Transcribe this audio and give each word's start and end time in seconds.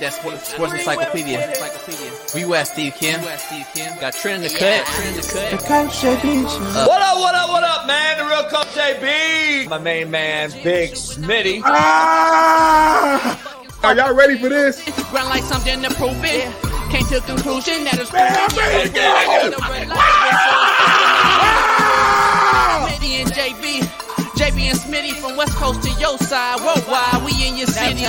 I 0.00 0.02
need 0.02 0.06
that 0.08 0.14
sports, 0.14 0.48
sports 0.48 0.72
encyclopedia. 0.72 1.52
Where 2.32 2.42
you 2.46 2.54
at, 2.54 2.68
Steve 2.68 2.94
Kim? 2.94 3.20
Got 4.00 4.14
Trent 4.14 4.42
in 4.42 4.50
the 4.50 4.58
cut. 4.58 4.86
Trent 4.86 5.10
in 5.10 5.16
the 5.16 5.22
cut. 5.28 5.52
What 6.88 7.02
up, 7.02 7.18
what 7.18 7.34
up, 7.34 7.50
what 7.50 7.62
up, 7.62 7.86
man? 7.86 8.16
The 8.16 8.24
real 8.24 8.44
Coach 8.44 8.68
JB. 8.68 9.68
My 9.68 9.76
main 9.76 10.10
man, 10.10 10.52
Big 10.62 10.92
Smitty. 10.92 11.60
Ah! 11.66 13.60
Are 13.82 13.94
y'all 13.94 14.14
ready 14.14 14.38
for 14.38 14.48
this? 14.48 14.82
Run 15.12 15.28
like 15.28 15.42
something 15.42 15.82
to 15.82 15.90
prove 15.94 16.24
it. 16.24 16.50
Came 16.90 17.04
to 17.08 17.18
a 17.18 17.20
conclusion 17.20 17.84
that 17.84 17.98
it's 18.00 18.10
Man, 18.10 18.34
I'm 18.34 18.56
ready 18.56 18.88
to 18.88 18.94
get 18.94 19.52
it. 19.52 20.69
West 25.40 25.56
Coast 25.56 25.82
to 25.84 25.90
your 25.98 26.18
side. 26.18 26.60
Worldwide, 26.60 27.24
we 27.24 27.32
in 27.48 27.56
your 27.56 27.66
city. 27.66 28.04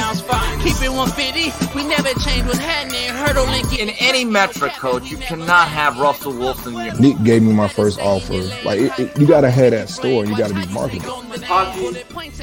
Keep 0.64 0.84
it 0.84 0.92
150. 0.92 1.74
We 1.78 1.86
never 1.88 2.10
change 2.20 2.46
what's 2.46 2.58
happening. 2.58 3.08
Hurdle 3.08 3.46
link 3.46 3.72
In 3.80 3.90
any 4.02 4.26
metric, 4.26 4.74
coach, 4.74 5.10
you 5.10 5.16
cannot 5.16 5.70
have 5.70 5.98
Russell 5.98 6.34
Wilson. 6.34 6.74
in 6.78 6.86
your- 6.88 6.96
Nick 7.00 7.24
gave 7.24 7.42
me 7.42 7.54
my 7.54 7.70
first 7.70 8.02
offer. 8.02 8.34
Like 8.66 8.82
it, 8.82 9.00
it- 9.00 9.18
you 9.18 9.26
gotta 9.26 9.50
have 9.50 9.72
that 9.72 9.88
store. 9.90 10.26
You 10.26 10.36
gotta 10.38 10.54
be 10.54 10.66
marketable. 10.74 11.24
Hockey, 11.46 11.94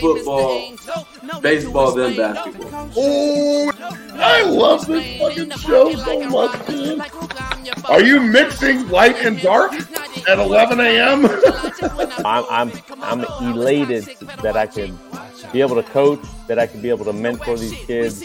football, 0.01 0.73
baseball, 1.43 1.93
then 1.93 2.17
basketball. 2.17 2.89
Oh, 2.97 3.71
I 4.15 4.43
love 4.45 4.87
this 4.87 5.21
fucking 5.21 5.51
show 5.59 5.95
so 5.97 6.21
much, 6.31 6.69
man. 6.69 7.03
Are 7.91 8.01
you 8.03 8.21
mixing 8.21 8.89
light 8.89 9.17
and 9.17 9.39
dark 9.43 9.73
at 10.27 10.39
11 10.39 10.81
a.m.? 10.81 11.27
I'm 12.25 12.45
I'm 12.51 12.73
I'm 13.03 13.21
elated 13.55 14.05
that 14.43 14.57
I 14.57 14.67
can 14.67 14.99
be 15.53 15.61
able 15.61 15.77
to 15.77 15.83
coach, 15.83 16.21
that 16.47 16.59
I 16.59 16.67
can 16.67 16.81
be 16.83 16.91
able 16.91 17.05
to 17.05 17.13
mentor 17.13 17.57
these 17.57 17.75
kids, 17.87 18.23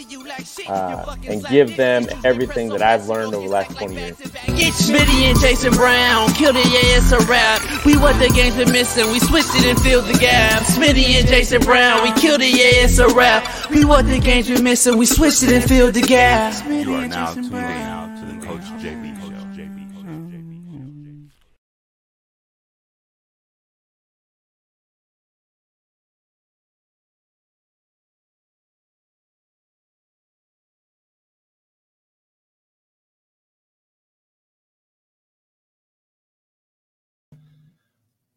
uh, 0.68 1.16
and 1.26 1.44
give 1.46 1.76
them 1.76 2.06
everything 2.24 2.68
that 2.70 2.82
I've 2.82 3.08
learned 3.08 3.34
over 3.34 3.46
the 3.46 3.52
last 3.52 3.76
20 3.76 3.94
years. 3.94 4.18
Get 4.18 4.72
Smitty 4.74 5.30
and 5.30 5.40
Jason 5.40 5.72
Brown, 5.72 6.32
killed 6.34 6.56
it, 6.56 6.66
yeah, 6.66 6.98
it's 6.98 7.12
a 7.12 7.20
rap. 7.26 7.62
We 7.84 7.96
what 7.96 8.18
the 8.18 8.28
game's 8.34 8.56
been 8.56 8.72
missing, 8.72 9.10
we 9.10 9.20
switched 9.20 9.54
it 9.54 9.64
and 9.66 9.80
filled 9.80 10.06
the 10.06 10.18
gap. 10.18 10.62
Smitty 10.62 11.18
and 11.18 11.26
Jason 11.28 11.62
Brown, 11.62 12.02
we 12.02 12.12
killed 12.20 12.40
it, 12.42 12.50
yeah, 12.50 12.84
it's 12.84 12.98
a 12.98 13.08
rap. 13.08 13.70
We 13.70 13.84
what 13.84 14.06
the 14.06 14.18
game's 14.18 14.48
been 14.48 14.64
missing, 14.64 14.98
we 14.98 15.06
switched 15.06 15.42
it 15.42 15.52
and 15.52 15.64
filled 15.64 15.94
the 15.94 16.02
gap. 16.02 16.54
You 16.68 16.94
are 16.94 17.08
now 17.08 17.32
tuned 17.34 17.46
in 17.46 17.52
now 17.52 18.06
to 18.20 18.26
the 18.26 18.46
Coach 18.46 18.62
JB 18.82 19.03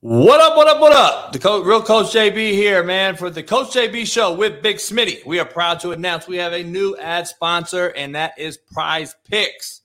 What 0.01 0.39
up, 0.39 0.55
what 0.55 0.67
up, 0.67 0.79
what 0.79 0.93
up? 0.93 1.33
The 1.33 1.39
co- 1.39 1.63
real 1.63 1.81
Coach 1.81 2.13
JB 2.13 2.51
here, 2.51 2.83
man, 2.83 3.15
for 3.15 3.31
the 3.31 3.41
Coach 3.41 3.73
JB 3.73 4.05
show 4.05 4.31
with 4.31 4.61
Big 4.61 4.75
Smitty. 4.75 5.25
We 5.25 5.39
are 5.39 5.45
proud 5.45 5.79
to 5.79 5.89
announce 5.89 6.27
we 6.27 6.37
have 6.37 6.53
a 6.53 6.61
new 6.61 6.95
ad 6.97 7.27
sponsor, 7.27 7.87
and 7.87 8.13
that 8.13 8.37
is 8.37 8.57
Prize 8.57 9.15
Picks. 9.23 9.81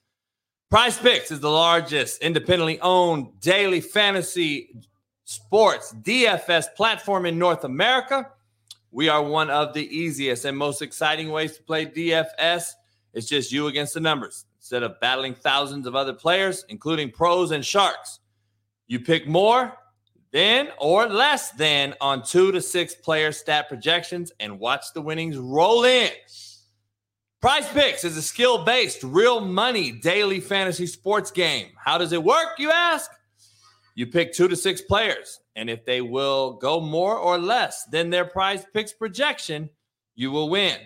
Prize 0.69 0.99
Picks 0.99 1.31
is 1.31 1.41
the 1.41 1.51
largest 1.51 2.21
independently 2.21 2.79
owned 2.83 3.41
daily 3.41 3.81
fantasy 3.81 4.77
sports 5.25 5.95
DFS 6.03 6.75
platform 6.77 7.25
in 7.25 7.39
North 7.39 7.65
America. 7.65 8.33
We 8.91 9.09
are 9.09 9.23
one 9.23 9.49
of 9.49 9.73
the 9.73 9.87
easiest 9.97 10.45
and 10.45 10.59
most 10.59 10.83
exciting 10.83 11.31
ways 11.31 11.57
to 11.57 11.63
play 11.63 11.87
DFS. 11.87 12.65
It's 13.15 13.29
just 13.29 13.51
you 13.51 13.69
against 13.69 13.95
the 13.95 14.01
numbers 14.01 14.45
instead 14.59 14.83
of 14.83 15.01
battling 15.01 15.35
thousands 15.35 15.87
of 15.87 15.97
other 15.97 16.13
players, 16.13 16.67
including 16.69 17.11
pros 17.11 17.51
and 17.51 17.65
sharks. 17.65 18.21
You 18.89 19.01
pick 19.01 19.27
more 19.27 19.79
than 20.33 20.69
or 20.79 21.07
less 21.07 21.51
than 21.53 21.95
on 22.01 22.23
two 22.25 22.53
to 22.53 22.61
six 22.61 22.95
player 22.95 23.33
stat 23.33 23.69
projections 23.69 24.33
and 24.41 24.59
watch 24.59 24.93
the 24.95 25.03
winnings 25.03 25.37
roll 25.37 25.85
in. 25.85 26.11
Prize 27.41 27.69
Picks 27.69 28.05
is 28.05 28.17
a 28.17 28.23
skill 28.23 28.65
based, 28.65 29.03
real 29.03 29.41
money 29.41 29.93
daily 29.93 30.41
fantasy 30.41 30.87
sports 30.87 31.31
game. 31.31 31.69
How 31.77 31.99
does 31.99 32.13
it 32.13 32.23
work, 32.23 32.59
you 32.59 32.71
ask? 32.71 33.11
You 33.95 34.07
pick 34.07 34.33
two 34.33 34.49
to 34.49 34.57
six 34.57 34.81
players, 34.81 35.41
and 35.55 35.69
if 35.69 35.85
they 35.85 36.01
will 36.01 36.55
go 36.55 36.81
more 36.81 37.19
or 37.19 37.39
less 37.39 37.85
than 37.87 38.11
their 38.11 38.25
prize 38.25 38.65
picks 38.73 38.93
projection, 38.93 39.69
you 40.15 40.31
will 40.31 40.49
win. 40.49 40.79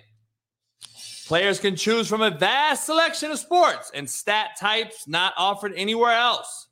Players 1.26 1.60
can 1.60 1.76
choose 1.76 2.08
from 2.08 2.22
a 2.22 2.30
vast 2.30 2.86
selection 2.86 3.30
of 3.30 3.38
sports 3.38 3.90
and 3.94 4.08
stat 4.08 4.50
types 4.58 5.06
not 5.06 5.34
offered 5.36 5.72
anywhere 5.76 6.12
else. 6.12 6.68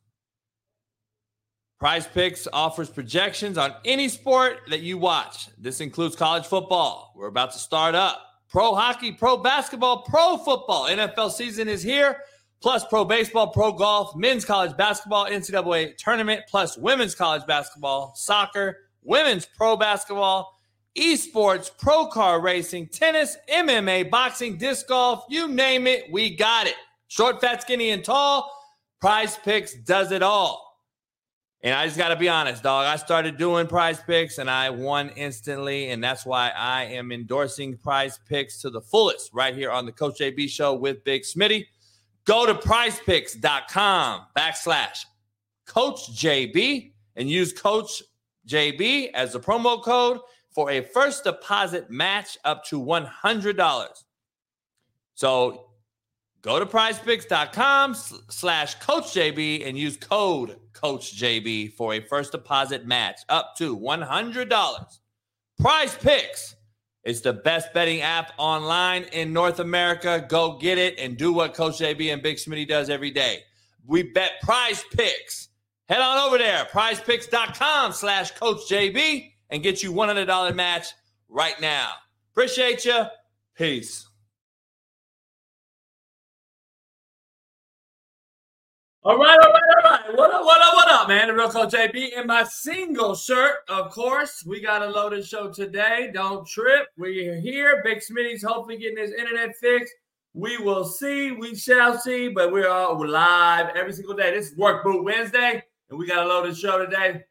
Prize 1.81 2.07
Picks 2.07 2.47
offers 2.53 2.89
projections 2.89 3.59
on 3.59 3.75
any 3.85 4.09
sport 4.09 4.61
that 4.71 4.81
you 4.81 4.97
watch. 4.97 5.49
This 5.59 5.81
includes 5.81 6.17
college 6.17 6.47
football. 6.47 7.13
We're 7.17 7.27
about 7.27 7.53
to 7.53 7.59
start 7.59 7.95
up. 7.95 8.21
Pro 8.49 8.75
hockey, 8.75 9.11
pro 9.11 9.37
basketball, 9.37 10.03
pro 10.03 10.37
football. 10.37 10.85
NFL 10.85 11.33
season 11.33 11.69
is 11.69 11.83
here. 11.83 12.19
Plus 12.63 12.85
pro 12.87 13.05
baseball, 13.05 13.49
pro 13.49 13.73
golf, 13.73 14.17
men's 14.17 14.45
college 14.45 14.75
basketball, 14.77 15.27
NCAA 15.27 15.97
tournament, 15.99 16.43
plus 16.49 16.79
women's 16.79 17.15
college 17.15 17.45
basketball, 17.47 18.15
soccer, 18.15 18.79
women's 19.03 19.45
pro 19.45 19.77
basketball, 19.77 20.57
esports, 20.97 21.71
pro 21.77 22.07
car 22.07 22.41
racing, 22.41 22.87
tennis, 22.87 23.37
MMA, 23.53 24.11
boxing, 24.11 24.57
disc 24.57 24.89
golf, 24.89 25.25
you 25.29 25.49
name 25.49 25.87
it, 25.87 26.05
we 26.11 26.35
got 26.35 26.67
it. 26.67 26.77
Short, 27.09 27.41
fat, 27.41 27.61
skinny, 27.61 27.91
and 27.91 28.03
tall. 28.03 28.51
Prize 29.01 29.37
Picks 29.37 29.75
does 29.75 30.11
it 30.11 30.23
all. 30.23 30.64
And 31.65 31.73
I 31.73 31.87
just 31.87 31.97
got 31.97 32.09
to 32.09 32.17
be 32.17 32.29
honest, 32.29 32.63
dog. 32.63 32.85
I 32.85 32.97
started 32.97 33.39
doing 33.39 33.67
prize 33.67 33.99
picks 33.99 34.37
and 34.37 34.51
I 34.51 34.69
won 34.69 35.09
instantly. 35.17 35.89
And 35.89 36.05
that's 36.05 36.27
why 36.27 36.51
I 36.51 36.85
am 36.85 37.11
endorsing 37.11 37.79
prize 37.79 38.21
picks 38.29 38.61
to 38.61 38.71
the 38.71 38.83
fullest 38.83 39.33
right 39.33 39.55
here 39.55 39.71
on 39.71 39.87
the 39.87 39.93
Coach 39.93 40.19
JB 40.19 40.51
show 40.51 40.75
with 40.75 41.03
Big 41.05 41.23
Smitty. 41.23 41.65
Go 42.27 42.45
to 42.45 42.55
prizepicks.com 42.55 44.27
backslash 44.37 45.07
Coach 45.65 46.15
JB 46.15 46.93
and 47.17 47.31
use 47.31 47.55
Coach 47.55 48.03
JB 48.47 49.13
as 49.15 49.33
the 49.33 49.41
promo 49.41 49.83
code 49.83 50.21
for 50.51 50.71
a 50.71 50.83
first 50.83 51.25
deposit 51.25 51.89
match 51.91 52.37
up 52.45 52.63
to 52.67 52.79
$100. 52.79 53.89
So 55.15 55.64
go 56.45 56.61
to 56.61 56.67
prizepicks.com 56.67 57.95
slash 58.29 58.75
coach 58.77 59.07
JB 59.15 59.67
and 59.67 59.77
use 59.77 59.97
code 59.97 60.57
coach 60.75 61.17
JB 61.17 61.73
for 61.73 61.95
a 61.95 62.01
first 62.01 62.33
deposit 62.33 62.87
match 62.87 63.21
up 63.31 63.57
to 63.57 63.77
$100. 63.77 64.99
Prize 65.59 65.97
Picks 65.97 66.55
is 67.05 67.23
the 67.23 67.33
best 67.33 67.73
betting 67.73 68.03
app 68.03 68.33
online 68.39 69.05
in 69.13 69.33
North 69.33 69.61
America. 69.61 70.25
Go 70.29 70.59
get 70.59 70.79
it 70.79 70.99
and 70.99 71.17
do 71.17 71.33
what 71.33 71.55
Coach 71.55 71.79
JB 71.79 72.13
and 72.13 72.23
Big 72.23 72.37
Smitty 72.37 72.67
does 72.69 72.91
every 72.91 73.11
day. 73.11 73.41
We 73.87 74.03
bet 74.03 74.33
prize 74.43 74.83
picks. 74.93 75.49
Head 75.89 76.01
on 76.01 76.19
over 76.19 76.39
there, 76.39 76.65
prizepicks.com 76.65 77.93
slash 77.93 78.31
coach 78.33 78.69
JB 78.71 79.33
and 79.51 79.63
get 79.63 79.83
you 79.83 79.93
$100 79.93 80.55
match 80.55 80.89
right 81.29 81.61
now. 81.61 81.91
Appreciate 82.33 82.85
you. 82.85 83.05
Peace. 83.55 84.09
All 89.07 89.19
right, 89.19 89.39
all 89.39 89.53
right, 89.53 89.63
all 89.85 89.91
right. 89.91 90.17
What 90.17 90.33
up, 90.33 90.45
what 90.47 90.63
up, 90.63 90.75
what 90.77 90.91
up, 90.91 91.09
man? 91.09 91.29
The 91.29 91.35
real 91.35 91.51
coach 91.51 91.75
JB 91.75 92.19
in 92.19 92.27
my 92.27 92.43
single 92.45 93.15
shirt, 93.15 93.57
of 93.69 93.91
course. 93.91 94.43
We 94.47 94.63
got 94.63 94.81
a 94.81 94.87
loaded 94.87 95.27
show 95.27 95.51
today. 95.53 96.11
Don't 96.15 96.49
trip. 96.49 96.87
We're 96.97 97.39
here. 97.39 97.83
Big 97.85 97.99
Smitty's 97.99 98.43
hopefully 98.43 98.79
getting 98.79 98.97
his 98.97 99.13
internet 99.13 99.57
fixed. 99.57 99.93
We 100.33 100.57
will 100.57 100.87
see. 100.87 101.33
We 101.33 101.55
shall 101.55 101.99
see. 101.99 102.29
But 102.31 102.51
we're 102.51 102.71
all 102.71 103.07
live 103.07 103.77
every 103.77 103.93
single 103.93 104.17
day. 104.17 104.35
This 104.35 104.53
is 104.53 104.57
Work 104.57 104.83
Boot 104.85 105.05
Wednesday, 105.05 105.63
and 105.91 105.99
we 105.99 106.07
got 106.07 106.25
a 106.25 106.27
loaded 106.27 106.57
show 106.57 106.83
today. 106.83 107.25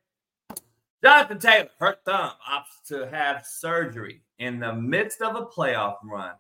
Jonathan 1.04 1.40
Taylor, 1.40 1.70
hurt 1.80 2.06
thumb, 2.06 2.34
opts 2.48 2.88
to 2.90 3.10
have 3.10 3.48
surgery 3.48 4.22
in 4.38 4.60
the 4.60 4.76
midst 4.76 5.24
of 5.24 5.36
a 5.36 5.48
playoff 5.48 5.96
run. 6.04 6.34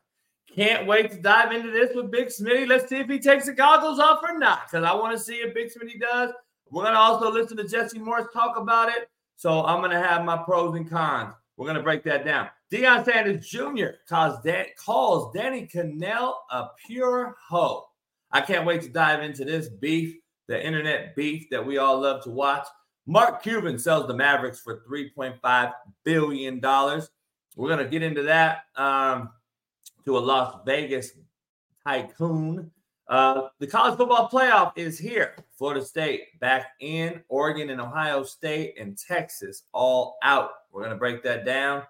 Can't 0.55 0.85
wait 0.85 1.09
to 1.11 1.17
dive 1.17 1.51
into 1.51 1.71
this 1.71 1.95
with 1.95 2.11
Big 2.11 2.27
Smitty. 2.27 2.67
Let's 2.67 2.87
see 2.87 2.97
if 2.97 3.09
he 3.09 3.19
takes 3.19 3.47
the 3.47 3.53
goggles 3.53 3.99
off 3.99 4.21
or 4.27 4.37
not, 4.37 4.67
because 4.69 4.85
I 4.85 4.93
want 4.93 5.17
to 5.17 5.23
see 5.23 5.35
if 5.35 5.53
Big 5.55 5.69
Smitty 5.69 5.99
does. 5.99 6.31
We're 6.69 6.83
going 6.83 6.93
to 6.93 6.99
also 6.99 7.31
listen 7.31 7.57
to 7.57 7.67
Jesse 7.67 7.97
Morse 7.97 8.27
talk 8.31 8.57
about 8.57 8.89
it. 8.89 9.09
So 9.35 9.65
I'm 9.65 9.79
going 9.79 9.91
to 9.91 9.99
have 9.99 10.23
my 10.23 10.37
pros 10.37 10.75
and 10.75 10.87
cons. 10.87 11.33
We're 11.57 11.65
going 11.65 11.77
to 11.77 11.83
break 11.83 12.03
that 12.03 12.23
down. 12.23 12.49
Deion 12.71 13.03
Sanders 13.03 13.47
Jr. 13.47 13.97
calls, 14.07 14.41
Dan- 14.43 14.67
calls 14.77 15.33
Danny 15.33 15.67
Kanell 15.67 16.33
a 16.51 16.67
pure 16.85 17.35
hoe. 17.47 17.85
I 18.31 18.41
can't 18.41 18.65
wait 18.65 18.81
to 18.83 18.89
dive 18.89 19.21
into 19.21 19.45
this 19.45 19.69
beef, 19.69 20.15
the 20.47 20.63
internet 20.63 21.15
beef 21.15 21.47
that 21.49 21.65
we 21.65 21.79
all 21.79 21.99
love 21.99 22.23
to 22.23 22.29
watch. 22.29 22.67
Mark 23.05 23.43
Cuban 23.43 23.77
sells 23.77 24.07
the 24.07 24.15
Mavericks 24.15 24.59
for 24.59 24.83
$3.5 24.89 25.73
billion. 26.03 26.59
We're 26.61 27.67
going 27.67 27.83
to 27.83 27.89
get 27.89 28.01
into 28.01 28.23
that. 28.23 28.63
Um, 28.75 29.29
to 30.05 30.17
a 30.17 30.19
Las 30.19 30.61
Vegas 30.65 31.11
tycoon. 31.85 32.71
Uh, 33.07 33.49
the 33.59 33.67
college 33.67 33.97
football 33.97 34.29
playoff 34.29 34.71
is 34.75 34.97
here. 34.97 35.35
Florida 35.57 35.83
State 35.83 36.39
back 36.39 36.67
in, 36.79 37.21
Oregon 37.27 37.69
and 37.69 37.81
Ohio 37.81 38.23
State 38.23 38.75
and 38.79 38.97
Texas 38.97 39.63
all 39.73 40.17
out. 40.23 40.51
We're 40.71 40.81
going 40.81 40.93
to 40.93 40.97
break 40.97 41.23
that 41.23 41.45
down. 41.45 41.83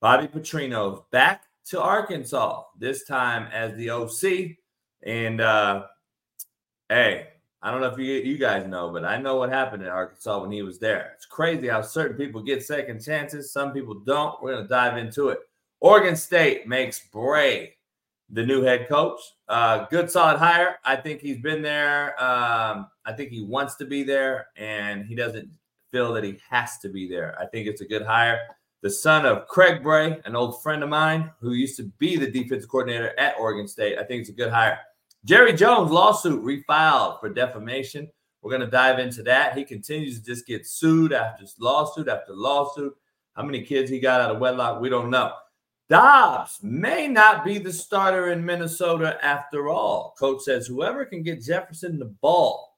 Bobby 0.00 0.26
Petrino's 0.26 1.02
back 1.10 1.44
to 1.66 1.80
Arkansas, 1.80 2.62
this 2.78 3.04
time 3.04 3.48
as 3.52 3.76
the 3.76 3.90
OC. 3.90 4.56
And 5.02 5.40
uh, 5.40 5.84
hey, 6.88 7.28
I 7.60 7.70
don't 7.70 7.80
know 7.80 7.88
if 7.88 7.98
you, 7.98 8.04
you 8.04 8.38
guys 8.38 8.66
know, 8.66 8.90
but 8.90 9.04
I 9.04 9.18
know 9.18 9.36
what 9.36 9.50
happened 9.50 9.82
in 9.82 9.88
Arkansas 9.88 10.40
when 10.40 10.50
he 10.50 10.62
was 10.62 10.78
there. 10.78 11.12
It's 11.14 11.26
crazy 11.26 11.68
how 11.68 11.82
certain 11.82 12.16
people 12.16 12.42
get 12.42 12.64
second 12.64 13.04
chances, 13.04 13.52
some 13.52 13.72
people 13.72 14.00
don't. 14.06 14.40
We're 14.42 14.52
going 14.52 14.64
to 14.64 14.68
dive 14.68 14.96
into 14.96 15.28
it. 15.28 15.40
Oregon 15.80 16.16
State 16.16 16.66
makes 16.66 17.00
Bray 17.12 17.74
the 18.30 18.44
new 18.44 18.62
head 18.62 18.88
coach. 18.88 19.20
Uh, 19.48 19.86
good, 19.86 20.10
solid 20.10 20.38
hire. 20.38 20.78
I 20.84 20.96
think 20.96 21.20
he's 21.20 21.40
been 21.40 21.62
there. 21.62 22.22
Um, 22.22 22.88
I 23.06 23.12
think 23.16 23.30
he 23.30 23.42
wants 23.42 23.76
to 23.76 23.86
be 23.86 24.02
there, 24.02 24.48
and 24.56 25.04
he 25.04 25.14
doesn't 25.14 25.48
feel 25.90 26.12
that 26.14 26.24
he 26.24 26.38
has 26.50 26.78
to 26.78 26.88
be 26.88 27.08
there. 27.08 27.36
I 27.40 27.46
think 27.46 27.66
it's 27.66 27.80
a 27.80 27.86
good 27.86 28.02
hire. 28.02 28.40
The 28.82 28.90
son 28.90 29.24
of 29.24 29.48
Craig 29.48 29.82
Bray, 29.82 30.20
an 30.24 30.36
old 30.36 30.62
friend 30.62 30.82
of 30.82 30.88
mine 30.88 31.30
who 31.40 31.52
used 31.52 31.76
to 31.78 31.84
be 31.98 32.16
the 32.16 32.30
defensive 32.30 32.68
coordinator 32.68 33.18
at 33.18 33.36
Oregon 33.38 33.66
State. 33.66 33.98
I 33.98 34.04
think 34.04 34.20
it's 34.20 34.30
a 34.30 34.34
good 34.34 34.50
hire. 34.50 34.78
Jerry 35.24 35.52
Jones 35.52 35.90
lawsuit 35.90 36.44
refiled 36.44 37.18
for 37.18 37.28
defamation. 37.28 38.08
We're 38.42 38.50
going 38.50 38.60
to 38.62 38.70
dive 38.70 39.00
into 39.00 39.22
that. 39.24 39.56
He 39.56 39.64
continues 39.64 40.20
to 40.20 40.24
just 40.24 40.46
get 40.46 40.66
sued 40.66 41.12
after 41.12 41.44
lawsuit 41.58 42.08
after 42.08 42.34
lawsuit. 42.34 42.96
How 43.34 43.42
many 43.42 43.62
kids 43.62 43.90
he 43.90 43.98
got 43.98 44.20
out 44.20 44.30
of 44.30 44.40
wedlock, 44.40 44.80
we 44.80 44.88
don't 44.88 45.10
know. 45.10 45.32
Dobbs 45.88 46.58
may 46.62 47.08
not 47.08 47.44
be 47.44 47.58
the 47.58 47.72
starter 47.72 48.30
in 48.30 48.44
Minnesota 48.44 49.18
after 49.24 49.68
all. 49.68 50.14
Coach 50.18 50.42
says 50.42 50.66
whoever 50.66 51.06
can 51.06 51.22
get 51.22 51.42
Jefferson 51.42 51.98
the 51.98 52.06
ball. 52.20 52.76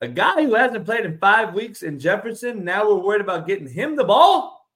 A 0.00 0.08
guy 0.08 0.42
who 0.44 0.54
hasn't 0.54 0.86
played 0.86 1.04
in 1.04 1.18
five 1.18 1.52
weeks 1.52 1.82
in 1.82 1.98
Jefferson, 1.98 2.64
now 2.64 2.88
we're 2.88 2.94
worried 2.94 3.20
about 3.20 3.46
getting 3.46 3.68
him 3.68 3.96
the 3.96 4.04
ball. 4.04 4.66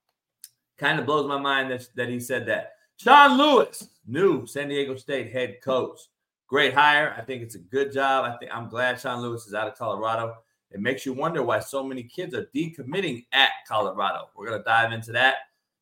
Kind 0.77 1.01
of 1.01 1.07
blows 1.07 1.27
my 1.27 1.39
mind 1.39 1.71
that, 1.71 1.89
that 1.97 2.11
he 2.11 2.21
said 2.21 2.47
that. 2.47 2.73
Sean 2.99 3.39
Lewis, 3.39 3.89
new 4.07 4.47
San 4.47 4.69
Diego 4.69 4.95
State 4.95 5.33
head 5.33 5.57
coach. 5.63 5.99
Great 6.47 6.75
hire. 6.75 7.15
I 7.17 7.23
think 7.23 7.43
it's 7.43 7.55
a 7.55 7.61
good 7.61 7.91
job. 7.91 8.27
I 8.27 8.37
think 8.37 8.53
I'm 8.55 8.69
glad 8.69 9.01
Sean 9.01 9.23
Lewis 9.23 9.47
is 9.47 9.55
out 9.55 9.67
of 9.67 9.79
Colorado. 9.79 10.35
It 10.71 10.81
makes 10.81 11.07
you 11.07 11.15
wonder 11.15 11.43
why 11.43 11.61
so 11.61 11.83
many 11.83 12.03
kids 12.03 12.35
are 12.35 12.51
decommitting 12.55 13.25
at 13.33 13.51
Colorado. 13.67 14.29
We're 14.37 14.49
going 14.49 14.59
to 14.59 14.65
dive 14.65 14.93
into 14.93 15.13
that. 15.13 15.37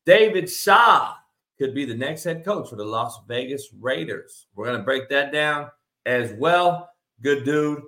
David 0.05 0.49
Shaw 0.49 1.15
could 1.57 1.73
be 1.73 1.85
the 1.85 1.95
next 1.95 2.23
head 2.23 2.43
coach 2.43 2.69
for 2.69 2.75
the 2.75 2.85
Las 2.85 3.19
Vegas 3.27 3.69
Raiders. 3.79 4.47
We're 4.55 4.65
going 4.65 4.77
to 4.77 4.83
break 4.83 5.09
that 5.09 5.31
down 5.31 5.69
as 6.05 6.33
well. 6.33 6.89
Good 7.21 7.45
dude. 7.45 7.81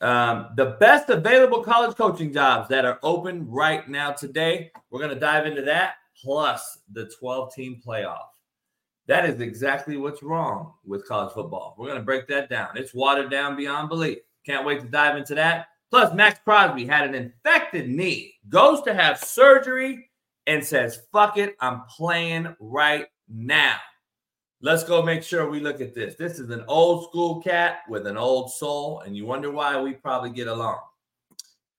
Um, 0.00 0.48
the 0.56 0.76
best 0.80 1.10
available 1.10 1.62
college 1.62 1.96
coaching 1.96 2.32
jobs 2.32 2.68
that 2.70 2.84
are 2.84 2.98
open 3.02 3.48
right 3.48 3.86
now 3.88 4.12
today. 4.12 4.70
We're 4.90 5.00
going 5.00 5.14
to 5.14 5.20
dive 5.20 5.46
into 5.46 5.62
that, 5.62 5.94
plus 6.22 6.78
the 6.90 7.10
12 7.18 7.54
team 7.54 7.82
playoff. 7.86 8.24
That 9.06 9.28
is 9.28 9.40
exactly 9.40 9.96
what's 9.96 10.22
wrong 10.22 10.74
with 10.86 11.06
college 11.06 11.34
football. 11.34 11.74
We're 11.76 11.88
going 11.88 11.98
to 11.98 12.04
break 12.04 12.28
that 12.28 12.48
down. 12.48 12.76
It's 12.76 12.94
watered 12.94 13.30
down 13.30 13.56
beyond 13.56 13.88
belief. 13.88 14.18
Can't 14.46 14.64
wait 14.64 14.80
to 14.80 14.86
dive 14.86 15.16
into 15.16 15.34
that. 15.34 15.66
Plus, 15.90 16.14
Maxx 16.14 16.38
Crosby 16.44 16.86
had 16.86 17.08
an 17.08 17.14
infected 17.14 17.88
knee, 17.88 18.34
goes 18.48 18.80
to 18.82 18.94
have 18.94 19.18
surgery, 19.18 20.09
and 20.46 20.64
says, 20.64 21.02
fuck 21.12 21.36
it, 21.36 21.56
I'm 21.60 21.82
playing 21.88 22.54
right 22.58 23.06
now. 23.28 23.76
Let's 24.62 24.84
go 24.84 25.02
make 25.02 25.22
sure 25.22 25.48
we 25.48 25.60
look 25.60 25.80
at 25.80 25.94
this. 25.94 26.16
This 26.16 26.38
is 26.38 26.50
an 26.50 26.64
old 26.68 27.08
school 27.08 27.40
cat 27.40 27.78
with 27.88 28.06
an 28.06 28.16
old 28.16 28.50
soul, 28.52 29.00
and 29.00 29.16
you 29.16 29.24
wonder 29.24 29.50
why 29.50 29.80
we 29.80 29.94
probably 29.94 30.30
get 30.30 30.48
along. 30.48 30.80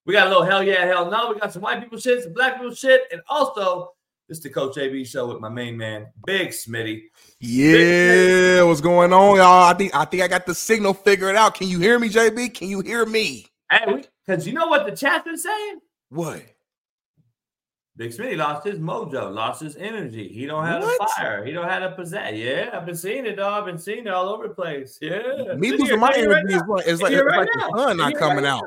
We 0.05 0.13
got 0.13 0.27
a 0.27 0.29
little 0.29 0.45
hell 0.45 0.63
yeah, 0.63 0.85
hell 0.85 1.09
no. 1.11 1.31
We 1.31 1.39
got 1.39 1.53
some 1.53 1.61
white 1.61 1.79
people 1.81 1.99
shit, 1.99 2.23
some 2.23 2.33
black 2.33 2.55
people 2.55 2.73
shit, 2.73 3.03
and 3.11 3.21
also 3.29 3.91
this 4.27 4.37
is 4.37 4.43
the 4.43 4.49
Coach 4.49 4.77
JB 4.77 5.05
show 5.05 5.27
with 5.27 5.39
my 5.39 5.49
main 5.49 5.77
man, 5.77 6.07
Big 6.25 6.49
Smitty. 6.49 7.03
Yeah, 7.39 8.61
Big 8.61 8.65
what's 8.65 8.81
going 8.81 9.13
on, 9.13 9.35
y'all? 9.35 9.69
I 9.69 9.73
think 9.73 9.93
I 9.93 10.05
think 10.05 10.23
I 10.23 10.27
got 10.27 10.45
the 10.45 10.55
signal 10.55 10.93
figured 10.93 11.35
out. 11.35 11.53
Can 11.53 11.67
you 11.67 11.79
hear 11.79 11.99
me, 11.99 12.09
JB? 12.09 12.53
Can 12.53 12.69
you 12.69 12.79
hear 12.79 13.05
me? 13.05 13.45
Hey, 13.69 14.03
because 14.25 14.47
you 14.47 14.53
know 14.53 14.67
what 14.67 14.85
the 14.85 14.95
chat's 14.95 15.23
been 15.25 15.37
saying? 15.37 15.81
What? 16.09 16.41
Big 18.01 18.09
Smitty 18.09 18.35
lost 18.35 18.65
his 18.65 18.79
mojo, 18.79 19.31
lost 19.31 19.61
his 19.61 19.75
energy. 19.75 20.27
He 20.27 20.47
don't 20.47 20.65
have 20.65 20.81
what? 20.81 20.99
a 20.99 21.21
fire. 21.21 21.45
He 21.45 21.51
don't 21.51 21.69
have 21.69 21.83
a 21.83 21.95
pizzazz. 21.95 22.35
Yeah, 22.35 22.71
I've 22.73 22.83
been 22.83 22.95
seeing 22.95 23.27
it, 23.27 23.35
dog. 23.35 23.59
I've 23.59 23.65
been 23.67 23.77
seeing 23.77 24.07
it 24.07 24.07
all 24.07 24.27
over 24.27 24.47
the 24.47 24.55
place. 24.55 24.97
Yeah. 24.99 25.53
Me 25.55 25.69
losing 25.69 25.99
my 25.99 26.11
energy 26.17 26.33
right 26.33 26.45
is 26.49 26.63
like 26.67 26.87
it's 26.87 26.99
like, 26.99 27.13
it's 27.13 27.23
right 27.23 27.37
like 27.41 27.49
the 27.53 27.77
sun 27.77 27.97
not 27.97 28.15
coming 28.15 28.37
right 28.37 28.53
out. 28.53 28.63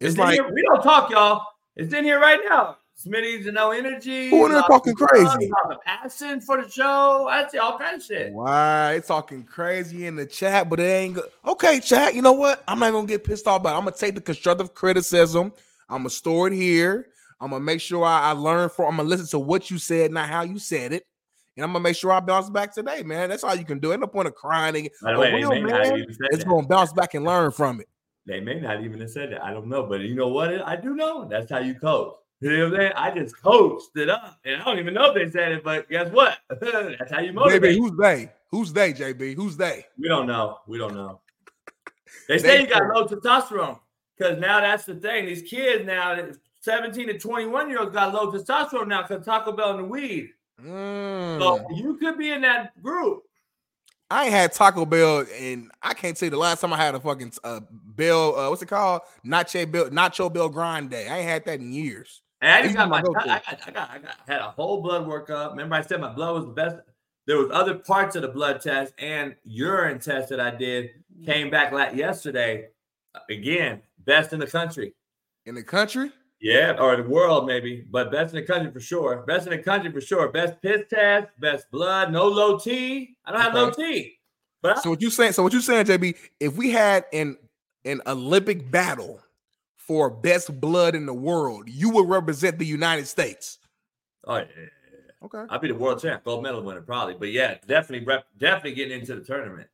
It's, 0.00 0.14
it's 0.14 0.18
like 0.18 0.34
here. 0.34 0.52
we 0.52 0.62
don't 0.62 0.82
talk, 0.82 1.12
y'all. 1.12 1.46
It's 1.76 1.94
in 1.94 2.02
here 2.02 2.18
right 2.18 2.40
now. 2.44 2.78
Smitty's 3.00 3.46
no 3.52 3.70
energy. 3.70 4.30
Who 4.30 4.46
in 4.46 4.50
there 4.52 4.62
talking 4.62 4.96
crazy? 4.96 5.48
Passion 5.84 6.40
for 6.40 6.60
the 6.60 6.68
show. 6.68 7.28
I 7.30 7.46
see 7.46 7.58
all 7.58 7.78
kinds 7.78 8.10
of 8.10 8.16
shit. 8.16 8.32
Why? 8.32 8.94
It's 8.94 9.06
talking 9.06 9.44
crazy 9.44 10.06
in 10.06 10.16
the 10.16 10.26
chat, 10.26 10.68
but 10.68 10.80
it 10.80 10.86
ain't 10.90 11.14
good. 11.14 11.28
Okay, 11.46 11.78
chat. 11.78 12.16
You 12.16 12.22
know 12.22 12.32
what? 12.32 12.64
I'm 12.66 12.80
not 12.80 12.90
gonna 12.90 13.06
get 13.06 13.22
pissed 13.22 13.46
off 13.46 13.60
about 13.60 13.74
it. 13.74 13.78
I'm 13.78 13.84
gonna 13.84 13.96
take 13.96 14.16
the 14.16 14.20
constructive 14.20 14.74
criticism. 14.74 15.52
I'm 15.88 15.98
gonna 15.98 16.10
store 16.10 16.48
it 16.48 16.54
here. 16.54 17.06
I'm 17.42 17.50
gonna 17.50 17.64
make 17.64 17.80
sure 17.80 18.04
I, 18.04 18.30
I 18.30 18.32
learn 18.32 18.68
from. 18.68 18.86
I'm 18.86 18.96
gonna 18.98 19.08
listen 19.08 19.26
to 19.28 19.38
what 19.40 19.68
you 19.68 19.78
said, 19.78 20.12
not 20.12 20.28
how 20.28 20.42
you 20.42 20.60
said 20.60 20.92
it, 20.92 21.04
and 21.56 21.64
I'm 21.64 21.72
gonna 21.72 21.82
make 21.82 21.96
sure 21.96 22.12
I 22.12 22.20
bounce 22.20 22.48
back 22.48 22.72
today, 22.72 23.02
man. 23.02 23.28
That's 23.28 23.42
all 23.42 23.56
you 23.56 23.64
can 23.64 23.80
do. 23.80 23.90
Ain't 23.90 24.00
no 24.00 24.06
point 24.06 24.28
of 24.28 24.34
crying. 24.36 24.88
By 25.02 25.12
the 25.12 25.18
way, 25.18 25.32
real 25.34 25.60
man, 25.60 26.06
it's 26.30 26.44
gonna 26.44 26.66
bounce 26.66 26.92
back 26.92 27.14
and 27.14 27.24
learn 27.24 27.50
from 27.50 27.80
it. 27.80 27.88
They 28.26 28.38
may 28.38 28.60
not 28.60 28.84
even 28.84 29.00
have 29.00 29.10
said 29.10 29.32
that. 29.32 29.42
I 29.42 29.52
don't 29.52 29.66
know, 29.66 29.82
but 29.82 30.02
you 30.02 30.14
know 30.14 30.28
what? 30.28 30.50
I 30.62 30.76
do 30.76 30.94
know. 30.94 31.26
That's 31.28 31.50
how 31.50 31.58
you 31.58 31.74
coach. 31.74 32.14
You 32.40 32.50
know 32.50 32.64
what 32.70 32.74
I'm 32.74 32.80
saying? 32.80 32.92
I 32.96 33.10
just 33.10 33.42
coached 33.42 33.96
it 33.96 34.08
up, 34.08 34.38
and 34.44 34.62
I 34.62 34.64
don't 34.64 34.78
even 34.78 34.94
know 34.94 35.12
if 35.12 35.14
they 35.14 35.28
said 35.30 35.50
it, 35.50 35.64
but 35.64 35.88
guess 35.90 36.10
what? 36.12 36.38
That's 36.60 37.10
how 37.10 37.20
you 37.20 37.32
motivate. 37.32 37.62
Baby, 37.62 37.78
who's 37.78 37.92
they? 38.00 38.32
Who's 38.50 38.72
they, 38.72 38.92
JB? 38.92 39.34
Who's 39.34 39.56
they? 39.56 39.86
We 39.98 40.06
don't 40.06 40.26
know. 40.26 40.58
We 40.68 40.78
don't 40.78 40.94
know. 40.94 41.20
They 42.28 42.38
say 42.38 42.60
you 42.60 42.66
got 42.66 42.82
low 42.94 43.06
testosterone 43.06 43.80
because 44.16 44.38
now 44.38 44.60
that's 44.60 44.84
the 44.84 44.94
thing. 44.96 45.26
These 45.26 45.42
kids 45.42 45.84
now, 45.86 46.14
17 46.62 47.08
to 47.08 47.18
21 47.18 47.68
year 47.68 47.80
olds 47.80 47.92
got 47.92 48.14
low 48.14 48.30
testosterone 48.30 48.88
now 48.88 49.02
because 49.02 49.24
Taco 49.24 49.52
Bell 49.52 49.70
and 49.70 49.80
the 49.80 49.84
weed. 49.84 50.30
Mm. 50.64 51.40
So 51.40 51.66
you 51.74 51.96
could 51.96 52.16
be 52.16 52.30
in 52.30 52.40
that 52.42 52.80
group. 52.82 53.24
I 54.10 54.24
ain't 54.24 54.32
had 54.32 54.52
Taco 54.52 54.84
Bell, 54.84 55.24
and 55.40 55.70
I 55.82 55.94
can't 55.94 56.18
say 56.18 56.28
the 56.28 56.36
last 56.36 56.60
time 56.60 56.72
I 56.72 56.76
had 56.76 56.94
a 56.94 57.00
fucking 57.00 57.32
uh, 57.42 57.60
Bell. 57.70 58.38
Uh, 58.38 58.50
what's 58.50 58.60
it 58.60 58.66
called? 58.66 59.00
Nacho 59.24 59.70
Bell, 59.70 59.88
Nacho 59.88 60.32
Bell 60.32 60.50
Grande. 60.50 60.90
Day. 60.90 61.08
I 61.08 61.18
ain't 61.18 61.28
had 61.28 61.44
that 61.46 61.60
in 61.60 61.72
years. 61.72 62.20
And 62.42 62.50
I 62.50 62.62
just 62.62 62.76
got 62.76 62.88
my, 62.90 62.98
I 62.98 63.02
got, 63.02 63.26
I 63.26 63.70
got, 63.70 63.90
I 63.90 63.98
got, 63.98 64.16
had 64.26 64.40
a 64.40 64.50
whole 64.50 64.82
blood 64.82 65.06
workup. 65.06 65.52
Remember, 65.52 65.76
I 65.76 65.80
said 65.80 66.00
my 66.00 66.12
blood 66.12 66.34
was 66.34 66.44
the 66.44 66.52
best. 66.52 66.76
There 67.26 67.38
was 67.38 67.50
other 67.52 67.76
parts 67.76 68.14
of 68.16 68.22
the 68.22 68.28
blood 68.28 68.60
test 68.60 68.92
and 68.98 69.34
urine 69.44 70.00
test 70.00 70.28
that 70.28 70.40
I 70.40 70.50
did 70.50 70.90
came 71.24 71.50
back 71.50 71.72
like 71.72 71.94
yesterday. 71.94 72.68
Again, 73.30 73.80
best 74.04 74.32
in 74.32 74.40
the 74.40 74.46
country. 74.46 74.94
In 75.46 75.54
the 75.54 75.62
country? 75.62 76.10
Yeah, 76.42 76.76
or 76.80 76.96
the 76.96 77.04
world 77.04 77.46
maybe, 77.46 77.86
but 77.88 78.10
best 78.10 78.34
in 78.34 78.40
the 78.40 78.46
country 78.46 78.72
for 78.72 78.80
sure. 78.80 79.22
Best 79.28 79.46
in 79.46 79.56
the 79.56 79.62
country 79.62 79.92
for 79.92 80.00
sure. 80.00 80.28
Best 80.28 80.60
piss 80.60 80.82
test, 80.90 81.28
best 81.38 81.70
blood, 81.70 82.12
no 82.12 82.26
low 82.26 82.58
T. 82.58 83.16
I 83.24 83.30
don't 83.30 83.40
have 83.40 83.54
okay. 83.54 83.60
low 83.60 83.70
T. 83.70 84.18
But 84.60 84.82
so 84.82 84.90
what 84.90 85.00
you 85.00 85.08
saying? 85.08 85.32
So 85.32 85.44
what 85.44 85.52
you 85.52 85.60
saying, 85.60 85.86
JB? 85.86 86.16
If 86.40 86.56
we 86.56 86.70
had 86.72 87.04
an 87.12 87.36
an 87.84 88.00
Olympic 88.06 88.68
battle 88.72 89.20
for 89.76 90.10
best 90.10 90.60
blood 90.60 90.96
in 90.96 91.06
the 91.06 91.14
world, 91.14 91.68
you 91.68 91.90
would 91.90 92.08
represent 92.08 92.58
the 92.58 92.66
United 92.66 93.06
States. 93.06 93.60
Oh 94.24 94.38
yeah. 94.38 94.46
Okay. 95.24 95.44
I'd 95.48 95.60
be 95.60 95.68
the 95.68 95.76
world 95.76 96.02
champ, 96.02 96.24
gold 96.24 96.42
medal 96.42 96.62
winner, 96.62 96.80
probably. 96.80 97.14
But 97.14 97.30
yeah, 97.30 97.58
definitely, 97.68 98.04
rep, 98.04 98.24
definitely 98.38 98.74
getting 98.74 98.98
into 98.98 99.14
the 99.14 99.20
tournament. 99.20 99.68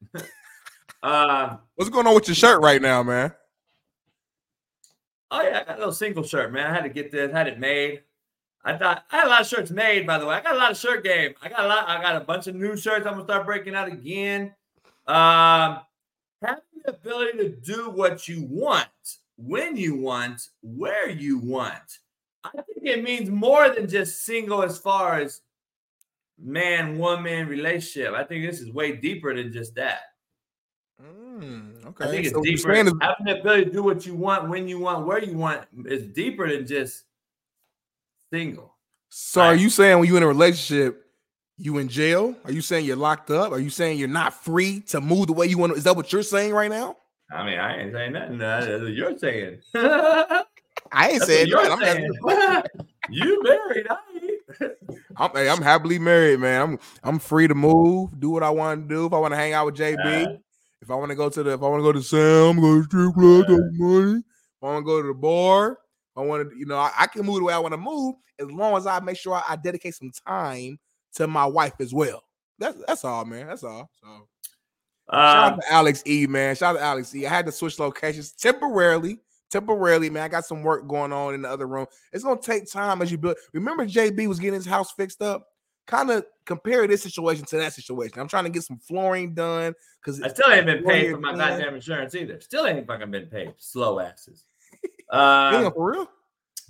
uh, 1.02 1.56
What's 1.76 1.88
going 1.88 2.06
on 2.06 2.14
with 2.14 2.28
your 2.28 2.34
shirt 2.34 2.60
right 2.60 2.82
now, 2.82 3.02
man? 3.02 3.32
Oh 5.30 5.42
yeah, 5.42 5.60
I 5.60 5.64
got 5.64 5.76
a 5.76 5.78
little 5.78 5.92
single 5.92 6.22
shirt, 6.22 6.52
man. 6.52 6.70
I 6.70 6.74
had 6.74 6.84
to 6.84 6.88
get 6.88 7.10
this, 7.10 7.30
had 7.30 7.48
it 7.48 7.58
made. 7.58 8.02
I 8.64 8.76
thought 8.76 9.04
I 9.10 9.18
had 9.18 9.26
a 9.26 9.30
lot 9.30 9.40
of 9.42 9.46
shirts 9.46 9.70
made, 9.70 10.06
by 10.06 10.18
the 10.18 10.26
way. 10.26 10.34
I 10.34 10.40
got 10.40 10.54
a 10.54 10.58
lot 10.58 10.70
of 10.70 10.76
shirt 10.76 11.04
game. 11.04 11.34
I 11.42 11.48
got 11.48 11.64
a 11.64 11.68
lot, 11.68 11.88
I 11.88 12.00
got 12.00 12.16
a 12.16 12.24
bunch 12.24 12.46
of 12.46 12.54
new 12.54 12.76
shirts. 12.76 13.06
I'm 13.06 13.14
gonna 13.14 13.24
start 13.24 13.46
breaking 13.46 13.74
out 13.74 13.88
again. 13.88 14.54
Um, 15.06 15.80
having 16.42 16.62
the 16.84 16.90
ability 16.92 17.38
to 17.38 17.48
do 17.50 17.90
what 17.90 18.28
you 18.28 18.46
want, 18.48 18.88
when 19.36 19.76
you 19.76 19.96
want, 19.96 20.48
where 20.62 21.08
you 21.08 21.38
want. 21.38 21.98
I 22.44 22.50
think 22.50 22.86
it 22.86 23.02
means 23.02 23.30
more 23.30 23.68
than 23.70 23.88
just 23.88 24.24
single 24.24 24.62
as 24.62 24.78
far 24.78 25.18
as 25.18 25.40
man 26.38 26.98
woman 26.98 27.48
relationship. 27.48 28.14
I 28.14 28.24
think 28.24 28.44
this 28.44 28.60
is 28.60 28.72
way 28.72 28.96
deeper 28.96 29.34
than 29.34 29.52
just 29.52 29.74
that. 29.74 30.00
Mm, 31.38 31.86
okay. 31.86 32.04
I 32.04 32.08
think 32.08 32.24
it's 32.26 32.34
so 32.34 32.42
deeper. 32.42 32.72
Is- 32.72 32.92
Having 33.00 33.26
the 33.26 33.40
ability 33.40 33.64
to 33.66 33.70
do 33.70 33.82
what 33.82 34.04
you 34.04 34.14
want, 34.14 34.48
when 34.48 34.66
you 34.68 34.78
want, 34.80 35.06
where 35.06 35.22
you 35.22 35.36
want 35.36 35.62
is 35.86 36.02
deeper 36.08 36.48
than 36.50 36.66
just 36.66 37.04
single. 38.32 38.74
So 39.08 39.40
are 39.42 39.54
you 39.54 39.70
saying 39.70 39.98
when 39.98 40.08
you're 40.08 40.16
in 40.18 40.22
a 40.22 40.28
relationship, 40.28 41.04
You 41.60 41.78
in 41.78 41.88
jail? 41.88 42.36
Are 42.44 42.52
you 42.52 42.60
saying 42.60 42.84
you're 42.84 42.96
locked 42.96 43.30
up? 43.30 43.50
Are 43.52 43.58
you 43.58 43.70
saying 43.70 43.98
you're 43.98 44.06
not 44.06 44.32
free 44.32 44.80
to 44.88 45.00
move 45.00 45.26
the 45.26 45.32
way 45.32 45.46
you 45.46 45.58
want? 45.58 45.72
to? 45.72 45.78
Is 45.78 45.84
that 45.84 45.96
what 45.96 46.12
you're 46.12 46.22
saying 46.22 46.52
right 46.52 46.70
now? 46.70 46.96
I 47.32 47.44
mean, 47.44 47.58
I 47.58 47.80
ain't 47.80 47.92
saying 47.92 48.12
nothing. 48.12 48.38
That's 48.38 48.66
what 48.68 48.92
you're 48.92 49.18
saying. 49.18 49.58
I 49.74 50.44
ain't 51.10 51.18
That's 51.18 51.26
saying 51.26 51.48
you're 51.48 51.58
I'm, 51.70 51.80
saying. 51.80 52.12
you 53.10 53.42
married, 53.42 53.86
I 53.90 53.96
ain't. 54.22 54.72
I'm, 55.16 55.30
hey, 55.32 55.48
I'm 55.48 55.60
happily 55.60 55.98
married, 55.98 56.38
man. 56.40 56.62
I'm 56.62 56.78
I'm 57.02 57.18
free 57.18 57.48
to 57.48 57.54
move, 57.54 58.18
do 58.20 58.30
what 58.30 58.42
I 58.44 58.50
want 58.50 58.88
to 58.88 58.94
do. 58.94 59.06
If 59.06 59.12
I 59.12 59.18
want 59.18 59.32
to 59.32 59.36
hang 59.36 59.52
out 59.52 59.66
with 59.66 59.76
JB, 59.76 60.26
Uh, 60.26 60.36
if 60.88 60.92
I 60.92 60.94
want 60.94 61.10
to 61.10 61.14
go 61.16 61.28
to 61.28 61.42
the, 61.42 61.50
if 61.52 61.62
I 61.62 61.68
want 61.68 61.80
to 61.80 61.82
go 61.82 61.92
to 61.92 62.02
Sam, 62.02 62.58
go 62.62 62.78
to 62.78 62.82
strip 62.84 63.12
club, 63.12 63.46
take 63.46 63.58
money. 63.78 64.20
If 64.20 64.62
I 64.62 64.66
want 64.66 64.82
to 64.82 64.86
go 64.86 65.02
to 65.02 65.08
the 65.08 65.12
bar, 65.14 65.78
I 66.16 66.22
want 66.22 66.48
to, 66.48 66.56
you 66.56 66.64
know, 66.64 66.78
I, 66.78 66.90
I 66.98 67.06
can 67.06 67.26
move 67.26 67.40
the 67.40 67.44
way 67.44 67.52
I 67.52 67.58
want 67.58 67.74
to 67.74 67.78
move 67.78 68.14
as 68.38 68.50
long 68.50 68.74
as 68.74 68.86
I 68.86 68.98
make 69.00 69.18
sure 69.18 69.34
I, 69.34 69.42
I 69.50 69.56
dedicate 69.56 69.94
some 69.96 70.10
time 70.26 70.78
to 71.16 71.26
my 71.26 71.44
wife 71.44 71.74
as 71.80 71.92
well. 71.92 72.22
That's 72.58 72.78
that's 72.86 73.04
all, 73.04 73.26
man. 73.26 73.48
That's 73.48 73.64
all. 73.64 73.90
So 74.02 74.06
shout 75.12 75.52
Um, 75.52 75.52
out 75.52 75.60
to 75.60 75.72
Alex 75.72 76.02
E, 76.06 76.26
man. 76.26 76.56
Shout 76.56 76.76
out 76.76 76.78
to 76.78 76.84
Alex 76.84 77.14
E. 77.14 77.26
I 77.26 77.28
had 77.28 77.44
to 77.44 77.52
switch 77.52 77.78
locations 77.78 78.32
temporarily. 78.32 79.18
Temporarily, 79.50 80.08
man. 80.08 80.22
I 80.22 80.28
got 80.28 80.46
some 80.46 80.62
work 80.62 80.88
going 80.88 81.12
on 81.12 81.34
in 81.34 81.42
the 81.42 81.50
other 81.50 81.66
room. 81.66 81.84
It's 82.14 82.24
gonna 82.24 82.40
take 82.40 82.70
time 82.70 83.02
as 83.02 83.12
you 83.12 83.18
build. 83.18 83.36
Remember, 83.52 83.84
JB 83.86 84.26
was 84.26 84.38
getting 84.38 84.54
his 84.54 84.64
house 84.66 84.90
fixed 84.92 85.20
up. 85.20 85.46
Kind 85.88 86.10
of 86.10 86.24
compare 86.44 86.86
this 86.86 87.02
situation 87.02 87.44
to 87.46 87.56
that 87.56 87.72
situation. 87.72 88.20
I'm 88.20 88.28
trying 88.28 88.44
to 88.44 88.50
get 88.50 88.62
some 88.62 88.78
flooring 88.78 89.34
done 89.34 89.74
because 90.00 90.22
I 90.22 90.28
still 90.28 90.50
ain't 90.52 90.66
been 90.66 90.84
paid 90.84 91.10
for 91.12 91.18
my 91.18 91.30
done. 91.30 91.38
goddamn 91.38 91.74
insurance 91.74 92.14
either. 92.14 92.40
Still 92.40 92.66
ain't 92.66 92.86
fucking 92.86 93.10
been 93.10 93.26
paid. 93.26 93.54
Slow 93.58 93.98
asses. 93.98 94.44
Uh, 95.10 95.70
for 95.70 95.90
real. 95.92 96.10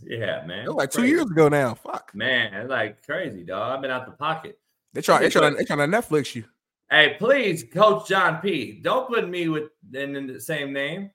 yeah, 0.04 0.46
man. 0.46 0.60
It 0.64 0.68
was 0.68 0.76
like 0.76 0.92
two 0.92 1.00
Crazy. 1.00 1.10
years 1.12 1.24
ago 1.28 1.48
now. 1.48 1.74
Fuck. 1.74 2.12
Man, 2.14 2.54
it's 2.54 2.70
like 2.70 3.04
crazy, 3.04 3.42
dog. 3.42 3.74
I've 3.74 3.82
been 3.82 3.90
out 3.90 4.06
the 4.06 4.12
pocket. 4.12 4.60
They 4.92 5.02
try. 5.02 5.18
They 5.18 5.28
try. 5.28 5.50
They 5.50 5.64
trying 5.64 5.90
to 5.90 5.98
Netflix 5.98 6.36
you. 6.36 6.44
Hey, 6.88 7.16
please, 7.18 7.64
Coach 7.64 8.06
John 8.08 8.36
P. 8.40 8.78
Don't 8.80 9.08
put 9.08 9.28
me 9.28 9.48
with 9.48 9.64
in, 9.92 10.14
in 10.14 10.28
the 10.28 10.40
same 10.40 10.72
name. 10.72 11.10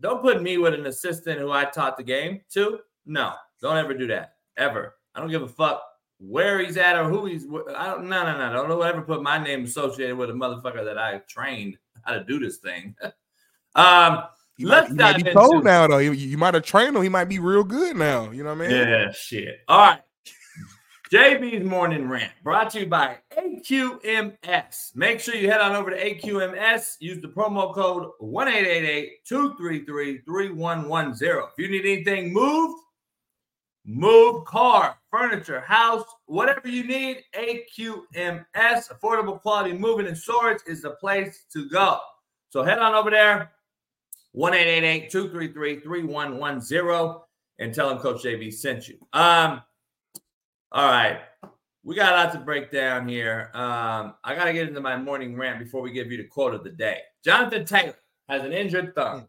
Don't 0.00 0.20
put 0.20 0.42
me 0.42 0.58
with 0.58 0.74
an 0.74 0.84
assistant 0.84 1.40
who 1.40 1.50
I 1.50 1.64
taught 1.64 1.96
the 1.96 2.04
game 2.04 2.42
to. 2.50 2.80
No, 3.06 3.32
don't 3.62 3.78
ever 3.78 3.94
do 3.94 4.06
that. 4.08 4.34
Ever. 4.58 4.96
I 5.14 5.20
don't 5.20 5.30
give 5.30 5.40
a 5.42 5.48
fuck 5.48 5.82
where 6.18 6.58
he's 6.60 6.76
at 6.76 6.96
or 6.96 7.08
who 7.08 7.26
he's. 7.26 7.44
I 7.76 7.86
don't. 7.86 8.08
No, 8.08 8.24
no, 8.24 8.52
no. 8.52 8.66
Don't 8.66 8.86
ever 8.86 9.02
put 9.02 9.22
my 9.22 9.42
name 9.42 9.64
associated 9.64 10.16
with 10.16 10.30
a 10.30 10.34
motherfucker 10.34 10.84
that 10.84 10.98
I 10.98 11.18
trained 11.28 11.76
how 12.04 12.14
to 12.14 12.24
do 12.24 12.38
this 12.38 12.58
thing. 12.58 12.94
um, 13.74 14.24
He 14.56 14.64
let's 14.64 14.90
might, 14.90 14.98
dive 14.98 15.16
be 15.24 15.30
into- 15.30 15.60
now 15.62 15.86
though. 15.86 15.98
You, 15.98 16.12
you 16.12 16.38
might 16.38 16.54
have 16.54 16.64
trained 16.64 16.96
him. 16.96 17.02
He 17.02 17.08
might 17.08 17.28
be 17.28 17.38
real 17.38 17.64
good 17.64 17.96
now. 17.96 18.30
You 18.30 18.44
know 18.44 18.54
what 18.54 18.64
I 18.64 18.68
mean? 18.68 18.76
Yeah, 18.76 19.12
shit. 19.12 19.60
All 19.68 19.78
right. 19.78 20.00
JB's 21.12 21.64
morning 21.64 22.08
rant 22.08 22.32
brought 22.42 22.70
to 22.70 22.80
you 22.80 22.86
by 22.86 23.18
AQMS. 23.38 24.96
Make 24.96 25.20
sure 25.20 25.36
you 25.36 25.48
head 25.48 25.60
on 25.60 25.76
over 25.76 25.90
to 25.90 25.96
AQMS. 25.96 26.96
Use 26.98 27.22
the 27.22 27.28
promo 27.28 27.72
code 27.72 28.10
1-888-233-3110. 28.20 31.20
If 31.20 31.50
you 31.58 31.68
need 31.68 31.86
anything 31.86 32.32
moved, 32.32 32.80
move 33.84 34.44
car, 34.46 34.98
furniture, 35.16 35.60
house, 35.60 36.04
whatever 36.26 36.68
you 36.68 36.84
need, 36.84 37.24
AQMS, 37.34 38.44
affordable 38.54 39.40
quality 39.40 39.72
moving 39.72 40.06
and 40.06 40.16
storage 40.16 40.60
is 40.66 40.82
the 40.82 40.90
place 40.90 41.46
to 41.52 41.68
go. 41.68 41.98
So 42.50 42.62
head 42.62 42.78
on 42.78 42.94
over 42.94 43.10
there, 43.10 43.50
1-888-233-3110 44.36 47.20
and 47.58 47.74
tell 47.74 47.88
them 47.88 47.98
Coach 47.98 48.22
JB 48.22 48.52
sent 48.52 48.86
you. 48.88 48.98
Um, 49.12 49.62
all 50.72 50.90
right. 50.90 51.20
We 51.82 51.94
got 51.94 52.12
a 52.12 52.16
lot 52.16 52.32
to 52.32 52.38
break 52.40 52.72
down 52.72 53.08
here. 53.08 53.50
Um, 53.54 54.14
I 54.24 54.34
got 54.34 54.46
to 54.46 54.52
get 54.52 54.66
into 54.68 54.80
my 54.80 54.96
morning 54.96 55.36
rant 55.36 55.60
before 55.60 55.80
we 55.80 55.92
give 55.92 56.10
you 56.10 56.16
the 56.18 56.24
quote 56.24 56.52
of 56.54 56.64
the 56.64 56.70
day. 56.70 56.98
Jonathan 57.24 57.64
Taylor 57.64 57.94
has 58.28 58.42
an 58.42 58.52
injured 58.52 58.92
thumb. 58.94 59.28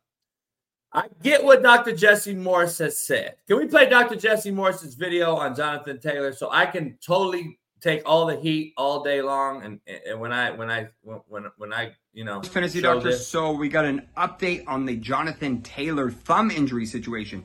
I 0.94 1.08
get 1.22 1.44
what 1.44 1.62
Dr. 1.62 1.96
Jesse 1.96 2.34
Morse 2.34 2.78
has 2.80 2.98
said. 2.98 3.36
Can 3.48 3.58
we 3.58 3.66
play 3.68 3.90
Dr. 3.90 4.16
Jesse 4.16 4.52
Morse's 4.52 4.96
video 4.96 5.36
on 5.36 5.54
Jonathan 5.56 6.00
Taylor 6.00 6.32
so 6.34 6.50
I 6.52 6.66
can 6.66 6.98
totally 7.06 7.60
take 7.82 8.02
all 8.06 8.26
the 8.26 8.36
heat 8.36 8.74
all 8.78 9.04
day 9.04 9.22
long 9.22 9.64
and, 9.64 9.80
and 10.08 10.20
when 10.20 10.32
I 10.32 10.50
when 10.52 10.72
I 10.72 10.88
when 11.26 11.46
when 11.58 11.74
I 11.74 11.92
you 12.14 12.24
know 12.24 12.42
Fantasy 12.42 12.82
Doctor. 12.82 13.10
this- 13.12 13.28
So 13.28 13.52
we 13.52 13.70
got 13.70 13.86
an 13.86 14.08
update 14.18 14.64
on 14.68 14.86
the 14.86 14.96
Jonathan 14.96 15.62
Taylor 15.62 16.10
thumb 16.10 16.50
injury 16.50 16.86
situation. 16.86 17.44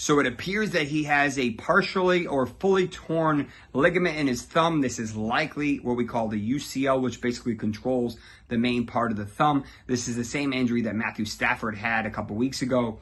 So 0.00 0.20
it 0.20 0.26
appears 0.26 0.70
that 0.70 0.86
he 0.86 1.02
has 1.04 1.40
a 1.40 1.50
partially 1.50 2.24
or 2.24 2.46
fully 2.46 2.86
torn 2.86 3.48
ligament 3.72 4.16
in 4.16 4.28
his 4.28 4.42
thumb. 4.42 4.80
This 4.80 5.00
is 5.00 5.16
likely 5.16 5.78
what 5.78 5.96
we 5.96 6.04
call 6.04 6.28
the 6.28 6.52
UCL, 6.52 7.02
which 7.02 7.20
basically 7.20 7.56
controls 7.56 8.16
the 8.46 8.58
main 8.58 8.86
part 8.86 9.10
of 9.10 9.16
the 9.16 9.26
thumb. 9.26 9.64
This 9.88 10.06
is 10.06 10.14
the 10.14 10.22
same 10.22 10.52
injury 10.52 10.82
that 10.82 10.94
Matthew 10.94 11.24
Stafford 11.24 11.76
had 11.76 12.06
a 12.06 12.10
couple 12.10 12.36
weeks 12.36 12.62
ago. 12.62 13.00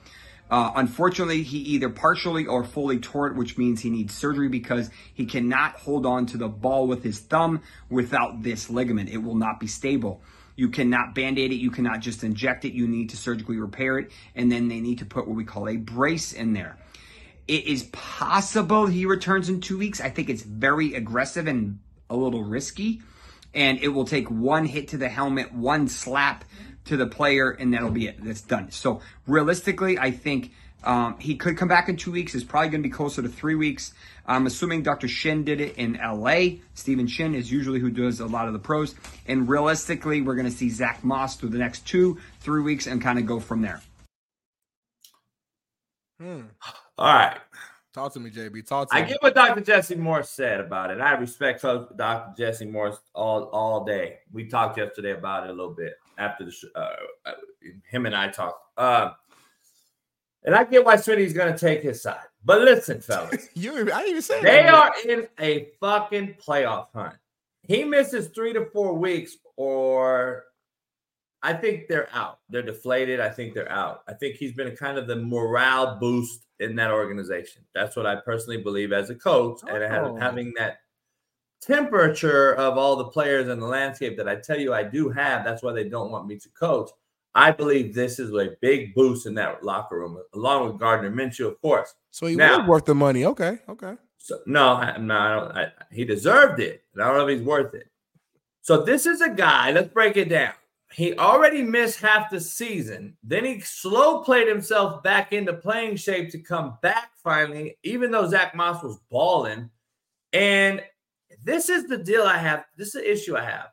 Uh, 0.50 0.73
unfortunately, 0.75 1.43
he 1.43 1.59
either 1.59 1.91
partially 1.91 2.47
or 2.47 2.65
fully 2.65 2.99
tore 2.99 3.26
it, 3.26 3.37
which 3.37 3.59
means 3.59 3.83
he 3.83 3.91
needs 3.91 4.15
surgery 4.15 4.49
because 4.49 4.88
he 5.12 5.26
cannot 5.26 5.75
hold 5.75 6.07
on 6.07 6.25
to 6.25 6.38
the 6.38 6.49
ball 6.49 6.87
with 6.87 7.03
his 7.03 7.21
thumb 7.21 7.61
without 7.91 8.43
this 8.43 8.71
ligament. 8.71 9.11
It 9.11 9.19
will 9.19 9.35
not 9.35 9.61
be 9.61 9.67
stable. 9.67 10.23
You 10.57 10.71
cannot 10.71 11.15
band 11.15 11.38
aid 11.38 11.53
it. 11.53 11.57
You 11.57 11.71
cannot 11.71 12.00
just 12.00 12.25
inject 12.25 12.65
it. 12.65 12.73
You 12.73 12.88
need 12.88 13.11
to 13.11 13.19
surgically 13.19 13.59
repair 13.59 13.99
it. 13.99 14.11
And 14.35 14.50
then 14.50 14.69
they 14.69 14.81
need 14.81 15.00
to 15.00 15.05
put 15.05 15.29
what 15.29 15.37
we 15.37 15.45
call 15.45 15.69
a 15.69 15.76
brace 15.76 16.33
in 16.33 16.55
there. 16.55 16.79
It 17.49 17.65
is 17.67 17.85
possible 17.85 18.87
he 18.87 19.07
returns 19.07 19.49
in 19.49 19.61
two 19.61 19.79
weeks. 19.79 20.00
I 20.00 20.11
think 20.11 20.29
it's 20.29 20.43
very 20.43 20.95
aggressive 20.95 21.47
and 21.47 21.79
a 22.11 22.17
little 22.17 22.43
risky. 22.43 23.03
And 23.55 23.79
it 23.81 23.88
will 23.88 24.05
take 24.05 24.31
one 24.31 24.67
hit 24.67 24.88
to 24.88 24.99
the 24.99 25.09
helmet, 25.09 25.53
one 25.53 25.88
slap 25.88 26.45
to 26.87 26.97
the 26.97 27.07
player, 27.07 27.50
and 27.50 27.73
that'll 27.73 27.91
be 27.91 28.07
it. 28.07 28.23
That's 28.23 28.43
done. 28.43 28.71
So 28.71 29.00
realistically, 29.26 29.99
I 29.99 30.11
think 30.11 30.53
um, 30.85 31.19
he 31.19 31.37
could 31.37 31.57
come 31.57 31.69
back 31.69 31.88
in 31.88 31.97
two 31.97 32.12
weeks. 32.12 32.35
It's 32.35 32.45
probably 32.45 32.69
going 32.69 32.83
to 32.83 32.88
be 32.88 32.93
closer 32.93 33.23
to 33.23 33.29
three 33.29 33.55
weeks. 33.55 33.93
I'm 34.26 34.47
assuming 34.47 34.83
Dr. 34.83 35.09
Shin 35.09 35.45
did 35.45 35.61
it 35.61 35.76
in 35.76 35.95
LA. 35.95 36.59
Stephen 36.75 37.07
Shin 37.07 37.35
is 37.35 37.50
usually 37.50 37.81
who 37.81 37.91
does 37.91 38.21
a 38.21 38.26
lot 38.26 38.47
of 38.47 38.53
the 38.53 38.59
pros. 38.59 38.95
And 39.26 39.49
realistically, 39.49 40.21
we're 40.21 40.35
going 40.35 40.50
to 40.50 40.57
see 40.57 40.71
Zach 40.71 41.03
Moss 41.03 41.37
through 41.37 41.50
the 41.50 41.59
next 41.59 41.87
two, 41.87 42.19
three 42.41 42.62
weeks 42.62 42.87
and 42.87 43.00
kind 43.00 43.19
of 43.19 43.26
go 43.26 43.41
from 43.41 43.62
there. 43.62 43.81
Hmm. 46.21 46.43
All 46.99 47.12
right. 47.12 47.38
Talk 47.93 48.12
to 48.12 48.21
me, 48.21 48.31
JB. 48.31 48.67
Talk 48.67 48.91
to 48.91 48.97
I 48.97 49.03
me. 49.03 49.09
get 49.09 49.23
what 49.23 49.35
Dr. 49.35 49.61
Jesse 49.62 49.95
Morse 49.95 50.29
said 50.29 50.61
about 50.61 50.91
it. 50.91 51.00
I 51.00 51.12
respect 51.12 51.62
Dr. 51.62 52.35
Jesse 52.37 52.67
Morse 52.67 52.99
all 53.15 53.45
all 53.45 53.85
day. 53.85 54.19
We 54.33 54.47
talked 54.49 54.76
yesterday 54.76 55.12
about 55.12 55.45
it 55.45 55.50
a 55.50 55.53
little 55.53 55.73
bit 55.73 55.95
after 56.19 56.45
the 56.45 56.50
sh- 56.50 56.65
uh, 56.75 56.91
uh, 57.25 57.33
him 57.91 58.07
and 58.07 58.15
I 58.15 58.29
talked. 58.29 58.61
Uh, 58.76 59.12
and 60.45 60.55
I 60.55 60.65
get 60.65 60.85
why 60.85 60.97
Smitty's 60.97 61.33
going 61.33 61.53
to 61.53 61.59
take 61.59 61.83
his 61.83 62.03
side. 62.03 62.21
But 62.45 62.62
listen, 62.62 63.00
fellas, 63.00 63.49
you, 63.55 63.73
I 63.73 63.85
didn't 63.85 64.09
even 64.09 64.23
say 64.23 64.43
they 64.43 64.69
are 64.69 64.93
in 65.09 65.26
a 65.41 65.69
fucking 65.81 66.35
playoff 66.35 66.88
hunt. 66.95 67.15
He 67.62 67.83
misses 67.83 68.29
three 68.29 68.53
to 68.53 68.67
four 68.67 68.95
weeks, 68.95 69.37
or 69.57 70.45
I 71.43 71.53
think 71.53 71.88
they're 71.88 72.09
out. 72.12 72.38
They're 72.49 72.62
deflated. 72.62 73.21
I 73.21 73.29
think 73.29 73.55
they're 73.55 73.71
out. 73.73 74.03
I 74.07 74.12
think 74.12 74.37
he's 74.37 74.53
been 74.53 74.75
kind 74.76 74.99
of 74.99 75.07
the 75.09 75.17
morale 75.17 75.99
boost 75.99 76.46
in 76.61 76.75
that 76.77 76.91
organization. 76.91 77.63
That's 77.75 77.97
what 77.97 78.07
I 78.07 78.17
personally 78.17 78.63
believe 78.63 78.93
as 78.93 79.11
a 79.11 79.15
coach, 79.15 79.61
and 79.69 79.83
Oh. 79.85 80.17
having 80.17 80.53
that 80.59 80.79
temperature 81.61 82.55
of 82.55 82.77
all 82.79 82.97
the 82.97 83.05
players 83.07 83.49
in 83.49 83.59
the 83.61 83.67
landscape 83.67 84.17
that 84.17 84.29
I 84.29 84.37
tell 84.37 84.59
you 84.59 84.73
I 84.75 84.83
do 84.83 85.09
have. 85.11 85.45
That's 85.45 85.63
why 85.63 85.73
they 85.73 85.89
don't 85.89 86.11
want 86.11 86.27
me 86.27 86.39
to 86.39 86.49
coach. 86.51 86.91
I 87.35 87.51
believe 87.51 87.95
this 87.95 88.19
is 88.19 88.33
a 88.33 88.57
big 88.63 88.95
boost 88.95 89.27
in 89.27 89.35
that 89.35 89.63
locker 89.63 89.99
room, 89.99 90.19
along 90.35 90.67
with 90.69 90.79
Gardner 90.81 91.11
Minshew, 91.11 91.47
of 91.49 91.61
course. 91.61 91.95
So 92.11 92.27
he 92.27 92.37
Now- 92.37 92.61
was 92.61 92.69
worth 92.69 92.85
the 92.87 92.95
money. 92.95 93.25
Okay, 93.27 93.59
okay. 93.69 93.97
So, 94.19 94.41
no, 94.47 94.69
I, 94.73 94.97
no, 94.97 95.15
I 95.19 95.35
don't. 95.35 95.53
I, 95.57 95.73
he 95.93 96.05
deserved 96.05 96.61
it. 96.61 96.83
and 96.95 97.03
I 97.03 97.07
don't 97.09 97.19
know 97.19 97.29
if 97.29 97.39
he's 97.39 97.47
worth 97.47 97.75
it. 97.75 97.89
So 98.63 98.83
this 98.83 99.07
is 99.07 99.21
a 99.21 99.29
guy. 99.29 99.71
Let's 99.71 99.93
break 99.93 100.17
it 100.17 100.29
down. 100.29 100.55
He 100.97 101.15
already 101.19 101.62
missed 101.62 102.00
half 102.00 102.31
the 102.31 102.41
season. 102.41 103.19
Then 103.23 103.45
he 103.45 103.61
slow 103.61 104.23
played 104.23 104.49
himself 104.49 105.03
back 105.03 105.35
into 105.35 105.53
playing 105.53 105.97
shape 105.97 106.31
to 106.31 106.38
come 106.38 106.79
back 106.81 107.11
finally, 107.23 107.76
even 107.83 108.11
though 108.11 108.26
Zach 108.26 108.55
Moss 108.55 108.83
was 108.83 108.99
balling. 109.11 109.69
And 110.33 110.81
this 111.45 111.69
is 111.69 111.87
the 111.87 111.99
deal 111.99 112.23
I 112.23 112.38
have. 112.38 112.65
This 112.79 112.95
is 112.95 113.03
the 113.03 113.12
issue 113.12 113.37
I 113.37 113.45
have. 113.45 113.67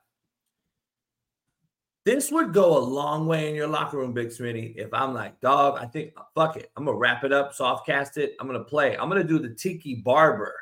This 2.04 2.30
would 2.30 2.54
go 2.54 2.78
a 2.78 2.80
long 2.80 3.26
way 3.26 3.48
in 3.48 3.56
your 3.56 3.68
locker 3.68 4.00
room, 4.00 4.12
Big 4.12 4.28
Smitty. 4.28 4.76
If 4.76 4.94
I'm 4.94 5.14
like, 5.14 5.40
dog, 5.40 5.78
I 5.80 5.86
think 5.86 6.12
fuck 6.36 6.58
it. 6.58 6.72
I'm 6.76 6.84
gonna 6.84 6.98
wrap 6.98 7.24
it 7.24 7.32
up, 7.32 7.54
soft 7.54 7.86
cast 7.86 8.18
it. 8.18 8.36
I'm 8.42 8.48
gonna 8.48 8.66
play. 8.66 8.98
I'm 8.98 9.08
gonna 9.08 9.24
do 9.24 9.40
the 9.40 9.56
Tiki 9.56 9.96
Barber. 9.96 10.54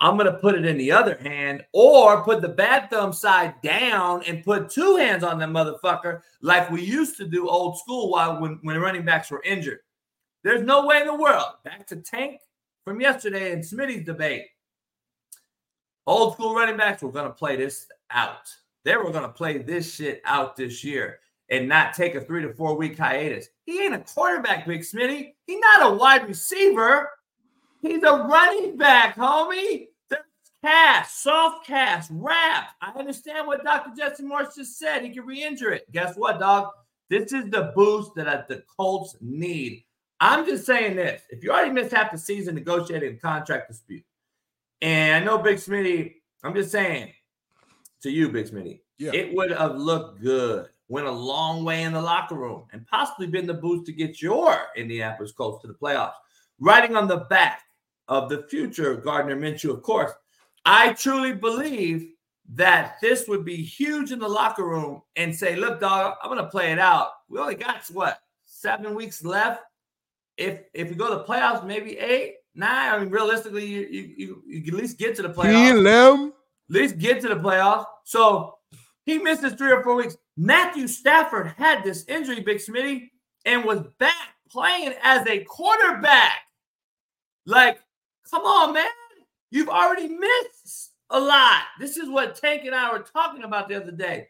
I'm 0.00 0.16
gonna 0.16 0.38
put 0.38 0.54
it 0.54 0.66
in 0.66 0.76
the 0.76 0.92
other 0.92 1.16
hand, 1.16 1.64
or 1.72 2.22
put 2.22 2.42
the 2.42 2.48
bad 2.48 2.90
thumb 2.90 3.12
side 3.12 3.54
down 3.62 4.22
and 4.24 4.44
put 4.44 4.68
two 4.68 4.96
hands 4.96 5.24
on 5.24 5.38
that 5.38 5.48
motherfucker, 5.48 6.20
like 6.42 6.70
we 6.70 6.82
used 6.82 7.16
to 7.16 7.26
do 7.26 7.48
old 7.48 7.78
school 7.78 8.10
while 8.10 8.40
when, 8.40 8.58
when 8.62 8.78
running 8.78 9.04
backs 9.04 9.30
were 9.30 9.42
injured. 9.42 9.78
There's 10.44 10.62
no 10.62 10.86
way 10.86 11.00
in 11.00 11.06
the 11.06 11.14
world. 11.14 11.46
Back 11.64 11.86
to 11.88 11.96
Tank 11.96 12.40
from 12.84 13.00
yesterday 13.00 13.52
and 13.52 13.64
Smitty's 13.64 14.04
debate. 14.04 14.46
Old 16.06 16.34
school 16.34 16.54
running 16.54 16.76
backs 16.76 17.02
were 17.02 17.10
going 17.10 17.26
to 17.26 17.32
play 17.32 17.56
this 17.56 17.88
out. 18.12 18.48
They 18.84 18.96
were 18.96 19.10
going 19.10 19.24
to 19.24 19.28
play 19.28 19.58
this 19.58 19.92
shit 19.92 20.22
out 20.24 20.54
this 20.54 20.84
year 20.84 21.18
and 21.50 21.68
not 21.68 21.94
take 21.94 22.14
a 22.14 22.20
three 22.20 22.42
to 22.42 22.54
four 22.54 22.76
week 22.76 22.96
hiatus. 22.96 23.48
He 23.64 23.82
ain't 23.84 23.94
a 23.94 23.98
quarterback, 23.98 24.66
Big 24.66 24.82
Smitty. 24.82 25.32
He's 25.46 25.60
not 25.60 25.92
a 25.92 25.96
wide 25.96 26.28
receiver. 26.28 27.10
He's 27.86 28.02
a 28.02 28.26
running 28.28 28.76
back, 28.76 29.16
homie. 29.16 29.88
There's 30.08 30.22
cast, 30.62 31.22
soft 31.22 31.66
cast, 31.66 32.10
wrap. 32.12 32.70
I 32.80 32.90
understand 32.98 33.46
what 33.46 33.62
Dr. 33.62 33.90
Jesse 33.96 34.24
Morse 34.24 34.56
just 34.56 34.78
said. 34.78 35.04
He 35.04 35.10
can 35.10 35.24
re-injure 35.24 35.70
it. 35.70 35.90
Guess 35.92 36.16
what, 36.16 36.40
dog? 36.40 36.70
This 37.08 37.32
is 37.32 37.48
the 37.50 37.72
boost 37.76 38.14
that 38.16 38.26
uh, 38.26 38.42
the 38.48 38.64
Colts 38.76 39.16
need. 39.20 39.84
I'm 40.20 40.44
just 40.44 40.66
saying 40.66 40.96
this. 40.96 41.22
If 41.30 41.44
you 41.44 41.52
already 41.52 41.70
missed 41.70 41.94
half 41.94 42.10
the 42.10 42.18
season 42.18 42.54
negotiating 42.56 43.14
a 43.14 43.18
contract 43.18 43.68
dispute, 43.68 44.04
and 44.82 45.14
I 45.14 45.24
know 45.24 45.38
Big 45.38 45.58
Smitty, 45.58 46.14
I'm 46.42 46.54
just 46.54 46.72
saying 46.72 47.12
to 48.02 48.10
you, 48.10 48.28
Big 48.30 48.46
Smitty, 48.46 48.80
yeah. 48.98 49.12
it 49.12 49.34
would 49.34 49.52
have 49.52 49.76
looked 49.76 50.22
good, 50.22 50.68
went 50.88 51.06
a 51.06 51.12
long 51.12 51.64
way 51.64 51.82
in 51.82 51.92
the 51.92 52.00
locker 52.00 52.34
room, 52.34 52.64
and 52.72 52.86
possibly 52.86 53.26
been 53.26 53.46
the 53.46 53.54
boost 53.54 53.86
to 53.86 53.92
get 53.92 54.20
your 54.20 54.58
Indianapolis 54.76 55.32
Colts 55.32 55.62
to 55.62 55.68
the 55.68 55.74
playoffs. 55.74 56.14
Riding 56.58 56.96
on 56.96 57.06
the 57.06 57.18
back 57.28 57.62
of 58.08 58.28
the 58.28 58.46
future 58.48 58.94
Gardner 58.96 59.36
Minshew, 59.36 59.70
of 59.70 59.82
course. 59.82 60.12
I 60.64 60.92
truly 60.94 61.32
believe 61.32 62.08
that 62.54 62.96
this 63.00 63.26
would 63.28 63.44
be 63.44 63.56
huge 63.56 64.12
in 64.12 64.18
the 64.18 64.28
locker 64.28 64.64
room 64.64 65.02
and 65.16 65.34
say, 65.34 65.56
look, 65.56 65.80
dog, 65.80 66.16
I'm 66.22 66.30
going 66.30 66.42
to 66.42 66.50
play 66.50 66.72
it 66.72 66.78
out. 66.78 67.08
We 67.28 67.38
only 67.38 67.54
got 67.56 67.84
what 67.92 68.18
seven 68.44 68.94
weeks 68.94 69.24
left. 69.24 69.62
If 70.36 70.60
if 70.74 70.90
we 70.90 70.94
go 70.94 71.08
to 71.08 71.16
the 71.16 71.24
playoffs, 71.24 71.64
maybe 71.66 71.98
eight, 71.98 72.34
nine. 72.54 72.94
I 72.94 72.98
mean, 72.98 73.10
realistically, 73.10 73.64
you 73.64 73.80
you 73.90 74.14
you, 74.16 74.42
you 74.46 74.72
at 74.76 74.80
least 74.80 74.98
get 74.98 75.16
to 75.16 75.22
the 75.22 75.30
playoffs. 75.30 75.54
At 76.68 76.74
least 76.74 76.98
get 76.98 77.20
to 77.22 77.28
the 77.28 77.36
playoffs. 77.36 77.86
So 78.04 78.58
he 79.04 79.18
misses 79.18 79.54
three 79.54 79.72
or 79.72 79.82
four 79.82 79.94
weeks. 79.94 80.16
Matthew 80.36 80.88
Stafford 80.88 81.54
had 81.56 81.82
this 81.82 82.04
injury, 82.06 82.40
Big 82.40 82.58
Smitty, 82.58 83.08
and 83.44 83.64
was 83.64 83.82
back 83.98 84.34
playing 84.50 84.92
as 85.02 85.26
a 85.26 85.44
quarterback. 85.44 86.38
Like, 87.46 87.78
come 88.30 88.42
on, 88.42 88.74
man. 88.74 88.86
You've 89.50 89.68
already 89.68 90.08
missed 90.08 90.92
a 91.10 91.20
lot. 91.20 91.62
This 91.78 91.96
is 91.96 92.08
what 92.08 92.36
Tank 92.36 92.64
and 92.64 92.74
I 92.74 92.92
were 92.92 93.00
talking 93.00 93.44
about 93.44 93.68
the 93.68 93.76
other 93.76 93.92
day. 93.92 94.28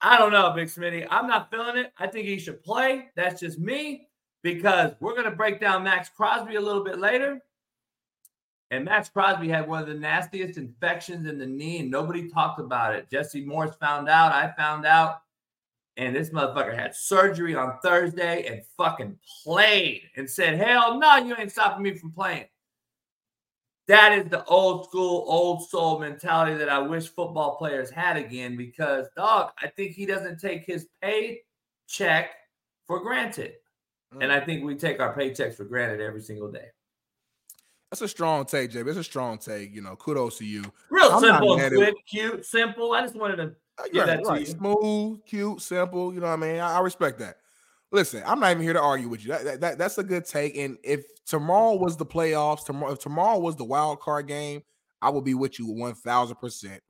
I 0.00 0.18
don't 0.18 0.32
know, 0.32 0.52
Big 0.54 0.68
Smitty. 0.68 1.06
I'm 1.10 1.26
not 1.26 1.50
feeling 1.50 1.76
it. 1.78 1.92
I 1.98 2.06
think 2.06 2.26
he 2.26 2.38
should 2.38 2.62
play. 2.62 3.08
That's 3.16 3.40
just 3.40 3.58
me 3.58 4.08
because 4.42 4.92
we're 5.00 5.14
going 5.14 5.24
to 5.24 5.36
break 5.36 5.60
down 5.60 5.84
Maxx 5.84 6.10
Crosby 6.10 6.56
a 6.56 6.60
little 6.60 6.84
bit 6.84 6.98
later. 6.98 7.40
And 8.70 8.84
Maxx 8.84 9.08
Crosby 9.08 9.48
had 9.48 9.66
one 9.66 9.80
of 9.80 9.88
the 9.88 9.94
nastiest 9.94 10.58
infections 10.58 11.26
in 11.26 11.38
the 11.38 11.46
knee, 11.46 11.78
and 11.78 11.90
nobody 11.90 12.28
talked 12.28 12.60
about 12.60 12.94
it. 12.94 13.10
Jesse 13.10 13.44
Morse 13.44 13.74
found 13.76 14.08
out. 14.08 14.32
I 14.32 14.52
found 14.56 14.84
out. 14.84 15.22
And 15.96 16.14
this 16.14 16.30
motherfucker 16.30 16.76
had 16.76 16.94
surgery 16.94 17.54
on 17.54 17.78
Thursday 17.80 18.46
and 18.46 18.62
fucking 18.76 19.16
played 19.44 20.02
and 20.16 20.28
said, 20.28 20.58
Hell 20.58 20.98
no, 20.98 21.16
you 21.18 21.36
ain't 21.38 21.52
stopping 21.52 21.84
me 21.84 21.94
from 21.94 22.10
playing. 22.10 22.46
That 23.86 24.12
is 24.18 24.30
the 24.30 24.44
old 24.46 24.86
school, 24.86 25.24
old 25.28 25.68
soul 25.68 25.98
mentality 25.98 26.56
that 26.56 26.70
I 26.70 26.78
wish 26.78 27.08
football 27.08 27.56
players 27.56 27.90
had 27.90 28.16
again 28.16 28.56
because, 28.56 29.08
dog, 29.14 29.50
I 29.62 29.68
think 29.68 29.92
he 29.92 30.06
doesn't 30.06 30.40
take 30.40 30.64
his 30.64 30.88
paycheck 31.02 32.30
for 32.86 33.00
granted. 33.00 33.54
Mm. 34.14 34.22
And 34.24 34.32
I 34.32 34.40
think 34.40 34.64
we 34.64 34.74
take 34.74 35.00
our 35.00 35.14
paychecks 35.14 35.54
for 35.54 35.64
granted 35.64 36.00
every 36.00 36.22
single 36.22 36.50
day. 36.50 36.68
That's 37.90 38.02
a 38.02 38.08
strong 38.08 38.44
take, 38.44 38.70
Jay. 38.72 38.80
It's 38.80 38.96
a 38.96 39.04
strong 39.04 39.38
take. 39.38 39.72
You 39.72 39.80
know, 39.80 39.94
kudos 39.96 40.38
to 40.38 40.44
you. 40.44 40.64
Real 40.90 41.12
I'm 41.12 41.20
simple, 41.20 41.56
quick, 41.56 41.94
cute, 42.08 42.44
simple. 42.44 42.92
I 42.92 43.02
just 43.02 43.14
wanted 43.14 43.36
to 43.36 43.54
uh, 43.78 43.84
give 43.84 43.94
right, 43.94 44.06
that 44.06 44.24
to 44.24 44.30
right. 44.30 44.40
you. 44.40 44.46
Smooth, 44.46 45.24
cute, 45.26 45.62
simple. 45.62 46.12
You 46.12 46.20
know 46.20 46.26
what 46.26 46.32
I 46.32 46.36
mean? 46.36 46.58
I, 46.58 46.78
I, 46.78 46.80
respect 46.80 47.20
that. 47.20 47.36
Listen, 47.94 48.22
I'm 48.26 48.40
not 48.40 48.50
even 48.50 48.62
here 48.64 48.72
to 48.72 48.80
argue 48.80 49.08
with 49.08 49.24
you. 49.24 49.30
That, 49.30 49.44
that, 49.44 49.60
that, 49.60 49.78
that's 49.78 49.98
a 49.98 50.02
good 50.02 50.24
take. 50.24 50.56
And 50.56 50.76
if 50.82 51.04
tomorrow 51.24 51.76
was 51.76 51.96
the 51.96 52.04
playoffs, 52.04 52.66
tomorrow 52.66 52.92
if 52.92 52.98
tomorrow 52.98 53.38
was 53.38 53.54
the 53.54 53.64
wild 53.64 54.00
card 54.00 54.26
game, 54.26 54.62
I 55.00 55.10
would 55.10 55.24
be 55.24 55.34
with 55.34 55.58
you 55.58 55.68
one 55.68 55.94
thousand 55.94 56.36
percent. 56.36 56.82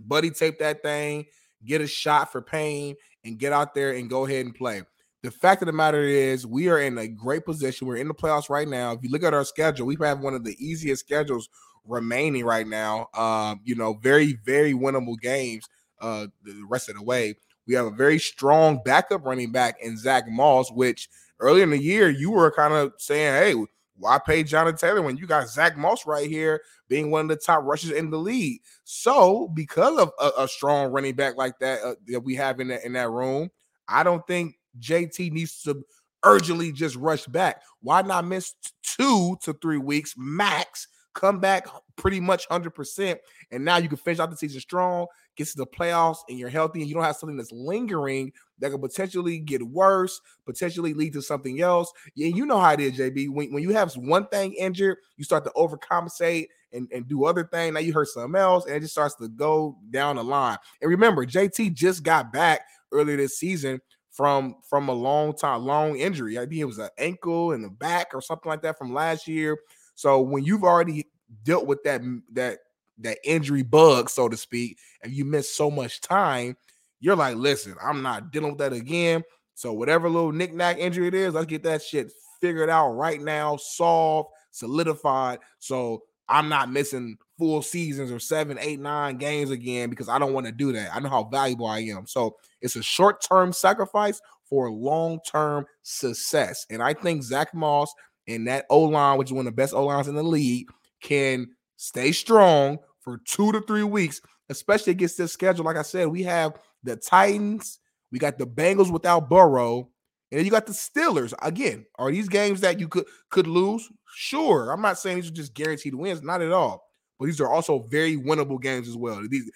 Buddy, 0.00 0.30
tape 0.30 0.58
that 0.58 0.82
thing, 0.82 1.26
get 1.64 1.80
a 1.80 1.86
shot 1.86 2.32
for 2.32 2.42
pain, 2.42 2.96
and 3.24 3.38
get 3.38 3.52
out 3.52 3.72
there 3.72 3.92
and 3.92 4.10
go 4.10 4.26
ahead 4.26 4.44
and 4.44 4.54
play 4.54 4.82
the 5.26 5.30
fact 5.32 5.60
of 5.60 5.66
the 5.66 5.72
matter 5.72 6.02
is 6.02 6.46
we 6.46 6.68
are 6.68 6.80
in 6.80 6.96
a 6.98 7.08
great 7.08 7.44
position. 7.44 7.88
We're 7.88 7.96
in 7.96 8.06
the 8.06 8.14
playoffs 8.14 8.48
right 8.48 8.68
now. 8.68 8.92
If 8.92 9.02
you 9.02 9.10
look 9.10 9.24
at 9.24 9.34
our 9.34 9.44
schedule, 9.44 9.86
we 9.86 9.96
have 10.00 10.20
one 10.20 10.34
of 10.34 10.44
the 10.44 10.56
easiest 10.64 11.04
schedules 11.04 11.48
remaining 11.84 12.44
right 12.44 12.66
now. 12.66 13.08
Uh, 13.12 13.56
you 13.64 13.74
know, 13.74 13.94
very, 13.94 14.38
very 14.44 14.72
winnable 14.72 15.18
games 15.18 15.68
uh, 16.00 16.28
the 16.44 16.64
rest 16.68 16.88
of 16.88 16.96
the 16.96 17.02
way. 17.02 17.34
We 17.66 17.74
have 17.74 17.86
a 17.86 17.90
very 17.90 18.18
strong 18.18 18.80
backup 18.84 19.24
running 19.24 19.52
back 19.52 19.76
in 19.80 19.96
Zach 19.96 20.28
Moss, 20.28 20.70
which 20.70 21.08
earlier 21.40 21.64
in 21.64 21.70
the 21.70 21.82
year 21.82 22.08
you 22.08 22.30
were 22.30 22.50
kind 22.50 22.74
of 22.74 22.92
saying, 22.98 23.32
hey, 23.34 23.66
why 23.98 24.18
pay 24.18 24.42
Jonathan 24.42 24.78
Taylor 24.78 25.02
when 25.02 25.16
you 25.16 25.26
got 25.26 25.48
Zach 25.48 25.76
Moss 25.76 26.06
right 26.06 26.28
here 26.28 26.62
being 26.88 27.10
one 27.10 27.22
of 27.22 27.28
the 27.28 27.36
top 27.36 27.64
rushers 27.64 27.90
in 27.90 28.10
the 28.10 28.18
league? 28.18 28.60
So, 28.84 29.48
because 29.48 29.98
of 29.98 30.12
a, 30.20 30.42
a 30.42 30.48
strong 30.48 30.92
running 30.92 31.14
back 31.14 31.36
like 31.36 31.58
that 31.60 31.82
uh, 31.82 31.94
that 32.08 32.20
we 32.20 32.34
have 32.34 32.60
in 32.60 32.68
that 32.68 32.84
in 32.84 32.92
that 32.92 33.10
room, 33.10 33.50
I 33.88 34.02
don't 34.02 34.26
think 34.26 34.56
JT 34.80 35.32
needs 35.32 35.62
to 35.62 35.82
urgently 36.24 36.72
just 36.72 36.96
rush 36.96 37.26
back. 37.26 37.62
Why 37.80 38.02
not 38.02 38.26
miss 38.26 38.54
two 38.82 39.36
to 39.42 39.52
three 39.54 39.78
weeks 39.78 40.14
max? 40.16 40.88
Come 41.14 41.40
back 41.40 41.66
pretty 41.96 42.20
much 42.20 42.46
100%. 42.50 43.16
And 43.50 43.64
now 43.64 43.78
you 43.78 43.88
can 43.88 43.96
finish 43.96 44.20
out 44.20 44.30
the 44.30 44.36
season 44.36 44.60
strong, 44.60 45.06
get 45.36 45.48
to 45.48 45.56
the 45.56 45.66
playoffs, 45.66 46.18
and 46.28 46.38
you're 46.38 46.48
healthy, 46.48 46.80
and 46.80 46.88
you 46.88 46.94
don't 46.94 47.04
have 47.04 47.16
something 47.16 47.36
that's 47.36 47.52
lingering 47.52 48.32
that 48.58 48.70
could 48.70 48.80
potentially 48.80 49.38
get 49.38 49.62
worse, 49.62 50.20
potentially 50.46 50.94
lead 50.94 51.12
to 51.12 51.22
something 51.22 51.60
else. 51.60 51.92
Yeah, 52.14 52.28
you 52.28 52.46
know 52.46 52.58
how 52.58 52.72
it 52.72 52.80
is, 52.80 52.98
JB. 52.98 53.30
When, 53.30 53.52
when 53.52 53.62
you 53.62 53.70
have 53.70 53.92
one 53.94 54.26
thing 54.28 54.54
injured, 54.54 54.98
you 55.16 55.24
start 55.24 55.44
to 55.44 55.50
overcompensate 55.50 56.46
and, 56.72 56.88
and 56.92 57.06
do 57.06 57.24
other 57.24 57.44
things. 57.44 57.74
Now 57.74 57.80
you 57.80 57.92
hurt 57.92 58.08
something 58.08 58.40
else, 58.40 58.66
and 58.66 58.74
it 58.74 58.80
just 58.80 58.94
starts 58.94 59.14
to 59.16 59.28
go 59.28 59.78
down 59.90 60.16
the 60.16 60.24
line. 60.24 60.58
And 60.80 60.90
remember, 60.90 61.26
JT 61.26 61.74
just 61.74 62.02
got 62.02 62.32
back 62.32 62.62
earlier 62.92 63.16
this 63.16 63.38
season 63.38 63.80
from 64.10 64.56
from 64.68 64.88
a 64.88 64.92
long 64.92 65.36
time, 65.36 65.66
long 65.66 65.96
injury. 65.96 66.38
I 66.38 66.46
think 66.46 66.60
it 66.60 66.64
was 66.64 66.78
an 66.78 66.88
ankle 66.98 67.52
and 67.52 67.64
a 67.64 67.70
back 67.70 68.08
or 68.14 68.22
something 68.22 68.48
like 68.48 68.62
that 68.62 68.78
from 68.78 68.94
last 68.94 69.28
year. 69.28 69.58
So 69.94 70.20
when 70.20 70.44
you've 70.44 70.64
already 70.64 71.06
dealt 71.42 71.66
with 71.66 71.82
that 71.84 72.00
that 72.32 72.58
that 72.98 73.18
injury 73.24 73.62
bug, 73.62 74.10
so 74.10 74.28
to 74.28 74.36
speak, 74.36 74.78
and 75.02 75.12
you 75.12 75.24
miss 75.24 75.54
so 75.54 75.70
much 75.70 76.00
time, 76.00 76.56
you're 77.00 77.16
like, 77.16 77.36
listen, 77.36 77.74
I'm 77.82 78.02
not 78.02 78.30
dealing 78.30 78.50
with 78.50 78.58
that 78.58 78.72
again. 78.72 79.22
So 79.54 79.72
whatever 79.72 80.08
little 80.08 80.32
knickknack 80.32 80.78
injury 80.78 81.08
it 81.08 81.14
is, 81.14 81.34
let's 81.34 81.46
get 81.46 81.62
that 81.64 81.82
shit 81.82 82.12
figured 82.40 82.70
out 82.70 82.90
right 82.90 83.20
now, 83.20 83.56
solved, 83.56 84.30
solidified. 84.50 85.38
So 85.58 86.02
I'm 86.28 86.48
not 86.48 86.70
missing 86.70 87.16
full 87.38 87.62
seasons 87.62 88.10
or 88.10 88.18
seven, 88.18 88.58
eight, 88.60 88.80
nine 88.80 89.16
games 89.16 89.50
again 89.50 89.90
because 89.90 90.08
I 90.08 90.18
don't 90.18 90.32
want 90.32 90.46
to 90.46 90.52
do 90.52 90.72
that. 90.72 90.94
I 90.94 91.00
know 91.00 91.08
how 91.08 91.24
valuable 91.24 91.66
I 91.66 91.80
am. 91.80 92.06
So 92.06 92.36
it's 92.60 92.76
a 92.76 92.82
short 92.82 93.22
term 93.22 93.52
sacrifice 93.52 94.20
for 94.48 94.70
long 94.70 95.20
term 95.26 95.66
success. 95.82 96.66
And 96.70 96.82
I 96.82 96.94
think 96.94 97.22
Zach 97.22 97.54
Moss 97.54 97.92
and 98.26 98.46
that 98.48 98.66
O 98.70 98.80
line, 98.80 99.18
which 99.18 99.28
is 99.28 99.32
one 99.32 99.46
of 99.46 99.52
the 99.52 99.56
best 99.56 99.74
O 99.74 99.84
lines 99.84 100.08
in 100.08 100.14
the 100.14 100.22
league, 100.22 100.68
can 101.00 101.48
stay 101.76 102.12
strong 102.12 102.78
for 103.00 103.18
two 103.24 103.52
to 103.52 103.60
three 103.62 103.84
weeks, 103.84 104.20
especially 104.48 104.92
against 104.92 105.18
this 105.18 105.32
schedule. 105.32 105.64
Like 105.64 105.76
I 105.76 105.82
said, 105.82 106.08
we 106.08 106.22
have 106.24 106.58
the 106.82 106.96
Titans, 106.96 107.78
we 108.10 108.18
got 108.18 108.38
the 108.38 108.46
Bengals 108.46 108.92
without 108.92 109.28
Burrow, 109.28 109.88
and 110.32 110.44
you 110.44 110.50
got 110.50 110.66
the 110.66 110.72
Steelers. 110.72 111.32
Again, 111.42 111.86
are 111.98 112.10
these 112.10 112.28
games 112.28 112.60
that 112.60 112.80
you 112.80 112.88
could 112.88 113.06
could 113.30 113.46
lose? 113.46 113.88
Sure. 114.14 114.70
I'm 114.70 114.82
not 114.82 114.98
saying 114.98 115.16
these 115.16 115.28
are 115.28 115.34
just 115.34 115.54
guaranteed 115.54 115.94
wins, 115.94 116.22
not 116.22 116.42
at 116.42 116.52
all 116.52 116.86
but 117.18 117.26
these 117.26 117.40
are 117.40 117.50
also 117.50 117.80
very 117.88 118.16
winnable 118.16 118.60
games 118.60 118.88
as 118.88 118.96
well. 118.96 119.20
These, 119.28 119.50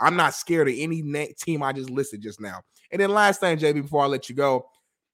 I'm 0.00 0.16
not 0.16 0.34
scared 0.34 0.68
of 0.68 0.74
any 0.76 1.02
team 1.38 1.62
I 1.62 1.72
just 1.72 1.90
listed 1.90 2.20
just 2.20 2.40
now. 2.40 2.62
And 2.90 3.00
then 3.00 3.10
last 3.10 3.40
thing, 3.40 3.58
JB, 3.58 3.82
before 3.82 4.02
I 4.02 4.06
let 4.06 4.28
you 4.28 4.34
go, 4.34 4.66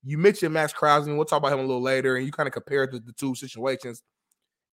you 0.02 0.16
mentioned 0.16 0.54
Maxx 0.54 0.72
Crosby. 0.72 1.12
We'll 1.12 1.26
talk 1.26 1.38
about 1.38 1.52
him 1.52 1.58
a 1.58 1.62
little 1.62 1.82
later, 1.82 2.16
and 2.16 2.24
you 2.24 2.32
kind 2.32 2.46
of 2.46 2.54
compared 2.54 2.92
the, 2.92 3.00
the 3.00 3.12
two 3.12 3.34
situations. 3.34 4.02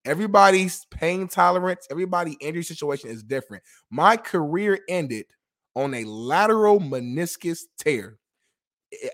Everybody's 0.08 0.86
pain 0.86 1.28
tolerance, 1.28 1.86
everybody 1.92 2.38
injury 2.40 2.64
situation 2.64 3.10
is 3.10 3.24
different. 3.24 3.62
My 3.90 4.16
career 4.16 4.80
ended 4.88 5.26
on 5.76 5.94
a 5.94 6.06
lateral 6.06 6.80
meniscus 6.80 7.64
tear. 7.78 8.18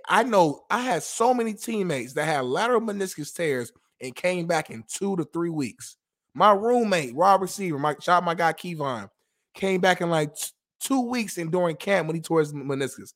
I 0.07 0.21
know 0.21 0.61
I 0.69 0.81
had 0.81 1.01
so 1.01 1.33
many 1.33 1.55
teammates 1.55 2.13
that 2.13 2.25
had 2.25 2.45
lateral 2.45 2.79
meniscus 2.79 3.33
tears 3.33 3.71
and 4.01 4.15
came 4.15 4.45
back 4.45 4.69
in 4.69 4.83
two 4.87 5.15
to 5.15 5.23
three 5.33 5.49
weeks. 5.49 5.97
My 6.35 6.51
roommate, 6.51 7.15
Rob 7.15 7.41
Receiver, 7.41 7.79
my 7.79 7.95
shot 7.99 8.23
my 8.23 8.35
guy 8.35 8.53
Kevon, 8.53 9.09
came 9.55 9.81
back 9.81 10.01
in 10.01 10.11
like 10.11 10.35
t- 10.35 10.51
two 10.79 11.01
weeks 11.01 11.39
and 11.39 11.51
during 11.51 11.75
camp 11.75 12.05
when 12.07 12.15
he 12.15 12.21
tore 12.21 12.39
his 12.39 12.53
meniscus. 12.53 13.13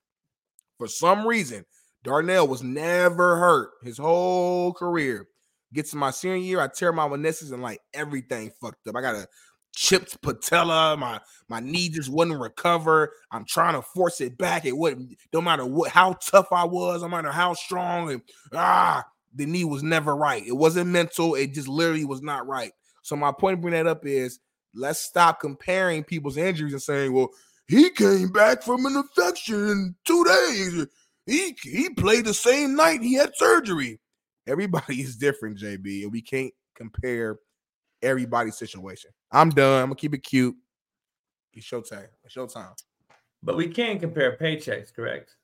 For 0.79 0.87
some 0.87 1.27
reason, 1.27 1.63
Darnell 2.03 2.47
was 2.47 2.63
never 2.63 3.37
hurt 3.37 3.69
his 3.83 3.99
whole 3.99 4.73
career. 4.73 5.27
Gets 5.73 5.91
to 5.91 5.97
my 5.97 6.11
senior 6.11 6.37
year, 6.37 6.61
I 6.61 6.67
tear 6.67 6.93
my 6.93 7.07
meniscus 7.07 7.51
and 7.51 7.61
like 7.61 7.81
everything 7.93 8.51
fucked 8.61 8.87
up. 8.87 8.95
I 8.95 9.01
got 9.01 9.15
a 9.15 9.27
chipped 9.75 10.21
patella. 10.21 10.97
My 10.97 11.19
my 11.49 11.59
knee 11.59 11.89
just 11.89 12.09
wouldn't 12.09 12.39
recover. 12.39 13.13
I'm 13.31 13.45
trying 13.45 13.73
to 13.73 13.81
force 13.81 14.21
it 14.21 14.37
back. 14.37 14.65
It 14.65 14.77
wouldn't. 14.77 15.17
No 15.33 15.41
matter 15.41 15.65
what, 15.65 15.91
how 15.91 16.13
tough 16.13 16.47
I 16.51 16.65
was, 16.65 17.01
no 17.01 17.09
matter 17.09 17.31
how 17.31 17.53
strong, 17.53 18.11
and 18.11 18.21
ah, 18.53 19.05
the 19.33 19.45
knee 19.45 19.65
was 19.65 19.83
never 19.83 20.15
right. 20.15 20.45
It 20.45 20.55
wasn't 20.55 20.89
mental. 20.89 21.35
It 21.35 21.53
just 21.53 21.67
literally 21.67 22.05
was 22.05 22.21
not 22.21 22.47
right. 22.47 22.71
So 23.03 23.15
my 23.15 23.31
point 23.31 23.55
of 23.55 23.61
bringing 23.61 23.83
that 23.83 23.89
up 23.89 24.05
is 24.05 24.39
let's 24.73 24.99
stop 24.99 25.39
comparing 25.39 26.03
people's 26.03 26.37
injuries 26.37 26.73
and 26.73 26.81
saying, 26.81 27.13
well, 27.13 27.29
he 27.67 27.89
came 27.89 28.31
back 28.31 28.63
from 28.63 28.85
an 28.85 28.95
infection 28.95 29.69
in 29.69 29.95
two 30.05 30.23
days. 30.23 30.87
He 31.25 31.55
he 31.61 31.89
played 31.89 32.25
the 32.25 32.33
same 32.33 32.75
night 32.75 33.01
he 33.01 33.13
had 33.15 33.35
surgery. 33.35 33.99
Everybody 34.47 35.01
is 35.01 35.15
different, 35.15 35.57
JB, 35.57 36.03
and 36.03 36.11
we 36.11 36.21
can't 36.21 36.53
compare 36.75 37.37
everybody's 38.01 38.57
situation. 38.57 39.11
I'm 39.31 39.49
done. 39.49 39.81
I'm 39.81 39.87
gonna 39.87 39.95
keep 39.95 40.13
it 40.13 40.23
cute. 40.23 40.55
It's 41.53 41.65
showtime. 41.65 42.07
It's 42.23 42.35
showtime. 42.35 42.73
But 43.43 43.57
we 43.57 43.67
can 43.67 43.99
compare 43.99 44.37
paychecks, 44.37 44.93
correct? 44.93 45.35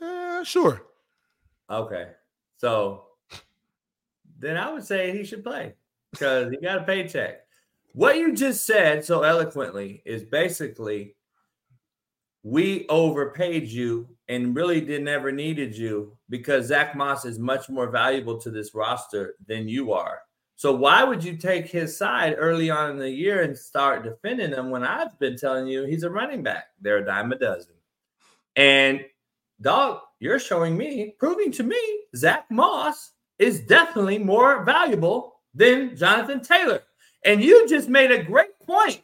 Uh, 0.00 0.42
sure. 0.44 0.82
Okay. 1.70 2.08
So 2.56 3.04
then 4.38 4.56
I 4.56 4.72
would 4.72 4.84
say 4.84 5.16
he 5.16 5.24
should 5.24 5.44
play 5.44 5.74
because 6.12 6.50
he 6.50 6.56
got 6.56 6.78
a 6.78 6.84
paycheck. 6.84 7.46
What 7.92 8.16
you 8.16 8.34
just 8.34 8.66
said 8.66 9.04
so 9.04 9.22
eloquently 9.22 10.02
is 10.04 10.22
basically 10.22 11.16
we 12.42 12.86
overpaid 12.88 13.68
you 13.68 14.08
and 14.28 14.54
really 14.54 14.80
did 14.80 15.02
never 15.02 15.30
needed 15.30 15.76
you 15.76 16.16
because 16.28 16.66
Zach 16.66 16.94
Moss 16.96 17.24
is 17.24 17.38
much 17.38 17.68
more 17.68 17.90
valuable 17.90 18.38
to 18.40 18.50
this 18.50 18.74
roster 18.74 19.34
than 19.46 19.68
you 19.68 19.92
are. 19.92 20.20
So 20.56 20.74
why 20.74 21.02
would 21.04 21.24
you 21.24 21.36
take 21.36 21.66
his 21.66 21.96
side 21.96 22.36
early 22.38 22.70
on 22.70 22.90
in 22.90 22.98
the 22.98 23.10
year 23.10 23.42
and 23.42 23.56
start 23.56 24.04
defending 24.04 24.50
him 24.50 24.70
when 24.70 24.84
I've 24.84 25.18
been 25.18 25.36
telling 25.36 25.66
you 25.66 25.84
he's 25.84 26.02
a 26.02 26.10
running 26.10 26.42
back? 26.42 26.66
They're 26.80 26.98
a 26.98 27.04
dime 27.04 27.32
a 27.32 27.38
dozen. 27.38 27.74
And 28.56 29.04
dog, 29.60 30.00
you're 30.18 30.38
showing 30.38 30.76
me, 30.76 31.14
proving 31.18 31.50
to 31.52 31.62
me, 31.62 31.80
Zach 32.14 32.44
Moss 32.50 33.12
is 33.38 33.60
definitely 33.60 34.18
more 34.18 34.64
valuable 34.64 35.40
than 35.54 35.96
Jonathan 35.96 36.42
Taylor. 36.42 36.82
And 37.24 37.42
you 37.42 37.66
just 37.66 37.88
made 37.88 38.10
a 38.10 38.22
great 38.22 38.58
point. 38.60 39.02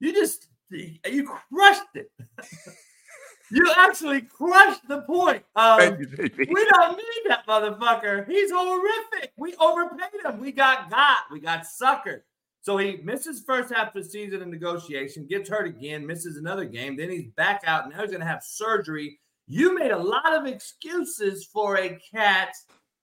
You 0.00 0.12
just 0.12 0.47
you 0.70 1.30
crushed 1.52 1.82
it. 1.94 2.10
you 3.50 3.72
actually 3.76 4.22
crushed 4.22 4.86
the 4.88 5.02
point. 5.02 5.42
Um, 5.56 5.78
we 5.78 6.64
don't 6.70 6.96
need 6.96 7.22
that 7.28 7.46
motherfucker. 7.46 8.26
He's 8.28 8.50
horrific. 8.52 9.32
We 9.36 9.54
overpaid 9.56 10.24
him. 10.24 10.40
We 10.40 10.52
got 10.52 10.90
got. 10.90 11.18
We 11.30 11.40
got 11.40 11.64
suckered. 11.64 12.20
So 12.60 12.76
he 12.76 12.98
misses 13.02 13.42
first 13.46 13.72
half 13.72 13.94
of 13.94 14.02
the 14.02 14.08
season 14.08 14.42
in 14.42 14.50
negotiation, 14.50 15.26
gets 15.26 15.48
hurt 15.48 15.66
again, 15.66 16.06
misses 16.06 16.36
another 16.36 16.64
game. 16.64 16.96
Then 16.96 17.10
he's 17.10 17.28
back 17.36 17.62
out. 17.66 17.88
Now 17.88 18.00
he's 18.00 18.10
going 18.10 18.20
to 18.20 18.26
have 18.26 18.42
surgery. 18.42 19.18
You 19.46 19.74
made 19.74 19.92
a 19.92 19.98
lot 19.98 20.34
of 20.34 20.46
excuses 20.46 21.46
for 21.46 21.78
a 21.78 21.98
cat 22.14 22.52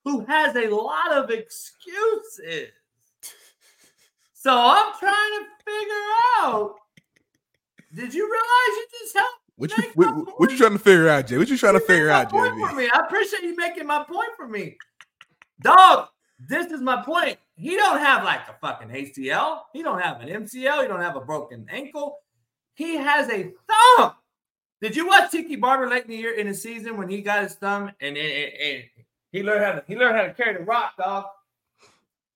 who 0.03 0.23
has 0.25 0.55
a 0.55 0.67
lot 0.67 1.11
of 1.11 1.31
excuses. 1.31 2.69
So 4.33 4.51
I'm 4.55 4.93
trying 4.99 5.13
to 5.13 5.45
figure 5.65 5.95
out. 6.37 6.75
Did 7.95 8.13
you 8.13 8.25
realize 8.25 8.77
you 8.77 8.87
just 8.99 9.15
helped? 9.15 9.39
What 9.55 9.77
you 9.77 9.83
what, 9.95 10.39
what, 10.39 10.51
you 10.51 10.57
trying 10.57 10.73
to 10.73 10.79
figure 10.79 11.07
out, 11.07 11.27
Jay? 11.27 11.37
What 11.37 11.47
you 11.47 11.57
trying 11.57 11.75
to 11.75 11.79
figure 11.79 12.09
out, 12.09 12.29
Jay? 12.29 12.37
For 12.37 12.75
me. 12.75 12.89
I 12.93 12.99
appreciate 13.05 13.43
you 13.43 13.55
making 13.55 13.87
my 13.87 14.03
point 14.03 14.29
for 14.35 14.49
me, 14.49 14.75
dog. 15.61 16.09
This 16.37 16.71
is 16.71 16.81
my 16.81 17.01
point. 17.01 17.37
He 17.55 17.77
don't 17.77 17.99
have 17.99 18.25
like 18.25 18.41
a 18.49 18.55
fucking 18.59 18.89
ACL. 18.89 19.61
He 19.71 19.81
don't 19.81 20.01
have 20.01 20.19
an 20.19 20.27
MCL. 20.27 20.81
He 20.81 20.87
don't 20.89 20.99
have 20.99 21.15
a 21.15 21.21
broken 21.21 21.65
ankle. 21.69 22.17
He 22.73 22.97
has 22.97 23.29
a 23.29 23.53
thumb. 23.97 24.11
Did 24.81 24.97
you 24.97 25.07
watch 25.07 25.31
Tiki 25.31 25.55
Barber 25.55 25.87
late 25.87 26.03
in 26.03 26.09
the 26.09 26.17
year 26.17 26.33
in 26.35 26.47
the 26.47 26.53
season 26.53 26.97
when 26.97 27.07
he 27.07 27.21
got 27.21 27.43
his 27.43 27.53
thumb 27.53 27.91
and, 28.01 28.17
and, 28.17 28.53
and 28.53 28.83
he 29.31 29.41
learned 29.41 29.63
how 29.63 29.71
to 29.71 29.83
he 29.87 29.95
learned 29.95 30.17
how 30.17 30.23
to 30.23 30.33
carry 30.33 30.57
the 30.57 30.65
rock, 30.65 30.97
dog. 30.97 31.25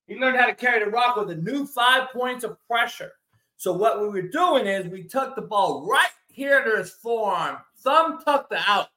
He 0.07 0.15
learned 0.15 0.37
how 0.37 0.45
to 0.45 0.55
carry 0.55 0.83
the 0.83 0.89
rock 0.89 1.17
with 1.17 1.31
a 1.31 1.35
new 1.35 1.67
five 1.67 2.07
points 2.13 2.45
of 2.45 2.57
pressure. 2.65 3.11
So 3.59 3.73
what 3.73 4.01
we 4.01 4.07
were 4.07 4.21
doing 4.21 4.67
is 4.67 4.87
we 4.87 5.03
tucked 5.03 5.35
the 5.35 5.41
ball 5.41 5.85
right 5.85 6.07
here 6.29 6.63
to 6.63 6.77
his 6.77 6.91
forearm, 6.91 7.57
thumb 7.79 8.19
tucked 8.23 8.53
out 8.53 8.87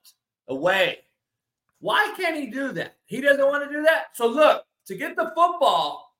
away. 0.46 1.00
Why 1.80 2.14
can't 2.16 2.36
he 2.36 2.46
do 2.46 2.70
that? 2.70 2.94
He 3.06 3.20
doesn't 3.20 3.44
want 3.44 3.68
to 3.68 3.76
do 3.76 3.82
that. 3.82 4.14
So 4.14 4.28
look, 4.28 4.64
to 4.86 4.94
get 4.94 5.16
the 5.16 5.32
football, 5.34 6.14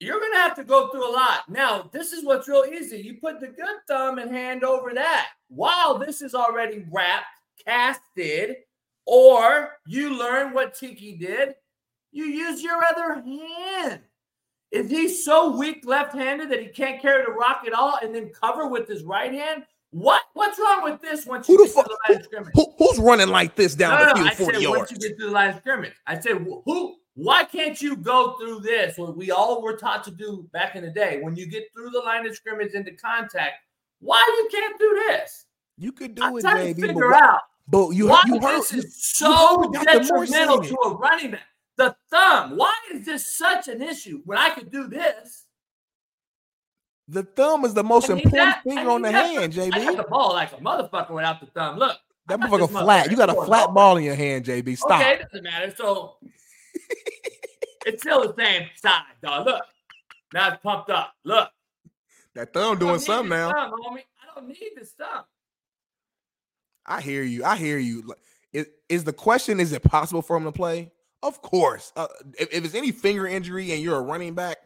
you're 0.00 0.20
to 0.20 0.36
have 0.36 0.54
to 0.56 0.64
go 0.64 0.88
through 0.88 1.10
a 1.10 1.16
lot. 1.16 1.48
Now, 1.48 1.88
this 1.90 2.12
is 2.12 2.26
what's 2.26 2.46
real 2.46 2.66
easy. 2.70 2.98
You 2.98 3.14
put 3.14 3.40
the 3.40 3.46
good 3.46 3.76
thumb 3.88 4.18
and 4.18 4.30
hand 4.30 4.62
over 4.62 4.92
that. 4.92 5.28
While 5.48 5.96
this 5.96 6.20
is 6.20 6.34
already 6.34 6.84
wrapped, 6.92 7.24
casted, 7.66 8.56
or 9.06 9.78
you 9.86 10.10
learn 10.10 10.52
what 10.52 10.74
Tiki 10.74 11.16
did, 11.16 11.54
you 12.12 12.26
use 12.26 12.62
your 12.62 12.84
other 12.84 13.14
hand. 13.22 14.00
Is 14.70 14.90
he 14.90 15.08
so 15.08 15.56
weak 15.56 15.82
left-handed 15.84 16.50
that 16.50 16.60
he 16.60 16.68
can't 16.68 17.02
carry 17.02 17.24
the 17.24 17.32
rock 17.32 17.64
at 17.66 17.72
all 17.72 17.98
and 18.02 18.14
then 18.14 18.30
cover 18.30 18.66
with 18.66 18.88
his 18.88 19.02
right 19.02 19.32
hand? 19.32 19.64
What 19.92 20.22
what's 20.34 20.58
wrong 20.58 20.84
with 20.84 21.00
this 21.00 21.26
once 21.26 21.48
you 21.48 21.56
who 21.56 21.64
get 21.64 21.74
the 21.74 21.74
fuck, 21.74 21.84
to 21.86 21.90
the 21.90 22.12
line 22.12 22.20
of 22.20 22.24
scrimmage? 22.24 22.52
Who, 22.54 22.74
who's 22.78 22.98
running 22.98 23.28
like 23.28 23.56
this 23.56 23.74
down 23.74 23.98
no, 23.98 24.06
the 24.06 24.14
field 24.14 24.26
no, 24.26 24.34
40 24.34 24.54
said, 24.54 24.62
yards? 24.62 24.78
Once 24.78 24.90
you 24.92 25.08
get 25.08 25.18
to 25.18 25.26
the 25.26 25.32
line 25.32 25.50
of 25.50 25.56
scrimmage, 25.56 25.92
I 26.06 26.20
said, 26.20 26.46
who? 26.64 26.96
Why 27.14 27.44
can't 27.44 27.82
you 27.82 27.96
go 27.96 28.36
through 28.38 28.60
this? 28.60 28.96
What 28.96 29.16
we 29.16 29.32
all 29.32 29.62
were 29.62 29.76
taught 29.76 30.04
to 30.04 30.12
do 30.12 30.48
back 30.52 30.76
in 30.76 30.84
the 30.84 30.90
day. 30.90 31.18
When 31.20 31.34
you 31.34 31.46
get 31.46 31.64
through 31.74 31.90
the 31.90 31.98
line 31.98 32.24
of 32.26 32.34
scrimmage 32.36 32.72
into 32.72 32.92
contact, 32.92 33.54
why 33.98 34.24
you 34.38 34.48
can't 34.50 34.78
do 34.78 35.04
this? 35.08 35.46
You 35.76 35.90
could 35.90 36.14
do 36.14 36.22
I'm 36.22 36.36
it, 36.36 36.42
baby. 36.44 36.82
Figure 36.82 37.12
out 37.12 37.40
but 37.70 37.90
you, 37.90 38.08
why 38.08 38.22
you 38.26 38.40
heard 38.40 38.58
this 38.58 38.72
is 38.72 39.04
so 39.04 39.70
detrimental 39.72 40.60
to 40.60 40.74
a 40.86 40.94
running 40.96 41.32
back. 41.32 41.42
The 41.80 41.96
thumb. 42.10 42.58
Why 42.58 42.74
is 42.92 43.06
this 43.06 43.26
such 43.26 43.66
an 43.68 43.80
issue 43.80 44.20
when 44.26 44.36
I 44.36 44.50
could 44.50 44.70
do 44.70 44.86
this? 44.86 45.46
The 47.08 47.22
thumb 47.22 47.64
is 47.64 47.72
the 47.72 47.82
most 47.82 48.10
important 48.10 48.34
that, 48.34 48.62
finger 48.62 48.90
on 48.90 49.00
the 49.00 49.10
hand, 49.10 49.54
JB. 49.54 49.72
I 49.72 49.84
got 49.86 49.96
the 49.96 50.02
ball 50.02 50.34
like 50.34 50.52
a 50.52 50.56
motherfucker 50.56 51.12
without 51.12 51.40
the 51.40 51.46
thumb. 51.46 51.78
Look, 51.78 51.96
that 52.28 52.38
motherfucker 52.38 52.68
flat. 52.68 53.10
You 53.10 53.16
got 53.16 53.30
a 53.30 53.46
flat 53.46 53.72
ball 53.72 53.96
in 53.96 54.04
your 54.04 54.14
hand, 54.14 54.44
JB. 54.44 54.76
Stop. 54.76 55.00
Okay, 55.00 55.14
it 55.14 55.22
doesn't 55.22 55.42
matter. 55.42 55.74
So 55.74 56.16
it's 57.86 58.02
still 58.02 58.30
the 58.30 58.34
same 58.36 58.68
size, 58.76 59.00
dog. 59.22 59.46
Look, 59.46 59.62
now 60.34 60.48
it's 60.48 60.62
pumped 60.62 60.90
up. 60.90 61.14
Look, 61.24 61.48
that 62.34 62.52
thumb 62.52 62.78
doing 62.78 62.98
something 62.98 63.30
now. 63.30 63.52
Thumb, 63.52 63.72
homie. 63.72 64.00
I 64.20 64.38
don't 64.38 64.48
need 64.48 64.72
this 64.76 64.92
thumb. 64.92 65.24
I 66.84 67.00
hear 67.00 67.22
you. 67.22 67.42
I 67.42 67.56
hear 67.56 67.78
you. 67.78 68.12
Is, 68.52 68.66
is 68.90 69.04
the 69.04 69.14
question, 69.14 69.60
is 69.60 69.72
it 69.72 69.82
possible 69.82 70.20
for 70.20 70.36
him 70.36 70.44
to 70.44 70.52
play? 70.52 70.92
Of 71.22 71.42
course. 71.42 71.92
Uh, 71.96 72.06
if, 72.38 72.52
if 72.52 72.64
it's 72.64 72.74
any 72.74 72.92
finger 72.92 73.26
injury 73.26 73.72
and 73.72 73.82
you're 73.82 73.98
a 73.98 74.02
running 74.02 74.34
back, 74.34 74.58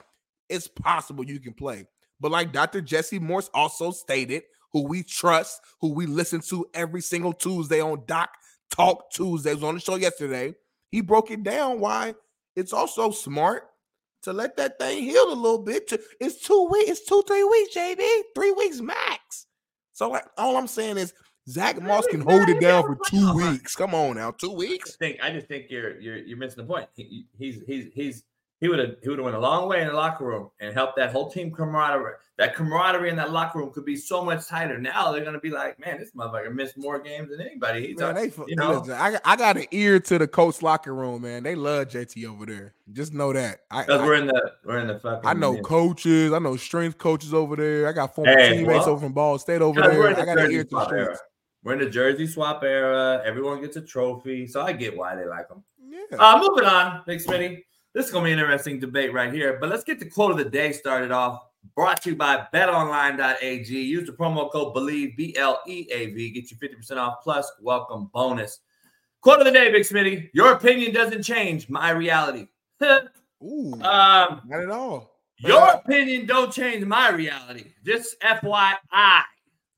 it's 0.49 0.69
possible 0.69 1.25
you 1.25 1.41
can 1.41 1.53
play. 1.53 1.87
But 2.21 2.31
like 2.31 2.53
Dr. 2.53 2.81
Jesse 2.81 3.19
Morse 3.19 3.51
also 3.53 3.91
stated, 3.91 4.45
who 4.73 4.83
we 4.87 5.03
trust, 5.03 5.61
who 5.81 5.93
we 5.93 6.07
listen 6.07 6.41
to 6.41 6.67
every 6.75 7.01
single 7.01 7.33
Tuesday 7.33 7.81
on 7.81 8.03
Doc 8.07 8.31
Talk 8.71 9.11
Tuesdays 9.13 9.63
on 9.63 9.75
the 9.75 9.81
show 9.81 9.97
yesterday, 9.97 10.55
he 10.91 11.01
broke 11.01 11.31
it 11.31 11.43
down 11.43 11.81
why 11.81 12.15
it's 12.57 12.73
also 12.73 13.11
smart 13.11 13.69
to 14.23 14.33
let 14.33 14.57
that 14.57 14.79
thing 14.79 15.03
heal 15.03 15.33
a 15.33 15.35
little 15.35 15.63
bit. 15.63 15.93
It's 16.21 16.41
two 16.45 16.69
weeks, 16.71 16.91
it's 16.91 17.07
two, 17.07 17.23
three 17.27 17.45
weeks, 17.45 17.77
JB, 17.77 18.01
three 18.35 18.53
weeks 18.53 18.81
max. 18.81 19.47
So 19.93 20.11
like 20.11 20.25
all 20.37 20.57
I'm 20.57 20.67
saying 20.67 20.99
is 20.99 21.13
Zach 21.49 21.81
Moss 21.83 22.07
can 22.07 22.21
hold 22.21 22.49
it 22.49 22.61
down 22.61 22.85
for 22.85 22.97
two 23.09 23.29
oh 23.29 23.35
weeks. 23.37 23.77
Come 23.77 23.95
on 23.95 24.17
now, 24.17 24.31
two 24.31 24.53
weeks. 24.53 24.97
I 25.01 25.05
think 25.05 25.19
I 25.23 25.31
just 25.31 25.47
think 25.47 25.67
you're 25.69 26.01
you're 26.01 26.17
you're 26.17 26.39
missing 26.39 26.65
the 26.65 26.73
point. 26.73 26.89
He, 26.95 27.27
he's 27.37 27.61
he's 27.67 27.89
he's 27.95 28.25
he 28.61 28.69
would 28.69 28.79
have 28.79 28.95
he 29.03 29.11
would 29.11 29.19
have 29.19 29.25
went 29.25 29.37
a 29.37 29.41
long 29.41 29.69
way 29.69 29.83
in 29.83 29.89
the 29.89 29.93
locker 29.93 30.25
room 30.25 30.49
and 30.59 30.73
helped 30.73 30.97
that 30.97 31.13
whole 31.13 31.31
team 31.31 31.51
camaraderie. 31.51 32.15
That 32.39 32.55
camaraderie 32.55 33.11
in 33.11 33.17
that 33.17 33.31
locker 33.31 33.59
room 33.59 33.71
could 33.71 33.85
be 33.85 33.95
so 33.95 34.25
much 34.25 34.47
tighter. 34.47 34.79
Now 34.79 35.13
they're 35.13 35.23
gonna 35.23 35.39
be 35.39 35.51
like, 35.51 35.79
man, 35.79 35.99
this 35.99 36.13
motherfucker 36.13 36.51
missed 36.55 36.79
more 36.79 36.99
games 36.99 37.29
than 37.29 37.43
anybody. 37.43 37.89
He's 37.89 37.99
man, 37.99 38.15
they, 38.15 38.33
you 38.49 38.57
know, 38.57 38.79
listen, 38.79 38.95
I, 38.95 39.19
I 39.23 39.37
got 39.37 39.59
an 39.59 39.67
ear 39.71 40.01
to 40.01 40.19
the 40.19 40.27
coach 40.27 40.63
locker 40.63 40.95
room, 40.95 41.23
man. 41.23 41.43
They 41.43 41.57
love 41.57 41.89
JT 41.89 42.27
over 42.27 42.47
there. 42.47 42.75
Just 42.91 43.13
know 43.13 43.35
that. 43.35 43.61
Because 43.69 44.01
we're 44.01 44.15
in 44.15 44.29
the 44.29 44.53
we're 44.65 44.79
in 44.79 44.87
the 44.87 44.99
fucking. 44.99 45.29
I 45.29 45.35
know 45.35 45.61
coaches. 45.61 46.33
I 46.33 46.39
know 46.39 46.57
strength 46.57 46.97
coaches 46.97 47.35
over 47.35 47.57
there. 47.57 47.87
I 47.87 47.93
got 47.93 48.15
former 48.15 48.33
hey, 48.33 48.57
teammates 48.57 48.87
well, 48.87 48.91
over 48.91 49.01
from 49.03 49.13
Ball 49.13 49.37
State 49.37 49.61
over 49.61 49.83
there. 49.83 50.09
I 50.09 50.25
got 50.25 50.39
an 50.39 50.51
ear 50.51 50.65
to 50.65 50.71
the 50.71 50.85
strength. 50.87 51.21
We're 51.65 51.73
in 51.73 51.79
the 51.79 51.89
jersey 51.89 52.27
swap 52.27 52.63
era. 52.63 53.23
Everyone 53.25 53.61
gets 53.63 53.77
a 53.77 53.81
trophy, 53.81 54.47
so 54.47 54.61
I 54.61 54.73
get 54.73 54.95
why 54.95 55.17
they 55.17 55.25
like 55.25 55.49
them. 55.49 55.65
Yeah. 55.83 56.19
Uh, 56.19 56.39
moving 56.39 56.65
on, 56.65 57.03
Big 57.07 57.21
Smitty. 57.21 57.65
This 57.95 58.07
is 58.07 58.13
gonna 58.13 58.27
be 58.27 58.33
an 58.33 58.39
interesting 58.39 58.79
debate 58.79 59.15
right 59.15 59.33
here. 59.33 59.57
But 59.59 59.71
let's 59.71 59.83
get 59.83 59.99
the 59.99 60.05
quote 60.05 60.31
of 60.31 60.37
the 60.37 60.45
day 60.45 60.73
started 60.73 61.11
off. 61.11 61.41
Brought 61.75 62.03
to 62.03 62.11
you 62.11 62.17
by 62.17 62.47
BetOnline.ag. 62.53 63.71
Use 63.71 64.07
the 64.07 64.13
promo 64.13 64.53
code 64.53 64.75
Believe 64.75 65.17
B 65.17 65.35
L 65.39 65.63
E 65.67 65.89
A 65.91 66.11
V. 66.11 66.31
Get 66.33 66.51
you 66.51 66.59
fifty 66.59 66.77
percent 66.77 67.01
off 67.01 67.23
plus 67.23 67.51
welcome 67.63 68.11
bonus. 68.13 68.61
Quote 69.23 69.39
of 69.39 69.47
the 69.47 69.51
day, 69.51 69.73
Big 69.73 69.85
Smitty. 69.85 70.29
Your 70.35 70.53
opinion 70.53 70.93
doesn't 70.93 71.23
change 71.23 71.71
my 71.71 71.91
reality. 71.91 72.49
Ooh, 73.43 73.73
um, 73.81 74.43
not 74.47 74.61
at 74.61 74.71
all. 74.71 75.13
Your 75.39 75.71
opinion 75.71 76.27
don't 76.27 76.53
change 76.53 76.85
my 76.85 77.09
reality. 77.11 77.73
Just 77.83 78.21
FYI. 78.21 79.23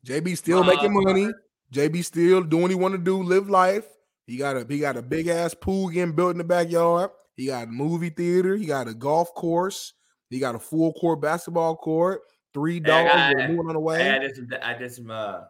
JB 0.05 0.37
still 0.37 0.64
making 0.64 0.92
money. 0.92 1.31
JB 1.72 2.05
still 2.05 2.42
doing 2.42 2.62
what 2.62 2.70
he 2.70 2.76
want 2.76 2.94
to 2.94 2.98
do, 2.98 3.22
live 3.22 3.50
life. 3.50 3.87
He 4.26 4.37
got 4.37 4.57
a 4.57 4.66
he 4.68 4.81
got 4.81 4.96
a 4.96 5.02
big 5.02 5.29
ass 5.29 5.55
pool 5.55 5.88
getting 5.88 6.14
built 6.14 6.33
in 6.33 6.38
the 6.38 6.44
backyard. 6.44 7.11
He 7.37 7.46
got 7.46 7.68
a 7.68 7.70
movie 7.70 8.11
theater. 8.11 8.57
He 8.57 8.66
got 8.66 8.88
a 8.88 8.94
golf 8.94 9.35
course. 9.35 9.92
He 10.31 10.38
got 10.38 10.55
a 10.55 10.59
full 10.59 10.92
court 10.94 11.20
basketball 11.20 11.76
court. 11.76 12.22
Three 12.52 12.81
dogs 12.81 13.11
I, 13.12 13.35
moving 13.48 13.68
on 13.68 13.74
the 13.74 13.81
way. 13.81 14.11
I 14.11 14.18
did 14.18 14.35
some. 14.35 14.48
I 14.62 14.74
did 14.74 14.92
some. 14.92 15.11
Uh, 15.11 15.40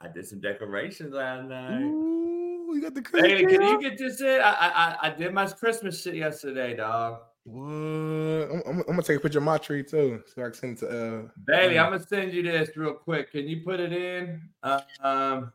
I 0.00 0.08
did 0.08 0.26
some 0.26 0.40
decorations 0.40 1.12
last 1.12 1.48
night. 1.48 1.82
Ooh, 1.82 2.72
you 2.74 2.82
got 2.82 2.94
the 2.94 3.04
Hey, 3.20 3.44
can 3.44 3.62
you 3.62 3.80
get 3.80 3.98
this 3.98 4.20
in? 4.20 4.40
I, 4.40 4.96
I 5.02 5.08
I 5.08 5.10
did 5.10 5.32
my 5.32 5.46
Christmas 5.46 6.02
shit 6.02 6.14
yesterday, 6.14 6.76
dog. 6.76 7.20
What? 7.50 8.50
I'm, 8.52 8.62
I'm, 8.64 8.78
I'm 8.80 8.86
gonna 8.86 9.02
take 9.02 9.16
a 9.16 9.20
picture 9.20 9.38
of 9.38 9.44
my 9.44 9.58
tree 9.58 9.82
too, 9.82 10.22
so 10.32 10.42
I 10.42 10.44
can 10.44 10.54
send 10.54 10.76
it 10.76 10.80
to. 10.80 10.88
Uh, 10.88 11.28
Bailey, 11.46 11.78
um, 11.78 11.86
I'm 11.86 11.92
gonna 11.92 12.06
send 12.06 12.32
you 12.32 12.42
this 12.42 12.76
real 12.76 12.94
quick. 12.94 13.32
Can 13.32 13.48
you 13.48 13.62
put 13.64 13.80
it 13.80 13.92
in? 13.92 14.40
Uh, 14.62 14.80
um, 15.02 15.52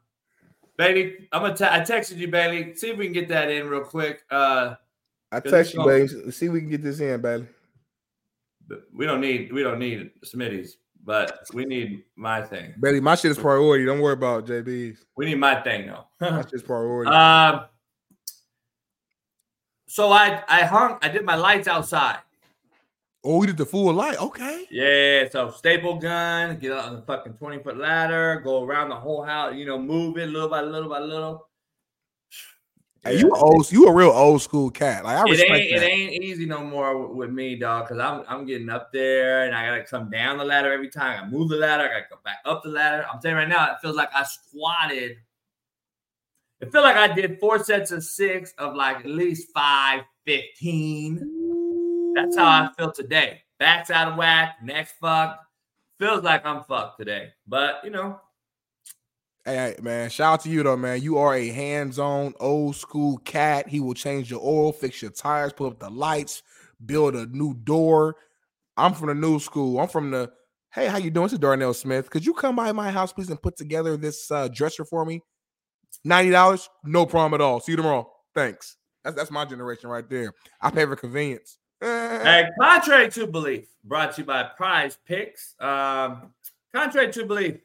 Bailey, 0.77 1.29
I'm 1.31 1.41
gonna. 1.41 1.55
T- 1.55 1.63
I 1.63 1.79
texted 1.79 2.17
you, 2.17 2.27
Bailey. 2.27 2.75
See 2.75 2.89
if 2.89 2.97
we 2.97 3.05
can 3.05 3.13
get 3.13 3.29
that 3.29 3.49
in 3.49 3.69
real 3.69 3.85
quick. 3.85 4.23
Uh, 4.29 4.75
I 5.31 5.39
text 5.39 5.73
you, 5.73 5.85
baby. 5.85 6.31
See 6.31 6.47
if 6.47 6.51
we 6.51 6.59
can 6.59 6.69
get 6.69 6.83
this 6.83 6.99
in, 6.99 7.21
but 7.21 7.43
we 8.93 9.05
don't 9.05 9.21
need. 9.21 9.53
We 9.53 9.63
don't 9.63 9.79
need 9.79 10.11
Smitty's, 10.25 10.77
but 11.05 11.47
we 11.53 11.63
need 11.63 12.03
my 12.17 12.41
thing. 12.41 12.73
Baby, 12.81 12.99
my 12.99 13.15
shit 13.15 13.31
is 13.31 13.37
priority. 13.37 13.85
Don't 13.85 14.01
worry 14.01 14.13
about 14.13 14.45
JB's. 14.47 15.05
We 15.15 15.27
need 15.27 15.39
my 15.39 15.61
thing 15.61 15.87
though. 15.87 16.07
My 16.19 16.41
shit's 16.41 16.63
priority. 16.63 17.09
Um. 17.15 17.67
So 19.95 20.11
I 20.11 20.43
I 20.49 20.63
hung. 20.63 20.97
I 21.01 21.07
did 21.07 21.23
my 21.23 21.35
lights 21.35 21.69
outside. 21.69 22.17
oh, 23.23 23.37
we 23.37 23.47
did 23.47 23.55
the 23.55 23.65
full 23.65 23.93
light. 23.93 24.19
Okay. 24.19 24.65
Yeah, 24.69 25.29
so 25.29 25.51
staple 25.51 25.95
gun, 25.99 26.57
get 26.59 26.73
on 26.73 26.97
the 26.97 27.01
fucking 27.03 27.35
20 27.35 27.59
foot 27.59 27.77
ladder, 27.77 28.41
go 28.43 28.65
around 28.65 28.89
the 28.89 28.97
whole 28.97 29.23
house, 29.23 29.55
you 29.55 29.65
know, 29.65 29.79
move 29.79 30.17
it 30.17 30.27
little 30.27 30.49
by 30.49 30.59
little 30.59 30.89
by 30.89 30.99
little. 30.99 31.47
Hey, 33.05 33.19
you 33.19 33.29
a 33.29 33.37
old, 33.37 33.71
you 33.71 33.87
a 33.87 33.93
real 33.93 34.09
old 34.09 34.41
school 34.41 34.69
cat. 34.69 35.05
Like 35.05 35.15
I 35.15 35.21
It 35.21 35.31
respect 35.31 35.51
ain't 35.51 35.81
it 35.81 35.81
ain't 35.81 36.11
easy 36.21 36.45
no 36.45 36.61
more 36.61 36.97
with, 36.97 37.15
with 37.15 37.29
me, 37.29 37.55
dog, 37.55 37.87
because 37.87 38.03
I'm 38.03 38.25
I'm 38.27 38.45
getting 38.45 38.69
up 38.69 38.91
there 38.91 39.45
and 39.45 39.55
I 39.55 39.65
gotta 39.65 39.85
come 39.85 40.09
down 40.09 40.39
the 40.39 40.43
ladder 40.43 40.73
every 40.73 40.89
time. 40.89 41.23
I 41.23 41.29
move 41.29 41.47
the 41.47 41.55
ladder, 41.55 41.85
I 41.85 41.87
gotta 41.87 42.05
go 42.09 42.17
back 42.25 42.39
up 42.43 42.63
the 42.63 42.69
ladder. 42.69 43.05
I'm 43.09 43.21
saying 43.21 43.37
right 43.37 43.47
now, 43.47 43.71
it 43.71 43.77
feels 43.81 43.95
like 43.95 44.09
I 44.13 44.23
squatted. 44.23 45.19
It 46.61 46.71
felt 46.71 46.85
like 46.85 46.95
I 46.95 47.13
did 47.13 47.39
four 47.39 47.63
sets 47.63 47.91
of 47.91 48.03
six 48.03 48.53
of 48.57 48.75
like 48.75 48.97
at 48.99 49.05
least 49.05 49.49
five, 49.53 50.03
15. 50.25 52.13
That's 52.15 52.37
how 52.37 52.45
I 52.45 52.69
feel 52.77 52.91
today. 52.91 53.41
Back's 53.59 53.91
out 53.91 54.09
of 54.11 54.17
whack, 54.17 54.57
neck's 54.63 54.93
fucked. 55.01 55.39
Feels 55.99 56.23
like 56.23 56.45
I'm 56.45 56.63
fucked 56.63 56.99
today. 56.99 57.29
But 57.47 57.81
you 57.83 57.89
know, 57.89 58.19
Hey, 59.47 59.75
man, 59.79 60.09
shout 60.09 60.33
out 60.33 60.41
to 60.41 60.49
you 60.49 60.63
though, 60.63 60.75
man. 60.75 61.03
You 61.03 61.19
are 61.19 61.35
a 61.35 61.49
hands-on 61.49 62.33
old 62.39 62.75
school 62.75 63.17
cat. 63.17 63.67
He 63.67 63.79
will 63.79 63.93
change 63.93 64.31
your 64.31 64.41
oil, 64.41 64.71
fix 64.71 65.03
your 65.03 65.11
tires, 65.11 65.53
put 65.53 65.67
up 65.67 65.79
the 65.79 65.91
lights, 65.91 66.41
build 66.83 67.15
a 67.15 67.27
new 67.27 67.53
door. 67.53 68.15
I'm 68.75 68.95
from 68.95 69.09
the 69.09 69.13
new 69.13 69.39
school. 69.39 69.79
I'm 69.79 69.87
from 69.87 70.09
the 70.09 70.31
hey, 70.73 70.87
how 70.87 70.97
you 70.97 71.11
doing? 71.11 71.25
This 71.25 71.33
is 71.33 71.39
Darnell 71.39 71.75
Smith. 71.75 72.09
Could 72.09 72.25
you 72.25 72.33
come 72.33 72.55
by 72.55 72.71
my 72.71 72.89
house, 72.89 73.13
please, 73.13 73.29
and 73.29 73.39
put 73.39 73.55
together 73.55 73.97
this 73.97 74.31
uh, 74.31 74.47
dresser 74.47 74.83
for 74.83 75.05
me? 75.05 75.21
Ninety 76.05 76.29
dollars, 76.29 76.69
no 76.83 77.05
problem 77.05 77.33
at 77.33 77.43
all. 77.43 77.59
See 77.59 77.71
you 77.71 77.75
tomorrow. 77.77 78.09
Thanks. 78.35 78.77
That's 79.03 79.15
that's 79.15 79.31
my 79.31 79.43
generation 79.43 79.89
right 79.89 80.07
there. 80.07 80.33
I 80.61 80.69
pay 80.69 80.85
for 80.85 80.95
convenience. 80.95 81.57
Hey, 81.81 82.47
contrary 82.59 83.09
to 83.11 83.27
belief, 83.27 83.67
brought 83.83 84.13
to 84.15 84.21
you 84.21 84.25
by 84.25 84.43
Prize 84.43 84.97
Picks. 85.05 85.55
Um, 85.59 86.31
contrary 86.73 87.11
to 87.11 87.25
belief, 87.25 87.57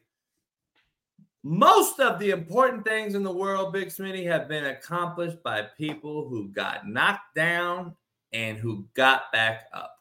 most 1.43 2.01
of 2.01 2.19
the 2.19 2.31
important 2.31 2.85
things 2.85 3.15
in 3.15 3.23
the 3.23 3.33
world, 3.33 3.73
Big 3.73 3.89
Smitty, 3.89 4.25
have 4.27 4.49
been 4.49 4.67
accomplished 4.67 5.43
by 5.43 5.63
people 5.79 6.29
who 6.29 6.49
got 6.49 6.89
knocked 6.89 7.35
down 7.35 7.95
and 8.33 8.59
who 8.59 8.87
got 8.95 9.33
back 9.33 9.67
up. 9.73 9.97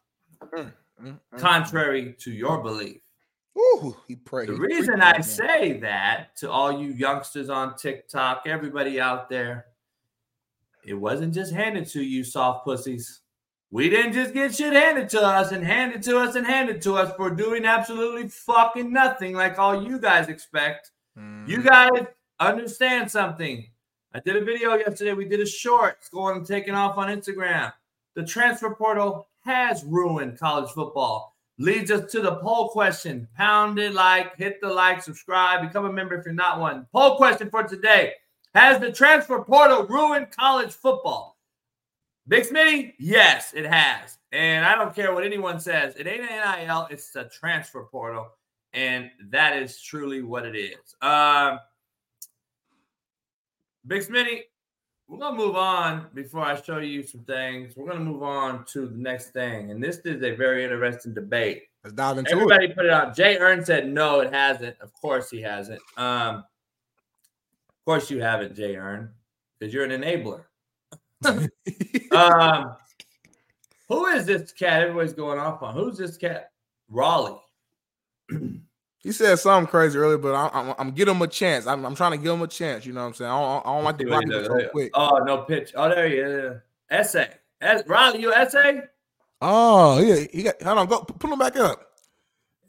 Mm, 0.54 0.74
mm, 1.04 1.20
Contrary 1.38 2.16
to 2.20 2.32
your 2.32 2.62
belief. 2.62 3.02
Ooh, 3.60 3.96
he 4.08 4.16
prayed. 4.16 4.48
The 4.50 4.54
He 4.54 4.60
reason 4.60 5.02
I 5.02 5.20
say 5.22 5.80
that 5.80 6.36
to 6.38 6.50
all 6.50 6.72
you 6.72 6.92
youngsters 6.92 7.50
on 7.50 7.76
TikTok, 7.76 8.44
everybody 8.46 9.02
out 9.02 9.30
there, 9.30 9.66
it 10.86 10.94
wasn't 10.94 11.34
just 11.34 11.54
handed 11.54 11.88
to 11.90 12.02
you, 12.02 12.24
soft 12.24 12.64
pussies. 12.66 13.22
We 13.72 13.90
didn't 13.90 14.14
just 14.14 14.34
get 14.34 14.56
shit 14.56 14.74
handed 14.74 15.10
to 15.10 15.22
us 15.22 15.52
and 15.52 15.64
handed 15.64 16.02
to 16.04 16.18
us 16.18 16.36
and 16.36 16.48
handed 16.48 16.82
to 16.84 16.96
us 16.96 17.14
for 17.16 17.30
doing 17.30 17.66
absolutely 17.66 18.28
fucking 18.30 18.92
nothing 18.92 19.34
like 19.36 19.60
all 19.60 19.84
you 19.84 20.00
guys 20.00 20.30
expect. 20.30 20.92
You 21.16 21.58
Mhm. 21.60 21.66
guys 21.66 22.08
understand 22.40 23.12
something. 23.12 23.70
I 24.14 24.22
did 24.22 24.38
a 24.38 24.46
video 24.46 24.76
yesterday. 24.76 25.14
We 25.14 25.26
did 25.26 25.42
a 25.42 25.46
short. 25.46 25.98
It's 26.00 26.10
going 26.10 26.38
and 26.38 26.46
taking 26.48 26.74
off 26.74 26.98
on 26.98 27.10
Instagram. 27.10 27.74
The 28.16 28.24
transfer 28.26 28.74
portal 28.74 29.28
has 29.42 29.84
ruined 29.84 30.40
college 30.40 30.72
football. 30.72 31.29
Leads 31.60 31.92
us 31.92 32.10
to 32.10 32.22
the 32.22 32.38
poll 32.38 32.70
question. 32.70 33.28
Pound 33.36 33.80
it 33.80 33.94
like, 33.94 34.34
hit 34.38 34.62
the 34.62 34.70
like, 34.70 35.04
subscribe, 35.04 35.62
become 35.62 35.84
a 35.84 35.92
member 35.92 36.16
if 36.16 36.24
you're 36.26 36.34
not 36.34 36.62
one. 36.62 36.88
Poll 36.94 37.18
question 37.18 37.50
for 37.50 37.64
today. 37.64 38.14
Has 38.56 38.80
the 38.80 38.94
transfer 38.94 39.44
portal 39.44 39.86
ruined 39.86 40.32
college 40.32 40.72
football? 40.72 41.38
Big 42.30 42.46
Smitty, 42.46 42.94
yes, 42.98 43.54
it 43.54 43.66
has. 43.66 44.20
And 44.32 44.66
I 44.66 44.74
don't 44.76 44.96
care 44.96 45.14
what 45.14 45.26
anyone 45.26 45.60
says. 45.60 45.96
It 45.98 46.08
ain't 46.08 46.22
an 46.22 46.68
NIL, 46.68 46.88
it's 46.90 47.14
a 47.18 47.26
transfer 47.26 47.84
portal. 47.84 48.30
And 48.72 49.12
that 49.30 49.58
is 49.58 49.82
truly 49.82 50.22
what 50.22 50.46
it 50.46 50.56
is. 50.56 50.96
Um, 51.02 51.60
Big 53.86 54.04
Smitty, 54.04 54.44
we're 55.10 55.18
gonna 55.18 55.36
move 55.36 55.56
on 55.56 56.06
before 56.14 56.46
I 56.46 56.62
show 56.62 56.78
you 56.78 57.02
some 57.02 57.22
things. 57.22 57.76
We're 57.76 57.88
gonna 57.88 58.06
move 58.06 58.22
on 58.22 58.64
to 58.74 58.88
the 58.88 58.98
next 58.98 59.32
thing, 59.32 59.72
and 59.72 59.84
this 59.84 59.98
is 60.06 60.22
a 60.24 60.36
very 60.36 60.64
interesting 60.64 61.16
debate. 61.16 61.64
Let's 61.84 61.96
dive 61.96 62.20
into 62.20 62.30
it. 62.30 62.34
Everybody 62.34 62.68
put 62.74 62.86
it 62.86 62.92
out. 62.92 63.16
Jay 63.16 63.38
Earn 63.38 63.66
said 63.66 63.92
no, 63.92 64.20
it 64.20 64.32
hasn't. 64.32 64.80
Of 64.80 64.94
course 64.94 65.32
he 65.32 65.42
hasn't. 65.42 65.82
Um, 65.98 66.36
of 66.36 67.86
course 67.86 68.12
you 68.12 68.22
haven't, 68.22 68.56
Jay 68.56 68.76
Earn, 68.76 69.10
because 69.58 69.74
you're 69.74 69.86
an 69.86 70.00
enabler. 70.00 70.44
um, 72.12 72.76
who 73.88 74.06
is 74.08 74.28
this 74.28 74.52
cat? 74.52 74.84
Everybody's 74.84 75.14
going 75.14 75.40
off 75.40 75.64
on. 75.64 75.74
Who's 75.74 75.98
this 75.98 76.18
cat? 76.18 76.52
Raleigh. 76.88 77.42
He 79.02 79.14
said 79.14 79.38
something 79.38 79.70
crazy 79.70 79.98
earlier, 79.98 80.18
but 80.18 80.36
I, 80.36 80.50
I'm, 80.54 80.76
I'm 80.78 80.92
giving 80.92 81.16
him 81.16 81.22
a 81.22 81.28
chance. 81.28 81.66
I'm, 81.66 81.86
I'm 81.86 81.96
trying 81.96 82.12
to 82.12 82.18
give 82.18 82.34
him 82.34 82.42
a 82.42 82.48
chance. 82.48 82.86
You 82.86 82.92
know 82.92 83.02
what 83.02 83.08
I'm 83.08 83.14
saying? 83.14 83.32
I 83.32 83.40
don't, 83.40 83.66
I 83.66 83.76
don't 83.76 83.84
like 83.86 83.98
to 83.98 84.06
block 84.06 84.24
people 84.26 84.46
so 84.46 84.70
quick. 84.70 84.92
Oh 84.94 85.18
no, 85.26 85.38
pitch. 85.44 85.72
Oh, 85.76 85.88
there 85.90 86.08
he 86.10 86.16
is. 86.16 86.58
Essay. 86.90 87.30
Es- 87.62 87.88
Riley, 87.88 88.22
you 88.22 88.34
essay? 88.34 88.82
Oh, 89.42 90.02
yeah. 90.02 90.26
He 90.32 90.44
got. 90.44 90.62
Hold 90.62 90.78
on. 90.80 90.88
Go 90.88 91.00
pull 91.04 91.32
him 91.32 91.40
back 91.40 91.56
up. 91.56 91.94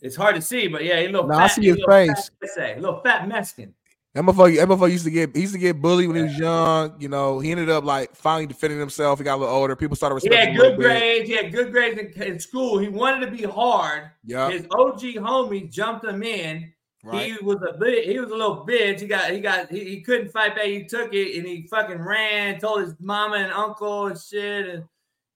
It's 0.02 0.14
hard 0.14 0.36
to 0.36 0.40
see, 0.42 0.68
but 0.68 0.84
yeah, 0.84 1.00
he 1.00 1.08
little. 1.08 1.26
Nah, 1.26 1.38
fat, 1.38 1.44
I 1.44 1.48
see 1.48 1.66
his 1.66 1.84
fat 1.88 2.06
face. 2.06 2.30
Essay, 2.44 2.72
a 2.74 2.80
little 2.80 3.00
fat 3.00 3.26
Mexican. 3.26 3.74
That 4.14 4.24
motherfucker, 4.24 4.56
that 4.56 4.68
motherfucker 4.68 4.90
used 4.90 5.04
to 5.04 5.10
get 5.10 5.34
he 5.36 5.42
used 5.42 5.52
to 5.54 5.58
get 5.60 5.80
bullied 5.80 6.08
when 6.08 6.16
he 6.16 6.22
was 6.24 6.36
young. 6.36 7.00
You 7.00 7.08
know, 7.08 7.38
he 7.38 7.52
ended 7.52 7.70
up 7.70 7.84
like 7.84 8.16
finally 8.16 8.46
defending 8.46 8.80
himself. 8.80 9.20
He 9.20 9.24
got 9.24 9.36
a 9.36 9.40
little 9.40 9.54
older. 9.54 9.76
People 9.76 9.94
started 9.96 10.20
He 10.20 10.28
respecting 10.28 10.54
had 10.54 10.54
him 10.54 10.60
a 10.60 10.62
little 10.62 10.76
good 10.78 10.82
grades. 10.84 11.28
He 11.28 11.36
had 11.36 11.52
good 11.52 11.70
grades 11.70 11.98
in, 12.00 12.22
in 12.22 12.40
school. 12.40 12.78
He 12.78 12.88
wanted 12.88 13.26
to 13.26 13.30
be 13.30 13.44
hard. 13.44 14.10
Yeah, 14.24 14.50
His 14.50 14.66
OG 14.72 15.00
homie 15.00 15.70
jumped 15.70 16.04
him 16.04 16.24
in. 16.24 16.72
right. 17.04 17.26
He 17.38 17.44
was 17.44 17.58
a 17.68 17.78
bit. 17.78 18.04
He 18.08 18.18
was 18.18 18.30
a 18.32 18.34
little 18.34 18.66
bitch. 18.66 18.98
He 19.00 19.06
got. 19.06 19.30
He 19.30 19.40
got. 19.40 19.70
He, 19.70 19.84
he 19.84 20.00
couldn't 20.00 20.32
fight 20.32 20.56
back. 20.56 20.64
He 20.64 20.82
took 20.84 21.14
it 21.14 21.38
and 21.38 21.46
he 21.46 21.68
fucking 21.70 22.00
ran. 22.00 22.58
Told 22.58 22.80
his 22.80 22.94
mama 22.98 23.36
and 23.36 23.52
uncle 23.52 24.08
and 24.08 24.18
shit. 24.20 24.66
And 24.68 24.84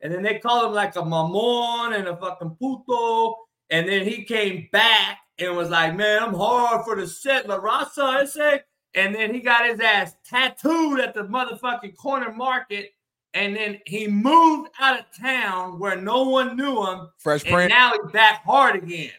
and 0.01 0.13
then 0.13 0.23
they 0.23 0.41
called 0.41 0.67
him 0.67 0.73
like 0.73 0.97
a 0.97 1.03
mamon 1.03 1.97
and 1.97 2.09
a 2.09 2.17
fucking 2.17 2.57
puto. 2.59 3.37
And 3.71 3.89
then 3.89 4.05
he 4.05 4.25
came 4.25 4.69
back 4.73 5.19
and 5.39 5.57
was 5.57 5.71
like, 5.71 5.95
"Man, 5.97 6.23
I'm 6.23 6.35
hard 6.35 6.85
for 6.85 6.97
the 6.97 7.07
set, 7.07 7.49
La 7.49 7.59
Raza." 7.59 8.03
I 8.03 8.25
say. 8.25 8.61
And 8.95 9.15
then 9.15 9.35
he 9.35 9.41
got 9.41 9.69
his 9.69 9.81
ass 9.81 10.15
tattooed 10.25 11.01
at 11.01 11.15
the 11.15 11.25
motherfucking 11.25 11.97
corner 11.97 12.33
market. 12.33 12.93
And 13.35 13.57
then 13.57 13.81
he 13.87 14.07
moved 14.07 14.71
out 14.79 15.01
of 15.01 15.07
town 15.21 15.81
where 15.81 15.97
no 15.97 16.23
one 16.23 16.57
knew 16.57 16.87
him. 16.87 17.09
Fresh 17.19 17.43
And 17.45 17.53
print. 17.53 17.71
now 17.71 17.91
he's 17.91 18.13
back 18.13 18.45
hard 18.45 18.77
again. 18.77 19.11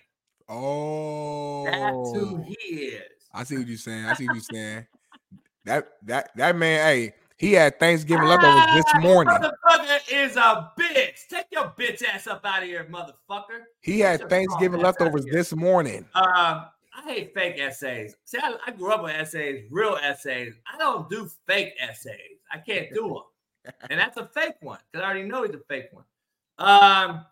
Oh, 0.47 1.65
That's 1.65 2.17
who 2.17 2.38
oh. 2.38 2.45
he 2.47 2.75
is. 2.75 3.01
I 3.34 3.43
see 3.43 3.58
what 3.58 3.67
you're 3.67 3.78
saying. 3.78 4.06
I 4.06 4.13
see 4.13 4.28
what 4.28 4.36
you're 4.36 4.43
saying. 4.43 4.88
That 5.65 5.89
that 6.04 6.30
that 6.38 6.56
man, 6.56 6.86
hey, 6.86 7.13
he 7.37 7.53
had 7.53 7.79
Thanksgiving 7.79 8.27
leftovers 8.27 8.65
this 8.75 8.85
Ah, 8.93 8.99
morning. 8.99 9.35
Motherfucker 9.35 9.99
is 10.11 10.35
a 10.37 10.71
bitch. 10.79 11.27
Take 11.29 11.45
your 11.51 11.73
bitch 11.77 12.03
ass 12.03 12.27
up 12.27 12.45
out 12.45 12.63
of 12.63 12.69
here, 12.69 12.85
motherfucker. 12.89 13.63
He 13.81 13.99
had 13.99 14.29
Thanksgiving 14.29 14.79
strong 14.79 14.85
ass 14.85 14.95
outta 14.95 15.05
leftovers 15.05 15.25
this 15.31 15.53
morning. 15.53 16.05
Um, 16.15 16.65
I 16.97 17.03
hate 17.05 17.33
fake 17.33 17.59
essays. 17.59 18.15
See, 18.23 18.37
I, 18.41 18.55
I 18.65 18.71
grew 18.71 18.91
up 18.91 19.03
with 19.03 19.13
essays, 19.13 19.65
real 19.69 19.97
essays. 20.01 20.53
I 20.73 20.77
don't 20.77 21.09
do 21.09 21.29
fake 21.45 21.73
essays. 21.79 22.39
I 22.51 22.59
can't 22.59 22.87
do 22.93 23.21
them. 23.65 23.73
and 23.89 23.99
that's 23.99 24.17
a 24.17 24.27
fake 24.33 24.55
one 24.61 24.79
because 24.91 25.03
I 25.03 25.09
already 25.09 25.27
know 25.27 25.43
he's 25.43 25.55
a 25.55 25.59
fake 25.67 25.87
one. 25.91 26.05
Um, 26.57 27.25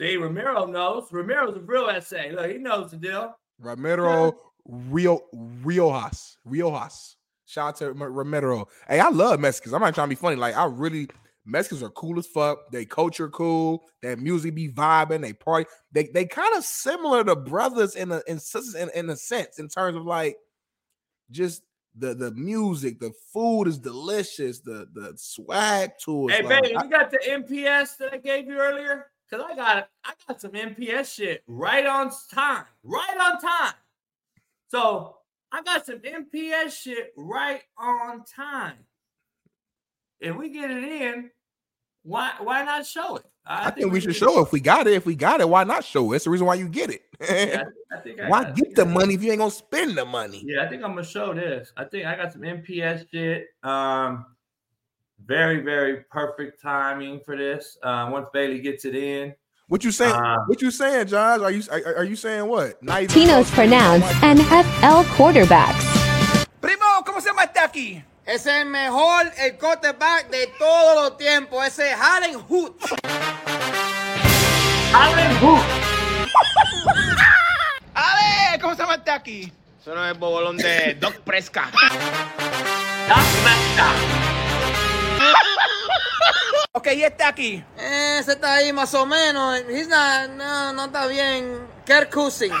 See, 0.00 0.16
Ramiro 0.16 0.64
knows. 0.64 1.10
Ramiro's 1.10 1.56
a 1.56 1.60
real 1.60 1.90
essay. 1.90 2.32
Look, 2.32 2.50
he 2.50 2.56
knows 2.56 2.90
the 2.90 2.96
deal. 2.96 3.36
Ramiro 3.60 4.34
real 4.64 5.20
Rio 5.62 5.90
Riojas. 5.90 6.36
Riojas. 6.48 7.16
Shout 7.50 7.68
out 7.68 7.76
to 7.78 7.86
R- 8.00 8.10
Ramiro. 8.12 8.68
Hey, 8.88 9.00
I 9.00 9.08
love 9.08 9.40
Mexicans. 9.40 9.74
I'm 9.74 9.80
not 9.80 9.92
trying 9.92 10.06
to 10.08 10.14
be 10.14 10.20
funny. 10.20 10.36
Like, 10.36 10.56
I 10.56 10.66
really 10.66 11.08
Mexicans 11.44 11.82
are 11.82 11.90
cool 11.90 12.16
as 12.18 12.26
fuck. 12.28 12.70
They 12.70 12.84
culture 12.84 13.28
cool. 13.28 13.82
Their 14.02 14.16
music 14.16 14.54
be 14.54 14.68
vibing. 14.68 15.22
They 15.22 15.32
party. 15.32 15.68
They 15.90 16.04
they 16.14 16.26
kind 16.26 16.56
of 16.56 16.64
similar 16.64 17.24
to 17.24 17.34
brothers 17.34 17.96
in 17.96 18.12
a 18.12 18.22
in, 18.28 18.38
sisters 18.38 18.76
in, 18.76 18.88
in 18.94 19.10
a 19.10 19.16
sense, 19.16 19.58
in 19.58 19.66
terms 19.68 19.96
of 19.96 20.04
like 20.04 20.36
just 21.32 21.62
the 21.96 22.14
the 22.14 22.30
music, 22.32 23.00
the 23.00 23.12
food 23.32 23.64
is 23.64 23.78
delicious, 23.78 24.60
the 24.60 24.86
the 24.94 25.14
swag 25.16 25.90
to 26.04 26.28
it. 26.28 26.32
Hey, 26.36 26.42
like, 26.42 26.62
baby, 26.62 26.76
I- 26.76 26.84
you 26.84 26.90
got 26.90 27.10
the 27.10 27.18
MPS 27.18 27.96
that 27.96 28.12
I 28.14 28.18
gave 28.18 28.46
you 28.46 28.58
earlier? 28.58 29.06
Cause 29.28 29.42
I 29.48 29.56
got 29.56 29.88
I 30.04 30.12
got 30.28 30.40
some 30.40 30.52
MPS 30.52 31.14
shit 31.14 31.42
right 31.48 31.86
on 31.86 32.12
time, 32.32 32.64
right 32.84 33.16
on 33.20 33.40
time. 33.40 33.74
So 34.68 35.16
I 35.52 35.62
got 35.62 35.86
some 35.86 35.98
MPS 35.98 36.72
shit 36.72 37.12
right 37.16 37.62
on 37.76 38.24
time. 38.24 38.76
If 40.20 40.36
we 40.36 40.50
get 40.50 40.70
it 40.70 40.84
in, 40.84 41.30
why 42.02 42.32
why 42.40 42.62
not 42.64 42.86
show 42.86 43.16
it? 43.16 43.24
I, 43.46 43.70
think, 43.70 43.90
we 43.92 44.00
should 44.00 44.14
show 44.14 44.38
it. 44.38 44.42
if 44.42 44.52
we 44.52 44.60
got 44.60 44.86
it. 44.86 44.92
If 44.92 45.06
we 45.06 45.16
got 45.16 45.40
it, 45.40 45.48
why 45.48 45.64
not 45.64 45.82
show 45.84 46.12
it? 46.12 46.16
It's 46.16 46.24
the 46.24 46.30
reason 46.30 46.46
why 46.46 46.54
you 46.54 46.68
get 46.68 46.90
it. 46.90 47.02
Yeah, 47.20 47.64
I 47.90 47.96
think 48.00 48.20
I 48.20 48.28
why 48.28 48.44
got- 48.44 48.54
get 48.56 48.74
the 48.76 48.84
money 48.84 49.14
if 49.14 49.22
you 49.22 49.30
ain't 49.32 49.38
gonna 49.40 49.50
spend 49.50 49.96
the 49.96 50.04
money? 50.04 50.42
Yeah, 50.44 50.62
I 50.64 50.68
think 50.68 50.84
I'm 50.84 50.90
gonna 50.90 51.04
show 51.04 51.34
this. 51.34 51.72
I 51.76 51.84
think 51.84 52.06
I 52.06 52.16
got 52.16 52.32
some 52.32 52.42
MPS 52.42 53.10
shit. 53.10 53.46
Um, 53.62 54.26
very, 55.26 55.60
very 55.60 56.04
perfect 56.10 56.62
timing 56.62 57.20
for 57.24 57.36
this. 57.36 57.76
Uh, 57.82 58.08
once 58.12 58.28
Bailey 58.32 58.60
gets 58.60 58.84
it 58.84 58.94
in. 58.94 59.34
What 59.70 59.84
you 59.84 59.92
saying? 59.92 60.12
Uh, 60.12 60.44
what 60.46 60.60
you 60.60 60.72
saying, 60.72 61.06
Josh? 61.06 61.38
Are 61.38 61.50
you 61.52 61.62
are, 61.70 61.98
are 61.98 62.04
you 62.04 62.16
saying 62.16 62.44
what? 62.44 62.82
Not 62.82 63.02
even 63.02 63.14
Tino's 63.14 63.48
pronounced 63.52 64.08
NFL 64.14 65.04
quarterbacks. 65.14 65.84
Primo, 66.60 67.04
¿cómo 67.06 67.20
se 67.20 67.28
llama 67.28 67.44
este 67.44 67.60
aquí? 67.60 68.02
Es 68.26 68.46
el 68.46 68.64
mejor 68.64 69.30
el 69.38 69.56
quarterback 69.58 70.28
de 70.28 70.48
todos 70.58 70.96
los 70.96 71.16
tiempos. 71.16 71.64
Ese 71.64 71.92
es 71.92 72.00
Allen 72.00 72.40
Hood. 72.40 72.72
Allen 74.92 75.36
Hood. 75.36 75.62
Ale, 77.94 78.58
¿cómo 78.60 78.74
se 78.74 78.82
llama 78.82 78.96
este 78.96 79.12
aquí? 79.12 79.52
Eso 79.80 79.94
no 79.94 80.04
es 80.04 80.18
bobolón 80.18 80.56
de 80.56 80.96
Doc 81.00 81.14
Presca. 81.20 81.70
ok, 86.72 86.88
y 86.94 87.04
este 87.04 87.24
aquí. 87.24 87.64
Ese 87.76 88.32
está 88.32 88.54
ahí 88.54 88.72
más 88.72 88.94
o 88.94 89.06
menos. 89.06 89.60
He's 89.68 89.88
not, 89.88 90.30
no, 90.30 90.72
no 90.72 90.84
está 90.86 91.06
bien. 91.06 91.66
Kirk 91.86 92.10
Cousins. 92.10 92.54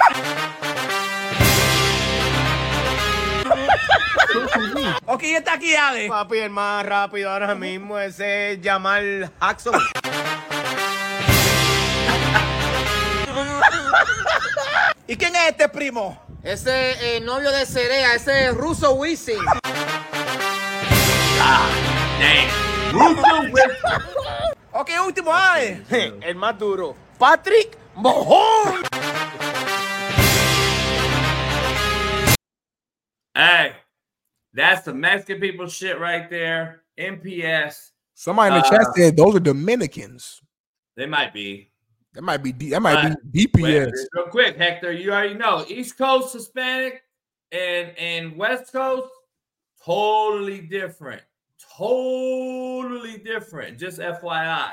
Ok, 5.06 5.22
y 5.24 5.34
este 5.34 5.50
aquí, 5.50 5.74
Ale. 5.74 6.08
Papi, 6.08 6.38
el 6.38 6.50
más 6.50 6.84
rápido 6.86 7.30
ahora 7.30 7.54
mismo 7.54 7.98
ese 7.98 8.52
es 8.52 8.58
Jamal 8.62 9.30
Jackson. 9.40 9.74
¿Y 15.06 15.16
quién 15.16 15.34
es 15.34 15.48
este 15.48 15.68
primo? 15.68 16.20
Ese 16.42 16.92
es 16.92 17.02
el 17.02 17.24
novio 17.24 17.50
de 17.50 17.66
Cerea. 17.66 18.14
Ese 18.14 18.46
es 18.46 18.54
Russo 18.54 18.92
Wisin. 18.92 19.38
Ok, 24.72 24.90
último, 25.06 25.32
Ale. 25.32 25.82
el 26.22 26.34
más 26.36 26.58
duro. 26.58 26.96
Patrick 27.18 27.76
Mojón. 27.96 28.82
Hey, 33.34 33.72
that's 34.52 34.82
the 34.84 34.92
Mexican 34.94 35.40
people 35.40 35.68
shit 35.68 35.98
right 35.98 36.28
there. 36.28 36.82
MPS. 36.98 37.90
Somebody 38.14 38.54
in 38.56 38.62
the 38.62 38.68
chat 38.68 38.80
Uh, 38.80 38.92
said 38.94 39.16
those 39.16 39.36
are 39.36 39.40
Dominicans. 39.40 40.40
They 40.96 41.06
might 41.06 41.32
be. 41.32 41.70
That 42.12 42.22
might 42.22 42.42
be 42.42 42.52
D- 42.52 42.70
that 42.70 42.82
might 42.82 42.96
Uh, 43.12 43.14
be 43.32 43.46
Wait, 43.46 43.52
DPS. 43.54 43.92
real 44.14 44.26
quick, 44.26 44.56
Hector, 44.56 44.92
you 44.92 45.12
already 45.12 45.34
know 45.34 45.64
East 45.68 45.96
Coast 45.96 46.32
Hispanic 46.34 47.02
and 47.52 47.96
and 47.96 48.36
West 48.36 48.72
Coast 48.72 49.08
totally 49.84 50.60
different. 50.60 51.22
Totally 51.80 53.16
different. 53.18 53.78
Just 53.78 53.98
FYI. 54.00 54.70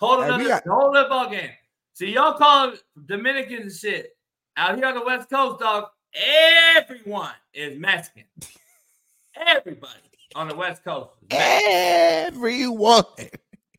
Total 0.00 0.22
Hey, 0.22 0.28
another 0.28 0.48
got- 0.48 0.64
total 0.64 1.08
ball 1.08 1.30
game. 1.30 1.50
See, 1.94 2.12
y'all 2.12 2.32
call 2.36 2.72
Dominican 3.06 3.70
shit. 3.70 4.16
Out 4.56 4.76
here 4.76 4.86
on 4.86 4.94
the 4.94 5.04
West 5.04 5.30
Coast, 5.30 5.60
dog, 5.60 5.86
everyone 6.14 7.30
is 7.54 7.78
Mexican. 7.78 8.24
Everybody 9.36 10.00
on 10.34 10.48
the 10.48 10.54
West 10.56 10.82
Coast. 10.84 11.10
Everyone. 11.30 13.04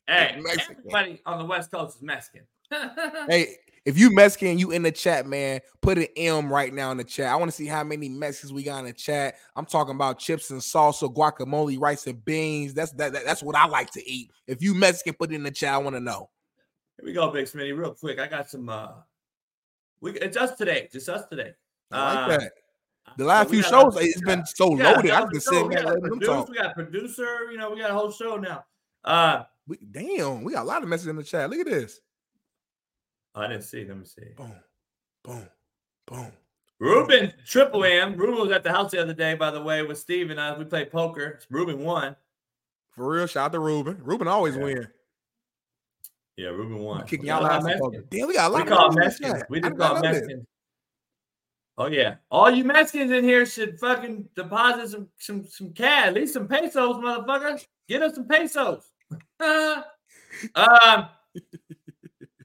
Hey, 0.08 0.38
Mexican. 0.40 0.76
everybody 0.78 1.20
on 1.26 1.38
the 1.38 1.44
West 1.44 1.70
Coast 1.70 1.96
is 1.96 2.02
Mexican. 2.02 2.46
Hey, 3.28 3.56
if 3.84 3.98
you 3.98 4.10
Mexican, 4.14 4.58
you 4.58 4.70
in 4.70 4.82
the 4.82 4.92
chat, 4.92 5.26
man. 5.26 5.60
Put 5.82 5.98
an 5.98 6.06
M 6.16 6.52
right 6.52 6.72
now 6.72 6.90
in 6.90 6.96
the 6.96 7.04
chat. 7.04 7.26
I 7.26 7.36
want 7.36 7.50
to 7.50 7.56
see 7.56 7.66
how 7.66 7.84
many 7.84 8.08
Mexicans 8.08 8.52
we 8.52 8.62
got 8.62 8.78
in 8.78 8.86
the 8.86 8.92
chat. 8.92 9.36
I'm 9.56 9.66
talking 9.66 9.94
about 9.94 10.18
chips 10.18 10.50
and 10.50 10.60
salsa, 10.60 11.12
guacamole, 11.14 11.78
rice 11.78 12.06
and 12.06 12.24
beans. 12.24 12.74
That's 12.74 12.92
that, 12.92 13.12
that- 13.12 13.24
that's 13.24 13.42
what 13.42 13.56
I 13.56 13.66
like 13.66 13.90
to 13.92 14.10
eat. 14.10 14.30
If 14.46 14.62
you 14.62 14.74
Mexican, 14.74 15.14
put 15.14 15.32
it 15.32 15.34
in 15.34 15.42
the 15.42 15.50
chat. 15.50 15.74
I 15.74 15.78
want 15.78 15.96
to 15.96 16.00
know. 16.00 16.30
Here 16.96 17.06
we 17.06 17.12
go, 17.12 17.30
Big 17.30 17.46
Smitty, 17.46 17.76
real 17.76 17.94
quick. 17.94 18.18
I 18.18 18.26
got 18.26 18.48
some 18.48 18.68
uh 18.68 18.88
we 20.00 20.12
it's 20.12 20.36
us 20.36 20.56
today, 20.56 20.88
just 20.92 21.08
us 21.08 21.26
today. 21.28 21.52
I 21.90 22.14
like 22.14 22.18
Uh, 22.34 22.38
that. 22.38 22.52
The 23.16 23.24
last 23.24 23.50
few 23.50 23.62
shows, 23.62 23.96
it's 24.00 24.20
been 24.22 24.44
so 24.46 24.68
loaded. 24.68 25.10
I've 25.10 25.30
been 25.30 25.40
sitting 25.40 25.68
we 25.68 25.74
got, 25.74 25.84
letting 25.86 26.02
them 26.02 26.20
talk. 26.20 26.48
we 26.48 26.56
got 26.56 26.74
producer, 26.74 27.50
you 27.50 27.58
know, 27.58 27.70
we 27.70 27.80
got 27.80 27.90
a 27.90 27.94
whole 27.94 28.10
show 28.10 28.36
now. 28.36 28.64
Uh 29.04 29.44
We, 29.66 29.78
damn, 29.90 30.42
we 30.42 30.52
got 30.52 30.62
a 30.62 30.64
lot 30.68 30.82
of 30.82 30.88
messages 30.88 31.08
in 31.08 31.16
the 31.16 31.22
chat. 31.22 31.50
Look 31.50 31.60
at 31.60 31.66
this. 31.66 32.00
I 33.34 33.48
didn't 33.48 33.62
see. 33.64 33.84
Let 33.84 33.98
me 33.98 34.04
see. 34.04 34.26
Boom, 34.36 34.54
boom, 35.22 35.48
boom. 36.06 36.32
Ruben 36.78 37.32
Triple 37.46 37.84
M. 37.84 38.16
Ruben 38.16 38.40
was 38.40 38.50
at 38.50 38.62
the 38.62 38.70
house 38.70 38.90
the 38.90 39.00
other 39.00 39.14
day, 39.14 39.34
by 39.34 39.50
the 39.50 39.62
way, 39.62 39.82
with 39.82 39.98
Steve 39.98 40.30
and 40.30 40.40
I. 40.40 40.56
We 40.56 40.64
played 40.64 40.90
poker. 40.90 41.40
Ruben 41.50 41.78
won. 41.78 42.16
For 42.90 43.08
real, 43.08 43.26
shout 43.26 43.46
out 43.46 43.52
to 43.52 43.60
Ruben. 43.60 43.98
Ruben 44.02 44.28
always 44.28 44.56
win. 44.56 44.86
Yeah, 46.36 46.48
Ruben 46.48 46.78
won. 46.78 47.06
Kicking 47.06 47.26
y'all 47.26 47.44
out. 47.44 47.64
Damn, 48.10 48.26
we 48.28 48.34
got 48.34 48.50
a 48.50 48.52
lot 48.52 48.66
We 48.66 48.72
of 48.72 48.76
call 48.76 48.92
Mexicans 48.92 48.92
in 48.92 48.92
the 48.92 49.00
Mexicans. 49.00 49.32
chat. 49.40 49.50
We 49.50 49.60
do 49.60 49.70
call. 49.70 50.00
Mexicans. 50.00 50.46
Oh 51.76 51.86
yeah, 51.86 52.16
all 52.30 52.50
you 52.50 52.62
Mexicans 52.62 53.10
in 53.10 53.24
here 53.24 53.44
should 53.46 53.80
fucking 53.80 54.28
deposit 54.36 54.90
some 54.90 55.08
some 55.18 55.44
some 55.44 55.72
cash, 55.72 56.08
at 56.08 56.14
least 56.14 56.34
some 56.34 56.46
pesos, 56.46 56.96
motherfucker. 56.96 57.64
Get 57.88 58.02
us 58.02 58.14
some 58.14 58.28
pesos. 58.28 58.84
um, 59.40 61.08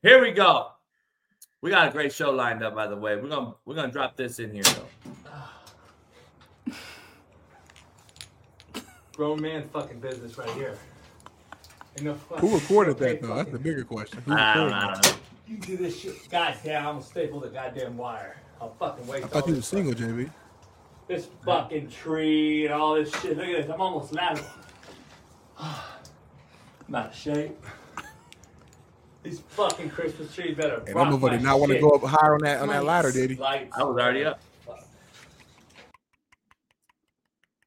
here 0.02 0.22
we 0.22 0.32
go. 0.32 0.72
We 1.62 1.72
got 1.72 1.90
a 1.90 1.92
great 1.92 2.14
show 2.14 2.32
lined 2.32 2.64
up, 2.64 2.74
by 2.74 2.88
the 2.88 2.96
way. 2.96 3.18
We're 3.18 3.28
gonna 3.28 3.54
we're 3.66 3.76
gonna 3.76 3.92
drop 3.92 4.16
this 4.16 4.40
in 4.40 4.54
here 4.54 4.64
though. 4.64 6.72
Grown 9.16 9.42
man 9.42 9.68
fucking 9.68 10.00
business 10.00 10.38
right 10.38 10.50
here. 10.52 10.78
Ain't 11.98 12.06
no 12.06 12.14
fucking- 12.14 12.48
Who 12.48 12.56
recorded 12.56 12.98
that 13.00 13.22
though? 13.22 13.36
That's 13.36 13.52
the 13.52 13.60
bigger 13.60 13.84
question. 13.84 14.22
Who 14.26 14.32
I 14.34 14.54
don't, 14.54 14.72
I 14.72 14.94
don't 14.94 15.06
know. 15.06 15.12
You 15.48 15.58
do 15.58 15.76
this 15.76 16.00
shit. 16.00 16.30
Goddamn, 16.30 16.88
I'm 16.88 16.94
gonna 16.96 17.06
staple 17.06 17.42
the 17.42 17.50
goddamn 17.50 17.98
wire. 17.98 18.38
I'll 18.62 18.74
fucking 18.80 19.06
wait. 19.08 19.26
I 19.26 19.28
thought 19.28 19.48
you 19.48 19.56
were 19.56 19.62
single, 19.62 19.94
JB. 19.94 20.30
This 21.08 21.28
fucking 21.44 21.90
tree 21.90 22.66
and 22.66 22.74
all 22.74 22.96
this 22.96 23.12
shit. 23.20 23.36
Look 23.36 23.48
at 23.48 23.64
this. 23.64 23.70
I'm 23.70 23.82
almost 23.82 24.14
lateral. 24.14 24.46
I'm 25.60 26.96
out 26.96 27.08
of 27.08 27.16
shape. 27.16 27.62
These 29.24 29.42
fucking 29.50 29.90
Christmas 29.90 30.34
trees 30.34 30.56
better. 30.56 30.76
And 30.76 30.88
that 30.88 30.96
rock 30.96 31.08
motherfucker 31.08 31.22
my 31.22 31.30
did 31.32 31.44
not 31.44 31.60
want 31.60 31.72
to 31.74 31.80
go 31.80 31.90
up 31.90 32.04
higher 32.04 32.34
on 32.36 32.40
that 32.44 32.62
on 32.62 32.70
that 32.70 32.86
ladder, 32.86 33.12
did 33.12 33.32
he? 33.32 33.36
Lights. 33.36 33.76
I 33.78 33.84
was 33.84 33.98
already 33.98 34.24
up. 34.24 34.40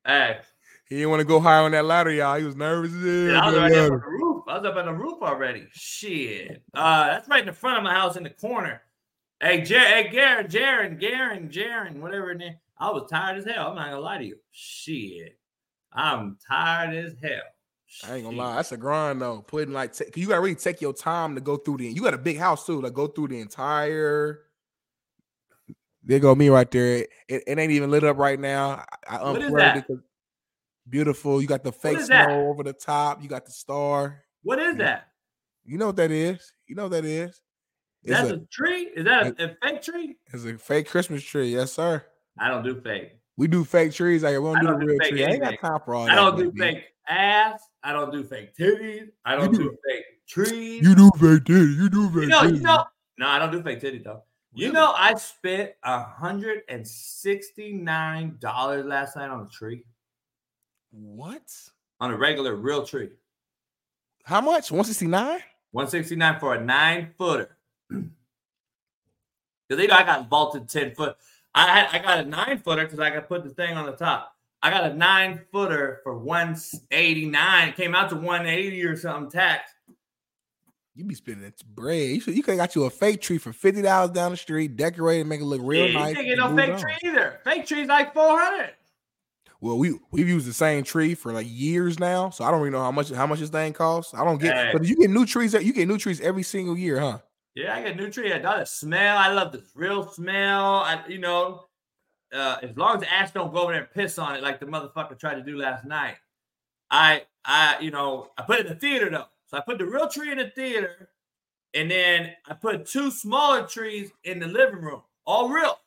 Hey, 0.05 0.39
He 0.89 0.97
didn't 0.97 1.11
want 1.11 1.21
to 1.21 1.25
go 1.27 1.39
higher 1.39 1.63
on 1.63 1.71
that 1.73 1.85
ladder, 1.85 2.11
y'all. 2.11 2.37
He 2.37 2.45
was 2.45 2.57
nervous. 2.57 2.93
as 2.93 3.03
yeah, 3.05 3.41
I 3.41 3.47
was 3.47 3.55
on 3.57 3.71
that 3.71 3.73
already 3.73 3.77
up 3.77 3.93
on 3.93 4.01
the 4.01 4.07
roof. 4.07 4.45
I 4.49 4.59
was 4.59 4.67
up 4.67 4.77
on 4.77 4.87
the 4.87 4.93
roof 4.93 5.23
already. 5.23 5.67
Shit. 5.73 6.63
Uh, 6.75 7.07
that's 7.07 7.29
right 7.29 7.41
in 7.41 7.47
the 7.47 7.53
front 7.53 7.79
of 7.79 7.85
my 7.85 7.95
house 7.95 8.17
in 8.17 8.25
the 8.25 8.31
corner. 8.31 8.83
Hey, 9.41 9.61
Jer- 9.63 9.79
hey, 9.79 10.09
Garen, 10.11 10.47
Jaren, 10.47 10.99
Garen, 10.99 11.49
Jaren, 11.51 11.97
whatever. 12.01 12.31
it 12.33 12.43
is. 12.43 12.55
I 12.79 12.91
was 12.91 13.09
tired 13.11 13.39
as 13.39 13.45
hell. 13.45 13.69
I'm 13.69 13.77
not 13.77 13.91
gonna 13.91 14.01
lie 14.01 14.19
to 14.19 14.25
you. 14.25 14.37
Shit. 14.51 15.39
I'm 15.93 16.39
tired 16.49 16.95
as 16.95 17.15
hell. 17.23 17.43
I 18.07 18.15
ain't 18.15 18.25
gonna 18.25 18.37
lie, 18.37 18.57
that's 18.57 18.73
a 18.73 18.77
grind 18.77 19.21
though. 19.21 19.43
Putting 19.43 19.75
like, 19.75 19.93
ta- 19.93 20.05
you 20.15 20.29
gotta 20.29 20.41
really 20.41 20.55
take 20.55 20.81
your 20.81 20.93
time 20.93 21.35
to 21.35 21.41
go 21.41 21.57
through 21.57 21.79
the. 21.79 21.87
You 21.87 22.03
got 22.03 22.15
a 22.15 22.19
big 22.19 22.39
house 22.39 22.67
too, 22.67 22.81
like 22.81 22.95
go 22.95 23.07
through 23.07 23.29
the 23.29 23.41
entire. 23.41 24.41
There 26.05 26.19
go 26.19 26.35
me 26.35 26.49
right 26.49 26.69
there. 26.71 27.07
It, 27.29 27.45
it 27.47 27.59
ain't 27.59 27.71
even 27.71 27.91
lit 27.91 28.03
up 28.03 28.17
right 28.17 28.39
now. 28.39 28.85
I, 29.09 29.17
I 29.17 29.23
What 29.23 29.41
is 29.41 29.49
unplugged 29.49 29.89
that? 29.89 30.03
Beautiful. 30.89 31.41
You 31.41 31.47
got 31.47 31.63
the 31.63 31.73
fake 31.73 32.01
snow 32.01 32.17
that? 32.17 32.31
over 32.31 32.65
the 32.65 32.73
top. 32.73 33.23
You 33.23 33.29
got 33.29 33.45
the 33.47 33.53
star. 33.53 34.25
What 34.43 34.59
is 34.59 34.77
that? 34.79 35.09
You 35.65 35.79
know 35.79 35.87
what 35.87 35.97
that 35.97 36.11
is. 36.11 36.53
You 36.67 36.75
know 36.75 36.85
what 36.85 36.93
that 36.93 37.05
is. 37.05 37.41
It's 38.03 38.19
That's 38.19 38.31
a, 38.31 38.35
a, 38.35 38.39
tree? 38.51 38.91
Is 38.97 39.05
that 39.05 39.41
a, 39.41 39.45
a 39.45 39.57
fake 39.63 39.83
tree? 39.83 40.17
it's 40.33 40.45
a 40.45 40.59
fake 40.59 40.89
Christmas 40.89 41.23
tree. 41.23 41.55
Yes, 41.55 41.73
sir. 41.73 42.05
I 42.37 42.49
don't 42.49 42.65
do 42.65 42.81
fake. 42.81 43.13
We 43.37 43.47
do 43.47 43.65
fake 43.65 43.93
trees. 43.93 44.25
Like 44.25 44.33
we 44.33 44.45
don't 44.45 44.57
I 44.57 44.61
do 44.61 44.67
don't 44.67 44.81
the 44.81 44.87
do 44.87 44.91
real 44.91 45.09
tree. 45.09 45.25
I 45.25 45.29
ain't 45.31 45.43
got 45.43 45.59
time 45.61 45.81
for 45.85 45.95
all 45.95 46.03
I 46.05 46.09
that. 46.09 46.15
don't 46.17 46.37
do 46.37 46.51
baby. 46.51 46.75
fake 46.75 46.85
ass. 47.09 47.63
I 47.85 47.93
don't 47.93 48.13
do 48.13 48.23
fake 48.23 48.55
titties. 48.57 49.11
I 49.25 49.37
don't 49.37 49.53
do. 49.53 49.59
do 49.59 49.77
fake 49.89 50.05
trees. 50.27 50.83
You 50.83 50.95
do 50.95 51.11
fake 51.19 51.45
titties. 51.45 51.77
You 51.77 51.89
do 51.89 52.09
fake 52.09 52.23
You 52.23 52.29
know, 52.29 52.43
you 52.43 52.61
know. 52.61 52.85
No, 53.19 53.29
I 53.29 53.39
don't 53.39 53.51
do 53.51 53.63
fake 53.63 53.81
titties 53.81 54.05
though. 54.05 54.23
You 54.55 54.71
know, 54.71 54.93
I 54.97 55.15
spent 55.15 55.73
hundred 55.83 56.63
and 56.69 56.87
sixty-nine 56.87 58.37
dollars 58.39 58.85
last 58.85 59.17
night 59.17 59.31
on 59.31 59.47
a 59.47 59.49
tree, 59.49 59.85
What? 60.91 61.51
on 62.01 62.11
a 62.11 62.17
regular 62.17 62.57
real 62.57 62.85
tree. 62.85 63.11
How 64.25 64.41
much? 64.41 64.71
169? 64.71 65.41
One 65.71 65.89
sixty-nine 65.89 66.39
for 66.39 66.55
a 66.55 66.63
nine 66.63 67.13
footer. 67.17 67.57
Because 67.89 68.05
you 69.83 69.89
know 69.89 69.95
I 69.95 70.03
got 70.05 70.29
vaulted 70.29 70.69
ten 70.69 70.95
foot. 70.95 71.17
I 71.55 71.67
had 71.67 71.89
I 71.93 71.99
got 72.03 72.19
a 72.19 72.29
nine 72.29 72.59
footer 72.59 72.85
because 72.85 73.01
I 73.01 73.11
could 73.11 73.29
put 73.29 73.45
the 73.45 73.51
thing 73.51 73.77
on 73.77 73.87
the 73.87 73.93
top. 73.93 74.32
I 74.63 74.71
got 74.71 74.91
a 74.91 74.95
nine 74.95 75.41
footer 75.51 76.01
for 76.05 76.19
one 76.19 76.57
eighty-nine. 76.91 77.69
It 77.71 77.77
came 77.77 77.95
out 77.95 78.11
to 78.11 78.17
one 78.17 78.47
eighty 78.47 78.83
or 78.85 78.97
something 78.97 79.31
tax. 79.31 79.73
You 80.95 81.05
be 81.05 81.15
spending 81.15 81.43
that 81.45 81.55
bread. 81.75 82.11
You 82.11 82.21
should, 82.21 82.37
you 82.37 82.43
could 82.43 82.53
have 82.53 82.59
got 82.69 82.75
you 82.77 82.85
a 82.85 82.91
fake 82.91 83.21
tree 83.23 83.39
for 83.39 83.53
fifty 83.53 83.83
dollars 83.83 84.11
down 84.11 84.31
the 84.31 84.37
street, 84.37 84.77
decorated, 84.77 85.27
make 85.27 85.41
it 85.41 85.45
look 85.45 85.61
real 85.65 85.89
Yeah, 85.89 85.99
nice. 85.99 86.11
you 86.11 86.15
can't 86.17 86.27
get 86.29 86.39
no 86.39 86.55
fake 86.55 86.71
on. 86.75 86.79
tree 86.81 86.95
either. 87.05 87.41
Fake 87.45 87.67
trees 87.67 87.89
like 87.89 88.13
four 88.15 88.39
hundred. 88.39 88.75
Well, 89.61 89.79
we 89.79 89.99
we've 90.11 90.29
used 90.29 90.47
the 90.47 90.53
same 90.53 90.85
tree 90.85 91.15
for 91.15 91.33
like 91.33 91.47
years 91.49 91.99
now, 91.99 92.31
so 92.31 92.45
I 92.45 92.51
don't 92.51 92.61
really 92.61 92.73
know 92.73 92.83
how 92.83 92.91
much 92.93 93.11
how 93.11 93.27
much 93.27 93.41
this 93.41 93.49
thing 93.51 93.73
costs. 93.73 94.13
I 94.13 94.25
don't 94.25 94.39
get, 94.41 94.55
Hey. 94.55 94.71
but 94.73 94.85
you 94.85 94.97
get 94.97 95.09
new 95.11 95.25
trees. 95.25 95.55
You 95.55 95.73
get 95.73 95.89
new 95.89 95.99
trees 95.99 96.21
every 96.21 96.43
single 96.43 96.77
year, 96.77 97.01
huh? 97.01 97.19
Yeah, 97.55 97.75
I 97.75 97.83
got 97.83 97.97
new 97.97 98.11
tree. 98.11 98.33
I 98.33 98.39
got 98.39 98.59
the 98.59 98.67
smell. 98.67 99.17
I 99.17 99.29
love 99.33 99.53
this 99.53 99.71
real 99.75 100.09
smell. 100.11 100.77
I, 100.77 101.03
you 101.09 101.19
know, 101.19 101.65
uh, 102.33 102.59
as 102.63 102.77
long 102.77 102.97
as 102.97 103.09
Ash 103.11 103.31
don't 103.31 103.53
go 103.53 103.63
over 103.63 103.73
there 103.73 103.83
and 103.83 103.91
piss 103.91 104.19
on 104.19 104.35
it 104.35 104.43
like 104.43 104.61
the 104.61 104.67
motherfucker 104.67 105.19
tried 105.19 105.35
to 105.35 105.43
do 105.43 105.57
last 105.57 105.85
night. 105.85 106.17
I, 106.91 107.23
I, 107.45 107.79
you 107.81 107.91
know, 107.91 108.29
I 108.39 108.43
put 108.43 108.61
it 108.61 108.67
in 108.67 108.73
the 108.73 108.79
theater 108.79 109.11
though. 109.11 109.27
So 109.47 109.59
I 109.59 109.61
put 109.61 109.79
the 109.79 109.87
real 109.87 110.09
tree 110.09 110.33
in 110.33 110.39
the 110.39 110.49
theater, 110.49 111.11
and 111.75 111.91
then 111.91 112.33
I 112.49 112.55
put 112.55 112.87
two 112.87 113.11
smaller 113.11 113.67
trees 113.67 114.11
in 114.25 114.39
the 114.39 114.47
living 114.47 114.81
room. 114.81 115.03
All 115.27 115.49
real. 115.49 115.79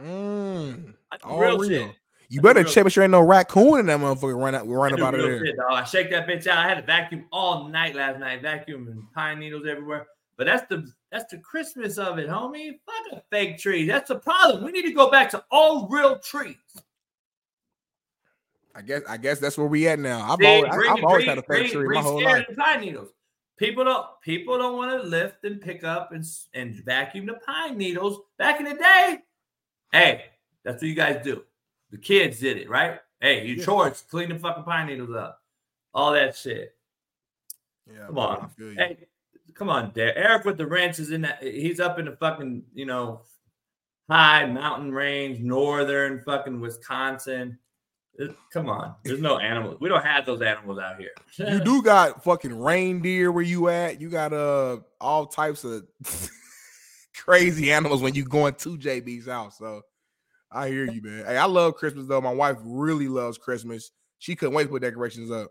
Mm, 0.00 0.94
all 1.24 1.40
real 1.40 1.58
real. 1.58 1.92
You 2.28 2.40
I 2.40 2.42
better 2.42 2.64
check 2.64 2.84
make 2.84 2.92
sure 2.94 3.02
ain't 3.02 3.10
no 3.10 3.20
raccoon 3.20 3.80
in 3.80 3.86
that 3.86 4.00
motherfucker 4.00 4.40
run 4.40 4.54
out 4.54 4.66
run 4.66 4.92
I 4.92 4.94
up 4.94 4.98
do 4.98 5.04
out 5.04 5.14
of 5.14 5.20
real 5.20 5.28
there. 5.28 5.46
shit, 5.46 5.56
dog. 5.56 5.72
I 5.72 5.84
shake 5.84 6.10
that 6.10 6.26
bitch 6.26 6.46
out. 6.46 6.58
I 6.58 6.66
had 6.66 6.76
to 6.76 6.82
vacuum 6.82 7.26
all 7.30 7.68
night 7.68 7.94
last 7.94 8.18
night, 8.20 8.40
vacuum 8.40 8.88
and 8.88 9.12
pine 9.12 9.38
needles 9.38 9.66
everywhere. 9.68 10.06
But 10.38 10.46
that's 10.46 10.66
the 10.68 10.90
that's 11.12 11.30
the 11.30 11.38
Christmas 11.38 11.98
of 11.98 12.18
it, 12.18 12.28
homie. 12.28 12.78
Fuck 12.86 13.18
a 13.18 13.22
fake 13.30 13.58
tree. 13.58 13.86
That's 13.86 14.08
the 14.08 14.18
problem. 14.18 14.64
We 14.64 14.72
need 14.72 14.82
to 14.86 14.92
go 14.92 15.10
back 15.10 15.30
to 15.30 15.44
all 15.52 15.86
real 15.88 16.18
trees. 16.18 16.56
I 18.74 18.80
guess 18.82 19.02
I 19.08 19.16
guess 19.18 19.38
that's 19.38 19.58
where 19.58 19.66
we 19.66 19.86
at 19.86 19.98
now. 19.98 20.32
I've 20.32 20.38
See, 20.40 20.46
always, 20.46 20.74
bring- 20.74 20.90
I've 20.90 21.04
always 21.04 21.24
bring- 21.24 21.28
had 21.28 21.38
a 21.38 21.42
fake 21.42 21.46
bring- 21.46 21.70
tree 21.72 21.84
bring 21.84 21.98
my 21.98 22.02
whole 22.02 22.22
life. 22.22 22.46
and 22.48 22.56
pine 22.56 22.80
needles. 22.80 23.10
People 23.58 23.84
don't 23.84 24.06
people 24.22 24.56
don't 24.58 24.76
want 24.76 25.02
to 25.02 25.06
lift 25.08 25.44
and 25.44 25.60
pick 25.60 25.84
up 25.84 26.12
and 26.12 26.24
and 26.54 26.74
vacuum 26.76 27.26
the 27.26 27.34
pine 27.34 27.76
needles. 27.76 28.20
Back 28.38 28.60
in 28.60 28.64
the 28.66 28.74
day, 28.74 29.18
hey, 29.92 30.24
that's 30.64 30.80
what 30.82 30.88
you 30.88 30.94
guys 30.94 31.22
do. 31.22 31.44
The 31.90 31.98
kids 31.98 32.40
did 32.40 32.56
it, 32.56 32.70
right? 32.70 32.98
Hey, 33.20 33.46
you 33.46 33.56
Yeah. 33.56 33.64
chores, 33.66 34.02
clean 34.10 34.30
the 34.30 34.38
fucking 34.38 34.64
pine 34.64 34.86
needles 34.86 35.14
up, 35.14 35.42
all 35.92 36.12
that 36.12 36.34
shit. 36.34 36.74
Yeah, 37.92 38.06
Come 38.06 38.14
man, 38.14 38.24
I 38.24 38.36
on, 38.36 38.48
feel 38.50 38.68
you. 38.72 38.74
hey, 38.78 39.06
come 39.54 39.68
on, 39.68 39.90
Derek. 39.92 40.14
Eric 40.16 40.44
with 40.44 40.58
the 40.58 40.66
wrench 40.66 40.98
is 40.98 41.10
in 41.10 41.22
that. 41.22 41.42
He's 41.42 41.80
up 41.80 41.98
in 41.98 42.06
the 42.06 42.16
fucking 42.16 42.64
you 42.74 42.86
know 42.86 43.22
high 44.10 44.46
mountain 44.46 44.92
range, 44.92 45.40
northern 45.40 46.22
fucking 46.24 46.60
Wisconsin. 46.60 47.58
It- 48.14 48.36
come 48.52 48.68
on, 48.68 48.94
there's 49.04 49.20
no 49.20 49.38
animals. 49.38 49.78
We 49.80 49.88
don't 49.88 50.04
have 50.04 50.26
those 50.26 50.42
animals 50.42 50.78
out 50.78 50.98
here. 50.98 51.12
You 51.38 51.60
do 51.60 51.82
got 51.82 52.22
fucking 52.22 52.58
reindeer 52.58 53.32
where 53.32 53.44
you 53.44 53.68
at. 53.68 54.00
You 54.00 54.10
got 54.10 54.32
uh 54.32 54.78
all 55.00 55.26
types 55.26 55.64
of 55.64 55.86
crazy 57.16 57.72
animals 57.72 58.02
when 58.02 58.14
you 58.14 58.24
going 58.24 58.54
to 58.54 58.76
JB's 58.76 59.26
house. 59.26 59.58
So 59.58 59.82
I 60.50 60.68
hear 60.68 60.84
you, 60.84 61.00
man. 61.02 61.24
Hey, 61.24 61.38
I 61.38 61.46
love 61.46 61.76
Christmas 61.76 62.06
though. 62.06 62.20
My 62.20 62.32
wife 62.32 62.58
really 62.62 63.08
loves 63.08 63.38
Christmas. 63.38 63.90
She 64.18 64.36
couldn't 64.36 64.54
wait 64.54 64.64
to 64.64 64.68
put 64.68 64.82
decorations 64.82 65.30
up. 65.30 65.50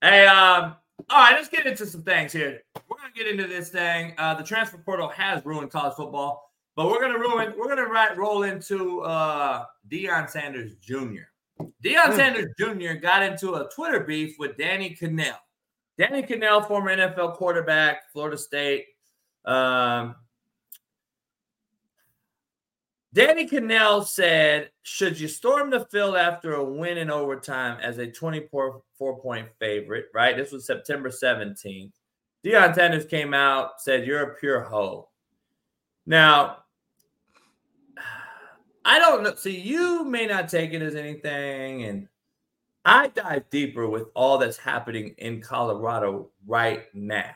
Hey, 0.00 0.26
um, 0.26 0.76
all 1.10 1.18
right, 1.18 1.32
let's 1.34 1.48
get 1.48 1.66
into 1.66 1.86
some 1.86 2.02
things 2.02 2.32
here. 2.32 2.62
We're 2.88 2.96
gonna 2.98 3.12
get 3.14 3.26
into 3.28 3.46
this 3.46 3.70
thing. 3.70 4.14
Uh, 4.18 4.34
the 4.34 4.44
transfer 4.44 4.78
portal 4.78 5.08
has 5.08 5.44
ruined 5.44 5.70
college 5.70 5.94
football, 5.94 6.50
but 6.76 6.86
we're 6.88 7.00
gonna 7.00 7.18
ruin. 7.18 7.54
We're 7.56 7.68
gonna 7.68 7.88
right, 7.88 8.16
roll 8.16 8.42
into 8.42 9.00
uh, 9.02 9.64
Deion 9.90 10.28
Sanders 10.28 10.76
Jr. 10.80 11.28
Deion 11.84 12.06
Hmm. 12.06 12.16
Sanders 12.16 12.46
Jr. 12.58 12.94
got 13.00 13.22
into 13.22 13.54
a 13.54 13.68
Twitter 13.74 14.00
beef 14.00 14.36
with 14.38 14.56
Danny 14.56 14.96
Kanell. 15.00 15.36
Danny 15.96 16.22
Kanell, 16.22 16.66
former 16.66 16.96
NFL 16.96 17.34
quarterback, 17.36 18.12
Florida 18.12 18.38
State. 18.38 18.86
Um, 19.44 20.14
Danny 23.18 23.48
Kanell 23.48 24.06
said, 24.06 24.70
Should 24.82 25.18
you 25.18 25.26
storm 25.26 25.70
the 25.70 25.86
field 25.86 26.14
after 26.14 26.54
a 26.54 26.62
win 26.62 26.98
in 26.98 27.10
overtime 27.10 27.80
as 27.82 27.98
a 27.98 28.06
24 28.06 28.80
point 28.96 29.48
favorite? 29.58 30.06
Right? 30.14 30.36
This 30.36 30.52
was 30.52 30.64
September 30.64 31.10
17th. 31.10 31.90
Deion 32.44 32.74
Sanders 32.76 33.06
came 33.06 33.34
out, 33.34 33.80
said, 33.80 34.06
You're 34.06 34.22
a 34.22 34.34
pure 34.36 34.60
hoe. 34.60 35.08
Now, 36.06 36.58
I 38.84 39.00
don't 39.00 39.24
know. 39.24 39.34
See, 39.34 39.58
you 39.58 40.04
may 40.04 40.26
not 40.26 40.48
take 40.48 40.72
it 40.72 40.80
as 40.80 40.94
anything, 40.94 41.82
and 41.86 42.06
I 42.84 43.08
dive 43.08 43.50
deeper 43.50 43.88
with 43.88 44.04
all 44.14 44.38
that's 44.38 44.58
happening 44.58 45.16
in 45.18 45.40
Colorado 45.40 46.30
right 46.46 46.84
now. 46.94 47.30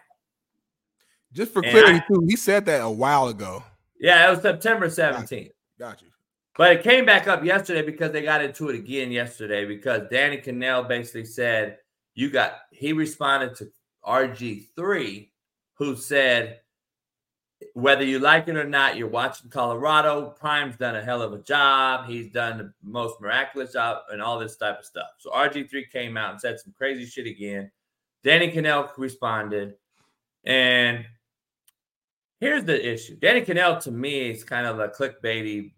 Just 1.32 1.52
for 1.52 1.60
clarity, 1.60 1.98
I- 1.98 2.04
too, 2.06 2.24
he 2.28 2.36
said 2.36 2.66
that 2.66 2.82
a 2.82 2.88
while 2.88 3.26
ago. 3.26 3.64
Yeah, 3.98 4.28
it 4.28 4.30
was 4.30 4.42
September 4.42 4.86
17th. 4.86 5.50
Got 5.82 6.00
you. 6.00 6.08
But 6.56 6.76
it 6.76 6.84
came 6.84 7.04
back 7.04 7.26
up 7.26 7.42
yesterday 7.44 7.82
because 7.82 8.12
they 8.12 8.22
got 8.22 8.44
into 8.44 8.68
it 8.68 8.76
again 8.76 9.10
yesterday 9.10 9.64
because 9.64 10.02
Danny 10.12 10.36
Kanell 10.36 10.86
basically 10.86 11.24
said, 11.24 11.78
You 12.14 12.30
got, 12.30 12.52
he 12.70 12.92
responded 12.92 13.56
to 13.56 13.72
RG3, 14.06 15.28
who 15.74 15.96
said, 15.96 16.60
Whether 17.74 18.04
you 18.04 18.20
like 18.20 18.46
it 18.46 18.56
or 18.56 18.62
not, 18.62 18.96
you're 18.96 19.08
watching 19.08 19.50
Colorado. 19.50 20.36
Prime's 20.38 20.76
done 20.76 20.94
a 20.94 21.02
hell 21.02 21.20
of 21.20 21.32
a 21.32 21.42
job. 21.42 22.06
He's 22.06 22.30
done 22.30 22.58
the 22.58 22.72
most 22.84 23.20
miraculous 23.20 23.72
job 23.72 24.02
and 24.12 24.22
all 24.22 24.38
this 24.38 24.56
type 24.56 24.78
of 24.78 24.84
stuff. 24.84 25.08
So 25.18 25.32
RG3 25.32 25.90
came 25.90 26.16
out 26.16 26.30
and 26.30 26.40
said 26.40 26.60
some 26.60 26.72
crazy 26.78 27.06
shit 27.06 27.26
again. 27.26 27.72
Danny 28.22 28.52
Kanell 28.52 28.88
responded. 28.96 29.74
And 30.44 31.04
here's 32.42 32.64
the 32.64 32.92
issue 32.92 33.16
Danny 33.16 33.40
Kanell, 33.40 33.80
to 33.84 33.90
me, 33.90 34.30
is 34.30 34.44
kind 34.44 34.66
of 34.66 34.80
a 34.80 34.88
clickbaity, 34.88 35.72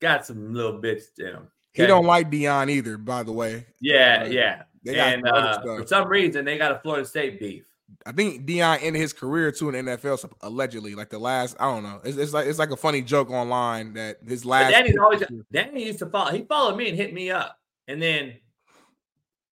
got 0.00 0.26
some 0.26 0.52
little 0.52 0.80
bits 0.80 1.06
in 1.18 1.26
him. 1.26 1.48
He 1.72 1.86
don't 1.86 2.04
like 2.04 2.30
Deion 2.30 2.70
either, 2.70 2.98
by 2.98 3.22
the 3.22 3.32
way. 3.32 3.66
Yeah, 3.80 4.24
Uh, 4.26 4.28
yeah. 4.28 4.62
And 4.84 5.26
uh, 5.26 5.62
for 5.62 5.86
some 5.86 6.08
reason, 6.08 6.44
they 6.44 6.58
got 6.58 6.72
a 6.72 6.80
Florida 6.80 7.06
State 7.06 7.38
beef. 7.40 7.64
I 8.04 8.12
think 8.12 8.46
Deion 8.46 8.78
ended 8.82 9.00
his 9.00 9.12
career 9.12 9.52
too 9.52 9.70
in 9.70 9.84
the 9.84 9.96
NFL 9.96 10.30
allegedly. 10.40 10.94
Like 10.94 11.10
the 11.10 11.18
last, 11.18 11.56
I 11.60 11.64
don't 11.64 11.82
know. 11.82 12.00
It's, 12.04 12.18
it's 12.18 12.32
like 12.32 12.46
it's 12.46 12.58
like 12.58 12.72
a 12.72 12.76
funny 12.76 13.00
joke 13.00 13.30
online 13.30 13.94
that 13.94 14.18
his 14.26 14.42
But 14.42 14.48
last. 14.48 14.70
Danny's 14.72 14.96
always 14.98 15.22
Danny 15.52 15.86
used 15.86 16.00
to 16.00 16.06
follow. 16.06 16.32
He 16.32 16.42
followed 16.42 16.76
me 16.76 16.88
and 16.88 16.96
hit 16.96 17.14
me 17.14 17.30
up, 17.30 17.58
and 17.86 18.02
then 18.02 18.34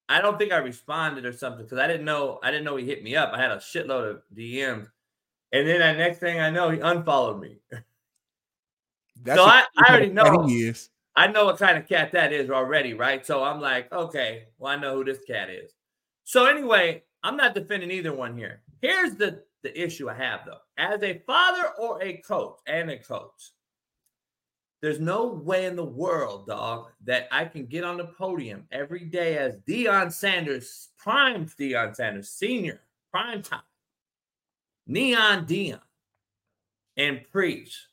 I 0.08 0.20
don't 0.20 0.38
think 0.38 0.52
I 0.52 0.56
responded 0.56 1.24
or 1.24 1.32
something 1.32 1.64
because 1.64 1.78
I 1.78 1.86
didn't 1.86 2.04
know. 2.04 2.40
I 2.42 2.50
didn't 2.50 2.64
know 2.64 2.76
he 2.76 2.84
hit 2.84 3.02
me 3.02 3.14
up. 3.14 3.30
I 3.32 3.40
had 3.40 3.52
a 3.52 3.56
shitload 3.56 4.10
of 4.10 4.22
DMs, 4.36 4.88
and 5.52 5.66
then 5.66 5.78
the 5.80 5.92
next 5.98 6.18
thing 6.18 6.40
I 6.40 6.50
know, 6.50 6.70
he 6.70 6.80
unfollowed 6.80 7.40
me. 7.40 7.58
That's 9.22 9.38
so 9.38 9.44
I, 9.44 9.64
I 9.76 9.90
already 9.90 10.08
know. 10.12 10.46
he 10.46 10.68
is. 10.68 10.90
I 11.16 11.26
know 11.26 11.46
what 11.46 11.58
kind 11.58 11.76
of 11.76 11.88
cat 11.88 12.12
that 12.12 12.32
is 12.32 12.50
already, 12.50 12.94
right? 12.94 13.26
So 13.26 13.42
I'm 13.42 13.60
like, 13.60 13.92
okay, 13.92 14.44
well, 14.58 14.72
I 14.72 14.76
know 14.76 14.96
who 14.96 15.04
this 15.04 15.22
cat 15.26 15.50
is. 15.50 15.72
So 16.24 16.46
anyway, 16.46 17.02
I'm 17.22 17.36
not 17.36 17.54
defending 17.54 17.90
either 17.90 18.14
one 18.14 18.36
here. 18.36 18.62
Here's 18.80 19.16
the 19.16 19.42
the 19.62 19.78
issue 19.78 20.08
I 20.08 20.14
have 20.14 20.40
though. 20.46 20.60
As 20.78 21.02
a 21.02 21.22
father 21.26 21.68
or 21.78 22.02
a 22.02 22.16
coach 22.18 22.56
and 22.66 22.90
a 22.90 22.96
coach, 22.96 23.52
there's 24.80 25.00
no 25.00 25.26
way 25.26 25.66
in 25.66 25.76
the 25.76 25.84
world, 25.84 26.46
dog, 26.46 26.86
that 27.04 27.28
I 27.30 27.44
can 27.44 27.66
get 27.66 27.84
on 27.84 27.98
the 27.98 28.06
podium 28.06 28.66
every 28.72 29.04
day 29.04 29.36
as 29.36 29.56
Deion 29.68 30.10
Sanders, 30.10 30.88
prime 30.96 31.44
Deion 31.46 31.94
Sanders, 31.94 32.30
senior, 32.30 32.80
prime 33.10 33.42
time, 33.42 33.60
neon 34.90 35.46
Deion, 35.46 35.80
and 36.96 37.20
preach 37.30 37.86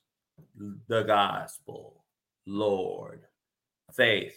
the 0.87 1.03
gospel, 1.03 2.03
Lord, 2.47 3.21
faith. 3.93 4.35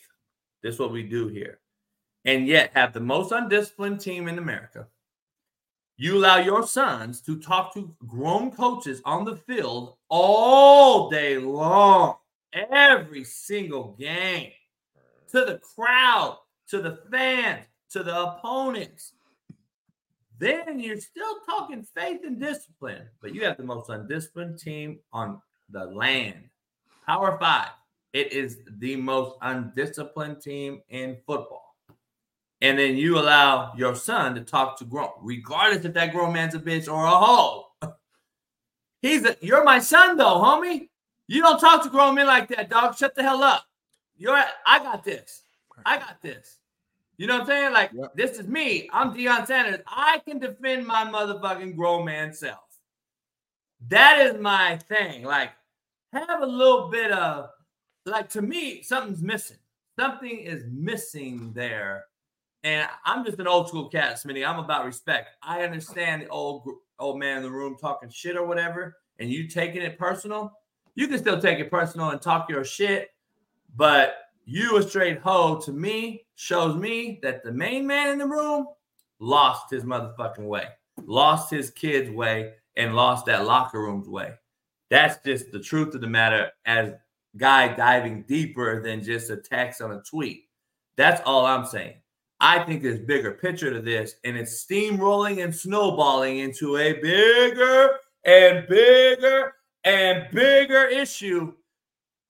This 0.63 0.75
is 0.75 0.81
what 0.81 0.93
we 0.93 1.03
do 1.03 1.29
here. 1.29 1.59
And 2.27 2.47
yet 2.47 2.71
have 2.75 2.93
the 2.93 3.01
most 3.01 3.33
undisciplined 3.33 4.01
team 4.01 4.29
in 4.29 4.37
America. 4.39 4.87
you 6.01 6.17
allow 6.17 6.39
your 6.39 6.67
sons 6.67 7.21
to 7.21 7.39
talk 7.39 7.75
to 7.75 7.95
grown 8.07 8.51
coaches 8.51 9.03
on 9.05 9.23
the 9.23 9.37
field 9.37 9.97
all 10.09 11.11
day 11.11 11.37
long, 11.37 12.17
every 12.55 13.23
single 13.23 13.95
game, 13.99 14.51
to 15.31 15.45
the 15.45 15.59
crowd, 15.59 16.39
to 16.69 16.81
the 16.81 17.01
fans, 17.11 17.67
to 17.91 18.03
the 18.03 18.19
opponents. 18.19 19.13
Then 20.41 20.81
you're 20.81 20.99
still 20.99 21.35
talking 21.45 21.87
faith 21.95 22.23
and 22.25 22.41
discipline, 22.41 23.03
but 23.21 23.35
you 23.35 23.45
have 23.45 23.59
the 23.59 23.63
most 23.63 23.91
undisciplined 23.91 24.59
team 24.59 24.99
on 25.13 25.39
the 25.69 25.85
land. 25.85 26.49
Power 27.07 27.37
five. 27.39 27.69
It 28.15 28.33
is 28.33 28.61
the 28.79 28.97
most 28.97 29.37
undisciplined 29.43 30.41
team 30.41 30.81
in 30.89 31.19
football. 31.27 31.77
And 32.63 32.79
then 32.79 32.97
you 32.97 33.19
allow 33.19 33.75
your 33.77 33.95
son 33.95 34.35
to 34.35 34.41
talk 34.41 34.79
to 34.79 34.85
grown, 34.87 35.11
regardless 35.21 35.85
if 35.85 35.93
that 35.93 36.13
grown 36.13 36.33
man's 36.33 36.55
a 36.55 36.59
bitch 36.59 36.91
or 36.91 37.05
a 37.05 37.11
hoe. 37.11 37.67
He's 39.03 39.27
a, 39.27 39.37
you're 39.43 39.63
my 39.63 39.79
son 39.79 40.17
though, 40.17 40.41
homie. 40.43 40.89
You 41.29 41.43
don't 41.43 41.61
talk 41.61 41.83
to 41.83 41.91
grown 41.91 42.15
men 42.15 42.27
like 42.27 42.49
that, 42.49 42.71
dog. 42.71 42.97
Shut 42.97 43.15
the 43.15 43.23
hell 43.23 43.43
up. 43.43 43.67
You're 44.17 44.43
I 44.67 44.79
got 44.79 45.05
this. 45.05 45.43
I 45.85 45.99
got 45.99 46.23
this. 46.23 46.60
You 47.21 47.27
know 47.27 47.35
what 47.35 47.43
I'm 47.43 47.49
saying? 47.49 47.73
Like, 47.75 47.91
yep. 47.93 48.17
this 48.17 48.39
is 48.39 48.49
me. 48.49 48.89
I'm 48.95 49.13
Deion 49.13 49.47
Sanders. 49.47 49.81
I 49.87 50.23
can 50.27 50.39
defend 50.39 50.87
my 50.87 51.05
motherfucking 51.05 51.77
grown 51.77 52.07
man 52.07 52.33
self. 52.33 52.65
That 53.89 54.23
is 54.23 54.41
my 54.41 54.79
thing. 54.89 55.25
Like, 55.25 55.51
have 56.15 56.41
a 56.41 56.47
little 56.47 56.89
bit 56.89 57.13
of, 57.13 57.51
like, 58.07 58.31
to 58.31 58.41
me, 58.41 58.81
something's 58.81 59.21
missing. 59.21 59.59
Something 59.99 60.39
is 60.39 60.65
missing 60.73 61.53
there. 61.53 62.07
And 62.65 62.89
I'm 63.05 63.23
just 63.23 63.39
an 63.39 63.47
old 63.47 63.69
school 63.69 63.91
cat, 63.91 64.15
Smitty. 64.15 64.49
I'm 64.49 64.59
about 64.59 64.87
respect. 64.87 65.29
I 65.43 65.61
understand 65.61 66.23
the 66.23 66.29
old 66.29 66.67
old 66.99 67.19
man 67.19 67.37
in 67.37 67.43
the 67.43 67.51
room 67.51 67.77
talking 67.79 68.09
shit 68.09 68.35
or 68.35 68.47
whatever, 68.47 68.97
and 69.19 69.29
you 69.29 69.47
taking 69.47 69.83
it 69.83 69.99
personal. 69.99 70.53
You 70.95 71.07
can 71.07 71.19
still 71.19 71.39
take 71.39 71.59
it 71.59 71.71
personal 71.71 72.09
and 72.13 72.23
talk 72.23 72.49
your 72.49 72.65
shit, 72.65 73.09
but 73.77 74.15
you 74.45 74.77
a 74.77 74.83
straight 74.83 75.21
hoe 75.21 75.61
to 75.61 75.73
me 75.73 76.27
shows 76.35 76.77
me 76.77 77.21
that 77.23 77.45
the 77.45 77.53
main 77.53 77.87
man 77.87 78.11
in 78.11 78.19
the 78.19 78.27
room 78.27 78.67
lost 79.19 79.71
his 79.71 79.85
motherfucking 79.85 80.47
way, 80.47 80.69
lost 81.05 81.51
his 81.51 81.71
kids' 81.71 82.11
way, 82.11 82.55
and 82.77 82.97
lost 82.97 83.27
that 83.27 83.47
locker 83.47 83.81
room's 83.81 84.09
way. 84.09 84.33
That's 84.89 85.23
just 85.25 85.53
the 85.53 85.61
truth 85.61 85.95
of 85.95 86.01
the 86.01 86.07
matter 86.07 86.51
as 86.65 86.93
guy 87.37 87.69
diving 87.75 88.23
deeper 88.23 88.83
than 88.83 89.05
just 89.05 89.31
a 89.31 89.37
text 89.37 89.81
on 89.81 89.93
a 89.93 90.03
tweet. 90.03 90.47
That's 90.97 91.21
all 91.25 91.47
I'm 91.47 91.67
saying. 91.67 91.95
I 92.41 92.61
think 92.61 92.83
there's 92.83 93.01
bigger 93.01 93.33
picture 93.33 93.71
to 93.73 93.81
this, 93.81 94.15
and 94.25 94.37
it's 94.37 94.65
steamrolling 94.65 95.45
and 95.45 95.55
snowballing 95.55 96.39
into 96.39 96.79
a 96.79 96.95
bigger 96.95 97.91
and 98.25 98.67
bigger 98.67 99.55
and 99.85 100.27
bigger 100.33 100.87
issue 100.87 101.53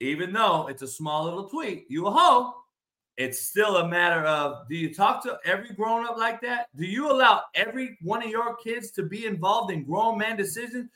even 0.01 0.33
though 0.33 0.67
it's 0.69 0.83
a 0.83 0.89
small 0.89 1.25
little 1.25 1.49
tweet, 1.49 1.87
you 1.89 2.07
a 2.07 2.11
hoe. 2.11 2.55
It's 3.17 3.39
still 3.39 3.77
a 3.77 3.89
matter 3.89 4.25
of 4.25 4.67
do 4.69 4.75
you 4.75 4.95
talk 4.95 5.23
to 5.25 5.39
every 5.45 5.75
grown 5.75 6.07
up 6.07 6.17
like 6.17 6.41
that? 6.41 6.69
Do 6.75 6.87
you 6.87 7.11
allow 7.11 7.43
every 7.55 7.99
one 8.01 8.23
of 8.23 8.31
your 8.31 8.57
kids 8.57 8.91
to 8.93 9.03
be 9.03 9.27
involved 9.27 9.71
in 9.71 9.85
grown 9.85 10.17
man 10.17 10.39
decisions? 10.39 10.89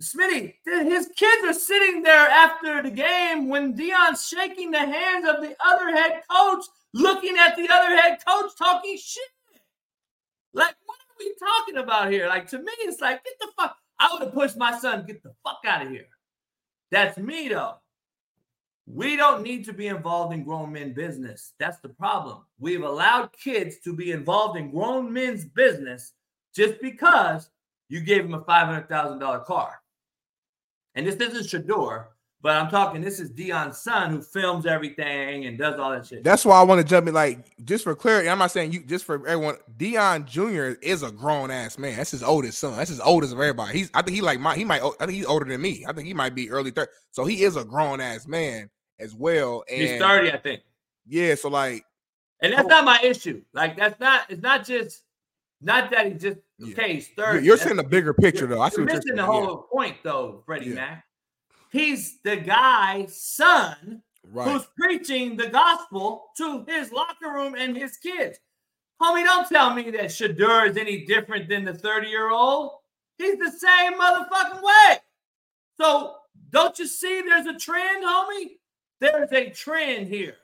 Smitty, 0.00 0.54
his 0.64 1.10
kids 1.16 1.44
are 1.44 1.52
sitting 1.52 2.02
there 2.02 2.28
after 2.28 2.82
the 2.82 2.90
game 2.90 3.48
when 3.48 3.76
Deion's 3.76 4.26
shaking 4.26 4.70
the 4.70 4.78
hands 4.78 5.26
of 5.28 5.42
the 5.42 5.54
other 5.62 5.90
head 5.90 6.22
coach, 6.30 6.64
looking 6.94 7.36
at 7.36 7.56
the 7.56 7.68
other 7.68 7.96
head 8.00 8.18
coach 8.26 8.52
talking 8.56 8.96
shit. 8.96 9.22
Like, 10.54 10.74
what 10.86 10.98
are 10.98 11.16
we 11.18 11.34
talking 11.38 11.76
about 11.76 12.10
here? 12.10 12.28
Like, 12.28 12.48
to 12.50 12.58
me, 12.58 12.72
it's 12.78 13.00
like, 13.00 13.22
get 13.24 13.34
the 13.40 13.48
fuck. 13.58 13.76
I 13.98 14.08
would 14.12 14.22
have 14.22 14.32
pushed 14.32 14.56
my 14.56 14.78
son, 14.78 15.04
get 15.06 15.22
the 15.22 15.34
fuck 15.44 15.58
out 15.66 15.84
of 15.84 15.90
here. 15.90 16.06
That's 16.90 17.18
me, 17.18 17.48
though. 17.48 17.74
We 18.86 19.16
don't 19.16 19.42
need 19.42 19.64
to 19.66 19.72
be 19.72 19.88
involved 19.88 20.34
in 20.34 20.44
grown 20.44 20.72
men 20.72 20.92
business. 20.94 21.52
That's 21.58 21.78
the 21.80 21.90
problem. 21.90 22.44
We've 22.58 22.82
allowed 22.82 23.32
kids 23.32 23.78
to 23.84 23.94
be 23.94 24.12
involved 24.12 24.58
in 24.58 24.70
grown 24.70 25.12
men's 25.12 25.44
business 25.44 26.12
just 26.54 26.80
because 26.80 27.50
you 27.88 28.00
gave 28.00 28.22
them 28.22 28.34
a 28.34 28.42
$500,000 28.42 29.44
car. 29.44 29.80
And 30.94 31.06
this 31.06 31.16
isn't 31.16 31.46
Shedeur, 31.46 32.06
but 32.42 32.56
I'm 32.56 32.70
talking, 32.70 33.00
this 33.00 33.20
is 33.20 33.30
Deion's 33.30 33.78
son 33.78 34.10
who 34.10 34.22
films 34.22 34.66
everything 34.66 35.46
and 35.46 35.58
does 35.58 35.78
all 35.78 35.90
that 35.90 36.06
shit. 36.06 36.24
That's 36.24 36.44
why 36.44 36.58
I 36.58 36.62
want 36.62 36.80
to 36.80 36.86
jump 36.86 37.06
in. 37.06 37.14
Like, 37.14 37.44
just 37.64 37.84
for 37.84 37.94
clarity, 37.94 38.28
I'm 38.28 38.38
not 38.38 38.50
saying 38.50 38.72
you, 38.72 38.82
just 38.84 39.04
for 39.04 39.26
everyone, 39.26 39.56
Deion 39.76 40.24
Jr. 40.24 40.78
is 40.82 41.02
a 41.02 41.10
grown 41.10 41.50
ass 41.50 41.78
man. 41.78 41.96
That's 41.96 42.12
his 42.12 42.22
oldest 42.22 42.58
son. 42.58 42.76
That's 42.76 42.90
his 42.90 43.00
oldest 43.00 43.32
of 43.32 43.40
everybody. 43.40 43.76
He's, 43.76 43.90
I 43.94 44.02
think 44.02 44.14
he 44.14 44.22
like 44.22 44.40
my, 44.40 44.56
he 44.56 44.64
might, 44.64 44.82
I 44.82 45.06
think 45.06 45.12
he's 45.12 45.26
older 45.26 45.44
than 45.44 45.60
me. 45.60 45.84
I 45.86 45.92
think 45.92 46.06
he 46.06 46.14
might 46.14 46.34
be 46.34 46.50
early 46.50 46.70
30. 46.70 46.90
So 47.10 47.24
he 47.24 47.42
is 47.42 47.56
a 47.56 47.64
grown 47.64 48.00
ass 48.00 48.26
man 48.26 48.70
as 48.98 49.14
well. 49.14 49.64
And 49.70 49.80
he's 49.80 50.00
30, 50.00 50.32
I 50.32 50.36
think. 50.38 50.62
Yeah, 51.06 51.34
so 51.34 51.48
like 51.48 51.84
and 52.42 52.52
that's 52.52 52.64
oh, 52.64 52.68
not 52.68 52.84
my 52.84 53.00
issue. 53.02 53.42
Like 53.52 53.76
that's 53.76 53.98
not 54.00 54.22
it's 54.30 54.42
not 54.42 54.64
just 54.64 55.02
not 55.60 55.90
that 55.90 56.06
he 56.06 56.14
just 56.14 56.38
okay, 56.70 56.94
he's 56.94 57.08
30. 57.08 57.44
You're 57.44 57.58
seeing 57.58 57.76
the 57.76 57.84
bigger 57.84 58.14
picture 58.14 58.46
though. 58.46 58.60
I 58.60 58.68
see 58.70 58.78
you're 58.78 58.86
missing 58.86 59.16
the 59.16 59.24
whole 59.24 59.42
yeah. 59.42 59.76
point 59.76 59.96
though, 60.02 60.42
Freddie 60.46 60.70
yeah. 60.70 60.74
Mac. 60.74 61.04
He's 61.70 62.18
the 62.22 62.36
guy's 62.36 63.16
son 63.16 64.02
right. 64.30 64.50
who's 64.50 64.66
preaching 64.76 65.36
the 65.36 65.48
gospel 65.48 66.26
to 66.36 66.64
his 66.68 66.92
locker 66.92 67.32
room 67.32 67.54
and 67.56 67.76
his 67.76 67.96
kids. 67.96 68.38
Homie, 69.00 69.24
don't 69.24 69.48
tell 69.48 69.72
me 69.72 69.90
that 69.92 70.06
Shedeur 70.06 70.68
is 70.68 70.76
any 70.76 71.06
different 71.06 71.48
than 71.48 71.64
the 71.64 71.72
30 71.72 72.08
year 72.08 72.30
old. 72.30 72.72
He's 73.16 73.38
the 73.38 73.50
same 73.50 73.94
motherfucking 73.94 74.62
way. 74.62 74.96
So 75.80 76.16
don't 76.50 76.78
you 76.78 76.86
see 76.86 77.22
there's 77.22 77.46
a 77.46 77.56
trend, 77.56 78.04
homie? 78.04 78.58
There's 79.00 79.32
a 79.32 79.50
trend 79.50 80.08
here. 80.08 80.36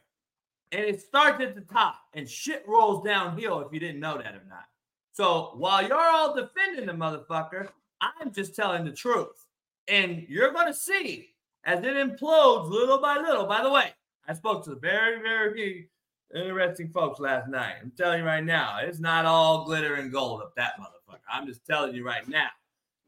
And 0.72 0.82
it 0.84 1.00
starts 1.00 1.42
at 1.42 1.54
the 1.54 1.60
top 1.60 1.96
and 2.14 2.28
shit 2.28 2.64
rolls 2.66 3.04
downhill 3.04 3.60
if 3.60 3.72
you 3.72 3.80
didn't 3.80 4.00
know 4.00 4.16
that 4.16 4.34
or 4.34 4.44
not. 4.48 4.64
So 5.12 5.52
while 5.56 5.86
you're 5.86 5.98
all 5.98 6.34
defending 6.34 6.86
the 6.86 6.92
motherfucker, 6.92 7.68
I'm 8.00 8.32
just 8.32 8.54
telling 8.54 8.84
the 8.84 8.92
truth. 8.92 9.45
And 9.88 10.24
you're 10.28 10.52
going 10.52 10.66
to 10.66 10.74
see 10.74 11.30
as 11.64 11.80
it 11.80 11.94
implodes 11.96 12.70
little 12.70 12.98
by 12.98 13.16
little. 13.16 13.46
By 13.46 13.62
the 13.62 13.70
way, 13.70 13.92
I 14.28 14.34
spoke 14.34 14.64
to 14.64 14.74
very, 14.76 15.20
very 15.20 15.88
interesting 16.34 16.90
folks 16.90 17.20
last 17.20 17.48
night. 17.48 17.74
I'm 17.82 17.92
telling 17.96 18.20
you 18.20 18.24
right 18.26 18.44
now, 18.44 18.78
it's 18.80 18.98
not 19.00 19.24
all 19.24 19.64
glitter 19.64 19.94
and 19.94 20.12
gold 20.12 20.42
up 20.42 20.54
that 20.56 20.72
motherfucker. 20.80 21.18
I'm 21.30 21.46
just 21.46 21.64
telling 21.66 21.94
you 21.94 22.04
right 22.04 22.28
now. 22.28 22.48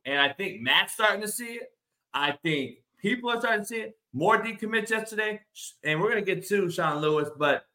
And 0.05 0.21
I 0.21 0.33
think 0.33 0.61
Matt's 0.61 0.95
starting 0.95 1.21
to 1.23 1.29
see 1.29 1.55
it. 1.55 1.73
I 2.15 2.33
think 2.33 2.79
people 2.99 3.31
are 3.31 3.41
starting 3.41 3.63
to 3.63 3.67
see 3.67 3.81
it 3.81 3.99
more 4.13 4.43
decommits 4.43 4.91
yesterday, 4.91 5.41
and 5.85 6.01
we're 6.01 6.09
gonna 6.09 6.23
get 6.23 6.47
to 6.49 6.71
Sean 6.71 7.01
Lewis, 7.01 7.29
but 7.39 7.67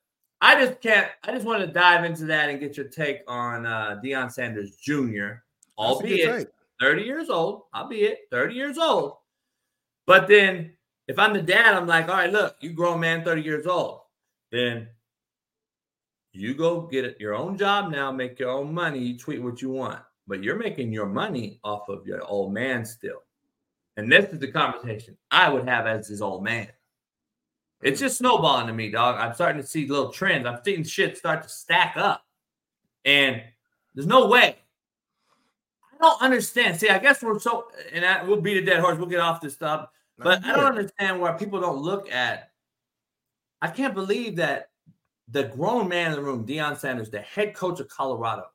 I 0.42 0.60
just 0.66 0.82
can't. 0.82 1.08
I 1.24 1.32
just 1.32 1.46
want 1.46 1.62
to 1.62 1.68
dive 1.68 2.04
into 2.04 2.26
that 2.26 2.50
and 2.50 2.60
get 2.60 2.76
your 2.76 2.88
take 2.88 3.20
on 3.28 3.66
uh, 3.66 4.02
Deion 4.04 4.32
Sanders 4.32 4.76
Jr., 4.76 5.44
albeit 5.78 6.52
30 6.80 7.04
years 7.04 7.30
old, 7.30 7.64
I'll 7.74 7.88
be 7.88 8.04
it, 8.04 8.20
30 8.32 8.54
years 8.54 8.78
old. 8.78 9.18
But 10.06 10.28
then, 10.28 10.74
if 11.08 11.20
I'm 11.20 11.34
the 11.34 11.42
dad, 11.42 11.76
I'm 11.76 11.88
like, 11.88 12.08
all 12.08 12.16
right, 12.16 12.32
look, 12.32 12.56
you 12.62 12.72
grown 12.72 13.00
man, 13.00 13.24
30 13.24 13.42
years 13.42 13.68
old, 13.68 14.02
then 14.52 14.88
you 16.32 16.54
go 16.54 16.82
get 16.82 17.20
your 17.20 17.36
own 17.36 17.58
job 17.58 17.92
now, 17.92 18.12
make 18.12 18.40
your 18.40 18.50
own 18.50 18.74
money, 18.74 19.00
you 19.00 19.18
tweet 19.18 19.42
what 19.42 19.62
you 19.62 19.70
want, 19.70 20.00
but 20.28 20.44
you're 20.44 20.58
making 20.58 20.92
your 20.92 21.06
money 21.06 21.60
off 21.64 21.90
of 21.90 22.08
your 22.08 22.24
old 22.24 22.54
man 22.54 22.86
still. 22.86 23.22
And 23.98 24.12
this 24.12 24.32
is 24.34 24.40
the 24.40 24.52
conversation 24.52 25.16
I 25.30 25.50
would 25.50 25.68
have 25.68 25.86
as 25.86 26.08
his 26.08 26.22
old 26.22 26.44
man. 26.44 26.68
It's 27.84 28.00
just 28.00 28.18
snowballing 28.18 28.68
to 28.68 28.74
me, 28.74 28.90
dog. 28.90 29.18
I'm 29.20 29.34
starting 29.36 29.62
to 29.62 29.68
see 29.68 29.88
little 29.88 30.12
trends. 30.12 30.48
I'm 30.48 30.60
seeing 30.64 30.84
shit 30.84 31.18
start 31.18 31.44
to 31.44 31.50
stack 31.50 31.98
up. 31.98 32.26
And 33.06 33.42
there's 33.94 34.08
no 34.08 34.28
way. 34.28 34.56
I 36.04 36.10
don't 36.10 36.22
understand. 36.22 36.80
See, 36.80 36.90
I 36.90 37.00
guess 37.00 37.22
we're 37.22 37.40
so, 37.40 37.68
and 37.92 38.06
I, 38.06 38.24
we'll 38.24 38.42
beat 38.42 38.58
a 38.58 38.66
dead 38.66 38.80
horse. 38.80 38.98
We'll 38.98 39.08
get 39.08 39.20
off 39.20 39.42
this 39.42 39.54
stuff. 39.54 39.88
But 40.18 40.44
I 40.44 40.54
don't 40.54 40.66
understand 40.66 41.20
why 41.20 41.32
people 41.32 41.60
don't 41.60 41.82
look 41.82 42.12
at. 42.12 42.50
I 43.62 43.70
can't 43.70 43.94
believe 43.94 44.36
that 44.36 44.70
the 45.30 45.46
grown 45.46 45.88
man 45.88 46.12
in 46.12 46.18
the 46.18 46.22
room, 46.22 46.46
Deion 46.46 46.78
Sanders, 46.78 47.10
the 47.10 47.22
head 47.22 47.56
coach 47.56 47.80
of 47.80 47.88
Colorado, 47.88 48.46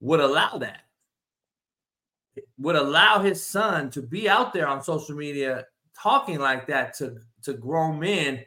would 0.00 0.20
allow 0.20 0.58
that 0.58 0.82
would 2.58 2.76
allow 2.76 3.20
his 3.20 3.44
son 3.44 3.90
to 3.90 4.02
be 4.02 4.28
out 4.28 4.52
there 4.52 4.68
on 4.68 4.82
social 4.82 5.16
media 5.16 5.66
talking 6.00 6.38
like 6.38 6.66
that 6.66 6.94
to 6.94 7.18
to 7.42 7.52
grown 7.54 7.98
men. 7.98 8.44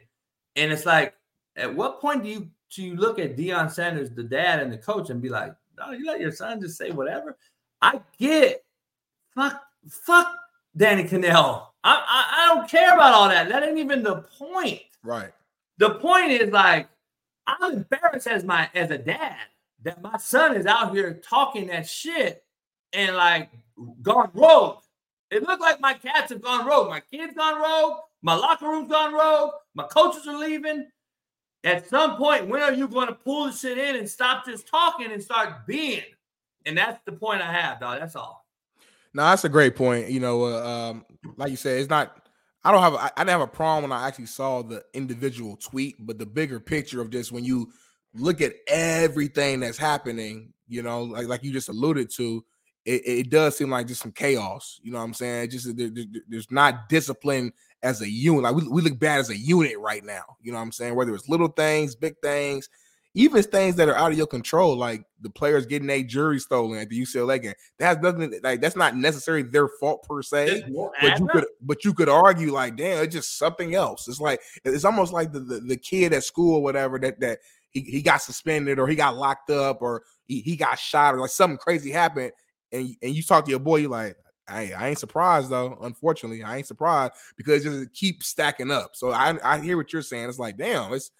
And 0.56 0.72
it's 0.72 0.86
like, 0.86 1.14
at 1.56 1.74
what 1.74 2.00
point 2.00 2.22
do 2.22 2.28
you 2.28 2.48
do 2.70 2.82
you 2.82 2.96
look 2.96 3.18
at 3.18 3.36
Deion 3.36 3.70
Sanders, 3.70 4.10
the 4.10 4.22
dad 4.22 4.60
and 4.60 4.72
the 4.72 4.78
coach, 4.78 5.10
and 5.10 5.22
be 5.22 5.28
like, 5.28 5.54
no, 5.78 5.92
you 5.92 6.06
let 6.06 6.20
your 6.20 6.32
son 6.32 6.60
just 6.60 6.76
say 6.76 6.90
whatever? 6.90 7.36
I 7.84 8.00
get 8.18 8.64
fuck, 9.34 9.62
fuck 9.90 10.34
Danny 10.74 11.04
Kanell. 11.04 11.66
I, 11.84 12.02
I, 12.08 12.34
I 12.34 12.54
don't 12.54 12.68
care 12.68 12.94
about 12.94 13.12
all 13.12 13.28
that. 13.28 13.50
That 13.50 13.62
ain't 13.62 13.76
even 13.76 14.02
the 14.02 14.24
point. 14.38 14.80
Right. 15.02 15.32
The 15.76 15.90
point 15.96 16.30
is 16.30 16.50
like, 16.50 16.88
I'm 17.46 17.74
embarrassed 17.74 18.26
as 18.26 18.42
my 18.42 18.70
as 18.74 18.90
a 18.90 18.96
dad 18.96 19.36
that 19.82 20.00
my 20.00 20.16
son 20.16 20.56
is 20.56 20.64
out 20.64 20.94
here 20.94 21.20
talking 21.22 21.66
that 21.66 21.86
shit 21.86 22.42
and 22.94 23.14
like 23.16 23.50
gone 24.00 24.30
rogue. 24.32 24.78
It 25.30 25.42
looked 25.42 25.60
like 25.60 25.78
my 25.78 25.92
cats 25.92 26.32
have 26.32 26.40
gone 26.40 26.66
rogue. 26.66 26.88
My 26.88 27.00
kids 27.00 27.34
gone 27.34 27.60
rogue. 27.60 27.98
My 28.22 28.34
locker 28.34 28.66
room's 28.66 28.90
gone 28.90 29.12
rogue. 29.12 29.50
My 29.74 29.84
coaches 29.84 30.26
are 30.26 30.38
leaving. 30.38 30.86
At 31.64 31.86
some 31.86 32.16
point, 32.16 32.48
when 32.48 32.62
are 32.62 32.72
you 32.72 32.88
going 32.88 33.08
to 33.08 33.14
pull 33.14 33.46
the 33.46 33.52
shit 33.52 33.76
in 33.76 33.96
and 33.96 34.08
stop 34.08 34.46
just 34.46 34.68
talking 34.68 35.12
and 35.12 35.22
start 35.22 35.66
being? 35.66 36.04
And 36.66 36.76
that's 36.76 37.00
the 37.04 37.12
point 37.12 37.42
I 37.42 37.52
have, 37.52 37.80
dog. 37.80 38.00
That's 38.00 38.16
all. 38.16 38.46
No, 39.12 39.22
that's 39.24 39.44
a 39.44 39.48
great 39.48 39.76
point. 39.76 40.10
You 40.10 40.20
know, 40.20 40.44
uh, 40.44 40.66
um, 40.90 41.04
like 41.36 41.50
you 41.50 41.56
said, 41.56 41.78
it's 41.78 41.90
not. 41.90 42.20
I 42.64 42.72
don't 42.72 42.82
have. 42.82 42.94
I 42.94 43.10
didn't 43.18 43.28
have 43.30 43.40
a 43.42 43.46
problem 43.46 43.90
when 43.90 43.98
I 43.98 44.08
actually 44.08 44.26
saw 44.26 44.62
the 44.62 44.82
individual 44.94 45.56
tweet, 45.56 45.96
but 46.00 46.18
the 46.18 46.26
bigger 46.26 46.58
picture 46.58 47.00
of 47.00 47.10
just 47.10 47.30
when 47.30 47.44
you 47.44 47.70
look 48.14 48.40
at 48.40 48.54
everything 48.68 49.60
that's 49.60 49.78
happening, 49.78 50.52
you 50.66 50.82
know, 50.82 51.02
like 51.02 51.26
like 51.26 51.44
you 51.44 51.52
just 51.52 51.68
alluded 51.68 52.10
to, 52.16 52.44
it, 52.84 53.02
it 53.06 53.30
does 53.30 53.56
seem 53.56 53.70
like 53.70 53.86
just 53.86 54.00
some 54.02 54.12
chaos. 54.12 54.80
You 54.82 54.92
know 54.92 54.98
what 54.98 55.04
I'm 55.04 55.14
saying? 55.14 55.50
Just 55.50 55.76
there, 55.76 55.90
there- 55.90 56.04
there's 56.26 56.50
not 56.50 56.88
discipline 56.88 57.52
as 57.82 58.00
a 58.00 58.08
unit. 58.08 58.42
Like 58.42 58.54
we, 58.54 58.66
we 58.68 58.82
look 58.82 58.98
bad 58.98 59.20
as 59.20 59.30
a 59.30 59.36
unit 59.36 59.78
right 59.78 60.04
now. 60.04 60.24
You 60.40 60.52
know 60.52 60.58
what 60.58 60.64
I'm 60.64 60.72
saying? 60.72 60.94
Whether 60.94 61.14
it's 61.14 61.28
little 61.28 61.48
things, 61.48 61.94
big 61.94 62.14
things, 62.22 62.68
even 63.14 63.42
things 63.44 63.76
that 63.76 63.88
are 63.88 63.96
out 63.96 64.10
of 64.10 64.18
your 64.18 64.26
control, 64.26 64.76
like 64.76 65.04
the 65.20 65.30
players 65.30 65.66
getting 65.66 65.88
a 65.88 66.02
jury 66.02 66.40
stolen 66.40 66.80
at 66.80 66.88
the 66.88 67.00
UCLA 67.00 67.40
game. 67.40 67.54
That 67.78 67.86
has 67.86 67.98
nothing 67.98 68.40
like 68.42 68.60
that's 68.60 68.74
not 68.74 68.96
necessarily 68.96 69.44
their 69.44 69.68
fault 69.68 70.02
per 70.02 70.20
se. 70.20 70.64
But 71.00 71.18
you 71.20 71.28
could 71.28 71.44
but 71.62 71.84
you 71.84 71.94
could 71.94 72.08
argue 72.08 72.52
like, 72.52 72.76
damn, 72.76 73.04
it's 73.04 73.14
just 73.14 73.38
something 73.38 73.74
else. 73.74 74.08
It's 74.08 74.20
like 74.20 74.40
it's 74.64 74.84
almost 74.84 75.12
like 75.12 75.32
the, 75.32 75.40
the, 75.40 75.60
the 75.60 75.76
kid 75.76 76.12
at 76.12 76.24
school 76.24 76.56
or 76.56 76.62
whatever 76.62 76.98
that 76.98 77.20
that 77.20 77.38
he, 77.70 77.80
he 77.80 78.02
got 78.02 78.20
suspended 78.20 78.78
or 78.78 78.88
he 78.88 78.96
got 78.96 79.16
locked 79.16 79.50
up 79.50 79.80
or 79.80 80.02
he, 80.24 80.40
he 80.40 80.56
got 80.56 80.78
shot 80.78 81.14
or 81.14 81.20
like 81.20 81.30
something 81.30 81.58
crazy 81.58 81.90
happened. 81.90 82.32
And, 82.72 82.96
and 83.00 83.14
you 83.14 83.22
talk 83.22 83.44
to 83.44 83.50
your 83.50 83.60
boy, 83.60 83.76
you 83.76 83.88
like, 83.88 84.16
I, 84.48 84.72
I 84.76 84.88
ain't 84.88 84.98
surprised 84.98 85.50
though. 85.50 85.78
Unfortunately, 85.82 86.42
I 86.42 86.58
ain't 86.58 86.66
surprised 86.66 87.12
because 87.36 87.64
it 87.64 87.70
just 87.70 87.94
keeps 87.94 88.26
stacking 88.26 88.70
up. 88.70 88.90
So 88.94 89.12
I, 89.12 89.36
I 89.44 89.60
hear 89.60 89.76
what 89.76 89.92
you're 89.92 90.02
saying. 90.02 90.28
It's 90.28 90.38
like, 90.38 90.56
damn, 90.56 90.92
it's 90.92 91.10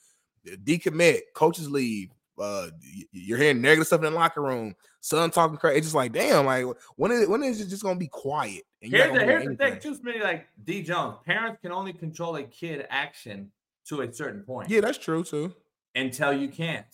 decommit, 0.65 1.21
coaches 1.35 1.71
leave. 1.71 2.11
Uh, 2.39 2.69
you're 3.13 3.39
hearing 3.39 3.61
negative 3.61 3.87
stuff 3.87 4.03
in 4.03 4.13
the 4.13 4.19
locker 4.19 4.43
room. 4.43 4.75
Son 5.01 5.31
talking 5.31 5.57
crazy. 5.57 5.79
It's 5.79 5.87
just 5.87 5.95
like, 5.95 6.13
damn, 6.13 6.47
like 6.47 6.65
when 6.97 7.13
is 7.13 7.29
when 7.29 7.43
is 7.43 7.61
it 7.61 7.69
just 7.69 7.83
gonna 7.83 7.99
be 7.99 8.09
quiet? 8.09 8.63
Here's 8.81 9.13
the, 9.13 9.21
here's 9.25 9.47
the 9.47 9.55
thing, 9.57 9.79
too, 9.79 9.95
Smitty, 9.95 10.23
like 10.23 10.47
D 10.65 10.83
Jones. 10.83 11.19
Parents 11.25 11.59
can 11.63 11.73
only 11.73 11.93
control 11.93 12.37
a 12.37 12.43
kid 12.43 12.87
action 12.91 13.51
to 13.87 14.01
a 14.01 14.13
certain 14.13 14.43
point. 14.43 14.71
Yeah, 14.71 14.81
that's 14.81 14.99
true 14.99 15.23
too. 15.23 15.55
Until 15.95 16.33
you 16.33 16.49
can't. 16.49 16.87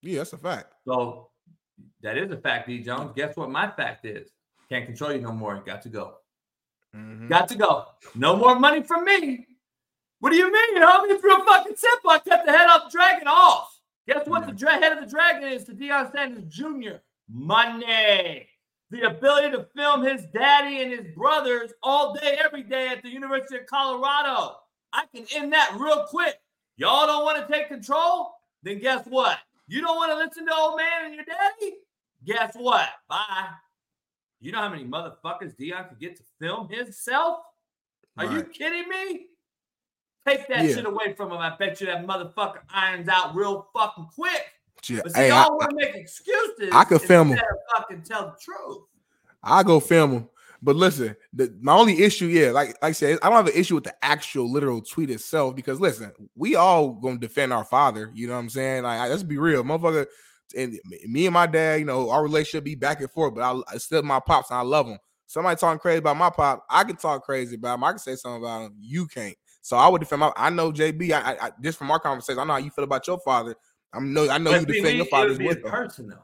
Yeah, 0.00 0.18
that's 0.18 0.32
a 0.32 0.38
fact. 0.38 0.74
So 0.86 1.28
that 2.02 2.16
is 2.16 2.30
a 2.30 2.36
fact, 2.36 2.68
D 2.68 2.82
Jones. 2.82 3.12
Guess 3.14 3.36
what 3.36 3.50
my 3.50 3.68
fact 3.68 4.06
is? 4.06 4.30
Can't 4.68 4.86
control 4.86 5.12
you 5.12 5.20
no 5.20 5.32
more. 5.32 5.62
Got 5.64 5.82
to 5.82 5.88
go. 5.88 6.14
Mm-hmm. 6.94 7.28
Got 7.28 7.48
to 7.48 7.56
go. 7.56 7.86
No 8.14 8.36
more 8.36 8.58
money 8.58 8.82
from 8.82 9.04
me. 9.04 9.46
What 10.20 10.30
do 10.30 10.36
you 10.36 10.50
mean, 10.50 10.82
homie? 10.82 11.10
It's 11.10 11.22
real 11.22 11.44
fucking 11.44 11.76
simple. 11.76 12.10
I 12.10 12.18
cut 12.18 12.46
the 12.46 12.52
head 12.52 12.68
off 12.68 12.84
the 12.90 12.98
dragon 12.98 13.28
off. 13.28 13.78
Guess 14.08 14.26
what 14.26 14.46
the 14.46 14.52
dra- 14.52 14.72
head 14.74 14.92
of 14.92 15.00
the 15.00 15.10
dragon 15.10 15.48
is 15.48 15.64
to 15.64 15.72
Deion 15.72 16.12
Sanders 16.12 16.44
Jr.? 16.48 16.98
Money. 17.30 18.48
The 18.90 19.02
ability 19.02 19.50
to 19.50 19.66
film 19.74 20.04
his 20.04 20.24
daddy 20.32 20.80
and 20.80 20.92
his 20.92 21.12
brothers 21.14 21.72
all 21.82 22.14
day, 22.14 22.38
every 22.42 22.62
day 22.62 22.88
at 22.88 23.02
the 23.02 23.08
University 23.08 23.56
of 23.56 23.66
Colorado. 23.66 24.56
I 24.92 25.04
can 25.14 25.26
end 25.34 25.52
that 25.52 25.76
real 25.78 26.04
quick. 26.08 26.36
Y'all 26.76 27.06
don't 27.06 27.24
want 27.24 27.46
to 27.46 27.52
take 27.52 27.68
control? 27.68 28.32
Then 28.62 28.78
guess 28.78 29.04
what? 29.06 29.38
You 29.66 29.80
don't 29.80 29.96
want 29.96 30.12
to 30.12 30.16
listen 30.16 30.46
to 30.46 30.54
old 30.54 30.76
man 30.78 31.06
and 31.06 31.14
your 31.14 31.24
daddy? 31.24 31.74
Guess 32.24 32.54
what? 32.54 32.88
Bye. 33.08 33.48
You 34.40 34.52
know 34.52 34.58
how 34.60 34.68
many 34.68 34.84
motherfuckers 34.84 35.56
Deion 35.56 35.88
could 35.88 35.98
get 35.98 36.16
to 36.16 36.22
film 36.40 36.68
himself? 36.68 37.38
Are 38.16 38.32
you 38.32 38.44
kidding 38.44 38.88
me? 38.88 39.26
Take 40.26 40.48
that 40.48 40.64
Yeah. 40.64 40.74
shit 40.74 40.86
away 40.86 41.12
from 41.14 41.30
him. 41.30 41.38
I 41.38 41.54
bet 41.56 41.80
you 41.80 41.86
that 41.86 42.04
motherfucker 42.06 42.60
irons 42.72 43.08
out 43.08 43.34
real 43.34 43.68
fucking 43.74 44.08
quick. 44.14 44.42
Yeah, 44.88 45.00
But 45.02 45.12
see, 45.14 45.20
hey, 45.20 45.30
I, 45.30 45.42
y'all 45.44 45.56
want 45.56 45.70
to 45.70 45.76
make 45.76 45.94
excuses. 45.94 46.70
I 46.72 46.84
could 46.84 47.00
film 47.02 47.32
of 47.32 47.38
fucking 47.76 48.02
tell 48.02 48.26
the 48.26 48.36
truth. 48.40 48.82
I 49.42 49.62
go 49.62 49.80
film 49.80 50.10
them. 50.12 50.28
But 50.62 50.76
listen, 50.76 51.16
the, 51.32 51.54
my 51.60 51.74
only 51.74 52.02
issue, 52.02 52.26
yeah, 52.26 52.50
like, 52.50 52.68
like 52.68 52.76
I 52.82 52.92
said, 52.92 53.18
I 53.22 53.28
don't 53.28 53.36
have 53.36 53.46
an 53.46 53.52
issue 53.54 53.74
with 53.76 53.84
the 53.84 53.94
actual 54.04 54.50
literal 54.50 54.80
tweet 54.80 55.10
itself 55.10 55.54
because 55.54 55.80
listen, 55.80 56.12
we 56.34 56.56
all 56.56 56.90
gonna 56.92 57.18
defend 57.18 57.52
our 57.52 57.64
father. 57.64 58.10
You 58.14 58.26
know 58.26 58.34
what 58.34 58.40
I'm 58.40 58.48
saying? 58.48 58.82
Like, 58.84 58.98
I- 59.00 59.08
let's 59.08 59.22
be 59.22 59.38
real, 59.38 59.62
motherfucker. 59.62 60.06
And 60.56 60.78
me 61.06 61.26
and 61.26 61.34
my 61.34 61.46
dad, 61.46 61.80
you 61.80 61.84
know, 61.84 62.10
our 62.10 62.22
relationship 62.22 62.64
be 62.64 62.74
back 62.74 63.00
and 63.00 63.10
forth, 63.10 63.34
but 63.34 63.42
I, 63.42 63.74
I 63.74 63.78
still 63.78 64.02
my 64.02 64.20
pops 64.20 64.50
and 64.50 64.58
I 64.58 64.62
love 64.62 64.86
him. 64.86 64.98
Somebody 65.26 65.56
talking 65.58 65.80
crazy 65.80 65.98
about 65.98 66.16
my 66.16 66.30
pop, 66.30 66.64
I 66.70 66.84
can 66.84 66.96
talk 66.96 67.24
crazy 67.24 67.56
about 67.56 67.74
him. 67.74 67.84
I 67.84 67.90
can 67.90 67.98
say 67.98 68.14
something 68.14 68.42
about 68.42 68.62
him. 68.66 68.76
You 68.80 69.06
can't. 69.06 69.36
So 69.66 69.76
I 69.76 69.88
would 69.88 69.98
defend 69.98 70.20
my. 70.20 70.30
I 70.36 70.48
know 70.48 70.70
JB. 70.70 71.10
I, 71.10 71.32
I, 71.32 71.46
I 71.46 71.50
just 71.60 71.76
from 71.76 71.90
our 71.90 71.98
conversation, 71.98 72.38
I 72.38 72.44
know 72.44 72.52
how 72.52 72.58
you 72.60 72.70
feel 72.70 72.84
about 72.84 73.04
your 73.04 73.18
father. 73.18 73.56
I 73.92 73.98
know. 73.98 74.30
I 74.30 74.38
know 74.38 74.52
But 74.52 74.60
you 74.60 74.66
defend 74.66 74.84
me, 74.84 74.92
your 74.98 75.06
it 75.06 75.10
father 75.10 75.28
would 75.30 75.38
be 75.38 75.46
with 75.48 75.56
in 75.58 75.64
him. 75.64 75.70
person. 75.72 76.14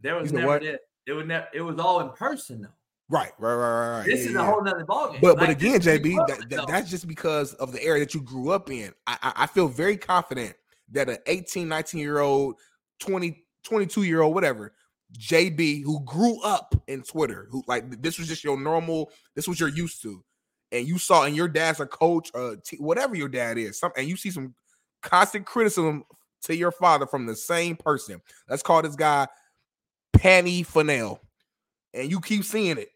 There 0.00 0.16
was 0.16 0.24
You 0.24 0.28
said 0.30 0.34
never 0.38 0.46
what? 0.48 0.62
this. 0.62 0.78
It 1.06 1.12
would 1.12 1.28
never. 1.28 1.46
It 1.54 1.60
was 1.60 1.78
all 1.78 2.00
in 2.00 2.08
person 2.10 2.62
though. 2.62 2.68
Right, 3.08 3.30
right, 3.38 3.54
right, 3.54 3.70
right. 3.70 3.98
right. 3.98 4.04
This 4.06 4.22
Yeah, 4.24 4.26
is 4.30 4.34
yeah. 4.34 4.40
a 4.40 4.44
whole 4.44 4.64
nother 4.64 4.84
ballgame. 4.84 5.20
But 5.20 5.38
but 5.38 5.48
again, 5.48 5.80
JB, 5.80 6.26
that, 6.26 6.50
that- 6.50 6.66
that's 6.66 6.90
just 6.90 7.06
because 7.06 7.54
of 7.54 7.70
the 7.70 7.80
area 7.84 8.04
that 8.04 8.14
you 8.14 8.20
grew 8.20 8.50
up 8.50 8.68
in. 8.68 8.92
I, 9.06 9.16
I, 9.22 9.32
I 9.44 9.46
feel 9.46 9.68
very 9.68 9.96
confident 9.96 10.56
that 10.90 11.08
an 11.08 11.18
18, 11.28 11.68
19 11.68 12.00
year 12.00 12.18
old, 12.18 12.56
20, 12.98 13.44
22 13.62 14.02
year 14.02 14.22
old, 14.22 14.34
whatever, 14.34 14.74
JB, 15.16 15.84
who 15.84 16.04
grew 16.04 16.42
up 16.42 16.74
in 16.88 17.02
Twitter, 17.04 17.46
who 17.52 17.62
like 17.68 18.02
this 18.02 18.18
was 18.18 18.26
just 18.26 18.42
your 18.42 18.58
normal, 18.58 19.12
this 19.36 19.46
was 19.46 19.60
you're 19.60 19.68
used 19.68 20.02
to, 20.02 20.24
and 20.72 20.86
you 20.86 20.98
saw, 20.98 21.24
and 21.24 21.34
your 21.36 21.48
dad's 21.48 21.80
a 21.80 21.86
coach, 21.86 22.30
uh, 22.34 22.56
t- 22.64 22.76
whatever 22.78 23.14
your 23.14 23.28
dad 23.28 23.58
is, 23.58 23.78
some, 23.78 23.92
and 23.96 24.08
you 24.08 24.16
see 24.16 24.30
some 24.30 24.54
constant 25.02 25.46
criticism 25.46 26.04
to 26.42 26.54
your 26.56 26.72
father 26.72 27.06
from 27.06 27.26
the 27.26 27.34
same 27.36 27.76
person. 27.76 28.20
Let's 28.48 28.62
call 28.62 28.82
this 28.82 28.96
guy 28.96 29.28
Panny 30.12 30.62
Fennell, 30.62 31.20
and 31.94 32.10
you 32.10 32.20
keep 32.20 32.44
seeing 32.44 32.78
it 32.78 32.90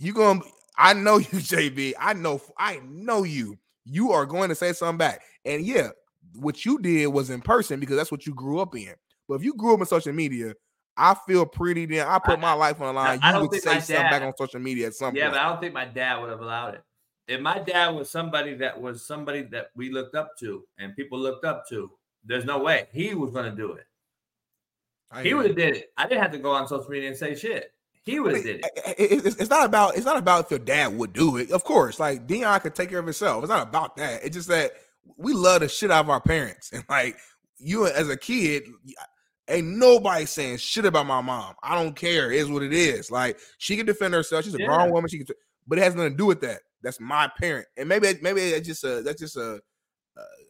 you 0.00 0.12
gonna 0.14 0.40
I 0.76 0.94
know 0.94 1.18
you, 1.18 1.26
JB. 1.26 1.94
I 2.00 2.14
know 2.14 2.40
I 2.58 2.80
know 2.84 3.22
you. 3.22 3.56
You 3.84 4.12
are 4.12 4.26
going 4.26 4.48
to 4.48 4.54
say 4.54 4.72
something 4.72 4.98
back. 4.98 5.22
And 5.44 5.64
yeah, 5.64 5.90
what 6.34 6.64
you 6.64 6.78
did 6.78 7.06
was 7.08 7.30
in 7.30 7.40
person 7.40 7.80
because 7.80 7.96
that's 7.96 8.10
what 8.10 8.26
you 8.26 8.34
grew 8.34 8.60
up 8.60 8.74
in. 8.74 8.94
But 9.28 9.34
if 9.36 9.44
you 9.44 9.54
grew 9.54 9.74
up 9.74 9.80
in 9.80 9.86
social 9.86 10.12
media, 10.12 10.54
I 10.96 11.14
feel 11.26 11.46
pretty 11.46 11.86
then 11.86 12.06
I 12.06 12.18
put 12.18 12.40
my 12.40 12.52
life 12.52 12.80
on 12.80 12.88
the 12.94 13.00
line. 13.00 13.20
I 13.22 13.36
You 13.36 13.48
would 13.48 13.54
say 13.60 13.80
something 13.80 13.94
back 14.10 14.22
on 14.22 14.32
social 14.36 14.60
media 14.60 14.88
at 14.88 14.94
some 14.94 15.14
Yeah, 15.14 15.24
point. 15.24 15.34
but 15.34 15.40
I 15.40 15.48
don't 15.48 15.60
think 15.60 15.74
my 15.74 15.84
dad 15.86 16.20
would 16.20 16.30
have 16.30 16.40
allowed 16.40 16.74
it. 16.74 16.82
If 17.30 17.40
my 17.40 17.58
dad 17.60 17.90
was 17.90 18.10
somebody 18.10 18.54
that 18.54 18.80
was 18.80 19.04
somebody 19.06 19.42
that 19.52 19.70
we 19.76 19.90
looked 19.90 20.16
up 20.16 20.36
to 20.40 20.64
and 20.78 20.96
people 20.96 21.18
looked 21.18 21.44
up 21.44 21.68
to, 21.68 21.90
there's 22.24 22.44
no 22.44 22.58
way 22.58 22.88
he 22.92 23.14
was 23.14 23.30
going 23.30 23.44
to 23.48 23.56
do 23.56 23.72
it. 23.74 23.86
I 25.12 25.22
He 25.22 25.34
would 25.34 25.46
have 25.46 25.56
did 25.56 25.76
it. 25.76 25.92
I 25.96 26.06
didn't 26.08 26.22
have 26.22 26.32
to 26.32 26.38
go 26.38 26.50
on 26.50 26.66
social 26.66 26.90
media 26.90 27.08
and 27.08 27.16
say 27.16 27.34
shit. 27.36 27.72
He 28.02 28.18
would 28.18 28.34
have 28.34 28.44
did 28.44 28.56
it. 28.64 28.70
It- 28.98 29.12
it- 29.12 29.26
it's, 29.26 29.36
it's 29.36 29.50
not 29.50 29.64
about 29.64 29.96
it's 29.96 30.06
not 30.06 30.16
about 30.16 30.46
if 30.46 30.50
your 30.50 30.58
dad 30.58 30.96
would 30.96 31.12
do 31.12 31.36
it. 31.36 31.50
Of 31.52 31.62
course, 31.64 32.00
like 32.00 32.26
Deion 32.26 32.60
could 32.62 32.74
take 32.74 32.88
care 32.90 32.98
of 32.98 33.04
himself. 33.04 33.44
It's 33.44 33.50
not 33.50 33.66
about 33.68 33.96
that. 33.96 34.24
It's 34.24 34.34
just 34.34 34.48
that 34.48 34.72
we 35.16 35.32
love 35.32 35.60
the 35.60 35.68
shit 35.68 35.90
out 35.90 36.04
of 36.04 36.10
our 36.10 36.20
parents, 36.20 36.72
and 36.72 36.82
like 36.88 37.16
you 37.58 37.86
as 37.86 38.08
a 38.08 38.16
kid, 38.16 38.64
ain't 39.48 39.66
nobody 39.66 40.24
saying 40.24 40.56
shit 40.56 40.84
about 40.86 41.06
my 41.06 41.20
mom. 41.20 41.54
I 41.62 41.74
don't 41.80 41.94
care. 41.94 42.32
It 42.32 42.38
is 42.38 42.50
what 42.50 42.62
it 42.62 42.72
is. 42.72 43.10
Like 43.10 43.38
she 43.58 43.76
can 43.76 43.86
defend 43.86 44.14
herself. 44.14 44.44
She's 44.44 44.54
a 44.54 44.58
Yeah. 44.58 44.66
grown 44.66 44.90
woman. 44.90 45.08
She 45.10 45.18
can, 45.18 45.26
but 45.66 45.78
it 45.78 45.82
has 45.82 45.94
nothing 45.94 46.12
to 46.12 46.16
do 46.16 46.26
with 46.26 46.40
that. 46.40 46.62
That's 46.82 47.00
my 47.00 47.30
parent, 47.38 47.66
and 47.76 47.88
maybe 47.88 48.14
maybe 48.22 48.40
it's 48.40 48.66
just 48.66 48.84
a 48.84 49.02
that's 49.02 49.20
just 49.20 49.36
a 49.36 49.60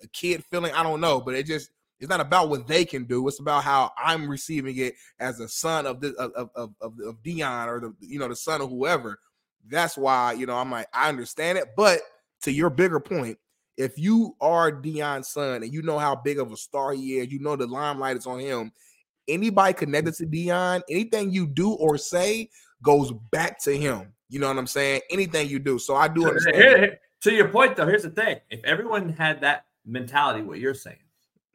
a 0.02 0.08
kid 0.12 0.44
feeling. 0.44 0.72
I 0.72 0.82
don't 0.82 1.00
know, 1.00 1.20
but 1.20 1.34
it 1.34 1.46
just 1.46 1.70
it's 1.98 2.08
not 2.08 2.20
about 2.20 2.48
what 2.48 2.66
they 2.66 2.84
can 2.84 3.04
do. 3.04 3.26
It's 3.28 3.40
about 3.40 3.64
how 3.64 3.92
I'm 3.96 4.28
receiving 4.28 4.76
it 4.78 4.94
as 5.18 5.40
a 5.40 5.48
son 5.48 5.86
of 5.86 6.02
of 6.02 6.32
of 6.32 6.50
of, 6.54 6.74
of, 6.80 6.94
of 7.00 7.22
Deion 7.22 7.66
or 7.66 7.80
the 7.80 7.94
you 8.00 8.18
know 8.18 8.28
the 8.28 8.36
son 8.36 8.60
of 8.60 8.70
whoever. 8.70 9.18
That's 9.68 9.96
why 9.96 10.32
you 10.32 10.46
know 10.46 10.56
I'm 10.56 10.70
like 10.70 10.88
I 10.94 11.08
understand 11.08 11.58
it, 11.58 11.68
but 11.76 12.00
to 12.42 12.52
your 12.52 12.70
bigger 12.70 13.00
point, 13.00 13.38
if 13.76 13.98
you 13.98 14.34
are 14.40 14.72
Deion's 14.72 15.28
son 15.28 15.62
and 15.62 15.72
you 15.72 15.82
know 15.82 15.98
how 15.98 16.16
big 16.16 16.38
of 16.38 16.52
a 16.52 16.56
star 16.56 16.92
he 16.92 17.18
is, 17.18 17.30
you 17.30 17.38
know 17.40 17.56
the 17.56 17.66
limelight 17.66 18.16
is 18.16 18.26
on 18.26 18.40
him. 18.40 18.72
Anybody 19.28 19.74
connected 19.74 20.14
to 20.14 20.26
Deion, 20.26 20.80
anything 20.88 21.30
you 21.30 21.46
do 21.46 21.72
or 21.72 21.98
say 21.98 22.48
goes 22.82 23.12
back 23.30 23.60
to 23.64 23.76
him. 23.76 24.12
You 24.30 24.38
know 24.38 24.48
what 24.48 24.56
I'm 24.56 24.66
saying? 24.66 25.02
Anything 25.10 25.48
you 25.48 25.58
do. 25.58 25.78
So 25.78 25.96
I 25.96 26.08
do 26.08 26.26
understand. 26.26 26.56
Here- 26.56 26.78
here- 26.78 27.00
to 27.22 27.32
your 27.34 27.48
point, 27.48 27.76
though, 27.76 27.86
here's 27.86 28.04
the 28.04 28.10
thing: 28.10 28.40
if 28.48 28.64
everyone 28.64 29.10
had 29.10 29.42
that 29.42 29.66
mentality, 29.84 30.40
what 30.40 30.58
you're 30.58 30.72
saying, 30.72 30.96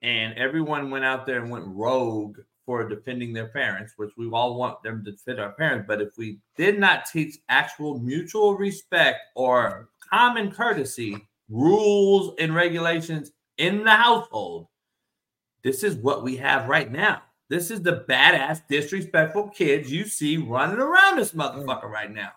and 0.04 0.38
everyone 0.38 0.92
went 0.92 1.06
out 1.06 1.26
there 1.26 1.42
and 1.42 1.50
went 1.50 1.66
rogue 1.68 2.38
for 2.66 2.88
defending 2.88 3.34
their 3.34 3.48
parents, 3.48 3.94
which 3.98 4.12
we 4.18 4.30
all 4.30 4.56
want 4.56 4.84
them 4.84 5.04
to 5.04 5.12
defend 5.12 5.40
our 5.40 5.54
parents, 5.54 5.86
but 5.88 6.02
if 6.02 6.18
we 6.18 6.40
did 6.56 6.80
not 6.80 7.06
teach 7.06 7.38
actual 7.50 8.00
mutual 8.00 8.56
respect 8.56 9.20
or 9.36 9.90
common 10.10 10.52
courtesy, 10.52 11.28
rules 11.50 12.34
and 12.40 12.54
regulations 12.54 13.32
in 13.58 13.84
the 13.84 13.92
household, 13.92 14.68
this 15.64 15.84
is 15.84 15.96
what 15.96 16.24
we 16.24 16.38
have 16.38 16.68
right 16.68 16.92
now. 16.92 17.22
This 17.50 17.70
is 17.70 17.82
the 17.82 18.06
badass, 18.10 18.62
disrespectful 18.68 19.50
kids 19.50 19.92
you 19.92 20.06
see 20.06 20.38
running 20.38 20.80
around 20.80 21.18
this 21.18 21.32
mm. 21.32 21.40
motherfucker 21.40 21.90
right 21.90 22.12
now. 22.12 22.32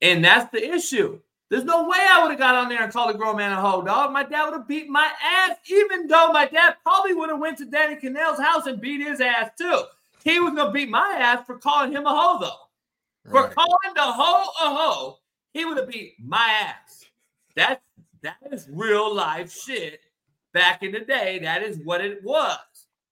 And 0.00 0.24
that's 0.24 0.50
the 0.52 0.74
issue. 0.74 1.20
There's 1.50 1.64
no 1.64 1.88
way 1.88 1.98
I 1.98 2.22
would 2.22 2.30
have 2.30 2.38
got 2.38 2.54
on 2.54 2.68
there 2.68 2.82
and 2.82 2.92
called 2.92 3.14
a 3.14 3.18
grown 3.18 3.36
man 3.36 3.52
a 3.52 3.60
hoe, 3.60 3.82
dog. 3.82 4.12
My 4.12 4.22
dad 4.22 4.44
would 4.44 4.52
have 4.52 4.68
beat 4.68 4.88
my 4.88 5.10
ass, 5.22 5.56
even 5.70 6.06
though 6.06 6.30
my 6.30 6.46
dad 6.46 6.76
probably 6.82 7.14
would 7.14 7.30
have 7.30 7.38
went 7.40 7.56
to 7.58 7.64
Danny 7.64 7.96
Kanell's 7.96 8.38
house 8.38 8.66
and 8.66 8.80
beat 8.80 9.00
his 9.00 9.20
ass 9.20 9.50
too. 9.56 9.82
He 10.24 10.40
was 10.40 10.54
gonna 10.54 10.72
beat 10.72 10.90
my 10.90 11.16
ass 11.18 11.46
for 11.46 11.58
calling 11.58 11.92
him 11.92 12.04
a 12.04 12.10
hoe, 12.10 12.38
though. 12.38 13.30
For 13.30 13.48
calling 13.48 13.94
the 13.94 14.02
hoe 14.02 14.42
a 14.62 14.76
hoe, 14.76 15.18
he 15.52 15.64
would 15.64 15.78
have 15.78 15.88
beat 15.88 16.14
my 16.22 16.62
ass. 16.62 17.06
That's 17.54 17.82
that 18.22 18.36
is 18.52 18.68
real 18.70 19.14
life 19.14 19.52
shit. 19.52 20.00
Back 20.52 20.82
in 20.82 20.92
the 20.92 21.00
day, 21.00 21.38
that 21.40 21.62
is 21.62 21.78
what 21.84 22.04
it 22.04 22.22
was. 22.24 22.58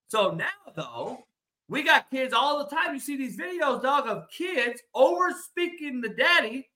So 0.08 0.32
now, 0.32 0.46
though, 0.74 1.26
we 1.68 1.82
got 1.82 2.10
kids 2.10 2.34
all 2.34 2.58
the 2.58 2.74
time. 2.74 2.94
You 2.94 3.00
see 3.00 3.16
these 3.16 3.36
videos, 3.36 3.82
dog, 3.82 4.08
of 4.08 4.28
kids 4.30 4.82
over 4.94 5.32
speaking 5.32 6.00
the 6.00 6.08
daddy 6.10 6.68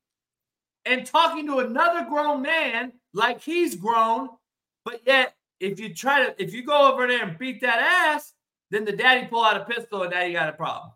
and 0.86 1.06
talking 1.06 1.46
to 1.46 1.58
another 1.58 2.06
grown 2.08 2.42
man 2.42 2.92
like 3.12 3.40
he's 3.40 3.74
grown. 3.74 4.30
But 4.84 5.00
yet, 5.06 5.34
if 5.60 5.78
you 5.78 5.94
try 5.94 6.24
to, 6.24 6.42
if 6.42 6.52
you 6.54 6.64
go 6.64 6.92
over 6.92 7.06
there 7.06 7.22
and 7.26 7.38
beat 7.38 7.60
that 7.60 7.78
ass, 7.80 8.32
then 8.70 8.84
the 8.84 8.92
daddy 8.92 9.26
pull 9.26 9.44
out 9.44 9.56
a 9.60 9.64
pistol 9.64 10.02
and 10.02 10.12
now 10.12 10.22
you 10.22 10.32
got 10.32 10.48
a 10.48 10.52
problem. 10.52 10.92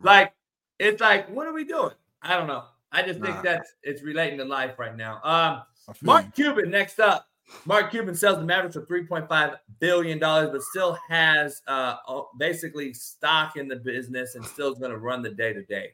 Like, 0.00 0.32
it's 0.78 1.00
like, 1.00 1.28
what 1.28 1.46
are 1.46 1.52
we 1.52 1.64
doing? 1.64 1.92
I 2.22 2.36
don't 2.36 2.46
know. 2.46 2.64
I 2.92 3.02
just 3.02 3.20
Nah. 3.20 3.26
think 3.26 3.42
that's 3.42 3.74
it's 3.82 4.02
relating 4.02 4.38
to 4.38 4.44
life 4.44 4.78
right 4.78 4.96
now. 4.96 5.20
Um, 5.22 5.62
Mark 6.02 6.34
Cuban 6.34 6.70
next 6.70 6.98
up. 6.98 7.26
Mark 7.64 7.90
Cuban 7.90 8.14
sells 8.14 8.38
the 8.38 8.44
Mavericks 8.44 8.74
for 8.76 8.84
three 8.86 9.04
point 9.06 9.28
five 9.28 9.56
billion 9.80 10.18
dollars, 10.18 10.50
but 10.50 10.62
still 10.62 10.98
has 11.08 11.62
uh 11.66 11.96
basically 12.38 12.92
stock 12.94 13.56
in 13.56 13.68
the 13.68 13.76
business 13.76 14.34
and 14.34 14.44
still 14.44 14.72
is 14.72 14.78
going 14.78 14.92
to 14.92 14.98
run 14.98 15.22
the 15.22 15.30
day 15.30 15.52
to 15.52 15.62
day. 15.64 15.92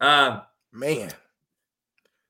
Um, 0.00 0.42
Man. 0.72 1.10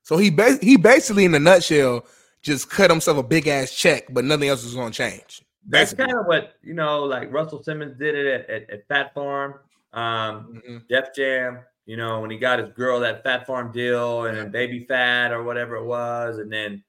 So 0.09 0.17
he 0.17 0.31
ba- 0.31 0.57
he 0.63 0.79
basically 0.79 1.27
in 1.27 1.35
a 1.35 1.39
nutshell 1.39 2.07
just 2.41 2.71
cut 2.71 2.89
himself 2.91 3.19
a 3.19 3.23
big 3.23 3.47
ass 3.47 3.71
check, 3.71 4.07
but 4.09 4.25
nothing 4.25 4.49
else 4.49 4.65
is 4.65 4.75
going 4.75 4.91
to 4.91 4.97
change. 4.97 5.43
that's 5.69 5.93
kind 5.93 6.15
of 6.15 6.25
what 6.25 6.55
you 6.63 6.73
know, 6.73 7.05
like 7.05 7.31
Russell 7.31 7.63
Simmons 7.63 7.99
did 7.99 8.15
it 8.15 8.27
at, 8.27 8.49
at, 8.49 8.71
at 8.71 8.89
Phat 8.89 9.13
Farm, 9.13 9.57
um, 9.93 10.63
Mhm. 10.67 10.89
Def 10.89 11.15
Jam. 11.15 11.59
You 11.85 11.99
know, 11.99 12.21
when 12.21 12.31
he 12.31 12.39
got 12.39 12.59
his 12.59 12.71
girl 12.71 12.99
that 13.01 13.23
Phat 13.23 13.47
Farm 13.47 13.71
deal 13.71 14.25
and 14.25 14.39
then 14.39 14.51
Baby 14.51 14.87
Phat 14.89 15.31
or 15.31 15.43
whatever 15.43 15.77
it 15.77 15.85
was, 15.85 16.39
and 16.39 16.51
then 16.51 16.83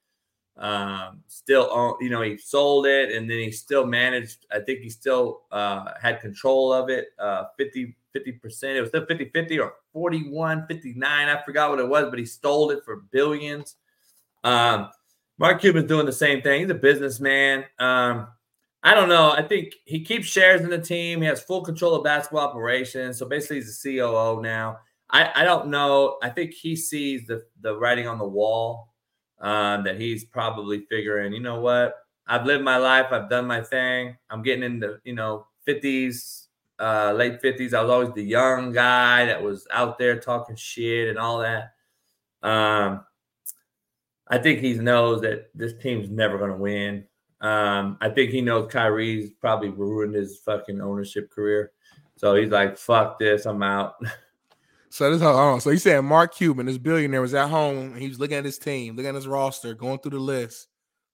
um 0.56 1.22
still 1.28 1.68
own, 1.72 1.96
you 2.00 2.10
know 2.10 2.22
he 2.22 2.38
sold 2.38 2.86
it 2.86 3.12
and 3.14 3.30
then 3.30 3.38
he 3.40 3.50
still 3.50 3.86
managed 3.86 4.46
i 4.52 4.60
think 4.60 4.80
he 4.82 4.90
still 4.90 5.44
uh 5.54 5.92
had 6.02 6.20
control 6.20 6.74
of 6.74 6.90
it 6.90 7.10
uh 7.18 7.46
50 7.58 7.96
50% 8.16 8.64
it 8.64 8.82
was 8.82 8.90
still 8.90 9.06
50 9.06 9.30
50 9.30 9.60
or 9.60 9.74
41 9.94 10.66
59 10.68 11.28
i 11.28 11.42
forgot 11.44 11.70
what 11.70 11.80
it 11.80 11.88
was 11.88 12.06
but 12.10 12.20
he 12.20 12.26
stole 12.26 12.72
it 12.72 12.84
for 12.84 13.04
billions. 13.12 13.76
Um 14.44 14.90
mark 15.38 15.62
cuban's 15.62 15.88
doing 15.88 16.06
the 16.06 16.12
same 16.12 16.42
thing. 16.42 16.62
He's 16.62 16.70
a 16.70 16.76
businessman. 16.76 17.66
Um 17.80 18.28
i 18.82 18.94
don't 18.94 19.10
know. 19.10 19.32
I 19.32 19.42
think 19.42 19.74
he 19.86 20.04
keeps 20.04 20.28
shares 20.28 20.62
in 20.62 20.70
the 20.70 20.80
team. 20.80 21.22
He 21.22 21.28
has 21.28 21.42
full 21.42 21.62
control 21.62 21.96
of 21.96 22.04
basketball 22.04 22.48
operations. 22.48 23.18
So 23.18 23.28
basically 23.28 23.58
he's 23.58 23.82
the 23.82 23.98
coo 24.00 24.42
now. 24.42 24.80
I 25.10 25.32
i 25.36 25.44
don't 25.44 25.68
know. 25.68 26.18
I 26.24 26.30
think 26.30 26.54
he 26.54 26.76
sees 26.76 27.28
the 27.28 27.44
the 27.62 27.78
writing 27.78 28.08
on 28.08 28.18
the 28.18 28.28
wall 28.28 28.90
um, 29.42 29.84
that 29.84 30.00
he's 30.00 30.26
probably 30.26 30.86
figuring, 30.90 31.34
you 31.34 31.40
know 31.40 31.60
what? 31.60 31.96
I've 32.28 32.46
lived 32.46 32.64
my 32.64 32.78
life. 32.78 33.08
I've 33.12 33.30
done 33.30 33.48
my 33.48 33.62
thing. 33.62 34.18
I'm 34.30 34.44
getting 34.44 34.64
into, 34.64 34.98
you 35.04 35.14
know, 35.14 35.48
50s, 35.68 36.48
uh, 36.80 37.14
late 37.14 37.42
50s. 37.42 37.74
I 37.74 37.82
was 37.82 37.92
always 37.92 38.14
the 38.14 38.24
young 38.24 38.72
guy 38.72 39.26
that 39.26 39.42
was 39.42 39.68
out 39.72 39.98
there 39.98 40.20
talking 40.20 40.56
shit 40.56 41.10
and 41.10 41.18
all 41.18 41.40
that. 41.40 41.74
Um, 42.42 43.02
I 44.28 44.38
think 44.38 44.60
he 44.60 44.74
knows 44.76 45.22
that 45.22 45.50
this 45.56 45.74
team's 45.82 46.10
never 46.10 46.38
going 46.38 46.52
to 46.52 46.58
win. 46.58 47.06
Um, 47.42 47.98
I 48.02 48.10
think 48.10 48.32
he 48.32 48.42
knows 48.42 48.72
Kyrie's 48.72 49.32
probably 49.32 49.70
ruined 49.70 50.16
his 50.16 50.40
fucking 50.40 50.82
ownership 50.82 51.32
career. 51.32 51.72
So 52.16 52.36
he's 52.36 52.50
like, 52.50 52.78
fuck 52.78 53.20
this. 53.20 53.46
I'm 53.46 53.64
out. 53.64 53.96
So 54.92 55.12
this 55.12 55.22
hold 55.22 55.36
on. 55.36 55.62
So 55.62 55.70
he's 55.70 55.84
saying 55.84 56.04
Mark 56.04 56.34
Cuban, 56.34 56.66
this 56.66 56.80
billionaire, 56.80 57.22
was 57.22 57.36
at 57.36 57.52
home. 57.52 57.92
And 57.92 58.02
he 58.02 58.08
was 58.08 58.20
looking 58.20 58.38
at 58.38 58.44
his 58.44 58.58
team, 58.58 58.96
looking 58.96 59.10
at 59.10 59.14
his 59.14 59.28
roster, 59.28 59.76
going 59.76 60.00
through 60.00 60.18
the 60.18 60.20
list. 60.20 60.68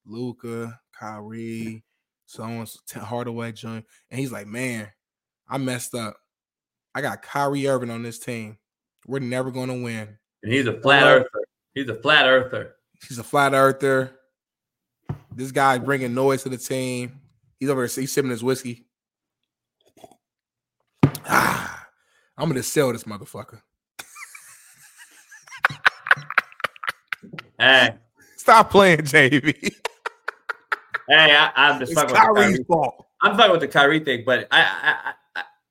Luka, 0.05 0.79
Kyrie, 0.97 1.83
so 2.25 2.65
Hardaway, 2.95 3.51
John, 3.51 3.83
and 4.09 4.19
he's 4.19 4.31
like, 4.31 4.47
"Man, 4.47 4.87
I 5.47 5.57
messed 5.57 5.93
up. 5.95 6.17
I 6.93 7.01
got 7.01 7.21
Kyrie 7.21 7.67
Irving 7.67 7.89
on 7.91 8.03
this 8.03 8.19
team. 8.19 8.57
We're 9.07 9.19
never 9.19 9.51
going 9.51 9.67
to 9.69 9.83
win. 9.83 10.17
And 10.43 10.51
he's 10.53 10.65
a 10.67 10.79
flat 10.81 11.03
earther. 11.03 11.29
He's 11.73 11.89
a 11.89 11.95
flat 11.95 12.25
earther. 12.25 12.75
He's 13.07 13.19
a 13.19 13.23
flat 13.23 13.53
earther. 13.53 14.11
This 15.35 15.51
guy 15.51 15.77
bringing 15.77 16.13
noise 16.13 16.43
to 16.43 16.49
the 16.49 16.57
team. 16.57 17.19
He's 17.59 17.69
over 17.69 17.85
there. 17.85 18.01
He's 18.01 18.11
sipping 18.11 18.31
his 18.31 18.43
whiskey. 18.43 18.85
Ah, 21.27 21.87
I'm 22.37 22.47
gonna 22.49 22.63
sell 22.63 22.91
this 22.93 23.03
motherfucker. 23.03 23.61
Hey, 27.59 27.95
Stop 28.37 28.69
playing, 28.69 28.99
JV. 28.99 29.53
hey, 31.09 31.35
I, 31.35 31.51
I'm 31.55 31.79
just 31.79 31.93
It's 31.93 31.99
fucking 32.01 32.13
with 32.13 32.21
the 32.21 32.27
Kyrie's 32.27 32.57
Kyrie. 32.57 32.63
fault. 32.65 33.05
I'm 33.21 33.35
fucking 33.37 33.51
with 33.51 33.61
the 33.61 33.67
Kyrie 33.67 33.99
thing, 34.01 34.23
but 34.25 34.47
I, 34.51 34.61
I, 34.61 34.95
I 35.09 35.13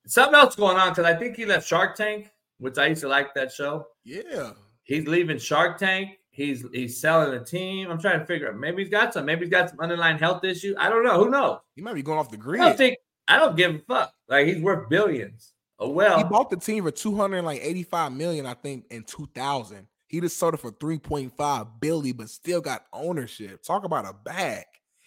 something 0.07 0.35
else 0.35 0.57
going 0.57 0.77
on 0.77 0.91
because 0.91 1.05
I 1.05 1.15
think 1.15 1.37
he 1.37 1.47
left 1.47 1.67
Shark 1.67 1.97
Tank, 1.97 2.31
which 2.59 2.79
I 2.79 2.87
used 2.87 3.03
to 3.03 3.09
like 3.09 3.35
that 3.35 3.53
show. 3.53 3.87
Yeah. 4.05 4.53
He's 4.85 5.07
leaving 5.07 5.39
Shark 5.39 5.79
Tank. 5.79 6.19
He's 6.31 6.65
he's 6.73 7.01
selling 7.01 7.39
the 7.39 7.45
team. 7.45 7.91
I'm 7.91 8.01
trying 8.01 8.19
to 8.19 8.27
figure 8.27 8.49
out. 8.49 8.57
Maybe 8.57 8.83
he's 8.83 8.91
got 8.91 9.15
some. 9.15 9.25
Maybe 9.25 9.43
he's 9.43 9.51
got 9.51 9.71
some 9.71 9.79
underlying 9.81 10.19
health 10.19 10.43
issue. 10.45 10.75
I 10.79 10.89
don't 10.89 11.05
know. 11.05 11.23
Who 11.23 11.31
knows? 11.31 11.59
He 11.77 11.83
might 11.83 11.95
be 11.95 12.03
going 12.03 12.19
off 12.19 12.31
the 12.31 12.37
grid. 12.37 12.61
I 12.61 12.69
don't 12.69 12.77
think. 12.77 12.99
I 13.29 13.39
don't 13.39 13.57
give 13.57 13.75
a 13.75 13.79
fuck. 13.79 14.13
Like 14.29 14.47
he's 14.49 14.61
worth 14.61 14.89
billions. 14.89 15.53
Oh 15.79 15.91
well. 15.91 16.19
he 16.19 16.25
bought 16.25 16.51
the 16.51 16.57
team 16.57 16.85
for 16.85 16.91
285 16.91 18.13
million, 18.13 18.47
I 18.47 18.55
think, 18.55 18.85
in 18.91 19.05
2000. 19.05 19.87
He 20.07 20.21
just 20.21 20.37
sold 20.37 20.55
it 20.55 20.61
for 20.61 20.71
3.5 20.71 21.69
billion, 21.81 22.17
but 22.17 22.29
still 22.29 22.61
got 22.61 22.85
ownership. 22.93 23.63
Talk 23.63 23.85
about 23.85 24.05
a 24.05 24.13
bag. 24.13 24.65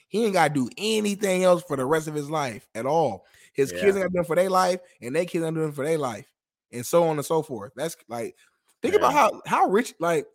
He 0.10 0.26
ain't 0.26 0.34
got 0.34 0.50
to 0.50 0.54
do 0.54 0.70
anything 0.78 1.44
else 1.44 1.64
for 1.64 1.78
the 1.78 1.86
rest 1.86 2.08
of 2.08 2.14
his 2.14 2.30
life 2.30 2.68
at 2.76 2.86
all. 2.86 3.26
His 3.58 3.74
Yeah. 3.74 3.82
kids 3.82 3.98
ain't 3.98 4.04
got 4.04 4.08
to 4.08 4.14
do 4.14 4.20
it 4.22 4.28
for 4.28 4.36
their 4.36 4.50
life, 4.50 4.80
and 5.02 5.14
their 5.16 5.26
kids 5.26 5.44
ain't 5.44 5.56
doing 5.56 5.74
for 5.74 5.84
their 5.84 5.98
life, 5.98 6.32
and 6.72 6.86
so 6.86 7.04
on 7.04 7.18
and 7.18 7.26
so 7.26 7.42
forth. 7.42 7.74
That's 7.76 7.98
like, 8.08 8.36
think 8.82 8.96
about 8.96 9.12
how 9.14 9.42
how 9.46 9.66
rich, 9.66 9.94
like, 10.00 10.28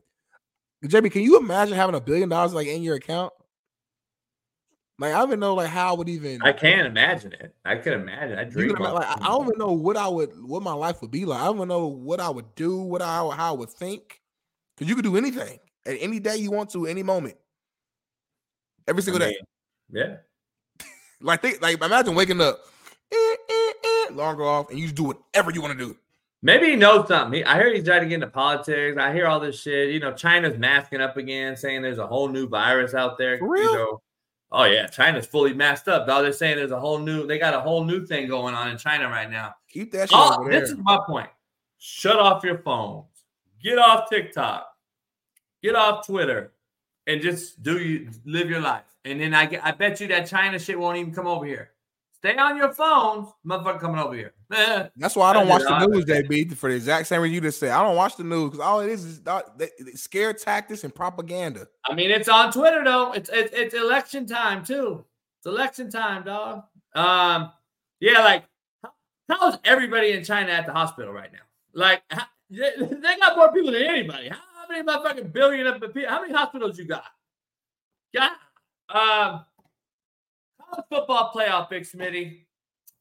JB, 0.84 1.10
can 1.12 1.22
you 1.22 1.38
imagine 1.38 1.74
having 1.74 1.94
a 1.94 2.00
billion 2.00 2.28
dollars 2.28 2.52
like 2.52 2.66
in 2.66 2.82
your 2.82 2.96
account? 2.96 3.32
Like, 4.98 5.14
I 5.14 5.18
don't 5.18 5.30
even 5.30 5.40
know 5.40 5.54
like 5.54 5.68
how 5.68 5.94
I 5.94 5.96
would 5.96 6.08
even. 6.08 6.42
I 6.42 6.52
can't 6.52 6.86
imagine 6.86 7.32
it. 7.32 7.54
I 7.64 7.76
can 7.76 7.92
imagine. 7.94 8.38
I 8.38 8.44
dream. 8.44 8.72
of 8.74 8.80
like, 8.80 9.06
I 9.06 9.14
I 9.14 9.28
don't 9.28 9.46
even 9.46 9.58
know 9.58 9.72
what 9.72 9.96
I 9.96 10.06
would, 10.06 10.30
what 10.44 10.62
my 10.62 10.74
life 10.74 11.00
would 11.00 11.10
be 11.10 11.24
like. 11.24 11.40
I 11.40 11.44
don't 11.44 11.56
even 11.56 11.68
know 11.68 11.86
what 11.86 12.20
I 12.20 12.28
would 12.28 12.54
do, 12.54 12.76
what 12.80 13.02
I 13.02 13.06
how 13.06 13.32
I 13.38 13.50
would 13.52 13.70
think, 13.70 14.20
because 14.76 14.88
you 14.88 14.94
could 14.94 15.04
do 15.04 15.16
anything 15.16 15.58
at 15.86 15.96
any 16.00 16.20
day 16.20 16.36
you 16.36 16.50
want 16.50 16.70
to, 16.70 16.86
any 16.86 17.02
moment, 17.02 17.36
every 18.86 19.02
single 19.02 19.20
day. 19.20 19.36
Yeah. 19.90 20.16
Like, 21.24 21.40
think, 21.40 21.62
like 21.62 21.80
imagine 21.80 22.16
waking 22.16 22.40
up, 22.40 22.58
eh, 23.12 23.36
eh, 23.50 23.72
eh, 23.84 24.14
alarm 24.14 24.40
off, 24.40 24.70
and 24.70 24.78
you 24.78 24.86
just 24.86 24.96
do 24.96 25.04
whatever 25.04 25.50
you 25.50 25.60
want 25.60 25.78
to 25.78 25.84
do. 25.86 25.96
Maybe 26.42 26.70
he 26.70 26.76
knows 26.76 27.06
something. 27.06 27.38
He, 27.38 27.44
I 27.44 27.56
hear 27.56 27.72
he's 27.72 27.84
trying 27.84 28.02
to 28.02 28.08
get 28.08 28.16
into 28.16 28.26
politics. 28.26 28.98
I 28.98 29.12
hear 29.12 29.26
all 29.26 29.38
this 29.38 29.60
shit. 29.60 29.90
You 29.90 30.00
know, 30.00 30.12
China's 30.12 30.58
masking 30.58 31.00
up 31.00 31.16
again, 31.16 31.56
saying 31.56 31.82
there's 31.82 31.98
a 31.98 32.06
whole 32.06 32.28
new 32.28 32.48
virus 32.48 32.94
out 32.94 33.16
there. 33.16 33.38
For 33.38 33.48
real? 33.48 33.62
You 33.62 33.72
know, 33.72 34.02
oh 34.50 34.64
yeah, 34.64 34.88
China's 34.88 35.26
fully 35.26 35.54
masked 35.54 35.88
up. 35.88 36.06
They're 36.06 36.32
saying 36.32 36.56
there's 36.56 36.72
a 36.72 36.80
whole 36.80 36.98
new. 36.98 37.26
They 37.26 37.38
got 37.38 37.54
a 37.54 37.60
whole 37.60 37.84
new 37.84 38.04
thing 38.04 38.26
going 38.26 38.54
on 38.54 38.68
in 38.68 38.76
China 38.76 39.08
right 39.08 39.30
now. 39.30 39.54
Keep 39.68 39.92
that 39.92 40.10
shit 40.10 40.18
Oh, 40.18 40.48
this 40.48 40.70
is 40.70 40.78
my 40.78 40.98
point. 41.06 41.30
Shut 41.78 42.16
off 42.16 42.42
your 42.44 42.58
phones. 42.58 43.06
Get 43.62 43.78
off 43.78 44.10
TikTok. 44.10 44.66
Get 45.62 45.76
off 45.76 46.04
Twitter, 46.04 46.52
and 47.06 47.22
just 47.22 47.62
do 47.62 47.78
you 47.78 48.10
live 48.24 48.50
your 48.50 48.60
life. 48.60 48.82
And 49.04 49.20
then 49.20 49.34
I 49.34 49.46
get, 49.46 49.64
I 49.64 49.72
bet 49.72 50.00
you 50.00 50.08
that 50.08 50.26
China 50.26 50.58
shit 50.58 50.78
won't 50.78 50.96
even 50.96 51.12
come 51.12 51.26
over 51.26 51.44
here. 51.44 51.71
Stay 52.24 52.36
on 52.36 52.56
your 52.56 52.72
phones, 52.72 53.30
motherfucker, 53.44 53.80
coming 53.80 54.00
over 54.00 54.14
here. 54.14 54.32
That's 54.96 55.16
why 55.16 55.30
I 55.30 55.32
don't 55.32 55.48
watch 55.48 55.62
the 55.62 55.86
news, 55.88 56.04
JB, 56.04 56.54
for 56.54 56.70
the 56.70 56.76
exact 56.76 57.08
same 57.08 57.20
reason 57.20 57.34
you 57.34 57.40
just 57.40 57.58
said. 57.58 57.70
I 57.70 57.82
don't 57.82 57.96
watch 57.96 58.14
the 58.14 58.22
news 58.22 58.50
because 58.50 58.64
all 58.64 58.78
it 58.78 58.90
is 58.90 59.04
is 59.04 59.20
that- 59.22 59.48
scare 59.94 60.32
tactics 60.32 60.84
and 60.84 60.94
propaganda. 60.94 61.66
I 61.84 61.94
mean, 61.94 62.12
it's 62.12 62.28
on 62.28 62.52
Twitter 62.52 62.84
though. 62.84 63.10
It's 63.10 63.28
it's, 63.28 63.52
it's 63.52 63.74
election 63.74 64.24
time 64.24 64.64
too. 64.64 65.04
It's 65.40 65.46
election 65.46 65.90
time, 65.90 66.22
dog. 66.22 66.62
Um, 66.94 67.50
yeah, 67.98 68.20
like 68.20 68.44
how, 69.28 69.48
is 69.48 69.58
everybody 69.64 70.12
in 70.12 70.22
China 70.22 70.52
at 70.52 70.64
the 70.64 70.72
hospital 70.72 71.12
right 71.12 71.32
now? 71.32 71.40
Like 71.74 72.02
how, 72.08 72.26
they, 72.50 72.70
they 72.78 73.16
got 73.16 73.36
more 73.36 73.52
people 73.52 73.72
than 73.72 73.82
anybody. 73.82 74.28
How, 74.28 74.36
how 74.36 74.68
many 74.68 74.86
motherfucking 74.86 75.32
billion 75.32 75.66
of 75.66 75.80
people? 75.80 76.08
How 76.08 76.20
many 76.20 76.32
hospitals 76.32 76.78
you 76.78 76.84
got? 76.84 77.02
Yeah. 78.12 78.30
Um, 78.88 79.44
football 80.90 81.32
playoff, 81.34 81.70
Big 81.70 81.84
Smitty. 81.84 82.44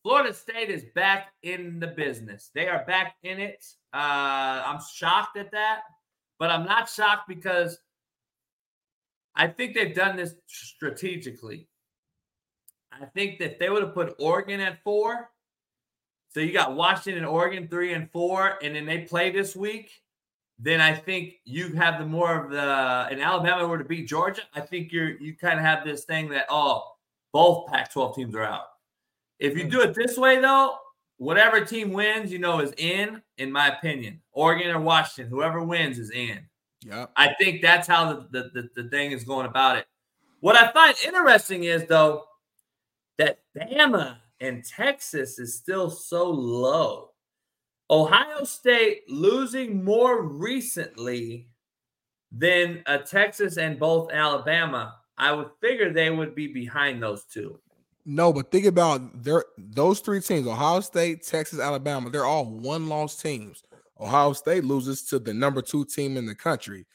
Florida 0.03 0.33
State 0.33 0.69
is 0.69 0.85
back 0.95 1.27
in 1.43 1.79
the 1.79 1.87
business. 1.87 2.49
They 2.55 2.67
are 2.67 2.83
back 2.85 3.15
in 3.23 3.39
it. 3.39 3.63
Uh, 3.93 4.63
I'm 4.65 4.79
shocked 4.93 5.37
at 5.37 5.51
that, 5.51 5.81
but 6.39 6.49
I'm 6.49 6.65
not 6.65 6.89
shocked 6.89 7.27
because 7.27 7.77
I 9.35 9.47
think 9.47 9.75
they've 9.75 9.93
done 9.93 10.15
this 10.15 10.33
strategically. 10.47 11.67
I 12.91 13.05
think 13.05 13.39
that 13.39 13.59
they 13.59 13.69
would 13.69 13.83
have 13.83 13.93
put 13.93 14.15
Oregon 14.19 14.59
at 14.59 14.83
four. 14.83 15.29
So 16.29 16.39
you 16.39 16.51
got 16.51 16.75
Washington 16.75 17.25
Oregon 17.25 17.67
three 17.67 17.93
and 17.93 18.09
four, 18.11 18.57
and 18.63 18.75
then 18.75 18.85
they 18.85 18.99
play 18.99 19.31
this 19.31 19.55
week. 19.55 19.91
Then 20.59 20.79
I 20.79 20.93
think 20.93 21.33
you 21.43 21.73
have 21.73 21.99
the 21.99 22.05
more 22.05 22.45
of 22.45 22.51
the 22.51 23.07
and 23.11 23.21
Alabama 23.21 23.67
were 23.67 23.77
to 23.77 23.83
beat 23.83 24.07
Georgia. 24.07 24.43
I 24.53 24.61
think 24.61 24.91
you're 24.91 25.11
you 25.19 25.35
kind 25.35 25.59
of 25.59 25.65
have 25.65 25.83
this 25.83 26.05
thing 26.05 26.29
that 26.29 26.45
oh 26.49 26.90
both 27.33 27.67
Pac-12 27.67 28.15
teams 28.15 28.35
are 28.35 28.43
out. 28.43 28.65
If 29.39 29.57
you 29.57 29.63
hmm. 29.63 29.69
do 29.69 29.81
it 29.81 29.95
this 29.95 30.17
way 30.17 30.39
though, 30.39 30.75
whatever 31.17 31.63
team 31.63 31.91
wins, 31.93 32.31
you 32.31 32.39
know, 32.39 32.59
is 32.59 32.73
in. 32.77 33.21
In 33.37 33.51
my 33.51 33.69
opinion, 33.69 34.21
Oregon 34.31 34.75
or 34.75 34.81
Washington, 34.81 35.29
whoever 35.29 35.63
wins 35.63 35.97
is 35.99 36.11
in. 36.11 36.39
Yeah, 36.83 37.07
I 37.15 37.33
think 37.39 37.61
that's 37.61 37.87
how 37.87 38.11
the, 38.11 38.27
the, 38.31 38.51
the, 38.53 38.83
the 38.83 38.89
thing 38.89 39.11
is 39.11 39.23
going 39.23 39.45
about 39.45 39.77
it. 39.77 39.85
What 40.39 40.55
I 40.55 40.71
find 40.71 40.95
interesting 41.05 41.65
is 41.65 41.85
though 41.85 42.23
that 43.17 43.39
Bama 43.55 44.17
and 44.39 44.65
Texas 44.65 45.37
is 45.37 45.55
still 45.55 45.89
so 45.89 46.29
low. 46.29 47.11
Ohio 47.89 48.43
State 48.43 49.01
losing 49.07 49.83
more 49.83 50.23
recently 50.23 51.49
than 52.31 52.81
a 52.87 52.97
Texas 52.97 53.57
and 53.57 53.77
both 53.77 54.11
Alabama. 54.11 54.95
I 55.21 55.31
would 55.31 55.51
figure 55.61 55.93
they 55.93 56.09
would 56.09 56.35
be 56.35 56.47
behind 56.47 57.01
those 57.01 57.23
two. 57.25 57.59
No, 58.05 58.33
but 58.33 58.51
think 58.51 58.65
about 58.65 59.23
their 59.23 59.45
those 59.57 59.99
three 59.99 60.19
teams: 60.19 60.47
Ohio 60.47 60.79
State, 60.79 61.23
Texas, 61.25 61.59
Alabama. 61.59 62.09
They're 62.09 62.25
all 62.25 62.45
one-loss 62.45 63.21
teams. 63.21 63.63
Ohio 63.99 64.33
State 64.33 64.63
loses 64.63 65.03
to 65.03 65.19
the 65.19 65.33
number 65.33 65.61
two 65.61 65.85
team 65.85 66.17
in 66.17 66.25
the 66.25 66.33
country. 66.33 66.87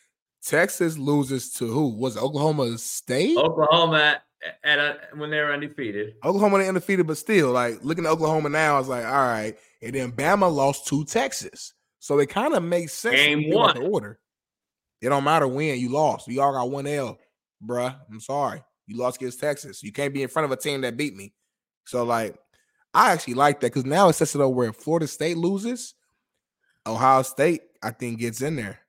Texas 0.42 0.98
loses 0.98 1.52
to 1.54 1.66
who? 1.66 1.88
Was 1.96 2.16
Oklahoma 2.16 2.76
State? 2.78 3.36
Oklahoma 3.38 4.20
at 4.64 4.78
a, 4.78 4.98
when 5.14 5.30
they 5.30 5.38
were 5.38 5.52
undefeated. 5.52 6.14
Oklahoma 6.24 6.58
undefeated, 6.58 7.06
but 7.06 7.16
still, 7.16 7.52
like 7.52 7.78
looking 7.84 8.06
at 8.06 8.10
Oklahoma 8.10 8.48
now, 8.48 8.78
it's 8.80 8.88
like 8.88 9.04
all 9.04 9.12
right. 9.12 9.56
And 9.82 9.94
then 9.94 10.10
Bama 10.10 10.52
lost 10.52 10.88
to 10.88 11.04
Texas, 11.04 11.74
so 12.00 12.18
it 12.18 12.28
kind 12.28 12.54
of 12.54 12.64
makes 12.64 12.92
sense. 12.92 13.14
Game 13.14 13.50
one. 13.50 13.76
The 13.76 13.86
order. 13.86 14.18
It 15.00 15.10
don't 15.10 15.24
matter 15.24 15.46
when 15.46 15.78
you 15.78 15.90
lost. 15.90 16.26
You 16.26 16.40
all 16.40 16.52
got 16.52 16.70
one 16.70 16.86
L, 16.86 17.18
bruh. 17.64 17.96
I'm 18.10 18.20
sorry. 18.20 18.62
You 18.86 18.96
lost 18.98 19.20
against 19.20 19.40
Texas. 19.40 19.82
You 19.82 19.92
can't 19.92 20.14
be 20.14 20.22
in 20.22 20.28
front 20.28 20.44
of 20.44 20.52
a 20.52 20.56
team 20.56 20.80
that 20.82 20.96
beat 20.96 21.14
me. 21.16 21.32
So 21.86 22.04
like, 22.04 22.36
I 22.94 23.12
actually 23.12 23.34
like 23.34 23.60
that 23.60 23.68
because 23.68 23.84
now 23.84 24.08
it 24.08 24.14
sets 24.14 24.34
it 24.34 24.40
up 24.40 24.52
where 24.52 24.72
Florida 24.72 25.06
State 25.06 25.36
loses, 25.36 25.94
Ohio 26.86 27.22
State 27.22 27.62
I 27.82 27.90
think 27.90 28.20
gets 28.20 28.40
in 28.42 28.56
there, 28.56 28.80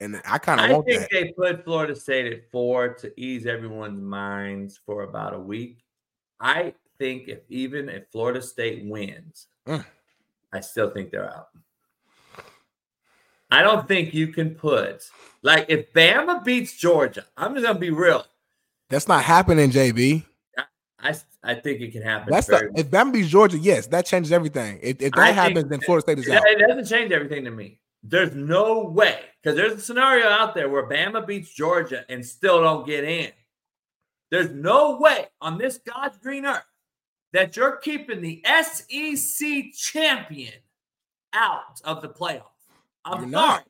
and 0.00 0.20
I 0.24 0.38
kind 0.38 0.60
of 0.60 0.64
I 0.66 0.82
think 0.82 1.00
that. 1.00 1.08
they 1.10 1.32
put 1.32 1.64
Florida 1.64 1.94
State 1.96 2.32
at 2.32 2.50
four 2.52 2.94
to 2.94 3.12
ease 3.20 3.46
everyone's 3.46 4.00
minds 4.00 4.78
for 4.86 5.02
about 5.02 5.34
a 5.34 5.38
week. 5.38 5.82
I 6.40 6.74
think 6.98 7.28
if 7.28 7.40
even 7.48 7.88
if 7.88 8.04
Florida 8.12 8.40
State 8.42 8.84
wins, 8.84 9.48
Mm. 9.66 9.84
I 10.52 10.60
still 10.60 10.90
think 10.90 11.10
they're 11.10 11.28
out. 11.30 11.48
I 13.50 13.62
don't 13.62 13.88
think 13.88 14.12
you 14.12 14.28
can 14.28 14.54
put 14.54 15.08
like 15.42 15.66
if 15.68 15.92
Bama 15.92 16.44
beats 16.44 16.76
Georgia. 16.76 17.24
I'm 17.36 17.54
just 17.54 17.66
gonna 17.66 17.78
be 17.78 17.90
real. 17.90 18.24
That's 18.90 19.08
not 19.08 19.24
happening, 19.24 19.70
JB. 19.70 20.24
I 21.00 21.14
I 21.42 21.54
think 21.54 21.80
it 21.80 21.92
can 21.92 22.02
happen. 22.02 22.32
That's 22.32 22.46
the 22.46 22.70
if 22.74 22.90
Bama 22.90 23.12
beats 23.12 23.28
Georgia, 23.28 23.58
yes, 23.58 23.86
that 23.88 24.06
changes 24.06 24.32
everything. 24.32 24.78
If, 24.82 25.00
if 25.00 25.12
that 25.12 25.20
I 25.20 25.30
happens, 25.30 25.68
then 25.68 25.80
Florida 25.80 26.02
State 26.02 26.18
is 26.18 26.28
It, 26.28 26.34
out. 26.34 26.46
it 26.46 26.58
doesn't 26.66 26.86
change 26.86 27.12
everything 27.12 27.44
to 27.44 27.50
me. 27.50 27.78
There's 28.02 28.34
no 28.34 28.84
way 28.84 29.20
because 29.42 29.56
there's 29.56 29.72
a 29.72 29.80
scenario 29.80 30.26
out 30.26 30.54
there 30.54 30.68
where 30.68 30.88
Bama 30.88 31.26
beats 31.26 31.52
Georgia 31.52 32.04
and 32.08 32.24
still 32.24 32.62
don't 32.62 32.86
get 32.86 33.04
in. 33.04 33.30
There's 34.30 34.50
no 34.50 34.98
way 34.98 35.26
on 35.40 35.58
this 35.58 35.78
God's 35.78 36.18
green 36.18 36.44
earth 36.44 36.62
that 37.32 37.56
you're 37.56 37.76
keeping 37.76 38.20
the 38.20 38.42
SEC 38.44 39.72
champion 39.74 40.54
out 41.32 41.80
of 41.84 42.02
the 42.02 42.08
playoff. 42.08 42.42
I'm 43.12 43.22
You're 43.22 43.32
sorry. 43.32 43.46
not. 43.46 43.64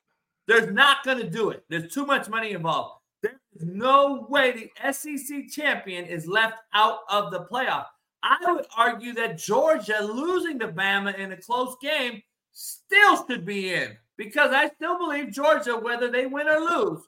There's 0.46 0.72
not 0.72 1.04
going 1.04 1.18
to 1.18 1.28
do 1.28 1.50
it. 1.50 1.64
There's 1.68 1.92
too 1.92 2.06
much 2.06 2.28
money 2.28 2.52
involved. 2.52 3.02
There's 3.22 3.36
no 3.60 4.26
way 4.30 4.70
the 4.80 4.92
SEC 4.92 5.48
champion 5.50 6.04
is 6.06 6.26
left 6.26 6.56
out 6.72 7.00
of 7.10 7.30
the 7.30 7.40
playoff. 7.40 7.86
I 8.22 8.38
would 8.52 8.66
argue 8.76 9.12
that 9.14 9.38
Georgia 9.38 10.00
losing 10.02 10.58
to 10.60 10.68
Bama 10.68 11.16
in 11.18 11.32
a 11.32 11.36
close 11.36 11.76
game 11.80 12.22
still 12.52 13.26
should 13.26 13.44
be 13.44 13.74
in 13.74 13.96
because 14.16 14.50
I 14.52 14.70
still 14.70 14.98
believe 14.98 15.30
Georgia, 15.30 15.76
whether 15.76 16.10
they 16.10 16.26
win 16.26 16.48
or 16.48 16.60
lose, 16.60 17.02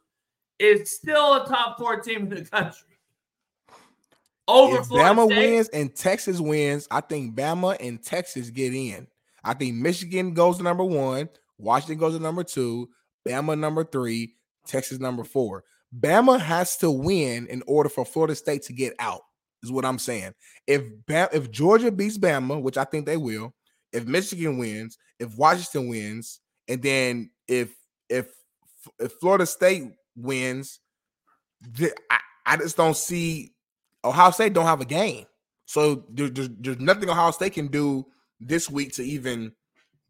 is 0.59 0.91
still 0.91 1.43
a 1.43 1.47
top 1.47 1.79
four 1.79 2.01
team 2.01 2.23
in 2.23 2.29
the 2.31 2.45
country. 2.45 2.99
Over 4.47 4.81
if 4.81 4.87
Florida 4.87 5.15
Bama 5.15 5.27
State, 5.27 5.51
wins 5.51 5.69
and 5.69 5.95
Texas 5.95 6.41
wins, 6.41 6.87
I 6.91 7.01
think 7.01 7.35
Bama 7.35 7.77
and 7.81 8.03
Texas 8.03 8.51
get 8.51 8.75
in. 8.75 9.07
I 9.43 9.55
think 9.55 9.77
Michigan 9.77 10.35
goes 10.35 10.59
to 10.59 10.63
number 10.63 10.85
one, 10.85 11.29
Washington 11.61 11.99
goes 11.99 12.15
to 12.15 12.23
number 12.23 12.45
two, 12.45 12.89
Bama 13.27 13.59
number 13.59 13.85
three, 13.85 14.35
Texas 14.67 14.99
number 14.99 15.25
four. 15.25 15.65
Bama 15.99 16.41
has 16.41 16.77
to 16.79 16.91
win 16.91 17.47
in 17.49 17.63
order 17.67 17.89
for 17.89 18.05
Florida 18.05 18.35
State 18.35 18.63
to 18.63 18.73
get 18.73 18.95
out. 18.99 19.23
Is 19.63 19.71
what 19.71 19.85
I'm 19.85 19.99
saying. 19.99 20.33
If 20.67 20.83
Bam, 21.07 21.29
if 21.33 21.51
Georgia 21.51 21.93
beats 21.93 22.17
Bama, 22.17 22.63
which 22.63 22.79
I 22.79 22.85
think 22.85 23.05
they 23.05 23.19
will, 23.19 23.55
if 23.93 24.07
Michigan 24.07 24.57
wins, 24.57 24.97
if 25.19 25.37
Washington 25.37 25.89
wins, 25.89 26.41
and 26.67 26.81
then 26.83 27.31
if 27.47 27.75
if 28.09 28.29
if 28.99 29.13
Florida 29.21 29.45
State 29.45 29.85
wins, 30.17 30.81
th- 31.77 31.93
I, 32.11 32.19
I 32.47 32.57
just 32.57 32.77
don't 32.77 32.97
see 32.97 33.53
Ohio 34.03 34.31
State 34.31 34.55
don't 34.55 34.65
have 34.67 34.81
a 34.81 34.87
game. 34.87 35.27
So 35.67 36.05
there, 36.09 36.31
there's, 36.31 36.49
there's 36.59 36.81
nothing 36.81 37.11
Ohio 37.11 37.31
State 37.31 37.53
can 37.53 37.69
do 37.69 38.07
this 38.41 38.71
week 38.71 38.95
to 38.95 39.03
even 39.03 39.53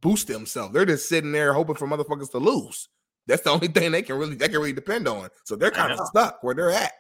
boost 0.01 0.29
themselves. 0.29 0.73
They're 0.73 0.85
just 0.87 1.09
sitting 1.09 1.33
there 1.33 1.53
hoping 1.53 1.75
for 1.77 1.87
motherfuckers 1.89 2.31
to 2.33 2.39
lose. 2.39 2.89
That's 3.27 3.43
the 3.43 3.51
only 3.51 3.69
thing 3.69 3.93
they 3.93 4.03
can 4.03 4.17
really 4.17 4.35
they 4.35 4.49
can 4.49 4.57
really 4.59 4.73
depend 4.73 5.07
on. 5.09 5.29
So 5.45 5.57
they're 5.57 5.71
kind 5.71 5.93
of 5.93 6.07
stuck 6.07 6.43
where 6.43 6.55
they're 6.55 6.71
at. 6.71 6.93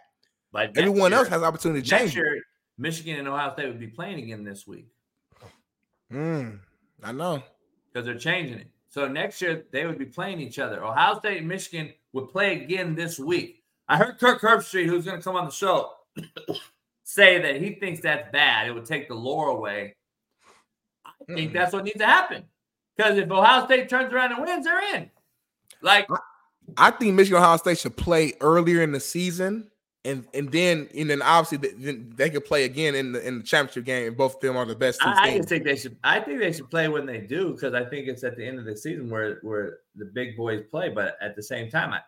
But 0.53 0.75
next 0.75 0.79
Everyone 0.79 1.13
else 1.13 1.29
has 1.29 1.43
opportunity 1.43 1.83
to 1.83 1.89
change. 1.89 2.15
year, 2.17 2.41
Michigan 2.79 3.19
and 3.19 3.29
Ohio 3.29 3.53
State 3.53 3.69
would 3.69 3.79
be 3.81 3.87
playing 3.89 4.19
again 4.19 4.43
this 4.45 4.67
week. 4.67 4.87
Mm, 6.13 6.59
I 7.05 7.13
know. 7.13 7.43
because 7.93 8.05
they're 8.07 8.19
changing 8.19 8.59
it. 8.59 8.67
So 8.89 9.07
next 9.07 9.41
year 9.41 9.65
they 9.71 9.87
would 9.87 9.99
be 9.99 10.07
playing 10.07 10.41
each 10.41 10.59
other. 10.59 10.85
Ohio 10.85 11.19
State 11.21 11.39
and 11.39 11.49
Michigan 11.49 11.93
would 12.13 12.29
play 12.31 12.61
again 12.63 12.95
this 12.97 13.19
week. 13.19 13.63
I 13.89 13.97
heard 13.97 14.19
Kirk 14.19 14.41
Herbstreit, 14.41 14.87
who's 14.87 15.05
going 15.05 15.19
to 15.19 15.23
come 15.23 15.37
on 15.37 15.45
the 15.47 15.51
show, 15.53 15.93
say 17.05 17.41
that 17.43 17.61
he 17.63 17.75
thinks 17.75 18.01
that's 18.01 18.31
bad. 18.33 18.67
It 18.67 18.73
would 18.73 18.85
take 18.87 19.09
the 19.09 19.15
lore 19.15 19.49
away. 19.49 19.95
I 21.05 21.33
think 21.35 21.51
Mm. 21.51 21.55
that's 21.55 21.73
what 21.73 21.85
needs 21.85 21.99
to 21.99 22.07
happen. 22.07 22.45
Because 23.01 23.19
if 23.19 23.31
Ohio 23.31 23.65
State 23.65 23.89
turns 23.89 24.13
around 24.13 24.33
and 24.33 24.43
wins, 24.43 24.67
they're 24.67 24.95
in. 24.95 25.11
Like 25.81 26.07
I 26.77 26.91
think 26.91 27.15
Michigan 27.15 27.43
Ohio 27.43 27.57
State 27.57 27.79
should 27.79 27.97
play 27.97 28.35
earlier 28.43 28.83
in 28.83 28.93
the 28.93 29.01
season, 29.01 29.71
and 30.05 30.27
and 30.35 30.53
then 30.53 30.87
and 30.95 31.09
then 31.09 31.23
obviously 31.23 31.57
they, 31.57 31.75
then 31.83 32.13
they 32.15 32.29
could 32.29 32.45
play 32.45 32.65
again 32.65 32.95
in 32.95 33.13
the 33.13 33.27
in 33.27 33.39
the 33.39 33.45
championship 33.45 33.87
game. 33.87 34.09
And 34.09 34.17
both 34.19 34.35
of 34.35 34.41
them 34.43 34.57
are 34.59 34.67
the 34.67 34.77
best 34.77 35.01
two 35.01 35.09
I, 35.09 35.23
I 35.23 35.37
just 35.39 35.49
think 35.49 35.65
they 35.65 35.77
should. 35.77 35.97
I 36.05 36.21
think 36.21 36.41
they 36.41 36.53
should 36.53 36.69
play 36.69 36.89
when 36.89 37.07
they 37.07 37.21
do 37.21 37.55
because 37.55 37.73
I 37.73 37.85
think 37.87 38.07
it's 38.07 38.23
at 38.23 38.37
the 38.37 38.47
end 38.47 38.59
of 38.59 38.67
the 38.67 38.77
season 38.77 39.09
where 39.09 39.39
where 39.41 39.79
the 39.97 40.05
big 40.05 40.37
boys 40.37 40.63
play. 40.71 40.91
But 40.91 41.17
at 41.23 41.37
the 41.37 41.43
same 41.43 41.71
time, 41.71 41.95
I, 41.95 42.01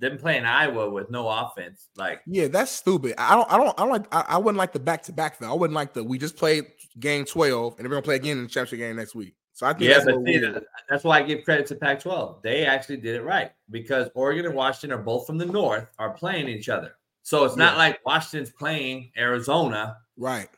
them 0.00 0.18
playing 0.18 0.46
Iowa 0.46 0.90
with 0.90 1.10
no 1.10 1.28
offense, 1.28 1.90
like 1.96 2.22
Yeah, 2.26 2.48
that's 2.48 2.72
stupid. 2.72 3.14
I 3.18 3.36
don't. 3.36 3.52
I 3.52 3.56
don't. 3.56 3.78
I 3.78 3.82
don't 3.84 3.92
like. 3.92 4.12
I, 4.12 4.24
I 4.30 4.38
wouldn't 4.38 4.58
like 4.58 4.72
the 4.72 4.80
back 4.80 5.04
to 5.04 5.12
back 5.12 5.38
though. 5.38 5.50
I 5.50 5.54
wouldn't 5.54 5.76
like 5.76 5.94
the. 5.94 6.02
We 6.02 6.18
just 6.18 6.36
played 6.36 6.64
game 6.98 7.24
twelve, 7.24 7.78
and 7.78 7.86
we're 7.86 7.94
gonna 7.94 8.02
play 8.02 8.16
again 8.16 8.38
in 8.38 8.42
the 8.42 8.48
championship 8.48 8.80
game 8.80 8.96
next 8.96 9.14
week. 9.14 9.36
So 9.60 9.66
I 9.66 9.74
think 9.74 9.90
Yeah, 9.90 9.98
that's 9.98 10.04
but 10.06 10.24
see, 10.24 10.38
that- 10.38 10.64
that's 10.88 11.04
why 11.04 11.18
I 11.18 11.22
give 11.22 11.44
credit 11.44 11.66
to 11.66 11.74
Pac-12. 11.74 12.40
They 12.42 12.64
actually 12.64 12.96
did 12.96 13.16
it 13.16 13.22
right 13.24 13.52
because 13.70 14.08
Oregon 14.14 14.46
and 14.46 14.54
Washington 14.54 14.98
are 14.98 15.02
both 15.02 15.26
from 15.26 15.36
the 15.36 15.44
north, 15.44 15.86
are 15.98 16.14
playing 16.14 16.48
each 16.48 16.70
other. 16.70 16.94
So 17.24 17.44
it's 17.44 17.56
not 17.56 17.76
like 17.76 18.00
Washington's 18.06 18.50
playing 18.54 19.12
Arizona, 19.18 19.98
right, 20.16 20.48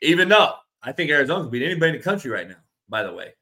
even 0.00 0.28
though 0.28 0.52
I 0.80 0.92
think 0.92 1.10
Arizona 1.10 1.42
can 1.42 1.50
beat 1.50 1.64
anybody 1.64 1.90
in 1.90 1.96
the 1.96 2.02
country 2.04 2.30
right 2.30 2.48
now. 2.48 2.54
By 2.88 3.02
the 3.02 3.12
way, 3.12 3.32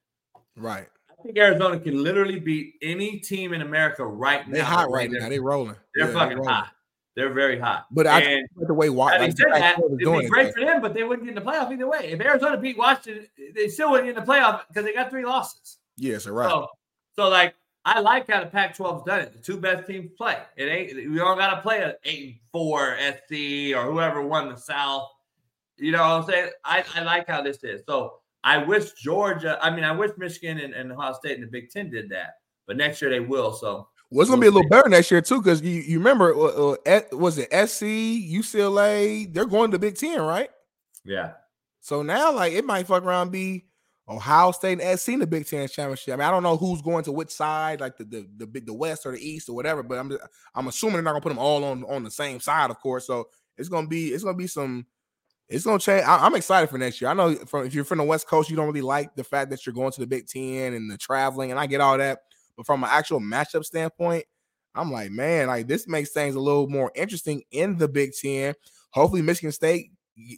right. 0.56 0.88
I 1.10 1.22
think 1.22 1.36
Arizona 1.36 1.78
can 1.78 2.02
literally 2.02 2.40
beat 2.40 2.76
any 2.80 3.18
team 3.18 3.52
in 3.52 3.60
America 3.60 4.06
right 4.06 4.46
They 4.46 4.52
now. 4.52 4.54
They're 4.54 4.64
hot 4.64 4.90
right 4.90 5.10
now. 5.10 5.28
they're- 5.28 5.42
rolling. 5.42 5.76
They're 5.94 6.06
Yeah, 6.08 6.14
fucking 6.14 6.38
rolling. 6.38 6.50
hot. 6.50 6.73
They're 7.16 7.32
very 7.32 7.58
hot. 7.58 7.86
But 7.90 8.06
I 8.06 8.20
and 8.20 8.48
think 8.56 8.66
the 8.66 8.74
way 8.74 8.90
Wa- 8.90 9.08
having 9.08 9.30
said 9.30 9.46
that, 9.52 9.78
it'd 9.78 9.98
be 9.98 10.04
it, 10.04 10.28
great 10.28 10.46
though. 10.46 10.52
for 10.52 10.60
them, 10.60 10.82
but 10.82 10.94
they 10.94 11.04
wouldn't 11.04 11.26
get 11.26 11.36
in 11.36 11.44
the 11.44 11.48
playoff 11.50 11.72
either 11.72 11.86
way. 11.88 12.10
If 12.10 12.20
Arizona 12.20 12.56
beat 12.56 12.76
Washington, 12.76 13.28
they 13.54 13.68
still 13.68 13.92
wouldn't 13.92 14.08
get 14.08 14.18
in 14.18 14.24
the 14.24 14.32
playoff 14.32 14.62
because 14.68 14.84
they 14.84 14.92
got 14.92 15.10
three 15.10 15.24
losses. 15.24 15.78
Yes, 15.96 16.26
right. 16.26 16.50
So, 16.50 16.68
so 17.14 17.28
like 17.28 17.54
I 17.84 18.00
like 18.00 18.28
how 18.28 18.40
the 18.40 18.46
Pac-12's 18.46 19.04
done 19.04 19.20
it. 19.20 19.32
The 19.32 19.38
two 19.38 19.58
best 19.58 19.86
teams 19.86 20.10
play. 20.16 20.38
It 20.56 20.64
ain't 20.64 20.96
we 21.10 21.16
don't 21.16 21.38
gotta 21.38 21.60
play 21.60 21.80
a 21.80 21.96
eight 22.04 22.24
and 22.24 22.34
four 22.50 22.96
SC 22.98 23.74
or 23.76 23.84
whoever 23.84 24.22
won 24.22 24.48
the 24.48 24.56
South. 24.56 25.08
You 25.76 25.92
know 25.92 25.98
what 25.98 26.22
I'm 26.22 26.24
saying? 26.24 26.50
I, 26.64 26.84
I 26.94 27.02
like 27.02 27.28
how 27.28 27.42
this 27.42 27.62
is. 27.62 27.82
So 27.86 28.20
I 28.42 28.58
wish 28.58 28.92
Georgia, 28.94 29.58
I 29.60 29.70
mean, 29.70 29.84
I 29.84 29.92
wish 29.92 30.12
Michigan 30.16 30.58
and, 30.58 30.74
and 30.74 30.92
Ohio 30.92 31.12
State 31.12 31.34
and 31.34 31.42
the 31.42 31.50
Big 31.50 31.70
Ten 31.70 31.90
did 31.90 32.08
that, 32.10 32.34
but 32.66 32.76
next 32.76 33.02
year 33.02 33.10
they 33.10 33.20
will. 33.20 33.52
So 33.52 33.88
well, 34.10 34.22
it's 34.22 34.30
gonna 34.30 34.40
be 34.40 34.46
a 34.46 34.50
little 34.50 34.68
better 34.68 34.88
next 34.88 35.10
year 35.10 35.20
too, 35.20 35.40
because 35.42 35.62
you, 35.62 35.80
you 35.80 35.98
remember 35.98 36.34
uh, 36.34 36.76
uh, 36.86 37.00
was 37.12 37.38
it 37.38 37.48
SC, 37.50 37.84
UCLA? 37.84 39.32
They're 39.32 39.44
going 39.44 39.70
to 39.70 39.78
Big 39.78 39.96
Ten, 39.96 40.20
right? 40.20 40.50
Yeah. 41.04 41.32
So 41.80 42.02
now, 42.02 42.32
like, 42.32 42.52
it 42.52 42.64
might 42.64 42.86
fuck 42.86 43.02
around 43.02 43.30
be 43.30 43.66
Ohio 44.08 44.52
State 44.52 44.80
and 44.80 44.98
SC 44.98 45.10
in 45.10 45.18
the 45.20 45.26
Big 45.26 45.46
Ten 45.46 45.66
championship. 45.68 46.14
I 46.14 46.16
mean, 46.16 46.26
I 46.26 46.30
don't 46.30 46.42
know 46.42 46.56
who's 46.56 46.82
going 46.82 47.04
to 47.04 47.12
which 47.12 47.30
side, 47.30 47.80
like 47.80 47.96
the 47.96 48.04
the 48.04 48.46
the, 48.46 48.60
the 48.60 48.74
West 48.74 49.06
or 49.06 49.12
the 49.12 49.18
East 49.18 49.48
or 49.48 49.54
whatever. 49.54 49.82
But 49.82 49.98
I'm 49.98 50.10
just, 50.10 50.22
I'm 50.54 50.68
assuming 50.68 50.94
they're 50.94 51.02
not 51.02 51.12
gonna 51.12 51.22
put 51.22 51.30
them 51.30 51.38
all 51.38 51.64
on 51.64 51.84
on 51.84 52.04
the 52.04 52.10
same 52.10 52.40
side, 52.40 52.70
of 52.70 52.78
course. 52.80 53.06
So 53.06 53.28
it's 53.56 53.68
gonna 53.68 53.86
be 53.86 54.08
it's 54.08 54.24
gonna 54.24 54.36
be 54.36 54.46
some. 54.46 54.86
It's 55.48 55.64
gonna 55.64 55.78
change. 55.78 56.04
I, 56.04 56.26
am 56.26 56.34
excited 56.34 56.70
for 56.70 56.78
next 56.78 57.00
year. 57.00 57.10
I 57.10 57.14
know 57.14 57.34
from 57.34 57.66
if 57.66 57.74
you're 57.74 57.84
from 57.84 57.98
the 57.98 58.04
West 58.04 58.26
Coast, 58.26 58.48
you 58.48 58.56
don't 58.56 58.66
really 58.66 58.80
like 58.80 59.14
the 59.14 59.24
fact 59.24 59.50
that 59.50 59.64
you're 59.64 59.74
going 59.74 59.92
to 59.92 60.00
the 60.00 60.06
Big 60.06 60.26
Ten 60.26 60.74
and 60.74 60.90
the 60.90 60.96
traveling, 60.96 61.50
and 61.50 61.60
I 61.60 61.66
get 61.66 61.80
all 61.80 61.98
that. 61.98 62.20
But 62.56 62.66
from 62.66 62.84
an 62.84 62.90
actual 62.92 63.20
matchup 63.20 63.64
standpoint, 63.64 64.24
I'm 64.74 64.90
like, 64.90 65.10
man, 65.10 65.48
like 65.48 65.68
this 65.68 65.86
makes 65.86 66.10
things 66.10 66.34
a 66.34 66.40
little 66.40 66.68
more 66.68 66.90
interesting 66.94 67.42
in 67.50 67.78
the 67.78 67.88
Big 67.88 68.12
Ten. 68.20 68.54
Hopefully, 68.90 69.22
Michigan 69.22 69.52
State 69.52 69.92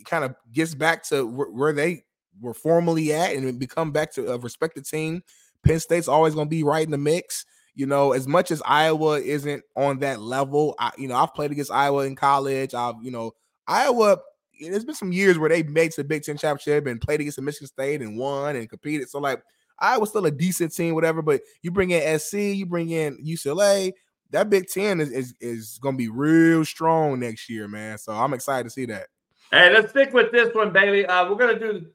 kind 0.04 0.24
of 0.24 0.34
gets 0.52 0.74
back 0.74 1.02
to 1.04 1.26
where 1.26 1.72
they 1.72 2.04
were 2.40 2.54
formerly 2.54 3.12
at 3.12 3.34
and 3.34 3.58
become 3.58 3.92
back 3.92 4.12
to 4.12 4.32
a 4.32 4.38
respected 4.38 4.86
team. 4.86 5.22
Penn 5.64 5.80
State's 5.80 6.08
always 6.08 6.34
going 6.34 6.46
to 6.46 6.50
be 6.50 6.62
right 6.62 6.84
in 6.84 6.90
the 6.90 6.98
mix. 6.98 7.44
You 7.74 7.86
know, 7.86 8.12
as 8.12 8.26
much 8.26 8.50
as 8.50 8.62
Iowa 8.64 9.20
isn't 9.20 9.62
on 9.74 9.98
that 9.98 10.20
level, 10.20 10.74
I, 10.78 10.92
you 10.96 11.08
know, 11.08 11.16
I've 11.16 11.34
played 11.34 11.50
against 11.50 11.70
Iowa 11.70 12.06
in 12.06 12.16
college. 12.16 12.74
I've, 12.74 12.94
you 13.02 13.10
know, 13.10 13.32
Iowa. 13.66 14.18
There's 14.58 14.86
been 14.86 14.94
some 14.94 15.12
years 15.12 15.38
where 15.38 15.50
they 15.50 15.62
made 15.62 15.92
to 15.92 16.02
the 16.02 16.08
Big 16.08 16.22
Ten 16.22 16.38
championship 16.38 16.86
and 16.86 17.00
played 17.00 17.20
against 17.20 17.36
the 17.36 17.42
Michigan 17.42 17.66
State 17.66 18.00
and 18.00 18.16
won 18.16 18.56
and 18.56 18.70
competed. 18.70 19.10
So 19.10 19.18
like, 19.18 19.42
Iowa's 19.78 20.10
still 20.10 20.26
a 20.26 20.30
decent 20.30 20.74
team, 20.74 20.94
whatever. 20.94 21.22
But 21.22 21.42
you 21.62 21.70
bring 21.70 21.90
in 21.90 22.18
SC, 22.18 22.34
you 22.34 22.66
bring 22.66 22.90
in 22.90 23.18
UCLA. 23.24 23.92
That 24.30 24.50
Big 24.50 24.66
Ten 24.68 25.00
is 25.00 25.10
is, 25.10 25.34
is 25.40 25.78
going 25.80 25.94
to 25.94 25.98
be 25.98 26.08
real 26.08 26.64
strong 26.64 27.20
next 27.20 27.48
year, 27.48 27.68
man. 27.68 27.98
So 27.98 28.12
I'm 28.12 28.34
excited 28.34 28.64
to 28.64 28.70
see 28.70 28.86
that. 28.86 29.06
Hey, 29.50 29.72
let's 29.72 29.90
stick 29.90 30.12
with 30.12 30.32
this 30.32 30.52
one, 30.54 30.72
Bailey. 30.72 31.06
Uh, 31.06 31.30
we're 31.30 31.36
gonna 31.36 31.58
do 31.58 31.86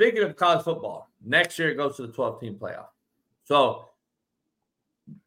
Speaking 0.00 0.22
of 0.22 0.34
college 0.34 0.64
football, 0.64 1.10
next 1.22 1.58
year 1.58 1.68
it 1.68 1.74
goes 1.74 1.94
to 1.96 2.06
the 2.06 2.12
12 2.14 2.40
team 2.40 2.54
playoff. 2.58 2.86
So 3.44 3.84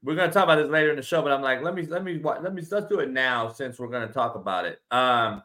we're 0.02 0.16
going 0.16 0.28
to 0.28 0.34
talk 0.34 0.46
about 0.46 0.56
this 0.56 0.68
later 0.68 0.90
in 0.90 0.96
the 0.96 1.04
show, 1.04 1.22
but 1.22 1.32
I'm 1.32 1.44
like, 1.44 1.62
let 1.62 1.76
me, 1.76 1.84
let 1.84 2.04
me, 2.04 2.20
let 2.24 2.52
me, 2.56 2.64
let's 2.72 2.88
do 2.88 3.00
it 3.00 3.12
now 3.12 3.50
since 3.50 3.78
we're 3.78 3.88
going 3.88 4.08
to 4.08 4.12
talk 4.12 4.34
about 4.34 4.66
it. 4.66 4.80
Um, 4.90 5.44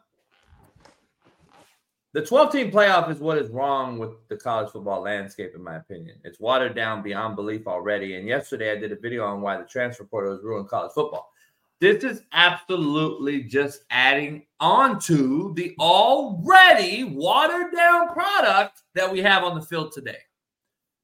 the 2.13 2.25
12 2.25 2.51
team 2.51 2.71
playoff 2.71 3.11
is 3.11 3.19
what 3.19 3.37
is 3.37 3.51
wrong 3.51 3.99
with 3.99 4.11
the 4.29 4.37
college 4.37 4.71
football 4.71 5.01
landscape, 5.01 5.53
in 5.55 5.63
my 5.63 5.75
opinion. 5.75 6.17
It's 6.23 6.39
watered 6.39 6.75
down 6.75 7.03
beyond 7.03 7.35
belief 7.35 7.67
already. 7.67 8.15
And 8.15 8.27
yesterday 8.27 8.71
I 8.71 8.77
did 8.77 8.91
a 8.91 8.95
video 8.95 9.25
on 9.25 9.41
why 9.41 9.57
the 9.57 9.65
transfer 9.65 10.05
portal 10.05 10.33
has 10.33 10.43
ruined 10.43 10.69
college 10.69 10.91
football. 10.93 11.31
This 11.79 12.03
is 12.03 12.23
absolutely 12.33 13.43
just 13.43 13.83
adding 13.89 14.45
on 14.59 14.99
to 15.01 15.53
the 15.55 15.75
already 15.79 17.05
watered 17.05 17.73
down 17.73 18.09
product 18.09 18.81
that 18.95 19.09
we 19.09 19.21
have 19.21 19.43
on 19.43 19.55
the 19.55 19.65
field 19.65 19.93
today. 19.93 20.17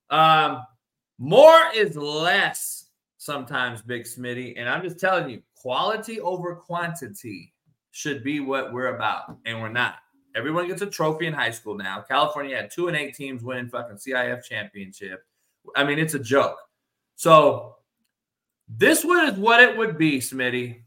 Um, 0.10 0.64
more 1.18 1.62
is 1.74 1.95
less 1.95 2.86
sometimes, 3.18 3.82
Big 3.84 4.03
Smitty. 4.03 4.56
And 4.58 4.68
I'm 4.68 4.84
just 4.84 4.99
telling 4.99 5.30
you, 5.30 5.41
quality 5.56 6.20
over 6.20 6.56
quantity 6.56 7.53
should 7.91 8.24
be 8.24 8.39
what 8.39 8.74
we're 8.74 8.95
about, 8.95 9.38
and 9.45 9.62
we're 9.62 9.70
not. 9.70 9.95
Everyone 10.36 10.68
gets 10.68 10.82
a 10.82 10.88
trophy 10.88 11.28
in 11.28 11.34
high 11.34 11.52
school 11.52 11.76
now. 11.76 12.02
California 12.02 12.56
had 12.56 12.70
two 12.70 12.88
and 12.90 12.98
eight 12.98 13.16
teams 13.16 13.42
winning 13.42 13.70
fucking 13.70 13.96
CIF 13.96 14.44
championship. 14.44 15.26
I 15.76 15.84
mean, 15.86 15.98
it's 15.98 16.14
a 16.14 16.20
joke. 16.20 16.58
So 17.16 17.78
this 18.68 19.06
is 19.06 19.38
what 19.38 19.64
it 19.64 19.78
would 19.78 19.98
be, 19.98 20.20
Smitty, 20.20 20.82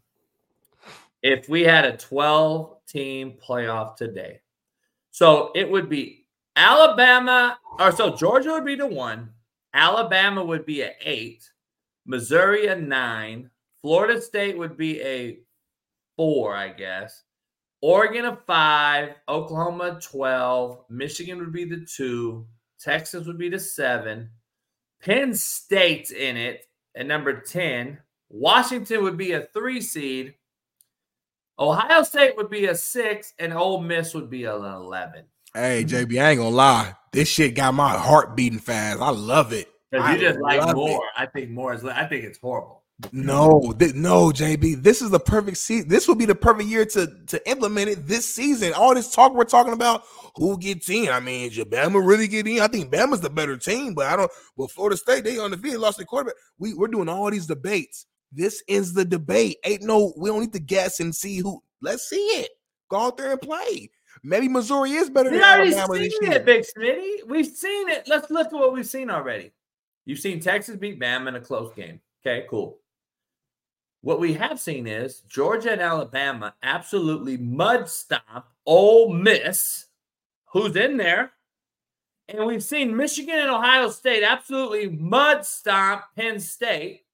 if 1.23 1.49
we 1.49 1.63
had 1.63 1.87
a 1.87 1.97
12 1.97 2.77
team 2.87 3.35
playoff 3.43 3.97
today. 3.97 4.41
So 5.11 5.51
it 5.55 5.69
would 5.69 5.89
be 5.89 6.27
Alabama, 6.55 7.59
or 7.79 7.93
so 7.93 8.15
Georgia 8.15 8.51
would 8.51 8.65
be 8.65 8.75
the 8.75 8.87
one, 8.87 9.31
Alabama 9.73 10.45
would 10.45 10.67
be 10.67 10.83
a 10.83 10.93
eight, 11.03 11.51
Missouri 12.05 12.67
a 12.67 12.77
nine, 12.77 13.51
Florida 13.81 14.21
State 14.21 14.59
would 14.59 14.77
be 14.77 15.01
a 15.01 15.39
four, 16.17 16.55
I 16.55 16.69
guess. 16.69 17.23
Oregon 17.81 18.25
a 18.25 18.37
five, 18.37 19.15
Oklahoma 19.29 20.01
12, 20.03 20.85
Michigan 20.91 21.39
would 21.39 21.53
be 21.53 21.65
the 21.65 21.87
two, 21.87 22.47
Texas 22.81 23.27
would 23.27 23.39
be 23.39 23.49
the 23.49 23.59
seven, 23.59 24.31
Penn 25.01 25.35
State's 25.35 26.11
in 26.11 26.37
it, 26.37 26.69
at 26.97 27.07
number 27.07 27.41
10. 27.41 27.99
Washington 28.31 29.03
would 29.05 29.17
be 29.17 29.33
a 29.33 29.49
three 29.53 29.81
seed. 29.81 30.35
Ohio 31.59 32.03
State 32.03 32.37
would 32.37 32.51
be 32.51 32.67
a 32.67 32.75
six, 32.75 33.33
and 33.39 33.53
Ole 33.53 33.81
Miss 33.81 34.15
would 34.15 34.31
be 34.31 34.45
an 34.45 34.65
11. 34.65 35.25
Hey, 35.55 35.85
JB, 35.85 36.21
I 36.21 36.31
ain't 36.31 36.39
gonna 36.39 36.51
lie. 36.51 36.95
This 37.13 37.29
shit 37.29 37.55
got 37.55 37.75
my 37.75 37.97
heart 37.97 38.37
beating 38.37 38.59
fast. 38.59 39.01
I 39.01 39.11
love 39.11 39.53
it. 39.53 39.69
Because 39.91 40.15
you 40.15 40.21
just 40.21 40.41
like 40.41 40.77
more. 40.77 41.05
It. 41.05 41.11
I 41.17 41.27
think 41.27 41.51
more 41.51 41.73
is, 41.73 41.85
I 41.85 42.05
think 42.05 42.25
it's 42.25 42.39
horrible. 42.39 42.83
No, 43.13 43.73
th- 43.79 43.95
no, 43.95 44.31
JB. 44.31 44.83
This 44.83 45.03
is 45.03 45.11
the 45.11 45.21
perfect 45.21 45.59
season. 45.59 45.89
This 45.89 46.09
would 46.09 46.19
be 46.19 46.25
the 46.25 46.35
perfect 46.35 46.69
year 46.69 46.85
to 46.87 47.07
to 47.27 47.49
implement 47.49 47.91
it 47.91 48.09
this 48.09 48.33
season. 48.35 48.73
All 48.73 48.93
this 48.93 49.13
talk 49.13 49.35
we're 49.35 49.45
talking 49.45 49.73
about, 49.73 50.03
who 50.35 50.59
gets 50.59 50.91
in? 50.91 51.09
I 51.09 51.21
mean, 51.21 51.51
did 51.51 51.71
Bama 51.71 52.05
really 52.05 52.27
get 52.27 52.49
in? 52.49 52.61
I 52.61 52.67
think 52.67 52.93
Bama's 52.93 53.21
the 53.21 53.31
better 53.31 53.57
team, 53.57 53.95
but 53.95 54.07
I 54.07 54.17
don't. 54.17 54.31
Well, 54.57 54.67
Florida 54.67 54.97
State 54.97 55.23
they 55.23 55.39
on 55.39 55.53
the 55.53 55.57
field 55.57 55.81
lost 55.81 55.99
their 55.99 56.07
quarterback. 56.07 56.35
We 56.59 56.75
we're 56.75 56.89
doing 56.89 57.09
all 57.09 57.31
these 57.31 57.47
debates. 57.47 58.07
This 58.33 58.65
is 58.67 58.95
the 58.95 59.05
debate. 59.05 59.59
Ain't 59.65 59.83
no. 59.83 60.13
We 60.17 60.31
don't 60.31 60.41
need 60.41 60.53
to 60.55 60.61
guess 60.61 60.99
and 60.99 61.15
see 61.15 61.39
who. 61.39 61.63
Let's 61.81 62.09
see 62.09 62.17
it. 62.17 62.51
Go 62.91 62.99
out 62.99 63.17
there 63.17 63.31
and 63.31 63.41
play. 63.41 63.91
Maybe 64.25 64.49
Missouri 64.49 64.93
is 64.93 65.09
better. 65.09 65.31
We 65.31 65.41
already 65.41 65.75
Alabama 65.75 66.11
seen 66.11 66.33
it, 66.33 66.45
Big 66.45 66.65
Smitty. 66.65 67.29
We've 67.29 67.47
seen 67.47 67.89
it. 67.91 68.09
Let's 68.09 68.29
look 68.31 68.49
at 68.49 68.53
what 68.53 68.73
we've 68.73 68.87
seen 68.87 69.09
already. 69.09 69.53
You've 70.05 70.19
seen 70.19 70.41
Texas 70.41 70.75
beat 70.75 70.99
Bama 70.99 71.29
in 71.29 71.37
a 71.37 71.41
close 71.41 71.73
game. 71.75 72.01
Okay, 72.27 72.45
cool. 72.51 72.79
What 74.01 74.21
we 74.21 74.35
have 74.35 74.61
seen 74.61 74.87
is 74.87 75.23
Georgia 75.29 75.73
and 75.73 75.81
Alabama 75.81 76.55
absolutely 76.63 77.37
mud 77.37 77.89
stomp 77.89 78.47
Ole 78.65 79.13
Miss, 79.13 79.87
who's 80.47 80.77
in 80.77 80.97
there. 80.97 81.33
And 82.29 82.47
we've 82.47 82.63
seen 82.63 82.97
Michigan 82.97 83.39
and 83.39 83.51
Ohio 83.51 83.89
State 83.91 84.23
absolutely 84.23 84.89
mud 84.89 85.45
stomp 85.45 86.03
Penn 86.15 86.39
State. 86.39 87.07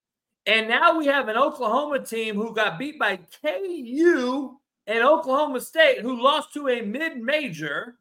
And 0.45 0.67
now 0.67 0.97
we 0.97 1.07
have 1.07 1.27
an 1.27 1.37
Oklahoma 1.37 2.05
team 2.05 2.35
who 2.35 2.53
got 2.53 2.77
beat 2.77 2.99
by 2.99 3.19
KU 3.41 4.57
and 4.85 5.03
Oklahoma 5.03 5.61
State, 5.61 6.01
who 6.01 6.21
lost 6.21 6.53
to 6.53 6.69
a 6.69 6.81
mid 6.81 7.17
major. 7.17 7.95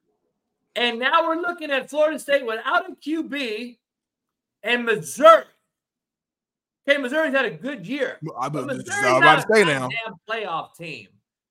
And 0.77 0.99
now 0.99 1.27
we're 1.27 1.41
looking 1.41 1.71
at 1.71 1.89
Florida 1.89 2.19
State 2.19 2.45
without 2.45 2.91
a 2.91 2.95
QB 2.97 3.79
and 4.63 4.85
Missouri 4.85 5.45
Okay, 6.87 7.01
Missouri's 7.01 7.33
had 7.33 7.47
a 7.47 7.51
good 7.51 7.87
year. 7.87 8.19
I 8.39 8.47
am 8.47 8.57
about 8.57 8.69
to 8.79 9.47
say 9.53 9.65
now. 9.65 9.89
Playoff 10.29 10.75
team. 10.77 11.09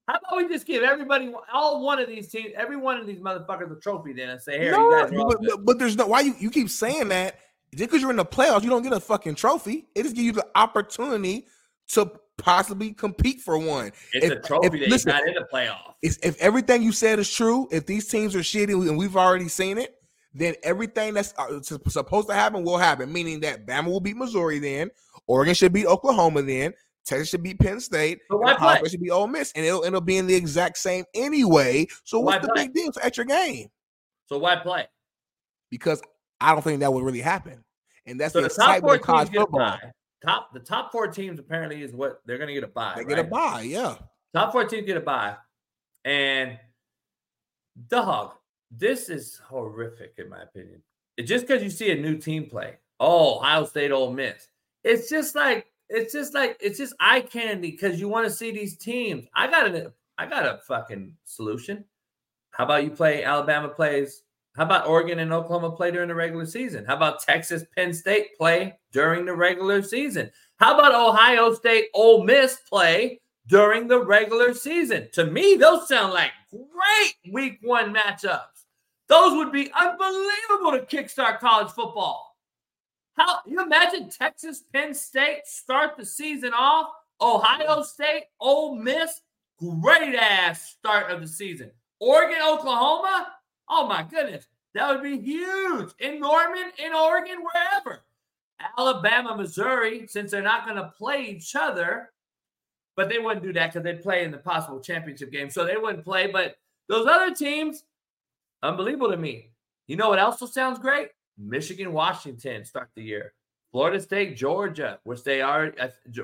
How 0.08 0.16
about 0.16 0.38
we 0.38 0.48
just 0.50 0.68
give 0.68 0.84
everybody, 0.84 1.34
all 1.52 1.82
one 1.82 1.98
of 1.98 2.10
these 2.10 2.30
teams, 2.30 2.52
every 2.58 2.76
one 2.76 2.98
of 2.98 3.08
these 3.08 3.20
motherfuckers 3.20 3.76
a 3.76 3.80
trophy 3.80 4.12
then 4.12 4.30
and 4.30 4.42
say, 4.42 4.60
here, 4.60 4.72
no, 4.72 4.90
you 4.90 4.96
guys 4.98 5.12
but, 5.16 5.38
but, 5.42 5.66
but, 5.66 5.80
there's 5.80 5.96
no, 5.96 6.06
why 6.08 6.20
you, 6.20 6.36
you 6.40 6.52
keep 6.52 6.70
saying 6.70 7.08
that? 7.08 7.40
Just 7.74 7.90
because 7.90 8.02
you're 8.02 8.12
in 8.12 8.18
the 8.18 8.26
playoffs, 8.26 8.64
you 8.64 8.70
don't 8.70 8.84
get 8.84 8.92
a 8.92 9.00
fucking 9.00 9.36
trophy. 9.36 9.88
It 9.96 10.04
just 10.04 10.16
gives 10.16 10.26
you 10.26 10.32
the 10.34 10.46
opportunity 10.56 11.48
to 11.90 12.12
possibly 12.38 12.92
compete 12.92 13.40
for 13.40 13.58
one. 13.58 13.94
It's 14.12 14.26
if, 14.26 14.32
a 14.34 14.40
trophy 14.42 14.84
if, 14.84 14.90
listen, 14.90 15.12
not 15.12 15.26
in 15.26 15.36
the 15.36 15.48
playoffs. 15.52 15.94
If 16.02 16.38
everything 16.40 16.84
you 16.84 16.92
said 16.92 17.18
is 17.18 17.34
true, 17.34 17.70
if 17.72 17.86
these 17.86 18.08
teams 18.08 18.36
are 18.36 18.40
shitty 18.40 18.90
and 18.90 18.98
we've 18.98 19.16
already 19.16 19.48
seen 19.48 19.78
it, 19.78 19.96
then 20.34 20.56
everything 20.64 21.14
that's 21.14 21.34
uh, 21.38 21.62
supposed 21.62 22.28
to 22.28 22.34
happen 22.34 22.64
will 22.64 22.78
happen. 22.78 23.12
Meaning 23.12 23.40
that 23.42 23.66
Bama 23.66 23.88
will 23.88 24.00
beat 24.00 24.18
Missouri, 24.18 24.60
then 24.60 24.90
Oregon 25.28 25.54
should 25.54 25.74
beat 25.74 25.86
Oklahoma, 25.86 26.42
then 26.42 26.74
Texas 27.06 27.30
should 27.30 27.44
beat 27.44 27.60
Penn 27.60 27.80
State. 27.80 28.20
But 28.30 28.40
why 28.40 28.56
play? 28.56 28.90
should 28.90 29.02
be 29.02 29.12
Ole 29.12 29.28
Miss, 29.28 29.52
and 29.56 29.66
it'll 29.66 29.86
end 29.86 29.96
up 29.96 30.06
being 30.06 30.28
the 30.28 30.36
exact 30.36 30.78
same 30.78 31.06
anyway. 31.14 31.88
So 32.04 32.20
what's 32.20 32.38
why 32.38 32.48
the 32.48 32.54
play? 32.54 32.64
big 32.66 32.74
deal? 32.74 32.88
It's 32.90 32.98
extra 33.02 33.26
game. 33.26 33.68
So 34.28 34.38
why 34.38 34.56
play? 34.56 34.88
Because 35.70 36.02
I 36.40 36.54
don't 36.54 36.64
think 36.64 36.80
that 36.80 36.92
would 36.92 37.04
really 37.04 37.22
happen, 37.22 37.64
and 38.06 38.20
that's 38.20 38.34
so 38.34 38.42
the, 38.42 38.48
the 38.48 38.54
top 38.54 38.80
four 38.82 38.98
teams 38.98 39.30
get 39.30 39.42
football. 39.42 39.62
a 39.62 39.80
Top 40.26 40.54
the 40.54 40.60
top 40.60 40.92
four 40.92 41.08
teams 41.08 41.38
apparently 41.38 41.82
is 41.82 41.94
what 41.94 42.22
they're 42.26 42.38
going 42.38 42.48
to 42.48 42.54
get 42.54 42.64
a 42.64 42.68
buy. 42.68 42.94
They 42.96 43.02
right? 43.02 43.10
get 43.10 43.20
a 43.20 43.24
buy, 43.26 43.62
yeah. 43.62 43.96
Top 44.34 44.54
four 44.54 44.64
teams 44.64 44.86
get 44.86 44.96
a 44.96 45.02
buy, 45.02 45.36
and 46.06 46.58
dog 47.90 48.32
this 48.78 49.10
is 49.10 49.40
horrific 49.46 50.14
in 50.18 50.30
my 50.30 50.42
opinion. 50.42 50.82
It, 51.18 51.24
just 51.24 51.48
because 51.48 51.64
you 51.64 51.70
see 51.70 51.92
a 51.92 51.96
new 51.96 52.18
team 52.18 52.50
play, 52.50 52.78
oh, 53.00 53.38
Ohio 53.38 53.66
State, 53.66 53.92
Ole 53.92 54.12
Miss, 54.12 54.48
it's 54.84 55.10
just 55.10 55.36
like 55.36 55.68
it's 55.90 56.14
just 56.14 56.34
like 56.34 56.58
it's 56.60 56.78
just 56.78 56.96
eye 57.00 57.22
candy 57.22 57.72
because 57.72 58.00
you 58.00 58.08
want 58.08 58.26
to 58.26 58.32
see 58.32 58.52
these 58.52 58.78
teams. 58.78 59.26
I 59.36 59.48
got 59.48 59.68
an 59.68 59.92
I 60.18 60.26
got 60.26 60.46
a 60.46 60.60
fucking 60.68 61.16
solution. 61.24 61.86
How 62.52 62.66
about 62.66 62.84
you 62.84 62.92
play 62.92 63.24
Alabama 63.24 63.70
plays 63.70 64.24
How 64.56 64.64
about 64.64 64.88
Oregon 64.88 65.20
and 65.20 65.34
Oklahoma 65.34 65.76
play 65.76 65.92
during 65.92 66.08
the 66.08 66.16
regular 66.16 66.46
season? 66.46 66.86
How 66.86 66.96
about 66.96 67.22
Texas, 67.22 67.64
Penn 67.76 67.94
State 67.94 68.38
play 68.38 68.78
during 68.92 69.26
the 69.26 69.34
regular 69.34 69.82
season? 69.82 70.32
How 70.58 70.76
about 70.76 70.96
Ohio 70.96 71.54
State, 71.54 71.88
Ole 71.94 72.24
Miss 72.24 72.58
play 72.70 73.20
during 73.48 73.88
the 73.88 74.00
regular 74.04 74.54
season? 74.54 75.10
To 75.14 75.26
me, 75.26 75.56
those 75.56 75.88
sound 75.88 76.14
like 76.14 76.32
great 76.52 77.34
week 77.34 77.60
one 77.64 77.94
matchups. 77.94 78.53
Those 79.14 79.38
would 79.38 79.52
be 79.52 79.72
unbelievable 79.80 80.72
to 80.72 80.88
kickstart 80.90 81.38
college 81.38 81.72
football. 81.72 82.36
How 83.16 83.42
you 83.46 83.62
imagine 83.62 84.10
Texas, 84.10 84.64
Penn 84.74 84.96
State 84.96 85.42
start 85.46 85.98
the 85.98 86.04
season 86.04 86.52
off? 86.52 86.88
Ohio 87.22 87.84
State, 87.84 88.24
Ole 88.40 88.76
Miss, 88.76 89.22
great 89.60 90.16
ass 90.16 90.64
start 90.64 91.12
of 91.12 91.22
the 91.22 91.28
season. 91.28 91.70
Oregon, 92.00 92.40
Oklahoma, 92.44 93.28
oh 93.70 93.88
my 93.88 94.02
goodness, 94.02 94.48
that 94.74 94.90
would 94.90 95.04
be 95.04 95.20
huge. 95.20 95.92
In 96.00 96.20
Norman, 96.20 96.72
in 96.84 96.96
Oregon, 96.96 97.38
wherever. 97.44 98.02
Alabama, 98.80 99.38
Missouri, 99.38 100.08
since 100.08 100.32
they're 100.32 100.42
not 100.42 100.66
going 100.66 100.78
to 100.78 100.92
play 100.98 101.22
each 101.26 101.56
other, 101.56 102.10
but 102.96 103.10
they 103.10 103.20
wouldn't 103.20 103.46
do 103.46 103.54
that 103.54 103.74
because 103.74 103.84
they'd 103.84 104.02
play 104.02 104.24
in 104.24 104.32
the 104.32 104.40
possible 104.40 104.80
championship 104.80 105.32
game. 105.32 105.52
So 105.52 105.66
they 105.66 105.78
wouldn't 105.78 106.04
play. 106.04 106.32
But 106.32 106.56
those 106.90 107.06
other 107.06 107.36
teams, 107.36 107.84
unbelievable 108.64 109.12
to 109.12 109.18
me. 109.18 109.52
You 109.88 109.98
know 109.98 110.10
what 110.10 110.20
also 110.20 110.48
sounds 110.48 110.80
great? 110.80 111.10
Michigan, 111.38 111.94
Washington 111.94 112.66
start 112.66 112.90
the 112.96 113.04
year. 113.04 113.34
Florida 113.72 114.00
State, 114.00 114.38
Georgia, 114.38 115.00
which 115.04 115.24
they 115.24 115.42
are. 115.42 115.74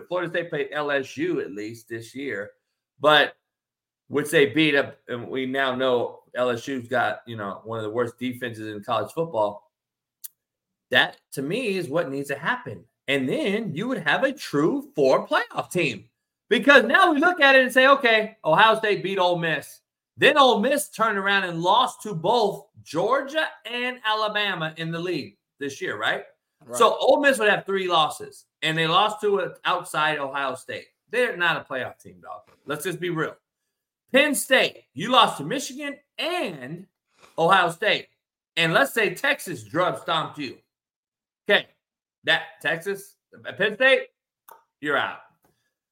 Florida 0.07 0.29
State 0.29 0.49
played 0.49 0.71
LSU 0.71 1.41
at 1.41 1.51
least 1.51 1.89
this 1.89 2.13
year, 2.15 2.51
but 2.99 3.35
which 4.07 4.29
they 4.29 4.47
beat 4.47 4.75
up. 4.75 4.97
And 5.07 5.27
we 5.27 5.45
now 5.45 5.75
know 5.75 6.19
LSU's 6.37 6.87
got 6.87 7.21
you 7.25 7.35
know 7.35 7.61
one 7.63 7.79
of 7.79 7.83
the 7.83 7.89
worst 7.89 8.19
defenses 8.19 8.67
in 8.73 8.83
college 8.83 9.11
football. 9.11 9.71
That 10.91 11.17
to 11.33 11.41
me 11.41 11.77
is 11.77 11.89
what 11.89 12.09
needs 12.09 12.29
to 12.29 12.37
happen, 12.37 12.85
and 13.07 13.27
then 13.27 13.73
you 13.73 13.87
would 13.87 14.03
have 14.03 14.23
a 14.23 14.31
true 14.31 14.91
four 14.95 15.27
playoff 15.27 15.71
team. 15.71 16.05
Because 16.49 16.83
now 16.83 17.11
we 17.11 17.19
look 17.19 17.41
at 17.41 17.55
it 17.55 17.63
and 17.63 17.71
say, 17.71 17.87
okay, 17.87 18.37
Ohio 18.43 18.75
State 18.75 19.03
beat 19.03 19.19
Ole 19.19 19.37
Miss. 19.37 19.81
Then 20.19 20.37
Ole 20.37 20.59
Miss 20.59 20.89
turned 20.89 21.17
around 21.17 21.45
and 21.45 21.61
lost 21.61 22.01
to 22.01 22.13
both 22.13 22.65
Georgia 22.83 23.47
and 23.65 23.99
Alabama 24.05 24.73
in 24.75 24.91
the 24.91 24.99
league 24.99 25.37
this 25.59 25.81
year, 25.81 25.97
right? 25.97 26.25
right? 26.65 26.77
So 26.77 26.97
Ole 26.99 27.21
Miss 27.21 27.39
would 27.39 27.49
have 27.49 27.65
three 27.65 27.87
losses, 27.87 28.43
and 28.61 28.77
they 28.77 28.85
lost 28.85 29.21
to 29.21 29.37
it 29.37 29.53
outside 29.63 30.19
Ohio 30.19 30.55
State. 30.55 30.87
They're 31.09 31.37
not 31.37 31.55
a 31.55 31.61
playoff 31.61 31.99
team, 31.99 32.17
dog. 32.21 32.41
Let's 32.65 32.83
just 32.83 32.99
be 32.99 33.09
real. 33.09 33.37
Penn 34.11 34.35
State, 34.35 34.83
you 34.93 35.09
lost 35.09 35.37
to 35.37 35.45
Michigan 35.45 35.95
and 36.17 36.85
Ohio 37.37 37.69
State. 37.69 38.07
And 38.57 38.73
let's 38.73 38.93
say 38.93 39.13
Texas 39.13 39.63
drug 39.63 40.01
stomped 40.01 40.37
you. 40.37 40.57
Okay, 41.49 41.65
that 42.25 42.41
Texas, 42.61 43.15
Penn 43.57 43.75
State, 43.75 44.07
you're 44.81 44.97
out. 44.97 45.19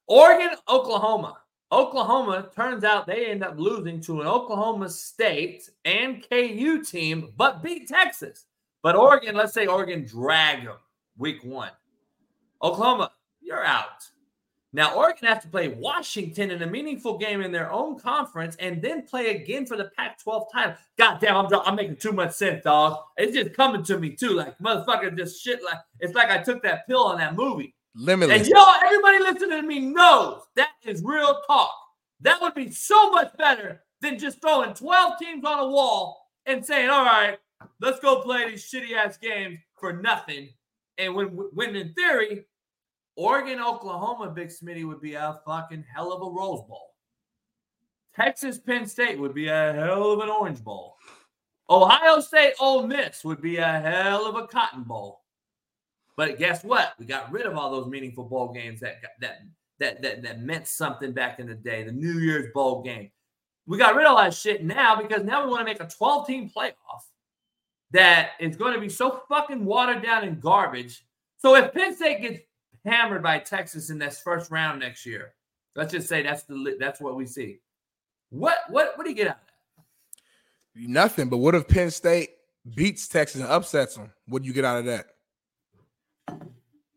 Oregon, 0.06 0.50
Oklahoma. 0.68 1.38
Oklahoma 1.70 2.48
turns 2.54 2.82
out 2.82 3.06
they 3.06 3.26
end 3.26 3.44
up 3.44 3.58
losing 3.58 4.00
to 4.02 4.22
an 4.22 4.26
Oklahoma 4.26 4.88
State 4.88 5.68
and 5.84 6.26
KU 6.28 6.82
team, 6.82 7.32
but 7.36 7.62
beat 7.62 7.88
Texas. 7.88 8.46
But 8.82 8.96
Oregon, 8.96 9.34
let's 9.34 9.52
say 9.52 9.66
Oregon 9.66 10.06
drag 10.06 10.64
them 10.64 10.76
week 11.18 11.44
one. 11.44 11.72
Oklahoma, 12.62 13.12
you're 13.40 13.64
out. 13.64 14.08
Now, 14.72 14.94
Oregon 14.94 15.28
has 15.28 15.42
to 15.42 15.48
play 15.48 15.68
Washington 15.68 16.50
in 16.50 16.62
a 16.62 16.66
meaningful 16.66 17.16
game 17.16 17.40
in 17.40 17.52
their 17.52 17.70
own 17.72 17.98
conference 17.98 18.54
and 18.56 18.82
then 18.82 19.06
play 19.06 19.34
again 19.36 19.64
for 19.64 19.76
the 19.76 19.90
Pac 19.96 20.22
12 20.22 20.52
title. 20.52 20.74
God 20.98 21.20
damn, 21.20 21.36
I'm, 21.36 21.54
I'm 21.64 21.74
making 21.74 21.96
too 21.96 22.12
much 22.12 22.32
sense, 22.32 22.64
dog. 22.64 22.98
It's 23.16 23.34
just 23.34 23.54
coming 23.54 23.82
to 23.84 23.98
me, 23.98 24.10
too. 24.10 24.34
Like, 24.34 24.58
motherfucker, 24.58 25.16
just 25.16 25.42
shit. 25.42 25.64
Like, 25.64 25.78
it's 26.00 26.14
like 26.14 26.30
I 26.30 26.42
took 26.42 26.62
that 26.64 26.86
pill 26.86 27.04
on 27.04 27.16
that 27.18 27.34
movie. 27.34 27.74
Limitless. 27.98 28.42
And 28.42 28.48
yo, 28.48 28.64
everybody 28.84 29.18
listening 29.18 29.60
to 29.60 29.66
me 29.66 29.80
knows 29.80 30.42
that 30.54 30.70
is 30.84 31.02
real 31.04 31.40
talk. 31.48 31.74
That 32.20 32.40
would 32.40 32.54
be 32.54 32.70
so 32.70 33.10
much 33.10 33.36
better 33.36 33.82
than 34.00 34.18
just 34.18 34.40
throwing 34.40 34.72
12 34.72 35.18
teams 35.18 35.44
on 35.44 35.58
a 35.58 35.68
wall 35.68 36.28
and 36.46 36.64
saying, 36.64 36.88
all 36.90 37.04
right, 37.04 37.38
let's 37.80 37.98
go 37.98 38.20
play 38.22 38.48
these 38.48 38.70
shitty 38.70 38.92
ass 38.92 39.18
games 39.18 39.58
for 39.78 39.92
nothing. 39.92 40.48
And 40.96 41.14
when, 41.14 41.26
when 41.26 41.74
in 41.74 41.92
theory, 41.94 42.44
Oregon, 43.16 43.60
Oklahoma, 43.60 44.30
Big 44.30 44.48
Smitty 44.48 44.86
would 44.86 45.00
be 45.00 45.14
a 45.14 45.40
fucking 45.44 45.84
hell 45.92 46.12
of 46.12 46.22
a 46.22 46.30
Rose 46.30 46.62
Bowl. 46.68 46.94
Texas, 48.14 48.58
Penn 48.58 48.86
State 48.86 49.18
would 49.18 49.34
be 49.34 49.48
a 49.48 49.72
hell 49.72 50.12
of 50.12 50.20
an 50.20 50.28
Orange 50.28 50.62
Bowl. 50.62 50.96
Ohio 51.68 52.20
State, 52.20 52.54
Ole 52.60 52.86
Miss 52.86 53.24
would 53.24 53.42
be 53.42 53.56
a 53.56 53.80
hell 53.80 54.26
of 54.26 54.36
a 54.36 54.46
Cotton 54.46 54.84
Bowl. 54.84 55.22
But 56.18 56.36
guess 56.36 56.64
what? 56.64 56.94
We 56.98 57.06
got 57.06 57.30
rid 57.30 57.46
of 57.46 57.56
all 57.56 57.70
those 57.70 57.86
meaningful 57.86 58.24
bowl 58.24 58.52
games 58.52 58.80
that 58.80 58.96
that 59.20 59.38
that 59.78 60.02
that, 60.02 60.22
that 60.24 60.40
meant 60.40 60.66
something 60.66 61.12
back 61.12 61.38
in 61.38 61.46
the 61.46 61.54
day. 61.54 61.84
The 61.84 61.92
New 61.92 62.18
Year's 62.18 62.52
bowl 62.52 62.82
game. 62.82 63.12
We 63.68 63.78
got 63.78 63.94
rid 63.94 64.04
of 64.04 64.16
all 64.16 64.24
that 64.24 64.34
shit 64.34 64.64
now 64.64 65.00
because 65.00 65.22
now 65.22 65.44
we 65.44 65.50
want 65.50 65.60
to 65.60 65.64
make 65.64 65.80
a 65.80 65.86
12 65.86 66.26
team 66.26 66.50
playoff 66.50 67.04
that 67.92 68.30
is 68.40 68.56
going 68.56 68.74
to 68.74 68.80
be 68.80 68.88
so 68.88 69.22
fucking 69.28 69.64
watered 69.64 70.02
down 70.02 70.24
and 70.24 70.40
garbage. 70.40 71.06
So 71.36 71.54
if 71.54 71.72
Penn 71.72 71.94
State 71.94 72.20
gets 72.20 72.40
hammered 72.84 73.22
by 73.22 73.38
Texas 73.38 73.90
in 73.90 73.98
this 74.00 74.20
first 74.20 74.50
round 74.50 74.80
next 74.80 75.06
year, 75.06 75.34
let's 75.76 75.92
just 75.92 76.08
say 76.08 76.24
that's 76.24 76.42
the 76.42 76.76
that's 76.80 77.00
what 77.00 77.14
we 77.14 77.26
see. 77.26 77.60
What 78.30 78.56
what 78.70 78.98
what 78.98 79.04
do 79.04 79.10
you 79.10 79.16
get 79.16 79.28
out 79.28 79.36
of 79.36 79.46
that? 79.46 80.88
Nothing. 80.88 81.28
But 81.28 81.36
what 81.36 81.54
if 81.54 81.68
Penn 81.68 81.92
State 81.92 82.30
beats 82.74 83.06
Texas 83.06 83.40
and 83.40 83.48
upsets 83.48 83.94
them? 83.94 84.10
What 84.26 84.42
do 84.42 84.48
you 84.48 84.54
get 84.54 84.64
out 84.64 84.78
of 84.78 84.86
that? 84.86 85.06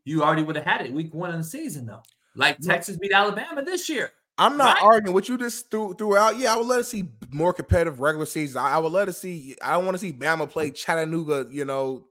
You 0.05 0.23
already 0.23 0.43
would 0.43 0.55
have 0.55 0.65
had 0.65 0.85
it 0.85 0.93
week 0.93 1.13
one 1.13 1.31
of 1.31 1.37
the 1.37 1.43
season, 1.43 1.85
though. 1.85 2.03
Like 2.35 2.59
Texas 2.59 2.97
beat 2.97 3.11
Alabama 3.11 3.63
this 3.63 3.89
year. 3.89 4.11
I'm 4.37 4.57
not 4.57 4.75
right? 4.75 4.83
arguing 4.83 5.13
what 5.13 5.29
you 5.29 5.37
just 5.37 5.69
threw, 5.69 5.93
threw 5.93 6.17
out. 6.17 6.37
Yeah, 6.37 6.53
I 6.53 6.57
would 6.57 6.65
let 6.65 6.79
us 6.79 6.89
see 6.89 7.09
more 7.31 7.53
competitive 7.53 7.99
regular 7.99 8.25
season. 8.25 8.61
I, 8.61 8.71
I 8.71 8.77
would 8.77 8.91
let 8.91 9.07
us 9.07 9.19
see. 9.19 9.55
I 9.61 9.73
don't 9.73 9.85
want 9.85 9.95
to 9.95 9.99
see 9.99 10.13
Bama 10.13 10.49
play 10.49 10.71
Chattanooga, 10.71 11.47
you 11.51 11.65
know, 11.65 12.07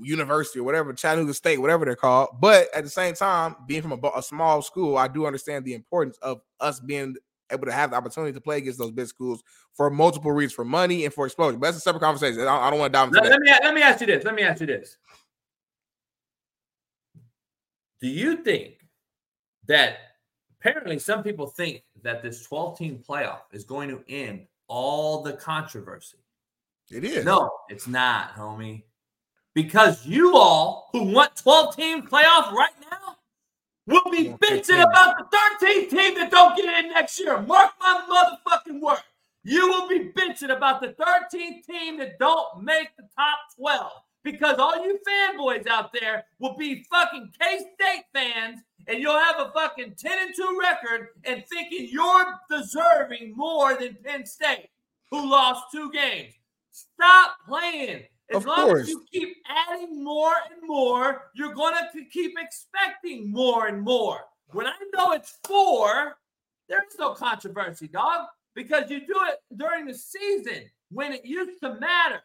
University 0.00 0.60
or 0.60 0.62
whatever, 0.62 0.92
Chattanooga 0.92 1.34
State, 1.34 1.60
whatever 1.60 1.84
they're 1.84 1.96
called. 1.96 2.36
But 2.40 2.68
at 2.74 2.84
the 2.84 2.90
same 2.90 3.14
time, 3.14 3.56
being 3.66 3.82
from 3.82 3.92
a, 3.92 3.98
a 4.16 4.22
small 4.22 4.62
school, 4.62 4.96
I 4.96 5.08
do 5.08 5.26
understand 5.26 5.64
the 5.64 5.74
importance 5.74 6.16
of 6.22 6.40
us 6.60 6.80
being 6.80 7.16
able 7.50 7.66
to 7.66 7.72
have 7.72 7.90
the 7.90 7.96
opportunity 7.96 8.32
to 8.32 8.40
play 8.40 8.58
against 8.58 8.78
those 8.78 8.92
big 8.92 9.06
schools 9.06 9.42
for 9.74 9.90
multiple 9.90 10.32
reasons, 10.32 10.54
for 10.54 10.64
money 10.64 11.04
and 11.04 11.12
for 11.12 11.26
exposure. 11.26 11.58
But 11.58 11.66
that's 11.66 11.78
a 11.78 11.80
separate 11.80 12.00
conversation. 12.00 12.40
I 12.40 12.44
don't, 12.44 12.62
I 12.62 12.70
don't 12.70 12.78
want 12.78 12.92
to 12.92 12.98
dive 12.98 13.08
into 13.08 13.20
let, 13.20 13.30
let 13.30 13.40
me 13.40 13.50
let 13.62 13.74
me 13.74 13.82
ask 13.82 14.00
you 14.00 14.06
this. 14.06 14.24
Let 14.24 14.34
me 14.34 14.42
ask 14.42 14.60
you 14.60 14.68
this. 14.68 14.96
Do 18.04 18.10
you 18.10 18.36
think 18.36 18.86
that 19.66 19.96
apparently 20.60 20.98
some 20.98 21.22
people 21.22 21.46
think 21.46 21.84
that 22.02 22.22
this 22.22 22.42
12 22.42 22.76
team 22.76 23.02
playoff 23.08 23.40
is 23.50 23.64
going 23.64 23.88
to 23.88 24.04
end 24.10 24.46
all 24.68 25.22
the 25.22 25.32
controversy? 25.32 26.18
It 26.90 27.02
is. 27.04 27.24
No, 27.24 27.50
it's 27.70 27.88
not, 27.88 28.34
homie. 28.34 28.82
Because 29.54 30.04
you 30.04 30.36
all 30.36 30.90
who 30.92 31.14
want 31.14 31.34
12 31.36 31.76
team 31.76 32.02
playoff 32.02 32.52
right 32.52 32.74
now 32.90 33.16
will 33.86 34.12
be 34.12 34.34
bitching 34.34 34.82
about 34.82 35.16
the 35.16 35.38
13th 35.64 35.88
team 35.88 36.14
that 36.16 36.30
don't 36.30 36.54
get 36.58 36.84
in 36.84 36.90
next 36.90 37.18
year. 37.18 37.40
Mark 37.40 37.70
my 37.80 38.36
motherfucking 38.46 38.82
word. 38.82 38.98
You 39.44 39.66
will 39.66 39.88
be 39.88 40.10
bitching 40.10 40.54
about 40.54 40.82
the 40.82 40.88
13th 40.88 41.64
team 41.64 41.96
that 42.00 42.18
don't 42.18 42.62
make 42.62 42.94
the 42.98 43.08
top 43.16 43.38
12 43.56 43.92
because 44.24 44.58
all 44.58 44.82
you 44.82 44.98
fanboys 45.06 45.66
out 45.68 45.92
there 45.92 46.24
will 46.40 46.56
be 46.56 46.84
fucking 46.90 47.30
K 47.40 47.58
State 47.58 48.04
fans 48.12 48.60
and 48.88 48.98
you'll 48.98 49.18
have 49.18 49.36
a 49.38 49.52
fucking 49.52 49.94
10 49.96 50.18
and 50.18 50.34
2 50.34 50.58
record 50.60 51.08
and 51.24 51.44
thinking 51.46 51.88
you're 51.90 52.38
deserving 52.50 53.34
more 53.36 53.74
than 53.74 53.96
Penn 54.04 54.26
State, 54.26 54.68
who 55.10 55.30
lost 55.30 55.64
two 55.72 55.90
games. 55.92 56.34
Stop 56.72 57.36
playing. 57.46 58.02
As 58.30 58.38
of 58.38 58.46
long 58.46 58.68
course. 58.68 58.82
as 58.82 58.88
you 58.88 59.04
keep 59.12 59.36
adding 59.68 60.02
more 60.02 60.32
and 60.50 60.66
more, 60.66 61.30
you're 61.34 61.54
going 61.54 61.74
to 61.74 62.04
keep 62.06 62.32
expecting 62.38 63.30
more 63.30 63.66
and 63.66 63.82
more. 63.82 64.20
When 64.48 64.66
I 64.66 64.72
know 64.94 65.12
it's 65.12 65.38
four, 65.44 66.16
there's 66.68 66.82
no 66.98 67.12
controversy, 67.12 67.86
dog, 67.86 68.26
because 68.54 68.90
you 68.90 69.00
do 69.00 69.14
it 69.28 69.40
during 69.56 69.86
the 69.86 69.94
season 69.94 70.70
when 70.90 71.12
it 71.12 71.24
used 71.24 71.60
to 71.60 71.74
matter. 71.74 72.22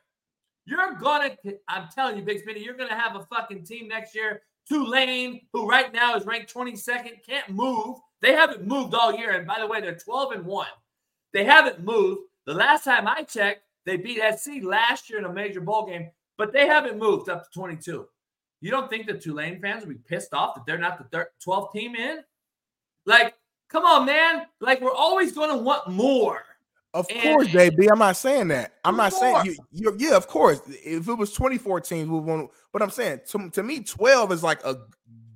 You're 0.70 0.94
gonna, 1.00 1.36
I'm 1.68 1.88
telling 1.94 2.16
you, 2.18 2.22
Big 2.22 2.46
Smitty, 2.46 2.64
you're 2.64 2.78
gonna 2.78 3.00
have 3.00 3.16
a 3.16 3.24
fucking 3.24 3.64
team 3.64 3.88
next 3.88 4.14
year. 4.14 4.44
Tulane, 4.68 5.42
who 5.52 5.68
right 5.68 5.92
now 5.92 6.16
is 6.16 6.28
ranked 6.28 6.54
22nd, 6.54 7.26
can't 7.26 7.50
move. 7.50 7.98
They 8.22 8.34
haven't 8.34 8.68
moved 8.68 8.94
all 8.94 9.12
year. 9.16 9.32
And 9.32 9.48
by 9.48 9.60
the 9.60 9.66
way, 9.66 9.82
they're 9.82 9.96
12 9.96 10.34
and 10.34 10.46
1. 10.46 10.68
They 11.34 11.44
haven't 11.44 11.84
moved. 11.84 12.22
The 12.46 12.54
last 12.54 12.84
time 12.84 13.08
I 13.08 13.24
checked, 13.24 13.64
they 13.86 13.98
beat 13.98 14.22
SC 14.38 14.62
last 14.62 15.10
year 15.10 15.18
in 15.18 15.26
a 15.26 15.34
major 15.34 15.62
bowl 15.62 15.88
game, 15.88 16.12
but 16.38 16.54
they 16.54 16.68
haven't 16.68 17.00
moved 17.00 17.30
up 17.30 17.46
to 17.46 17.60
22. 17.60 18.06
You 18.62 18.72
don't 18.72 18.90
think 18.92 19.08
the 19.08 19.14
Tulane 19.14 19.60
fans 19.60 19.84
will 19.84 19.94
be 19.94 20.00
pissed 20.08 20.36
off 20.36 20.54
that 20.54 20.68
they're 20.68 20.78
not 20.78 21.00
the 21.12 21.28
12th 21.44 21.74
team 21.74 21.96
in? 21.96 22.20
Like, 23.08 23.34
come 23.70 23.86
on, 23.86 24.06
man. 24.06 24.46
Like, 24.60 24.82
we're 24.82 24.94
always 24.94 25.32
going 25.32 25.50
to 25.50 25.58
want 25.58 25.90
more. 25.90 26.44
Of 26.94 27.06
And- 27.10 27.22
course, 27.22 27.48
JB. 27.48 27.88
I'm 27.92 28.00
not 28.00 28.18
saying 28.18 28.48
that. 28.50 28.74
I'm 28.84 28.98
not 28.98 29.14
saying 29.14 29.34
More. 29.34 29.46
you. 29.72 29.96
Yeah, 29.98 30.16
of 30.16 30.28
course. 30.28 30.60
If 30.68 31.08
it 31.08 31.14
was 31.14 31.32
24 31.34 31.82
teams, 31.82 32.10
we 32.10 32.20
want. 32.20 32.50
But 32.74 32.82
I'm 32.82 32.90
saying 32.90 33.22
to, 33.30 33.50
to 33.52 33.64
me, 33.64 33.82
12 33.82 34.32
is 34.32 34.44
like 34.44 34.64
a 34.66 34.78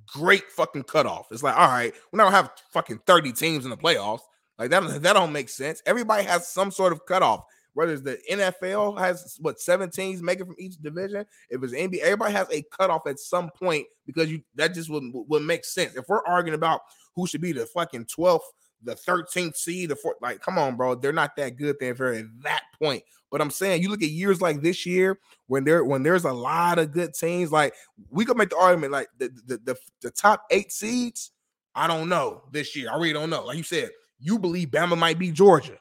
great 0.06 0.50
fucking 0.50 0.84
cutoff. 0.84 1.28
It's 1.30 1.42
like, 1.42 1.56
all 1.56 1.68
right, 1.68 1.94
we're 2.12 2.18
not 2.18 2.32
have 2.32 2.50
fucking 2.70 3.00
30 3.06 3.32
teams 3.32 3.64
in 3.64 3.70
the 3.70 3.76
playoffs. 3.76 4.20
Like 4.58 4.70
that. 4.70 5.02
That 5.02 5.12
don't 5.14 5.32
make 5.32 5.48
sense. 5.48 5.82
Everybody 5.86 6.24
has 6.24 6.48
some 6.48 6.70
sort 6.70 6.92
of 6.92 7.06
cutoff. 7.06 7.44
Whether 7.74 7.94
it's 7.94 8.02
the 8.02 8.18
NFL 8.30 8.98
has 9.00 9.36
what 9.40 9.60
seven 9.60 9.90
teams 9.90 10.22
making 10.22 10.46
from 10.46 10.54
each 10.60 10.76
division. 10.80 11.26
If 11.50 11.60
it's 11.62 11.72
NBA, 11.72 11.98
everybody 12.02 12.32
has 12.32 12.46
a 12.52 12.62
cutoff 12.70 13.04
at 13.08 13.18
some 13.18 13.50
point 13.50 13.86
because 14.06 14.30
you 14.30 14.42
that 14.54 14.74
just 14.74 14.88
would 14.90 15.02
would 15.12 15.42
make 15.42 15.64
sense. 15.64 15.96
If 15.96 16.04
we're 16.08 16.24
arguing 16.24 16.54
about 16.54 16.82
who 17.16 17.26
should 17.26 17.40
be 17.40 17.50
the 17.50 17.66
fucking 17.66 18.04
12th 18.06 18.40
the 18.84 18.94
13th 18.94 19.56
seed, 19.56 19.90
the 19.90 19.96
fourth, 19.96 20.16
like, 20.20 20.40
come 20.40 20.58
on, 20.58 20.76
bro. 20.76 20.94
They're 20.94 21.12
not 21.12 21.36
that 21.36 21.56
good 21.56 21.76
there 21.80 21.94
for 21.94 22.12
at 22.12 22.24
that 22.42 22.62
point. 22.80 23.02
But 23.30 23.40
I'm 23.40 23.50
saying 23.50 23.82
you 23.82 23.88
look 23.88 24.02
at 24.02 24.10
years 24.10 24.40
like 24.40 24.62
this 24.62 24.86
year 24.86 25.18
when 25.48 25.64
there 25.64 25.84
when 25.84 26.04
there's 26.04 26.24
a 26.24 26.32
lot 26.32 26.78
of 26.78 26.92
good 26.92 27.14
teams, 27.14 27.50
like 27.50 27.74
we 28.08 28.24
could 28.24 28.36
make 28.36 28.50
the 28.50 28.56
argument 28.56 28.92
like 28.92 29.08
the 29.18 29.28
the, 29.46 29.58
the, 29.64 29.76
the 30.02 30.10
top 30.12 30.44
eight 30.50 30.70
seeds. 30.70 31.32
I 31.74 31.88
don't 31.88 32.08
know 32.08 32.44
this 32.52 32.76
year. 32.76 32.92
I 32.92 32.94
really 32.94 33.12
don't 33.12 33.30
know. 33.30 33.44
Like 33.44 33.56
you 33.56 33.64
said, 33.64 33.90
you 34.20 34.38
believe 34.38 34.68
Bama 34.68 34.96
might 34.96 35.18
be 35.18 35.32
Georgia. 35.32 35.78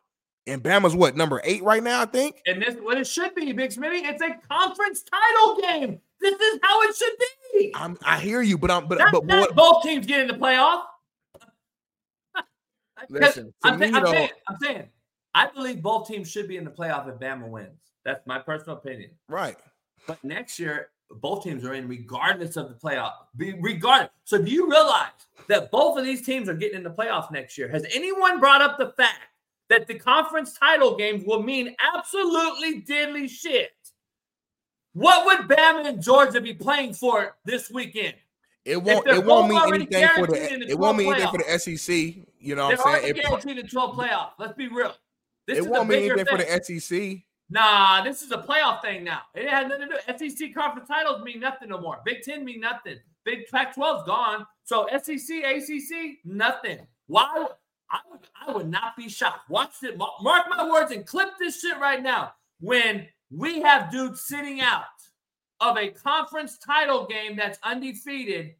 And 0.48 0.64
Bama's 0.64 0.96
what 0.96 1.16
number 1.16 1.42
eight 1.44 1.64
right 1.64 1.84
now, 1.84 2.02
I 2.02 2.06
think. 2.06 2.42
And 2.48 2.60
this 2.60 2.76
what 2.82 2.98
it 2.98 3.06
should 3.06 3.36
be, 3.36 3.52
Big 3.54 3.70
Smitty. 3.70 4.02
It's 4.04 4.22
a 4.22 4.36
conference 4.52 5.04
title 5.04 5.62
game. 5.62 6.00
This 6.20 6.40
is 6.40 6.60
how 6.64 6.82
it 6.82 6.96
should 6.96 7.14
be. 7.54 7.72
I'm 7.76 7.98
I 8.04 8.20
hear 8.20 8.42
you, 8.42 8.58
but 8.58 8.72
I'm 8.72 8.88
but 8.88 8.98
Not, 8.98 9.12
but, 9.12 9.26
not 9.26 9.40
what 9.40 9.56
both 9.56 9.84
teams 9.84 10.06
get 10.08 10.22
in 10.22 10.28
the 10.28 10.34
playoff. 10.34 10.86
Listen, 13.10 13.54
I'm, 13.64 13.80
me, 13.80 13.88
saying, 13.88 13.96
I'm, 13.96 14.08
saying, 14.08 14.30
I'm 14.48 14.58
saying, 14.62 14.90
I 15.36 15.48
believe 15.48 15.82
both 15.82 16.08
teams 16.08 16.30
should 16.30 16.48
be 16.48 16.58
in 16.58 16.64
the 16.64 16.72
playoff 16.72 17.08
if 17.08 17.20
Bama 17.20 17.48
wins. 17.48 17.80
That's 18.06 18.26
my 18.28 18.40
personal 18.40 18.78
opinion. 18.78 19.12
right. 19.28 19.58
But 20.06 20.22
next 20.24 20.60
year, 20.60 20.90
both 21.22 21.44
teams 21.44 21.64
are 21.64 21.74
in 21.74 21.88
regardless 21.88 22.58
of 22.58 22.68
the 22.68 22.76
playoff. 22.76 23.14
Be 23.38 23.54
regardless. 23.60 24.12
So 24.26 24.42
do 24.42 24.52
you 24.52 24.70
realize 24.70 25.12
that 25.48 25.72
both 25.72 25.98
of 25.98 26.04
these 26.04 26.26
teams 26.26 26.50
are 26.50 26.54
getting 26.54 26.78
in 26.78 26.84
the 26.84 26.90
playoffs 26.90 27.32
next 27.32 27.58
year? 27.58 27.70
Has 27.70 27.86
anyone 27.94 28.40
brought 28.40 28.62
up 28.62 28.78
the 28.78 28.94
fact 28.98 29.22
that 29.70 29.88
the 29.88 29.96
conference 29.96 30.58
title 30.58 30.98
games 30.98 31.24
will 31.26 31.42
mean 31.42 31.76
absolutely 31.96 32.82
diddly 32.82 33.30
shit? 33.30 33.72
What 34.94 35.26
would 35.26 35.48
Bama 35.50 35.88
and 35.88 36.02
Georgia 36.02 36.42
be 36.42 36.54
playing 36.54 36.94
for 36.94 37.36
this 37.46 37.72
weekend? 37.72 38.16
It 38.66 38.82
won't 38.82 39.08
it 39.08 39.24
won't 39.24 39.50
mean 39.50 39.62
anything 39.74 40.08
for 40.16 40.28
the 40.28 40.70
it 40.70 40.80
won't 40.80 40.96
12 40.96 40.98
mean 40.98 41.14
anything 41.14 41.32
for 41.32 41.38
the 41.38 41.60
SEC. 41.60 42.26
You 42.40 42.56
know 42.56 42.70
They're 42.70 42.78
what 42.78 42.88
I'm 42.88 43.02
saying? 43.02 43.18
It, 43.18 43.22
guaranteed 43.22 43.58
the 43.58 43.64
12 43.64 43.96
playoff. 43.96 44.30
Let's 44.40 44.54
be 44.54 44.68
real. 44.68 44.94
This 45.48 45.58
it 45.58 45.70
won't 45.70 45.90
mean 45.90 46.12
anything 46.12 46.26
for 46.26 46.38
the 46.38 46.80
SEC. 46.80 47.24
Nah, 47.50 48.04
this 48.04 48.22
is 48.22 48.32
a 48.32 48.38
playoff 48.38 48.82
thing 48.82 49.04
now. 49.04 49.22
It 49.36 49.50
had 49.50 49.68
nothing 49.68 49.90
to 49.90 50.00
do. 50.18 50.30
SEC 50.30 50.54
conference 50.54 50.88
titles 50.88 51.22
mean 51.24 51.40
nothing 51.40 51.70
no 51.70 51.80
more. 51.80 52.00
Big 52.06 52.22
Ten 52.24 52.46
mean 52.46 52.62
nothing. 52.62 52.98
Big 53.26 53.48
Pac 53.52 53.76
12's 53.76 54.06
gone. 54.06 54.46
So 54.64 54.88
SEC, 55.02 55.44
ACC, 55.44 56.20
nothing. 56.26 56.80
Why? 57.08 57.48
I 57.92 58.00
would, 58.10 58.20
I 58.48 58.52
would 58.52 58.70
not 58.70 58.96
be 58.98 59.08
shocked. 59.10 59.50
Watch 59.50 59.74
it. 59.84 59.98
Mark 59.98 60.46
my 60.50 60.68
words 60.70 60.92
and 60.92 61.06
clip 61.06 61.30
this 61.38 61.60
shit 61.60 61.78
right 61.80 62.02
now. 62.02 62.34
When 62.60 63.08
we 63.30 63.62
have 63.62 63.92
dudes 63.92 64.22
sitting 64.22 64.62
out 64.62 64.86
of 65.64 65.78
a 65.78 65.90
conference 65.90 66.58
title 66.58 67.06
game 67.06 67.36
that's 67.36 67.60
undefeated 67.64 68.56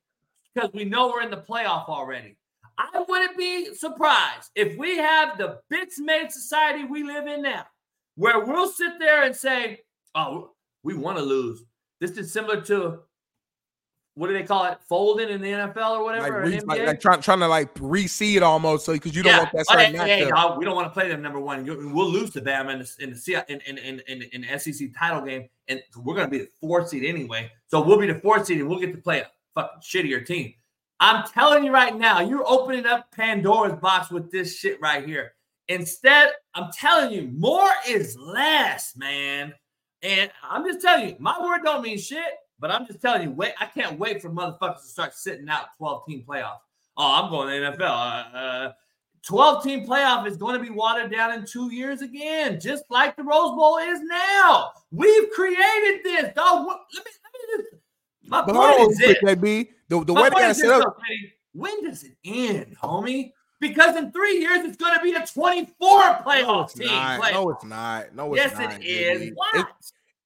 because 0.54 0.72
we 0.74 0.86
know 0.86 1.10
we're 1.10 1.22
in 1.22 1.32
the 1.32 1.38
playoff 1.38 1.90
already. 1.90 2.38
I 2.78 3.04
wouldn't 3.08 3.38
be 3.38 3.74
surprised 3.76 4.50
if 4.56 4.78
we 4.78 4.98
have 4.98 5.38
the 5.38 5.60
bits 5.70 6.00
made 6.00 6.32
society 6.32 6.86
we 6.86 7.04
live 7.04 7.28
in 7.28 7.42
now, 7.44 7.66
where 8.16 8.40
we'll 8.40 8.70
sit 8.70 8.94
there 9.00 9.24
and 9.24 9.36
say, 9.36 9.82
"Oh, 10.16 10.52
we 10.82 10.96
want 10.96 11.18
to 11.18 11.24
lose." 11.24 11.64
This 12.00 12.12
is 12.12 12.34
similar 12.34 12.62
to 12.62 13.00
what 14.16 14.28
do 14.28 14.34
they 14.34 14.44
call 14.44 14.66
it, 14.66 14.78
folding 14.88 15.30
in 15.30 15.42
the 15.42 15.48
NFL 15.52 15.98
or 15.98 16.04
whatever, 16.04 16.44
Like, 16.44 16.52
re, 16.52 16.60
like, 16.66 16.88
like 16.88 17.00
trying 17.02 17.22
trying 17.22 17.40
to 17.40 17.48
like 17.48 17.74
reseed 17.76 18.42
almost 18.44 18.86
so 18.86 18.94
because 18.94 19.16
you 19.16 19.24
don't 19.24 19.32
Yeah. 19.32 19.40
want 19.40 19.52
that 19.54 19.68
certain 19.68 19.96
oh, 19.96 20.04
hey, 20.06 20.26
hey, 20.26 20.32
oh, 20.36 20.58
we 20.58 20.66
don't 20.66 20.76
want 20.76 20.88
to 20.88 20.94
play 20.94 21.10
them 21.10 21.22
number 21.22 21.40
one. 21.40 21.66
We'll 21.66 22.12
lose 22.12 22.30
to 22.32 22.42
them 22.42 22.70
in 22.70 22.80
the 22.80 22.96
in 23.00 23.10
the 23.12 23.46
in 23.48 23.62
in 23.62 23.78
in, 23.80 24.00
in, 24.08 24.22
in 24.34 24.42
the 24.42 24.60
SEC 24.60 24.90
title 24.98 25.22
game, 25.22 25.50
and 25.68 25.82
we're 25.98 26.16
going 26.16 26.28
to 26.28 26.32
be 26.32 26.40
the 26.40 26.50
fourth 26.60 26.90
seed 26.90 27.06
anyway. 27.06 27.52
So 27.68 27.82
we'll 27.82 28.00
be 28.00 28.08
the 28.08 28.20
fourth 28.20 28.46
seed, 28.46 28.60
and 28.60 28.70
we'll 28.70 28.80
get 28.80 28.94
to 28.94 29.02
play 29.02 29.22
a 29.22 29.28
fucking 29.56 29.82
shittier 29.82 30.26
team. 30.26 30.54
I'm 31.00 31.26
telling 31.28 31.64
you 31.64 31.72
right 31.72 31.96
now, 31.96 32.22
you're 32.22 32.48
opening 32.48 32.86
up 32.86 33.12
Pandora's 33.12 33.80
box 33.82 34.10
with 34.10 34.32
this 34.32 34.58
shit 34.58 34.80
right 34.80 35.06
here. 35.06 35.34
Instead, 35.68 36.32
I'm 36.54 36.70
telling 36.72 37.12
you, 37.12 37.30
more 37.34 37.70
is 37.88 38.18
less, 38.18 38.96
man. 38.96 39.54
And 40.02 40.30
I'm 40.50 40.66
just 40.66 40.82
telling 40.82 41.10
you, 41.10 41.16
my 41.20 41.38
word 41.42 41.62
don't 41.64 41.82
mean 41.82 41.98
shit, 41.98 42.34
but 42.60 42.72
I'm 42.72 42.86
just 42.86 43.02
telling 43.02 43.24
you, 43.24 43.32
wait, 43.32 43.54
I 43.60 43.66
can't 43.66 43.98
wait 43.98 44.22
for 44.22 44.30
motherfuckers 44.30 44.82
to 44.82 44.88
start 44.88 45.14
sitting 45.14 45.50
out 45.50 45.68
12 45.78 46.06
team 46.08 46.24
playoffs. 46.28 46.60
Oh, 46.98 47.24
I'm 47.24 47.30
going 47.32 47.50
to 47.50 47.72
NFL. 47.72 47.82
Uh, 47.82 48.38
uh, 48.38 48.72
12 49.26 49.64
team 49.64 49.86
playoff 49.88 50.28
is 50.28 50.36
going 50.38 50.56
to 50.58 50.62
be 50.64 50.70
watered 50.70 51.12
down 51.12 51.34
in 51.34 51.46
two 51.46 51.72
years 51.74 52.02
again, 52.02 52.60
just 52.60 52.84
like 52.90 53.16
the 53.16 53.24
Rose 53.24 53.52
Bowl 53.56 53.78
is 53.78 54.00
now. 54.02 54.72
We've 54.92 55.30
created 55.32 56.04
this, 56.04 56.34
dog. 56.36 56.68
Let 56.68 56.78
me, 57.06 57.12
let 57.24 57.58
me 57.58 57.64
just. 57.64 57.70
My 58.26 58.42
But 58.46 58.56
point 58.56 58.76
hold 58.78 58.92
is 58.92 58.98
this. 58.98 59.18
JB. 59.24 59.68
The, 59.90 60.04
the 60.04 60.14
My 60.14 60.22
way 60.24 60.30
they 60.30 60.34
point 60.34 60.44
got 60.44 60.50
is 60.52 60.58
set 60.60 60.70
up, 60.72 60.98
Kenny. 61.06 61.34
when 61.54 61.84
does 61.86 62.04
it 62.04 62.16
end, 62.26 62.78
homie? 62.82 63.32
Because 63.60 63.96
in 63.96 64.12
three 64.12 64.40
years, 64.40 64.60
it's 64.66 64.76
going 64.78 64.94
to 64.98 65.02
be 65.02 65.14
a 65.14 65.26
24 65.26 66.00
playoff 66.26 66.66
it's 66.66 66.74
team. 66.74 66.88
not. 66.88 67.20
play- 67.22 67.32
No, 67.32 67.50
it's 67.52 67.64
not. 67.64 68.16
No, 68.16 68.34
it's 68.34 68.44
yes, 68.44 68.54
not. 68.60 68.72
Yes, 68.72 68.80
it 68.82 69.22
is. 69.22 69.32
What? 69.36 69.56
It, 69.56 69.66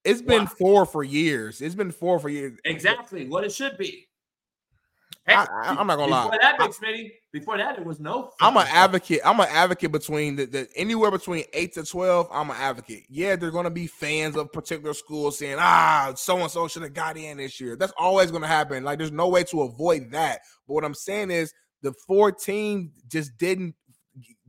it's 0.06 0.22
been 0.24 0.48
four 0.48 0.86
for 0.88 1.04
years. 1.04 1.62
It's 1.62 1.76
been 1.76 1.92
four 1.92 2.18
for 2.20 2.30
years. 2.30 2.58
exactly 2.66 3.28
what 3.28 3.44
it 3.44 3.52
should 3.52 3.78
be. 3.78 4.07
Hey, 5.28 5.34
I, 5.34 5.44
I, 5.44 5.76
I'm 5.78 5.88
not 5.88 5.98
gonna 5.98 6.08
before 6.08 6.32
lie. 6.32 6.38
that, 6.42 6.58
Big 6.58 6.72
Smitty, 6.72 7.12
before 7.34 7.58
that, 7.58 7.78
it 7.78 7.86
was 7.86 8.00
no. 8.00 8.32
I'm 8.40 8.56
an 8.56 8.66
advocate. 8.70 9.20
I'm 9.26 9.40
an 9.42 9.48
advocate 9.50 9.92
between 9.92 10.38
the, 10.38 10.46
the 10.46 10.68
anywhere 10.78 11.12
between 11.12 11.44
eight 11.52 11.74
to 11.74 11.84
twelve. 11.84 12.30
I'm 12.32 12.50
an 12.50 12.56
advocate. 12.58 13.04
Yeah, 13.10 13.36
there's 13.36 13.52
gonna 13.52 13.70
be 13.70 13.88
fans 13.88 14.38
of 14.38 14.54
particular 14.54 14.94
schools 14.94 15.38
saying, 15.38 15.58
ah, 15.60 16.14
so 16.16 16.38
and 16.38 16.50
so 16.50 16.70
should 16.70 16.84
have 16.84 16.94
got 16.94 17.18
in 17.18 17.38
this 17.38 17.60
year. 17.60 17.76
That's 17.76 17.94
always 17.98 18.32
gonna 18.32 18.48
happen. 18.48 18.86
Like, 18.86 19.00
there's 19.00 19.12
no 19.12 19.28
way 19.28 19.44
to 19.46 19.64
avoid 19.64 20.12
that. 20.12 20.40
But 20.66 20.76
what 20.76 20.86
I'm 20.86 20.94
saying 20.94 21.32
is, 21.32 21.54
the 21.82 21.92
four 22.08 22.32
teams 22.32 22.92
just 23.10 23.38
didn't 23.38 23.76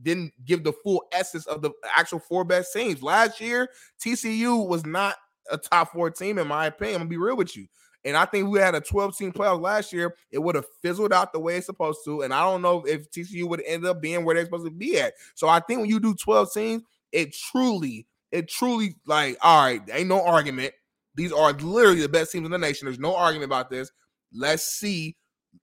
didn't 0.01 0.31
give 0.45 0.63
the 0.63 0.71
full 0.71 1.03
essence 1.11 1.45
of 1.45 1.61
the 1.61 1.71
actual 1.93 2.19
four 2.19 2.45
best 2.45 2.71
teams. 2.71 3.03
Last 3.03 3.41
year, 3.41 3.67
TCU 4.01 4.65
was 4.65 4.85
not 4.85 5.15
a 5.51 5.57
top 5.57 5.91
four 5.91 6.09
team, 6.09 6.37
in 6.37 6.47
my 6.47 6.67
opinion. 6.67 6.95
I'm 6.95 6.99
gonna 7.01 7.09
be 7.09 7.17
real 7.17 7.35
with 7.35 7.57
you. 7.57 7.67
And 8.05 8.15
I 8.15 8.25
think 8.25 8.49
we 8.49 8.59
had 8.59 8.75
a 8.75 8.81
12 8.81 9.17
team 9.17 9.31
playoff 9.31 9.61
last 9.61 9.91
year. 9.91 10.15
It 10.31 10.39
would 10.39 10.55
have 10.55 10.65
fizzled 10.81 11.11
out 11.11 11.33
the 11.33 11.39
way 11.39 11.57
it's 11.57 11.65
supposed 11.65 11.99
to. 12.05 12.21
And 12.21 12.33
I 12.33 12.41
don't 12.41 12.61
know 12.61 12.83
if 12.85 13.11
TCU 13.11 13.47
would 13.49 13.61
end 13.65 13.85
up 13.85 14.01
being 14.01 14.23
where 14.23 14.35
they're 14.35 14.45
supposed 14.45 14.65
to 14.65 14.71
be 14.71 14.99
at. 14.99 15.13
So 15.35 15.47
I 15.47 15.59
think 15.59 15.81
when 15.81 15.89
you 15.89 15.99
do 15.99 16.13
12 16.13 16.53
teams, 16.53 16.83
it 17.11 17.33
truly, 17.33 18.07
it 18.31 18.47
truly 18.47 18.95
like, 19.05 19.37
all 19.41 19.63
right, 19.63 19.81
ain't 19.91 20.07
no 20.07 20.23
argument. 20.23 20.73
These 21.15 21.33
are 21.33 21.51
literally 21.51 22.01
the 22.01 22.09
best 22.09 22.31
teams 22.31 22.45
in 22.45 22.51
the 22.51 22.57
nation. 22.57 22.85
There's 22.85 22.99
no 22.99 23.15
argument 23.15 23.49
about 23.49 23.69
this. 23.69 23.91
Let's 24.33 24.63
see 24.63 25.17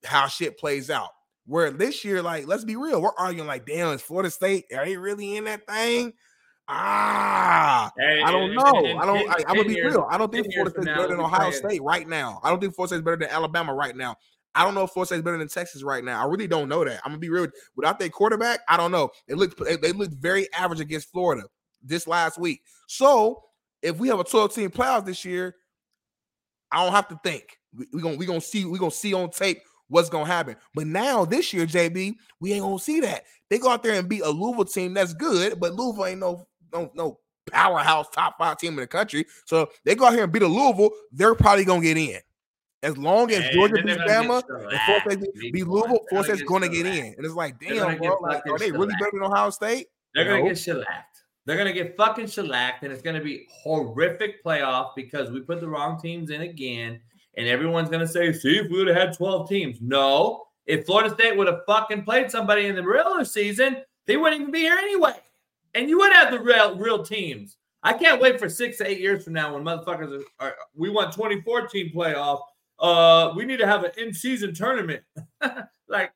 how 0.04 0.26
shit 0.26 0.58
plays 0.58 0.90
out. 0.90 1.10
Where 1.46 1.70
this 1.70 2.04
year, 2.04 2.22
like, 2.22 2.48
let's 2.48 2.64
be 2.64 2.74
real, 2.74 3.00
we're 3.00 3.14
arguing 3.16 3.46
like, 3.46 3.66
damn, 3.66 3.94
is 3.94 4.02
Florida 4.02 4.30
State 4.30 4.64
are 4.74 4.84
they 4.84 4.96
really 4.96 5.36
in 5.36 5.44
that 5.44 5.66
thing? 5.66 6.12
Ah, 6.68 7.92
Hey, 7.96 8.22
I 8.22 8.30
don't 8.32 8.54
know. 8.54 8.84
in- 8.84 8.98
I 8.98 9.06
don't. 9.06 9.30
I, 9.30 9.34
I'm 9.48 9.56
gonna 9.56 9.68
be 9.68 9.74
years- 9.74 9.94
real. 9.94 10.06
I 10.10 10.18
don't 10.18 10.32
think 10.32 10.46
10 10.46 10.52
Florida 10.52 10.70
State's 10.72 10.86
better 10.86 11.08
than 11.08 11.20
Ohio 11.20 11.38
playing- 11.50 11.52
State 11.52 11.82
right 11.82 12.08
now. 12.08 12.40
I 12.42 12.50
don't 12.50 12.60
think 12.60 12.74
Florida 12.74 12.94
State's 12.94 13.04
better 13.04 13.16
than 13.16 13.28
Alabama 13.30 13.72
right 13.74 13.94
now. 13.96 14.16
I 14.54 14.64
don't 14.64 14.74
know 14.74 14.84
if 14.84 14.90
Florida 14.90 15.06
State's 15.08 15.22
better 15.22 15.38
than 15.38 15.48
Texas 15.48 15.82
right 15.82 16.02
now. 16.02 16.20
I 16.20 16.28
really 16.28 16.46
don't 16.46 16.68
know 16.68 16.84
that. 16.84 17.00
I'm 17.04 17.10
gonna 17.12 17.18
be 17.18 17.28
real. 17.28 17.46
Without 17.76 17.98
their 17.98 18.08
quarterback, 18.08 18.60
I 18.68 18.76
don't 18.76 18.90
know. 18.90 19.10
They 19.28 19.34
looked 19.34 19.62
they, 19.62 19.76
they 19.76 19.92
looked 19.92 20.14
very 20.14 20.52
average 20.54 20.80
against 20.80 21.10
Florida 21.12 21.42
this 21.82 22.06
last 22.06 22.38
week. 22.38 22.62
So 22.88 23.42
if 23.82 23.98
we 23.98 24.08
have 24.08 24.18
a 24.18 24.24
12 24.24 24.54
team 24.54 24.70
playoffs 24.70 25.04
this 25.06 25.24
year, 25.24 25.54
I 26.72 26.82
don't 26.82 26.92
have 26.94 27.08
to 27.08 27.20
think. 27.22 27.58
We're 27.74 27.86
we 27.92 28.02
gonna 28.02 28.16
we 28.16 28.26
gonna 28.26 28.40
see 28.40 28.64
we 28.64 28.78
gonna 28.78 28.90
see 28.90 29.12
on 29.14 29.30
tape 29.30 29.60
what's 29.88 30.08
gonna 30.08 30.24
happen. 30.26 30.56
But 30.74 30.86
now 30.86 31.24
this 31.24 31.52
year, 31.52 31.66
JB, 31.66 32.14
we 32.40 32.52
ain't 32.54 32.62
gonna 32.62 32.78
see 32.78 33.00
that. 33.00 33.24
They 33.50 33.58
go 33.58 33.68
out 33.70 33.82
there 33.82 33.94
and 33.94 34.08
beat 34.08 34.22
a 34.22 34.30
Louisville 34.30 34.64
team 34.64 34.94
that's 34.94 35.12
good, 35.14 35.60
but 35.60 35.74
Louisville 35.74 36.06
ain't 36.06 36.20
no 36.20 36.48
no 36.76 36.90
no 36.94 37.18
powerhouse 37.50 38.08
top 38.10 38.36
five 38.38 38.58
team 38.58 38.74
in 38.74 38.80
the 38.80 38.86
country. 38.86 39.24
So 39.44 39.70
they 39.84 39.94
go 39.94 40.06
out 40.06 40.14
here 40.14 40.24
and 40.24 40.32
beat 40.32 40.42
a 40.42 40.48
Louisville, 40.48 40.90
they're 41.12 41.34
probably 41.34 41.64
gonna 41.64 41.82
get 41.82 41.96
in. 41.96 42.20
As 42.82 42.96
long 42.96 43.30
as 43.30 43.44
And 43.44 43.52
Georgia 43.52 43.82
beats 43.82 43.98
Bama 44.02 44.42
and 44.42 44.44
Florida 44.46 44.78
shellacked, 44.86 45.52
beat. 45.52 45.66
Louisville, 45.66 46.04
They're 46.10 46.22
Florida 46.22 46.44
gonna 46.44 46.68
get 46.68 46.86
in. 46.86 47.14
And 47.16 47.24
it's 47.24 47.34
like, 47.34 47.58
damn, 47.58 47.98
bro, 47.98 48.18
like, 48.20 48.46
are 48.46 48.58
they 48.58 48.70
really 48.70 48.94
better 49.00 49.12
than 49.12 49.22
Ohio 49.22 49.50
State? 49.50 49.86
They're 50.14 50.24
gonna 50.24 50.42
get 50.42 50.58
shellacked. 50.58 51.22
They're 51.46 51.56
gonna 51.56 51.72
get 51.72 51.96
fucking 51.96 52.26
shellacked, 52.26 52.82
and 52.82 52.92
it's 52.92 53.02
gonna 53.02 53.22
be 53.22 53.46
horrific 53.62 54.44
playoff 54.44 54.90
because 54.96 55.30
we 55.30 55.40
put 55.40 55.60
the 55.60 55.68
wrong 55.68 56.00
teams 56.00 56.30
in 56.30 56.42
again, 56.42 57.00
and 57.36 57.46
everyone's 57.46 57.88
gonna 57.88 58.06
say, 58.06 58.32
"See, 58.32 58.58
if 58.58 58.70
we 58.70 58.78
would 58.78 58.88
have 58.88 58.96
had 58.96 59.16
12 59.16 59.48
teams." 59.48 59.80
No, 59.80 60.46
if 60.66 60.86
Florida 60.86 61.14
State 61.14 61.36
would 61.36 61.46
have 61.46 61.60
fucking 61.66 62.04
played 62.04 62.30
somebody 62.30 62.66
in 62.66 62.74
the 62.74 62.82
regular 62.82 63.24
season, 63.24 63.82
they 64.06 64.16
wouldn't 64.16 64.40
even 64.40 64.52
be 64.52 64.60
here 64.60 64.76
anyway. 64.76 65.14
And 65.76 65.88
you 65.88 65.98
would 65.98 66.12
have 66.12 66.32
the 66.32 66.40
real 66.40 66.76
real 66.76 67.04
teams. 67.04 67.56
I 67.82 67.92
can't 67.92 68.20
wait 68.20 68.40
for 68.40 68.48
six 68.48 68.78
to 68.78 68.88
eight 68.88 68.98
years 69.00 69.22
from 69.22 69.34
now 69.34 69.54
when 69.54 69.62
motherfuckers 69.62 70.22
are, 70.40 70.46
are 70.48 70.54
we 70.74 70.88
want 70.90 71.12
2014 71.12 71.92
playoff. 71.94 72.40
Uh, 72.80 73.32
we 73.36 73.44
need 73.44 73.58
to 73.58 73.66
have 73.66 73.84
an 73.84 73.92
in-season 73.96 74.54
tournament. 74.54 75.02
like 75.88 76.12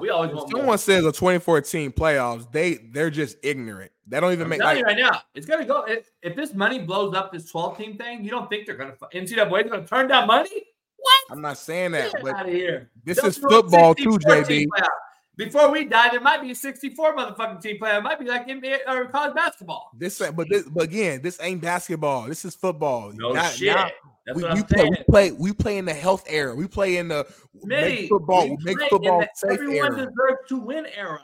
we 0.00 0.10
always 0.10 0.30
If 0.30 0.36
want 0.36 0.50
someone 0.50 0.66
more. 0.66 0.78
says 0.78 1.04
a 1.04 1.12
2014 1.12 1.92
playoffs, 1.92 2.50
they 2.50 2.74
they're 2.92 3.10
just 3.10 3.36
ignorant. 3.42 3.92
They 4.06 4.20
don't 4.20 4.32
even 4.32 4.44
I'm 4.44 4.48
make 4.50 4.60
like 4.60 4.82
right 4.84 4.96
now, 4.96 5.20
it's 5.34 5.46
gonna 5.46 5.64
go. 5.64 5.82
If, 5.84 6.10
if 6.22 6.34
this 6.36 6.54
money 6.54 6.78
blows 6.78 7.14
up 7.14 7.32
this 7.32 7.50
12 7.50 7.76
team 7.76 7.98
thing, 7.98 8.24
you 8.24 8.30
don't 8.30 8.48
think 8.48 8.66
they're 8.66 8.76
gonna 8.76 8.94
NCAA 9.14 9.64
is 9.64 9.70
gonna 9.70 9.86
turn 9.86 10.08
down 10.08 10.26
money? 10.26 10.50
What? 10.96 11.22
I'm 11.30 11.40
not 11.42 11.58
saying 11.58 11.92
that, 11.92 12.12
Get 12.12 12.22
but 12.22 12.34
out 12.34 12.46
of 12.46 12.52
here. 12.52 12.90
this 13.04 13.18
They'll 13.18 13.26
is 13.26 13.38
football 13.38 13.94
too, 13.94 14.18
JB. 14.18 14.66
playoff. 14.66 14.86
Before 15.36 15.70
we 15.70 15.84
die, 15.84 16.08
there 16.10 16.20
might 16.20 16.40
be 16.40 16.50
a 16.52 16.54
64 16.54 17.14
motherfucking 17.14 17.60
team 17.60 17.78
playoff. 17.78 17.98
It 17.98 18.02
might 18.04 18.18
be 18.18 18.24
like 18.24 18.48
NBA 18.48 18.78
or 18.88 19.04
college 19.06 19.34
basketball. 19.34 19.90
This 19.98 20.18
ain't- 20.22 20.34
but 20.34 20.48
this 20.48 20.62
but 20.62 20.84
again, 20.84 21.20
this 21.22 21.38
ain't 21.42 21.60
basketball. 21.60 22.22
This 22.22 22.44
is 22.44 22.54
football. 22.54 23.12
No 23.14 23.32
Now- 23.32 23.48
shit. 23.50 23.76
That's 24.26 24.36
we, 24.38 24.42
what 24.42 24.54
we 24.54 24.62
play, 24.64 24.84
we 24.90 24.96
play 25.08 25.30
we 25.32 25.52
play 25.52 25.78
in 25.78 25.84
the 25.84 25.94
health 25.94 26.24
era. 26.26 26.54
We 26.54 26.66
play 26.66 26.96
in 26.96 27.08
the 27.08 27.26
make 27.62 28.08
football 28.08 28.48
we 28.48 28.56
make 28.64 28.80
football 28.90 29.20
the 29.20 29.28
safe 29.34 29.52
everyone 29.52 29.76
era. 29.76 29.96
deserves 30.06 30.48
to 30.48 30.56
win 30.58 30.86
era. 30.96 31.20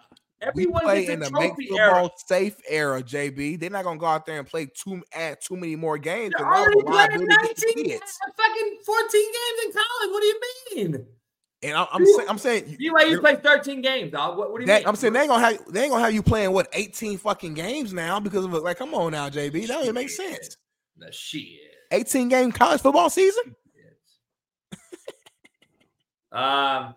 We 0.54 0.66
play 0.66 1.06
in 1.08 1.18
the 1.20 1.30
make 1.32 1.52
era. 1.72 1.90
football 1.90 2.14
safe 2.26 2.56
era, 2.68 3.02
JB. 3.02 3.58
They're 3.58 3.70
not 3.70 3.82
gonna 3.84 3.98
go 3.98 4.06
out 4.06 4.24
there 4.26 4.38
and 4.38 4.46
play 4.46 4.66
too 4.66 5.02
add 5.12 5.40
too 5.40 5.56
many 5.56 5.74
more 5.74 5.98
games. 5.98 6.34
They're 6.36 6.46
already 6.46 6.80
playing 6.82 6.94
liability 6.96 7.26
to 7.26 7.42
19 7.74 7.84
kids. 7.86 8.18
fucking 8.36 8.78
14 8.86 9.32
games 9.32 9.58
in 9.66 9.72
college. 9.72 10.12
What 10.12 10.20
do 10.20 10.26
you 10.26 10.40
mean? 10.76 11.06
And 11.64 11.76
I- 11.76 11.86
I'm 11.92 12.04
saying 12.04 12.28
I'm 12.28 12.38
saying 12.38 12.76
BYU 12.80 13.20
plays 13.20 13.38
13 13.38 13.82
games, 13.82 14.10
dog. 14.12 14.36
What, 14.36 14.50
what 14.50 14.58
do 14.58 14.62
you 14.62 14.66
That, 14.66 14.80
mean? 14.80 14.88
I'm 14.88 14.96
saying 14.96 15.12
they 15.12 15.20
ain't 15.20 15.28
gonna 15.28 15.44
have 15.44 15.72
they 15.72 15.82
ain't 15.82 15.90
gonna 15.92 16.02
have 16.04 16.12
you 16.12 16.22
playing 16.22 16.52
what 16.52 16.68
18 16.72 17.18
fucking 17.18 17.54
games 17.54 17.92
now 17.92 18.18
because 18.18 18.44
of 18.44 18.52
it. 18.54 18.62
Like, 18.62 18.78
come 18.78 18.94
on 18.94 19.12
now, 19.12 19.28
JB. 19.28 19.52
That 19.62 19.68
don't 19.68 19.82
even 19.82 19.94
make 19.94 20.10
sense. 20.10 20.56
The 20.96 21.12
shit. 21.12 21.44
18 21.92 22.28
game 22.28 22.52
college 22.52 22.80
football 22.80 23.10
season. 23.10 23.54
Um, 26.32 26.94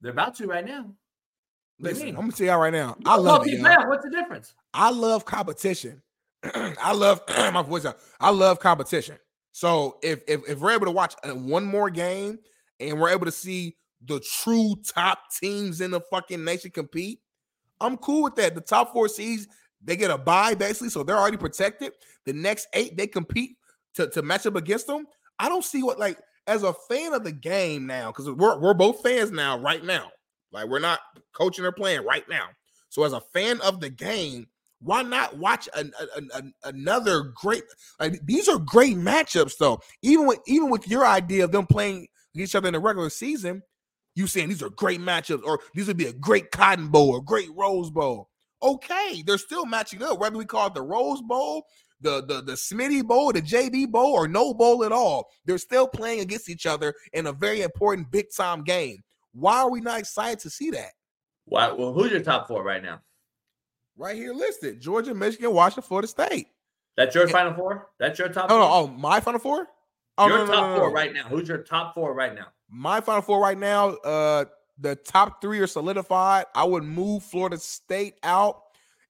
they're 0.00 0.12
about 0.12 0.34
to 0.36 0.46
right 0.46 0.64
now. 0.64 0.86
Listen. 1.78 2.08
I'm 2.08 2.14
gonna 2.16 2.32
tell 2.32 2.46
y'all 2.46 2.58
right 2.58 2.72
now. 2.72 2.96
I 3.06 3.16
love 3.16 3.46
it. 3.46 3.58
y'all. 3.58 3.88
What's 3.88 4.04
the 4.04 4.10
difference? 4.10 4.54
I 4.74 4.90
love 4.90 5.24
competition. 5.24 6.02
I 6.42 6.92
love 6.92 7.22
my 7.28 7.62
voice 7.62 7.84
out. 7.84 7.98
I 8.18 8.30
love 8.30 8.60
competition. 8.60 9.16
So 9.52 9.98
if 10.02 10.22
if 10.28 10.48
if 10.48 10.58
we're 10.58 10.72
able 10.72 10.86
to 10.86 10.92
watch 10.92 11.14
uh, 11.24 11.30
one 11.34 11.64
more 11.64 11.90
game 11.90 12.38
and 12.80 13.00
we're 13.00 13.10
able 13.10 13.26
to 13.26 13.32
see 13.32 13.76
the 14.06 14.20
true 14.20 14.74
top 14.86 15.30
teams 15.38 15.80
in 15.80 15.90
the 15.90 16.00
fucking 16.00 16.42
nation 16.42 16.70
compete, 16.70 17.20
I'm 17.80 17.96
cool 17.98 18.22
with 18.22 18.36
that. 18.36 18.54
The 18.54 18.60
top 18.60 18.92
four 18.92 19.08
seeds 19.08 19.46
they 19.82 19.96
get 19.96 20.10
a 20.10 20.18
bye 20.18 20.54
basically, 20.54 20.90
so 20.90 21.02
they're 21.02 21.16
already 21.16 21.36
protected. 21.36 21.92
The 22.26 22.32
next 22.32 22.68
eight 22.74 22.96
they 22.96 23.06
compete 23.06 23.56
to 23.94 24.08
to 24.08 24.22
match 24.22 24.46
up 24.46 24.56
against 24.56 24.86
them. 24.86 25.06
I 25.38 25.48
don't 25.48 25.64
see 25.64 25.82
what 25.82 25.98
like 25.98 26.18
as 26.46 26.62
a 26.62 26.74
fan 26.88 27.14
of 27.14 27.24
the 27.24 27.32
game 27.32 27.86
now 27.86 28.10
because 28.10 28.30
we're 28.30 28.58
we're 28.58 28.74
both 28.74 29.02
fans 29.02 29.30
now 29.30 29.58
right 29.58 29.84
now. 29.84 30.10
Like 30.52 30.68
we're 30.68 30.80
not 30.80 31.00
coaching 31.32 31.64
or 31.64 31.72
playing 31.72 32.04
right 32.04 32.28
now. 32.28 32.48
So 32.88 33.04
as 33.04 33.12
a 33.12 33.20
fan 33.20 33.60
of 33.60 33.80
the 33.80 33.88
game, 33.88 34.48
why 34.80 35.02
not 35.02 35.36
watch 35.36 35.68
an, 35.76 35.92
an- 36.16 36.30
an- 36.34 36.54
another 36.64 37.32
great? 37.34 37.62
Like 37.98 38.20
these 38.26 38.48
are 38.48 38.58
great 38.58 38.96
matchups, 38.96 39.56
though. 39.58 39.80
Even 40.02 40.26
with 40.26 40.40
even 40.46 40.70
with 40.70 40.88
your 40.88 41.06
idea 41.06 41.44
of 41.44 41.52
them 41.52 41.66
playing 41.66 42.08
each 42.34 42.54
other 42.54 42.68
in 42.68 42.74
the 42.74 42.80
regular 42.80 43.10
season, 43.10 43.62
you 44.14 44.26
saying 44.26 44.48
these 44.48 44.62
are 44.62 44.70
great 44.70 45.00
matchups, 45.00 45.44
or 45.44 45.60
these 45.74 45.86
would 45.86 45.96
be 45.96 46.06
a 46.06 46.12
great 46.12 46.50
Cotton 46.50 46.88
Bowl 46.88 47.10
or 47.10 47.22
great 47.22 47.48
Rose 47.54 47.90
Bowl. 47.90 48.28
Okay, 48.62 49.22
they're 49.26 49.38
still 49.38 49.64
matching 49.64 50.02
up, 50.02 50.18
whether 50.18 50.36
we 50.36 50.44
call 50.44 50.66
it 50.66 50.74
the 50.74 50.82
Rose 50.82 51.22
Bowl, 51.22 51.64
the 52.00 52.24
the 52.26 52.42
the 52.42 52.52
Smitty 52.52 53.06
Bowl, 53.06 53.32
the 53.32 53.40
JB 53.40 53.90
Bowl, 53.90 54.12
or 54.12 54.28
no 54.28 54.52
bowl 54.52 54.84
at 54.84 54.92
all. 54.92 55.28
They're 55.46 55.58
still 55.58 55.86
playing 55.88 56.20
against 56.20 56.50
each 56.50 56.66
other 56.66 56.94
in 57.12 57.26
a 57.26 57.32
very 57.32 57.62
important 57.62 58.10
big 58.10 58.26
time 58.34 58.62
game. 58.62 59.02
Why 59.32 59.60
are 59.60 59.70
we 59.70 59.80
not 59.80 60.00
excited 60.00 60.40
to 60.40 60.50
see 60.50 60.70
that? 60.70 60.90
Why, 61.46 61.70
well, 61.72 61.92
who's 61.92 62.10
your 62.10 62.20
top 62.20 62.48
four 62.48 62.62
right 62.62 62.82
now? 62.82 63.00
Right 63.96 64.16
here 64.16 64.34
listed: 64.34 64.80
Georgia, 64.80 65.14
Michigan, 65.14 65.52
Washington, 65.54 65.88
Florida 65.88 66.08
State. 66.08 66.48
That's 66.96 67.14
your 67.14 67.28
final 67.28 67.54
four? 67.54 67.88
That's 67.98 68.18
your 68.18 68.28
top 68.28 68.50
Oh 68.50 68.58
no, 68.58 68.68
oh 68.70 68.86
my 68.88 69.20
final 69.20 69.40
four. 69.40 69.68
Oh, 70.20 70.28
your 70.28 70.38
no, 70.38 70.44
no, 70.44 70.52
top 70.52 70.70
no, 70.70 70.76
four 70.78 70.92
right 70.92 71.12
now. 71.12 71.24
Who's 71.24 71.48
your 71.48 71.58
top 71.58 71.94
four 71.94 72.14
right 72.14 72.34
now? 72.34 72.46
My 72.70 73.00
final 73.00 73.22
four 73.22 73.40
right 73.40 73.58
now. 73.58 73.90
Uh, 73.96 74.44
the 74.78 74.96
top 74.96 75.40
three 75.40 75.58
are 75.60 75.66
solidified. 75.66 76.46
I 76.54 76.64
would 76.64 76.84
move 76.84 77.22
Florida 77.22 77.58
State 77.58 78.14
out, 78.22 78.62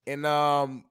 and 0.06 0.24
um, 0.26 0.84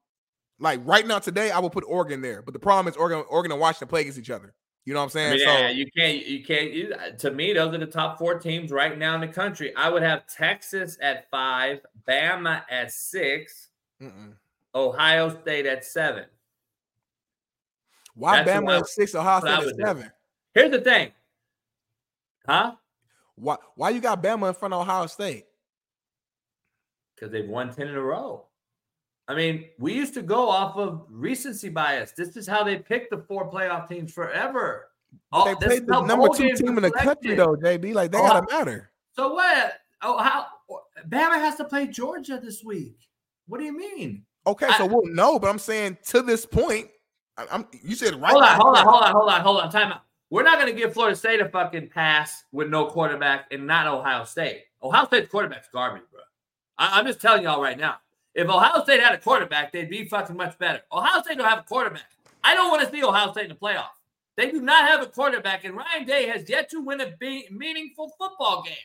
like 0.60 0.80
right 0.84 1.06
now 1.06 1.20
today, 1.20 1.52
I 1.52 1.60
would 1.60 1.72
put 1.72 1.84
Oregon 1.88 2.22
there. 2.22 2.41
But 2.41 2.54
the 2.54 2.60
problem 2.60 2.91
is 2.91 2.98
Oregon, 2.98 3.24
Oregon 3.30 3.52
and 3.52 3.62
Washington 3.62 3.88
play 3.88 4.02
against 4.02 4.20
each 4.20 4.30
other. 4.30 4.54
You 4.86 4.94
know 4.94 5.02
what 5.04 5.16
I'm 5.16 5.22
I 5.22 5.30
saying? 5.30 5.38
mean, 5.38 5.46
so 5.46 5.54
yeah, 5.54 5.70
you 5.70 5.86
can't, 5.96 6.26
you 6.26 6.44
can't. 6.44 6.72
You, 6.72 6.96
to 7.20 7.32
me, 7.32 7.54
those 7.54 7.74
are 7.76 7.78
the 7.78 7.86
top 7.86 8.18
four 8.18 8.40
teams 8.40 8.72
right 8.72 8.98
now 8.98 9.16
in 9.16 9.22
the 9.22 9.28
country. 9.28 9.74
I 9.76 9.90
would 9.90 10.02
have 10.02 10.26
Texas 10.28 10.98
at 11.02 11.30
five, 11.30 11.82
Bama 12.08 12.64
at 12.72 12.91
six, 12.91 13.68
mm-mm. 14.02 14.34
Ohio 14.74 15.30
State 15.41 15.66
at 15.66 15.86
seven. 15.86 16.26
Why 18.20 18.44
That's 18.44 18.52
Bama 18.60 18.80
at 18.80 18.88
six, 18.88 19.16
Ohio 19.16 19.38
I 19.38 19.40
State 19.40 19.70
at 19.70 19.78
do. 19.78 19.84
seven? 19.84 20.12
Here's 20.54 20.72
the 20.72 20.82
thing, 20.82 21.12
huh? 22.48 22.74
Why 23.36 23.56
why 23.76 23.90
you 23.91 24.02
got 24.02 24.22
Bama 24.22 24.50
in 24.50 24.54
front 24.54 24.74
of 24.74 24.82
Ohio 24.82 25.06
State? 25.08 25.46
Because 27.16 27.32
they've 27.32 27.48
won 27.48 27.74
ten 27.74 27.88
in 27.88 27.96
a 27.96 28.02
row. 28.02 28.46
I 29.28 29.36
mean, 29.36 29.66
we 29.78 29.94
used 29.94 30.14
to 30.16 30.22
go 30.22 30.50
off 30.50 30.76
of 30.76 31.06
recency 31.10 31.70
bias. 31.70 32.14
This 32.14 32.36
is 32.36 32.48
how 32.48 32.64
they 32.64 32.78
picked 32.78 33.12
the 33.12 33.20
four 33.20 33.50
playoff 33.50 33.88
teams 33.88 34.12
forever. 34.12 34.88
Oh, 35.32 35.46
they 35.46 35.56
played 35.68 35.88
the 35.88 36.02
number 36.02 36.28
two 36.36 36.52
team 36.56 36.78
in 36.78 36.84
the 36.84 36.91
country, 36.91 37.36
though, 37.36 37.56
JB. 37.56 37.94
Like 37.94 38.12
they 38.12 38.18
Oh, 38.18 38.28
gotta 38.28 38.46
matter. 38.52 38.91
So 39.16 39.34
what? 39.34 39.74
Oh, 40.02 40.18
how? 40.18 40.48
Bama 41.08 41.36
has 41.36 41.56
to 41.58 41.64
play 41.66 41.88
Georgia 41.88 42.40
this 42.41 42.64
week. 42.64 42.98
What 43.48 43.60
do 43.60 43.66
you 43.66 43.76
mean? 43.78 44.26
Okay, 44.48 44.68
so 44.78 44.86
we'll 44.86 45.06
know, 45.14 45.38
but 45.38 45.50
I'm 45.50 45.60
saying 45.60 45.98
to 46.08 46.22
this 46.22 46.46
point, 46.46 46.88
I- 46.88 46.91
I'm 47.52 47.68
you 47.84 47.95
said 47.95 48.16
right. 48.16 48.32
hold 48.32 48.44
on, 48.44 48.60
hold 48.60 48.78
on, 48.78 48.86
hold 48.86 49.03
on, 49.03 49.11
hold 49.14 49.30
on, 49.30 49.41
hold 49.41 49.57
on. 49.61 49.72
Time 49.72 49.91
out. 49.91 50.02
We're 50.30 50.44
not 50.44 50.60
going 50.60 50.74
to 50.74 50.80
give 50.80 50.94
Florida 50.94 51.16
State 51.16 51.41
a 51.41 51.49
fucking 51.49 51.90
pass 51.90 52.44
with 52.52 52.70
no 52.70 52.86
quarterback 52.86 53.48
and 53.52 53.66
not 53.66 53.88
Ohio 53.88 54.26
State. 54.26 54.66
Ohio 54.84 55.07
State's 55.07 55.30
quarterback's 55.30 55.70
garbage, 55.74 56.03
bro. 56.11 56.22
I, 56.78 56.99
I'm 56.99 57.06
just 57.06 57.20
telling 57.20 57.44
y'all 57.44 57.61
right 57.61 57.78
now. 57.78 57.95
If 58.36 58.48
Ohio 58.48 58.84
State 58.84 59.02
had 59.02 59.16
a 59.16 59.18
quarterback, 59.18 59.72
they'd 59.72 59.90
be 59.90 60.06
fucking 60.07 60.38
much 60.38 60.57
better. 60.60 60.82
Ohio 60.91 61.22
State 61.24 61.38
don't 61.38 61.49
have 61.49 61.60
a 61.60 61.64
quarterback. 61.64 62.03
I 62.44 62.53
don't 62.53 62.70
want 62.70 62.84
to 62.84 62.91
see 62.91 63.03
Ohio 63.03 63.32
State 63.32 63.45
in 63.45 63.49
the 63.49 63.56
playoff. 63.56 63.90
They 64.38 64.52
do 64.52 64.61
not 64.61 64.88
have 64.88 65.02
a 65.02 65.07
quarterback, 65.07 65.66
and 65.66 65.76
Ryan 65.76 66.06
Day 66.06 66.28
has 66.28 66.48
yet 66.48 66.70
to 66.70 66.80
win 66.80 67.02
a 67.02 67.11
big, 67.20 67.52
meaningful 67.52 68.10
football 68.18 68.64
game. 68.64 68.76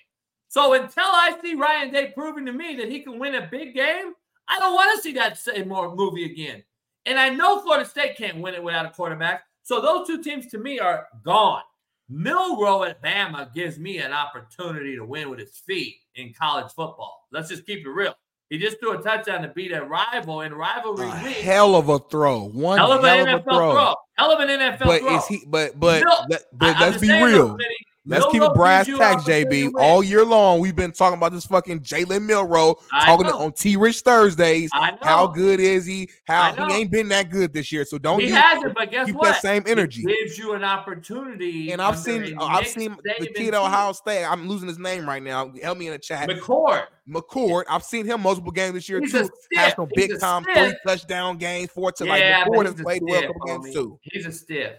So 0.49 0.73
until 0.73 1.05
I 1.05 1.37
see 1.43 1.55
Ryan 1.55 1.93
Day 1.93 2.13
proving 2.15 2.47
to 2.47 2.53
me 2.53 2.75
that 2.77 2.91
he 2.91 3.01
can 3.01 3.19
win 3.19 3.35
a 3.35 3.47
big 3.47 3.75
game, 3.75 4.15
I 4.49 4.59
don't 4.59 4.75
want 4.75 4.97
to 4.97 5.03
see 5.03 5.13
that 5.13 5.39
same 5.39 5.69
more 5.69 5.95
movie 5.95 6.25
again. 6.25 6.65
And 7.07 7.19
I 7.19 7.29
know 7.29 7.61
Florida 7.61 7.89
State 7.89 8.17
can't 8.17 8.39
win 8.39 8.55
it 8.55 8.63
without 8.63 8.87
a 8.87 8.91
quarterback. 8.91 9.45
So 9.63 9.81
those 9.81 10.07
two 10.07 10.23
teams 10.23 10.47
to 10.49 10.59
me 10.59 10.79
are 10.79 11.07
gone. 11.25 11.63
Milroe 12.09 12.85
at 12.85 13.03
Bama 13.03 13.53
gives 13.55 13.79
me 13.79 13.99
an 13.99 14.13
opportunity 14.13 14.95
to 14.97 15.05
win 15.05 15.31
with 15.31 15.39
his 15.39 15.57
feet 15.57 15.97
in 16.17 16.33
college 16.35 16.67
football. 16.73 17.27
Let's 17.33 17.49
just 17.49 17.65
keep 17.67 17.85
it 17.85 17.89
real. 17.89 18.15
He 18.51 18.59
just 18.59 18.79
threw 18.79 18.99
a 18.99 19.03
touchdown 19.03 19.41
to 19.43 19.49
beat 19.49 19.73
a 19.73 19.83
rival 19.83 20.43
in 20.43 20.55
rivalry 20.55 21.09
a 21.09 21.25
week. 21.25 21.37
hell 21.39 21.75
of 21.75 21.89
a 21.89 21.99
throw. 21.99 22.45
One 22.45 22.77
Hell 22.79 22.93
of 22.93 23.03
an 23.05 23.27
a 23.27 23.33
NFL 23.41 23.45
throw. 23.45 23.73
throw. 23.73 23.95
Hell 24.19 24.31
of 24.33 24.41
an 24.41 24.49
NFL 24.49 24.79
But 24.85 25.01
throw. 25.01 25.17
is 25.17 25.27
he? 25.27 25.43
But 25.47 25.81
but 25.81 26.05
Mil- 26.05 26.27
that, 26.29 26.43
but 26.53 26.77
I, 26.77 26.81
let's 26.89 27.01
be 27.01 27.09
real. 27.11 27.49
though, 27.49 27.59
Let's 28.07 28.27
keep 28.27 28.43
it 28.43 28.55
brass 28.55 28.87
gives 28.87 28.99
you 28.99 29.03
an 29.03 29.17
tacks, 29.17 29.25
JB. 29.25 29.73
All 29.77 30.03
year 30.03 30.25
long, 30.25 30.61
we've 30.61 30.77
been 30.77 30.93
talking 30.93 31.17
about 31.17 31.33
this 31.33 31.47
fucking 31.47 31.81
Jalen 31.81 32.27
Milroe, 32.27 32.77
talking 32.91 33.27
on 33.27 33.53
T 33.53 33.77
Rich 33.77 34.01
Thursdays. 34.01 34.71
How 34.73 35.27
good 35.27 35.59
is 35.59 35.87
he? 35.87 36.11
How 36.27 36.53
he 36.69 36.75
ain't 36.75 36.91
been 36.91 37.09
that 37.09 37.31
good 37.31 37.55
this 37.55 37.73
year. 37.73 37.85
So 37.85 37.97
don't 37.97 38.21
he 38.21 38.29
hasn't, 38.29 38.75
but 38.75 38.91
guess 38.91 39.07
keep 39.07 39.15
what? 39.15 39.25
that 39.25 39.43
same 39.43 39.63
energy. 39.67 40.03
It 40.03 40.09
gives 40.09 40.39
you 40.39 40.53
an 40.53 40.65
opportunity. 40.65 41.73
And 41.73 41.81
I've 41.81 41.99
seen, 41.99 42.37
a 42.37 42.43
uh, 42.43 42.47
I've 42.47 42.67
seen 42.67 42.97
the 43.03 43.27
kid 43.35 43.55
at 43.55 43.61
Ohio 43.61 43.93
State. 43.93 44.25
I'm 44.25 44.49
losing 44.49 44.69
his 44.69 44.79
name 44.79 45.09
right 45.09 45.23
now. 45.23 45.53
Help 45.63 45.79
me 45.79 45.87
in 45.87 45.93
the 45.93 45.99
chat. 45.99 46.29
McCord. 46.29 46.85
McCord. 47.09 47.65
I've 47.71 47.85
seen 47.85 48.05
him 48.05 48.21
multiple 48.21 48.53
games 48.53 48.75
this 48.75 48.89
year 48.89 49.01
He's 49.01 49.13
too. 49.13 49.31
Has 49.55 49.75
some 49.75 49.89
He's 49.95 50.09
big 50.09 50.21
time 50.21 50.43
stiff. 50.43 50.57
three 50.57 50.75
touchdown 50.87 51.39
games, 51.39 51.71
four 51.71 51.93
to 51.93 52.05
Yeah, 52.05 52.45
but 52.45 52.53
McCord 52.53 52.67
has 52.67 52.75
played 52.75 53.03
well 53.03 53.19
stiff, 53.19 53.33
couple 53.33 53.47
games 53.47 53.75
too. 53.75 53.99
He's 54.03 54.27
a 54.27 54.33
stiff. 54.33 54.73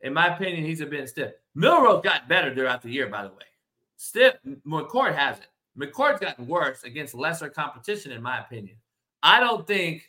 In 0.00 0.14
my 0.14 0.34
opinion, 0.34 0.64
he's 0.64 0.80
a 0.80 0.86
bit 0.86 1.08
stiff. 1.08 1.32
Milroe 1.54 2.00
got 2.00 2.28
better 2.28 2.54
throughout 2.54 2.82
the 2.82 2.90
year, 2.90 3.08
by 3.08 3.22
the 3.22 3.28
way. 3.28 3.44
Stiff, 3.96 4.34
McCord 4.66 5.14
hasn't. 5.14 5.46
McCord's 5.78 6.20
gotten 6.20 6.46
worse 6.46 6.84
against 6.84 7.14
lesser 7.14 7.48
competition, 7.48 8.12
in 8.12 8.22
my 8.22 8.40
opinion. 8.40 8.76
I 9.22 9.40
don't 9.40 9.66
think, 9.66 10.02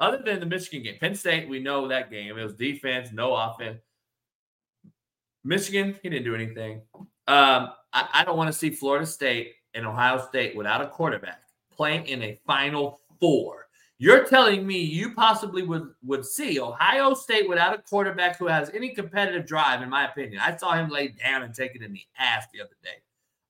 other 0.00 0.18
than 0.18 0.40
the 0.40 0.46
Michigan 0.46 0.82
game, 0.82 0.98
Penn 1.00 1.14
State, 1.14 1.48
we 1.48 1.58
know 1.58 1.88
that 1.88 2.10
game. 2.10 2.36
It 2.36 2.42
was 2.42 2.54
defense, 2.54 3.10
no 3.12 3.34
offense. 3.34 3.80
Michigan, 5.44 5.98
he 6.02 6.08
didn't 6.08 6.24
do 6.24 6.34
anything. 6.34 6.82
Um, 7.26 7.70
I, 7.92 8.08
I 8.12 8.24
don't 8.24 8.36
want 8.36 8.48
to 8.48 8.58
see 8.58 8.70
Florida 8.70 9.06
State 9.06 9.54
and 9.74 9.86
Ohio 9.86 10.24
State 10.28 10.56
without 10.56 10.80
a 10.80 10.86
quarterback 10.86 11.42
playing 11.74 12.06
in 12.06 12.22
a 12.22 12.38
Final 12.46 13.00
Four. 13.20 13.61
You're 14.02 14.24
telling 14.24 14.66
me 14.66 14.78
you 14.80 15.14
possibly 15.14 15.62
would 15.62 15.90
would 16.02 16.26
see 16.26 16.58
Ohio 16.58 17.14
State 17.14 17.48
without 17.48 17.72
a 17.72 17.78
quarterback 17.78 18.36
who 18.36 18.48
has 18.48 18.68
any 18.74 18.88
competitive 18.88 19.46
drive, 19.46 19.80
in 19.80 19.88
my 19.88 20.08
opinion. 20.08 20.40
I 20.44 20.56
saw 20.56 20.72
him 20.72 20.88
lay 20.90 21.14
down 21.24 21.44
and 21.44 21.54
take 21.54 21.76
it 21.76 21.82
in 21.82 21.92
the 21.92 22.02
ass 22.18 22.46
the 22.52 22.62
other 22.62 22.74
day. 22.82 23.00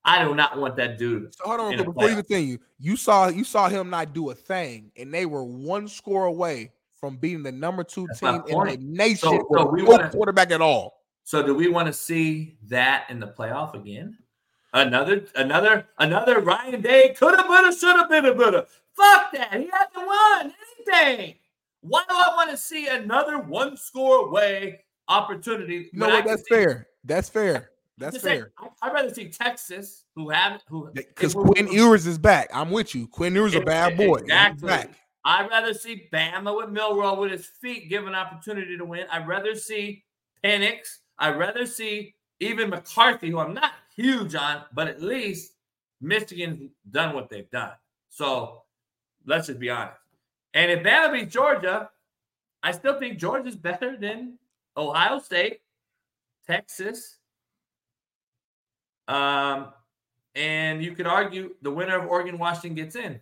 I 0.05 0.23
do 0.23 0.35
not 0.35 0.59
want 0.59 0.77
that 0.77 0.99
dude. 0.99 1.35
So 1.35 1.45
hold 1.47 1.61
on, 1.61 1.77
before 1.83 2.11
you 2.11 2.17
continue. 2.17 2.59
You 2.79 2.97
saw 2.97 3.29
you 3.29 3.45
saw 3.45 3.71
him 3.71 3.89
not 3.89 4.13
do 4.13 4.29
a 4.29 4.35
thing, 4.35 4.93
and 4.99 5.15
they 5.15 5.25
were 5.25 5.43
one 5.43 5.89
score 5.89 6.27
away 6.27 6.73
from 7.01 7.17
beating 7.17 7.43
the 7.43 7.53
number 7.53 7.83
two 7.83 8.07
That's 8.09 8.21
team 8.21 8.43
in 8.47 8.67
the 8.67 8.77
nation 8.77 9.31
So- 9.31 9.49
so 9.55 9.65
with 9.65 9.73
we 9.73 9.83
no 9.85 9.91
wanna- 9.93 10.11
quarterback 10.11 10.51
at 10.51 10.61
all. 10.61 11.01
So 11.25 11.43
do 11.43 11.55
we 11.55 11.69
want 11.69 11.87
to 11.87 11.95
see 11.95 12.59
that 12.65 13.07
in 13.09 13.21
the 13.21 13.29
playoff 13.29 13.73
again? 13.73 14.19
Another, 14.75 15.25
another, 15.35 15.87
another 15.99 16.41
Ryan 16.41 16.81
Day 16.83 17.15
could 17.19 17.37
have, 17.39 17.49
would 17.49 17.65
have, 17.65 17.75
should 17.79 17.97
have 17.97 18.09
been 18.09 18.25
a 18.27 18.35
better. 18.35 18.67
Fuck 18.97 19.33
that. 19.33 19.55
He 19.55 19.71
hasn't 19.73 20.07
won 20.07 20.53
anything. 20.87 21.37
Why 21.81 22.03
do 22.09 22.15
I 22.15 22.33
want 22.37 22.51
to 22.51 22.57
see 22.57 22.89
another 22.89 23.39
one 23.39 23.77
score 23.77 24.29
away 24.29 24.81
opportunity? 25.09 25.91
No? 25.93 26.23
That's 26.23 26.43
see- 26.43 26.55
fair. 26.55 26.89
That's 27.05 27.29
fair. 27.29 27.71
That's 27.99 28.21
say, 28.21 28.39
fair. 28.39 28.53
I- 28.59 28.69
I'd 28.83 28.93
rather 28.93 29.13
see 29.13 29.29
Texas, 29.29 30.05
who 30.15 30.31
have 30.31 30.61
who 30.69 30.91
Because 30.95 31.35
Quinn 31.35 31.69
Ewers 31.69 32.07
is 32.07 32.19
back. 32.19 32.49
I'm 32.53 32.71
with 32.71 32.95
you. 32.95 33.07
Quinn 33.07 33.35
Ewers 33.35 33.55
is 33.55 33.61
a 33.61 33.65
bad 33.65 33.97
boy. 33.97 34.17
Exactly. 34.17 34.95
I'd 35.25 35.49
rather 35.51 35.73
see 35.73 36.09
Bama 36.13 36.57
with 36.57 36.71
Milroe 36.71 37.21
with 37.21 37.31
his 37.31 37.47
feet 37.47 37.89
give 37.89 38.07
an 38.07 38.15
opportunity 38.15 38.77
to 38.77 38.85
win. 38.85 39.07
I'd 39.11 39.29
rather 39.29 39.55
see 39.55 40.05
Penix. 40.45 40.99
I'd 41.19 41.39
rather 41.39 41.65
see 41.67 42.15
even 42.41 42.71
McCarthy, 42.71 43.31
who 43.31 43.39
I'm 43.39 43.55
not 43.55 43.73
huge 43.95 44.35
on, 44.35 44.65
but 44.75 44.89
at 44.89 45.01
least 45.01 45.53
Michigan's 46.01 46.71
done 46.91 47.15
what 47.15 47.29
they've 47.29 47.51
done. 47.51 47.73
So 48.09 48.63
let's 49.27 49.47
just 49.47 49.59
be 49.59 49.71
honest. 49.71 49.99
And 50.55 50.71
if 50.71 50.83
Bama 50.83 51.13
beats 51.13 51.33
Georgia, 51.33 51.91
I 52.63 52.73
still 52.73 52.99
think 52.99 53.19
Georgia's 53.19 53.57
better 53.57 53.97
than 53.97 54.39
Ohio 54.77 55.19
State, 55.19 55.61
Texas. 56.47 57.19
Um, 59.09 59.69
and 60.35 60.83
you 60.83 60.95
could 60.95 61.07
argue 61.07 61.55
the 61.63 61.71
winner 61.71 61.99
of 61.99 62.09
Oregon 62.09 62.39
Washington 62.39 62.75
gets 62.75 62.97
in. 62.97 63.21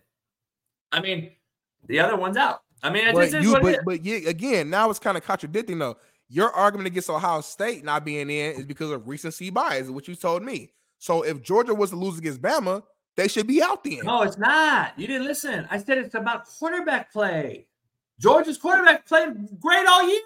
I 0.91 1.01
mean, 1.01 1.31
the 1.87 1.99
other 1.99 2.15
one's 2.15 2.37
out. 2.37 2.61
I 2.83 2.89
mean, 2.89 3.07
it 3.07 3.13
But 3.13 3.31
you, 3.43 3.59
but, 3.59 3.79
but 3.85 4.05
yeah, 4.05 4.29
again, 4.29 4.69
now 4.69 4.89
it's 4.89 4.99
kind 4.99 5.17
of 5.17 5.23
contradicting 5.23 5.79
though. 5.79 5.97
Your 6.29 6.51
argument 6.51 6.87
against 6.87 7.09
Ohio 7.09 7.41
State 7.41 7.83
not 7.83 8.05
being 8.05 8.29
in 8.29 8.53
is 8.53 8.65
because 8.65 8.89
of 8.91 9.07
recency 9.07 9.49
bias, 9.49 9.89
what 9.89 10.07
you 10.07 10.15
told 10.15 10.43
me. 10.43 10.71
So 10.97 11.23
if 11.23 11.41
Georgia 11.41 11.73
was 11.75 11.89
to 11.89 11.95
lose 11.95 12.17
against 12.17 12.41
Bama, 12.41 12.83
they 13.17 13.27
should 13.27 13.47
be 13.47 13.61
out 13.61 13.83
then. 13.83 13.99
No, 14.03 14.21
it's 14.23 14.37
not. 14.37 14.97
You 14.97 15.07
didn't 15.07 15.27
listen. 15.27 15.67
I 15.69 15.77
said 15.77 15.97
it's 15.97 16.15
about 16.15 16.45
quarterback 16.45 17.11
play. 17.11 17.67
Georgia's 18.19 18.57
quarterback 18.57 19.07
played 19.07 19.59
great 19.59 19.85
all 19.87 20.07
year. 20.07 20.21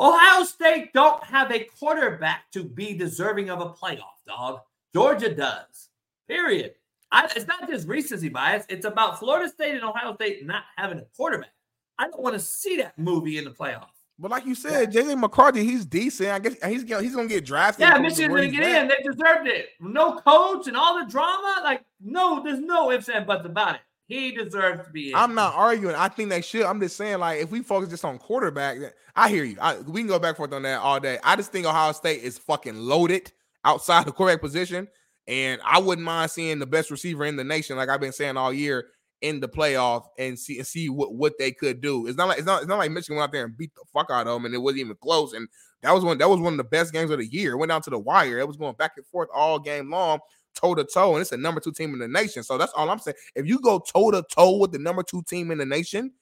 Ohio 0.00 0.44
State 0.44 0.92
don't 0.92 1.22
have 1.24 1.52
a 1.52 1.64
quarterback 1.78 2.50
to 2.52 2.64
be 2.64 2.94
deserving 2.94 3.50
of 3.50 3.60
a 3.60 3.70
playoff, 3.70 4.22
dog. 4.26 4.60
Georgia 4.94 5.34
does. 5.34 5.90
Period. 6.26 6.74
I, 7.12 7.28
it's 7.36 7.46
not 7.46 7.68
just 7.68 7.86
recency 7.86 8.28
bias. 8.28 8.64
It's 8.68 8.86
about 8.86 9.18
Florida 9.18 9.48
State 9.48 9.74
and 9.74 9.84
Ohio 9.84 10.14
State 10.14 10.44
not 10.46 10.64
having 10.76 10.98
a 10.98 11.04
quarterback. 11.16 11.52
I 11.98 12.08
don't 12.08 12.22
want 12.22 12.34
to 12.34 12.40
see 12.40 12.76
that 12.78 12.98
movie 12.98 13.38
in 13.38 13.44
the 13.44 13.50
playoff. 13.50 13.86
But 14.18 14.30
like 14.30 14.46
you 14.46 14.54
said, 14.54 14.92
JJ 14.92 15.18
McCarthy, 15.18 15.64
he's 15.64 15.84
decent. 15.84 16.30
I 16.30 16.38
guess 16.38 16.54
he's 16.64 16.84
gonna, 16.84 17.02
he's 17.02 17.16
gonna 17.16 17.26
get 17.28 17.44
drafted. 17.44 17.80
Yeah, 17.80 17.98
Michigan's 17.98 18.34
gonna 18.34 18.48
get 18.48 18.62
at. 18.62 18.82
in. 18.82 18.88
They 18.88 19.10
deserved 19.10 19.48
it. 19.48 19.70
No 19.80 20.16
coach 20.18 20.68
and 20.68 20.76
all 20.76 21.00
the 21.00 21.10
drama. 21.10 21.60
Like, 21.64 21.84
no, 22.00 22.40
there's 22.42 22.60
no 22.60 22.92
ifs 22.92 23.08
and 23.08 23.26
buts 23.26 23.44
about 23.44 23.76
it. 23.76 23.80
He 24.06 24.32
deserves 24.32 24.84
to 24.84 24.90
be 24.92 25.10
in. 25.10 25.16
I'm 25.16 25.34
not 25.34 25.54
arguing. 25.54 25.96
I 25.96 26.08
think 26.08 26.28
they 26.28 26.42
should. 26.42 26.62
I'm 26.62 26.78
just 26.78 26.96
saying, 26.96 27.18
like, 27.18 27.40
if 27.40 27.50
we 27.50 27.62
focus 27.62 27.88
just 27.88 28.04
on 28.04 28.18
quarterback, 28.18 28.78
I 29.16 29.28
hear 29.28 29.44
you. 29.44 29.56
I, 29.60 29.78
we 29.80 30.02
can 30.02 30.08
go 30.08 30.18
back 30.18 30.30
and 30.30 30.36
forth 30.36 30.52
on 30.52 30.62
that 30.62 30.80
all 30.80 31.00
day. 31.00 31.18
I 31.24 31.34
just 31.34 31.50
think 31.50 31.66
Ohio 31.66 31.92
State 31.92 32.22
is 32.22 32.38
fucking 32.38 32.76
loaded 32.76 33.32
outside 33.64 34.04
the 34.04 34.12
quarterback 34.12 34.42
position, 34.42 34.86
and 35.26 35.60
I 35.64 35.80
wouldn't 35.80 36.04
mind 36.04 36.30
seeing 36.30 36.58
the 36.58 36.66
best 36.66 36.90
receiver 36.90 37.24
in 37.24 37.36
the 37.36 37.44
nation, 37.44 37.76
like 37.76 37.88
I've 37.88 38.00
been 38.00 38.12
saying 38.12 38.36
all 38.36 38.52
year, 38.52 38.88
in 39.24 39.40
the 39.40 39.48
playoff 39.48 40.04
and 40.18 40.38
see 40.38 40.58
and 40.58 40.66
see 40.66 40.90
what, 40.90 41.14
what 41.14 41.38
they 41.38 41.50
could 41.50 41.80
do. 41.80 42.06
It's 42.06 42.18
not 42.18 42.28
like 42.28 42.38
it's 42.38 42.46
not 42.46 42.60
it's 42.60 42.68
not 42.68 42.78
like 42.78 42.90
Michigan 42.90 43.16
went 43.16 43.28
out 43.28 43.32
there 43.32 43.46
and 43.46 43.56
beat 43.56 43.74
the 43.74 43.82
fuck 43.90 44.10
out 44.10 44.26
of 44.26 44.34
them, 44.34 44.44
and 44.44 44.54
it 44.54 44.58
wasn't 44.58 44.80
even 44.80 44.96
close. 44.96 45.32
And 45.32 45.48
that 45.82 45.92
was 45.92 46.04
one 46.04 46.18
that 46.18 46.28
was 46.28 46.40
one 46.40 46.52
of 46.52 46.56
the 46.58 46.64
best 46.64 46.92
games 46.92 47.10
of 47.10 47.18
the 47.18 47.26
year. 47.26 47.52
It 47.52 47.56
went 47.56 47.70
down 47.70 47.80
to 47.82 47.90
the 47.90 47.98
wire. 47.98 48.38
It 48.38 48.46
was 48.46 48.58
going 48.58 48.74
back 48.74 48.92
and 48.98 49.06
forth 49.06 49.30
all 49.34 49.58
game 49.58 49.90
long 49.90 50.18
toe 50.54 50.74
to 50.74 50.84
toe, 50.84 51.14
and 51.14 51.22
it's 51.22 51.32
a 51.32 51.38
number 51.38 51.58
two 51.58 51.72
team 51.72 51.94
in 51.94 52.00
the 52.00 52.06
nation. 52.06 52.42
So 52.42 52.58
that's 52.58 52.72
all 52.74 52.90
I'm 52.90 52.98
saying. 52.98 53.16
If 53.34 53.46
you 53.46 53.58
go 53.60 53.78
toe 53.78 54.10
to 54.10 54.22
toe 54.30 54.58
with 54.58 54.72
the 54.72 54.78
number 54.78 55.02
two 55.02 55.22
team 55.22 55.50
in 55.50 55.56
the 55.56 55.66
nation, 55.66 56.12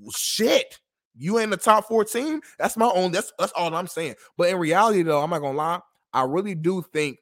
well, 0.00 0.12
shit, 0.12 0.80
you 1.16 1.38
ain't 1.38 1.50
the 1.50 1.58
top 1.58 1.88
four 1.88 2.06
team. 2.06 2.40
That's 2.58 2.78
my 2.78 2.90
own. 2.94 3.12
That's 3.12 3.34
that's 3.38 3.52
all 3.52 3.74
I'm 3.74 3.86
saying. 3.86 4.14
But 4.38 4.48
in 4.48 4.56
reality, 4.56 5.02
though, 5.02 5.22
I'm 5.22 5.28
not 5.28 5.40
gonna 5.40 5.58
lie. 5.58 5.80
I 6.14 6.22
really 6.22 6.54
do 6.54 6.82
think 6.90 7.18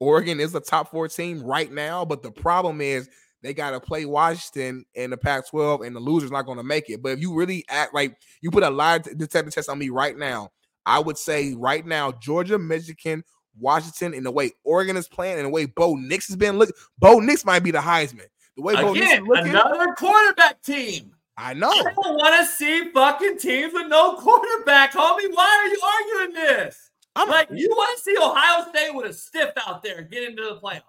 Oregon 0.00 0.40
is 0.40 0.54
a 0.54 0.60
top 0.60 0.90
four 0.90 1.08
team 1.08 1.42
right 1.42 1.70
now. 1.70 2.06
But 2.06 2.22
the 2.22 2.30
problem 2.30 2.80
is 2.80 3.08
they 3.42 3.52
got 3.52 3.72
to 3.72 3.80
play 3.80 4.04
Washington 4.04 4.84
in 4.94 5.10
the 5.10 5.16
Pac-12, 5.16 5.86
and 5.86 5.94
the 5.94 6.00
loser's 6.00 6.30
not 6.30 6.46
going 6.46 6.58
to 6.58 6.64
make 6.64 6.88
it. 6.88 7.02
But 7.02 7.12
if 7.12 7.20
you 7.20 7.34
really 7.34 7.64
act 7.68 7.94
like 7.94 8.16
you 8.40 8.50
put 8.50 8.62
a 8.62 8.70
lie 8.70 8.98
detector 8.98 9.50
test 9.50 9.68
on 9.68 9.78
me 9.78 9.88
right 9.88 10.16
now, 10.16 10.50
I 10.86 10.98
would 10.98 11.18
say 11.18 11.54
right 11.54 11.84
now, 11.84 12.12
Georgia, 12.12 12.58
Michigan, 12.58 13.24
Washington, 13.58 14.14
and 14.14 14.24
the 14.24 14.30
way 14.30 14.52
Oregon 14.64 14.96
is 14.96 15.08
playing, 15.08 15.36
and 15.38 15.46
the 15.46 15.50
way 15.50 15.66
Bo 15.66 15.94
Nix 15.94 16.28
has 16.28 16.36
been 16.36 16.58
looking, 16.58 16.74
Bo 16.98 17.18
Nix 17.18 17.44
might 17.44 17.62
be 17.62 17.70
the 17.70 17.78
Heisman. 17.78 18.26
The 18.56 18.62
way 18.62 18.74
Bo 18.74 18.92
Nix 18.92 19.06
is 19.06 19.12
Again, 19.12 19.24
looking, 19.24 19.50
another 19.50 19.94
quarterback 19.98 20.62
team. 20.62 21.12
I 21.36 21.54
know. 21.54 21.70
I 21.70 21.82
don't 21.82 22.16
want 22.16 22.34
to 22.40 22.46
see 22.46 22.90
fucking 22.92 23.38
teams 23.38 23.72
with 23.72 23.88
no 23.88 24.16
quarterback, 24.16 24.92
homie. 24.92 25.32
Why 25.32 25.64
are 25.64 25.68
you 25.68 25.80
arguing 26.24 26.34
this? 26.34 26.90
I'm 27.16 27.28
like, 27.28 27.48
you 27.50 27.68
want 27.68 27.96
to 27.96 28.02
see 28.02 28.16
Ohio 28.20 28.68
State 28.70 28.94
with 28.94 29.10
a 29.10 29.12
stiff 29.12 29.50
out 29.66 29.82
there 29.82 30.02
get 30.02 30.28
into 30.28 30.42
the 30.42 30.60
playoff. 30.60 30.82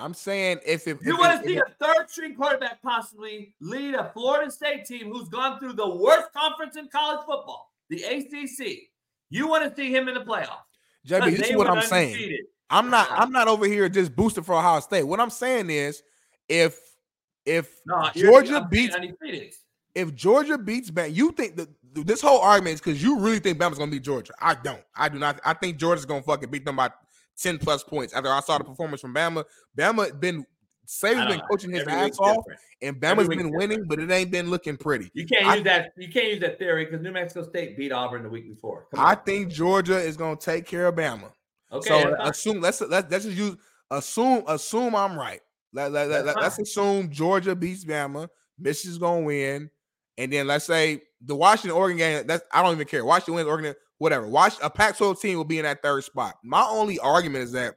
I'm 0.00 0.14
saying 0.14 0.60
if 0.66 0.86
if 0.88 1.04
You 1.04 1.14
if- 1.14 1.18
want 1.20 1.34
if- 1.34 1.42
to 1.42 1.48
see 1.48 1.56
a 1.58 1.64
third 1.78 2.08
string 2.10 2.34
quarterback 2.34 2.82
possibly 2.82 3.54
lead 3.60 3.94
a 3.94 4.10
Florida 4.12 4.50
State 4.50 4.84
team 4.86 5.10
who's 5.12 5.28
gone 5.28 5.58
through 5.58 5.74
the 5.74 5.88
worst 5.88 6.32
conference 6.32 6.76
in 6.76 6.88
college 6.88 7.20
football, 7.26 7.72
the 7.88 8.02
ACC. 8.04 8.90
You 9.28 9.46
want 9.46 9.68
to 9.68 9.74
see 9.80 9.94
him 9.94 10.08
in 10.08 10.14
the 10.14 10.20
playoff. 10.22 10.60
JB, 11.06 11.36
this 11.36 11.50
is 11.50 11.56
what 11.56 11.68
I'm 11.70 11.82
saying. 11.82 12.38
I'm 12.68 12.90
not 12.90 13.10
uh-huh. 13.10 13.22
I'm 13.22 13.32
not 13.32 13.48
over 13.48 13.66
here 13.66 13.88
just 13.88 14.14
boosting 14.14 14.44
for 14.44 14.54
Ohio 14.54 14.80
State. 14.80 15.02
What 15.04 15.20
I'm 15.20 15.30
saying 15.30 15.70
is 15.70 16.02
if 16.48 16.78
if 17.46 17.80
No, 17.86 18.10
Georgia 18.14 18.66
beats 18.70 18.94
undefeated. 18.94 19.54
if 19.94 20.14
Georgia 20.14 20.56
beats 20.58 20.90
Bama, 20.90 21.12
you 21.14 21.32
think 21.32 21.56
that 21.56 21.68
this 21.94 22.20
whole 22.20 22.38
argument 22.40 22.74
is 22.74 22.80
because 22.80 23.02
you 23.02 23.18
really 23.18 23.40
think 23.40 23.58
Bama's 23.58 23.78
gonna 23.78 23.90
beat 23.90 24.02
Georgia. 24.02 24.32
I 24.40 24.54
don't. 24.54 24.82
I 24.94 25.08
do 25.08 25.18
not. 25.18 25.40
I 25.44 25.54
think 25.54 25.78
Georgia's 25.78 26.04
gonna 26.06 26.22
fucking 26.22 26.50
beat 26.50 26.64
them 26.64 26.76
by 26.76 26.90
10 27.40 27.58
plus 27.58 27.82
points. 27.82 28.12
After 28.14 28.30
I 28.30 28.40
saw 28.40 28.58
the 28.58 28.64
performance 28.64 29.00
from 29.00 29.14
Bama, 29.14 29.44
Bama 29.76 30.18
been 30.18 30.44
Saban's 30.86 31.32
been 31.32 31.40
coaching 31.48 31.70
his 31.70 31.82
Every 31.82 31.92
ass 31.92 32.18
off, 32.18 32.36
different. 32.38 32.60
and 32.82 33.00
Bama's 33.00 33.28
been 33.28 33.52
winning, 33.52 33.84
but 33.86 34.00
it 34.00 34.10
ain't 34.10 34.32
been 34.32 34.50
looking 34.50 34.76
pretty. 34.76 35.08
You 35.14 35.24
can't 35.24 35.46
I- 35.46 35.54
use 35.56 35.64
that. 35.64 35.92
You 35.96 36.08
can't 36.12 36.28
use 36.28 36.40
that 36.40 36.58
theory 36.58 36.84
because 36.84 37.00
New 37.00 37.12
Mexico 37.12 37.48
State 37.48 37.76
beat 37.76 37.92
Auburn 37.92 38.24
the 38.24 38.28
week 38.28 38.48
before. 38.48 38.86
Come 38.90 38.98
I 39.00 39.14
on. 39.14 39.22
think 39.24 39.52
Georgia 39.52 39.98
is 39.98 40.16
gonna 40.16 40.36
take 40.36 40.66
care 40.66 40.86
of 40.88 40.96
Bama. 40.96 41.30
Okay, 41.72 41.88
so 41.88 42.14
uh, 42.16 42.28
assume 42.28 42.60
let's 42.60 42.80
let's 42.80 43.08
let's 43.10 43.24
just 43.24 43.36
use 43.36 43.56
assume 43.90 44.42
assume 44.48 44.96
I'm 44.96 45.16
right. 45.16 45.40
Let, 45.72 45.92
let, 45.92 46.08
let, 46.08 46.36
us 46.36 46.58
assume 46.58 47.10
Georgia 47.12 47.54
beats 47.54 47.84
Bama, 47.84 48.28
Michigan's 48.58 48.98
gonna 48.98 49.20
win, 49.20 49.70
and 50.18 50.32
then 50.32 50.48
let's 50.48 50.64
say 50.64 51.02
the 51.20 51.36
Washington 51.36 51.78
Oregon 51.78 51.98
game. 51.98 52.26
That's 52.26 52.42
I 52.52 52.62
don't 52.62 52.74
even 52.74 52.88
care. 52.88 53.04
Washington 53.04 53.34
wins 53.34 53.46
Oregon, 53.48 53.74
whatever. 54.00 54.26
Watch 54.26 54.54
a 54.62 54.70
Pac-12 54.70 55.20
team 55.20 55.36
will 55.36 55.44
be 55.44 55.58
in 55.58 55.64
that 55.64 55.82
third 55.82 56.02
spot. 56.02 56.36
My 56.42 56.64
only 56.68 56.98
argument 56.98 57.44
is 57.44 57.52
that 57.52 57.76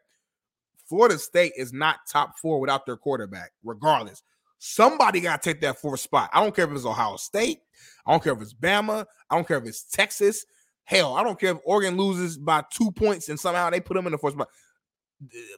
Florida 0.88 1.20
State 1.20 1.52
is 1.58 1.74
not 1.74 1.98
top 2.10 2.40
four 2.40 2.60
without 2.60 2.86
their 2.86 2.98
quarterback, 2.98 3.52
regardless. 3.64 4.24
Somebody 4.58 5.20
got 5.20 5.42
to 5.42 5.50
take 5.50 5.60
that 5.62 5.80
fourth 5.80 6.00
spot. 6.00 6.30
I 6.34 6.42
don't 6.42 6.56
care 6.56 6.66
if 6.66 6.72
it's 6.72 6.86
Ohio 6.86 7.18
State. 7.18 7.60
I 8.06 8.12
don't 8.12 8.24
care 8.24 8.34
if 8.34 8.42
it's 8.42 8.54
Bama. 8.54 9.06
I 9.30 9.36
don't 9.36 9.46
care 9.48 9.58
if 9.58 9.66
it's 9.66 9.84
Texas. 9.84 10.46
Hell, 10.86 11.16
I 11.16 11.24
don't 11.24 11.38
care 11.38 11.52
if 11.52 11.58
Oregon 11.66 11.98
loses 11.98 12.38
by 12.38 12.64
two 12.72 12.92
points 12.92 13.28
and 13.28 13.40
somehow 13.40 13.70
they 13.70 13.82
put 13.82 13.96
them 13.96 14.06
in 14.06 14.14
the 14.14 14.18
fourth 14.18 14.34
spot. 14.34 14.48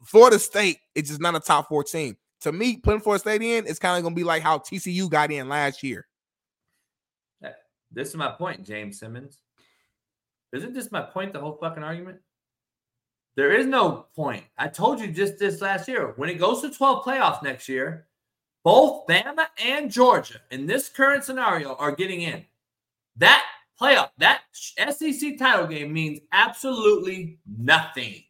Florida 0.03 0.39
State 0.39 0.79
is 0.95 1.09
just 1.09 1.21
not 1.21 1.35
a 1.35 1.39
top 1.39 1.67
four 1.69 1.83
team. 1.83 2.17
To 2.41 2.51
me, 2.51 2.77
putting 2.77 3.01
Florida 3.01 3.19
State 3.19 3.41
in 3.43 3.67
is 3.67 3.77
kind 3.77 3.97
of 3.97 4.03
going 4.03 4.15
to 4.15 4.19
be 4.19 4.23
like 4.23 4.41
how 4.41 4.57
TCU 4.57 5.09
got 5.09 5.31
in 5.31 5.47
last 5.47 5.83
year. 5.83 6.07
This 7.91 8.09
is 8.09 8.15
my 8.15 8.29
point, 8.29 8.65
James 8.65 8.99
Simmons. 8.99 9.39
Isn't 10.55 10.73
this 10.73 10.91
my 10.91 11.01
point? 11.01 11.33
The 11.33 11.39
whole 11.39 11.57
fucking 11.59 11.83
argument. 11.83 12.19
There 13.35 13.51
is 13.51 13.65
no 13.65 14.07
point. 14.15 14.43
I 14.57 14.67
told 14.67 14.99
you 14.99 15.07
just 15.07 15.37
this 15.37 15.61
last 15.61 15.87
year. 15.87 16.13
When 16.15 16.29
it 16.29 16.39
goes 16.39 16.61
to 16.61 16.69
12 16.69 17.03
playoffs 17.03 17.43
next 17.43 17.67
year, 17.67 18.07
both 18.63 19.05
Bama 19.07 19.47
and 19.63 19.91
Georgia 19.91 20.39
in 20.51 20.65
this 20.65 20.89
current 20.89 21.23
scenario 21.23 21.75
are 21.75 21.91
getting 21.91 22.21
in. 22.21 22.45
That 23.17 23.45
playoff, 23.79 24.09
that 24.17 24.41
SEC 24.53 25.37
title 25.37 25.67
game 25.67 25.91
means 25.91 26.19
absolutely 26.31 27.39
nothing. 27.45 28.23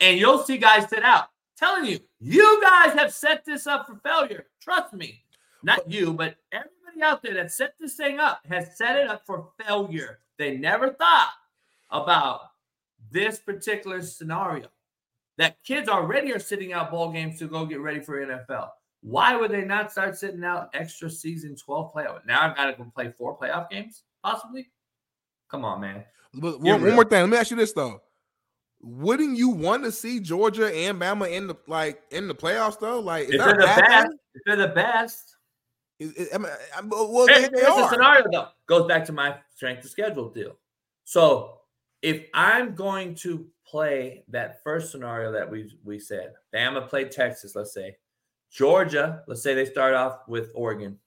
And 0.00 0.18
you'll 0.18 0.42
see 0.42 0.58
guys 0.58 0.88
sit 0.88 1.04
out. 1.04 1.28
Telling 1.56 1.84
you, 1.84 2.00
you 2.18 2.60
guys 2.60 2.92
have 2.94 3.12
set 3.12 3.44
this 3.44 3.68
up 3.68 3.86
for 3.86 3.94
failure. 4.02 4.46
Trust 4.60 4.92
me. 4.92 5.22
Not 5.62 5.88
you, 5.88 6.12
but 6.12 6.34
everybody 6.50 6.74
everybody 6.94 7.12
out 7.12 7.22
there 7.22 7.34
that 7.34 7.52
set 7.52 7.74
this 7.78 7.94
thing 7.94 8.18
up 8.18 8.40
has 8.48 8.76
set 8.76 8.96
it 8.96 9.08
up 9.08 9.24
for 9.26 9.48
failure. 9.64 10.20
They 10.38 10.56
never 10.56 10.92
thought 10.92 11.30
about 11.94 12.40
this 13.10 13.38
particular 13.38 14.02
scenario. 14.02 14.66
That 15.36 15.56
kids 15.64 15.88
already 15.88 16.32
are 16.32 16.38
sitting 16.38 16.72
out 16.72 16.90
ball 16.92 17.10
games 17.10 17.38
to 17.40 17.48
go 17.48 17.66
get 17.66 17.80
ready 17.80 17.98
for 18.00 18.24
NFL. 18.24 18.68
Why 19.02 19.34
would 19.36 19.50
they 19.50 19.64
not 19.64 19.90
start 19.90 20.16
sitting 20.16 20.44
out 20.44 20.70
extra 20.74 21.10
season 21.10 21.56
12 21.56 21.92
playoff? 21.92 22.24
Now 22.26 22.42
I've 22.42 22.56
got 22.56 22.66
to 22.66 22.72
go 22.74 22.90
play 22.94 23.12
four 23.18 23.36
playoff 23.36 23.68
games, 23.68 24.02
possibly. 24.22 24.68
Come 25.50 25.64
on, 25.64 25.80
man. 25.80 26.04
But 26.34 26.60
one, 26.60 26.82
one 26.82 26.94
more 26.94 27.04
thing. 27.04 27.20
Let 27.22 27.30
me 27.30 27.36
ask 27.36 27.50
you 27.50 27.56
this 27.56 27.72
though. 27.72 28.00
Wouldn't 28.80 29.36
you 29.38 29.48
want 29.48 29.82
to 29.84 29.90
see 29.92 30.20
Georgia 30.20 30.72
and 30.74 31.00
Bama 31.00 31.30
in 31.32 31.46
the 31.46 31.54
like 31.66 32.00
in 32.10 32.28
the 32.28 32.34
playoffs 32.34 32.78
though? 32.78 33.00
Like, 33.00 33.28
If 33.28 33.38
they're 33.38 33.48
a 33.50 33.52
the 33.52 33.66
bad 33.66 33.80
best, 33.80 34.06
thing? 34.08 34.18
if 34.34 34.42
they're 34.46 34.56
the 34.56 34.68
best, 34.74 35.36
Is- 35.98 36.12
is- 36.12 36.28
I 36.34 36.38
mean, 36.38 36.52
I- 36.76 36.80
well, 36.84 37.26
they, 37.26 37.34
they 37.34 37.40
here's 37.40 37.62
the 37.62 37.72
are. 37.72 37.90
scenario 37.90 38.24
though. 38.30 38.48
Goes 38.66 38.86
back 38.86 39.04
to 39.06 39.12
my 39.12 39.36
strength 39.54 39.84
of 39.84 39.90
schedule 39.90 40.28
deal. 40.30 40.56
So 41.04 41.58
if 42.04 42.26
I'm 42.34 42.74
going 42.74 43.14
to 43.16 43.46
play 43.66 44.24
that 44.28 44.62
first 44.62 44.92
scenario 44.92 45.32
that 45.32 45.50
we 45.50 45.74
we 45.82 45.98
said, 45.98 46.34
Bama 46.54 46.86
played 46.86 47.10
Texas, 47.10 47.56
let's 47.56 47.72
say, 47.72 47.96
Georgia, 48.52 49.22
let's 49.26 49.42
say 49.42 49.54
they 49.54 49.64
start 49.64 49.94
off 49.94 50.18
with 50.28 50.52
Oregon, 50.54 50.98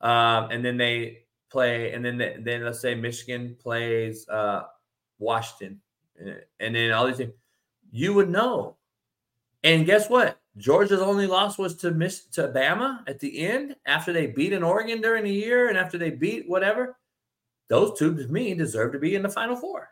um, 0.00 0.48
and 0.52 0.64
then 0.64 0.76
they 0.76 1.24
play, 1.50 1.92
and 1.92 2.04
then 2.04 2.18
they, 2.18 2.36
then 2.38 2.64
let's 2.64 2.78
say 2.78 2.94
Michigan 2.94 3.56
plays 3.60 4.28
uh, 4.28 4.62
Washington, 5.18 5.80
uh, 6.24 6.34
and 6.60 6.76
then 6.76 6.92
all 6.92 7.08
these 7.08 7.16
things, 7.16 7.32
you 7.90 8.14
would 8.14 8.30
know. 8.30 8.76
And 9.64 9.84
guess 9.86 10.08
what? 10.08 10.40
Georgia's 10.56 11.00
only 11.00 11.26
loss 11.26 11.58
was 11.58 11.74
to 11.78 11.90
miss 11.90 12.26
to 12.26 12.46
Bama 12.46 13.00
at 13.08 13.18
the 13.18 13.40
end 13.40 13.74
after 13.86 14.12
they 14.12 14.28
beat 14.28 14.52
an 14.52 14.62
Oregon 14.62 15.00
during 15.00 15.24
the 15.24 15.32
year 15.32 15.68
and 15.68 15.76
after 15.76 15.98
they 15.98 16.10
beat 16.10 16.48
whatever. 16.48 16.96
Those 17.68 17.98
two 17.98 18.14
to 18.14 18.28
me 18.28 18.54
deserve 18.54 18.92
to 18.92 19.00
be 19.00 19.16
in 19.16 19.22
the 19.22 19.28
final 19.28 19.56
four. 19.56 19.91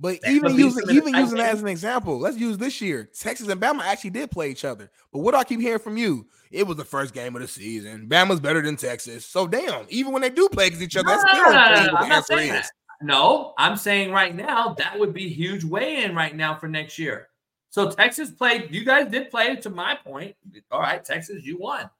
But 0.00 0.20
That 0.22 0.30
even 0.30 0.54
using 0.54 0.70
some 0.70 0.82
of 0.82 0.88
the 0.88 0.94
even 0.94 1.12
tight 1.12 1.20
using 1.20 1.38
that 1.38 1.54
as 1.54 1.60
an 1.60 1.68
example, 1.68 2.18
let's 2.18 2.36
use 2.38 2.56
this 2.56 2.80
year. 2.80 3.10
Texas 3.18 3.48
and 3.48 3.60
Bama 3.60 3.80
actually 3.80 4.10
did 4.10 4.30
play 4.30 4.50
each 4.50 4.64
other. 4.64 4.90
But 5.12 5.20
what 5.20 5.32
do 5.32 5.38
I 5.38 5.44
keep 5.44 5.60
hearing 5.60 5.80
from 5.80 5.96
you? 5.96 6.26
It 6.52 6.66
was 6.66 6.76
the 6.76 6.84
first 6.84 7.12
game 7.14 7.34
of 7.34 7.42
the 7.42 7.48
season. 7.48 8.08
Bama's 8.08 8.38
better 8.38 8.62
than 8.62 8.76
Texas. 8.76 9.26
So 9.26 9.48
damn, 9.48 9.86
even 9.88 10.12
when 10.12 10.22
they 10.22 10.30
do 10.30 10.48
play 10.48 10.68
against 10.68 10.82
each 10.84 10.96
other, 10.96 11.08
that's 11.08 11.22
still 11.22 11.42
No, 11.42 11.50
no, 11.50 11.52
don't 11.52 11.54
no, 11.54 11.74
tell 11.74 11.80
you 11.80 11.86
no, 11.88 11.92
what 11.94 12.02
I'm 12.02 12.08
the 12.08 12.08
not 12.08 12.16
answer 12.16 12.36
saying 12.36 12.54
is. 12.54 12.60
that. 12.62 12.70
No, 13.00 13.54
I'm 13.58 13.76
saying 13.76 14.12
right 14.12 14.34
now 14.34 14.74
that 14.78 14.98
would 14.98 15.12
be 15.12 15.28
huge 15.28 15.64
weigh 15.64 16.04
in 16.04 16.14
right 16.14 16.34
now 16.34 16.54
for 16.54 16.68
next 16.68 16.98
year. 16.98 17.28
So 17.70 17.90
Texas 17.90 18.30
played, 18.30 18.74
you 18.74 18.84
guys 18.84 19.10
did 19.10 19.30
play 19.30 19.56
to 19.56 19.70
my 19.70 19.94
point. 19.96 20.34
All 20.70 20.80
right, 20.80 21.04
Texas, 21.04 21.44
you 21.44 21.58
won. 21.58 21.90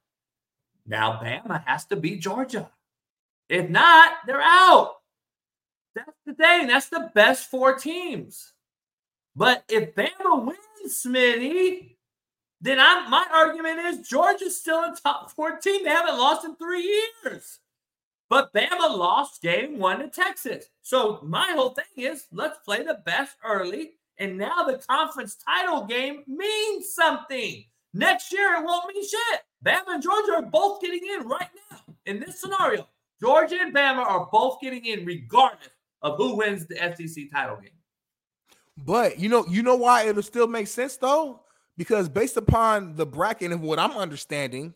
Now 0.85 1.19
Bama 1.21 1.63
has 1.65 1.85
to 1.85 1.95
beat 1.95 2.21
Georgia. 2.21 2.69
If 3.49 3.69
not, 3.69 4.13
they're 4.25 4.41
out. 4.41 4.95
That's 6.05 6.17
the 6.25 6.33
thing. 6.33 6.67
That's 6.67 6.89
the 6.89 7.11
best 7.13 7.49
four 7.49 7.75
teams. 7.75 8.53
But 9.35 9.63
if 9.69 9.95
Bama 9.95 10.45
wins, 10.45 11.03
Smitty, 11.05 11.95
then 12.61 12.79
I'm 12.79 13.09
my 13.09 13.25
argument 13.33 13.79
is 13.79 14.07
Georgia's 14.07 14.59
still 14.59 14.79
a 14.79 14.95
top 15.01 15.31
14. 15.31 15.83
They 15.83 15.89
haven't 15.89 16.17
lost 16.17 16.45
in 16.45 16.55
three 16.55 17.01
years. 17.23 17.59
But 18.29 18.53
Bama 18.53 18.95
lost 18.95 19.41
game 19.41 19.79
one 19.79 19.99
to 19.99 20.07
Texas. 20.07 20.65
So 20.81 21.19
my 21.23 21.51
whole 21.53 21.69
thing 21.69 21.85
is 22.05 22.25
let's 22.31 22.59
play 22.59 22.83
the 22.83 23.01
best 23.05 23.35
early. 23.43 23.91
And 24.17 24.37
now 24.37 24.63
the 24.63 24.81
conference 24.89 25.35
title 25.35 25.85
game 25.85 26.23
means 26.27 26.93
something. 26.93 27.63
Next 27.93 28.31
year 28.33 28.55
it 28.55 28.63
won't 28.63 28.93
mean 28.93 29.03
shit. 29.03 29.41
Bama 29.65 29.95
and 29.95 30.03
Georgia 30.03 30.33
are 30.33 30.41
both 30.41 30.81
getting 30.81 31.01
in 31.13 31.27
right 31.27 31.49
now. 31.71 31.79
In 32.05 32.19
this 32.19 32.41
scenario, 32.41 32.87
Georgia 33.19 33.57
and 33.61 33.73
Bama 33.73 34.05
are 34.05 34.27
both 34.31 34.59
getting 34.61 34.85
in 34.85 35.05
regardless 35.05 35.69
of 36.01 36.17
who 36.17 36.35
wins 36.35 36.65
the 36.67 36.75
SEC 36.75 37.25
title 37.31 37.57
game. 37.57 37.71
But 38.77 39.19
you 39.19 39.29
know, 39.29 39.45
you 39.49 39.63
know 39.63 39.75
why 39.75 40.07
it'll 40.07 40.23
still 40.23 40.47
make 40.47 40.67
sense 40.67 40.97
though? 40.97 41.41
Because 41.77 42.09
based 42.09 42.37
upon 42.37 42.95
the 42.95 43.05
bracket 43.05 43.51
and 43.51 43.61
what 43.61 43.79
I'm 43.79 43.91
understanding 43.91 44.73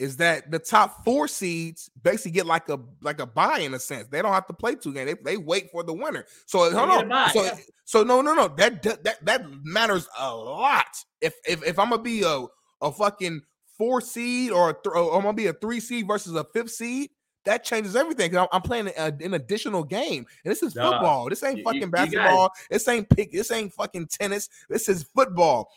is 0.00 0.16
that 0.16 0.50
the 0.50 0.58
top 0.58 1.04
four 1.04 1.28
seeds 1.28 1.90
basically 2.02 2.32
get 2.32 2.46
like 2.46 2.68
a 2.68 2.80
like 3.00 3.20
a 3.20 3.26
buy 3.26 3.60
in 3.60 3.74
a 3.74 3.78
sense. 3.78 4.08
They 4.08 4.22
don't 4.22 4.32
have 4.32 4.46
to 4.48 4.52
play 4.52 4.74
two 4.74 4.92
games. 4.92 5.14
They, 5.14 5.32
they 5.32 5.36
wait 5.36 5.70
for 5.70 5.82
the 5.82 5.92
winner. 5.92 6.26
So 6.46 6.70
hold 6.70 7.10
on. 7.10 7.30
So 7.30 7.44
yeah. 7.44 7.56
so 7.84 8.02
no 8.02 8.20
no 8.20 8.34
no 8.34 8.48
that 8.56 8.82
that 8.82 9.24
that 9.24 9.46
matters 9.62 10.08
a 10.18 10.34
lot. 10.34 10.86
If 11.20 11.34
if 11.46 11.64
if 11.64 11.78
I'm 11.78 11.90
gonna 11.90 12.02
be 12.02 12.22
a 12.22 12.46
a 12.80 12.92
fucking 12.92 13.40
four 13.78 14.00
seed 14.00 14.52
or, 14.52 14.72
th- 14.72 14.94
or 14.94 15.16
I'm 15.16 15.22
gonna 15.22 15.34
be 15.34 15.46
a 15.46 15.52
three 15.52 15.80
seed 15.80 16.06
versus 16.06 16.34
a 16.34 16.44
fifth 16.44 16.70
seed. 16.70 17.10
That 17.44 17.64
changes 17.64 17.94
everything. 17.96 18.36
I'm, 18.36 18.46
I'm 18.52 18.62
playing 18.62 18.88
a, 18.96 19.12
an 19.20 19.34
additional 19.34 19.84
game, 19.84 20.26
and 20.44 20.50
this 20.50 20.62
is 20.62 20.74
football. 20.92 21.28
This 21.28 21.42
ain't 21.42 21.58
fucking 21.64 21.80
you- 21.80 21.86
you 21.86 21.92
guys- 21.92 22.10
basketball. 22.12 22.50
This 22.70 22.88
ain't 22.88 23.08
pick. 23.10 23.32
This 23.32 23.50
ain't 23.50 23.72
fucking 23.72 24.06
tennis. 24.08 24.48
This 24.68 24.88
is 24.88 25.02
football. 25.14 25.70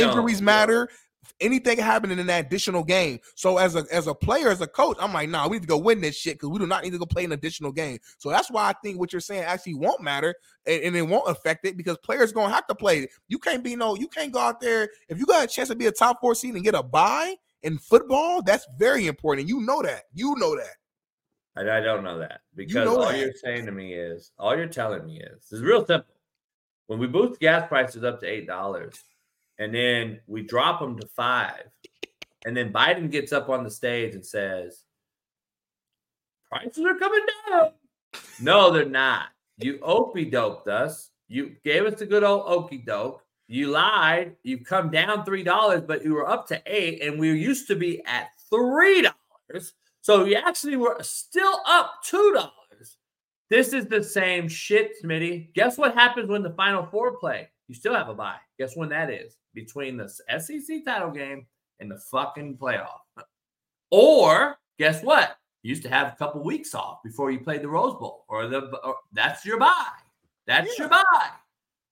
Don't- 0.00 0.10
Injuries 0.10 0.40
matter. 0.42 0.88
Anything 1.40 1.78
happening 1.78 2.18
in 2.18 2.26
that 2.26 2.46
additional 2.46 2.82
game. 2.82 3.20
So 3.36 3.58
as 3.58 3.76
a 3.76 3.84
as 3.92 4.08
a 4.08 4.14
player, 4.14 4.48
as 4.48 4.60
a 4.60 4.66
coach, 4.66 4.96
I'm 5.00 5.12
like, 5.12 5.28
nah, 5.28 5.46
we 5.46 5.56
need 5.56 5.62
to 5.62 5.68
go 5.68 5.78
win 5.78 6.00
this 6.00 6.16
shit 6.16 6.34
because 6.34 6.48
we 6.48 6.58
do 6.58 6.66
not 6.66 6.82
need 6.82 6.90
to 6.92 6.98
go 6.98 7.06
play 7.06 7.24
an 7.24 7.30
additional 7.32 7.70
game. 7.70 7.98
So 8.18 8.28
that's 8.28 8.50
why 8.50 8.68
I 8.68 8.72
think 8.82 8.98
what 8.98 9.12
you're 9.12 9.20
saying 9.20 9.42
actually 9.44 9.74
won't 9.74 10.00
matter 10.02 10.34
and, 10.66 10.82
and 10.82 10.96
it 10.96 11.02
won't 11.02 11.30
affect 11.30 11.64
it 11.64 11.76
because 11.76 11.96
players 11.98 12.32
gonna 12.32 12.52
have 12.52 12.66
to 12.66 12.74
play. 12.74 13.06
You 13.28 13.38
can't 13.38 13.62
be 13.62 13.76
no, 13.76 13.94
you 13.94 14.08
can't 14.08 14.32
go 14.32 14.40
out 14.40 14.60
there 14.60 14.88
if 15.08 15.18
you 15.18 15.26
got 15.26 15.44
a 15.44 15.46
chance 15.46 15.68
to 15.68 15.76
be 15.76 15.86
a 15.86 15.92
top 15.92 16.20
four 16.20 16.34
seed 16.34 16.54
and 16.56 16.64
get 16.64 16.74
a 16.74 16.82
bye 16.82 17.36
in 17.62 17.78
football. 17.78 18.42
That's 18.42 18.66
very 18.76 19.06
important. 19.06 19.46
You 19.48 19.60
know 19.60 19.80
that. 19.82 20.04
You 20.12 20.34
know 20.38 20.56
that. 20.56 20.74
I, 21.56 21.60
I 21.60 21.80
don't 21.80 22.04
know 22.04 22.18
that 22.18 22.40
because 22.54 22.86
know 22.86 23.00
all 23.00 23.08
that. 23.08 23.18
you're 23.18 23.32
saying 23.34 23.66
to 23.66 23.72
me 23.72 23.94
is 23.94 24.32
all 24.38 24.56
you're 24.56 24.66
telling 24.66 25.06
me 25.06 25.20
is 25.20 25.48
this 25.50 25.58
is 25.58 25.62
real 25.62 25.84
simple. 25.84 26.14
When 26.86 26.98
we 26.98 27.06
boost 27.06 27.40
gas 27.40 27.68
prices 27.68 28.04
up 28.04 28.20
to 28.20 28.26
eight 28.26 28.46
dollars, 28.46 29.02
and 29.58 29.74
then 29.74 30.20
we 30.26 30.42
drop 30.42 30.80
them 30.80 30.98
to 30.98 31.06
five, 31.08 31.64
and 32.44 32.56
then 32.56 32.72
Biden 32.72 33.10
gets 33.10 33.32
up 33.32 33.48
on 33.48 33.64
the 33.64 33.70
stage 33.70 34.14
and 34.14 34.24
says, 34.24 34.84
"Prices 36.50 36.84
are 36.84 36.98
coming 36.98 37.24
down." 37.48 37.72
No, 38.40 38.70
they're 38.70 38.84
not. 38.84 39.26
You 39.58 39.78
opie 39.82 40.24
doped 40.24 40.68
us. 40.68 41.10
You 41.28 41.56
gave 41.64 41.84
us 41.86 41.98
the 41.98 42.06
good 42.06 42.24
old 42.24 42.44
okey 42.46 42.78
doke. 42.78 43.22
You 43.46 43.68
lied. 43.68 44.36
You've 44.42 44.64
come 44.64 44.90
down 44.90 45.24
three 45.24 45.42
dollars, 45.42 45.82
but 45.82 46.04
you 46.04 46.14
were 46.14 46.28
up 46.28 46.46
to 46.48 46.62
eight, 46.66 47.02
and 47.02 47.18
we 47.18 47.32
used 47.32 47.68
to 47.68 47.76
be 47.76 48.02
at 48.06 48.30
three 48.50 49.02
dollars. 49.02 49.74
So 50.02 50.24
you 50.24 50.34
actually 50.34 50.76
were 50.76 50.98
still 51.00 51.60
up 51.66 52.02
two 52.04 52.32
dollars. 52.34 52.98
This 53.48 53.72
is 53.72 53.86
the 53.86 54.02
same 54.02 54.48
shit, 54.48 54.92
Smitty. 55.02 55.54
Guess 55.54 55.78
what 55.78 55.94
happens 55.94 56.28
when 56.28 56.42
the 56.42 56.54
final 56.54 56.84
four 56.86 57.18
play? 57.18 57.48
You 57.68 57.74
still 57.74 57.94
have 57.94 58.08
a 58.08 58.14
buy. 58.14 58.36
Guess 58.58 58.76
when 58.76 58.88
that 58.90 59.10
is? 59.10 59.36
Between 59.54 59.96
the 59.96 60.08
SEC 60.08 60.84
title 60.84 61.10
game 61.10 61.46
and 61.80 61.90
the 61.90 61.98
fucking 62.10 62.58
playoff. 62.58 63.00
Or 63.90 64.56
guess 64.78 65.02
what? 65.02 65.36
You 65.62 65.68
used 65.68 65.84
to 65.84 65.88
have 65.88 66.08
a 66.12 66.16
couple 66.16 66.42
weeks 66.42 66.74
off 66.74 67.02
before 67.04 67.30
you 67.30 67.38
played 67.38 67.62
the 67.62 67.68
Rose 67.68 67.94
Bowl, 67.94 68.24
or 68.28 68.48
the 68.48 68.74
or 68.84 68.96
that's 69.12 69.44
your 69.44 69.58
buy. 69.58 69.86
That's 70.46 70.76
your 70.78 70.88
bye. 70.88 71.30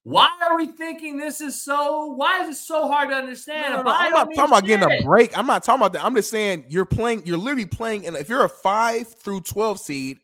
Why 0.05 0.31
are 0.49 0.57
we 0.57 0.67
thinking 0.67 1.19
this 1.19 1.41
is 1.41 1.63
so? 1.63 2.07
Why 2.07 2.43
is 2.43 2.57
it 2.57 2.61
so 2.61 2.89
hard 2.89 3.11
to 3.11 3.15
understand? 3.15 3.75
No, 3.75 3.77
no, 3.79 3.83
no, 3.83 3.91
I'm 3.91 4.11
don't 4.11 4.35
talking 4.35 4.53
about 4.53 4.65
getting 4.65 4.91
a 4.91 5.03
break. 5.03 5.37
I'm 5.37 5.47
not 5.47 5.63
talking 5.63 5.81
about 5.81 5.93
that. 5.93 6.05
I'm 6.05 6.15
just 6.15 6.31
saying 6.31 6.65
you're 6.69 6.87
playing. 6.87 7.23
You're 7.27 7.37
literally 7.37 7.67
playing. 7.67 8.07
And 8.07 8.17
if 8.17 8.29
you're 8.29 8.45
a 8.45 8.49
five 8.49 9.13
through 9.13 9.43
twelve 9.43 9.79
seed, 9.79 10.19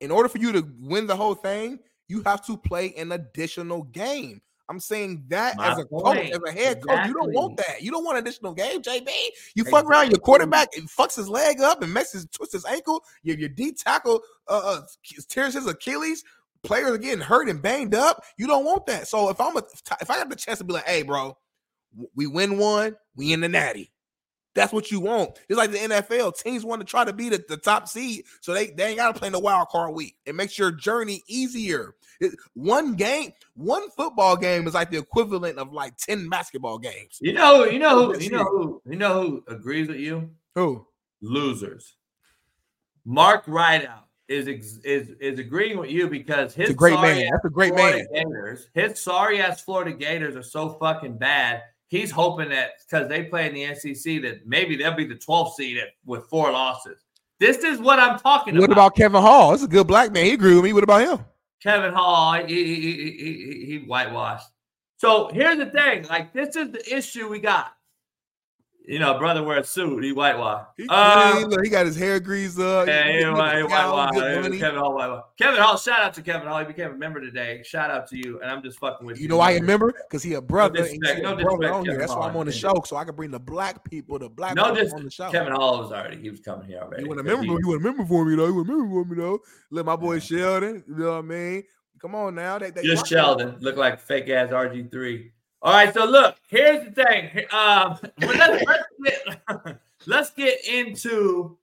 in 0.00 0.12
order 0.12 0.28
for 0.28 0.38
you 0.38 0.52
to 0.52 0.66
win 0.78 1.08
the 1.08 1.16
whole 1.16 1.34
thing, 1.34 1.80
you 2.06 2.22
have 2.24 2.44
to 2.46 2.56
play 2.56 2.94
an 2.96 3.10
additional 3.12 3.82
game. 3.82 4.40
I'm 4.68 4.78
saying 4.78 5.24
that 5.28 5.56
My 5.56 5.72
as 5.72 5.78
a 5.78 5.84
coach, 5.84 6.04
point. 6.04 6.30
as 6.30 6.38
a 6.46 6.52
head 6.52 6.80
coach, 6.86 7.08
you 7.08 7.12
don't 7.12 7.32
want 7.32 7.56
that. 7.56 7.82
You 7.82 7.90
don't 7.90 8.04
want 8.04 8.18
additional 8.18 8.54
game, 8.54 8.80
JB. 8.80 9.08
You 9.56 9.64
fuck 9.64 9.84
around, 9.84 10.12
your 10.12 10.20
quarterback 10.20 10.68
and 10.76 10.88
fucks 10.88 11.16
his 11.16 11.28
leg 11.28 11.60
up 11.60 11.82
and 11.82 11.92
messes 11.92 12.28
twists 12.30 12.54
his 12.54 12.64
ankle. 12.64 13.02
Your 13.24 13.36
your 13.36 13.48
D 13.48 13.72
tackle 13.72 14.22
uh, 14.46 14.60
uh 14.64 14.80
tears 15.28 15.54
his 15.54 15.66
Achilles. 15.66 16.22
Players 16.62 16.90
are 16.90 16.98
getting 16.98 17.20
hurt 17.20 17.48
and 17.48 17.62
banged 17.62 17.94
up. 17.94 18.22
You 18.36 18.46
don't 18.46 18.64
want 18.64 18.86
that. 18.86 19.08
So 19.08 19.30
if 19.30 19.40
I'm 19.40 19.56
a 19.56 19.62
if 20.00 20.10
I 20.10 20.16
got 20.18 20.28
the 20.28 20.36
chance 20.36 20.58
to 20.58 20.64
be 20.64 20.74
like, 20.74 20.86
hey, 20.86 21.02
bro, 21.02 21.36
we 22.14 22.26
win 22.26 22.58
one, 22.58 22.96
we 23.16 23.32
in 23.32 23.40
the 23.40 23.48
natty. 23.48 23.92
That's 24.54 24.72
what 24.72 24.90
you 24.90 24.98
want. 25.00 25.38
It's 25.48 25.56
like 25.56 25.70
the 25.70 25.78
NFL. 25.78 26.36
Teams 26.36 26.64
want 26.64 26.80
to 26.80 26.84
try 26.84 27.04
to 27.04 27.12
be 27.12 27.28
the, 27.28 27.42
the 27.48 27.56
top 27.56 27.88
seed, 27.88 28.24
so 28.40 28.52
they, 28.52 28.66
they 28.66 28.88
ain't 28.88 28.98
got 28.98 29.14
to 29.14 29.18
play 29.18 29.28
in 29.28 29.32
the 29.32 29.38
wild 29.38 29.68
card 29.68 29.94
week. 29.94 30.16
It 30.26 30.34
makes 30.34 30.58
your 30.58 30.72
journey 30.72 31.22
easier. 31.28 31.94
It- 32.20 32.34
one 32.54 32.94
game, 32.94 33.30
one 33.54 33.88
football 33.90 34.36
game 34.36 34.66
is 34.66 34.74
like 34.74 34.90
the 34.90 34.98
equivalent 34.98 35.58
of 35.58 35.72
like 35.72 35.96
10 35.98 36.28
basketball 36.28 36.78
games. 36.78 37.18
You 37.20 37.32
know, 37.32 37.64
you 37.64 37.78
know, 37.78 38.12
who, 38.12 38.18
you 38.18 38.30
know 38.30 38.44
who, 38.44 38.82
you 38.86 38.96
know 38.96 39.22
who 39.22 39.44
agrees 39.46 39.86
with 39.88 39.98
you? 39.98 40.30
Who? 40.56 40.84
Losers. 41.22 41.96
Mark 43.04 43.44
Rideout 43.46 44.08
is 44.30 44.78
is 44.84 45.10
is 45.20 45.38
agreeing 45.38 45.76
with 45.76 45.90
you 45.90 46.08
because 46.08 46.54
his 46.54 46.70
It's 46.70 46.74
a 46.74 46.78
great 46.78 47.00
man. 47.00 47.28
That's 47.30 47.44
a 47.44 47.50
great 47.50 47.74
Florida 47.74 48.04
man. 48.12 48.24
Gators, 48.24 48.68
his 48.74 49.00
sorry 49.00 49.40
ass 49.42 49.60
Florida 49.60 49.92
Gators 49.92 50.36
are 50.36 50.42
so 50.42 50.70
fucking 50.80 51.18
bad. 51.18 51.62
He's 51.88 52.12
hoping 52.12 52.48
that 52.50 52.70
because 52.88 53.08
they 53.08 53.24
play 53.24 53.48
in 53.48 53.54
the 53.54 53.74
SEC 53.74 54.22
that 54.22 54.46
maybe 54.46 54.76
they'll 54.76 54.94
be 54.94 55.04
the 55.04 55.16
12th 55.16 55.54
seed 55.54 55.76
at, 55.78 55.88
with 56.06 56.24
four 56.26 56.52
losses. 56.52 57.00
This 57.40 57.58
is 57.64 57.80
what 57.80 57.98
I'm 57.98 58.18
talking 58.20 58.54
What 58.54 58.64
about. 58.64 58.68
What 58.68 58.72
about 58.72 58.96
Kevin 58.96 59.20
Hall? 59.20 59.50
That's 59.50 59.64
a 59.64 59.68
good 59.68 59.88
black 59.88 60.12
man. 60.12 60.26
He 60.26 60.32
agree 60.34 60.54
with 60.54 60.62
me. 60.62 60.72
What 60.72 60.84
about 60.84 61.00
him? 61.00 61.24
Kevin 61.60 61.92
Hall? 61.92 62.34
He, 62.34 62.54
he, 62.54 62.74
he, 62.74 63.10
he- 63.12 63.64
he 63.66 63.78
whitewashed. 63.86 64.46
So 64.98 65.28
here's 65.32 65.56
the 65.58 65.66
thing. 65.66 66.06
Like 66.06 66.32
this 66.32 66.54
is 66.54 66.70
the 66.70 66.96
issue 66.96 67.28
we 67.28 67.40
got. 67.40 67.72
You 68.86 68.98
know, 68.98 69.18
brother 69.18 69.42
wear 69.42 69.58
a 69.58 69.64
suit. 69.64 70.02
He 70.02 70.10
whitewashed. 70.10 70.70
He, 70.76 70.86
uh, 70.88 71.44
clean, 71.46 71.62
he 71.62 71.70
got 71.70 71.86
his 71.86 71.96
hair 71.96 72.18
greased 72.18 72.58
up. 72.58 72.88
Yeah, 72.88 73.06
He 73.06 73.18
he 73.18 73.24
looking 73.24 73.36
white, 73.36 73.68
scowl, 73.68 73.96
white, 73.96 74.12
good 74.12 74.22
white, 74.22 74.42
money. 74.42 74.58
Kevin 74.58 74.80
Hall, 74.80 74.94
white, 74.94 75.08
white. 75.10 75.22
Kevin 75.38 75.60
Hall, 75.60 75.76
shout 75.76 76.00
out 76.00 76.14
to 76.14 76.22
Kevin 76.22 76.48
Hall. 76.48 76.58
He 76.58 76.64
became 76.64 76.90
a 76.90 76.94
member 76.94 77.20
today. 77.20 77.62
Shout 77.62 77.90
out 77.90 78.08
to 78.08 78.16
you. 78.16 78.40
And 78.40 78.50
I'm 78.50 78.62
just 78.62 78.78
fucking 78.80 79.06
with 79.06 79.18
you. 79.18 79.24
You 79.24 79.28
know 79.28 79.36
why 79.36 79.50
I 79.52 79.54
remember? 79.54 79.92
Because 80.08 80.22
he 80.22 80.34
a 80.34 80.40
brother. 80.40 80.78
and 80.78 80.86
disrespect, 80.88 81.18
he 81.18 81.20
a 81.20 81.22
no 81.22 81.34
brother 81.36 81.58
disrespect, 81.58 81.74
here. 81.74 81.84
Kevin 81.84 81.98
That's 82.00 82.14
why 82.16 82.28
I'm 82.28 82.36
on 82.36 82.46
the 82.46 82.52
show, 82.52 82.74
so 82.86 82.96
I 82.96 83.04
can 83.04 83.14
bring 83.14 83.30
the 83.30 83.38
black 83.38 83.84
people, 83.88 84.18
the 84.18 84.28
black 84.28 84.56
No, 84.56 84.74
people 84.74 84.96
on 84.96 85.04
the 85.04 85.10
show. 85.10 85.30
Kevin 85.30 85.52
Hall 85.52 85.78
was 85.78 85.92
already. 85.92 86.16
He 86.16 86.30
was 86.30 86.40
coming 86.40 86.66
here 86.66 86.80
already. 86.80 87.02
You 87.04 87.08
want 87.08 87.18
to 87.18 87.22
remember? 87.24 87.44
he- 87.44 87.58
You 87.64 87.72
remember 87.74 88.04
for 88.06 88.24
me 88.24 88.34
though? 88.34 88.46
You 88.46 88.58
remember 88.62 88.88
for 88.88 89.04
me 89.04 89.16
though? 89.16 89.38
Let 89.70 89.84
my 89.84 89.96
boy 89.96 90.18
Sheldon. 90.18 90.82
You 90.88 90.94
know 90.96 91.10
what 91.12 91.18
I 91.18 91.22
mean? 91.22 91.62
Come 92.00 92.14
on 92.14 92.34
now. 92.34 92.58
They, 92.58 92.70
they 92.70 92.82
Just 92.82 93.06
Sheldon. 93.06 93.56
Look 93.60 93.76
like 93.76 94.00
fake 94.00 94.28
ass 94.30 94.50
RG3. 94.50 95.30
All 95.62 95.74
right, 95.74 95.92
so 95.92 96.06
look, 96.06 96.36
here's 96.48 96.86
the 96.86 96.92
thing. 96.92 97.44
Um, 97.52 97.98
let's, 98.20 98.64
let's, 98.66 98.86
get, 99.04 99.80
let's 100.06 100.30
get 100.30 100.66
into 100.66 101.58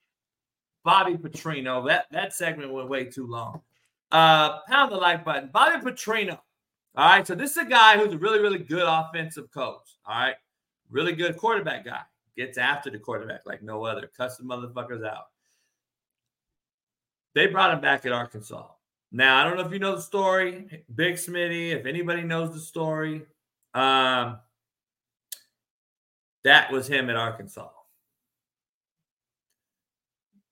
Bobby 0.83 1.15
Petrino. 1.15 1.87
That 1.87 2.05
that 2.11 2.33
segment 2.33 2.71
went 2.71 2.89
way 2.89 3.05
too 3.05 3.25
long. 3.25 3.61
Uh, 4.11 4.59
pound 4.69 4.91
the 4.91 4.97
like 4.97 5.25
button. 5.25 5.49
Bobby 5.51 5.83
Petrino. 5.83 6.39
All 6.95 7.09
right, 7.09 7.25
so 7.25 7.33
this 7.35 7.51
is 7.51 7.57
a 7.57 7.65
guy 7.65 7.97
who's 7.97 8.13
a 8.13 8.17
really, 8.17 8.39
really 8.39 8.59
good 8.59 8.85
offensive 8.87 9.51
coach. 9.51 9.97
All 10.05 10.19
right, 10.19 10.35
really 10.89 11.13
good 11.13 11.35
quarterback 11.37 11.83
guy. 11.83 12.01
Gets 12.35 12.59
after 12.59 12.91
the 12.91 12.99
quarterback 12.99 13.41
like 13.47 13.63
no 13.63 13.83
other. 13.83 14.09
Cuss 14.15 14.37
the 14.37 14.43
motherfuckers 14.43 15.05
out. 15.05 15.25
They 17.33 17.47
brought 17.47 17.73
him 17.73 17.81
back 17.81 18.05
at 18.05 18.11
Arkansas. 18.11 18.67
Now, 19.11 19.37
I 19.37 19.43
don't 19.43 19.57
know 19.57 19.65
if 19.65 19.71
you 19.71 19.79
know 19.79 19.95
the 19.95 20.01
story, 20.01 20.83
Big 20.93 21.15
Smitty, 21.15 21.71
if 21.71 21.85
anybody 21.85 22.23
knows 22.23 22.53
the 22.53 22.59
story. 22.59 23.23
Um, 23.73 24.39
that 26.43 26.71
was 26.71 26.87
him 26.87 27.09
at 27.09 27.15
Arkansas. 27.15 27.69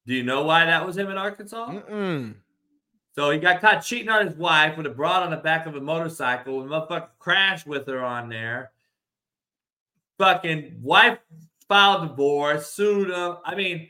Do 0.06 0.14
you 0.14 0.24
know 0.24 0.44
why 0.44 0.66
that 0.66 0.86
was 0.86 0.98
him 0.98 1.10
at 1.10 1.18
Arkansas? 1.18 1.68
Mm-mm. 1.72 2.36
So 3.14 3.32
he 3.32 3.40
got 3.40 3.62
caught 3.62 3.80
cheating 3.80 4.10
on 4.10 4.28
his 4.28 4.36
wife 4.36 4.78
with 4.78 4.86
a 4.86 4.90
broad 4.90 5.24
on 5.24 5.32
the 5.32 5.38
back 5.38 5.66
of 5.66 5.76
a 5.76 5.82
motorcycle. 5.82 6.62
And 6.62 6.70
motherfucker 6.70 7.08
crashed 7.18 7.66
with 7.66 7.88
her 7.88 8.04
on 8.04 8.30
there. 8.30 8.72
Fucking 10.20 10.80
wife 10.82 11.18
filed 11.68 12.10
divorce, 12.10 12.72
sued 12.72 13.10
him. 13.10 13.38
I 13.46 13.56
mean, 13.56 13.90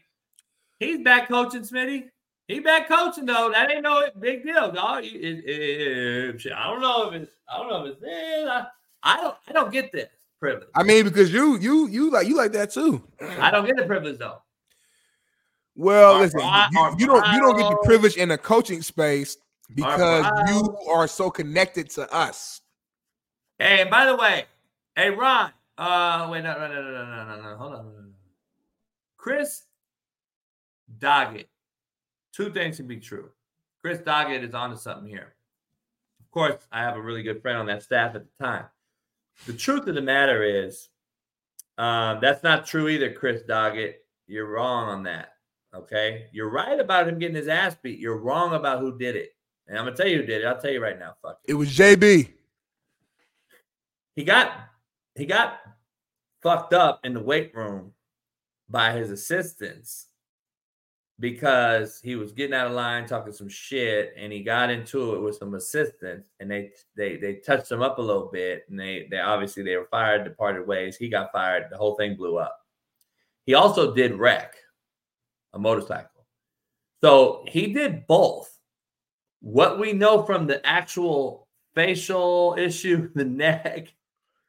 he's 0.80 1.04
back 1.04 1.28
coaching, 1.28 1.62
Smitty. 1.62 2.10
He 2.48 2.60
back 2.60 2.88
coaching 2.88 3.26
though. 3.26 3.50
That 3.52 3.72
ain't 3.72 3.82
no 3.84 4.08
big 4.20 4.44
deal, 4.44 4.72
dog. 4.72 5.04
It- 5.04 5.16
it- 5.16 6.46
it- 6.46 6.54
I 6.56 6.68
don't 6.68 6.82
know 6.82 7.10
if 7.10 7.22
it's. 7.24 7.32
I 7.50 7.58
don't 7.58 7.70
know 7.70 7.86
if 7.86 7.94
it's. 7.94 8.04
eh, 8.04 8.46
I, 8.48 8.68
I 9.06 9.18
don't 9.18 9.36
I 9.48 9.54
don't 9.54 9.72
get 9.72 9.92
this 9.92 10.10
privilege. 10.40 10.68
I 10.76 10.84
mean, 10.84 11.06
because 11.06 11.32
you 11.32 11.58
you 11.60 11.88
you 11.88 12.12
like 12.12 12.28
you 12.28 12.36
like 12.36 12.52
that 12.54 12.72
too. 12.72 13.08
I 13.22 13.52
don't 13.52 13.66
get 13.66 13.78
the 13.78 13.86
privilege 13.86 14.18
though. 14.18 14.42
Well, 15.76 16.16
or 16.16 16.20
listen, 16.22 16.42
I, 16.42 16.70
you, 16.72 16.96
you 17.00 17.06
don't 17.06 17.34
you 17.34 17.40
don't 17.40 17.58
get 17.58 17.70
the 17.70 17.82
privilege 17.86 18.18
in 18.18 18.30
the 18.30 18.38
coaching 18.38 18.82
space 18.82 19.38
because 19.74 20.26
you 20.50 20.78
are 20.90 21.08
so 21.08 21.30
connected 21.30 21.90
to 21.92 22.12
us. 22.12 22.62
Hey, 23.60 23.82
and 23.82 23.90
by 23.90 24.06
the 24.06 24.16
way, 24.16 24.46
hey 24.96 25.12
Ron, 25.12 25.52
uh, 25.78 26.28
wait, 26.32 26.44
no, 26.44 26.54
no, 26.54 26.68
no, 26.68 26.82
no, 26.82 27.06
no, 27.06 27.26
no, 27.26 27.42
no, 27.42 27.58
hold 27.58 27.74
on. 27.74 28.14
Chris 29.18 29.64
Doggett, 31.00 31.48
two 32.32 32.52
things 32.52 32.78
can 32.78 32.88
be 32.88 32.98
true. 32.98 33.30
Chris 33.82 34.00
Doggett 34.00 34.44
is 34.44 34.54
onto 34.54 34.78
something 34.78 35.08
here. 35.08 35.36
Of 36.20 36.32
course, 36.32 36.68
I 36.72 36.82
have 36.82 36.96
a 36.96 37.02
really 37.02 37.24
good 37.24 37.42
friend 37.42 37.58
on 37.58 37.66
that 37.68 37.84
staff 37.84 38.16
at 38.16 38.24
the 38.24 38.44
time. 38.44 38.66
The 39.46 39.54
truth 39.54 39.88
of 39.88 39.96
the 39.96 40.02
matter 40.02 40.44
is, 40.44 40.90
um, 41.78 42.20
that's 42.22 42.44
not 42.44 42.66
true 42.66 42.88
either, 42.88 43.14
Chris 43.14 43.44
Doggett. 43.44 43.96
You're 44.28 44.48
wrong 44.48 44.88
on 44.90 45.04
that. 45.04 45.34
Okay, 45.74 46.28
you're 46.32 46.50
right 46.50 46.80
about 46.80 47.08
him 47.08 47.20
getting 47.20 47.36
his 47.36 47.50
ass 47.50 47.76
beat. 47.84 48.00
You're 48.00 48.18
wrong 48.18 48.54
about 48.54 48.80
who 48.80 48.98
did 48.98 49.16
it. 49.16 49.36
And 49.68 49.78
I'm 49.78 49.86
gonna 49.86 49.96
tell 49.96 50.08
you 50.08 50.18
who 50.18 50.26
did 50.26 50.42
it. 50.42 50.46
I'll 50.46 50.60
tell 50.60 50.72
you 50.72 50.82
right 50.82 50.98
now. 50.98 51.16
Fuck 51.22 51.40
it. 51.44 51.52
It 51.52 51.56
was 51.56 51.70
JB. 51.70 52.32
He 54.16 54.24
got 54.24 54.54
he 55.16 55.26
got 55.26 55.60
fucked 56.42 56.74
up 56.74 57.02
in 57.04 57.14
the 57.14 57.20
weight 57.20 57.54
room 57.54 57.92
by 58.70 58.94
his 58.94 59.12
assistants 59.12 60.08
because 61.20 62.02
he 62.04 62.16
was 62.16 62.34
getting 62.34 62.54
out 62.54 62.68
of 62.68 62.74
line 62.74 63.06
talking 63.06 63.32
some 63.32 63.48
shit 63.48 64.14
and 64.18 64.34
he 64.34 64.44
got 64.44 64.70
into 64.70 65.16
it 65.16 65.20
with 65.20 65.38
some 65.38 65.54
assistants 65.54 66.30
and 66.40 66.52
they 66.52 66.72
they 66.98 67.16
they 67.16 67.36
touched 67.36 67.72
him 67.72 67.82
up 67.82 68.00
a 68.00 68.02
little 68.02 68.30
bit 68.32 68.66
and 68.70 68.80
they 68.80 69.08
they 69.10 69.20
obviously 69.20 69.64
they 69.64 69.78
were 69.78 69.88
fired 69.90 70.26
departed 70.26 70.68
ways. 70.68 70.98
He 70.98 71.08
got 71.08 71.32
fired. 71.32 71.68
The 71.70 71.78
whole 71.78 71.96
thing 71.96 72.16
blew 72.16 72.38
up. 72.38 72.60
He 73.46 73.54
also 73.54 73.94
did 73.94 74.16
wreck 74.16 74.56
a 75.54 75.60
motorcycle. 75.60 76.26
So 77.02 77.46
he 77.48 77.72
did 77.72 78.08
both. 78.08 78.52
What 79.40 79.80
we 79.80 79.94
know 79.94 80.24
from 80.24 80.48
the 80.48 80.66
actual 80.66 81.48
facial 81.76 82.56
issue 82.58 83.10
the 83.16 83.26
neck 83.26 83.94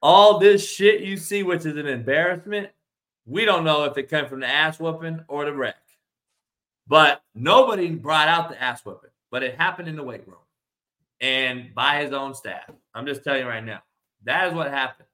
all 0.01 0.38
this 0.38 0.68
shit 0.68 1.01
you 1.01 1.16
see 1.16 1.43
which 1.43 1.66
is 1.66 1.76
an 1.76 1.86
embarrassment 1.86 2.68
we 3.26 3.44
don't 3.44 3.64
know 3.64 3.84
if 3.84 3.98
it 3.98 4.09
came 4.09 4.26
from 4.28 4.40
the 4.40 4.47
ass 4.47 4.78
whooping 4.78 5.24
or 5.26 5.44
the 5.44 5.52
wreck 5.52 5.74
but 6.89 7.23
nobody 7.35 7.91
brought 7.91 8.29
out 8.29 8.49
the 8.49 8.63
ass 8.63 8.85
whipping, 8.85 9.11
but 9.31 9.43
it 9.43 9.57
happened 9.57 9.89
in 9.89 9.97
the 9.97 10.03
weight 10.03 10.27
room 10.27 10.39
and 11.21 11.75
by 11.75 12.03
his 12.03 12.13
own 12.13 12.35
staff. 12.35 12.71
I'm 12.95 13.07
just 13.07 13.25
telling 13.25 13.43
you 13.43 13.49
right 13.49 13.65
now. 13.65 13.81
That 14.25 14.49
is 14.49 14.55
what 14.55 14.71
happened. 14.71 15.09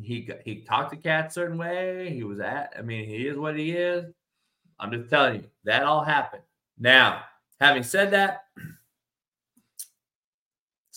He 0.00 0.30
he 0.44 0.62
talked 0.62 0.90
to 0.92 0.96
Cat 0.96 1.26
a 1.26 1.30
certain 1.30 1.58
way. 1.58 2.10
He 2.14 2.22
was 2.22 2.40
at, 2.40 2.72
I 2.78 2.82
mean, 2.82 3.08
he 3.08 3.26
is 3.26 3.36
what 3.36 3.56
he 3.56 3.72
is. 3.72 4.04
I'm 4.78 4.92
just 4.92 5.10
telling 5.10 5.36
you, 5.36 5.44
that 5.64 5.82
all 5.82 6.04
happened. 6.04 6.42
Now, 6.78 7.22
having 7.60 7.82
said 7.82 8.12
that, 8.12 8.44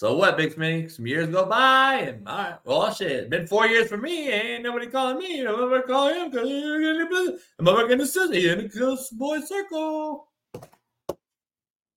so 0.01 0.17
what, 0.17 0.35
Big 0.35 0.55
Smitty? 0.55 0.89
Some 0.89 1.05
years 1.05 1.27
go 1.27 1.45
by, 1.45 1.93
and 1.97 2.27
all 2.27 2.35
right, 2.35 2.57
well, 2.65 2.91
shit, 2.91 3.11
it's 3.11 3.29
been 3.29 3.45
four 3.45 3.67
years 3.67 3.87
for 3.87 3.97
me. 3.97 4.31
Ain't 4.31 4.63
nobody 4.63 4.87
calling 4.87 5.19
me. 5.19 5.43
Nobody 5.43 5.83
calling 5.83 6.15
him 6.15 6.31
because 6.31 7.39
I'm 7.59 7.65
not 7.65 7.83
getting 7.83 7.99
the 7.99 8.07
scissor. 8.07 8.33
He 8.33 8.49
in 8.49 8.57
the 8.61 9.07
boy 9.11 9.41
circle. 9.41 10.27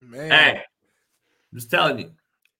Man, 0.02 0.30
Hey, 0.30 0.56
I'm 1.50 1.58
just 1.58 1.70
telling 1.70 1.98
you. 1.98 2.10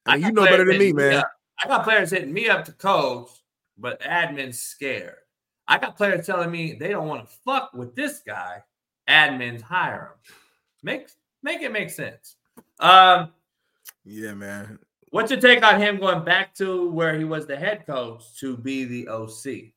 Got 0.07 0.21
you 0.21 0.33
know 0.33 0.47
better 0.47 0.65
than 0.65 0.79
me, 0.79 0.95
man. 0.95 1.17
up. 1.17 1.31
I 1.63 1.69
got 1.69 1.85
players 1.85 2.11
hitting 2.11 2.33
me 2.33 2.49
up 2.49 2.65
to 2.65 2.73
coach, 2.73 3.29
but 3.77 4.01
admin's 4.01 4.63
scared. 4.63 5.17
I 5.69 5.77
got 5.77 5.99
players 5.99 6.25
telling 6.25 6.51
me 6.51 6.73
they 6.73 6.89
don't 6.89 7.07
want 7.07 7.29
to 7.29 7.35
fuck 7.45 7.75
with 7.75 7.95
this 7.95 8.23
guy. 8.27 8.63
Admins 9.11 9.61
hire 9.61 10.15
him. 10.15 10.35
Make 10.83 11.09
make 11.43 11.61
it 11.61 11.71
make 11.71 11.91
sense. 11.91 12.37
Um, 12.81 13.35
Yeah, 14.07 14.33
man. 14.33 14.79
What's 15.15 15.31
your 15.31 15.41
take 15.41 15.65
on 15.65 15.81
him 15.81 16.01
going 16.01 16.25
back 16.25 16.53
to 16.53 16.91
where 16.91 17.17
he 17.17 17.23
was 17.23 17.47
the 17.47 17.57
head 17.57 17.87
coach 17.87 18.25
to 18.41 18.57
be 18.57 18.85
the 18.85 19.07
OC? 19.07 19.71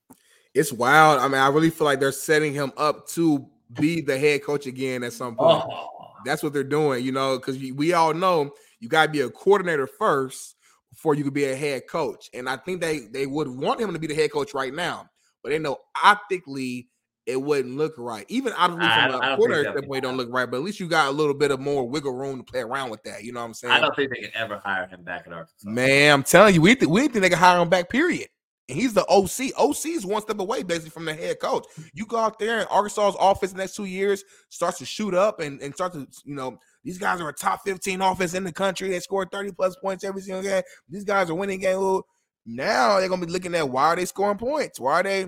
It's 0.56 0.74
wild. 0.74 1.20
I 1.20 1.28
mean, 1.28 1.40
I 1.40 1.48
really 1.50 1.70
feel 1.70 1.86
like 1.86 2.00
they're 2.00 2.12
setting 2.12 2.56
him 2.56 2.74
up 2.76 3.08
to 3.10 3.48
be 3.74 4.02
the 4.02 4.18
head 4.18 4.44
coach 4.44 4.66
again 4.66 5.04
at 5.04 5.14
some 5.14 5.36
point. 5.36 5.64
Oh, 5.70 6.14
That's 6.26 6.42
what 6.42 6.54
they're 6.54 6.64
doing, 6.64 7.06
you 7.06 7.12
know, 7.12 7.38
because 7.38 7.60
we 7.60 7.94
all 7.94 8.16
know 8.16 8.50
you 8.80 8.90
got 8.90 9.06
to 9.06 9.12
be 9.12 9.22
a 9.22 9.30
coordinator 9.30 9.86
first 9.86 10.56
before 10.90 11.14
you 11.14 11.24
could 11.24 11.36
be 11.36 11.46
a 11.46 11.56
head 11.56 11.84
coach. 11.88 12.32
And 12.34 12.50
I 12.50 12.58
think 12.58 12.82
they 12.82 13.02
they 13.02 13.28
would 13.28 13.48
want 13.48 13.80
him 13.80 13.94
to 13.94 14.00
be 14.00 14.08
the 14.08 14.16
head 14.16 14.32
coach 14.32 14.56
right 14.56 14.74
now, 14.74 15.08
but 15.44 15.50
they 15.50 15.60
know 15.60 15.78
optically 16.04 16.90
it 17.28 17.42
wouldn't 17.42 17.76
look 17.76 17.94
right. 17.98 18.26
Even 18.30 18.54
I 18.54 18.68
from 18.68 18.82
I 18.82 19.06
a 19.06 19.12
don't 19.12 19.22
think 19.22 19.36
coordinator 19.36 19.64
that'd 19.64 19.78
standpoint, 19.80 20.04
don't 20.04 20.18
look 20.18 20.30
right. 20.32 20.50
But 20.50 20.58
at 20.58 20.64
least 20.64 20.80
you 20.80 20.88
got 20.88 21.10
a 21.10 21.12
little 21.12 21.34
bit 21.34 21.52
of 21.52 21.60
more 21.60 21.88
wiggle 21.88 22.14
room 22.14 22.38
to 22.38 22.44
play 22.44 22.62
around 22.62 22.90
with 22.90 23.04
that. 23.04 23.24
You 23.24 23.34
know 23.34 23.42
what 23.42 23.48
I'm 23.48 23.54
saying? 23.54 23.74
I 23.74 23.82
don't 23.82 23.96
think 23.96 24.12
they 24.14 24.22
can 24.22 24.32
ever 24.34 24.58
hire 24.58 24.88
him 24.88 25.04
back 25.04 25.28
at 25.28 25.34
Arkansas. 25.34 25.70
Man, 25.70 26.14
I'm 26.14 26.24
telling 26.24 26.56
you, 26.56 26.62
we 26.62 26.76
th- 26.76 26.90
we 26.90 27.02
think 27.02 27.22
they 27.22 27.30
could 27.30 27.38
hire 27.38 27.62
him 27.62 27.70
back. 27.70 27.90
Period. 27.90 28.30
And 28.70 28.78
he's 28.78 28.94
the 28.94 29.06
OC. 29.08 29.54
OC 29.58 29.86
is 29.88 30.06
one 30.06 30.22
step 30.22 30.40
away, 30.40 30.64
basically, 30.64 30.90
from 30.90 31.06
the 31.06 31.14
head 31.14 31.40
coach. 31.40 31.66
You 31.94 32.06
go 32.06 32.18
out 32.18 32.38
there 32.38 32.60
and 32.60 32.68
Arkansas's 32.70 33.16
offense 33.20 33.54
the 33.54 33.60
next 33.60 33.76
two 33.76 33.86
years 33.86 34.24
starts 34.50 34.78
to 34.80 34.86
shoot 34.86 35.14
up 35.14 35.40
and, 35.40 35.62
and 35.62 35.74
start 35.74 35.94
to, 35.94 36.06
you 36.26 36.36
know, 36.36 36.58
these 36.84 36.98
guys 36.98 37.22
are 37.22 37.30
a 37.30 37.34
top 37.34 37.62
15 37.66 38.02
offense 38.02 38.34
in 38.34 38.44
the 38.44 38.52
country. 38.52 38.90
They 38.90 39.00
score 39.00 39.26
30 39.26 39.52
plus 39.54 39.76
points 39.78 40.04
every 40.04 40.22
single 40.22 40.44
game. 40.44 40.64
These 40.90 41.06
guys 41.06 41.30
are 41.30 41.36
winning 41.36 41.60
games. 41.60 42.02
Now 42.46 43.00
they're 43.00 43.10
gonna 43.10 43.26
be 43.26 43.32
looking 43.32 43.56
at 43.56 43.70
why 43.70 43.88
are 43.88 43.96
they 43.98 44.06
scoring 44.06 44.38
points? 44.38 44.80
Why 44.80 45.02
are 45.02 45.04
they? 45.04 45.28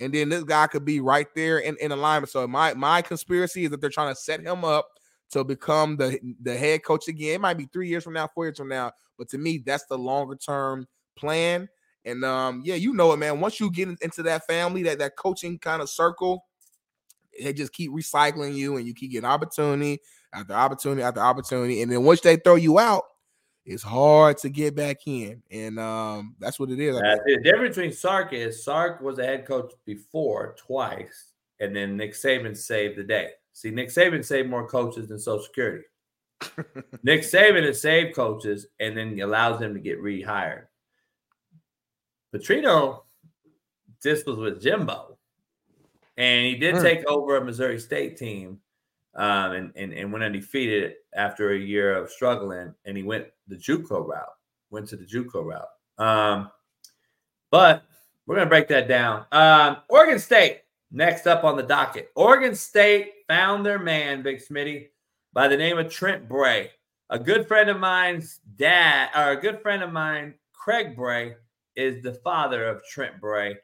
And 0.00 0.12
then 0.12 0.30
this 0.30 0.44
guy 0.44 0.66
could 0.66 0.84
be 0.84 1.00
right 1.00 1.26
there 1.34 1.58
in, 1.58 1.76
in 1.78 1.92
alignment. 1.92 2.30
So 2.30 2.46
my 2.48 2.74
my 2.74 3.02
conspiracy 3.02 3.64
is 3.64 3.70
that 3.70 3.80
they're 3.80 3.90
trying 3.90 4.14
to 4.14 4.20
set 4.20 4.40
him 4.40 4.64
up 4.64 4.88
to 5.30 5.44
become 5.44 5.96
the 5.96 6.18
the 6.40 6.56
head 6.56 6.82
coach 6.82 7.08
again. 7.08 7.34
It 7.34 7.40
might 7.40 7.58
be 7.58 7.68
three 7.72 7.88
years 7.88 8.04
from 8.04 8.14
now, 8.14 8.28
four 8.34 8.46
years 8.46 8.58
from 8.58 8.68
now, 8.68 8.92
but 9.18 9.28
to 9.30 9.38
me, 9.38 9.58
that's 9.64 9.84
the 9.86 9.98
longer 9.98 10.36
term 10.36 10.86
plan. 11.16 11.68
And 12.04 12.24
um, 12.24 12.62
yeah, 12.64 12.76
you 12.76 12.94
know 12.94 13.12
it, 13.12 13.18
man. 13.18 13.40
Once 13.40 13.60
you 13.60 13.70
get 13.70 13.88
into 13.88 14.22
that 14.22 14.46
family, 14.46 14.82
that 14.84 14.98
that 14.98 15.16
coaching 15.16 15.58
kind 15.58 15.82
of 15.82 15.90
circle, 15.90 16.46
they 17.42 17.52
just 17.52 17.72
keep 17.72 17.90
recycling 17.92 18.54
you, 18.54 18.76
and 18.76 18.86
you 18.86 18.94
keep 18.94 19.12
getting 19.12 19.28
opportunity 19.28 20.00
after 20.32 20.54
opportunity 20.54 21.02
after 21.02 21.20
opportunity, 21.20 21.82
and 21.82 21.92
then 21.92 22.04
once 22.04 22.22
they 22.22 22.36
throw 22.36 22.54
you 22.54 22.78
out, 22.78 23.02
it's 23.70 23.82
hard 23.84 24.36
to 24.38 24.48
get 24.48 24.74
back 24.74 24.98
in, 25.06 25.42
and 25.50 25.78
um, 25.78 26.34
that's 26.40 26.58
what 26.58 26.70
it 26.70 26.80
is. 26.80 26.96
Uh, 26.96 27.16
the 27.24 27.38
difference 27.42 27.76
between 27.76 27.92
Sark 27.92 28.32
is 28.32 28.64
Sark 28.64 29.00
was 29.00 29.18
a 29.20 29.24
head 29.24 29.46
coach 29.46 29.72
before 29.86 30.56
twice, 30.58 31.32
and 31.60 31.74
then 31.74 31.96
Nick 31.96 32.14
Saban 32.14 32.56
saved 32.56 32.98
the 32.98 33.04
day. 33.04 33.30
See, 33.52 33.70
Nick 33.70 33.88
Saban 33.88 34.24
saved 34.24 34.50
more 34.50 34.66
coaches 34.68 35.08
than 35.08 35.18
Social 35.18 35.44
Security. 35.44 35.84
Nick 37.04 37.20
Saban 37.22 37.64
has 37.64 37.80
saved 37.80 38.16
coaches 38.16 38.66
and 38.80 38.96
then 38.96 39.18
allows 39.20 39.60
them 39.60 39.74
to 39.74 39.80
get 39.80 40.00
rehired. 40.00 40.64
Petrino 42.34 43.02
just 44.02 44.26
was 44.26 44.38
with 44.38 44.60
Jimbo, 44.62 45.16
and 46.16 46.44
he 46.46 46.56
did 46.56 46.76
Hmm. 46.76 46.82
take 46.82 47.06
over 47.06 47.36
a 47.36 47.44
Missouri 47.44 47.78
State 47.78 48.16
team, 48.16 48.60
um, 49.14 49.52
and, 49.52 49.72
and 49.76 49.92
and 49.92 50.12
went 50.12 50.24
undefeated 50.24 50.94
after 51.14 51.52
a 51.52 51.58
year 51.58 51.94
of 51.94 52.10
struggling, 52.10 52.74
and 52.84 52.96
he 52.96 53.02
went 53.02 53.26
the 53.48 53.56
JUCO 53.56 54.06
route. 54.06 54.34
Went 54.70 54.88
to 54.88 54.96
the 54.96 55.04
JUCO 55.04 55.44
route. 55.44 55.68
Um, 55.98 56.50
but 57.50 57.82
we're 58.26 58.36
gonna 58.36 58.48
break 58.48 58.68
that 58.68 58.88
down. 58.88 59.26
Um, 59.32 59.78
Oregon 59.88 60.18
State 60.18 60.60
next 60.92 61.26
up 61.26 61.44
on 61.44 61.56
the 61.56 61.62
docket. 61.62 62.10
Oregon 62.14 62.54
State 62.54 63.12
found 63.28 63.66
their 63.66 63.78
man, 63.78 64.22
Big 64.22 64.40
Smitty, 64.40 64.88
by 65.32 65.48
the 65.48 65.56
name 65.56 65.78
of 65.78 65.90
Trent 65.90 66.28
Bray. 66.28 66.70
A 67.10 67.18
good 67.18 67.48
friend 67.48 67.68
of 67.68 67.80
mine's 67.80 68.38
dad, 68.56 69.10
or 69.16 69.32
a 69.32 69.40
good 69.40 69.60
friend 69.62 69.82
of 69.82 69.92
mine, 69.92 70.34
Craig 70.52 70.94
Bray, 70.94 71.34
is 71.74 72.02
the 72.02 72.14
father 72.14 72.68
of 72.68 72.84
Trent 72.84 73.20
Bray. 73.20 73.56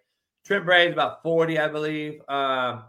Trent 0.44 0.64
Bray 0.64 0.88
is 0.88 0.92
about 0.92 1.22
40, 1.22 1.58
I 1.58 1.68
believe. 1.68 2.20
Um, 2.28 2.84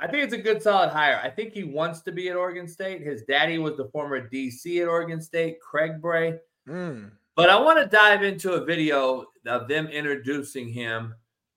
I 0.00 0.06
think 0.06 0.24
it's 0.24 0.34
a 0.34 0.38
good 0.38 0.62
solid 0.62 0.90
hire. 0.90 1.20
I 1.22 1.28
think 1.28 1.52
he 1.52 1.64
wants 1.64 2.02
to 2.02 2.12
be 2.12 2.28
at 2.28 2.36
Oregon 2.36 2.68
State. 2.68 3.02
His 3.02 3.22
daddy 3.22 3.58
was 3.58 3.76
the 3.76 3.86
former 3.86 4.28
DC 4.28 4.80
at 4.80 4.88
Oregon 4.88 5.20
State, 5.20 5.60
Craig 5.60 6.00
Bray. 6.00 6.38
Mm. 6.68 7.10
But 7.34 7.50
I 7.50 7.60
want 7.60 7.78
to 7.78 7.86
dive 7.86 8.22
into 8.22 8.52
a 8.52 8.64
video 8.64 9.26
of 9.46 9.66
them 9.66 9.88
introducing 9.88 10.68
him 10.68 11.14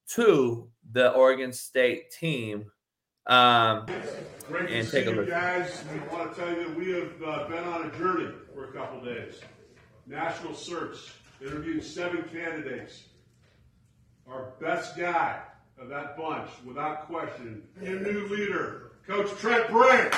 to 0.10 0.68
the 0.92 1.12
Oregon 1.12 1.54
State 1.54 2.12
team. 2.12 2.66
Um, 3.28 3.86
Great 4.48 4.72
and 4.72 4.86
to 4.88 4.92
take 4.92 5.06
see 5.06 5.12
a 5.12 5.14
you 5.14 5.22
look. 5.22 5.30
guys. 5.30 5.84
We 5.94 6.00
want 6.16 6.34
to 6.34 6.40
tell 6.40 6.52
you 6.52 6.68
that 6.68 6.76
we 6.76 6.92
have 6.94 7.24
uh, 7.24 7.48
been 7.48 7.64
on 7.64 7.88
a 7.88 7.98
journey 7.98 8.32
for 8.56 8.66
a 8.70 8.74
couple 8.74 9.04
days. 9.06 9.40
National 10.08 10.56
search, 10.56 10.98
interviewed 11.42 11.84
seven 11.84 12.24
candidates. 12.24 13.04
Our 14.28 14.54
best 14.60 14.98
guy 14.98 15.42
of 15.82 15.90
that 15.90 16.16
bunch, 16.16 16.50
without 16.64 17.08
question, 17.08 17.64
your 17.82 18.00
new 18.00 18.28
leader, 18.28 18.92
Coach 19.08 19.32
Trent 19.40 19.70
Bray. 19.72 20.10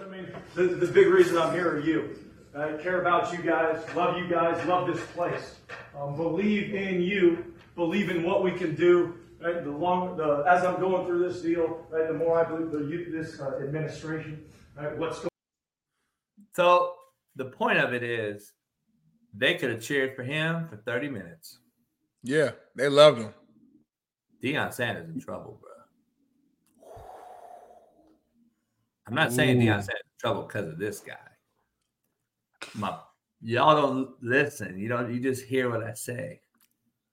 I 0.00 0.10
mean, 0.10 0.26
the, 0.54 0.64
the 0.64 0.86
big 0.86 1.06
reason 1.08 1.36
I'm 1.38 1.52
here 1.54 1.70
are 1.70 1.80
you. 1.80 2.18
I 2.54 2.72
care 2.82 3.00
about 3.00 3.32
you 3.32 3.38
guys, 3.38 3.84
love 3.94 4.18
you 4.18 4.28
guys, 4.28 4.64
love 4.66 4.77
this 4.92 5.04
place. 5.08 5.56
Um, 5.96 6.16
believe 6.16 6.74
in 6.74 7.00
you, 7.00 7.54
believe 7.74 8.10
in 8.10 8.22
what 8.22 8.42
we 8.42 8.52
can 8.52 8.74
do. 8.74 9.14
Right? 9.40 9.62
The 9.62 9.70
long, 9.70 10.16
the, 10.16 10.44
as 10.48 10.64
I'm 10.64 10.80
going 10.80 11.06
through 11.06 11.28
this 11.28 11.42
deal, 11.42 11.86
right, 11.90 12.08
the 12.08 12.14
more 12.14 12.44
I 12.44 12.48
believe 12.48 12.72
the 12.72 12.80
you- 12.80 13.12
this 13.12 13.40
uh, 13.40 13.60
administration, 13.62 14.44
right, 14.76 14.96
what's 14.98 15.18
going. 15.20 15.28
so 16.54 16.94
the 17.36 17.44
point 17.44 17.78
of 17.78 17.94
it 17.94 18.02
is 18.02 18.52
they 19.32 19.54
could 19.54 19.70
have 19.70 19.80
cheered 19.80 20.16
for 20.16 20.24
him 20.24 20.66
for 20.68 20.76
30 20.76 21.08
minutes. 21.08 21.58
Yeah, 22.24 22.50
they 22.74 22.88
loved 22.88 23.20
him. 23.20 23.34
Deion 24.42 24.72
Sanders 24.72 25.08
in 25.08 25.20
trouble, 25.20 25.60
bro. 25.60 26.94
I'm 29.06 29.14
not 29.14 29.32
saying 29.32 29.58
Ooh. 29.58 29.64
Deion 29.64 29.76
Sanders 29.82 29.88
in 30.04 30.18
trouble 30.18 30.42
because 30.42 30.66
of 30.66 30.78
this 30.78 30.98
guy. 30.98 31.16
My, 32.74 32.98
y'all 33.42 33.80
don't 33.80 34.10
listen. 34.22 34.78
You 34.78 34.88
don't. 34.88 35.12
You 35.12 35.20
just 35.20 35.44
hear 35.44 35.70
what 35.70 35.82
I 35.82 35.94
say. 35.94 36.40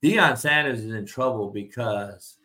Deion 0.04 0.38
Sanders 0.38 0.84
is 0.84 0.94
in 0.94 1.06
trouble 1.06 1.50
because 1.50 2.38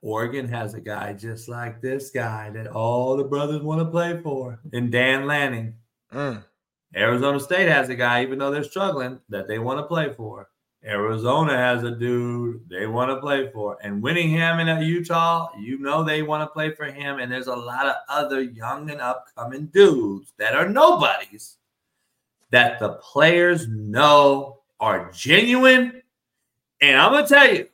Oregon 0.00 0.48
has 0.48 0.74
a 0.74 0.80
guy 0.80 1.12
just 1.12 1.48
like 1.48 1.80
this 1.80 2.10
guy 2.10 2.50
that 2.50 2.68
all 2.68 3.16
the 3.16 3.24
brothers 3.24 3.62
want 3.62 3.80
to 3.80 3.90
play 3.90 4.20
for, 4.22 4.60
and 4.72 4.90
Dan 4.92 5.26
Lanning. 5.26 5.74
Mm. 6.12 6.44
Arizona 6.94 7.40
State 7.40 7.68
has 7.68 7.88
a 7.88 7.94
guy, 7.94 8.22
even 8.22 8.38
though 8.38 8.50
they're 8.50 8.64
struggling, 8.64 9.18
that 9.30 9.48
they 9.48 9.58
want 9.58 9.78
to 9.78 9.84
play 9.84 10.12
for. 10.12 10.48
Arizona 10.84 11.56
has 11.56 11.84
a 11.84 11.92
dude 11.92 12.68
they 12.68 12.86
want 12.86 13.10
to 13.10 13.20
play 13.20 13.50
for. 13.52 13.78
And 13.82 14.02
winning 14.02 14.30
him 14.30 14.58
in 14.58 14.68
uh, 14.68 14.80
Utah, 14.80 15.50
you 15.58 15.78
know 15.78 16.02
they 16.02 16.22
want 16.22 16.42
to 16.42 16.52
play 16.52 16.74
for 16.74 16.86
him. 16.86 17.18
And 17.18 17.30
there's 17.30 17.46
a 17.46 17.54
lot 17.54 17.86
of 17.86 17.94
other 18.08 18.42
young 18.42 18.90
and 18.90 19.00
upcoming 19.00 19.66
dudes 19.66 20.32
that 20.38 20.54
are 20.54 20.68
nobodies 20.68 21.58
that 22.50 22.80
the 22.80 22.94
players 22.94 23.68
know 23.68 24.58
are 24.80 25.10
genuine. 25.12 26.02
And 26.80 27.00
I'm 27.00 27.12
going 27.12 27.26
to 27.26 27.34
tell 27.34 27.54
you, 27.54 27.68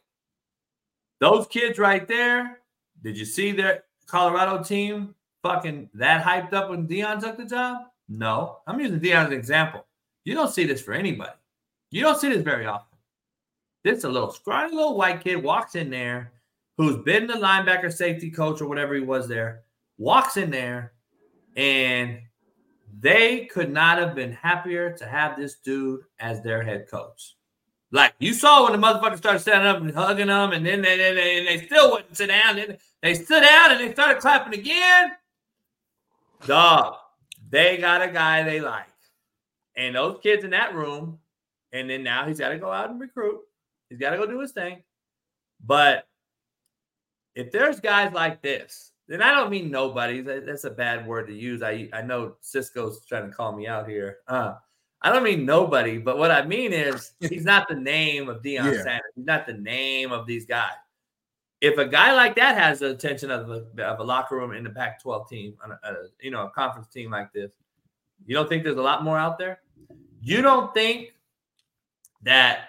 those 1.18 1.46
kids 1.46 1.78
right 1.78 2.06
there, 2.06 2.60
did 3.02 3.16
you 3.16 3.24
see 3.24 3.52
their 3.52 3.84
Colorado 4.06 4.62
team 4.62 5.14
fucking 5.42 5.88
that 5.94 6.24
hyped 6.24 6.52
up 6.52 6.70
when 6.70 6.86
Deion 6.86 7.20
took 7.20 7.38
the 7.38 7.44
job? 7.46 7.84
No. 8.08 8.58
I'm 8.66 8.78
using 8.78 9.00
Deion 9.00 9.24
as 9.24 9.26
an 9.28 9.32
example. 9.32 9.86
You 10.24 10.34
don't 10.34 10.52
see 10.52 10.64
this 10.64 10.82
for 10.82 10.92
anybody. 10.92 11.32
You 11.90 12.02
don't 12.02 12.20
see 12.20 12.28
this 12.28 12.42
very 12.42 12.66
often. 12.66 12.87
This 13.84 14.04
a 14.04 14.08
little 14.08 14.30
scrawny 14.30 14.74
little 14.74 14.96
white 14.96 15.22
kid 15.22 15.42
walks 15.42 15.74
in 15.74 15.90
there 15.90 16.32
who's 16.76 16.96
been 17.04 17.26
the 17.26 17.34
linebacker 17.34 17.92
safety 17.92 18.30
coach 18.30 18.60
or 18.60 18.68
whatever 18.68 18.94
he 18.94 19.00
was 19.00 19.28
there, 19.28 19.62
walks 19.98 20.36
in 20.36 20.50
there, 20.50 20.92
and 21.56 22.20
they 23.00 23.46
could 23.46 23.70
not 23.70 23.98
have 23.98 24.14
been 24.14 24.32
happier 24.32 24.92
to 24.96 25.04
have 25.04 25.36
this 25.36 25.56
dude 25.56 26.00
as 26.20 26.40
their 26.42 26.62
head 26.62 26.86
coach. 26.90 27.34
Like 27.90 28.14
you 28.18 28.32
saw 28.32 28.64
when 28.64 28.78
the 28.78 28.86
motherfuckers 28.86 29.18
started 29.18 29.40
standing 29.40 29.66
up 29.66 29.80
and 29.80 29.94
hugging 29.94 30.26
them, 30.26 30.52
and 30.52 30.64
then 30.64 30.82
they, 30.82 30.96
they, 30.96 31.14
they, 31.14 31.44
they 31.44 31.66
still 31.66 31.90
wouldn't 31.90 32.16
sit 32.16 32.28
down. 32.28 32.56
Then 32.56 32.76
they 33.02 33.14
stood 33.14 33.42
down 33.42 33.72
and 33.72 33.80
they 33.80 33.92
started 33.92 34.20
clapping 34.20 34.58
again. 34.58 35.12
Dog, 36.46 36.96
they 37.50 37.78
got 37.78 38.02
a 38.02 38.08
guy 38.08 38.42
they 38.42 38.60
like. 38.60 38.86
And 39.74 39.94
those 39.94 40.18
kids 40.22 40.44
in 40.44 40.50
that 40.50 40.74
room, 40.74 41.18
and 41.72 41.88
then 41.88 42.02
now 42.02 42.26
he's 42.26 42.38
got 42.38 42.50
to 42.50 42.58
go 42.58 42.70
out 42.70 42.90
and 42.90 43.00
recruit. 43.00 43.40
He's 43.88 43.98
got 43.98 44.10
to 44.10 44.16
go 44.16 44.26
do 44.26 44.40
his 44.40 44.52
thing. 44.52 44.82
But 45.64 46.06
if 47.34 47.50
there's 47.52 47.80
guys 47.80 48.12
like 48.12 48.42
this, 48.42 48.92
then 49.08 49.22
I 49.22 49.32
don't 49.32 49.50
mean 49.50 49.70
nobody. 49.70 50.20
That's 50.20 50.64
a 50.64 50.70
bad 50.70 51.06
word 51.06 51.28
to 51.28 51.34
use. 51.34 51.62
I 51.62 51.88
I 51.92 52.02
know 52.02 52.34
Cisco's 52.40 53.04
trying 53.06 53.28
to 53.28 53.34
call 53.34 53.56
me 53.56 53.66
out 53.66 53.88
here. 53.88 54.18
Uh, 54.28 54.54
I 55.00 55.12
don't 55.12 55.22
mean 55.22 55.46
nobody, 55.46 55.98
but 55.98 56.18
what 56.18 56.30
I 56.30 56.44
mean 56.44 56.72
is 56.72 57.12
he's 57.20 57.44
not 57.44 57.68
the 57.68 57.76
name 57.76 58.28
of 58.28 58.42
Deion 58.42 58.74
Yeah. 58.74 58.82
Sanders. 58.82 59.12
He's 59.14 59.26
not 59.26 59.46
the 59.46 59.54
name 59.54 60.12
of 60.12 60.26
these 60.26 60.44
guys. 60.44 60.72
If 61.60 61.76
a 61.78 61.86
guy 61.86 62.12
like 62.12 62.36
that 62.36 62.56
has 62.56 62.80
the 62.80 62.90
attention 62.90 63.30
of 63.30 63.50
a, 63.50 63.82
of 63.82 63.98
a 63.98 64.04
locker 64.04 64.36
room 64.36 64.52
in 64.52 64.62
the 64.62 64.70
Pac-12 64.70 65.28
team, 65.28 65.54
on 65.64 65.72
a, 65.72 65.78
a, 65.82 65.94
you 66.20 66.30
know, 66.30 66.46
a 66.46 66.50
conference 66.50 66.86
team 66.86 67.10
like 67.10 67.32
this, 67.32 67.52
you 68.26 68.34
don't 68.34 68.48
think 68.48 68.62
there's 68.62 68.76
a 68.76 68.82
lot 68.82 69.02
more 69.02 69.18
out 69.18 69.38
there? 69.38 69.60
You 70.20 70.40
don't 70.40 70.72
think 70.72 71.14
that 72.22 72.68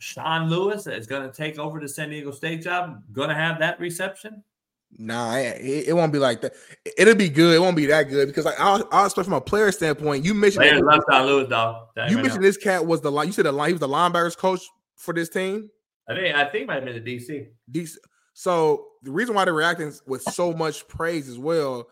Sean 0.00 0.48
Lewis 0.48 0.86
is 0.86 1.06
going 1.06 1.22
to 1.22 1.32
take 1.34 1.58
over 1.58 1.78
the 1.78 1.86
San 1.86 2.08
Diego 2.08 2.30
State 2.30 2.62
job, 2.62 3.02
going 3.12 3.28
to 3.28 3.34
have 3.34 3.58
that 3.58 3.78
reception? 3.78 4.42
Nah, 4.96 5.36
it, 5.36 5.88
it 5.88 5.92
won't 5.94 6.10
be 6.10 6.18
like 6.18 6.40
that. 6.40 6.54
It'll 6.96 7.14
be 7.14 7.28
good. 7.28 7.54
It 7.54 7.60
won't 7.60 7.76
be 7.76 7.84
that 7.86 8.04
good 8.04 8.26
because 8.26 8.46
like 8.46 8.58
I'll, 8.58 8.88
I'll 8.90 9.04
expect 9.04 9.26
from 9.26 9.34
a 9.34 9.40
player 9.40 9.70
standpoint. 9.70 10.24
You 10.24 10.32
mentioned 10.32 10.62
Players 10.62 10.80
love 10.80 11.02
Sean 11.08 11.26
Lewis, 11.26 11.48
dog. 11.48 11.88
You 12.08 12.16
mentioned 12.16 12.42
this 12.42 12.56
cat 12.56 12.84
was 12.84 13.02
the 13.02 13.12
line. 13.12 13.26
You 13.26 13.32
said 13.32 13.44
the 13.44 13.52
line. 13.52 13.68
He 13.68 13.72
was 13.74 13.80
the 13.80 13.88
linebackers 13.88 14.36
coach 14.36 14.62
for 14.96 15.12
this 15.12 15.28
team. 15.28 15.70
I 16.08 16.14
think 16.14 16.34
I 16.34 16.44
think 16.46 16.66
might 16.66 16.82
have 16.82 16.84
been 16.86 17.04
the 17.04 17.16
DC. 17.16 17.48
DC. 17.70 17.96
so 18.32 18.86
the 19.02 19.12
reason 19.12 19.34
why 19.34 19.44
they're 19.44 19.54
reacting 19.54 19.92
with 20.06 20.22
so 20.22 20.52
much 20.54 20.88
praise 20.88 21.28
as 21.28 21.38
well, 21.38 21.86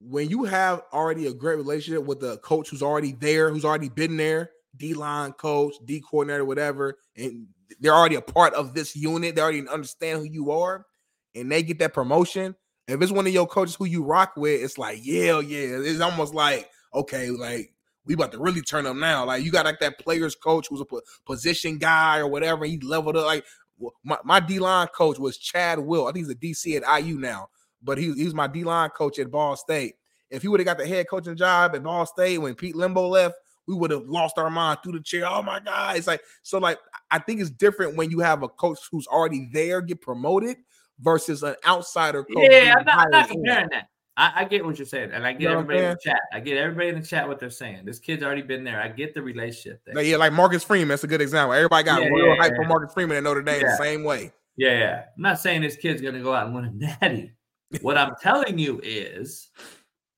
when 0.00 0.30
you 0.30 0.44
have 0.44 0.82
already 0.92 1.26
a 1.26 1.34
great 1.34 1.56
relationship 1.56 2.04
with 2.04 2.20
the 2.20 2.38
coach 2.38 2.70
who's 2.70 2.82
already 2.82 3.12
there, 3.12 3.50
who's 3.50 3.64
already 3.64 3.88
been 3.88 4.16
there, 4.16 4.52
D 4.76 4.94
line 4.94 5.32
coach, 5.32 5.74
D 5.84 6.00
coordinator, 6.00 6.44
whatever, 6.44 6.98
and 7.16 7.46
they're 7.80 7.94
already 7.94 8.16
a 8.16 8.22
part 8.22 8.54
of 8.54 8.74
this 8.74 8.96
unit. 8.96 9.34
They 9.34 9.42
already 9.42 9.66
understand 9.68 10.20
who 10.20 10.24
you 10.24 10.50
are, 10.50 10.86
and 11.34 11.50
they 11.50 11.62
get 11.62 11.78
that 11.80 11.94
promotion. 11.94 12.54
If 12.88 13.00
it's 13.02 13.12
one 13.12 13.26
of 13.26 13.32
your 13.32 13.46
coaches 13.46 13.76
who 13.76 13.84
you 13.84 14.02
rock 14.02 14.32
with, 14.36 14.60
it's 14.60 14.78
like, 14.78 14.98
yeah, 15.02 15.38
yeah. 15.40 15.78
It's 15.80 16.00
almost 16.00 16.34
like, 16.34 16.68
okay, 16.94 17.30
like 17.30 17.72
we 18.04 18.14
about 18.14 18.32
to 18.32 18.38
really 18.38 18.62
turn 18.62 18.84
them 18.84 18.98
now. 18.98 19.24
Like 19.24 19.44
you 19.44 19.52
got 19.52 19.66
like 19.66 19.80
that 19.80 19.98
players 19.98 20.34
coach 20.34 20.66
who's 20.68 20.80
a 20.80 20.84
po- 20.84 21.02
position 21.24 21.78
guy 21.78 22.18
or 22.18 22.26
whatever. 22.26 22.64
He 22.64 22.78
leveled 22.78 23.16
up. 23.16 23.26
Like 23.26 23.44
my, 24.02 24.18
my 24.24 24.40
D 24.40 24.58
line 24.58 24.88
coach 24.88 25.18
was 25.18 25.38
Chad 25.38 25.78
Wilt. 25.78 26.08
I 26.08 26.12
think 26.12 26.26
he's 26.26 26.34
a 26.34 26.38
DC 26.38 26.82
at 26.82 27.02
IU 27.04 27.18
now, 27.18 27.48
but 27.82 27.98
he, 27.98 28.12
he 28.14 28.24
was 28.24 28.34
my 28.34 28.46
D 28.46 28.64
line 28.64 28.90
coach 28.90 29.18
at 29.18 29.30
Ball 29.30 29.56
State. 29.56 29.94
If 30.30 30.42
he 30.42 30.48
would 30.48 30.60
have 30.60 30.66
got 30.66 30.78
the 30.78 30.86
head 30.86 31.08
coaching 31.08 31.36
job 31.36 31.74
at 31.74 31.82
Ball 31.82 32.06
State 32.06 32.38
when 32.38 32.54
Pete 32.54 32.74
Lembo 32.74 33.08
left, 33.08 33.34
we 33.66 33.74
would 33.74 33.90
have 33.90 34.06
lost 34.06 34.38
our 34.38 34.50
mind 34.50 34.78
through 34.82 34.92
the 34.92 35.00
chair. 35.00 35.26
Oh 35.28 35.42
my 35.42 35.60
God. 35.60 35.96
It's 35.96 36.06
like, 36.06 36.22
so 36.42 36.58
like, 36.58 36.78
I 37.10 37.18
think 37.18 37.40
it's 37.40 37.50
different 37.50 37.96
when 37.96 38.10
you 38.10 38.20
have 38.20 38.42
a 38.42 38.48
coach 38.48 38.78
who's 38.90 39.06
already 39.06 39.48
there 39.52 39.80
get 39.80 40.00
promoted 40.00 40.56
versus 41.00 41.42
an 41.42 41.54
outsider 41.66 42.24
coach. 42.24 42.48
Yeah, 42.50 42.74
I'm 42.78 42.84
not, 42.84 42.98
I'm 42.98 43.10
not 43.10 43.28
comparing 43.28 43.68
that. 43.70 43.88
I, 44.16 44.32
I 44.36 44.44
get 44.44 44.64
what 44.64 44.78
you're 44.78 44.86
saying, 44.86 45.12
and 45.12 45.26
I 45.26 45.32
get 45.32 45.42
You 45.42 45.48
know 45.48 45.60
everybody 45.60 45.78
in 45.78 45.90
the 45.90 45.98
chat. 46.02 46.20
I 46.32 46.40
get 46.40 46.58
everybody 46.58 46.88
in 46.88 47.00
the 47.00 47.06
chat 47.06 47.26
what 47.26 47.38
they're 47.38 47.48
saying. 47.48 47.86
This 47.86 47.98
kid's 47.98 48.22
already 48.22 48.42
been 48.42 48.64
there. 48.64 48.80
I 48.80 48.88
get 48.88 49.14
the 49.14 49.22
relationship. 49.22 49.80
Like, 49.94 50.06
yeah, 50.06 50.16
like 50.16 50.32
Marcus 50.32 50.62
Freeman. 50.62 50.88
That's 50.88 51.04
a 51.04 51.06
good 51.06 51.22
example. 51.22 51.54
Everybody 51.54 51.84
got 51.84 52.02
Yeah, 52.02 52.08
real 52.08 52.26
yeah, 52.26 52.36
hype 52.38 52.52
yeah. 52.52 52.62
for 52.62 52.68
Marcus 52.68 52.92
Freeman 52.92 53.16
at 53.16 53.22
Notre 53.22 53.40
Dame 53.42 53.62
Yeah. 53.62 53.68
the 53.68 53.76
same 53.82 54.04
way. 54.04 54.32
Yeah, 54.56 54.78
yeah. 54.78 55.04
I'm 55.16 55.22
not 55.22 55.38
saying 55.38 55.62
this 55.62 55.76
kid's 55.76 56.02
going 56.02 56.14
to 56.14 56.22
go 56.22 56.34
out 56.34 56.46
and 56.46 56.54
win 56.54 56.64
a 56.66 56.70
natty. 57.00 57.32
What 57.80 57.96
I'm 57.96 58.12
telling 58.20 58.58
you 58.58 58.80
is 58.82 59.48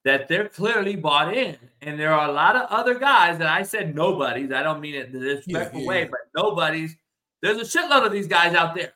that 0.04 0.28
they're 0.28 0.48
clearly 0.48 0.96
bought 0.96 1.36
in, 1.36 1.56
and 1.80 1.98
there 1.98 2.12
are 2.12 2.28
a 2.28 2.32
lot 2.32 2.56
of 2.56 2.68
other 2.70 2.98
guys 2.98 3.38
that 3.38 3.48
I 3.48 3.62
said 3.62 3.94
nobodies. 3.94 4.52
I 4.52 4.62
don't 4.62 4.80
mean 4.80 4.94
it 4.94 5.08
in 5.08 5.16
a 5.16 5.20
disrespectful 5.20 5.80
yeah, 5.82 5.86
way, 5.86 6.04
but 6.04 6.20
nobodies. 6.36 6.96
There's 7.40 7.58
a 7.58 7.78
shitload 7.78 8.06
of 8.06 8.12
these 8.12 8.26
guys 8.26 8.54
out 8.54 8.74
there, 8.74 8.92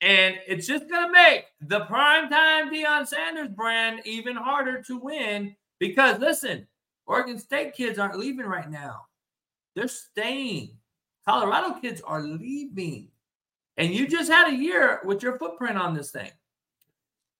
and 0.00 0.36
it's 0.46 0.66
just 0.66 0.88
going 0.88 1.06
to 1.06 1.12
make 1.12 1.46
the 1.60 1.80
primetime 1.80 2.70
Deion 2.70 3.06
Sanders 3.06 3.48
brand 3.48 4.02
even 4.04 4.36
harder 4.36 4.82
to 4.82 4.98
win 4.98 5.56
because 5.78 6.18
listen, 6.18 6.66
Oregon 7.06 7.38
State 7.38 7.74
kids 7.74 7.98
aren't 7.98 8.18
leaving 8.18 8.46
right 8.46 8.70
now; 8.70 9.06
they're 9.74 9.88
staying. 9.88 10.70
Colorado 11.26 11.80
kids 11.80 12.00
are 12.02 12.22
leaving. 12.22 13.08
And 13.78 13.92
you 13.92 14.06
just 14.06 14.30
had 14.30 14.48
a 14.48 14.56
year 14.56 15.00
with 15.04 15.22
your 15.22 15.38
footprint 15.38 15.76
on 15.76 15.94
this 15.94 16.10
thing. 16.10 16.30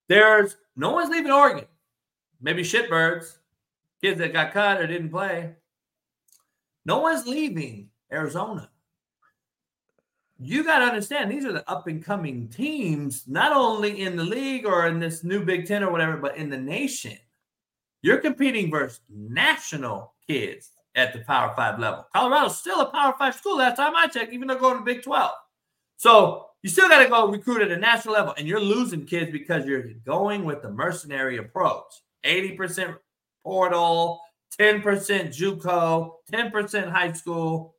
There's 0.08 0.56
no 0.76 0.90
one's 0.90 1.10
leaving 1.10 1.32
Oregon. 1.32 1.64
Maybe 2.46 2.62
shitbirds, 2.62 3.38
kids 4.00 4.20
that 4.20 4.32
got 4.32 4.52
cut 4.52 4.80
or 4.80 4.86
didn't 4.86 5.10
play. 5.10 5.56
No 6.84 7.00
one's 7.00 7.26
leaving 7.26 7.88
Arizona. 8.12 8.70
You 10.38 10.62
got 10.62 10.78
to 10.78 10.84
understand, 10.84 11.28
these 11.28 11.44
are 11.44 11.52
the 11.52 11.68
up 11.68 11.88
and 11.88 12.04
coming 12.04 12.46
teams, 12.46 13.24
not 13.26 13.50
only 13.50 14.02
in 14.02 14.14
the 14.14 14.22
league 14.22 14.64
or 14.64 14.86
in 14.86 15.00
this 15.00 15.24
new 15.24 15.44
Big 15.44 15.66
Ten 15.66 15.82
or 15.82 15.90
whatever, 15.90 16.18
but 16.18 16.36
in 16.36 16.48
the 16.48 16.56
nation. 16.56 17.18
You're 18.00 18.18
competing 18.18 18.70
versus 18.70 19.00
national 19.08 20.14
kids 20.24 20.70
at 20.94 21.12
the 21.12 21.24
Power 21.24 21.52
Five 21.56 21.80
level. 21.80 22.06
Colorado's 22.14 22.60
still 22.60 22.80
a 22.80 22.92
Power 22.92 23.16
Five 23.18 23.34
school 23.34 23.56
last 23.56 23.74
time 23.74 23.96
I 23.96 24.06
checked, 24.06 24.32
even 24.32 24.46
though 24.46 24.56
going 24.56 24.78
to 24.78 24.84
Big 24.84 25.02
12. 25.02 25.32
So 25.96 26.46
you 26.62 26.70
still 26.70 26.88
got 26.88 27.02
to 27.02 27.08
go 27.08 27.26
recruit 27.26 27.62
at 27.62 27.72
a 27.72 27.76
national 27.76 28.14
level, 28.14 28.34
and 28.38 28.46
you're 28.46 28.60
losing 28.60 29.04
kids 29.04 29.32
because 29.32 29.66
you're 29.66 29.94
going 30.04 30.44
with 30.44 30.62
the 30.62 30.70
mercenary 30.70 31.38
approach 31.38 32.04
80% 32.24 32.96
portal, 33.42 34.20
10% 34.58 34.82
Juco, 34.82 36.12
10% 36.32 36.90
high 36.90 37.12
school. 37.12 37.76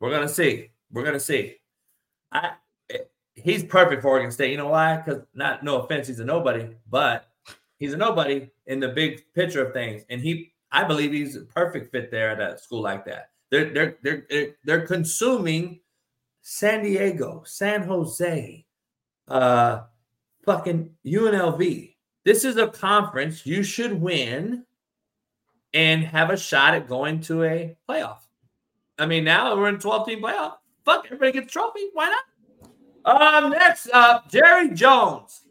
We're 0.00 0.10
to 0.26 0.28
see. 0.28 0.70
We're 0.90 1.02
to 1.14 1.20
see. 1.20 1.56
I, 2.32 2.52
he's 3.34 3.64
perfect 3.64 4.02
for 4.02 4.08
Oregon 4.08 4.30
State. 4.30 4.50
You 4.50 4.56
know 4.56 4.68
why? 4.68 4.96
Because, 4.96 5.22
not 5.34 5.62
no 5.62 5.80
offense, 5.82 6.08
he's 6.08 6.20
a 6.20 6.24
nobody, 6.24 6.68
but 6.90 7.28
he's 7.78 7.92
a 7.92 7.96
nobody 7.96 8.50
in 8.66 8.80
the 8.80 8.88
big 8.88 9.22
picture 9.34 9.64
of 9.64 9.72
things. 9.72 10.04
And 10.10 10.20
he, 10.20 10.52
I 10.72 10.84
believe 10.84 11.12
he's 11.12 11.36
a 11.36 11.42
perfect 11.42 11.92
fit 11.92 12.10
there 12.10 12.30
at 12.30 12.40
a 12.40 12.58
school 12.58 12.82
like 12.82 13.04
that. 13.06 13.30
They're, 13.50 13.72
they're, 13.72 13.96
they're, 14.02 14.26
they're, 14.28 14.56
they're 14.64 14.86
consuming 14.86 15.80
San 16.42 16.82
Diego, 16.82 17.42
San 17.44 17.82
Jose, 17.82 18.64
uh, 19.28 19.82
fucking 20.44 20.90
UNLV. 21.04 21.95
This 22.26 22.44
is 22.44 22.56
a 22.56 22.66
conference 22.66 23.46
you 23.46 23.62
should 23.62 23.92
win 23.92 24.64
and 25.72 26.02
have 26.02 26.30
a 26.30 26.36
shot 26.36 26.74
at 26.74 26.88
going 26.88 27.20
to 27.20 27.44
a 27.44 27.76
playoff. 27.88 28.18
I 28.98 29.06
mean, 29.06 29.22
now 29.22 29.56
we're 29.56 29.68
in 29.68 29.78
12 29.78 30.08
team 30.08 30.22
playoff. 30.22 30.54
Fuck, 30.84 31.04
everybody 31.06 31.30
gets 31.30 31.46
a 31.46 31.50
trophy. 31.50 31.88
Why 31.92 32.12
not? 33.04 33.44
Um, 33.44 33.50
next 33.50 33.88
up, 33.90 34.28
Jerry 34.28 34.74
Jones 34.74 35.42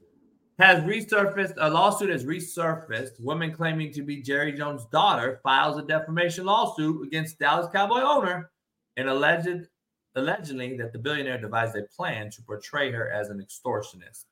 has 0.59 0.83
resurfaced. 0.83 1.53
A 1.59 1.69
lawsuit 1.69 2.09
has 2.09 2.25
resurfaced. 2.25 3.21
Woman 3.21 3.53
claiming 3.53 3.93
to 3.93 4.01
be 4.01 4.21
Jerry 4.21 4.51
Jones' 4.51 4.85
daughter 4.91 5.39
files 5.43 5.77
a 5.77 5.81
defamation 5.81 6.43
lawsuit 6.43 7.07
against 7.07 7.39
Dallas 7.39 7.71
Cowboy 7.71 8.01
owner 8.01 8.51
and 8.97 9.07
alleged 9.07 9.69
allegedly 10.15 10.75
that 10.75 10.91
the 10.91 10.99
billionaire 10.99 11.39
devised 11.39 11.77
a 11.77 11.83
plan 11.83 12.29
to 12.31 12.41
portray 12.41 12.91
her 12.91 13.09
as 13.09 13.29
an 13.29 13.41
extortionist. 13.41 14.25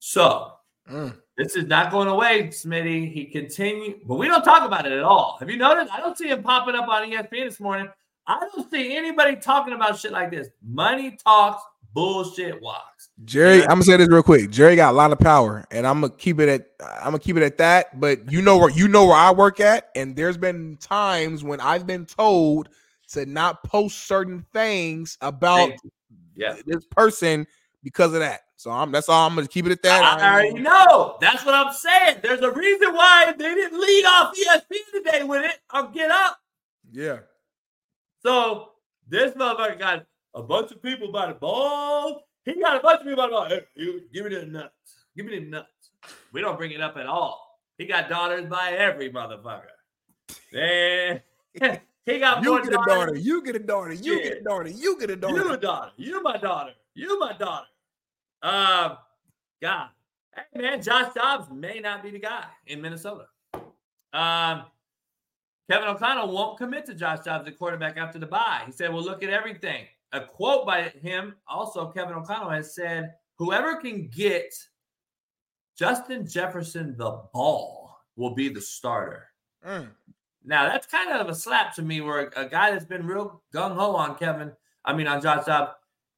So 0.00 0.54
this 1.38 1.54
is 1.54 1.66
not 1.66 1.92
going 1.92 2.08
away, 2.08 2.48
Smitty. 2.48 3.12
He 3.12 3.24
continued, 3.24 4.00
but 4.04 4.16
we 4.16 4.26
don't 4.26 4.42
talk 4.42 4.66
about 4.66 4.84
it 4.86 4.92
at 4.92 5.04
all. 5.04 5.36
Have 5.38 5.48
you 5.48 5.56
noticed? 5.56 5.92
I 5.92 6.00
don't 6.00 6.18
see 6.18 6.28
him 6.28 6.42
popping 6.42 6.74
up 6.74 6.88
on 6.88 7.08
ESPN 7.08 7.48
this 7.48 7.60
morning. 7.60 7.88
I 8.26 8.40
don't 8.40 8.68
see 8.68 8.96
anybody 8.96 9.36
talking 9.36 9.72
about 9.72 9.96
shit 9.98 10.10
like 10.10 10.32
this. 10.32 10.48
Money 10.66 11.16
talks, 11.24 11.62
bullshit 11.94 12.60
walks. 12.60 13.10
Jerry, 13.24 13.62
I'm 13.62 13.68
gonna 13.68 13.84
say 13.84 13.96
this 13.96 14.08
real 14.08 14.24
quick. 14.24 14.50
Jerry 14.50 14.74
got 14.74 14.90
a 14.92 14.96
lot 14.96 15.12
of 15.12 15.20
power, 15.20 15.64
and 15.70 15.86
I'm 15.86 16.00
gonna 16.00 16.12
keep 16.12 16.40
it 16.40 16.48
at 16.48 16.66
I'm 16.98 17.12
gonna 17.12 17.20
keep 17.20 17.36
it 17.36 17.44
at 17.44 17.56
that. 17.58 17.98
But 18.00 18.30
you 18.30 18.42
know 18.42 18.58
where 18.58 18.70
you 18.70 18.88
know 18.88 19.06
where 19.06 19.16
I 19.16 19.30
work 19.30 19.60
at, 19.60 19.90
and 19.94 20.16
there's 20.16 20.36
been 20.36 20.76
times 20.78 21.44
when 21.44 21.60
I've 21.60 21.86
been 21.86 22.04
told 22.04 22.68
to 23.12 23.24
not 23.26 23.62
post 23.62 24.06
certain 24.06 24.44
things 24.52 25.16
about 25.20 25.70
Yeah. 26.34 26.56
this 26.66 26.84
person 26.84 27.46
because 27.88 28.12
of 28.12 28.20
that. 28.20 28.42
So 28.56 28.70
I'm 28.70 28.90
that's 28.92 29.08
all 29.08 29.26
I'm 29.26 29.34
gonna 29.34 29.46
keep 29.46 29.66
it 29.66 29.72
at 29.72 29.82
that. 29.82 30.20
I 30.20 30.32
already 30.32 30.60
know. 30.60 31.16
That's 31.20 31.44
what 31.44 31.54
I'm 31.54 31.72
saying. 31.72 32.18
There's 32.22 32.40
a 32.40 32.50
reason 32.50 32.92
why 32.94 33.32
they 33.38 33.54
didn't 33.54 33.80
lead 33.80 34.04
off 34.04 34.36
E 34.36 34.44
ESPN 34.46 35.04
today 35.04 35.22
with 35.22 35.44
it 35.44 35.58
or 35.72 35.88
get 35.88 36.10
up. 36.10 36.38
Yeah. 36.90 37.18
So 38.22 38.70
this 39.08 39.32
motherfucker 39.34 39.78
got 39.78 40.06
a 40.34 40.42
bunch 40.42 40.72
of 40.72 40.82
people 40.82 41.12
by 41.12 41.28
the 41.28 41.34
balls. 41.34 42.22
He 42.44 42.60
got 42.60 42.76
a 42.76 42.80
bunch 42.80 43.00
of 43.00 43.06
people 43.06 43.22
by 43.22 43.26
the 43.26 43.32
balls. 43.32 43.48
Hey, 43.48 43.64
you, 43.76 44.02
give 44.12 44.24
me 44.26 44.34
the 44.34 44.46
nuts. 44.46 44.72
Give 45.16 45.26
me 45.26 45.38
the 45.38 45.46
nuts. 45.46 45.90
We 46.32 46.40
don't 46.40 46.58
bring 46.58 46.72
it 46.72 46.80
up 46.80 46.96
at 46.96 47.06
all. 47.06 47.60
He 47.78 47.86
got 47.86 48.08
daughters 48.08 48.46
by 48.46 48.72
every 48.72 49.10
motherfucker. 49.10 49.62
Man, 50.52 51.20
he 52.04 52.18
got 52.18 52.42
You 52.42 52.60
get 52.64 52.72
a 52.72 52.84
daughter. 52.86 53.14
You 53.14 53.42
get 53.44 53.54
a 53.54 53.60
daughter. 53.60 53.92
You 53.92 54.16
Yeah. 54.16 54.22
get 54.24 54.38
a 54.38 54.42
daughter. 54.42 54.68
You 54.68 54.98
get 54.98 55.10
a 55.10 55.16
daughter. 55.16 55.36
You 55.36 55.52
a 55.52 55.56
daughter. 55.56 55.92
You 55.96 56.22
my 56.24 56.36
daughter. 56.36 56.72
You 56.94 57.18
my 57.20 57.34
daughter. 57.34 57.66
Um, 58.42 58.98
God. 59.60 59.88
Hey 60.34 60.60
man, 60.60 60.80
Josh 60.80 61.12
Dobbs 61.14 61.48
may 61.52 61.80
not 61.80 62.02
be 62.02 62.10
the 62.10 62.18
guy 62.20 62.44
in 62.66 62.80
Minnesota. 62.80 63.26
Um, 64.12 64.64
Kevin 65.68 65.88
O'Connell 65.88 66.32
won't 66.32 66.56
commit 66.56 66.86
to 66.86 66.94
Josh 66.94 67.20
Dobbs 67.20 67.48
at 67.48 67.58
quarterback 67.58 67.96
after 67.96 68.18
the 68.18 68.26
bye. 68.26 68.62
He 68.64 68.72
said, 68.72 68.92
"Well, 68.92 69.02
look 69.02 69.22
at 69.22 69.30
everything." 69.30 69.86
A 70.12 70.20
quote 70.20 70.64
by 70.64 70.84
him, 71.02 71.34
also 71.46 71.90
Kevin 71.90 72.14
O'Connell 72.14 72.50
has 72.50 72.74
said, 72.74 73.14
"Whoever 73.36 73.76
can 73.76 74.08
get 74.08 74.54
Justin 75.76 76.26
Jefferson 76.26 76.96
the 76.96 77.22
ball 77.34 77.98
will 78.16 78.34
be 78.34 78.48
the 78.48 78.60
starter." 78.60 79.26
Mm. 79.66 79.90
Now 80.44 80.68
that's 80.68 80.86
kind 80.86 81.10
of 81.10 81.28
a 81.28 81.34
slap 81.34 81.74
to 81.74 81.82
me, 81.82 82.00
where 82.00 82.28
a, 82.28 82.44
a 82.44 82.48
guy 82.48 82.70
that's 82.70 82.84
been 82.84 83.06
real 83.06 83.42
gung 83.52 83.74
ho 83.74 83.96
on 83.96 84.14
Kevin, 84.16 84.52
I 84.84 84.94
mean 84.94 85.08
on 85.08 85.20
Josh 85.20 85.46
Dobbs, 85.46 85.72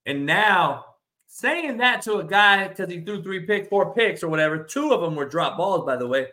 and 0.04 0.26
now 0.26 0.84
saying 1.32 1.76
that 1.78 2.02
to 2.02 2.16
a 2.16 2.24
guy 2.24 2.66
because 2.66 2.90
he 2.90 3.00
threw 3.00 3.22
three 3.22 3.46
picks, 3.46 3.68
four 3.68 3.94
picks 3.94 4.22
or 4.22 4.28
whatever, 4.28 4.64
two 4.64 4.92
of 4.92 5.00
them 5.00 5.14
were 5.14 5.28
drop 5.28 5.56
balls, 5.56 5.86
by 5.86 5.96
the 5.96 6.06
way. 6.06 6.26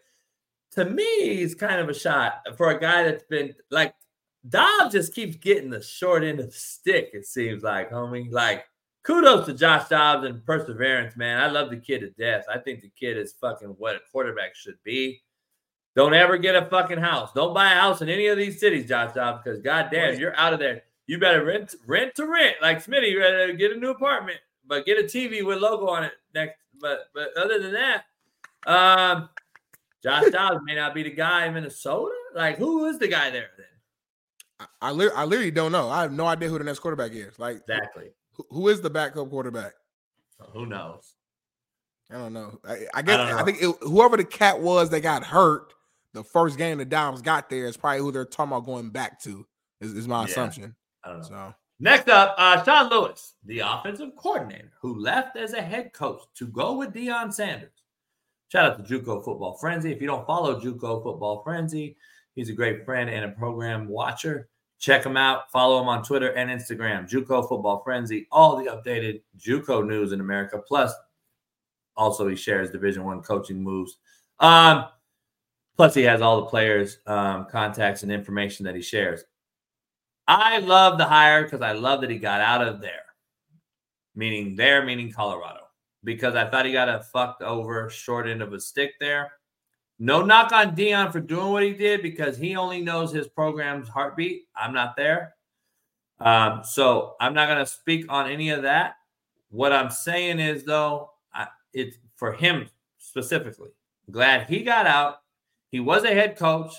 To 0.72 0.86
me, 0.86 1.42
is 1.42 1.56
kind 1.56 1.80
of 1.80 1.88
a 1.88 1.94
shot 1.94 2.42
for 2.58 2.72
a 2.72 2.80
guy 2.80 3.04
that's 3.04 3.24
been 3.24 3.54
like 3.70 3.94
Dobbs 4.48 4.94
just 4.94 5.14
keeps 5.14 5.38
getting 5.38 5.70
the 5.70 5.82
short 5.82 6.24
end 6.24 6.40
of 6.40 6.48
the 6.48 6.52
stick. 6.52 7.12
It 7.14 7.26
seems 7.26 7.64
like, 7.64 7.92
homie. 7.92 8.32
Like 8.32 8.66
kudos 9.04 9.46
to 9.46 9.54
Josh 9.54 9.88
Dobbs 9.88 10.26
and 10.26 10.46
perseverance, 10.46 11.16
man. 11.16 11.40
I 11.40 11.48
love 11.48 11.70
the 11.70 11.78
kid 11.78 12.00
to 12.00 12.10
death. 12.10 12.46
I 12.52 12.58
think 12.58 12.82
the 12.82 12.92
kid 13.00 13.18
is 13.18 13.34
fucking 13.34 13.76
what 13.78 13.96
a 13.96 14.00
quarterback 14.12 14.56
should 14.56 14.78
be. 14.84 15.22
Don't 15.96 16.14
ever 16.14 16.38
get 16.38 16.56
a 16.56 16.66
fucking 16.66 17.00
house. 17.00 17.32
Don't 17.34 17.54
buy 17.54 17.72
a 17.72 17.76
house 17.76 18.02
in 18.02 18.10
any 18.10 18.28
of 18.28 18.38
these 18.38 18.60
cities, 18.60 18.88
Josh 18.88 19.14
Dobbs, 19.14 19.42
because 19.44 19.62
goddamn, 19.62 20.20
you're 20.20 20.36
out 20.38 20.54
of 20.54 20.60
there. 20.60 20.84
You 21.08 21.20
better 21.20 21.46
rent, 21.46 21.74
rent 21.86 22.16
to 22.16 22.28
rent, 22.28 22.58
like 22.62 22.84
Smitty. 22.84 23.12
You 23.12 23.20
better 23.20 23.54
get 23.54 23.72
a 23.72 23.80
new 23.80 23.90
apartment, 23.90 24.40
but 24.68 24.86
get 24.86 25.00
a 25.00 25.04
TV 25.04 25.44
with 25.46 25.60
logo 25.60 25.88
on 25.88 26.04
it 26.04 26.14
next. 26.34 26.58
But 26.80 27.10
but 27.14 27.30
other 27.38 27.60
than 27.60 27.74
that, 27.74 28.04
um, 28.68 29.30
Josh 30.04 30.26
Dobbs 30.32 30.60
may 30.64 30.76
not 30.76 30.94
be 30.94 31.04
the 31.04 31.12
guy 31.12 31.46
in 31.48 31.54
Minnesota. 31.54 32.14
Like, 32.36 32.58
who 32.58 32.86
is 32.86 33.00
the 33.00 33.08
guy 33.08 33.30
there 33.32 33.50
then? 33.58 34.68
I, 34.82 34.90
I, 34.90 34.90
I 34.90 35.26
literally 35.26 35.52
don't 35.52 35.72
know. 35.72 35.90
I 35.90 36.02
have 36.02 36.12
no 36.12 36.26
idea 36.26 36.50
who 36.50 36.58
the 36.58 36.64
next 36.64 36.80
quarterback 36.80 37.12
is. 37.14 37.38
Like 37.40 37.58
Exactly. 37.68 38.12
who, 38.34 38.46
who 38.50 38.68
is 38.70 38.82
the 38.82 38.90
backup 38.90 39.30
quarterback? 39.30 39.74
Who 40.54 40.66
knows? 40.66 41.14
I 42.12 42.16
don't 42.16 42.34
know. 42.34 42.60
I, 42.68 42.86
I 42.94 43.02
guess 43.02 43.18
don't 43.18 43.40
I, 43.40 43.44
think 43.44 43.62
it, 43.62 43.76
whoever 43.82 44.18
the 44.18 44.24
cat 44.24 44.60
was 44.62 44.90
that 44.92 45.02
got 45.02 45.24
hurt 45.24 45.74
the 46.14 46.24
first 46.24 46.58
game 46.58 46.78
the 46.78 46.86
Dimes 46.86 47.22
got 47.22 47.50
there 47.50 47.66
is 47.66 47.78
probably 47.78 48.00
who 48.00 48.12
they're 48.12 48.26
talking 48.26 48.54
about 48.54 48.66
going 48.66 48.90
back 48.90 49.22
to. 49.24 49.46
Is, 49.82 49.94
is 49.94 50.08
my 50.08 50.22
Yeah. 50.22 50.26
assumption. 50.28 50.76
I 51.04 51.10
don't 51.10 51.20
know. 51.20 51.28
So 51.28 51.56
Next 51.80 52.10
up, 52.10 52.34
uh, 52.40 52.64
Sean 52.64 52.90
Lewis, 52.90 53.36
the 53.46 53.60
offensive 53.60 54.16
coordinator 54.16 54.72
who 54.82 55.00
left 55.00 55.38
as 55.38 55.54
a 55.54 55.62
head 55.62 55.94
coach 55.94 56.22
to 56.36 56.48
go 56.48 56.74
with 56.78 56.94
Deion 56.94 57.32
Sanders. 57.32 57.84
Shout 58.52 58.72
out 58.72 58.88
to 58.88 59.00
JUCO 59.00 59.24
Football 59.24 59.58
Frenzy. 59.58 59.92
If 59.92 60.02
you 60.02 60.08
don't 60.08 60.26
follow 60.26 60.60
JUCO 60.60 61.04
Football 61.04 61.44
Frenzy, 61.44 61.98
he's 62.34 62.50
a 62.50 62.54
great 62.54 62.84
friend 62.84 63.10
and 63.10 63.26
a 63.26 63.30
program 63.30 63.88
watcher. 63.88 64.50
Check 64.80 65.06
him 65.06 65.18
out. 65.18 65.52
Follow 65.52 65.82
him 65.82 65.88
on 65.88 66.04
Twitter 66.04 66.32
and 66.34 66.50
Instagram. 66.50 67.10
JUCO 67.10 67.48
Football 67.48 67.82
Frenzy. 67.84 68.28
All 68.32 68.56
the 68.56 68.72
updated 68.72 69.22
JUCO 69.38 69.86
news 69.86 70.14
in 70.14 70.20
America. 70.20 70.60
Plus, 70.66 70.94
also 71.96 72.28
he 72.28 72.36
shares 72.36 72.72
Division 72.72 73.04
One 73.04 73.22
coaching 73.22 73.62
moves. 73.62 73.98
Um, 74.40 74.86
plus, 75.76 75.94
he 75.94 76.04
has 76.04 76.22
all 76.22 76.42
the 76.42 76.48
players' 76.48 77.00
um, 77.06 77.48
contacts 77.52 78.04
and 78.04 78.12
information 78.12 78.66
that 78.66 78.76
he 78.76 78.82
shares. 78.82 79.24
I 80.28 80.60
love 80.60 80.98
the 80.98 81.06
hire 81.06 81.44
because 81.44 81.62
I 81.62 81.72
love 81.72 82.02
that 82.02 82.10
he 82.10 82.18
got 82.18 82.42
out 82.42 82.66
of 82.66 82.82
there, 82.82 83.06
meaning 84.16 84.56
there, 84.56 84.84
meaning 84.84 85.12
Colorado, 85.12 85.62
because 86.04 86.36
I 86.36 86.50
thought 86.50 86.66
he 86.66 86.74
got 86.74 86.90
a 86.90 87.00
fucked 87.00 87.42
over 87.42 87.90
short 87.90 88.28
end 88.28 88.42
of 88.42 88.54
a 88.54 88.60
stick 88.60 88.94
there. 89.00 89.32
No 90.00 90.22
knock 90.22 90.52
on 90.52 90.76
Deion 90.76 91.12
for 91.12 91.20
doing 91.20 91.52
what 91.52 91.64
he 91.64 91.74
did 91.74 92.02
because 92.02 92.38
he 92.38 92.56
only 92.56 92.82
knows 92.82 93.12
his 93.12 93.28
program's 93.28 93.88
heartbeat. 93.88 94.48
I'm 94.56 94.74
not 94.74 94.96
there. 94.96 95.34
Um, 96.20 96.62
so 96.64 97.16
I'm 97.20 97.34
not 97.34 97.48
going 97.48 97.60
to 97.60 97.66
speak 97.66 98.06
on 98.10 98.30
any 98.30 98.50
of 98.50 98.64
that. 98.64 98.96
What 99.50 99.72
I'm 99.72 99.90
saying 99.90 100.40
is, 100.40 100.64
though, 100.64 101.12
it's 101.74 101.98
for 102.16 102.34
him 102.34 102.70
specifically. 102.98 103.70
Glad 104.12 104.50
he 104.50 104.64
got 104.64 104.88
out. 104.88 105.18
He 105.72 105.80
was 105.80 106.04
a 106.04 106.14
head 106.14 106.38
coach. 106.38 106.74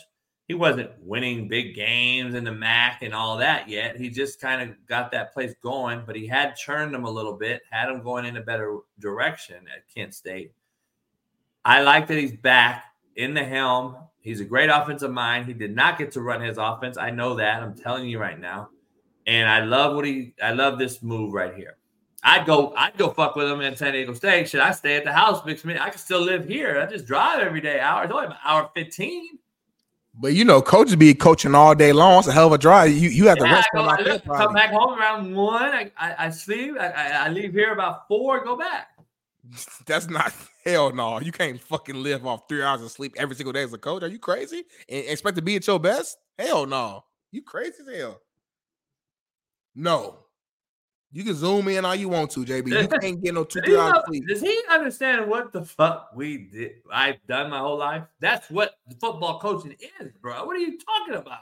He 0.48 0.54
wasn't 0.54 0.90
winning 1.02 1.46
big 1.46 1.74
games 1.74 2.34
in 2.34 2.42
the 2.42 2.52
MAC 2.52 3.02
and 3.02 3.14
all 3.14 3.36
that 3.36 3.68
yet. 3.68 3.98
He 3.98 4.08
just 4.08 4.40
kind 4.40 4.62
of 4.62 4.74
got 4.86 5.10
that 5.12 5.34
place 5.34 5.54
going, 5.62 6.04
but 6.06 6.16
he 6.16 6.26
had 6.26 6.56
churned 6.56 6.94
them 6.94 7.04
a 7.04 7.10
little 7.10 7.34
bit, 7.34 7.60
had 7.70 7.88
them 7.88 8.02
going 8.02 8.24
in 8.24 8.38
a 8.38 8.42
better 8.42 8.78
direction 8.98 9.56
at 9.74 9.86
Kent 9.94 10.14
State. 10.14 10.52
I 11.66 11.82
like 11.82 12.06
that 12.06 12.16
he's 12.16 12.34
back 12.34 12.84
in 13.16 13.34
the 13.34 13.44
helm. 13.44 13.96
He's 14.20 14.40
a 14.40 14.44
great 14.44 14.70
offensive 14.70 15.10
mind. 15.10 15.44
He 15.44 15.52
did 15.52 15.76
not 15.76 15.98
get 15.98 16.12
to 16.12 16.22
run 16.22 16.40
his 16.40 16.56
offense. 16.56 16.96
I 16.96 17.10
know 17.10 17.34
that. 17.34 17.62
I'm 17.62 17.74
telling 17.74 18.08
you 18.08 18.18
right 18.18 18.40
now. 18.40 18.70
And 19.26 19.50
I 19.50 19.62
love 19.62 19.94
what 19.94 20.06
he 20.06 20.32
I 20.42 20.52
love 20.52 20.78
this 20.78 21.02
move 21.02 21.34
right 21.34 21.54
here. 21.54 21.76
I'd 22.22 22.46
go, 22.46 22.72
I'd 22.74 22.96
go 22.96 23.10
fuck 23.10 23.36
with 23.36 23.48
him 23.48 23.60
in 23.60 23.76
San 23.76 23.92
Diego 23.92 24.14
State. 24.14 24.48
Should 24.48 24.60
I 24.60 24.72
stay 24.72 24.96
at 24.96 25.04
the 25.04 25.12
house, 25.12 25.42
Big 25.42 25.58
Smith? 25.58 25.78
I 25.78 25.90
can 25.90 25.98
still 25.98 26.22
live 26.22 26.48
here. 26.48 26.80
I 26.80 26.86
just 26.90 27.06
drive 27.06 27.40
every 27.40 27.60
day, 27.60 27.80
hour. 27.80 28.04
It's 28.04 28.12
only 28.12 28.34
hour 28.44 28.70
15. 28.74 29.38
But 30.20 30.34
you 30.34 30.44
know, 30.44 30.60
coaches 30.60 30.96
be 30.96 31.14
coaching 31.14 31.54
all 31.54 31.74
day 31.76 31.92
long. 31.92 32.18
It's 32.18 32.28
a 32.28 32.32
hell 32.32 32.48
of 32.48 32.52
a 32.52 32.58
drive. 32.58 32.90
You 32.90 33.08
you 33.08 33.28
have 33.28 33.38
to 33.38 33.44
Yeah, 33.44 33.52
rest 33.52 33.68
I, 33.72 33.76
go, 33.76 33.88
I 33.88 34.18
come 34.18 34.52
back 34.52 34.70
home 34.70 34.98
around 34.98 35.34
one. 35.34 35.62
I, 35.62 35.92
I, 35.96 36.26
I 36.26 36.30
sleep. 36.30 36.74
I, 36.78 36.88
I, 36.88 37.08
I 37.26 37.28
leave 37.28 37.52
here 37.52 37.72
about 37.72 38.08
four. 38.08 38.44
Go 38.44 38.56
back. 38.56 38.88
That's 39.86 40.08
not 40.08 40.34
hell 40.64 40.92
no. 40.92 41.20
You 41.20 41.30
can't 41.30 41.60
fucking 41.60 42.02
live 42.02 42.26
off 42.26 42.48
three 42.48 42.62
hours 42.62 42.82
of 42.82 42.90
sleep 42.90 43.14
every 43.16 43.36
single 43.36 43.52
day 43.52 43.62
as 43.62 43.72
a 43.72 43.78
coach. 43.78 44.02
Are 44.02 44.08
you 44.08 44.18
crazy? 44.18 44.64
And 44.88 45.04
expect 45.06 45.36
to 45.36 45.42
be 45.42 45.54
at 45.54 45.66
your 45.66 45.78
best? 45.78 46.18
Hell 46.36 46.66
no. 46.66 47.04
You 47.30 47.42
crazy 47.42 47.76
as 47.80 47.96
hell. 47.96 48.20
No. 49.76 50.18
You 51.10 51.24
can 51.24 51.34
zoom 51.34 51.68
in 51.68 51.84
all 51.84 51.94
you 51.94 52.08
want 52.08 52.30
to, 52.32 52.44
JB. 52.44 52.68
You 52.68 52.88
can't 53.00 53.22
get 53.22 53.34
no 53.34 53.44
two, 53.44 53.60
three 53.62 53.76
hours 53.76 53.98
of 53.98 54.04
sleep. 54.08 54.28
does 54.28 54.42
he 54.42 54.60
understand 54.70 55.28
what 55.28 55.52
the 55.52 55.64
fuck 55.64 56.10
we 56.14 56.36
did? 56.36 56.72
I've 56.92 57.16
done 57.26 57.50
my 57.50 57.58
whole 57.58 57.78
life. 57.78 58.04
That's 58.20 58.50
what 58.50 58.74
football 59.00 59.40
coaching 59.40 59.74
is, 60.00 60.12
bro. 60.20 60.44
What 60.44 60.56
are 60.56 60.60
you 60.60 60.78
talking 60.78 61.14
about? 61.14 61.40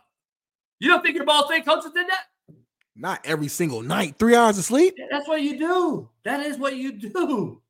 You 0.78 0.88
don't 0.88 1.02
think 1.02 1.16
your 1.16 1.24
ball 1.24 1.46
state 1.46 1.64
coaches 1.64 1.90
did 1.92 2.06
that? 2.08 2.26
Not 2.94 3.20
every 3.24 3.48
single 3.48 3.82
night. 3.82 4.16
Three 4.18 4.36
hours 4.36 4.56
of 4.56 4.64
sleep. 4.64 4.94
That's 5.10 5.28
what 5.28 5.42
you 5.42 5.58
do. 5.58 6.08
That 6.24 6.46
is 6.46 6.58
what 6.58 6.76
you 6.76 6.92
do. 6.92 7.60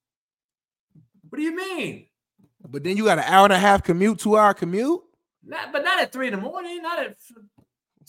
What 1.28 1.36
do 1.38 1.42
you 1.42 1.56
mean? 1.56 2.06
But 2.68 2.84
then 2.84 2.96
you 2.96 3.04
got 3.04 3.18
an 3.18 3.24
hour 3.24 3.44
and 3.44 3.52
a 3.52 3.58
half 3.58 3.82
commute, 3.82 4.18
two 4.18 4.36
hour 4.36 4.54
commute, 4.54 5.00
Not, 5.44 5.72
but 5.72 5.82
not 5.82 6.00
at 6.00 6.12
three 6.12 6.28
in 6.28 6.34
the 6.34 6.40
morning. 6.40 6.82
Not 6.82 6.98
at 7.00 7.16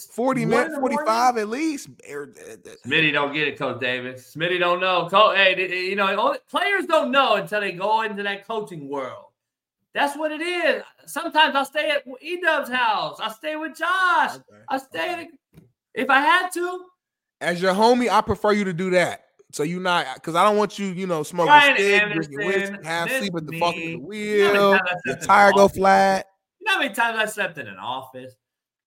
40 0.05 0.41
One 0.41 0.49
minutes, 0.49 0.67
in 0.67 0.73
the 0.73 0.79
morning? 0.79 0.97
45 0.97 1.37
at 1.37 1.49
least. 1.49 1.89
Er, 2.09 2.33
Smitty 2.85 3.11
don't 3.13 3.33
get 3.33 3.47
it, 3.47 3.57
Coach 3.57 3.79
Davis. 3.79 4.33
Smitty 4.35 4.59
don't 4.59 4.79
know. 4.79 5.07
Co- 5.09 5.33
hey, 5.33 5.55
th- 5.55 5.69
th- 5.69 5.89
you 5.89 5.95
know, 5.95 6.37
players 6.49 6.85
don't 6.85 7.11
know 7.11 7.35
until 7.35 7.61
they 7.61 7.71
go 7.71 8.01
into 8.03 8.23
that 8.23 8.47
coaching 8.47 8.87
world. 8.89 9.25
That's 9.93 10.15
what 10.15 10.31
it 10.31 10.41
is. 10.41 10.83
Sometimes 11.05 11.55
I 11.55 11.63
stay 11.63 11.89
at 11.89 12.03
E 12.21 12.39
Dub's 12.39 12.69
house. 12.69 13.19
I 13.19 13.31
stay 13.31 13.55
with 13.55 13.75
Josh. 13.75 14.37
I 14.69 14.77
stay 14.77 15.09
at, 15.09 15.27
if 15.95 16.09
I 16.09 16.19
had 16.19 16.49
to. 16.49 16.85
As 17.41 17.61
your 17.61 17.73
homie, 17.73 18.09
I 18.09 18.21
prefer 18.21 18.51
you 18.51 18.63
to 18.65 18.73
do 18.73 18.91
that. 18.91 19.23
So 19.51 19.63
you 19.63 19.79
not 19.79 20.05
because 20.15 20.35
I 20.35 20.43
don't 20.43 20.57
want 20.57 20.77
you, 20.77 20.87
you 20.87 21.07
know, 21.07 21.23
smoking 21.23 21.47
Brian 21.47 21.75
stick, 21.77 22.01
Anderson, 22.01 22.31
drinking 22.31 22.47
whiskey, 22.47 22.85
half 22.87 23.07
this 23.07 23.19
sleep 23.19 23.35
at 23.35 23.47
the 23.47 23.59
fucking 23.59 23.89
You 23.91 23.99
wheel, 24.01 24.73
how 24.73 24.81
many 24.83 25.01
your 25.05 25.15
tire 25.15 25.51
go 25.53 25.67
flat. 25.67 26.27
You 26.59 26.65
know 26.65 26.73
how 26.73 26.79
many 26.79 26.93
times 26.93 27.17
I 27.17 27.25
slept 27.25 27.57
in 27.57 27.67
an 27.67 27.77
office? 27.77 28.35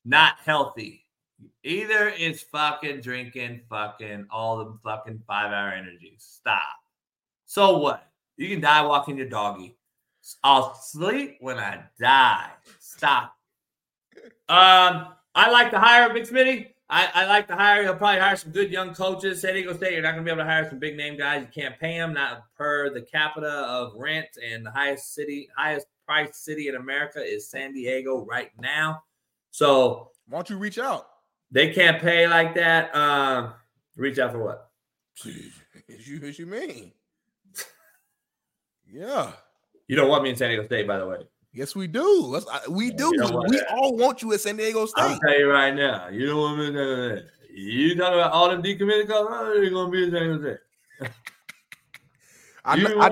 Not 0.04 0.34
healthy. 0.44 0.99
Either 1.62 2.08
is 2.08 2.42
fucking 2.42 3.00
drinking 3.00 3.60
fucking 3.68 4.26
all 4.30 4.58
the 4.58 4.78
fucking 4.82 5.22
five 5.26 5.52
hour 5.52 5.70
energies. 5.70 6.26
Stop. 6.40 6.62
So 7.46 7.78
what? 7.78 8.10
You 8.36 8.48
can 8.48 8.60
die 8.60 8.82
walking 8.82 9.16
your 9.16 9.28
doggy. 9.28 9.76
I'll 10.42 10.74
sleep 10.74 11.36
when 11.40 11.58
I 11.58 11.82
die. 11.98 12.50
Stop. 12.78 13.36
Um, 14.48 15.08
I 15.34 15.50
like 15.50 15.70
to 15.72 15.78
hire 15.78 16.12
Big 16.12 16.24
Smitty. 16.24 16.68
I, 16.88 17.08
I 17.14 17.26
like 17.26 17.46
to 17.48 17.54
hire. 17.54 17.82
He'll 17.84 17.94
probably 17.94 18.20
hire 18.20 18.36
some 18.36 18.50
good 18.50 18.70
young 18.70 18.94
coaches. 18.94 19.40
San 19.40 19.54
Diego 19.54 19.74
State, 19.74 19.92
you're 19.92 20.02
not 20.02 20.12
going 20.12 20.24
to 20.24 20.28
be 20.28 20.32
able 20.32 20.42
to 20.42 20.50
hire 20.50 20.68
some 20.68 20.78
big 20.78 20.96
name 20.96 21.16
guys. 21.16 21.42
You 21.42 21.62
can't 21.62 21.78
pay 21.78 21.96
them, 21.98 22.14
not 22.14 22.44
per 22.56 22.90
the 22.92 23.02
capita 23.02 23.46
of 23.48 23.92
rent. 23.94 24.26
And 24.44 24.66
the 24.66 24.72
highest 24.72 25.14
city, 25.14 25.48
highest 25.56 25.86
priced 26.04 26.44
city 26.44 26.68
in 26.68 26.74
America 26.74 27.22
is 27.22 27.48
San 27.48 27.72
Diego 27.72 28.26
right 28.28 28.50
now. 28.58 29.02
So 29.52 30.10
why 30.26 30.38
don't 30.38 30.50
you 30.50 30.56
reach 30.56 30.78
out? 30.78 31.08
They 31.50 31.72
can't 31.72 32.00
pay 32.00 32.28
like 32.28 32.54
that. 32.54 32.94
Um, 32.94 33.54
reach 33.96 34.18
out 34.18 34.32
for 34.32 34.38
what? 34.44 34.70
What 35.24 35.34
you, 36.06 36.20
what 36.20 36.38
you 36.38 36.46
mean? 36.46 36.92
Yeah. 38.92 39.32
You 39.86 39.96
don't 39.96 40.08
want 40.08 40.22
me 40.24 40.30
in 40.30 40.36
San 40.36 40.48
Diego 40.50 40.64
State, 40.64 40.86
by 40.86 40.98
the 40.98 41.06
way. 41.06 41.18
Yes, 41.52 41.74
we 41.74 41.86
do. 41.86 42.22
Let's, 42.26 42.46
I, 42.50 42.60
we 42.68 42.90
do. 42.90 43.06
you 43.12 43.18
don't 43.18 43.34
want 43.34 43.50
We 43.50 43.56
that. 43.58 43.70
all 43.72 43.96
want 43.96 44.22
you 44.22 44.32
at 44.32 44.40
San 44.40 44.56
Diego 44.56 44.86
State. 44.86 45.02
I'll 45.02 45.18
tell 45.20 45.38
you 45.38 45.50
right 45.50 45.74
now. 45.74 46.08
You 46.08 46.26
don't 46.26 46.38
want 46.40 46.58
me 46.58 46.66
in 46.68 46.74
San 46.74 46.86
Diego 46.86 47.16
State. 47.16 47.30
You 47.52 47.96
talking 47.96 48.14
about 48.14 48.32
all 48.32 48.48
them 48.50 48.62
decommitted 48.62 49.08
Colorado? 49.08 49.54
You're 49.60 49.70
gonna 49.70 49.90
be 49.90 50.04
in 50.04 50.10
San 50.12 50.22
Diego 50.22 50.40
State. 51.00 51.10
I, 52.64 52.76
know, 52.76 53.00
I 53.00 53.10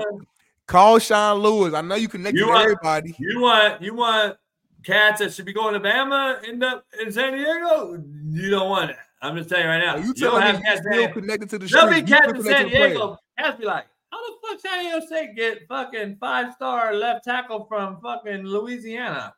call 0.67 0.99
Sean 0.99 1.39
Lewis. 1.39 1.73
I 1.73 1.81
know 1.81 1.95
you 1.95 2.07
connect 2.07 2.35
You 2.37 2.45
with 2.45 2.53
want- 2.55 2.63
everybody. 2.63 3.15
You 3.19 3.41
want 3.41 3.81
you 3.81 3.93
want 3.95 4.37
cats 4.83 5.19
that 5.19 5.33
should 5.33 5.45
be 5.45 5.53
going 5.53 5.73
to 5.73 5.79
Bama 5.79 6.47
end 6.47 6.63
up 6.63 6.85
in 7.01 7.11
San 7.11 7.33
Diego? 7.37 8.01
You 8.29 8.49
don't 8.49 8.69
want 8.69 8.91
it. 8.91 8.97
I'm 9.21 9.35
just 9.35 9.49
telling 9.49 9.65
you 9.65 9.69
right 9.69 9.79
now. 9.79 9.97
you 9.97 10.13
don't 10.13 10.41
have 10.41 10.61
cats 10.61 10.81
still 10.89 11.09
connected 11.11 11.49
to 11.49 11.57
the 11.59 11.67
There'll 11.67 11.89
be 11.89 12.01
cats 12.01 12.27
in 12.31 12.43
San 12.43 12.57
to 12.57 12.63
the 12.65 12.69
player. 12.69 12.87
Diego. 12.89 13.17
Cats 13.37 13.57
be 13.59 13.65
like, 13.65 13.85
how 14.11 14.17
the 14.25 14.33
fuck 14.47 14.59
San 14.61 14.79
Diego 14.79 15.05
State 15.05 15.35
get 15.35 15.67
fucking 15.67 16.17
five 16.19 16.53
star 16.53 16.93
left 16.95 17.25
tackle 17.25 17.65
from 17.65 17.99
fucking 18.01 18.43
Louisiana? 18.43 19.33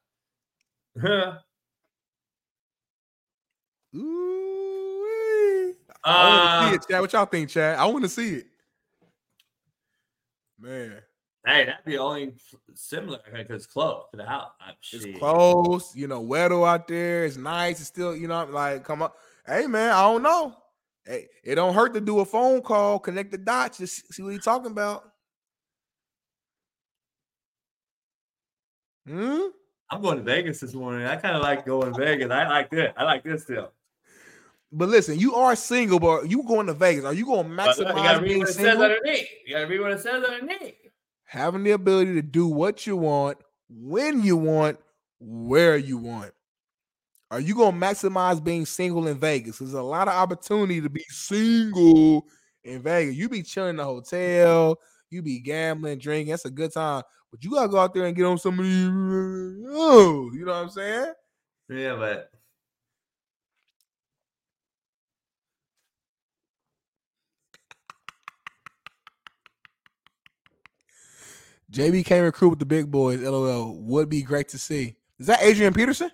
Ooh-wee. 3.95 5.73
I 6.03 6.29
want 6.29 6.41
to 6.43 6.69
see 6.69 6.71
Uh, 6.71 6.75
it, 6.75 6.87
Chad. 6.89 7.01
What 7.01 7.13
y'all 7.13 7.25
think, 7.25 7.49
Chad? 7.49 7.77
I 7.77 7.85
want 7.85 8.03
to 8.03 8.09
see 8.09 8.35
it. 8.35 8.47
Man, 10.59 10.97
Hey, 11.45 11.65
that'd 11.65 11.83
be 11.85 11.97
only 11.97 12.33
similar 12.75 13.19
because 13.25 13.45
it's 13.49 13.65
close 13.65 14.03
to 14.11 14.17
the 14.17 14.25
house. 14.25 14.51
It's 14.93 15.17
close. 15.17 15.95
You 15.95 16.07
know, 16.07 16.21
weather 16.21 16.63
out 16.65 16.87
there. 16.87 17.25
It's 17.25 17.37
nice. 17.37 17.79
It's 17.79 17.87
still, 17.87 18.15
you 18.15 18.27
know, 18.27 18.45
like 18.45 18.83
come 18.83 19.01
up. 19.01 19.15
Hey, 19.47 19.65
man, 19.65 19.91
I 19.91 20.01
don't 20.03 20.21
know. 20.21 20.55
Hey, 21.03 21.29
it 21.43 21.55
don't 21.55 21.73
hurt 21.73 21.95
to 21.95 22.01
do 22.01 22.19
a 22.19 22.25
phone 22.25 22.61
call, 22.61 22.99
connect 22.99 23.31
the 23.31 23.37
dots, 23.39 23.79
just 23.79 24.13
see 24.13 24.21
what 24.21 24.33
he's 24.33 24.43
talking 24.43 24.71
about. 24.71 25.03
Hmm. 29.07 29.47
I'm 29.89 30.01
going 30.01 30.17
to 30.17 30.23
Vegas 30.23 30.59
this 30.59 30.75
morning. 30.75 31.07
I 31.07 31.15
kind 31.15 31.35
of 31.35 31.41
like 31.41 31.65
going 31.65 31.91
to 31.91 31.99
Vegas. 31.99 32.29
I 32.29 32.47
like 32.47 32.69
this. 32.69 32.93
I 32.95 33.03
like 33.03 33.23
this 33.23 33.43
still. 33.43 33.71
But 34.71 34.89
listen, 34.89 35.19
you 35.19 35.35
are 35.35 35.55
single, 35.55 35.99
but 35.99 36.29
you 36.29 36.43
going 36.43 36.67
to 36.67 36.73
Vegas. 36.73 37.03
Are 37.03 37.13
you 37.13 37.25
going 37.25 37.49
to 37.49 37.55
But 37.55 37.77
you 37.77 37.83
gotta 37.83 37.95
maximize 37.95 38.21
read 38.21 38.27
being 38.27 38.39
what 38.39 38.49
it 38.49 38.53
says 38.53 38.77
underneath. 38.77 39.27
You 39.45 39.53
gotta 39.55 39.67
read 39.67 39.81
what 39.81 39.91
it 39.91 39.99
says 39.99 40.23
underneath. 40.23 40.75
Having 41.31 41.63
the 41.63 41.71
ability 41.71 42.15
to 42.15 42.21
do 42.21 42.45
what 42.45 42.85
you 42.85 42.97
want, 42.97 43.37
when 43.69 44.21
you 44.21 44.35
want, 44.35 44.77
where 45.21 45.77
you 45.77 45.97
want. 45.97 46.33
are 47.29 47.39
you 47.39 47.55
gonna 47.55 47.77
maximize 47.77 48.43
being 48.43 48.65
single 48.65 49.07
in 49.07 49.17
Vegas? 49.17 49.59
There's 49.59 49.71
a 49.71 49.81
lot 49.81 50.09
of 50.09 50.13
opportunity 50.13 50.81
to 50.81 50.89
be 50.89 51.05
single 51.07 52.25
in 52.65 52.81
Vegas. 52.81 53.15
You 53.15 53.29
be 53.29 53.43
chilling 53.43 53.69
in 53.69 53.75
the 53.77 53.85
hotel, 53.85 54.77
you 55.09 55.21
be 55.21 55.39
gambling, 55.39 55.99
drinking. 55.99 56.31
That's 56.31 56.43
a 56.43 56.49
good 56.49 56.73
time. 56.73 57.03
But 57.31 57.41
you 57.45 57.51
gotta 57.51 57.69
go 57.69 57.77
out 57.77 57.93
there 57.93 58.07
and 58.07 58.15
get 58.15 58.25
on 58.25 58.37
some 58.37 58.59
of 58.59 58.65
these. 58.65 58.89
Oh, 59.73 60.29
you 60.33 60.43
know 60.43 60.51
what 60.51 60.63
I'm 60.63 60.69
saying? 60.69 61.13
Yeah, 61.69 61.95
but 61.95 62.29
JB 71.71 72.05
can't 72.05 72.23
recruit 72.23 72.49
with 72.49 72.59
the 72.59 72.65
big 72.65 72.91
boys. 72.91 73.21
LOL 73.21 73.75
would 73.79 74.09
be 74.09 74.21
great 74.21 74.49
to 74.49 74.57
see. 74.57 74.95
Is 75.19 75.27
that 75.27 75.41
Adrian 75.41 75.73
Peterson? 75.73 76.11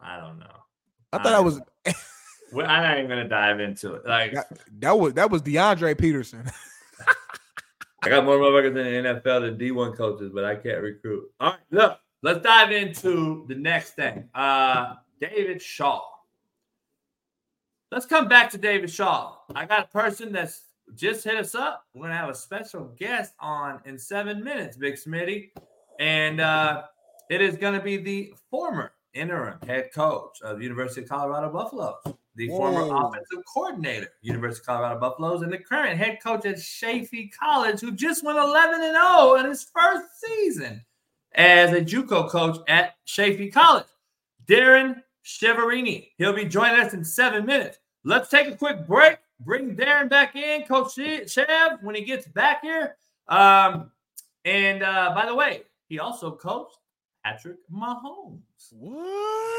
I 0.00 0.18
don't 0.18 0.38
know. 0.38 0.46
I 1.12 1.18
thought 1.18 1.30
that 1.30 1.44
was 1.44 1.60
Well, 2.52 2.66
I'm 2.66 2.82
not 2.82 2.98
even 2.98 3.08
gonna 3.08 3.28
dive 3.28 3.58
into 3.60 3.94
it. 3.94 4.06
Like 4.06 4.32
that, 4.32 4.46
that 4.78 4.98
was 4.98 5.14
that 5.14 5.30
was 5.30 5.42
DeAndre 5.42 5.98
Peterson. 5.98 6.44
I 8.02 8.08
got 8.08 8.24
more 8.24 8.36
motherfuckers 8.36 8.68
in 8.68 8.74
the 9.04 9.20
NFL 9.20 9.40
than 9.40 9.58
D1 9.58 9.96
coaches, 9.96 10.30
but 10.32 10.44
I 10.44 10.54
can't 10.54 10.80
recruit. 10.80 11.24
All 11.40 11.50
right, 11.50 11.60
look, 11.70 11.98
let's 12.22 12.42
dive 12.42 12.70
into 12.70 13.44
the 13.48 13.56
next 13.56 13.92
thing. 13.92 14.28
Uh 14.34 14.94
David 15.20 15.60
Shaw. 15.60 16.02
Let's 17.90 18.06
come 18.06 18.28
back 18.28 18.50
to 18.50 18.58
David 18.58 18.90
Shaw. 18.90 19.36
I 19.54 19.66
got 19.66 19.84
a 19.84 19.88
person 19.88 20.32
that's 20.32 20.62
just 20.94 21.24
hit 21.24 21.36
us 21.36 21.54
up. 21.54 21.84
We're 21.94 22.02
gonna 22.02 22.16
have 22.16 22.28
a 22.28 22.34
special 22.34 22.92
guest 22.98 23.34
on 23.40 23.80
in 23.84 23.98
seven 23.98 24.42
minutes, 24.42 24.76
Big 24.76 24.94
Smitty, 24.94 25.50
and 25.98 26.40
uh, 26.40 26.82
it 27.30 27.40
is 27.40 27.56
gonna 27.56 27.82
be 27.82 27.96
the 27.96 28.34
former 28.50 28.92
interim 29.14 29.58
head 29.66 29.90
coach 29.94 30.40
of 30.42 30.60
University 30.60 31.02
of 31.02 31.08
Colorado 31.08 31.50
Buffaloes, 31.50 31.96
the 32.34 32.48
former 32.48 32.86
Whoa. 32.86 33.08
offensive 33.08 33.44
coordinator, 33.52 34.08
University 34.22 34.62
of 34.62 34.66
Colorado 34.66 35.00
Buffaloes, 35.00 35.42
and 35.42 35.52
the 35.52 35.58
current 35.58 35.98
head 35.98 36.18
coach 36.22 36.44
at 36.46 36.56
Chaffey 36.56 37.28
College, 37.28 37.80
who 37.80 37.92
just 37.92 38.24
went 38.24 38.38
11 38.38 38.82
and 38.82 38.94
0 38.94 39.36
in 39.36 39.46
his 39.46 39.64
first 39.64 40.20
season 40.20 40.84
as 41.34 41.72
a 41.72 41.80
JUCO 41.80 42.28
coach 42.28 42.58
at 42.68 42.94
Chaffey 43.06 43.50
College. 43.50 43.86
Darrin 44.46 45.02
Chiaverini. 45.24 46.10
He'll 46.18 46.34
be 46.34 46.44
joining 46.44 46.80
us 46.80 46.92
in 46.92 47.04
seven 47.04 47.46
minutes. 47.46 47.78
Let's 48.04 48.28
take 48.28 48.48
a 48.48 48.56
quick 48.56 48.86
break. 48.86 49.18
Bring 49.44 49.74
Darrin 49.74 50.08
back 50.08 50.36
in, 50.36 50.64
Coach 50.64 50.94
Chev, 50.94 51.78
when 51.82 51.94
he 51.94 52.02
gets 52.02 52.26
back 52.26 52.62
here. 52.62 52.96
Um, 53.28 53.90
and 54.44 54.82
uh, 54.82 55.12
by 55.14 55.26
the 55.26 55.34
way, 55.34 55.62
he 55.88 55.98
also 55.98 56.32
coached 56.32 56.76
Patrick 57.24 57.56
Mahomes 57.72 58.40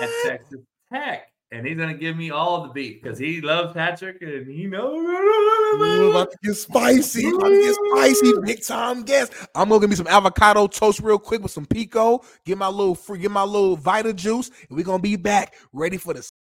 at 0.02 0.10
Texas 0.26 0.62
Tech. 0.92 1.32
And 1.52 1.66
he's 1.66 1.78
going 1.78 1.90
to 1.90 1.98
give 1.98 2.18
me 2.18 2.32
all 2.32 2.64
the 2.64 2.70
beat 2.70 3.02
because 3.02 3.20
he 3.20 3.40
loves 3.40 3.74
Patrick 3.74 4.22
and 4.22 4.50
he 4.50 4.66
knows. 4.66 4.96
Ooh, 5.82 6.10
about 6.10 6.32
to 6.32 6.38
get 6.44 6.56
spicy. 6.56 7.30
About 7.30 7.50
to 7.50 7.62
get 7.62 7.76
spicy. 7.92 8.34
Big 8.44 8.64
time 8.66 9.04
guest. 9.04 9.34
I'm 9.54 9.70
gonna 9.70 9.82
give 9.82 9.90
me 9.90 9.96
some 9.96 10.08
avocado 10.08 10.68
toast 10.68 11.00
real 11.02 11.20
quick 11.20 11.42
with 11.42 11.52
some 11.52 11.66
pico. 11.66 12.24
Get 12.46 12.58
my 12.58 12.68
little 12.68 12.96
free, 12.96 13.20
get 13.20 13.32
my 13.32 13.44
little 13.44 13.76
Vita 13.76 14.14
juice, 14.14 14.50
and 14.70 14.78
we're 14.78 14.84
gonna 14.84 15.02
be 15.02 15.16
back 15.16 15.54
ready 15.72 15.98
for 15.98 16.14
this. 16.14 16.32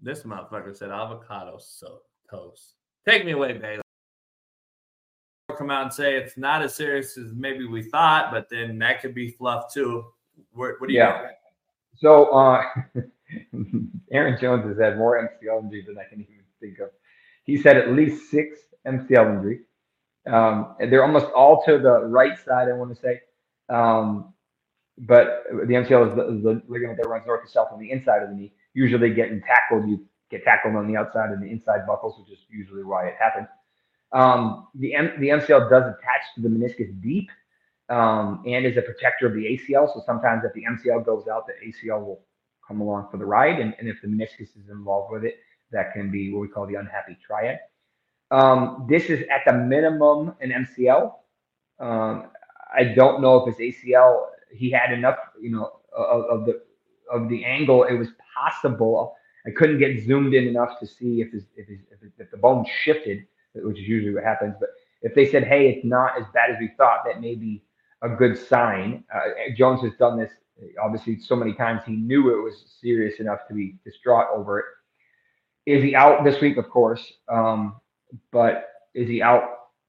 This 0.00 0.22
motherfucker 0.22 0.76
said 0.76 0.90
avocado 0.90 1.58
so 1.58 2.00
toast. 2.30 2.74
Take 3.06 3.24
me 3.24 3.32
away, 3.32 3.54
Bailey. 3.54 3.82
Come 5.56 5.70
out 5.70 5.82
and 5.82 5.92
say 5.92 6.16
it's 6.16 6.36
not 6.36 6.62
as 6.62 6.74
serious 6.74 7.18
as 7.18 7.32
maybe 7.34 7.66
we 7.66 7.82
thought, 7.82 8.30
but 8.30 8.48
then 8.48 8.78
that 8.78 9.02
could 9.02 9.14
be 9.14 9.30
fluff 9.30 9.72
too. 9.72 10.06
What, 10.52 10.74
what 10.78 10.88
do 10.88 10.92
you 10.92 11.00
Yeah. 11.00 11.28
So 11.96 12.26
uh, 12.26 12.62
Aaron 14.12 14.40
Jones 14.40 14.66
has 14.66 14.78
had 14.78 14.96
more 14.96 15.18
MCL 15.18 15.62
injuries 15.62 15.86
than 15.86 15.98
I 15.98 16.04
can 16.04 16.20
even 16.20 16.44
think 16.60 16.78
of. 16.78 16.90
He's 17.44 17.64
had 17.64 17.76
at 17.76 17.92
least 17.92 18.30
six 18.30 18.58
MCL 18.86 19.36
injuries. 19.36 19.62
Um, 20.26 20.76
and 20.80 20.92
they're 20.92 21.04
almost 21.04 21.26
all 21.32 21.62
to 21.64 21.78
the 21.78 22.04
right 22.04 22.38
side, 22.38 22.68
I 22.68 22.72
want 22.72 22.94
to 22.94 23.00
say. 23.00 23.20
Um, 23.68 24.32
but 24.98 25.44
the 25.50 25.74
MCL 25.74 26.10
is 26.10 26.14
the, 26.16 26.36
is 26.36 26.42
the 26.42 26.62
ligament 26.68 26.98
that 27.02 27.08
runs 27.08 27.26
north 27.26 27.44
to 27.44 27.50
south 27.50 27.68
on 27.72 27.80
the 27.80 27.90
inside 27.90 28.22
of 28.22 28.28
the 28.28 28.34
knee. 28.34 28.52
Usually 28.74 29.12
getting 29.12 29.40
tackled, 29.42 29.88
you 29.88 30.04
get 30.30 30.44
tackled 30.44 30.74
on 30.76 30.86
the 30.86 30.96
outside 30.96 31.30
and 31.30 31.42
the 31.42 31.50
inside 31.50 31.86
buckles, 31.86 32.18
which 32.18 32.30
is 32.30 32.44
usually 32.48 32.84
why 32.84 33.06
it 33.06 33.14
happens. 33.18 33.48
Um, 34.12 34.68
the, 34.74 34.94
M- 34.94 35.20
the 35.20 35.28
MCL 35.28 35.70
does 35.70 35.84
attach 35.84 36.22
to 36.34 36.42
the 36.42 36.48
meniscus 36.48 37.00
deep 37.02 37.30
um, 37.88 38.42
and 38.46 38.64
is 38.66 38.76
a 38.76 38.82
protector 38.82 39.26
of 39.26 39.34
the 39.34 39.44
ACL. 39.44 39.92
So 39.92 40.02
sometimes 40.06 40.44
if 40.44 40.52
the 40.52 40.64
MCL 40.64 41.04
goes 41.04 41.28
out, 41.28 41.46
the 41.46 41.54
ACL 41.66 42.04
will 42.04 42.20
come 42.66 42.80
along 42.80 43.08
for 43.10 43.16
the 43.16 43.26
ride. 43.26 43.60
And, 43.60 43.74
and 43.78 43.88
if 43.88 44.00
the 44.02 44.08
meniscus 44.08 44.56
is 44.56 44.68
involved 44.70 45.12
with 45.12 45.24
it, 45.24 45.36
that 45.72 45.92
can 45.92 46.10
be 46.10 46.32
what 46.32 46.40
we 46.40 46.48
call 46.48 46.66
the 46.66 46.74
unhappy 46.74 47.16
triad. 47.24 47.58
Um, 48.30 48.86
this 48.88 49.04
is 49.04 49.24
at 49.28 49.42
the 49.46 49.52
minimum 49.52 50.34
an 50.40 50.50
MCL. 50.50 51.12
Um, 51.80 52.30
I 52.72 52.84
don't 52.84 53.20
know 53.20 53.44
if 53.44 53.56
his 53.56 53.74
ACL 53.74 54.26
he 54.52 54.70
had 54.70 54.92
enough, 54.92 55.16
you 55.40 55.50
know, 55.50 55.80
of, 55.96 56.24
of 56.24 56.46
the 56.46 56.62
of 57.10 57.28
the 57.28 57.44
angle. 57.44 57.84
It 57.84 57.94
was 57.94 58.08
possible. 58.36 59.16
I 59.46 59.50
couldn't 59.50 59.78
get 59.78 60.04
zoomed 60.04 60.34
in 60.34 60.46
enough 60.46 60.78
to 60.80 60.86
see 60.86 61.20
if 61.20 61.32
his 61.32 61.44
if 61.56 61.66
his 61.68 61.80
if, 61.90 62.00
his, 62.00 62.12
if 62.18 62.30
the 62.30 62.36
bone 62.36 62.64
shifted, 62.82 63.26
which 63.54 63.78
is 63.78 63.88
usually 63.88 64.14
what 64.14 64.24
happens. 64.24 64.54
But 64.60 64.70
if 65.02 65.14
they 65.14 65.30
said, 65.30 65.44
"Hey, 65.44 65.68
it's 65.70 65.84
not 65.84 66.18
as 66.18 66.26
bad 66.34 66.50
as 66.50 66.56
we 66.60 66.70
thought," 66.76 67.04
that 67.06 67.20
may 67.20 67.34
be 67.34 67.62
a 68.02 68.08
good 68.08 68.38
sign. 68.38 69.04
Uh, 69.14 69.52
Jones 69.56 69.82
has 69.82 69.92
done 69.98 70.18
this 70.18 70.30
obviously 70.82 71.18
so 71.18 71.36
many 71.36 71.54
times. 71.54 71.82
He 71.86 71.92
knew 71.92 72.38
it 72.38 72.42
was 72.42 72.64
serious 72.80 73.20
enough 73.20 73.40
to 73.48 73.54
be 73.54 73.78
distraught 73.84 74.26
over 74.34 74.58
it. 74.58 74.64
Is 75.66 75.82
he 75.82 75.94
out 75.94 76.24
this 76.24 76.40
week? 76.40 76.56
Of 76.56 76.68
course. 76.68 77.12
Um, 77.28 77.80
but 78.32 78.68
is 78.94 79.08
he 79.08 79.22
out 79.22 79.44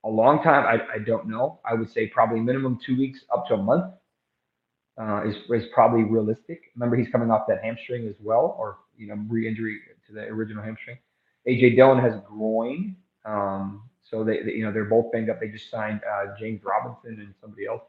a 0.05 0.09
long 0.09 0.43
time? 0.43 0.65
I, 0.65 0.95
I 0.95 0.99
don't 0.99 1.27
know. 1.27 1.59
I 1.65 1.73
would 1.73 1.91
say 1.91 2.07
probably 2.07 2.39
minimum 2.39 2.79
two 2.83 2.97
weeks 2.97 3.25
up 3.33 3.47
to 3.47 3.55
a 3.55 3.57
month 3.57 3.93
uh, 4.99 5.23
is, 5.25 5.35
is 5.49 5.69
probably 5.73 6.03
realistic. 6.03 6.61
Remember, 6.75 6.95
he's 6.95 7.09
coming 7.09 7.31
off 7.31 7.47
that 7.47 7.63
hamstring 7.63 8.07
as 8.07 8.15
well, 8.19 8.55
or 8.59 8.77
you 8.97 9.07
know, 9.07 9.15
re-injury 9.27 9.79
to 10.07 10.13
the 10.13 10.21
original 10.23 10.63
hamstring. 10.63 10.97
AJ 11.47 11.75
Dillon 11.75 11.99
has 11.99 12.13
groin, 12.27 12.95
um, 13.25 13.83
so 14.03 14.23
they, 14.23 14.43
they 14.43 14.51
you 14.51 14.65
know 14.65 14.71
they're 14.71 14.85
both 14.85 15.11
banged 15.11 15.29
up. 15.29 15.39
They 15.39 15.47
just 15.47 15.71
signed 15.71 16.01
uh, 16.09 16.37
James 16.39 16.61
Robinson 16.63 17.19
and 17.19 17.33
somebody 17.41 17.65
else, 17.65 17.81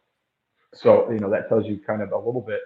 so 0.75 1.11
you 1.11 1.19
know 1.19 1.31
that 1.31 1.49
tells 1.49 1.67
you 1.67 1.79
kind 1.87 2.03
of 2.03 2.13
a 2.13 2.17
little 2.17 2.41
bit. 2.41 2.61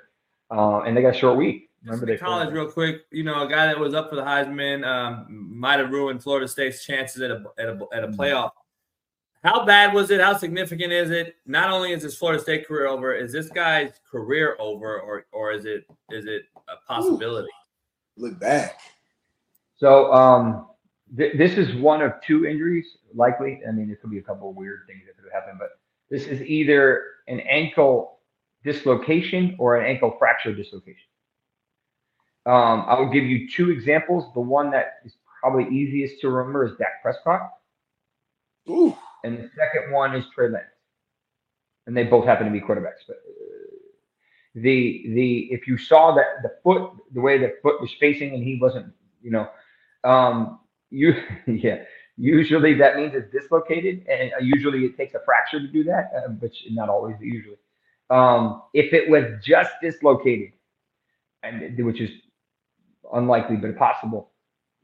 Uh, 0.51 0.83
and 0.83 0.97
they 0.97 1.03
got 1.03 1.15
a 1.15 1.19
short 1.19 1.37
week. 1.37 1.71
Remember 1.85 2.07
they 2.07 2.17
college 2.17 2.53
real 2.53 2.71
quick. 2.71 3.03
You 3.11 3.25
know, 3.25 3.43
a 3.43 3.49
guy 3.49 3.67
that 3.67 3.79
was 3.79 3.95
up 3.95 4.11
for 4.11 4.17
the 4.17 4.23
Heisman 4.23 4.87
um, 4.87 5.27
might 5.29 5.79
have 5.81 5.91
ruined 5.91 6.23
Florida 6.23 6.47
State's 6.47 6.85
chances 6.85 7.23
at 7.23 7.31
a 7.31 7.45
at 7.59 7.69
a, 7.69 7.87
at 7.93 8.05
a 8.05 8.09
playoff. 8.09 8.51
How 9.47 9.65
bad 9.65 9.95
was 9.95 10.11
it? 10.11 10.21
How 10.21 10.37
significant 10.37 10.93
is 10.93 11.11
it? 11.11 11.37
Not 11.47 11.71
only 11.71 11.93
is 11.93 12.03
his 12.03 12.17
Florida 12.17 12.43
State 12.43 12.67
career 12.67 12.89
over, 12.89 13.15
is 13.15 13.33
this 13.33 13.49
guy's 13.49 13.93
career 14.11 14.57
over, 14.59 15.01
or 15.01 15.27
or 15.31 15.53
is 15.53 15.67
it 15.67 15.87
is 16.11 16.27
it 16.27 16.47
a 16.69 16.85
possibility? 16.85 17.49
Look 18.17 18.41
back. 18.41 18.81
So 19.77 20.13
um, 20.13 20.67
th- 21.17 21.39
this 21.39 21.53
is 21.53 21.77
one 21.77 22.03
of 22.03 22.15
two 22.27 22.45
injuries, 22.45 22.99
likely. 23.15 23.61
I 23.69 23.71
mean, 23.71 23.89
it 23.89 24.01
could 24.01 24.11
be 24.11 24.19
a 24.19 24.23
couple 24.23 24.51
of 24.51 24.57
weird 24.57 24.81
things 24.89 25.03
that 25.07 25.23
could 25.23 25.33
happen, 25.33 25.57
but 25.61 25.79
this 26.11 26.25
is 26.25 26.43
either 26.43 27.05
an 27.29 27.39
ankle 27.41 28.19
dislocation 28.65 29.55
or 29.61 29.77
an 29.77 29.87
ankle 29.87 30.17
fracture 30.19 30.57
dislocation. 30.57 31.07
Um, 32.47 32.85
I 32.89 32.99
will 32.99 33.11
give 33.11 33.25
you 33.25 33.49
two 33.49 33.71
examples. 33.71 34.25
The 34.35 34.41
one 34.41 34.73
that 34.73 34.95
is 35.05 35.15
probably 35.41 35.73
easiest 35.73 36.21
to 36.23 36.31
remember 36.31 36.65
is 36.65 36.73
Dak 36.79 37.01
Prescott. 37.01 37.49
Ooh. 38.69 38.97
And 39.27 39.39
the 39.39 39.51
second 39.57 39.93
one 39.93 40.15
is 40.15 40.25
Trey 40.33 40.49
Lance. 40.49 40.67
And 41.87 41.97
they 41.97 42.05
both 42.05 42.25
happen 42.25 42.47
to 42.47 42.53
be 42.53 42.61
quarterbacks. 42.61 43.03
But 43.09 43.17
uh, 43.17 43.57
the 44.55 45.05
the 45.15 45.49
if 45.51 45.67
you 45.67 45.77
saw 45.77 46.15
that 46.15 46.43
the 46.43 46.53
foot, 46.63 46.93
the 47.13 47.21
way 47.21 47.37
the 47.39 47.55
foot 47.63 47.81
was 47.81 47.91
facing, 47.99 48.35
and 48.35 48.43
he 48.43 48.59
wasn't, 48.61 48.93
you 49.21 49.33
know, 49.33 49.49
um, 50.05 50.61
you 50.91 51.15
yeah. 51.47 51.83
Usually 52.19 52.73
that 52.75 52.97
means 52.97 53.15
it's 53.15 53.31
dislocated, 53.31 54.07
and 54.09 54.33
uh, 54.33 54.41
usually 54.41 54.85
it 54.87 54.97
takes 54.97 55.15
a 55.15 55.21
fracture 55.25 55.61
to 55.61 55.67
do 55.67 55.85
that, 55.85 56.11
uh, 56.17 56.29
but 56.29 56.51
not 56.71 56.89
always. 56.89 57.17
Usually, 57.21 57.59
um, 58.11 58.63
if 58.75 58.93
it 58.95 59.11
was 59.11 59.25
just 59.45 59.73
dislocated, 59.83 60.53
and 61.43 61.77
which 61.85 62.01
is 62.01 62.11
unlikely 63.13 63.57
but 63.57 63.77
possible, 63.77 64.31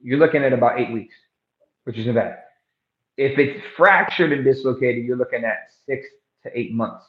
you're 0.02 0.18
looking 0.18 0.44
at 0.44 0.52
about 0.52 0.78
eight 0.78 0.92
weeks, 0.92 1.14
which 1.84 1.96
isn't 1.96 2.14
bad. 2.14 2.38
If 3.16 3.38
it's 3.38 3.62
fractured 3.76 4.32
and 4.32 4.44
dislocated, 4.44 5.04
you're 5.04 5.16
looking 5.16 5.44
at 5.44 5.70
six 5.86 6.06
to 6.44 6.58
eight 6.58 6.72
months. 6.72 7.04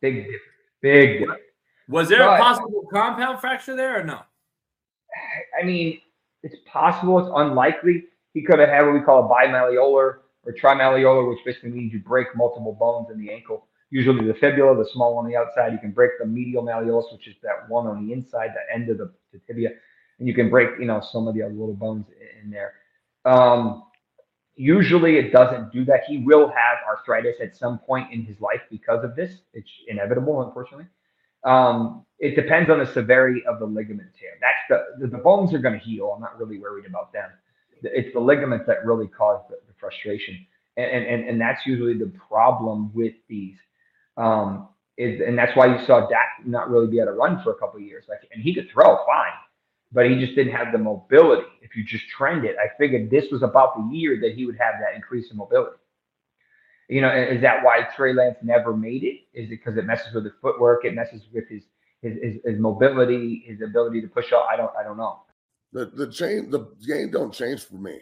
Big 0.00 0.16
difference. 0.16 0.42
Big 0.82 1.18
difference. 1.20 1.42
Was 1.88 2.08
there 2.08 2.20
But- 2.20 2.40
a 2.40 2.42
possible 2.42 2.86
compound 2.90 3.40
fracture 3.40 3.76
there 3.76 4.00
or 4.00 4.04
no? 4.04 4.20
I 5.60 5.64
mean, 5.64 6.00
it's 6.42 6.56
possible. 6.66 7.18
It's 7.20 7.30
unlikely. 7.34 8.04
He 8.32 8.42
could 8.42 8.58
have 8.58 8.68
had 8.68 8.82
what 8.84 8.94
we 8.94 9.00
call 9.00 9.24
a 9.24 9.28
bimalleolar 9.28 9.76
or 9.76 10.52
trimalleolar, 10.60 11.28
which 11.28 11.38
basically 11.44 11.70
means 11.70 11.92
you 11.92 12.00
break 12.00 12.34
multiple 12.34 12.72
bones 12.72 13.10
in 13.10 13.18
the 13.18 13.32
ankle. 13.32 13.68
Usually 13.90 14.26
the 14.26 14.34
fibula, 14.34 14.76
the 14.76 14.88
small 14.90 15.14
one 15.14 15.26
on 15.26 15.30
the 15.30 15.36
outside. 15.36 15.72
You 15.72 15.78
can 15.78 15.92
break 15.92 16.12
the 16.18 16.26
medial 16.26 16.64
malleolus, 16.64 17.12
which 17.12 17.28
is 17.28 17.36
that 17.42 17.68
one 17.68 17.86
on 17.86 18.04
the 18.06 18.12
inside, 18.12 18.48
that 18.48 18.66
end 18.74 18.88
of 18.88 18.98
the, 18.98 19.12
the 19.32 19.38
tibia. 19.46 19.70
and 20.18 20.26
you 20.26 20.34
can 20.34 20.50
break, 20.50 20.70
you 20.80 20.84
know, 20.86 21.00
some 21.12 21.28
of 21.28 21.34
the 21.34 21.42
other 21.42 21.54
little 21.54 21.74
bones 21.74 22.06
in 22.42 22.50
there. 22.50 22.74
Um, 23.24 23.84
usually, 24.56 25.16
it 25.16 25.32
doesn't 25.32 25.72
do 25.72 25.84
that. 25.86 26.04
He 26.06 26.18
will 26.18 26.48
have 26.48 26.78
arthritis 26.88 27.36
at 27.42 27.56
some 27.56 27.78
point 27.78 28.12
in 28.12 28.22
his 28.22 28.40
life 28.40 28.60
because 28.70 29.04
of 29.04 29.16
this. 29.16 29.40
It's 29.52 29.70
inevitable, 29.88 30.42
unfortunately. 30.42 30.86
Um, 31.44 32.06
it 32.18 32.36
depends 32.36 32.70
on 32.70 32.78
the 32.78 32.86
severity 32.86 33.42
of 33.46 33.58
the 33.58 33.66
ligament 33.66 34.08
tear. 34.18 34.30
That's 34.40 34.86
the 35.00 35.08
the, 35.08 35.18
bones 35.18 35.52
are 35.52 35.58
going 35.58 35.78
to 35.78 35.84
heal. 35.84 36.12
I'm 36.14 36.22
not 36.22 36.38
really 36.38 36.58
worried 36.58 36.86
about 36.86 37.12
them. 37.12 37.30
It's 37.82 38.14
the 38.14 38.20
ligaments 38.20 38.66
that 38.66 38.84
really 38.86 39.08
cause 39.08 39.42
the, 39.50 39.56
the 39.66 39.74
frustration, 39.78 40.46
and, 40.78 41.04
and 41.04 41.28
and 41.28 41.40
that's 41.40 41.66
usually 41.66 41.98
the 41.98 42.10
problem 42.28 42.90
with 42.94 43.12
these. 43.28 43.56
Um, 44.16 44.68
is 44.96 45.20
and 45.20 45.36
that's 45.36 45.54
why 45.56 45.66
you 45.66 45.84
saw 45.86 46.08
Dak 46.08 46.46
not 46.46 46.70
really 46.70 46.86
be 46.86 46.98
able 46.98 47.08
to 47.08 47.12
run 47.12 47.42
for 47.42 47.50
a 47.50 47.56
couple 47.56 47.80
years. 47.80 48.04
Like, 48.08 48.20
and 48.32 48.42
he 48.42 48.54
could 48.54 48.70
throw 48.72 48.96
fine, 49.04 49.32
but 49.94 50.10
he 50.10 50.18
just 50.18 50.34
didn't 50.34 50.52
have 50.52 50.72
the 50.72 50.78
mobility. 50.78 51.46
If 51.62 51.76
you 51.76 51.84
just 51.84 52.06
trend 52.08 52.44
it, 52.44 52.56
I 52.58 52.66
figured 52.76 53.10
this 53.10 53.30
was 53.30 53.42
about 53.42 53.76
the 53.76 53.96
year 53.96 54.18
that 54.20 54.34
he 54.34 54.44
would 54.44 54.58
have 54.58 54.74
that 54.80 54.96
increase 54.96 55.30
in 55.30 55.36
mobility. 55.36 55.76
You 56.88 57.00
know, 57.00 57.14
is 57.14 57.40
that 57.40 57.64
why 57.64 57.88
Trey 57.96 58.12
Lance 58.12 58.36
never 58.42 58.76
made 58.76 59.04
it? 59.04 59.20
Is 59.32 59.46
it 59.46 59.50
because 59.50 59.78
it 59.78 59.86
messes 59.86 60.12
with 60.12 60.24
his 60.24 60.34
footwork? 60.42 60.84
It 60.84 60.94
messes 60.94 61.22
with 61.32 61.48
his 61.48 61.62
his, 62.02 62.16
his, 62.22 62.34
his 62.44 62.58
mobility, 62.58 63.42
his 63.46 63.62
ability 63.62 64.02
to 64.02 64.08
push 64.08 64.32
off. 64.32 64.46
I 64.50 64.56
don't 64.56 64.70
I 64.78 64.82
don't 64.82 64.98
know. 64.98 65.20
The 65.72 65.86
the 65.86 66.10
change 66.10 66.50
the 66.50 66.66
game 66.86 67.10
don't 67.10 67.32
change 67.32 67.64
for 67.64 67.76
me. 67.76 68.00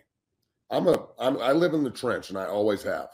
I'm 0.71 0.89
a 0.89 1.07
I'm 1.21 1.39
I 1.39 1.53
live 1.53 1.75
in 1.75 1.85
the 1.85 1.91
trench 1.91 2.31
and 2.31 2.39
I 2.39 2.47
always 2.47 2.83
have. 2.83 3.11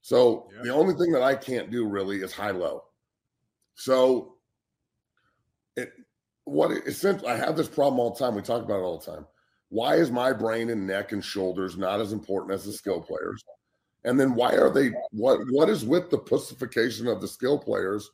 So 0.00 0.48
yeah. 0.54 0.62
the 0.62 0.70
only 0.70 0.94
thing 0.94 1.12
that 1.12 1.22
I 1.22 1.34
can't 1.34 1.70
do 1.70 1.86
really 1.86 2.18
is 2.22 2.32
high 2.32 2.52
low. 2.52 2.84
So 3.74 4.36
it 5.76 5.92
what 6.50 6.72
essentially 6.72 7.30
I 7.30 7.36
have 7.36 7.56
this 7.56 7.68
problem 7.68 8.00
all 8.00 8.10
the 8.10 8.18
time. 8.18 8.34
We 8.34 8.42
talk 8.42 8.62
about 8.62 8.80
it 8.80 8.82
all 8.82 8.98
the 8.98 9.12
time. 9.12 9.26
Why 9.68 9.94
is 9.94 10.10
my 10.10 10.32
brain 10.32 10.70
and 10.70 10.84
neck 10.84 11.12
and 11.12 11.24
shoulders 11.24 11.78
not 11.78 12.00
as 12.00 12.12
important 12.12 12.52
as 12.52 12.64
the 12.64 12.72
skill 12.72 13.00
players? 13.00 13.44
And 14.04 14.18
then 14.18 14.34
why 14.34 14.56
are 14.56 14.70
they 14.70 14.90
what 15.12 15.38
what 15.50 15.68
is 15.68 15.84
with 15.84 16.10
the 16.10 16.18
pussification 16.18 17.06
of 17.06 17.20
the 17.20 17.28
skill 17.28 17.58
players, 17.58 18.10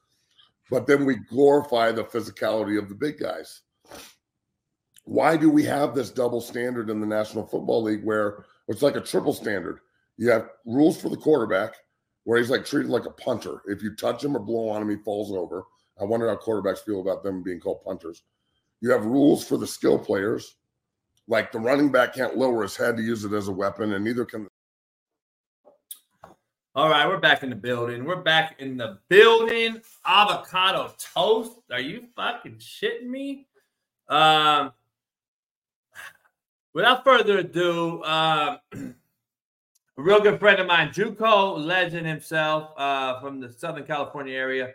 but 0.71 0.87
then 0.87 1.07
we 1.07 1.17
glorify 1.17 1.93
the 1.93 2.05
physicality 2.05 2.79
of 2.79 2.91
the 2.91 2.95
big 2.95 3.19
guys? 3.19 3.63
Why 5.05 5.37
do 5.37 5.49
we 5.49 5.63
have 5.65 5.95
this 5.95 6.11
double 6.11 6.41
standard 6.41 6.91
in 6.91 7.01
the 7.01 7.07
National 7.07 7.47
Football 7.47 7.85
League 7.85 8.05
where 8.05 8.45
it's 8.69 8.83
like 8.83 8.97
a 8.97 9.01
triple 9.01 9.33
standard? 9.33 9.79
You 10.19 10.31
have 10.31 10.51
rules 10.67 11.01
for 11.01 11.09
the 11.09 11.17
quarterback 11.17 11.75
where 12.25 12.39
he's 12.39 12.51
like 12.51 12.67
treated 12.67 12.91
like 12.91 13.07
a 13.07 13.11
punter. 13.11 13.63
If 13.67 13.83
you 13.83 13.95
touch 13.95 14.23
him 14.23 14.37
or 14.37 14.41
blow 14.41 14.69
on 14.69 14.83
him, 14.83 14.91
he 14.91 14.97
falls 14.97 15.33
over. 15.33 15.65
I 16.01 16.05
wonder 16.05 16.29
how 16.29 16.37
quarterbacks 16.37 16.79
feel 16.79 17.01
about 17.01 17.23
them 17.23 17.43
being 17.43 17.61
called 17.61 17.85
punters. 17.85 18.23
You 18.81 18.91
have 18.91 19.07
rules 19.07 19.47
for 19.47 19.57
the 19.57 19.67
skill 19.67 19.99
players, 19.99 20.57
like 21.29 21.51
the 21.51 21.59
running 21.59 21.91
back 21.91 22.15
can't 22.15 22.37
lower 22.37 22.63
his 22.63 22.77
head 22.77 22.97
to 22.97 23.03
use 23.03 23.25
it 23.25 23.33
as 23.33 23.49
a 23.49 23.53
weapon, 23.53 23.95
and 23.95 24.05
neither 24.05 24.25
can. 24.25 24.49
All 26.75 26.91
right, 26.91 27.09
we're 27.09 27.19
back 27.19 27.43
in 27.43 27.49
the 27.49 27.57
building. 27.57 28.05
We're 28.05 28.17
back 28.17 28.57
in 28.59 28.77
the 28.77 28.99
building. 29.09 29.81
Avocado 30.05 30.93
toast. 30.99 31.53
Are 31.73 31.81
you 31.81 32.05
fucking 32.15 32.57
shitting 32.57 33.07
me? 33.07 33.47
Um, 34.09 34.73
without 36.75 37.03
further 37.03 37.39
ado, 37.39 38.05
um, 38.05 38.59
a 38.75 40.03
real 40.03 40.21
good 40.21 40.39
friend 40.39 40.61
of 40.61 40.67
mine, 40.67 40.91
JUCO 40.91 41.65
legend 41.65 42.07
himself 42.07 42.73
uh, 42.77 43.19
from 43.21 43.41
the 43.41 43.51
Southern 43.51 43.85
California 43.85 44.35
area, 44.35 44.75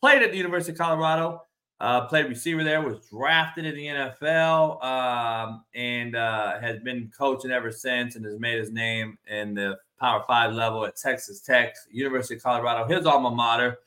played 0.00 0.22
at 0.22 0.30
the 0.30 0.36
University 0.36 0.72
of 0.72 0.78
Colorado, 0.78 1.42
uh, 1.80 2.06
played 2.06 2.26
receiver 2.26 2.64
there, 2.64 2.82
was 2.82 2.98
drafted 3.08 3.64
in 3.64 3.74
the 3.74 3.86
NFL, 3.86 4.84
um, 4.84 5.64
and 5.74 6.16
uh, 6.16 6.60
has 6.60 6.78
been 6.80 7.10
coaching 7.16 7.50
ever 7.50 7.70
since 7.70 8.16
and 8.16 8.24
has 8.24 8.38
made 8.38 8.58
his 8.58 8.70
name 8.70 9.18
in 9.28 9.54
the 9.54 9.78
Power 9.98 10.24
Five 10.26 10.54
level 10.54 10.84
at 10.84 10.96
Texas 10.96 11.40
Tech, 11.40 11.74
University 11.90 12.36
of 12.36 12.42
Colorado, 12.42 12.86
his 12.86 13.06
alma 13.06 13.30
mater. 13.30 13.78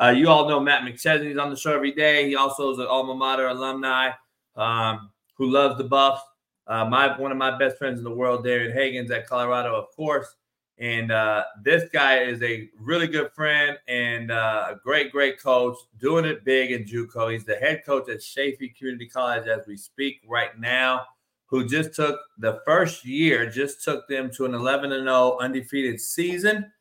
Uh, 0.00 0.10
you 0.10 0.28
all 0.28 0.48
know 0.48 0.60
Matt 0.60 0.82
McChesney. 0.82 1.28
He's 1.28 1.38
on 1.38 1.50
the 1.50 1.56
show 1.56 1.74
every 1.74 1.92
day. 1.92 2.28
He 2.28 2.36
also 2.36 2.70
is 2.70 2.78
an 2.78 2.86
alma 2.86 3.14
mater 3.14 3.48
alumni 3.48 4.10
um, 4.56 5.10
who 5.34 5.50
loves 5.50 5.76
the 5.76 5.84
Buffs. 5.84 6.22
Uh, 6.66 6.84
my 6.84 7.18
one 7.18 7.32
of 7.32 7.38
my 7.38 7.58
best 7.58 7.78
friends 7.78 7.98
in 7.98 8.04
the 8.04 8.14
world, 8.14 8.44
Darian 8.44 8.72
Hagan's 8.72 9.10
at 9.10 9.26
Colorado, 9.26 9.74
of 9.74 9.90
course. 9.94 10.36
And 10.80 11.12
uh, 11.12 11.44
this 11.62 11.90
guy 11.92 12.20
is 12.20 12.42
a 12.42 12.70
really 12.80 13.06
good 13.06 13.32
friend 13.32 13.78
and 13.86 14.30
uh, 14.30 14.68
a 14.70 14.76
great, 14.76 15.12
great 15.12 15.38
coach, 15.38 15.76
doing 16.00 16.24
it 16.24 16.42
big 16.42 16.72
in 16.72 16.84
JUCO. 16.84 17.32
He's 17.32 17.44
the 17.44 17.56
head 17.56 17.82
coach 17.84 18.08
at 18.08 18.22
Chaffey 18.22 18.70
Community 18.70 19.06
College 19.06 19.46
as 19.46 19.66
we 19.66 19.76
speak 19.76 20.22
right 20.26 20.58
now, 20.58 21.04
who 21.46 21.68
just 21.68 21.94
took 21.94 22.18
the 22.38 22.62
first 22.64 23.04
year, 23.04 23.48
just 23.50 23.84
took 23.84 24.08
them 24.08 24.30
to 24.36 24.46
an 24.46 24.54
11 24.54 24.90
0 24.90 25.36
undefeated 25.38 26.00
season. 26.00 26.72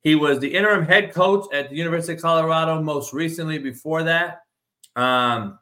He 0.00 0.16
was 0.16 0.40
the 0.40 0.52
interim 0.52 0.84
head 0.84 1.14
coach 1.14 1.46
at 1.54 1.70
the 1.70 1.76
University 1.76 2.14
of 2.14 2.22
Colorado 2.22 2.82
most 2.82 3.12
recently 3.12 3.58
before 3.58 4.02
that. 4.02 4.40
Um, 4.96 5.60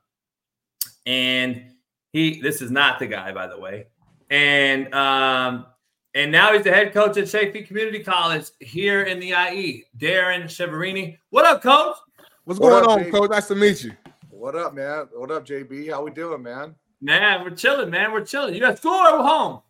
and 1.05 1.73
he, 2.12 2.40
this 2.40 2.62
is 2.62 2.70
not 2.70 2.98
the 2.98 3.06
guy, 3.06 3.32
by 3.32 3.48
the 3.48 3.60
way. 3.60 3.89
And 4.31 4.93
um, 4.94 5.66
and 6.15 6.31
now 6.31 6.53
he's 6.53 6.65
the 6.65 6.71
head 6.71 6.93
coach 6.93 7.17
at 7.17 7.25
Chaffey 7.25 7.67
Community 7.67 8.03
College 8.03 8.47
here 8.61 9.03
in 9.03 9.19
the 9.19 9.33
IE. 9.33 9.85
Darrin 9.97 10.43
Chiaverini. 10.43 11.19
What 11.31 11.47
up, 11.47 11.63
coach? 11.63 11.97
What's 12.45 12.61
what 12.61 12.71
going 12.71 12.85
up, 12.85 12.91
on, 12.91 13.05
JB? 13.05 13.11
coach? 13.13 13.31
Nice 13.31 13.49
to 13.49 13.55
meet 13.55 13.85
you. 13.85 13.93
What 14.31 14.57
up, 14.57 14.75
man? 14.75 15.09
What 15.15 15.31
up, 15.31 15.47
JB? 15.47 15.91
How 15.91 16.03
we 16.03 16.11
doing, 16.11 16.43
man? 16.43 16.75
Man, 17.01 17.43
we're 17.43 17.51
chilling, 17.51 17.91
man. 17.91 18.13
We're 18.13 18.25
chilling. 18.25 18.55
You 18.55 18.65
at 18.65 18.79
school 18.79 18.93
or 18.93 19.23
home? 19.23 19.63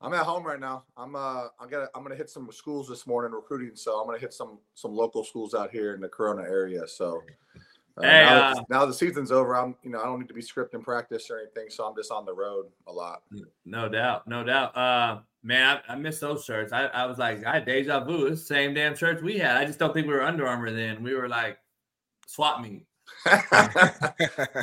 I'm 0.00 0.12
at 0.12 0.26
home 0.26 0.44
right 0.44 0.60
now. 0.60 0.84
I'm 0.96 1.16
uh 1.16 1.46
I 1.58 1.66
got 1.70 1.88
I'm 1.94 2.02
gonna 2.02 2.14
hit 2.14 2.28
some 2.28 2.50
schools 2.52 2.88
this 2.88 3.06
morning 3.06 3.32
recruiting, 3.32 3.74
so 3.74 3.98
I'm 3.98 4.06
gonna 4.06 4.18
hit 4.18 4.34
some 4.34 4.58
some 4.74 4.92
local 4.92 5.24
schools 5.24 5.54
out 5.54 5.70
here 5.70 5.94
in 5.94 6.00
the 6.00 6.08
Corona 6.08 6.42
area. 6.42 6.86
So 6.86 7.22
hey, 8.00 8.24
now, 8.24 8.50
uh, 8.50 8.62
now, 8.68 8.86
the 8.86 8.94
season's 8.94 9.30
over. 9.30 9.54
I'm, 9.56 9.76
you 9.82 9.90
know, 9.90 10.00
I 10.00 10.04
don't 10.04 10.18
need 10.18 10.28
to 10.28 10.34
be 10.34 10.42
scripting 10.42 10.82
practice 10.82 11.30
or 11.30 11.38
anything, 11.38 11.66
so 11.70 11.84
I'm 11.84 11.94
just 11.94 12.10
on 12.10 12.24
the 12.24 12.34
road 12.34 12.66
a 12.86 12.92
lot. 12.92 13.22
No 13.64 13.88
doubt, 13.88 14.26
no 14.26 14.42
doubt. 14.42 14.76
Uh, 14.76 15.20
man, 15.42 15.78
I, 15.88 15.92
I 15.92 15.96
miss 15.96 16.18
those 16.18 16.44
shirts. 16.44 16.72
I, 16.72 16.86
I 16.86 17.06
was 17.06 17.18
like, 17.18 17.44
I 17.44 17.54
had 17.54 17.66
deja 17.66 18.04
vu. 18.04 18.26
It's 18.26 18.40
the 18.40 18.46
same 18.46 18.74
damn 18.74 18.96
shirts 18.96 19.22
we 19.22 19.38
had. 19.38 19.56
I 19.56 19.64
just 19.64 19.78
don't 19.78 19.94
think 19.94 20.06
we 20.06 20.14
were 20.14 20.22
Under 20.22 20.46
Armour 20.46 20.72
then. 20.72 21.02
We 21.02 21.14
were 21.14 21.28
like 21.28 21.58
swap 22.26 22.60
meet. 22.60 22.86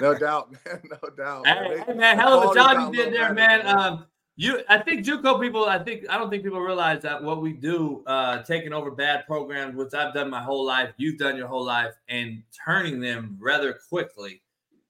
no 0.01 0.15
doubt, 0.17 0.51
man. 0.51 0.81
No 0.91 1.09
doubt. 1.15 1.47
Hey, 1.47 1.83
hey 1.87 1.93
man, 1.93 2.17
hell 2.17 2.41
of 2.41 2.51
a 2.51 2.55
job 2.55 2.93
you 2.93 3.03
did 3.03 3.13
there, 3.13 3.33
man. 3.33 3.65
Um, 3.65 4.05
you, 4.37 4.61
I 4.69 4.79
think 4.79 5.05
JUCO 5.05 5.41
people. 5.41 5.65
I 5.65 5.79
think 5.79 6.05
I 6.09 6.17
don't 6.17 6.29
think 6.29 6.43
people 6.43 6.61
realize 6.61 7.01
that 7.03 7.21
what 7.21 7.41
we 7.41 7.53
do, 7.53 8.03
uh, 8.07 8.41
taking 8.43 8.73
over 8.73 8.91
bad 8.91 9.25
programs, 9.27 9.75
which 9.75 9.93
I've 9.93 10.13
done 10.13 10.29
my 10.29 10.41
whole 10.41 10.65
life, 10.65 10.93
you've 10.97 11.17
done 11.17 11.37
your 11.37 11.47
whole 11.47 11.65
life, 11.65 11.93
and 12.07 12.41
turning 12.65 12.99
them 12.99 13.37
rather 13.39 13.77
quickly. 13.89 14.41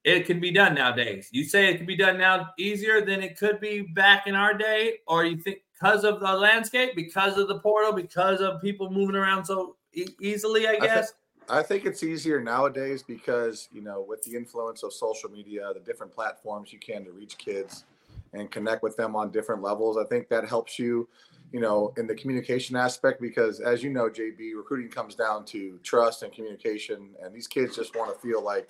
It 0.03 0.25
can 0.25 0.39
be 0.39 0.51
done 0.51 0.73
nowadays. 0.75 1.29
You 1.31 1.43
say 1.43 1.69
it 1.71 1.77
can 1.77 1.85
be 1.85 1.95
done 1.95 2.17
now 2.17 2.49
easier 2.57 3.05
than 3.05 3.21
it 3.21 3.37
could 3.37 3.59
be 3.59 3.81
back 3.81 4.25
in 4.25 4.35
our 4.35 4.53
day, 4.53 4.99
or 5.07 5.25
you 5.25 5.37
think 5.37 5.59
because 5.73 6.03
of 6.03 6.19
the 6.19 6.33
landscape, 6.33 6.95
because 6.95 7.37
of 7.37 7.47
the 7.47 7.59
portal, 7.59 7.93
because 7.93 8.41
of 8.41 8.61
people 8.61 8.89
moving 8.89 9.15
around 9.15 9.45
so 9.45 9.75
e- 9.93 10.05
easily? 10.21 10.67
I 10.67 10.77
guess. 10.79 11.13
I, 11.49 11.55
th- 11.55 11.63
I 11.63 11.63
think 11.63 11.85
it's 11.85 12.03
easier 12.03 12.39
nowadays 12.39 13.03
because 13.03 13.67
you 13.71 13.81
know, 13.81 14.05
with 14.07 14.23
the 14.23 14.35
influence 14.35 14.83
of 14.83 14.93
social 14.93 15.29
media, 15.29 15.71
the 15.73 15.79
different 15.81 16.13
platforms 16.13 16.71
you 16.71 16.79
can 16.79 17.03
to 17.05 17.11
reach 17.11 17.37
kids 17.37 17.85
and 18.33 18.51
connect 18.51 18.83
with 18.83 18.95
them 18.95 19.15
on 19.15 19.31
different 19.31 19.61
levels. 19.61 19.97
I 19.97 20.05
think 20.05 20.29
that 20.29 20.47
helps 20.47 20.79
you, 20.79 21.07
you 21.51 21.59
know, 21.59 21.93
in 21.97 22.07
the 22.07 22.15
communication 22.15 22.75
aspect 22.75 23.21
because 23.21 23.59
as 23.59 23.83
you 23.83 23.89
know, 23.89 24.09
JB, 24.09 24.55
recruiting 24.55 24.89
comes 24.89 25.15
down 25.15 25.45
to 25.45 25.79
trust 25.83 26.23
and 26.23 26.31
communication, 26.31 27.15
and 27.21 27.33
these 27.33 27.47
kids 27.47 27.75
just 27.75 27.95
want 27.95 28.13
to 28.13 28.19
feel 28.21 28.43
like, 28.43 28.69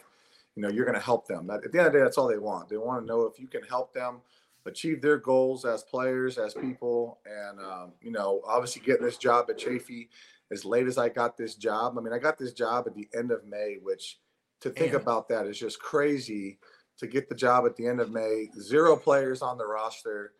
you 0.56 0.64
know, 0.64 0.70
you're 0.70 0.86
going 0.86 0.98
to 0.98 1.04
help 1.04 1.28
them. 1.28 1.50
At 1.50 1.62
the 1.72 1.78
end 1.78 1.88
of 1.88 1.94
the 1.94 2.00
day, 2.00 2.04
that's 2.04 2.18
all 2.18 2.28
they 2.28 2.38
want. 2.38 2.70
They 2.70 2.78
want 2.78 3.02
to 3.02 3.06
know 3.06 3.24
if 3.24 3.40
you 3.40 3.48
can 3.48 3.64
help 3.64 3.94
them 3.94 4.22
achieve 4.66 5.02
their 5.02 5.18
goals 5.18 5.66
as 5.66 5.84
players, 5.84 6.38
as 6.38 6.54
people, 6.54 7.20
and 7.26 7.60
um, 7.60 7.94
you 8.02 8.12
know, 8.12 8.42
obviously 8.46 8.82
getting 8.82 9.06
this 9.06 9.18
job 9.18 9.46
at 9.50 9.58
Chaffey 9.58 10.10
as 10.52 10.66
late 10.66 10.88
as 10.88 10.98
I 10.98 11.10
got 11.10 11.38
this 11.38 11.56
job. 11.56 11.98
I 11.98 12.02
mean, 12.02 12.14
I 12.14 12.20
got 12.20 12.38
this 12.38 12.54
job 12.54 12.86
at 12.88 12.96
the 12.96 13.08
end 13.18 13.32
of 13.32 13.46
May, 13.46 13.78
which 13.82 14.20
to 14.62 14.70
think 14.70 14.94
about 14.94 15.28
that 15.30 15.48
is 15.48 15.58
just 15.58 15.80
crazy 15.80 16.60
to 17.02 17.08
get 17.08 17.28
the 17.28 17.36
job 17.36 17.66
at 17.66 17.76
the 17.76 17.88
end 17.88 18.00
of 18.00 18.12
May. 18.12 18.48
Zero 18.60 18.96
players 18.96 19.42
on 19.42 19.58
the 19.58 19.66
roster, 19.66 20.34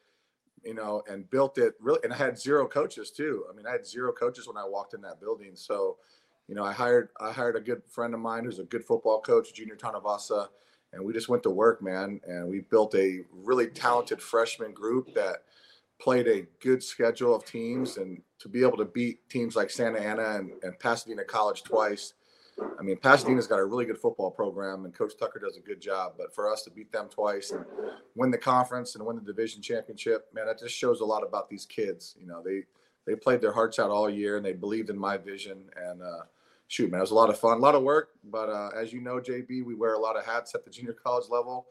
you 0.64 0.76
know, 0.76 1.02
and 1.10 1.28
built 1.32 1.58
it 1.58 1.74
really. 1.82 2.00
And 2.04 2.14
I 2.14 2.16
had 2.16 2.40
zero 2.40 2.68
coaches 2.68 3.10
too. 3.10 3.46
I 3.52 3.56
mean, 3.56 3.66
I 3.66 3.72
had 3.72 3.86
zero 3.86 4.14
coaches 4.14 4.48
when 4.48 4.58
I 4.58 4.64
walked 4.64 4.94
in 4.94 5.02
that 5.02 5.20
building. 5.20 5.54
So, 5.56 5.98
you 6.48 6.54
know, 6.54 6.64
I 6.64 6.72
hired 6.72 7.10
I 7.20 7.32
hired 7.32 7.56
a 7.56 7.62
good 7.62 7.82
friend 7.90 8.14
of 8.14 8.20
mine 8.20 8.46
who's 8.46 8.60
a 8.60 8.64
good 8.64 8.86
football 8.86 9.22
coach, 9.22 9.56
Junior 9.56 9.76
Tanavasa, 9.76 10.50
and 10.94 11.04
we 11.04 11.14
just 11.14 11.30
went 11.30 11.42
to 11.44 11.50
work, 11.50 11.82
man. 11.82 12.22
And 12.28 12.48
we 12.48 12.60
built 12.60 12.94
a 12.94 13.22
really 13.32 13.68
talented 13.68 14.22
freshman 14.22 14.72
group 14.72 15.16
that 15.16 15.38
played 16.00 16.28
a 16.28 16.46
good 16.60 16.84
schedule 16.84 17.36
of 17.36 17.44
teams 17.44 17.98
and 17.98 18.22
to 18.38 18.50
be 18.50 18.62
able 18.62 18.78
to 18.78 18.86
beat 18.86 19.28
teams 19.30 19.56
like 19.56 19.72
Santa 19.72 20.00
Ana 20.00 20.38
and, 20.38 20.52
and 20.62 20.78
Pasadena 20.78 21.24
College 21.24 21.64
twice 21.64 22.14
I 22.80 22.84
mean, 22.84 22.98
Pasadena's 22.98 23.48
got 23.48 23.60
a 23.60 23.66
really 23.66 23.86
good 23.86 23.98
football 23.98 24.32
program, 24.32 24.86
and 24.86 24.94
Coach 24.94 25.14
Tucker 25.20 25.40
does 25.40 25.58
a 25.58 25.62
good 25.62 25.82
job. 25.82 26.14
But 26.18 26.34
for 26.34 26.52
us 26.52 26.64
to 26.64 26.72
beat 26.72 26.92
them 26.92 27.08
twice 27.10 27.52
and 27.52 27.66
win 28.16 28.32
the 28.32 28.38
conference 28.38 28.96
and 28.96 29.06
win 29.06 29.16
the 29.16 29.22
division 29.22 29.62
championship, 29.62 30.28
man, 30.34 30.48
that 30.48 30.60
just 30.60 30.76
shows 30.76 31.02
a 31.02 31.06
lot 31.06 31.24
about 31.24 31.50
these 31.50 31.66
kids. 31.66 32.16
You 32.20 32.28
know, 32.28 32.42
they 32.44 32.64
they 33.06 33.16
played 33.16 33.42
their 33.42 33.54
hearts 33.54 33.80
out 33.80 33.90
all 33.90 34.10
year, 34.10 34.38
and 34.38 34.46
they 34.46 34.54
believed 34.54 34.90
in 34.90 34.98
my 34.98 35.18
vision. 35.18 35.70
And 35.76 36.02
uh, 36.02 36.24
shoot, 36.68 36.92
man, 36.92 37.00
it 37.00 37.02
was 37.02 37.12
a 37.12 37.16
lot 37.16 37.30
of 37.30 37.40
fun, 37.40 37.58
a 37.58 37.62
lot 37.62 37.76
of 37.76 37.84
work. 37.84 38.10
But 38.24 38.50
uh, 38.50 38.70
as 38.76 38.92
you 38.92 39.02
know, 39.02 39.20
JB, 39.20 39.64
we 39.64 39.76
wear 39.76 39.94
a 39.94 40.00
lot 40.00 40.18
of 40.18 40.26
hats 40.26 40.54
at 40.56 40.66
the 40.66 40.72
junior 40.72 40.94
college 40.94 41.30
level. 41.30 41.68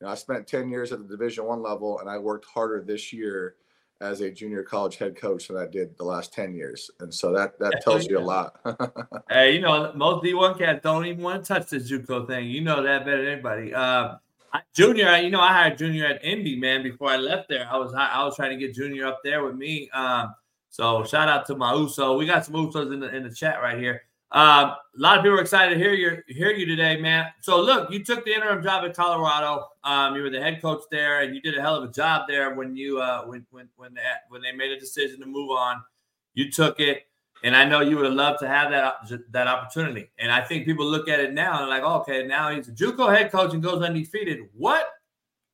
You 0.00 0.06
know, 0.06 0.12
I 0.12 0.14
spent 0.14 0.46
10 0.46 0.68
years 0.68 0.92
at 0.92 1.00
the 1.00 1.08
Division 1.08 1.44
One 1.44 1.62
level, 1.62 1.98
and 2.00 2.08
I 2.08 2.18
worked 2.18 2.46
harder 2.46 2.82
this 2.82 3.12
year 3.12 3.56
as 4.00 4.20
a 4.20 4.30
junior 4.30 4.62
college 4.62 4.96
head 4.96 5.16
coach 5.16 5.48
than 5.48 5.56
I 5.56 5.66
did 5.66 5.96
the 5.96 6.04
last 6.04 6.32
10 6.32 6.54
years. 6.54 6.90
And 7.00 7.12
so 7.12 7.32
that 7.32 7.58
that 7.58 7.82
tells 7.82 8.06
you 8.06 8.18
a 8.18 8.20
lot. 8.20 8.60
hey, 9.30 9.54
you 9.54 9.60
know, 9.60 9.92
most 9.94 10.24
D1 10.24 10.58
cats 10.58 10.80
don't 10.82 11.06
even 11.06 11.22
want 11.22 11.44
to 11.44 11.48
touch 11.48 11.70
the 11.70 11.78
JUCO 11.78 12.26
thing. 12.26 12.48
You 12.48 12.60
know 12.60 12.82
that 12.82 13.04
better 13.04 13.24
than 13.24 13.32
anybody. 13.32 13.74
Uh, 13.74 14.16
junior, 14.74 15.16
you 15.16 15.30
know, 15.30 15.40
I 15.40 15.52
hired 15.52 15.78
Junior 15.78 16.06
at 16.06 16.24
Indy, 16.24 16.56
man. 16.56 16.82
Before 16.82 17.10
I 17.10 17.16
left 17.16 17.48
there, 17.48 17.68
I 17.70 17.76
was 17.76 17.92
I 17.94 18.24
was 18.24 18.36
trying 18.36 18.50
to 18.50 18.56
get 18.56 18.74
Junior 18.74 19.06
up 19.06 19.20
there 19.24 19.44
with 19.44 19.56
me. 19.56 19.90
Um, 19.90 20.34
so 20.70 21.04
shout 21.04 21.28
out 21.28 21.46
to 21.46 21.56
my 21.56 21.74
USO. 21.74 22.16
We 22.16 22.26
got 22.26 22.44
some 22.44 22.54
USOs 22.54 22.92
in 22.92 23.00
the 23.00 23.14
in 23.14 23.24
the 23.24 23.34
chat 23.34 23.60
right 23.60 23.78
here. 23.78 24.02
Um, 24.30 24.42
a 24.42 24.76
lot 24.96 25.16
of 25.16 25.24
people 25.24 25.38
are 25.38 25.40
excited 25.40 25.74
to 25.74 25.80
hear 25.80 25.94
you 25.94 26.22
hear 26.28 26.50
you 26.50 26.66
today, 26.66 27.00
man. 27.00 27.28
So 27.40 27.60
look, 27.60 27.90
you 27.90 28.04
took 28.04 28.24
the 28.26 28.34
interim 28.34 28.62
job 28.62 28.84
at 28.84 28.94
Colorado. 28.94 29.68
Um, 29.84 30.16
you 30.16 30.22
were 30.22 30.30
the 30.30 30.40
head 30.40 30.60
coach 30.60 30.82
there, 30.90 31.22
and 31.22 31.34
you 31.34 31.40
did 31.40 31.56
a 31.56 31.62
hell 31.62 31.76
of 31.76 31.88
a 31.88 31.92
job 31.92 32.28
there 32.28 32.54
when 32.54 32.76
you 32.76 33.00
uh, 33.00 33.24
when 33.24 33.46
when 33.50 33.68
when 33.76 33.94
they, 33.94 34.02
when 34.28 34.42
they 34.42 34.52
made 34.52 34.70
a 34.70 34.78
decision 34.78 35.20
to 35.20 35.26
move 35.26 35.50
on. 35.50 35.82
You 36.34 36.50
took 36.50 36.78
it, 36.78 37.06
and 37.42 37.56
I 37.56 37.64
know 37.64 37.80
you 37.80 37.96
would 37.96 38.04
have 38.04 38.14
loved 38.14 38.40
to 38.40 38.48
have 38.48 38.70
that 38.70 38.96
that 39.30 39.46
opportunity. 39.46 40.10
And 40.18 40.30
I 40.30 40.42
think 40.42 40.66
people 40.66 40.84
look 40.84 41.08
at 41.08 41.20
it 41.20 41.32
now 41.32 41.60
and 41.60 41.70
like, 41.70 41.82
oh, 41.82 42.00
okay, 42.00 42.26
now 42.26 42.50
he's 42.50 42.68
a 42.68 42.72
JUCO 42.72 43.16
head 43.16 43.32
coach 43.32 43.54
and 43.54 43.62
goes 43.62 43.82
undefeated. 43.82 44.40
What 44.54 44.88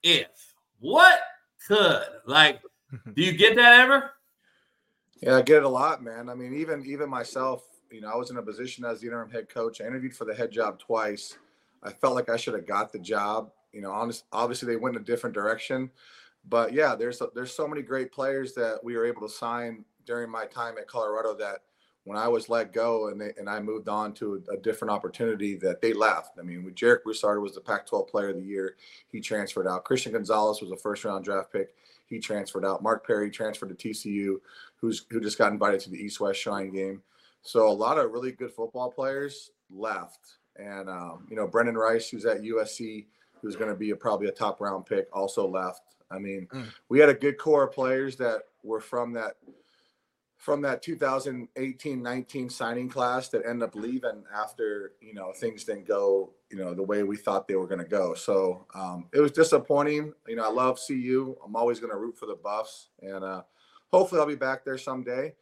if? 0.02 0.54
What 0.80 1.20
could? 1.68 2.02
Like, 2.26 2.60
do 3.14 3.22
you 3.22 3.32
get 3.32 3.54
that 3.54 3.80
ever? 3.80 4.10
Yeah, 5.20 5.36
I 5.36 5.42
get 5.42 5.58
it 5.58 5.64
a 5.64 5.68
lot, 5.68 6.02
man. 6.02 6.28
I 6.28 6.34
mean, 6.34 6.54
even 6.54 6.84
even 6.86 7.08
myself 7.08 7.62
you 7.94 8.00
know, 8.00 8.10
I 8.10 8.16
was 8.16 8.30
in 8.30 8.36
a 8.38 8.42
position 8.42 8.84
as 8.84 9.00
the 9.00 9.06
interim 9.06 9.30
head 9.30 9.48
coach. 9.48 9.80
I 9.80 9.86
interviewed 9.86 10.16
for 10.16 10.24
the 10.24 10.34
head 10.34 10.50
job 10.50 10.80
twice. 10.80 11.38
I 11.82 11.90
felt 11.90 12.16
like 12.16 12.28
I 12.28 12.36
should 12.36 12.54
have 12.54 12.66
got 12.66 12.92
the 12.92 12.98
job. 12.98 13.52
You 13.72 13.82
know, 13.82 13.92
honest, 13.92 14.24
obviously 14.32 14.66
they 14.66 14.76
went 14.76 14.96
in 14.96 15.02
a 15.02 15.04
different 15.04 15.34
direction, 15.34 15.90
but 16.48 16.72
yeah, 16.72 16.96
there's 16.96 17.22
there's 17.34 17.54
so 17.54 17.68
many 17.68 17.82
great 17.82 18.10
players 18.12 18.52
that 18.54 18.80
we 18.82 18.96
were 18.96 19.06
able 19.06 19.22
to 19.22 19.28
sign 19.28 19.84
during 20.06 20.28
my 20.28 20.44
time 20.46 20.74
at 20.78 20.88
Colorado 20.88 21.34
that 21.36 21.58
when 22.02 22.18
I 22.18 22.28
was 22.28 22.48
let 22.48 22.72
go 22.72 23.08
and 23.08 23.20
they, 23.20 23.32
and 23.38 23.48
I 23.48 23.60
moved 23.60 23.88
on 23.88 24.12
to 24.14 24.42
a, 24.50 24.54
a, 24.54 24.56
different 24.58 24.92
opportunity 24.92 25.56
that 25.56 25.80
they 25.80 25.94
left. 25.94 26.38
I 26.38 26.42
mean, 26.42 26.62
with 26.62 26.74
Jarek 26.74 27.02
Broussard 27.02 27.40
was 27.40 27.54
the 27.54 27.62
Pac-12 27.62 28.08
Player 28.10 28.28
of 28.28 28.36
the 28.36 28.42
Year. 28.42 28.76
He 29.08 29.20
transferred 29.20 29.66
out. 29.66 29.84
Christian 29.84 30.12
Gonzalez 30.12 30.60
was 30.60 30.70
a 30.70 30.76
first-round 30.76 31.24
draft 31.24 31.50
pick. 31.50 31.74
He 32.04 32.18
transferred 32.18 32.66
out. 32.66 32.82
Mark 32.82 33.06
Perry 33.06 33.30
transferred 33.30 33.70
to 33.70 33.88
TCU, 33.88 34.36
who's 34.76 35.06
who 35.10 35.18
just 35.18 35.38
got 35.38 35.52
invited 35.52 35.80
to 35.80 35.90
the 35.90 35.96
East-West 35.96 36.38
Shrine 36.38 36.70
game. 36.70 37.02
So 37.44 37.68
a 37.68 37.72
lot 37.72 37.98
of 37.98 38.10
really 38.10 38.32
good 38.32 38.50
football 38.50 38.90
players 38.90 39.50
left, 39.70 40.18
and 40.56 40.88
um, 40.88 41.26
you 41.30 41.36
know 41.36 41.46
Brenden 41.46 41.74
Rice, 41.74 42.08
who's 42.08 42.24
at 42.24 42.40
USC, 42.40 43.06
who's 43.42 43.54
going 43.54 43.70
to 43.70 43.76
be 43.76 43.90
a, 43.90 43.96
probably 43.96 44.28
a 44.28 44.32
top 44.32 44.60
round 44.60 44.86
pick, 44.86 45.06
also 45.12 45.46
left. 45.46 45.82
I 46.10 46.18
mean, 46.18 46.48
mm. 46.52 46.66
we 46.88 46.98
had 46.98 47.10
a 47.10 47.14
good 47.14 47.38
core 47.38 47.64
of 47.64 47.72
players 47.72 48.16
that 48.16 48.40
were 48.62 48.80
from 48.80 49.12
that 49.12 49.34
from 50.38 50.60
that 50.62 50.82
2018-19 50.84 52.52
signing 52.52 52.88
class 52.88 53.28
that 53.30 53.46
end 53.46 53.62
up 53.62 53.74
leaving 53.74 54.24
after 54.34 54.92
you 55.00 55.14
know 55.14 55.32
things 55.32 55.64
didn't 55.64 55.86
go 55.86 56.32
you 56.50 56.58
know 56.58 56.74
the 56.74 56.82
way 56.82 57.02
we 57.02 57.16
thought 57.16 57.46
they 57.46 57.56
were 57.56 57.66
going 57.66 57.78
to 57.78 57.84
go. 57.84 58.14
So 58.14 58.66
um, 58.74 59.06
it 59.12 59.20
was 59.20 59.32
disappointing. 59.32 60.14
You 60.26 60.36
know, 60.36 60.44
I 60.44 60.50
love 60.50 60.80
CU. 60.86 61.36
I'm 61.44 61.56
always 61.56 61.78
going 61.78 61.92
to 61.92 61.98
root 61.98 62.16
for 62.16 62.24
the 62.24 62.36
Buffs, 62.36 62.88
and 63.02 63.22
uh, 63.22 63.42
hopefully 63.92 64.22
I'll 64.22 64.26
be 64.26 64.34
back 64.34 64.64
there 64.64 64.78
someday 64.78 65.34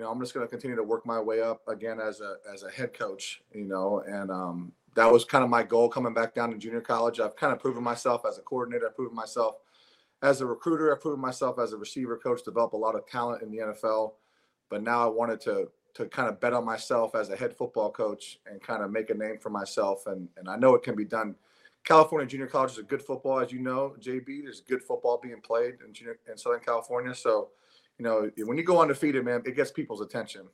you 0.00 0.06
know, 0.06 0.12
I'm 0.12 0.18
just 0.18 0.32
going 0.32 0.46
to 0.46 0.50
continue 0.50 0.76
to 0.76 0.82
work 0.82 1.04
my 1.04 1.20
way 1.20 1.42
up 1.42 1.60
again 1.68 2.00
as 2.00 2.22
a 2.22 2.36
as 2.50 2.62
a 2.62 2.70
head 2.70 2.94
coach. 2.94 3.42
You 3.52 3.66
know, 3.66 4.02
and 4.06 4.30
um, 4.30 4.72
that 4.94 5.12
was 5.12 5.26
kind 5.26 5.44
of 5.44 5.50
my 5.50 5.62
goal 5.62 5.90
coming 5.90 6.14
back 6.14 6.34
down 6.34 6.50
to 6.52 6.56
junior 6.56 6.80
college. 6.80 7.20
I've 7.20 7.36
kind 7.36 7.52
of 7.52 7.58
proven 7.58 7.84
myself 7.84 8.22
as 8.26 8.38
a 8.38 8.40
coordinator. 8.40 8.88
I've 8.88 8.96
proven 8.96 9.14
myself 9.14 9.56
as 10.22 10.40
a 10.40 10.46
recruiter. 10.46 10.90
I've 10.90 11.02
proven 11.02 11.20
myself 11.20 11.58
as 11.58 11.74
a 11.74 11.76
receiver 11.76 12.16
coach. 12.16 12.42
Develop 12.42 12.72
a 12.72 12.78
lot 12.78 12.94
of 12.94 13.06
talent 13.06 13.42
in 13.42 13.50
the 13.50 13.58
NFL, 13.58 14.12
but 14.70 14.82
now 14.82 15.04
I 15.04 15.06
wanted 15.06 15.38
to 15.42 15.68
to 15.92 16.06
kind 16.06 16.30
of 16.30 16.40
bet 16.40 16.54
on 16.54 16.64
myself 16.64 17.14
as 17.14 17.28
a 17.28 17.36
head 17.36 17.54
football 17.54 17.90
coach 17.90 18.38
and 18.50 18.58
kind 18.62 18.82
of 18.82 18.90
make 18.90 19.10
a 19.10 19.14
name 19.14 19.36
for 19.36 19.50
myself. 19.50 20.06
And 20.06 20.30
and 20.38 20.48
I 20.48 20.56
know 20.56 20.74
it 20.74 20.82
can 20.82 20.96
be 20.96 21.04
done. 21.04 21.34
California 21.84 22.26
Junior 22.26 22.46
College 22.46 22.72
is 22.72 22.78
a 22.78 22.84
good 22.84 23.02
football, 23.02 23.38
as 23.38 23.52
you 23.52 23.58
know, 23.58 23.96
JB. 24.00 24.44
There's 24.44 24.62
good 24.62 24.82
football 24.82 25.20
being 25.22 25.42
played 25.42 25.74
in 25.86 25.92
junior 25.92 26.18
in 26.26 26.38
Southern 26.38 26.60
California. 26.60 27.14
So 27.14 27.50
you 28.00 28.04
know, 28.04 28.30
when 28.46 28.56
you 28.56 28.64
go 28.64 28.80
undefeated, 28.80 29.24
man, 29.24 29.42
it 29.44 29.54
gets 29.54 29.70
people's 29.70 30.00
attention. 30.00 30.48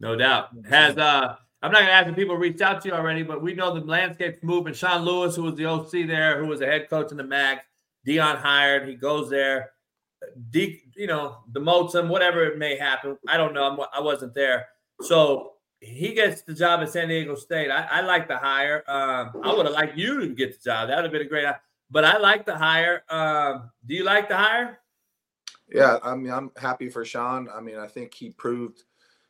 No 0.00 0.14
doubt. 0.16 0.50
Has 0.68 0.98
uh 0.98 1.36
I'm 1.62 1.72
not 1.72 1.80
gonna 1.80 1.92
ask 1.92 2.08
if 2.08 2.16
people 2.16 2.36
reached 2.36 2.60
out 2.60 2.82
to 2.82 2.88
you 2.88 2.94
already, 2.94 3.22
but 3.22 3.40
we 3.40 3.54
know 3.54 3.74
the 3.74 3.80
landscape's 3.80 4.42
moving. 4.42 4.74
Sean 4.74 5.02
Lewis, 5.02 5.34
who 5.34 5.44
was 5.44 5.54
the 5.54 5.64
OC 5.64 6.06
there, 6.06 6.38
who 6.38 6.46
was 6.46 6.60
the 6.60 6.66
head 6.66 6.90
coach 6.90 7.10
in 7.10 7.16
the 7.16 7.24
MAC, 7.24 7.64
Deion 8.06 8.36
hired, 8.36 8.86
he 8.86 8.96
goes 8.96 9.30
there, 9.30 9.70
de- 10.50 10.82
you 10.94 11.06
know, 11.06 11.38
demotes 11.52 11.94
him, 11.94 12.08
whatever 12.08 12.44
it 12.44 12.58
may 12.58 12.76
happen. 12.76 13.16
I 13.26 13.38
don't 13.38 13.54
know. 13.54 13.64
I'm, 13.64 13.80
I 13.94 14.00
was 14.00 14.20
not 14.20 14.34
there. 14.34 14.66
So 15.00 15.52
he 15.80 16.12
gets 16.12 16.42
the 16.42 16.52
job 16.52 16.80
at 16.80 16.90
San 16.90 17.08
Diego 17.08 17.34
State. 17.34 17.70
I, 17.70 17.86
I 17.90 18.00
like 18.02 18.28
the 18.28 18.36
hire. 18.36 18.84
Um, 18.88 19.40
I 19.42 19.54
would 19.54 19.64
have 19.64 19.74
liked 19.74 19.96
you 19.96 20.20
to 20.20 20.28
get 20.34 20.52
the 20.52 20.70
job. 20.70 20.88
That 20.88 20.96
would 20.96 21.04
have 21.04 21.12
been 21.12 21.22
a 21.22 21.26
great. 21.26 21.46
But 21.90 22.04
I 22.04 22.18
like 22.18 22.44
the 22.44 22.56
hire. 22.56 23.04
Um, 23.08 23.70
do 23.86 23.94
you 23.94 24.04
like 24.04 24.28
the 24.28 24.36
hire? 24.36 24.81
Yeah, 25.74 25.98
I 26.02 26.14
mean, 26.14 26.32
I'm 26.32 26.50
happy 26.56 26.88
for 26.90 27.04
Sean. 27.04 27.48
I 27.54 27.60
mean, 27.60 27.78
I 27.78 27.86
think 27.86 28.12
he 28.12 28.30
proved 28.30 28.84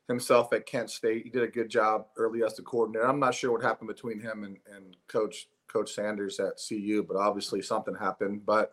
himself 0.08 0.52
at 0.52 0.66
Kent 0.66 0.90
State. 0.90 1.24
He 1.24 1.30
did 1.30 1.42
a 1.42 1.48
good 1.48 1.68
job 1.68 2.06
early 2.16 2.42
as 2.42 2.56
the 2.56 2.62
coordinator. 2.62 3.06
I'm 3.06 3.20
not 3.20 3.34
sure 3.34 3.52
what 3.52 3.62
happened 3.62 3.88
between 3.88 4.20
him 4.20 4.44
and, 4.44 4.58
and 4.74 4.96
Coach 5.08 5.48
Coach 5.68 5.94
Sanders 5.94 6.38
at 6.40 6.60
CU, 6.68 7.04
but 7.06 7.16
obviously 7.16 7.62
something 7.62 7.94
happened. 7.94 8.44
But 8.44 8.72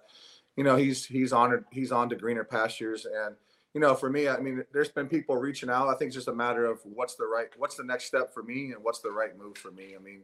you 0.58 0.64
know, 0.64 0.76
he's 0.76 1.06
he's 1.06 1.32
honored. 1.32 1.66
he's 1.72 1.92
on 1.92 2.10
to 2.10 2.16
greener 2.16 2.44
pastures. 2.44 3.06
And 3.06 3.36
you 3.74 3.80
know, 3.80 3.96
for 3.96 4.10
me, 4.10 4.28
I 4.28 4.40
mean, 4.40 4.64
there's 4.74 4.90
been 4.90 5.08
people 5.08 5.38
reaching 5.38 5.70
out. 5.70 5.88
I 5.88 5.96
think 5.96 6.08
it's 6.10 6.16
just 6.16 6.28
a 6.28 6.34
matter 6.34 6.66
of 6.66 6.80
what's 6.84 7.16
the 7.16 7.26
right 7.26 7.48
what's 7.58 7.76
the 7.76 7.84
next 7.84 8.06
step 8.06 8.34
for 8.34 8.44
me 8.44 8.72
and 8.72 8.84
what's 8.84 9.00
the 9.00 9.12
right 9.12 9.38
move 9.38 9.58
for 9.58 9.72
me. 9.72 9.96
I 9.96 10.02
mean, 10.02 10.24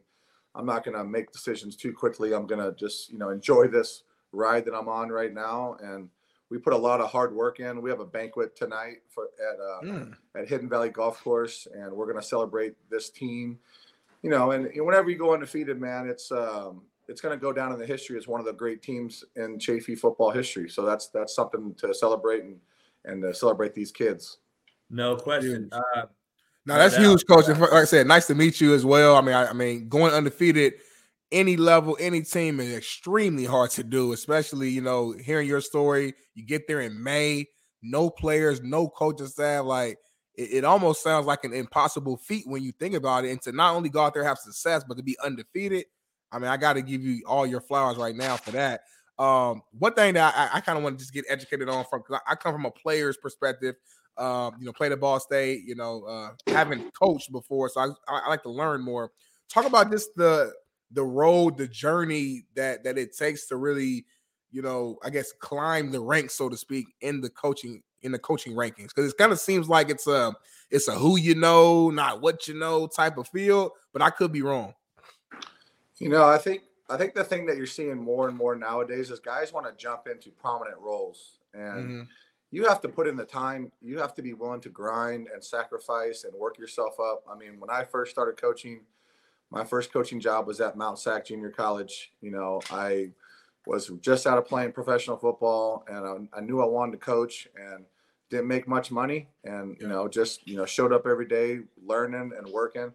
I'm 0.55 0.65
not 0.65 0.83
gonna 0.83 1.03
make 1.03 1.31
decisions 1.31 1.75
too 1.75 1.93
quickly. 1.93 2.33
I'm 2.33 2.47
gonna 2.47 2.73
just 2.73 3.11
you 3.11 3.19
know 3.19 3.29
enjoy 3.29 3.67
this 3.67 4.03
ride 4.31 4.65
that 4.65 4.73
I'm 4.73 4.89
on 4.89 5.09
right 5.09 5.33
now 5.33 5.77
and 5.81 6.09
we 6.49 6.57
put 6.57 6.73
a 6.73 6.77
lot 6.77 7.01
of 7.01 7.09
hard 7.09 7.33
work 7.33 7.59
in. 7.59 7.81
We 7.81 7.89
have 7.89 7.99
a 7.99 8.05
banquet 8.05 8.55
tonight 8.55 8.97
for 9.09 9.29
at 9.39 9.59
uh, 9.59 9.93
mm. 9.93 10.13
at 10.35 10.47
Hidden 10.47 10.69
Valley 10.69 10.89
Golf 10.89 11.21
Course, 11.23 11.67
and 11.73 11.91
we're 11.91 12.05
going 12.05 12.21
to 12.21 12.27
celebrate 12.27 12.75
this 12.89 13.09
team. 13.09 13.57
You 14.21 14.29
know, 14.29 14.51
and, 14.51 14.67
and 14.67 14.85
whenever 14.85 15.09
you 15.09 15.17
go 15.17 15.33
undefeated, 15.33 15.79
man, 15.79 16.07
it's 16.07 16.31
um, 16.31 16.83
it's 17.07 17.21
going 17.21 17.37
to 17.37 17.41
go 17.41 17.51
down 17.51 17.71
in 17.71 17.79
the 17.79 17.85
history 17.85 18.17
as 18.17 18.27
one 18.27 18.39
of 18.39 18.45
the 18.45 18.53
great 18.53 18.81
teams 18.81 19.23
in 19.35 19.59
Chaffey 19.59 19.95
football 19.95 20.31
history. 20.31 20.69
So 20.69 20.85
that's 20.85 21.07
that's 21.09 21.35
something 21.35 21.73
to 21.75 21.93
celebrate 21.93 22.43
and 22.43 22.59
and 23.05 23.21
to 23.23 23.33
celebrate 23.33 23.73
these 23.73 23.91
kids. 23.91 24.37
No 24.89 25.15
question. 25.15 25.69
Uh, 25.71 26.05
no, 26.67 26.75
that's 26.75 26.97
huge, 26.97 27.25
coach. 27.27 27.47
And 27.47 27.59
like 27.59 27.71
I 27.71 27.85
said, 27.85 28.07
nice 28.07 28.25
to 28.27 28.35
meet 28.35 28.59
you 28.59 28.73
as 28.73 28.85
well. 28.85 29.15
I 29.15 29.21
mean, 29.21 29.35
I, 29.35 29.47
I 29.47 29.53
mean, 29.53 29.87
going 29.87 30.13
undefeated 30.13 30.75
any 31.35 31.57
level, 31.57 31.97
any 31.99 32.21
team 32.21 32.61
is 32.61 32.73
extremely 32.73 33.43
hard 33.43 33.69
to 33.71 33.83
do, 33.83 34.13
especially, 34.13 34.69
you 34.69 34.79
know, 34.79 35.11
hearing 35.11 35.47
your 35.47 35.59
story. 35.59 36.13
You 36.33 36.45
get 36.45 36.65
there 36.65 36.79
in 36.79 37.03
May, 37.03 37.47
no 37.83 38.09
players, 38.09 38.61
no 38.61 38.87
coaching 38.87 39.27
staff. 39.27 39.65
Like 39.65 39.97
it, 40.35 40.49
it, 40.53 40.63
almost 40.63 41.03
sounds 41.03 41.25
like 41.25 41.43
an 41.43 41.53
impossible 41.53 42.15
feat 42.15 42.45
when 42.47 42.63
you 42.63 42.71
think 42.71 42.95
about 42.95 43.25
it. 43.25 43.31
And 43.31 43.41
to 43.41 43.51
not 43.51 43.75
only 43.75 43.89
go 43.89 44.01
out 44.01 44.13
there 44.13 44.23
have 44.23 44.37
success, 44.37 44.85
but 44.87 44.95
to 44.95 45.03
be 45.03 45.17
undefeated. 45.23 45.85
I 46.31 46.39
mean, 46.39 46.47
I 46.47 46.55
got 46.55 46.73
to 46.73 46.81
give 46.81 47.01
you 47.01 47.21
all 47.27 47.45
your 47.45 47.61
flowers 47.61 47.97
right 47.97 48.15
now 48.15 48.37
for 48.37 48.51
that. 48.51 48.81
Um, 49.19 49.61
one 49.77 49.93
thing 49.93 50.13
that 50.13 50.33
I, 50.35 50.57
I 50.57 50.61
kind 50.61 50.77
of 50.77 50.83
want 50.85 50.97
to 50.97 51.03
just 51.03 51.13
get 51.13 51.25
educated 51.27 51.67
on 51.67 51.83
from 51.89 51.99
because 51.99 52.21
I, 52.25 52.31
I, 52.31 52.35
come 52.35 52.53
from 52.53 52.65
a 52.65 52.71
player's 52.71 53.17
perspective. 53.17 53.75
Um, 54.17 54.55
you 54.59 54.65
know, 54.65 54.71
played 54.73 54.93
at 54.93 55.01
Ball 55.01 55.19
State, 55.19 55.63
you 55.65 55.75
know, 55.75 56.03
uh, 56.03 56.29
haven't 56.47 56.93
coached 56.97 57.31
before, 57.33 57.67
so 57.67 57.81
I, 57.81 57.87
I 58.07 58.29
like 58.29 58.43
to 58.43 58.49
learn 58.49 58.81
more. 58.81 59.11
Talk 59.49 59.65
about 59.65 59.91
just 59.91 60.09
the 60.15 60.53
the 60.95 61.03
road, 61.03 61.57
the 61.57 61.67
journey 61.67 62.45
that 62.55 62.83
that 62.83 62.97
it 62.97 63.15
takes 63.15 63.45
to 63.47 63.57
really, 63.57 64.05
you 64.51 64.61
know, 64.61 64.97
I 65.03 65.09
guess 65.09 65.31
climb 65.31 65.91
the 65.91 65.99
ranks, 65.99 66.33
so 66.33 66.49
to 66.49 66.57
speak, 66.57 66.87
in 67.01 67.21
the 67.21 67.29
coaching 67.29 67.83
in 68.01 68.11
the 68.11 68.19
coaching 68.19 68.53
rankings. 68.53 68.89
Because 68.95 69.11
it 69.11 69.17
kind 69.17 69.31
of 69.31 69.39
seems 69.39 69.69
like 69.69 69.89
it's 69.89 70.07
a 70.07 70.33
it's 70.71 70.87
a 70.87 70.93
who 70.93 71.17
you 71.17 71.35
know, 71.35 71.89
not 71.89 72.21
what 72.21 72.47
you 72.47 72.55
know 72.55 72.87
type 72.87 73.17
of 73.17 73.27
field, 73.27 73.71
but 73.93 74.01
I 74.01 74.09
could 74.09 74.31
be 74.31 74.41
wrong. 74.41 74.73
You 75.99 76.09
know, 76.09 76.23
I 76.25 76.37
think 76.37 76.63
I 76.89 76.97
think 76.97 77.13
the 77.13 77.23
thing 77.23 77.45
that 77.47 77.57
you're 77.57 77.65
seeing 77.65 77.97
more 77.97 78.27
and 78.27 78.37
more 78.37 78.55
nowadays 78.55 79.11
is 79.11 79.19
guys 79.19 79.51
want 79.51 79.65
to 79.65 79.73
jump 79.81 80.07
into 80.07 80.29
prominent 80.31 80.77
roles 80.79 81.39
and 81.53 81.89
mm-hmm. 81.89 82.01
you 82.51 82.65
have 82.65 82.81
to 82.81 82.89
put 82.89 83.07
in 83.07 83.15
the 83.15 83.25
time, 83.25 83.71
you 83.81 83.97
have 83.97 84.13
to 84.15 84.21
be 84.21 84.33
willing 84.33 84.61
to 84.61 84.69
grind 84.69 85.27
and 85.33 85.43
sacrifice 85.43 86.25
and 86.25 86.33
work 86.33 86.59
yourself 86.59 86.99
up. 86.99 87.23
I 87.29 87.35
mean, 87.35 87.59
when 87.59 87.69
I 87.69 87.83
first 87.83 88.11
started 88.11 88.39
coaching 88.39 88.81
my 89.51 89.63
first 89.63 89.91
coaching 89.93 90.19
job 90.19 90.47
was 90.47 90.59
at 90.61 90.77
Mount 90.77 90.99
Sac 90.99 91.25
Junior 91.25 91.49
College. 91.49 92.11
You 92.21 92.31
know, 92.31 92.61
I 92.71 93.09
was 93.65 93.91
just 94.01 94.27
out 94.27 94.37
of 94.37 94.47
playing 94.47 94.71
professional 94.71 95.17
football, 95.17 95.85
and 95.87 96.29
I, 96.33 96.37
I 96.37 96.41
knew 96.41 96.61
I 96.61 96.65
wanted 96.65 96.93
to 96.93 96.97
coach, 96.97 97.47
and 97.55 97.85
didn't 98.29 98.47
make 98.47 98.67
much 98.67 98.91
money, 98.91 99.27
and 99.43 99.77
you 99.79 99.87
know, 99.87 100.07
just 100.07 100.47
you 100.47 100.57
know, 100.57 100.65
showed 100.65 100.91
up 100.91 101.05
every 101.05 101.27
day, 101.27 101.59
learning 101.83 102.31
and 102.37 102.47
working. 102.47 102.91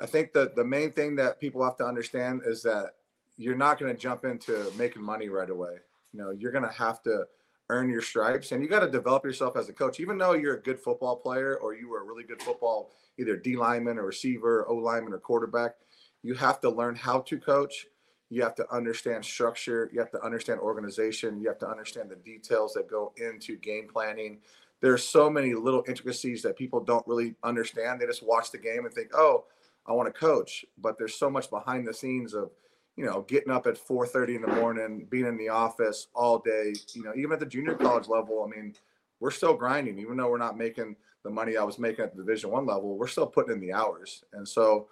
I 0.00 0.06
think 0.06 0.32
that 0.32 0.56
the 0.56 0.64
main 0.64 0.92
thing 0.92 1.14
that 1.16 1.40
people 1.40 1.62
have 1.62 1.76
to 1.76 1.86
understand 1.86 2.42
is 2.44 2.62
that 2.62 2.94
you're 3.36 3.56
not 3.56 3.78
going 3.78 3.94
to 3.94 4.00
jump 4.00 4.24
into 4.24 4.70
making 4.76 5.02
money 5.02 5.28
right 5.28 5.50
away. 5.50 5.76
You 6.12 6.20
know, 6.20 6.30
you're 6.30 6.52
going 6.52 6.64
to 6.64 6.70
have 6.70 7.02
to 7.04 7.26
earn 7.70 7.88
your 7.88 8.02
stripes 8.02 8.52
and 8.52 8.62
you 8.62 8.68
got 8.68 8.80
to 8.80 8.90
develop 8.90 9.24
yourself 9.24 9.56
as 9.56 9.68
a 9.68 9.72
coach. 9.72 10.00
Even 10.00 10.18
though 10.18 10.32
you're 10.32 10.56
a 10.56 10.62
good 10.62 10.78
football 10.78 11.16
player 11.16 11.56
or 11.56 11.74
you 11.74 11.88
were 11.88 12.02
a 12.02 12.04
really 12.04 12.24
good 12.24 12.42
football, 12.42 12.90
either 13.18 13.36
D 13.36 13.56
lineman 13.56 13.98
or 13.98 14.06
receiver, 14.06 14.66
O 14.68 14.74
lineman 14.74 15.12
or 15.12 15.18
quarterback, 15.18 15.76
you 16.22 16.34
have 16.34 16.60
to 16.60 16.70
learn 16.70 16.94
how 16.94 17.20
to 17.20 17.38
coach. 17.38 17.86
You 18.30 18.42
have 18.42 18.54
to 18.56 18.74
understand 18.74 19.24
structure. 19.24 19.90
You 19.92 20.00
have 20.00 20.10
to 20.10 20.22
understand 20.22 20.60
organization. 20.60 21.40
You 21.40 21.48
have 21.48 21.58
to 21.60 21.68
understand 21.68 22.10
the 22.10 22.16
details 22.16 22.74
that 22.74 22.88
go 22.88 23.12
into 23.16 23.56
game 23.56 23.86
planning. 23.90 24.38
There's 24.80 25.06
so 25.06 25.30
many 25.30 25.54
little 25.54 25.84
intricacies 25.86 26.42
that 26.42 26.56
people 26.56 26.80
don't 26.80 27.06
really 27.06 27.34
understand. 27.42 28.00
They 28.00 28.06
just 28.06 28.26
watch 28.26 28.50
the 28.50 28.58
game 28.58 28.84
and 28.84 28.94
think, 28.94 29.10
oh, 29.14 29.44
I 29.86 29.92
want 29.92 30.12
to 30.12 30.18
coach. 30.18 30.64
But 30.78 30.98
there's 30.98 31.14
so 31.14 31.30
much 31.30 31.48
behind 31.48 31.86
the 31.86 31.94
scenes 31.94 32.34
of 32.34 32.50
you 32.96 33.04
know, 33.04 33.22
getting 33.22 33.50
up 33.50 33.66
at 33.66 33.76
4:30 33.76 34.36
in 34.36 34.42
the 34.42 34.48
morning, 34.48 35.06
being 35.10 35.26
in 35.26 35.36
the 35.36 35.48
office 35.48 36.08
all 36.14 36.38
day, 36.38 36.74
you 36.92 37.02
know, 37.02 37.12
even 37.16 37.32
at 37.32 37.40
the 37.40 37.46
junior 37.46 37.74
college 37.74 38.08
level, 38.08 38.44
I 38.44 38.54
mean, 38.54 38.74
we're 39.20 39.30
still 39.30 39.54
grinding, 39.54 39.98
even 39.98 40.16
though 40.16 40.30
we're 40.30 40.38
not 40.38 40.56
making 40.56 40.96
the 41.22 41.30
money 41.30 41.56
I 41.56 41.64
was 41.64 41.78
making 41.78 42.04
at 42.04 42.14
the 42.14 42.22
Division 42.22 42.50
One 42.50 42.66
level. 42.66 42.96
We're 42.96 43.08
still 43.08 43.26
putting 43.26 43.52
in 43.52 43.60
the 43.60 43.72
hours, 43.72 44.24
and 44.32 44.46
so, 44.46 44.88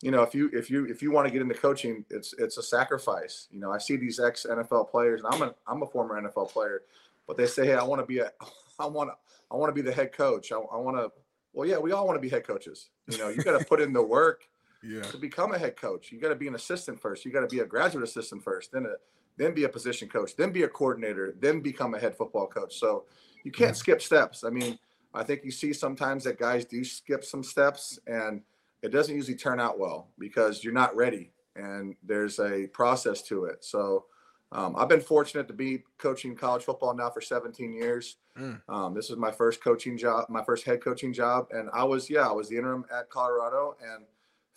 you 0.00 0.10
know, 0.10 0.22
if 0.22 0.34
you 0.34 0.50
if 0.52 0.70
you 0.70 0.86
if 0.86 1.02
you 1.02 1.10
want 1.10 1.26
to 1.26 1.30
get 1.30 1.42
into 1.42 1.54
coaching, 1.54 2.04
it's 2.08 2.32
it's 2.38 2.56
a 2.56 2.62
sacrifice. 2.62 3.48
You 3.50 3.60
know, 3.60 3.70
I 3.70 3.78
see 3.78 3.96
these 3.96 4.18
ex 4.18 4.46
NFL 4.48 4.90
players, 4.90 5.22
and 5.22 5.34
I'm 5.34 5.42
a 5.42 5.54
I'm 5.66 5.82
a 5.82 5.86
former 5.86 6.20
NFL 6.20 6.50
player, 6.50 6.82
but 7.26 7.36
they 7.36 7.46
say, 7.46 7.66
hey, 7.66 7.74
I 7.74 7.82
want 7.82 8.00
to 8.00 8.06
be 8.06 8.18
a 8.18 8.32
I 8.78 8.86
want 8.86 9.10
to 9.10 9.16
I 9.50 9.56
want 9.56 9.68
to 9.68 9.74
be 9.74 9.82
the 9.82 9.94
head 9.94 10.12
coach. 10.12 10.52
I, 10.52 10.56
I 10.56 10.76
want 10.76 10.96
to. 10.96 11.12
Well, 11.52 11.68
yeah, 11.68 11.76
we 11.76 11.92
all 11.92 12.06
want 12.06 12.16
to 12.16 12.20
be 12.20 12.30
head 12.30 12.46
coaches. 12.46 12.88
You 13.08 13.18
know, 13.18 13.28
you 13.28 13.42
got 13.42 13.58
to 13.58 13.64
put 13.66 13.80
in 13.82 13.92
the 13.92 14.02
work 14.02 14.48
yeah. 14.82 15.02
to 15.02 15.16
become 15.16 15.52
a 15.52 15.58
head 15.58 15.76
coach. 15.76 16.12
You 16.12 16.20
got 16.20 16.28
to 16.28 16.36
be 16.36 16.48
an 16.48 16.54
assistant 16.54 17.00
first. 17.00 17.24
You 17.24 17.32
got 17.32 17.40
to 17.40 17.54
be 17.54 17.60
a 17.60 17.66
graduate 17.66 18.04
assistant 18.04 18.42
first, 18.42 18.72
then 18.72 18.86
a 18.86 18.94
then 19.38 19.54
be 19.54 19.64
a 19.64 19.68
position 19.68 20.08
coach, 20.08 20.36
then 20.36 20.52
be 20.52 20.64
a 20.64 20.68
coordinator, 20.68 21.34
then 21.40 21.60
become 21.60 21.94
a 21.94 21.98
head 21.98 22.14
football 22.14 22.46
coach. 22.46 22.78
So 22.78 23.04
you 23.44 23.50
can't 23.50 23.70
yeah. 23.70 23.74
skip 23.74 24.02
steps. 24.02 24.44
I 24.44 24.50
mean, 24.50 24.78
I 25.14 25.22
think 25.22 25.44
you 25.44 25.50
see 25.50 25.72
sometimes 25.72 26.24
that 26.24 26.38
guys 26.38 26.64
do 26.64 26.84
skip 26.84 27.24
some 27.24 27.42
steps 27.42 27.98
and 28.06 28.42
it 28.82 28.90
doesn't 28.90 29.14
usually 29.14 29.36
turn 29.36 29.60
out 29.60 29.78
well 29.78 30.08
because 30.18 30.64
you're 30.64 30.72
not 30.72 30.94
ready 30.96 31.32
and 31.56 31.94
there's 32.02 32.38
a 32.40 32.66
process 32.68 33.22
to 33.22 33.44
it. 33.44 33.64
So 33.64 34.06
um, 34.52 34.74
I've 34.76 34.88
been 34.88 35.00
fortunate 35.00 35.48
to 35.48 35.54
be 35.54 35.82
coaching 35.98 36.34
college 36.34 36.64
football 36.64 36.94
now 36.94 37.10
for 37.10 37.20
17 37.20 37.72
years. 37.72 38.16
Mm. 38.38 38.60
Um, 38.68 38.94
this 38.94 39.10
is 39.10 39.16
my 39.16 39.30
first 39.30 39.62
coaching 39.62 39.96
job, 39.96 40.28
my 40.28 40.42
first 40.44 40.64
head 40.64 40.82
coaching 40.82 41.12
job. 41.12 41.46
And 41.52 41.70
I 41.72 41.84
was, 41.84 42.10
yeah, 42.10 42.28
I 42.28 42.32
was 42.32 42.48
the 42.48 42.56
interim 42.56 42.84
at 42.94 43.08
Colorado 43.08 43.76
and 43.82 44.04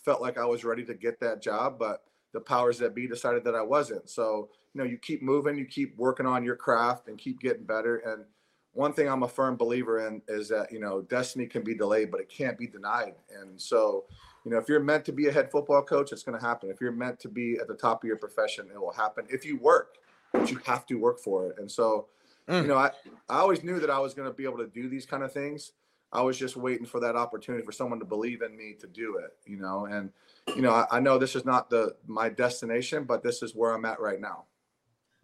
felt 0.06 0.22
like 0.22 0.38
I 0.38 0.46
was 0.46 0.64
ready 0.64 0.86
to 0.86 0.94
get 0.94 1.20
that 1.20 1.42
job, 1.42 1.78
but 1.80 2.04
the 2.32 2.40
powers 2.40 2.78
that 2.78 2.94
be 2.94 3.08
decided 3.08 3.44
that 3.46 3.56
I 3.56 3.62
wasn't. 3.62 4.10
So, 4.10 4.50
you 4.74 4.80
know, 4.80 4.88
you 4.88 4.98
keep 4.98 5.24
moving, 5.24 5.58
you 5.58 5.66
keep 5.66 5.98
working 5.98 6.26
on 6.26 6.44
your 6.44 6.56
craft 6.56 7.08
and 7.08 7.18
keep 7.18 7.40
getting 7.40 7.64
better. 7.64 7.98
And 7.98 8.26
one 8.74 8.94
thing 8.94 9.08
I'm 9.08 9.24
a 9.24 9.28
firm 9.28 9.56
believer 9.56 10.06
in 10.06 10.22
is 10.28 10.50
that, 10.50 10.72
you 10.72 10.80
know, 10.80 11.02
destiny 11.02 11.48
can 11.48 11.64
be 11.64 11.74
delayed, 11.74 12.12
but 12.12 12.20
it 12.20 12.30
can't 12.30 12.58
be 12.58 12.68
denied. 12.68 13.16
And 13.42 13.60
so, 13.60 14.04
you 14.44 14.52
know, 14.52 14.58
if 14.58 14.68
you're 14.68 14.82
meant 14.82 15.06
to 15.06 15.14
be 15.14 15.28
a 15.28 15.32
head 15.32 15.50
football 15.50 15.82
coach, 15.82 16.12
it's 16.12 16.24
going 16.24 16.38
to 16.38 16.46
happen. 16.46 16.70
If 16.70 16.82
you're 16.82 16.92
meant 16.92 17.20
to 17.22 17.30
be 17.30 17.58
at 17.60 17.68
the 17.68 17.74
top 17.74 18.04
of 18.04 18.08
your 18.08 18.18
profession, 18.18 18.68
it 18.72 18.80
will 18.80 18.94
happen. 18.94 19.26
If 19.30 19.46
you 19.46 19.58
work, 19.58 19.98
but 20.34 20.52
you 20.52 20.60
have 20.66 20.86
to 20.88 20.96
work 20.96 21.20
for 21.20 21.48
it. 21.48 21.56
And 21.58 21.72
so, 21.72 22.08
mm. 22.50 22.62
you 22.62 22.68
know, 22.68 22.78
I, 22.78 22.92
I 23.30 23.40
always 23.40 23.64
knew 23.64 23.80
that 23.80 23.90
I 23.90 24.00
was 24.00 24.14
going 24.14 24.28
to 24.28 24.34
be 24.34 24.44
able 24.44 24.58
to 24.58 24.68
do 24.68 24.90
these 24.90 25.06
kind 25.06 25.24
of 25.24 25.32
things. 25.32 25.72
I 26.12 26.22
was 26.22 26.38
just 26.38 26.56
waiting 26.56 26.86
for 26.86 27.00
that 27.02 27.16
opportunity 27.16 27.66
for 27.66 27.72
someone 27.72 28.00
to 28.00 28.06
believe 28.06 28.42
in 28.42 28.56
me 28.56 28.76
to 28.80 28.88
do 28.88 29.18
it, 29.18 29.32
you 29.46 29.58
know. 29.58 29.86
And 29.86 30.12
you 30.56 30.62
know, 30.62 30.72
I, 30.72 30.86
I 30.92 31.00
know 31.00 31.18
this 31.18 31.36
is 31.36 31.46
not 31.46 31.70
the 31.70 31.96
my 32.08 32.30
destination, 32.30 33.04
but 33.04 33.24
this 33.24 33.44
is 33.44 33.56
where 33.56 33.74
I'm 33.74 33.86
at 33.86 34.00
right 34.00 34.20
now. 34.20 34.46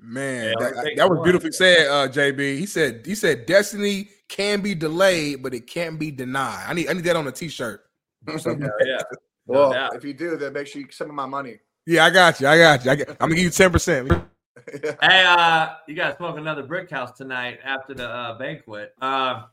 Man, 0.04 0.56
yeah, 0.60 0.70
that, 0.70 0.94
that, 0.98 1.10
was 1.10 1.20
beautifully 1.24 1.52
said, 1.52 1.88
uh, 1.88 2.08
JB. 2.08 2.58
He 2.58 2.66
said 2.66 3.04
he 3.06 3.14
said 3.14 3.46
destiny 3.46 4.10
can 4.28 4.62
be 4.62 4.74
delayed, 4.74 5.44
but 5.44 5.54
it 5.54 5.68
can't 5.68 6.00
be 6.00 6.10
denied. 6.10 6.66
I 6.68 6.74
need 6.74 6.90
I 6.90 6.94
need 6.94 7.04
that 7.04 7.16
on 7.16 7.28
a 7.28 7.32
t-shirt. 7.32 7.86
yeah. 8.28 9.02
Well, 9.46 9.74
yeah. 9.74 9.90
if 9.94 10.04
you 10.04 10.14
do, 10.14 10.38
then 10.38 10.54
make 10.54 10.68
sure 10.68 10.82
you 10.82 10.88
send 10.92 11.10
me 11.10 11.16
my 11.16 11.26
money. 11.28 11.60
Yeah, 11.86 12.06
I 12.06 12.10
got 12.10 12.40
you. 12.40 12.48
I 12.48 12.58
got 12.58 12.86
you. 12.86 12.92
I 12.92 12.96
got, 12.96 13.10
I'm 13.10 13.16
gonna 13.30 13.36
give 13.36 13.44
you 13.46 13.50
ten 13.52 13.72
percent. 13.72 14.12
Hey, 15.02 15.26
uh, 15.26 15.70
you 15.88 15.96
guys 15.96 16.18
smoke 16.18 16.38
another 16.38 16.62
brick 16.62 16.90
house 16.90 17.18
tonight 17.18 17.60
after 17.64 17.94
the 17.94 18.08
uh, 18.08 18.38
banquet. 18.38 18.94
Uh, 19.02 19.46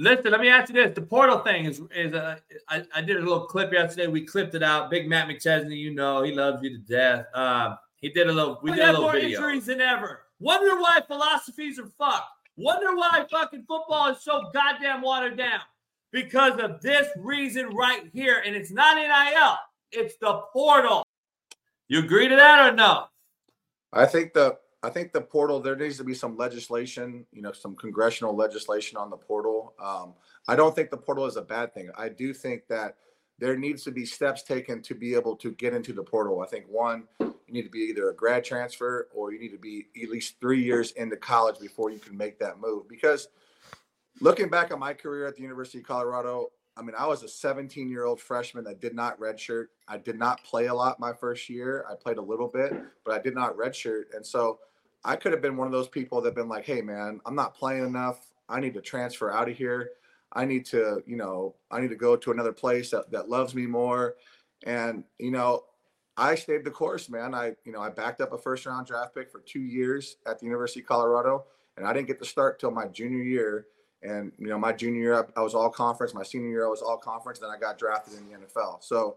Listen, 0.00 0.32
let 0.32 0.40
me 0.40 0.48
ask 0.48 0.72
you 0.72 0.82
this: 0.82 0.94
the 0.94 1.02
portal 1.02 1.40
thing 1.40 1.66
is 1.66 1.82
is 1.94 2.14
a. 2.14 2.40
I, 2.68 2.82
I 2.94 3.02
did 3.02 3.18
a 3.18 3.20
little 3.20 3.44
clip 3.44 3.70
yesterday. 3.70 4.06
We 4.06 4.24
clipped 4.24 4.54
it 4.54 4.62
out. 4.62 4.88
Big 4.88 5.06
Matt 5.06 5.28
McChesney, 5.28 5.76
you 5.76 5.92
know, 5.92 6.22
he 6.22 6.32
loves 6.32 6.62
you 6.62 6.70
to 6.70 6.78
death. 6.78 7.26
Um, 7.34 7.76
he 7.96 8.08
did 8.08 8.26
a 8.26 8.32
little. 8.32 8.58
We, 8.62 8.70
we 8.70 8.76
did 8.78 8.84
a 8.84 8.92
little 8.92 9.02
more 9.02 9.12
video. 9.12 9.38
injuries 9.38 9.66
than 9.66 9.82
ever. 9.82 10.22
Wonder 10.38 10.80
why 10.80 11.00
philosophies 11.06 11.78
are 11.78 11.90
fucked. 11.98 12.30
Wonder 12.56 12.96
why 12.96 13.26
fucking 13.30 13.66
football 13.68 14.08
is 14.08 14.22
so 14.22 14.48
goddamn 14.54 15.02
watered 15.02 15.36
down 15.36 15.60
because 16.12 16.58
of 16.58 16.80
this 16.80 17.08
reason 17.18 17.68
right 17.74 18.08
here, 18.10 18.42
and 18.46 18.56
it's 18.56 18.70
not 18.70 18.96
NIL. 18.96 19.56
It's 19.92 20.16
the 20.16 20.44
portal. 20.50 21.04
You 21.88 21.98
agree 21.98 22.26
to 22.26 22.36
that 22.36 22.72
or 22.72 22.74
no? 22.74 23.04
I 23.92 24.06
think 24.06 24.32
the 24.32 24.56
I 24.82 24.88
think 24.88 25.12
the 25.12 25.20
portal 25.20 25.60
there 25.60 25.76
needs 25.76 25.98
to 25.98 26.04
be 26.04 26.14
some 26.14 26.36
legislation, 26.36 27.26
you 27.32 27.42
know, 27.42 27.52
some 27.52 27.76
congressional 27.76 28.34
legislation 28.34 28.96
on 28.96 29.10
the 29.10 29.16
portal. 29.16 29.74
Um, 29.78 30.14
I 30.48 30.56
don't 30.56 30.74
think 30.74 30.90
the 30.90 30.96
portal 30.96 31.26
is 31.26 31.36
a 31.36 31.42
bad 31.42 31.74
thing. 31.74 31.90
I 31.98 32.08
do 32.08 32.32
think 32.32 32.66
that 32.68 32.96
there 33.38 33.56
needs 33.56 33.84
to 33.84 33.90
be 33.90 34.06
steps 34.06 34.42
taken 34.42 34.82
to 34.82 34.94
be 34.94 35.14
able 35.14 35.36
to 35.36 35.52
get 35.52 35.74
into 35.74 35.92
the 35.92 36.02
portal. 36.02 36.40
I 36.40 36.46
think 36.46 36.66
one, 36.68 37.04
you 37.20 37.34
need 37.48 37.62
to 37.62 37.70
be 37.70 37.80
either 37.80 38.08
a 38.10 38.14
grad 38.14 38.44
transfer 38.44 39.08
or 39.14 39.32
you 39.32 39.38
need 39.38 39.50
to 39.50 39.58
be 39.58 39.86
at 40.02 40.08
least 40.08 40.40
three 40.40 40.62
years 40.62 40.92
into 40.92 41.16
college 41.16 41.58
before 41.58 41.90
you 41.90 41.98
can 41.98 42.16
make 42.16 42.38
that 42.38 42.60
move. 42.60 42.88
Because 42.88 43.28
looking 44.20 44.48
back 44.48 44.72
on 44.72 44.78
my 44.78 44.94
career 44.94 45.26
at 45.26 45.36
the 45.36 45.42
University 45.42 45.78
of 45.78 45.84
Colorado, 45.84 46.50
I 46.76 46.82
mean, 46.82 46.94
I 46.96 47.06
was 47.06 47.22
a 47.22 47.28
17 47.28 47.90
year 47.90 48.04
old 48.04 48.20
freshman 48.20 48.64
that 48.64 48.80
did 48.80 48.94
not 48.94 49.18
redshirt. 49.20 49.66
I 49.88 49.98
did 49.98 50.18
not 50.18 50.42
play 50.44 50.66
a 50.66 50.74
lot 50.74 51.00
my 51.00 51.12
first 51.12 51.50
year. 51.50 51.84
I 51.90 51.94
played 51.94 52.16
a 52.16 52.22
little 52.22 52.48
bit, 52.48 52.72
but 53.04 53.14
I 53.14 53.18
did 53.20 53.34
not 53.34 53.56
redshirt. 53.56 54.14
And 54.14 54.24
so 54.24 54.58
I 55.04 55.16
could 55.16 55.32
have 55.32 55.40
been 55.40 55.56
one 55.56 55.66
of 55.66 55.72
those 55.72 55.88
people 55.88 56.20
that 56.22 56.34
been 56.34 56.48
like, 56.48 56.64
hey 56.64 56.80
man, 56.82 57.20
I'm 57.24 57.34
not 57.34 57.54
playing 57.54 57.84
enough. 57.84 58.32
I 58.48 58.60
need 58.60 58.74
to 58.74 58.80
transfer 58.80 59.30
out 59.30 59.48
of 59.48 59.56
here. 59.56 59.90
I 60.32 60.44
need 60.44 60.64
to, 60.66 61.02
you 61.06 61.16
know, 61.16 61.54
I 61.70 61.80
need 61.80 61.90
to 61.90 61.96
go 61.96 62.16
to 62.16 62.30
another 62.30 62.52
place 62.52 62.90
that, 62.90 63.10
that 63.10 63.28
loves 63.28 63.54
me 63.54 63.66
more. 63.66 64.16
And, 64.64 65.04
you 65.18 65.30
know, 65.30 65.64
I 66.16 66.34
stayed 66.34 66.64
the 66.64 66.70
course, 66.70 67.08
man. 67.08 67.34
I, 67.34 67.54
you 67.64 67.72
know, 67.72 67.80
I 67.80 67.88
backed 67.88 68.20
up 68.20 68.32
a 68.32 68.38
first 68.38 68.66
round 68.66 68.86
draft 68.86 69.14
pick 69.14 69.30
for 69.30 69.40
two 69.40 69.60
years 69.60 70.16
at 70.26 70.38
the 70.38 70.44
University 70.44 70.80
of 70.80 70.86
Colorado, 70.86 71.44
and 71.76 71.86
I 71.86 71.92
didn't 71.92 72.08
get 72.08 72.18
to 72.18 72.26
start 72.26 72.60
till 72.60 72.70
my 72.70 72.86
junior 72.86 73.22
year. 73.22 73.66
And, 74.02 74.32
you 74.38 74.48
know, 74.48 74.58
my 74.58 74.72
junior 74.72 75.00
year, 75.00 75.28
I 75.36 75.40
was 75.40 75.54
all 75.54 75.70
conference. 75.70 76.14
My 76.14 76.22
senior 76.22 76.48
year, 76.48 76.66
I 76.66 76.70
was 76.70 76.82
all 76.82 76.96
conference. 76.96 77.38
Then 77.38 77.50
I 77.50 77.58
got 77.58 77.78
drafted 77.78 78.14
in 78.14 78.28
the 78.28 78.46
NFL. 78.46 78.82
So 78.82 79.16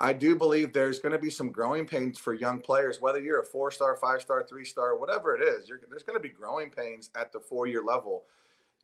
I 0.00 0.12
do 0.12 0.36
believe 0.36 0.72
there's 0.72 1.00
going 1.00 1.12
to 1.12 1.18
be 1.18 1.30
some 1.30 1.50
growing 1.50 1.84
pains 1.84 2.18
for 2.18 2.32
young 2.32 2.60
players, 2.60 3.00
whether 3.00 3.20
you're 3.20 3.40
a 3.40 3.44
four 3.44 3.70
star, 3.70 3.96
five 3.96 4.20
star, 4.20 4.46
three 4.48 4.64
star, 4.64 4.96
whatever 4.96 5.34
it 5.34 5.42
is. 5.42 5.68
there's 5.68 6.04
going 6.04 6.16
to 6.16 6.22
be 6.22 6.28
growing 6.28 6.70
pains 6.70 7.10
at 7.16 7.32
the 7.32 7.40
four 7.40 7.66
year 7.66 7.82
level. 7.82 8.24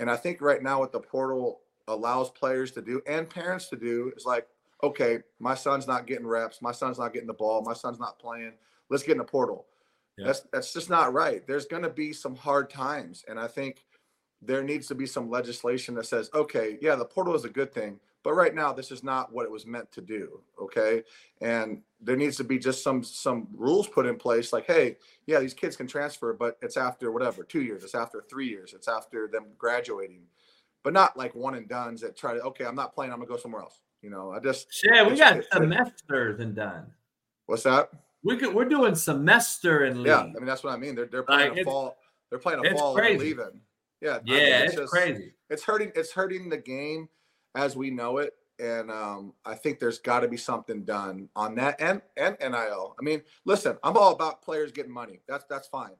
And 0.00 0.10
I 0.10 0.16
think 0.16 0.40
right 0.40 0.62
now, 0.62 0.80
what 0.80 0.90
the 0.90 1.00
portal 1.00 1.60
allows 1.86 2.30
players 2.30 2.72
to 2.72 2.82
do 2.82 3.00
and 3.06 3.28
parents 3.28 3.68
to 3.68 3.76
do 3.76 4.12
is 4.16 4.24
like, 4.24 4.48
okay, 4.82 5.18
my 5.38 5.54
son's 5.54 5.86
not 5.86 6.06
getting 6.06 6.26
reps. 6.26 6.60
My 6.60 6.72
son's 6.72 6.98
not 6.98 7.12
getting 7.12 7.28
the 7.28 7.34
ball. 7.34 7.62
My 7.62 7.74
son's 7.74 8.00
not 8.00 8.18
playing. 8.18 8.52
Let's 8.90 9.02
get 9.02 9.12
in 9.12 9.18
the 9.18 9.24
portal. 9.24 9.66
Yeah. 10.18 10.26
That's 10.26 10.40
that's 10.52 10.72
just 10.72 10.90
not 10.90 11.12
right. 11.12 11.46
There's 11.46 11.66
going 11.66 11.82
to 11.82 11.90
be 11.90 12.12
some 12.12 12.36
hard 12.36 12.70
times, 12.70 13.24
and 13.28 13.38
I 13.38 13.48
think 13.48 13.84
there 14.42 14.62
needs 14.62 14.86
to 14.88 14.94
be 14.94 15.06
some 15.06 15.30
legislation 15.30 15.94
that 15.94 16.06
says, 16.06 16.30
okay, 16.34 16.78
yeah, 16.80 16.94
the 16.96 17.04
portal 17.04 17.34
is 17.34 17.44
a 17.44 17.48
good 17.48 17.72
thing, 17.72 17.98
but 18.24 18.32
right 18.32 18.54
now, 18.54 18.72
this 18.72 18.90
is 18.90 19.04
not 19.04 19.32
what 19.32 19.44
it 19.44 19.52
was 19.52 19.66
meant 19.66 19.92
to 19.92 20.00
do. 20.00 20.40
Okay. 20.60 21.04
And 21.42 21.82
there 22.00 22.16
needs 22.16 22.38
to 22.38 22.44
be 22.44 22.58
just 22.58 22.82
some 22.82 23.04
some 23.04 23.46
rules 23.54 23.86
put 23.86 24.06
in 24.06 24.16
place 24.16 24.50
like, 24.52 24.66
hey, 24.66 24.96
yeah, 25.26 25.38
these 25.40 25.52
kids 25.52 25.76
can 25.76 25.86
transfer, 25.86 26.32
but 26.32 26.56
it's 26.62 26.78
after 26.78 27.12
whatever, 27.12 27.44
two 27.44 27.62
years, 27.62 27.84
it's 27.84 27.94
after 27.94 28.24
three 28.28 28.48
years, 28.48 28.72
it's 28.72 28.88
after 28.88 29.28
them 29.28 29.44
graduating. 29.58 30.22
But 30.82 30.94
not 30.94 31.16
like 31.16 31.34
one 31.34 31.54
and 31.54 31.68
done's 31.68 32.00
that 32.00 32.16
try 32.16 32.32
to, 32.34 32.40
okay, 32.40 32.64
I'm 32.64 32.74
not 32.74 32.94
playing, 32.94 33.12
I'm 33.12 33.18
gonna 33.18 33.28
go 33.28 33.36
somewhere 33.36 33.62
else. 33.62 33.80
You 34.00 34.10
know, 34.10 34.32
I 34.32 34.40
just 34.40 34.68
yeah, 34.90 35.06
we 35.06 35.16
got 35.16 35.42
semesters 35.52 36.40
and 36.40 36.54
done. 36.54 36.86
What's 37.46 37.62
that? 37.64 37.90
We 38.22 38.38
could, 38.38 38.54
we're 38.54 38.64
doing 38.64 38.94
semester 38.94 39.84
and 39.84 40.04
yeah. 40.04 40.20
I 40.20 40.24
mean, 40.24 40.46
that's 40.46 40.64
what 40.64 40.72
I 40.72 40.78
mean. 40.78 40.94
They're 40.94 41.06
they're 41.06 41.22
playing 41.22 41.50
like, 41.50 41.60
a 41.60 41.64
fall. 41.64 41.96
They're 42.30 42.38
playing 42.38 42.64
a 42.64 42.76
fall 42.76 42.96
and 42.96 43.18
leaving. 43.18 43.60
Yeah, 44.00 44.18
yeah, 44.24 44.34
I 44.34 44.38
mean, 44.38 44.52
it's, 44.52 44.72
it's 44.72 44.80
just, 44.80 44.92
crazy. 44.92 45.32
It's 45.50 45.62
hurting. 45.62 45.92
It's 45.94 46.12
hurting 46.12 46.48
the 46.48 46.58
game 46.58 47.08
as 47.54 47.76
we 47.76 47.90
know 47.90 48.18
it. 48.18 48.34
and 48.60 48.90
um, 48.90 49.32
I 49.44 49.54
think 49.54 49.80
there's 49.80 49.98
got 49.98 50.20
to 50.20 50.28
be 50.28 50.36
something 50.36 50.84
done 50.84 51.28
on 51.34 51.54
that 51.56 51.80
and 51.80 52.00
and 52.16 52.36
NIL. 52.40 52.94
I 52.98 53.02
mean, 53.02 53.22
listen, 53.44 53.76
I'm 53.82 53.96
all 53.96 54.12
about 54.12 54.42
players 54.42 54.72
getting 54.72 54.92
money. 54.92 55.20
That's 55.26 55.44
that's 55.48 55.68
fine. 55.68 55.96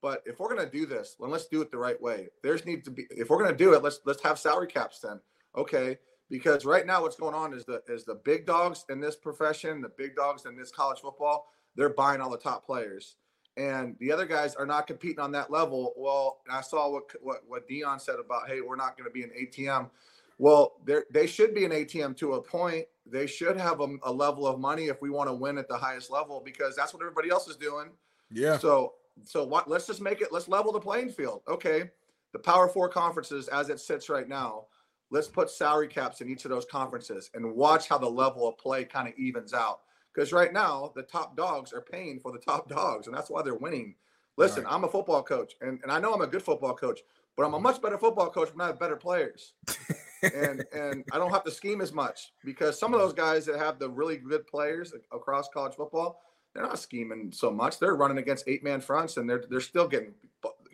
But 0.00 0.22
if 0.26 0.38
we're 0.38 0.54
gonna 0.54 0.70
do 0.70 0.86
this, 0.86 1.16
then 1.18 1.30
let's 1.30 1.46
do 1.46 1.60
it 1.60 1.70
the 1.70 1.78
right 1.78 2.00
way. 2.00 2.28
There's 2.42 2.64
need 2.64 2.84
to 2.84 2.90
be 2.90 3.06
if 3.10 3.30
we're 3.30 3.42
gonna 3.42 3.56
do 3.56 3.74
it, 3.74 3.82
let's 3.82 4.00
let's 4.06 4.22
have 4.22 4.38
salary 4.38 4.68
caps 4.68 5.00
then. 5.00 5.20
Okay. 5.56 5.98
Because 6.30 6.66
right 6.66 6.86
now 6.86 7.02
what's 7.02 7.16
going 7.16 7.34
on 7.34 7.54
is 7.54 7.64
the 7.64 7.82
is 7.88 8.04
the 8.04 8.16
big 8.16 8.46
dogs 8.46 8.84
in 8.90 9.00
this 9.00 9.16
profession, 9.16 9.80
the 9.80 9.92
big 9.96 10.14
dogs 10.14 10.44
in 10.44 10.56
this 10.56 10.70
college 10.70 11.00
football, 11.00 11.48
they're 11.74 11.88
buying 11.88 12.20
all 12.20 12.30
the 12.30 12.38
top 12.38 12.64
players. 12.64 13.16
And 13.56 13.96
the 13.98 14.12
other 14.12 14.26
guys 14.26 14.54
are 14.54 14.66
not 14.66 14.86
competing 14.86 15.18
on 15.18 15.32
that 15.32 15.50
level. 15.50 15.94
Well, 15.96 16.38
I 16.50 16.60
saw 16.60 16.90
what 16.90 17.04
what, 17.22 17.38
what 17.48 17.68
Deion 17.68 18.00
said 18.00 18.16
about, 18.24 18.48
hey, 18.48 18.60
we're 18.60 18.76
not 18.76 18.96
to 18.98 19.10
be 19.10 19.24
an 19.24 19.30
ATM. 19.30 19.90
Well, 20.38 20.74
they 21.10 21.26
should 21.26 21.54
be 21.54 21.64
an 21.64 21.72
ATM 21.72 22.16
to 22.18 22.34
a 22.34 22.42
point. 22.42 22.86
They 23.04 23.26
should 23.26 23.56
have 23.56 23.80
a, 23.80 23.88
a 24.04 24.12
level 24.12 24.46
of 24.46 24.60
money 24.60 24.86
if 24.86 25.02
we 25.02 25.10
want 25.10 25.28
to 25.28 25.34
win 25.34 25.58
at 25.58 25.66
the 25.68 25.76
highest 25.76 26.10
level 26.10 26.40
because 26.44 26.76
that's 26.76 26.94
what 26.94 27.02
everybody 27.02 27.30
else 27.30 27.48
is 27.48 27.56
doing. 27.56 27.88
Yeah. 28.30 28.58
So 28.58 28.94
so 29.24 29.44
what? 29.44 29.68
Let's 29.68 29.86
just 29.86 30.00
make 30.00 30.20
it. 30.20 30.32
Let's 30.32 30.48
level 30.48 30.72
the 30.72 30.80
playing 30.80 31.10
field. 31.10 31.42
Okay, 31.48 31.90
the 32.32 32.38
Power 32.38 32.68
Four 32.68 32.88
conferences 32.88 33.48
as 33.48 33.68
it 33.68 33.80
sits 33.80 34.08
right 34.08 34.28
now. 34.28 34.66
Let's 35.10 35.28
put 35.28 35.50
salary 35.50 35.88
caps 35.88 36.20
in 36.20 36.28
each 36.28 36.44
of 36.44 36.50
those 36.50 36.66
conferences 36.66 37.30
and 37.34 37.54
watch 37.54 37.88
how 37.88 37.98
the 37.98 38.08
level 38.08 38.46
of 38.46 38.58
play 38.58 38.84
kind 38.84 39.08
of 39.08 39.14
evens 39.16 39.54
out. 39.54 39.80
Because 40.14 40.32
right 40.32 40.52
now 40.52 40.92
the 40.94 41.02
top 41.02 41.36
dogs 41.36 41.72
are 41.72 41.80
paying 41.80 42.20
for 42.20 42.30
the 42.32 42.38
top 42.38 42.68
dogs, 42.68 43.06
and 43.06 43.16
that's 43.16 43.30
why 43.30 43.42
they're 43.42 43.54
winning. 43.54 43.94
Listen, 44.36 44.64
right. 44.64 44.72
I'm 44.72 44.84
a 44.84 44.88
football 44.88 45.22
coach, 45.22 45.54
and, 45.62 45.80
and 45.82 45.90
I 45.90 45.98
know 45.98 46.14
I'm 46.14 46.20
a 46.20 46.26
good 46.26 46.42
football 46.42 46.74
coach, 46.74 47.00
but 47.36 47.44
I'm 47.44 47.54
a 47.54 47.60
much 47.60 47.80
better 47.80 47.98
football 47.98 48.30
coach 48.30 48.50
when 48.52 48.60
I 48.60 48.66
have 48.68 48.78
better 48.78 48.96
players. 48.96 49.54
and 50.22 50.64
and 50.72 51.04
I 51.12 51.18
don't 51.18 51.30
have 51.30 51.44
to 51.44 51.50
scheme 51.50 51.80
as 51.80 51.92
much 51.92 52.32
because 52.44 52.78
some 52.78 52.94
of 52.94 53.00
those 53.00 53.12
mm. 53.12 53.16
guys 53.16 53.46
that 53.46 53.58
have 53.58 53.78
the 53.78 53.88
really 53.88 54.16
good 54.16 54.46
players 54.46 54.92
across 55.12 55.48
college 55.48 55.74
football, 55.74 56.20
they're 56.54 56.62
not 56.62 56.78
scheming 56.78 57.32
so 57.32 57.50
much. 57.50 57.78
They're 57.78 57.96
running 57.96 58.18
against 58.18 58.44
eight 58.46 58.64
man 58.64 58.80
fronts 58.80 59.16
and 59.16 59.28
they're 59.28 59.44
they're 59.48 59.60
still 59.60 59.88
getting 59.88 60.14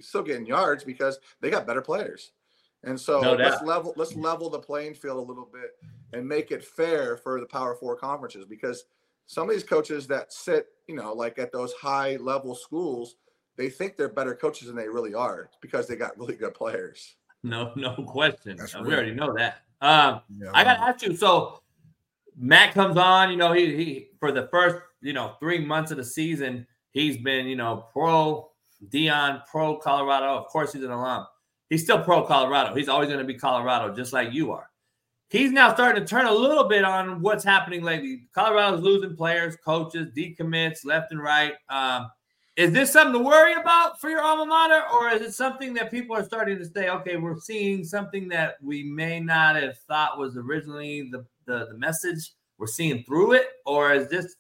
still 0.01 0.23
getting 0.23 0.47
yards 0.47 0.85
because 0.85 1.19
they 1.41 1.51
got 1.51 1.67
better 1.67 1.83
players. 1.83 2.33
And 2.85 3.01
so 3.01 3.21
no 3.21 3.35
let's 3.35 3.63
level 3.63 3.95
let's 3.97 4.15
level 4.15 4.51
the 4.51 4.59
playing 4.59 4.95
field 4.95 5.19
a 5.19 5.29
little 5.29 5.49
bit 5.53 5.77
and 6.13 6.29
make 6.29 6.51
it 6.51 6.65
fair 6.65 7.17
for 7.17 7.41
the 7.41 7.47
Power 7.47 7.75
Four 7.75 7.97
conferences 7.97 8.45
because 8.45 8.85
some 9.27 9.49
of 9.49 9.55
these 9.55 9.65
coaches 9.65 10.07
that 10.09 10.33
sit, 10.33 10.67
you 10.87 10.95
know, 10.95 11.13
like 11.13 11.39
at 11.39 11.51
those 11.51 11.73
high 11.75 12.17
level 12.17 12.55
schools, 12.55 13.17
they 13.57 13.71
think 13.71 13.97
they're 13.97 14.09
better 14.09 14.35
coaches 14.35 14.69
than 14.69 14.77
they 14.77 14.89
really 14.89 15.15
are 15.15 15.49
because 15.61 15.87
they 15.87 15.97
got 15.97 16.19
really 16.19 16.35
good 16.35 16.55
players. 16.55 17.17
No, 17.45 17.73
no 17.77 17.95
question. 17.95 18.59
Uh, 18.59 18.83
we 18.83 18.93
already 18.93 19.15
know 19.15 19.33
that. 19.35 19.59
Um, 19.81 20.23
yeah, 20.37 20.51
I 20.53 20.65
got 20.65 20.75
to 20.75 20.81
ask 20.81 21.07
you. 21.07 21.15
So 21.15 21.61
Matt 22.37 22.75
comes 22.75 22.97
on. 22.97 23.31
You 23.31 23.37
know, 23.37 23.53
he 23.53 23.77
he 23.77 24.09
for 24.19 24.33
the 24.33 24.49
first 24.49 24.77
you 25.01 25.13
know 25.13 25.37
three 25.39 25.65
months 25.65 25.93
of 25.93 25.99
the 25.99 26.05
season, 26.05 26.67
he's 26.91 27.19
been 27.19 27.47
you 27.47 27.57
know 27.57 27.87
pro 27.93 28.51
Deion, 28.89 29.47
pro 29.47 29.77
Colorado. 29.77 30.39
Of 30.39 30.47
course, 30.49 30.73
he's 30.73 30.83
an 30.83 30.91
alum. 30.91 31.27
He's 31.71 31.83
still 31.83 32.03
pro 32.03 32.23
Colorado. 32.25 32.75
He's 32.75 32.89
always 32.89 33.09
going 33.09 33.21
to 33.21 33.25
be 33.25 33.35
Colorado, 33.35 33.95
just 33.95 34.13
like 34.13 34.33
you 34.33 34.53
are. 34.53 34.71
He's 35.31 35.51
now 35.51 35.73
starting 35.73 36.03
to 36.03 36.09
turn 36.09 36.27
a 36.27 36.33
little 36.33 36.65
bit 36.65 36.85
on 36.85 37.21
what's 37.21 37.43
happening 37.43 37.83
lately. 37.83 38.29
Colorado's 38.35 38.83
losing 38.83 39.17
players, 39.17 39.57
coaches, 39.57 40.09
decommits 40.17 40.85
left 40.85 41.11
and 41.11 41.21
right. 41.21 41.55
Um, 41.69 42.11
is 42.57 42.73
this 42.73 42.93
something 42.93 43.15
to 43.15 43.19
worry 43.19 43.55
about 43.55 44.01
for 44.01 44.11
your 44.11 44.23
alma 44.23 44.47
mater, 44.47 44.83
or 44.93 45.09
is 45.09 45.23
it 45.23 45.33
something 45.33 45.75
that 45.75 45.91
people 45.91 46.15
are 46.15 46.25
starting 46.25 46.59
to 46.59 46.65
say, 46.65 46.89
okay, 46.89 47.17
we're 47.17 47.39
seeing 47.39 47.85
something 47.85 48.29
that 48.29 48.57
we 48.63 48.85
may 48.85 49.19
not 49.19 49.57
have 49.57 49.79
thought 49.79 50.19
was 50.19 50.37
originally 50.37 51.09
the, 51.11 51.27
the, 51.47 51.67
the 51.71 51.79
message? 51.79 52.33
We're 52.59 52.69
seeing 52.69 53.03
through 53.03 53.33
it, 53.33 53.47
or 53.67 53.93
is 53.93 54.09
this 54.09 54.37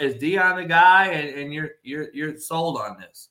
is 0.00 0.14
Deion 0.14 0.56
the 0.56 0.66
guy, 0.66 1.06
and, 1.06 1.38
and 1.38 1.54
you're 1.54 1.70
you're 1.82 2.08
you're 2.12 2.36
sold 2.36 2.78
on 2.78 2.98
this? 3.00 3.30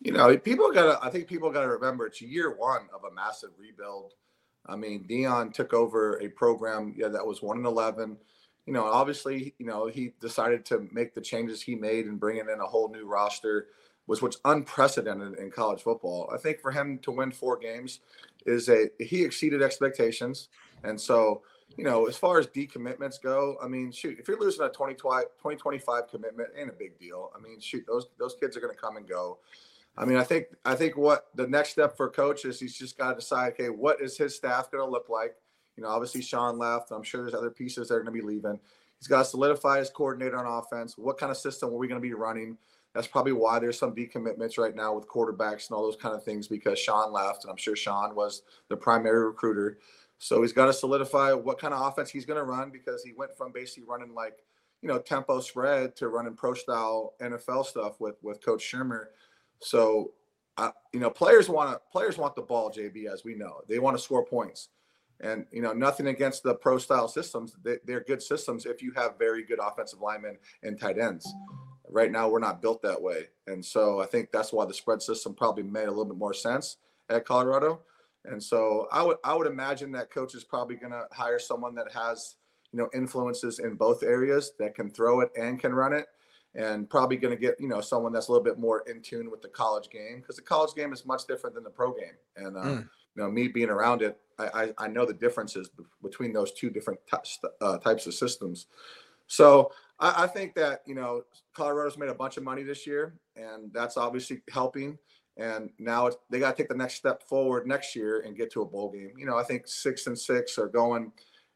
You 0.00 0.12
know, 0.12 0.36
people 0.38 0.72
gotta. 0.72 0.98
I 1.04 1.10
think 1.10 1.28
people 1.28 1.50
gotta 1.50 1.68
remember 1.68 2.06
it's 2.06 2.22
year 2.22 2.56
one 2.56 2.88
of 2.94 3.04
a 3.04 3.14
massive 3.14 3.50
rebuild. 3.58 4.14
I 4.66 4.76
mean, 4.76 5.06
Deion 5.08 5.52
took 5.52 5.74
over 5.74 6.20
a 6.22 6.28
program 6.28 6.94
yeah, 6.96 7.08
that 7.08 7.24
was 7.24 7.42
one 7.42 7.58
in 7.58 7.66
eleven 7.66 8.16
you 8.68 8.74
know, 8.74 8.84
obviously, 8.84 9.54
you 9.56 9.64
know, 9.64 9.86
he 9.86 10.12
decided 10.20 10.62
to 10.66 10.86
make 10.92 11.14
the 11.14 11.22
changes 11.22 11.62
he 11.62 11.74
made 11.74 12.04
and 12.04 12.20
bringing 12.20 12.50
in 12.52 12.60
a 12.60 12.66
whole 12.66 12.90
new 12.90 13.06
roster 13.06 13.68
was 14.06 14.20
what's 14.20 14.36
unprecedented 14.44 15.38
in 15.38 15.50
college 15.50 15.80
football. 15.80 16.30
I 16.34 16.36
think 16.36 16.60
for 16.60 16.70
him 16.70 16.98
to 16.98 17.10
win 17.10 17.32
four 17.32 17.56
games 17.56 18.00
is 18.44 18.68
a 18.68 18.90
he 19.00 19.24
exceeded 19.24 19.62
expectations. 19.62 20.50
And 20.84 21.00
so, 21.00 21.40
you 21.78 21.84
know, 21.84 22.08
as 22.08 22.18
far 22.18 22.38
as 22.38 22.46
decommitments 22.48 23.22
go, 23.22 23.56
I 23.62 23.68
mean, 23.68 23.90
shoot, 23.90 24.18
if 24.20 24.28
you're 24.28 24.38
losing 24.38 24.66
a 24.66 24.68
20, 24.68 24.96
2025 24.96 26.10
commitment, 26.10 26.50
ain't 26.54 26.68
a 26.68 26.74
big 26.74 26.98
deal. 26.98 27.30
I 27.34 27.40
mean, 27.40 27.60
shoot, 27.60 27.84
those 27.86 28.08
those 28.18 28.36
kids 28.38 28.54
are 28.54 28.60
going 28.60 28.74
to 28.74 28.78
come 28.78 28.98
and 28.98 29.08
go. 29.08 29.38
I 29.96 30.04
mean, 30.04 30.18
I 30.18 30.24
think 30.24 30.48
I 30.66 30.74
think 30.74 30.98
what 30.98 31.28
the 31.34 31.46
next 31.46 31.70
step 31.70 31.96
for 31.96 32.10
coach 32.10 32.44
is 32.44 32.60
he's 32.60 32.76
just 32.76 32.98
got 32.98 33.12
to 33.12 33.14
decide, 33.14 33.54
okay, 33.54 33.70
what 33.70 34.02
is 34.02 34.18
his 34.18 34.36
staff 34.36 34.70
going 34.70 34.84
to 34.84 34.90
look 34.90 35.08
like? 35.08 35.36
You 35.78 35.84
know, 35.84 35.90
obviously 35.90 36.22
Sean 36.22 36.58
left. 36.58 36.90
I'm 36.90 37.04
sure 37.04 37.22
there's 37.22 37.36
other 37.36 37.52
pieces 37.52 37.86
that 37.86 37.94
are 37.94 38.02
going 38.02 38.12
to 38.12 38.20
be 38.20 38.26
leaving. 38.26 38.58
He's 38.98 39.06
got 39.06 39.18
to 39.18 39.24
solidify 39.24 39.78
his 39.78 39.90
coordinator 39.90 40.36
on 40.36 40.60
offense. 40.60 40.98
What 40.98 41.16
kind 41.16 41.30
of 41.30 41.36
system 41.36 41.70
are 41.70 41.76
we 41.76 41.86
going 41.86 42.02
to 42.02 42.06
be 42.06 42.14
running? 42.14 42.58
That's 42.96 43.06
probably 43.06 43.30
why 43.30 43.60
there's 43.60 43.78
some 43.78 43.94
decommitments 43.94 44.58
right 44.58 44.74
now 44.74 44.92
with 44.92 45.06
quarterbacks 45.06 45.68
and 45.68 45.76
all 45.76 45.84
those 45.84 45.94
kind 45.94 46.16
of 46.16 46.24
things 46.24 46.48
because 46.48 46.80
Sean 46.80 47.12
left, 47.12 47.44
and 47.44 47.50
I'm 47.52 47.56
sure 47.56 47.76
Sean 47.76 48.16
was 48.16 48.42
the 48.68 48.76
primary 48.76 49.24
recruiter. 49.24 49.78
So 50.18 50.42
he's 50.42 50.52
got 50.52 50.66
to 50.66 50.72
solidify 50.72 51.32
what 51.32 51.60
kind 51.60 51.72
of 51.72 51.86
offense 51.86 52.10
he's 52.10 52.26
going 52.26 52.40
to 52.40 52.44
run 52.44 52.70
because 52.70 53.04
he 53.04 53.12
went 53.12 53.36
from 53.36 53.52
basically 53.52 53.84
running 53.86 54.14
like, 54.14 54.38
you 54.82 54.88
know, 54.88 54.98
tempo 54.98 55.38
spread 55.38 55.94
to 55.94 56.08
running 56.08 56.34
pro 56.34 56.54
style 56.54 57.14
NFL 57.22 57.66
stuff 57.66 58.00
with 58.00 58.16
with 58.22 58.44
Coach 58.44 58.68
Shurmur. 58.68 59.04
So, 59.60 60.10
you 60.92 60.98
know, 60.98 61.10
players 61.10 61.48
want 61.48 61.70
to 61.70 61.80
players 61.92 62.18
want 62.18 62.34
the 62.34 62.42
ball, 62.42 62.68
JB, 62.68 63.06
as 63.06 63.22
we 63.22 63.36
know. 63.36 63.60
They 63.68 63.78
want 63.78 63.96
to 63.96 64.02
score 64.02 64.26
points. 64.26 64.70
And 65.20 65.46
you 65.50 65.62
know, 65.62 65.72
nothing 65.72 66.08
against 66.08 66.42
the 66.42 66.54
pro 66.54 66.78
style 66.78 67.08
systems. 67.08 67.56
They, 67.64 67.92
are 67.92 68.04
good 68.04 68.22
systems 68.22 68.66
if 68.66 68.80
you 68.82 68.92
have 68.92 69.18
very 69.18 69.44
good 69.44 69.58
offensive 69.60 70.00
linemen 70.00 70.38
and 70.62 70.78
tight 70.78 70.98
ends. 70.98 71.28
Right 71.90 72.12
now, 72.12 72.28
we're 72.28 72.38
not 72.38 72.62
built 72.62 72.82
that 72.82 73.00
way, 73.00 73.28
and 73.46 73.64
so 73.64 74.00
I 74.00 74.06
think 74.06 74.30
that's 74.30 74.52
why 74.52 74.66
the 74.66 74.74
spread 74.74 75.02
system 75.02 75.34
probably 75.34 75.62
made 75.62 75.86
a 75.86 75.90
little 75.90 76.04
bit 76.04 76.18
more 76.18 76.34
sense 76.34 76.76
at 77.08 77.24
Colorado. 77.24 77.80
And 78.24 78.42
so 78.42 78.88
I 78.92 79.02
would 79.02 79.16
I 79.24 79.34
would 79.34 79.46
imagine 79.46 79.90
that 79.92 80.10
coach 80.10 80.34
is 80.34 80.44
probably 80.44 80.76
going 80.76 80.92
to 80.92 81.06
hire 81.12 81.38
someone 81.38 81.74
that 81.76 81.90
has 81.92 82.36
you 82.72 82.78
know 82.78 82.88
influences 82.94 83.58
in 83.58 83.74
both 83.74 84.02
areas 84.02 84.52
that 84.58 84.74
can 84.74 84.90
throw 84.90 85.20
it 85.20 85.30
and 85.36 85.58
can 85.58 85.74
run 85.74 85.92
it, 85.92 86.06
and 86.54 86.88
probably 86.88 87.16
going 87.16 87.34
to 87.34 87.40
get 87.40 87.58
you 87.58 87.68
know 87.68 87.80
someone 87.80 88.12
that's 88.12 88.28
a 88.28 88.32
little 88.32 88.44
bit 88.44 88.58
more 88.58 88.82
in 88.88 89.00
tune 89.00 89.30
with 89.30 89.42
the 89.42 89.48
college 89.48 89.88
game 89.90 90.20
because 90.20 90.36
the 90.36 90.42
college 90.42 90.74
game 90.74 90.92
is 90.92 91.06
much 91.06 91.26
different 91.26 91.54
than 91.54 91.64
the 91.64 91.70
pro 91.70 91.92
game. 91.92 92.16
And 92.36 92.56
uh, 92.56 92.60
mm. 92.60 92.88
You 93.18 93.24
know 93.24 93.30
me 93.30 93.48
being 93.48 93.68
around 93.68 94.02
it, 94.02 94.16
I, 94.38 94.72
I 94.78 94.86
know 94.86 95.04
the 95.04 95.12
differences 95.12 95.68
between 96.02 96.32
those 96.32 96.52
two 96.52 96.70
different 96.70 97.00
uh, 97.60 97.78
types 97.78 98.06
of 98.06 98.14
systems. 98.14 98.66
So 99.26 99.72
I, 99.98 100.22
I, 100.22 100.26
think 100.28 100.54
that 100.54 100.82
you 100.86 100.94
know 100.94 101.24
Colorado's 101.56 101.98
made 101.98 102.10
a 102.10 102.14
bunch 102.14 102.36
of 102.36 102.44
money 102.44 102.62
this 102.62 102.86
year, 102.86 103.14
and 103.34 103.72
that's 103.72 103.96
obviously 103.96 104.42
helping. 104.52 104.98
And 105.36 105.70
now 105.80 106.10
they 106.30 106.38
got 106.38 106.56
to 106.56 106.62
take 106.62 106.68
the 106.68 106.76
next 106.76 106.94
step 106.94 107.24
forward 107.24 107.66
next 107.66 107.96
year 107.96 108.20
and 108.20 108.36
get 108.36 108.52
to 108.52 108.62
a 108.62 108.64
bowl 108.64 108.92
game. 108.92 109.12
You 109.16 109.26
know, 109.26 109.36
I 109.36 109.42
think 109.42 109.66
six 109.66 110.06
and 110.06 110.16
six 110.16 110.56
are 110.56 110.68
going, 110.68 111.10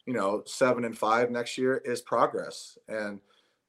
you 0.07 0.15
know, 0.15 0.43
seven 0.47 0.85
and 0.85 0.99
five 0.99 1.31
next 1.31 1.57
year 1.57 1.81
is 1.85 2.01
progress. 2.01 2.77
And 2.89 3.21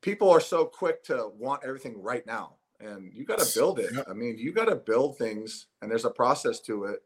people 0.02 0.32
are 0.32 0.40
so 0.40 0.66
quick 0.66 1.04
to 1.06 1.30
want 1.38 1.62
everything 1.64 2.02
right 2.02 2.26
now, 2.26 2.56
and 2.80 3.12
you 3.14 3.24
got 3.24 3.38
to 3.38 3.60
build 3.60 3.78
it. 3.78 3.94
I 4.10 4.14
mean, 4.14 4.40
you 4.40 4.52
got 4.52 4.66
to 4.66 4.76
build 4.76 5.20
things, 5.20 5.68
and 5.84 5.92
there's 5.92 6.06
a 6.06 6.12
process 6.12 6.60
to 6.62 6.86
it 6.86 7.04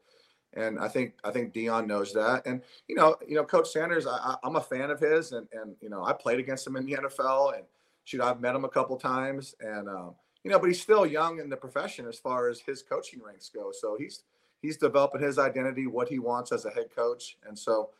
and 0.58 0.80
I 0.80 0.88
think 0.88 1.14
I 1.24 1.32
think 1.32 1.54
Deion 1.54 1.88
knows 1.88 2.12
that. 2.14 2.46
And 2.46 2.62
you 2.88 2.96
know, 2.96 3.16
you 3.28 3.36
know, 3.36 3.44
Coach 3.44 3.70
Sanders, 3.70 4.08
I, 4.08 4.36
am 4.44 4.56
a 4.56 4.62
fan 4.62 4.90
of 4.90 5.00
his, 5.00 5.32
and 5.32 5.48
and 5.54 5.76
you 5.82 5.90
know, 5.90 6.04
I 6.04 6.14
played 6.14 6.40
against 6.40 6.66
him 6.66 6.76
in 6.76 6.86
the 6.86 6.94
NFL, 6.94 7.56
and 7.56 7.64
shoot, 8.06 8.22
I've 8.22 8.42
met 8.42 8.56
him 8.56 8.66
a 8.66 8.70
couple 8.70 8.98
times, 8.98 9.56
and 9.60 9.88
um, 9.88 10.16
you 10.44 10.52
know, 10.52 10.60
but 10.60 10.68
he's 10.68 10.82
still 10.82 11.06
young 11.06 11.40
in 11.40 11.50
the 11.50 11.58
profession 11.58 12.08
as 12.08 12.18
far 12.18 12.50
as 12.50 12.60
his 12.60 12.82
coaching 12.82 13.22
ranks 13.24 13.50
go. 13.54 13.72
So 13.72 13.96
he's 13.98 14.24
he's 14.62 14.78
developing 14.78 15.22
his 15.22 15.38
identity, 15.38 15.88
what 15.88 16.10
he 16.10 16.20
wants 16.20 16.52
as 16.52 16.66
a 16.66 16.72
head 16.72 16.88
coach, 16.96 17.38
and 17.48 17.58
so 17.58 17.92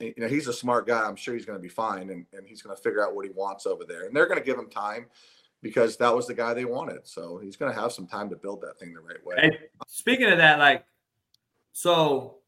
you 0.00 0.14
know, 0.18 0.28
he's 0.28 0.48
a 0.48 0.52
smart 0.52 0.86
guy. 0.86 1.02
I'm 1.02 1.16
sure 1.16 1.34
he's 1.34 1.46
going 1.46 1.58
to 1.58 1.62
be 1.62 1.68
fine, 1.68 2.10
and 2.10 2.26
and 2.32 2.46
he's 2.46 2.62
going 2.62 2.76
to 2.76 2.82
figure 2.82 3.06
out 3.06 3.14
what 3.14 3.24
he 3.24 3.32
wants 3.32 3.66
over 3.66 3.84
there, 3.84 4.04
and 4.06 4.14
they're 4.14 4.26
going 4.26 4.38
to 4.38 4.44
give 4.44 4.58
him 4.58 4.68
time 4.68 5.06
because 5.62 5.96
that 5.96 6.14
was 6.14 6.26
the 6.26 6.34
guy 6.34 6.52
they 6.52 6.64
wanted. 6.64 7.06
So 7.06 7.38
he's 7.38 7.56
going 7.56 7.72
to 7.72 7.80
have 7.80 7.92
some 7.92 8.06
time 8.06 8.28
to 8.30 8.36
build 8.36 8.60
that 8.62 8.78
thing 8.78 8.92
the 8.92 9.00
right 9.00 9.24
way. 9.24 9.36
Hey, 9.38 9.58
speaking 9.86 10.26
of 10.26 10.38
that, 10.38 10.58
like 10.58 10.84
so 11.72 12.38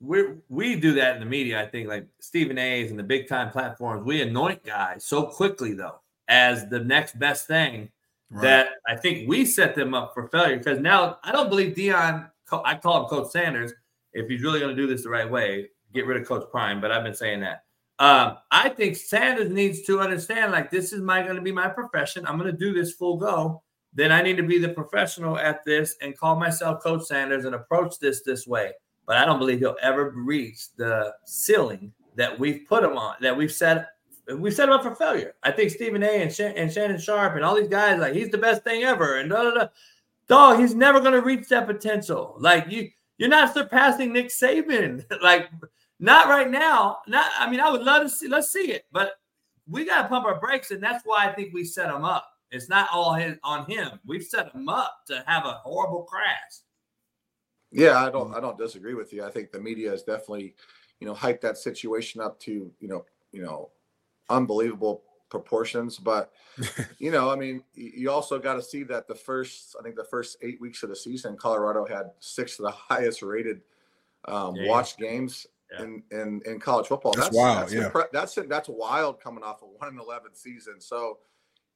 we 0.00 0.24
we 0.48 0.76
do 0.76 0.94
that 0.94 1.14
in 1.14 1.20
the 1.20 1.26
media. 1.26 1.60
I 1.60 1.66
think 1.66 1.88
like 1.88 2.06
Stephen 2.20 2.58
A's 2.58 2.90
and 2.90 2.98
the 2.98 3.04
big 3.04 3.28
time 3.28 3.50
platforms, 3.50 4.04
we 4.04 4.22
anoint 4.22 4.64
guys 4.64 5.04
so 5.04 5.24
quickly 5.24 5.74
though 5.74 6.00
as 6.28 6.68
the 6.68 6.80
next 6.80 7.18
best 7.18 7.46
thing 7.46 7.90
right. 8.30 8.42
that 8.42 8.68
I 8.88 8.96
think 8.96 9.28
we 9.28 9.44
set 9.44 9.74
them 9.74 9.94
up 9.94 10.14
for 10.14 10.28
failure. 10.28 10.56
Because 10.56 10.80
now 10.80 11.18
I 11.22 11.32
don't 11.32 11.50
believe 11.50 11.74
Deion. 11.74 12.30
I 12.52 12.74
call 12.76 13.02
him 13.02 13.08
Coach 13.08 13.30
Sanders. 13.30 13.72
If 14.12 14.28
he's 14.28 14.42
really 14.42 14.60
going 14.60 14.74
to 14.74 14.80
do 14.80 14.88
this 14.88 15.04
the 15.04 15.10
right 15.10 15.30
way, 15.30 15.68
get 15.92 16.06
rid 16.06 16.20
of 16.20 16.26
Coach 16.26 16.50
Prime. 16.50 16.80
But 16.80 16.90
I've 16.90 17.04
been 17.04 17.14
saying 17.14 17.40
that. 17.40 17.64
Um, 17.98 18.38
I 18.50 18.70
think 18.70 18.96
Sanders 18.96 19.50
needs 19.52 19.82
to 19.82 20.00
understand 20.00 20.52
like 20.52 20.70
this 20.70 20.92
is 20.92 21.02
my 21.02 21.22
going 21.22 21.36
to 21.36 21.42
be 21.42 21.52
my 21.52 21.68
profession. 21.68 22.26
I'm 22.26 22.38
going 22.38 22.50
to 22.50 22.56
do 22.56 22.72
this 22.72 22.92
full 22.92 23.18
go. 23.18 23.62
Then 23.92 24.12
I 24.12 24.22
need 24.22 24.36
to 24.36 24.42
be 24.42 24.58
the 24.58 24.68
professional 24.68 25.36
at 25.38 25.64
this 25.64 25.96
and 26.00 26.16
call 26.16 26.36
myself 26.36 26.82
Coach 26.82 27.04
Sanders 27.04 27.44
and 27.44 27.54
approach 27.54 27.98
this 27.98 28.22
this 28.22 28.46
way. 28.46 28.72
But 29.06 29.16
I 29.16 29.24
don't 29.24 29.38
believe 29.38 29.58
he'll 29.58 29.76
ever 29.82 30.10
reach 30.10 30.72
the 30.76 31.12
ceiling 31.24 31.92
that 32.14 32.38
we've 32.38 32.64
put 32.68 32.84
him 32.84 32.96
on, 32.96 33.16
that 33.20 33.36
we've 33.36 33.52
set 33.52 33.88
we've 34.36 34.54
set 34.54 34.68
him 34.68 34.74
up 34.74 34.82
for 34.82 34.94
failure. 34.94 35.34
I 35.42 35.50
think 35.50 35.70
Stephen 35.70 36.04
A. 36.04 36.22
and, 36.22 36.32
Sh- 36.32 36.40
and 36.40 36.72
Shannon 36.72 37.00
Sharpe 37.00 37.34
and 37.34 37.44
all 37.44 37.56
these 37.56 37.68
guys 37.68 37.98
like 37.98 38.14
he's 38.14 38.30
the 38.30 38.38
best 38.38 38.62
thing 38.62 38.84
ever 38.84 39.18
and 39.18 39.30
da 39.30 39.42
da 39.42 39.50
da. 39.50 39.66
Dog, 40.28 40.60
he's 40.60 40.76
never 40.76 41.00
going 41.00 41.12
to 41.12 41.22
reach 41.22 41.48
that 41.48 41.66
potential. 41.66 42.36
Like 42.38 42.70
you, 42.70 42.90
you're 43.18 43.28
not 43.28 43.52
surpassing 43.52 44.12
Nick 44.12 44.28
Saban. 44.28 45.04
like 45.22 45.50
not 45.98 46.28
right 46.28 46.50
now. 46.50 46.98
Not. 47.06 47.30
I 47.38 47.50
mean, 47.50 47.60
I 47.60 47.70
would 47.70 47.82
love 47.82 48.02
to 48.02 48.08
see. 48.08 48.28
Let's 48.28 48.50
see 48.50 48.72
it, 48.72 48.86
but 48.90 49.14
we 49.68 49.84
got 49.84 50.02
to 50.02 50.08
pump 50.08 50.24
our 50.24 50.40
brakes, 50.40 50.70
and 50.70 50.82
that's 50.82 51.04
why 51.04 51.26
I 51.26 51.32
think 51.32 51.52
we 51.52 51.64
set 51.64 51.94
him 51.94 52.04
up. 52.04 52.29
It's 52.50 52.68
not 52.68 52.88
all 52.92 53.14
his, 53.14 53.36
on 53.44 53.66
him. 53.66 54.00
We've 54.06 54.24
set 54.24 54.52
him 54.52 54.68
up 54.68 55.02
to 55.06 55.22
have 55.26 55.46
a 55.46 55.60
horrible 55.62 56.02
crash. 56.02 56.60
Yeah, 57.70 58.04
I 58.04 58.10
don't. 58.10 58.34
I 58.34 58.40
don't 58.40 58.58
disagree 58.58 58.94
with 58.94 59.12
you. 59.12 59.24
I 59.24 59.30
think 59.30 59.52
the 59.52 59.60
media 59.60 59.90
has 59.90 60.02
definitely, 60.02 60.54
you 60.98 61.06
know, 61.06 61.14
hyped 61.14 61.40
that 61.42 61.56
situation 61.56 62.20
up 62.20 62.40
to 62.40 62.70
you 62.80 62.88
know, 62.88 63.04
you 63.30 63.42
know, 63.42 63.70
unbelievable 64.28 65.02
proportions. 65.28 65.96
But 65.96 66.32
you 66.98 67.12
know, 67.12 67.30
I 67.30 67.36
mean, 67.36 67.62
you 67.74 68.10
also 68.10 68.38
got 68.38 68.54
to 68.54 68.62
see 68.62 68.82
that 68.84 69.06
the 69.06 69.14
first, 69.14 69.76
I 69.78 69.82
think, 69.84 69.94
the 69.94 70.04
first 70.04 70.38
eight 70.42 70.60
weeks 70.60 70.82
of 70.82 70.88
the 70.88 70.96
season, 70.96 71.36
Colorado 71.36 71.86
had 71.86 72.10
six 72.18 72.58
of 72.58 72.64
the 72.64 72.70
highest 72.94 73.22
rated 73.22 73.60
um, 74.26 74.56
yeah. 74.56 74.68
watched 74.68 74.98
games 74.98 75.46
yeah. 75.72 75.84
in, 75.84 76.02
in 76.10 76.42
in 76.44 76.60
college 76.60 76.88
football. 76.88 77.12
That's, 77.12 77.28
that's 77.28 77.36
wild. 77.36 77.62
That's 77.62 77.72
yeah, 77.72 77.88
impre- 77.88 78.10
that's 78.12 78.34
that's 78.48 78.68
wild 78.68 79.20
coming 79.20 79.44
off 79.44 79.62
a 79.62 79.66
one 79.66 79.88
and 79.88 80.00
eleven 80.00 80.34
season. 80.34 80.80
So, 80.80 81.18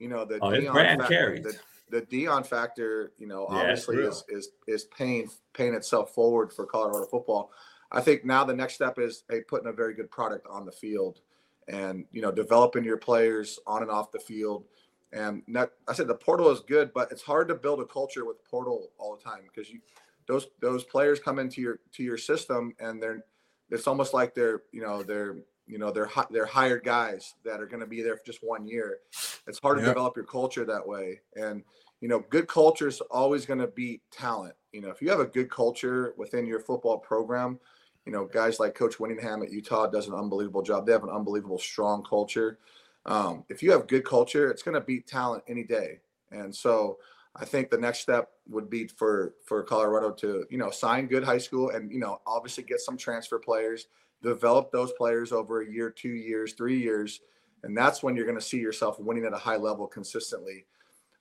you 0.04 0.10
know, 0.10 0.26
the 0.26 0.38
oh, 0.42 0.50
Deion 0.50 0.98
factor, 0.98 1.40
the, 1.40 1.56
the 1.88 2.02
Deion 2.02 2.46
factor, 2.46 3.12
you 3.16 3.26
know, 3.26 3.46
obviously 3.48 3.96
is 3.96 4.22
is 4.28 4.50
is 4.66 4.84
paying 4.84 5.30
paying 5.54 5.72
itself 5.72 6.12
forward 6.12 6.52
for 6.52 6.66
Colorado 6.66 7.06
football. 7.06 7.50
I 7.90 8.02
think 8.02 8.22
now 8.22 8.44
the 8.44 8.52
next 8.52 8.74
step 8.74 8.98
is 8.98 9.24
hey, 9.30 9.40
putting 9.40 9.66
a 9.66 9.72
very 9.72 9.94
good 9.94 10.10
product 10.10 10.46
on 10.46 10.66
the 10.66 10.72
field 10.72 11.20
and 11.68 12.04
you 12.12 12.20
know 12.20 12.30
developing 12.30 12.84
your 12.84 12.98
players 12.98 13.58
on 13.66 13.80
and 13.80 13.90
off 13.90 14.12
the 14.12 14.18
field. 14.18 14.66
And 15.14 15.42
not, 15.46 15.70
I 15.88 15.94
said 15.94 16.06
the 16.06 16.14
portal 16.14 16.50
is 16.50 16.60
good, 16.60 16.92
but 16.92 17.10
it's 17.10 17.22
hard 17.22 17.48
to 17.48 17.54
build 17.54 17.80
a 17.80 17.86
culture 17.86 18.26
with 18.26 18.44
portal 18.44 18.90
all 18.98 19.16
the 19.16 19.22
time 19.22 19.40
because 19.48 19.70
you 19.70 19.80
those 20.28 20.48
those 20.60 20.84
players 20.84 21.18
come 21.18 21.38
into 21.38 21.62
your 21.62 21.78
to 21.94 22.02
your 22.02 22.18
system 22.18 22.74
and 22.78 23.02
they're 23.02 23.24
it's 23.70 23.86
almost 23.86 24.12
like 24.12 24.34
they're 24.34 24.64
you 24.70 24.82
know 24.82 25.02
they're 25.02 25.36
you 25.66 25.78
know 25.78 25.90
they're 25.90 26.10
they're 26.30 26.46
hired 26.46 26.84
guys 26.84 27.34
that 27.44 27.60
are 27.60 27.66
going 27.66 27.80
to 27.80 27.86
be 27.86 28.02
there 28.02 28.16
for 28.16 28.24
just 28.26 28.40
one 28.42 28.66
year. 28.66 28.98
It's 29.46 29.58
hard 29.58 29.78
to 29.78 29.84
develop 29.84 30.16
your 30.16 30.26
culture 30.26 30.64
that 30.64 30.86
way, 30.86 31.20
and 31.36 31.62
you 32.00 32.08
know 32.08 32.24
good 32.30 32.48
culture 32.48 32.88
is 32.88 33.00
always 33.10 33.46
going 33.46 33.60
to 33.60 33.68
beat 33.68 34.02
talent. 34.10 34.54
You 34.72 34.80
know 34.80 34.90
if 34.90 35.00
you 35.00 35.10
have 35.10 35.20
a 35.20 35.26
good 35.26 35.50
culture 35.50 36.14
within 36.16 36.46
your 36.46 36.60
football 36.60 36.98
program, 36.98 37.58
you 38.06 38.12
know, 38.12 38.26
guys 38.26 38.60
like 38.60 38.74
Coach 38.74 39.00
Whittingham 39.00 39.42
at 39.42 39.50
Utah 39.50 39.86
does 39.86 40.08
an 40.08 40.14
unbelievable 40.14 40.62
job. 40.62 40.86
They 40.86 40.92
have 40.92 41.04
an 41.04 41.10
unbelievable 41.10 41.58
strong 41.58 42.04
culture. 42.04 42.58
Um, 43.06 43.44
if 43.48 43.62
you 43.62 43.70
have 43.72 43.86
good 43.86 44.04
culture, 44.04 44.50
it's 44.50 44.62
going 44.62 44.74
to 44.74 44.80
beat 44.80 45.06
talent 45.06 45.44
any 45.48 45.64
day. 45.64 46.00
And 46.30 46.54
so 46.54 46.98
I 47.36 47.44
think 47.44 47.70
the 47.70 47.78
next 47.78 48.00
step 48.00 48.30
would 48.48 48.68
be 48.68 48.86
for 48.86 49.34
for 49.44 49.62
Colorado 49.62 50.10
to 50.12 50.44
you 50.50 50.58
know 50.58 50.70
sign 50.70 51.06
good 51.06 51.24
high 51.24 51.38
school 51.38 51.70
and 51.70 51.90
you 51.90 51.98
know 51.98 52.20
obviously 52.26 52.64
get 52.64 52.80
some 52.80 52.96
transfer 52.96 53.38
players, 53.38 53.86
develop 54.24 54.72
those 54.72 54.92
players 54.92 55.30
over 55.30 55.62
a 55.62 55.70
year, 55.70 55.90
two 55.90 56.08
years, 56.08 56.54
three 56.54 56.78
years, 56.78 57.20
and 57.62 57.76
that's 57.76 58.02
when 58.02 58.16
you're 58.16 58.26
going 58.26 58.38
to 58.38 58.44
see 58.44 58.58
yourself 58.58 58.98
winning 58.98 59.24
at 59.24 59.32
a 59.32 59.38
high 59.38 59.56
level 59.56 59.86
consistently. 59.86 60.66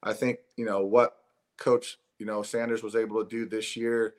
I 0.02 0.14
think 0.14 0.40
you 0.58 0.66
know 0.66 0.86
what 0.86 1.18
Coach 1.58 1.98
you 2.18 2.26
know 2.26 2.42
Sanders 2.44 2.84
was 2.84 2.96
able 2.96 3.24
to 3.24 3.30
do 3.30 3.46
this 3.46 3.76
year 3.76 4.16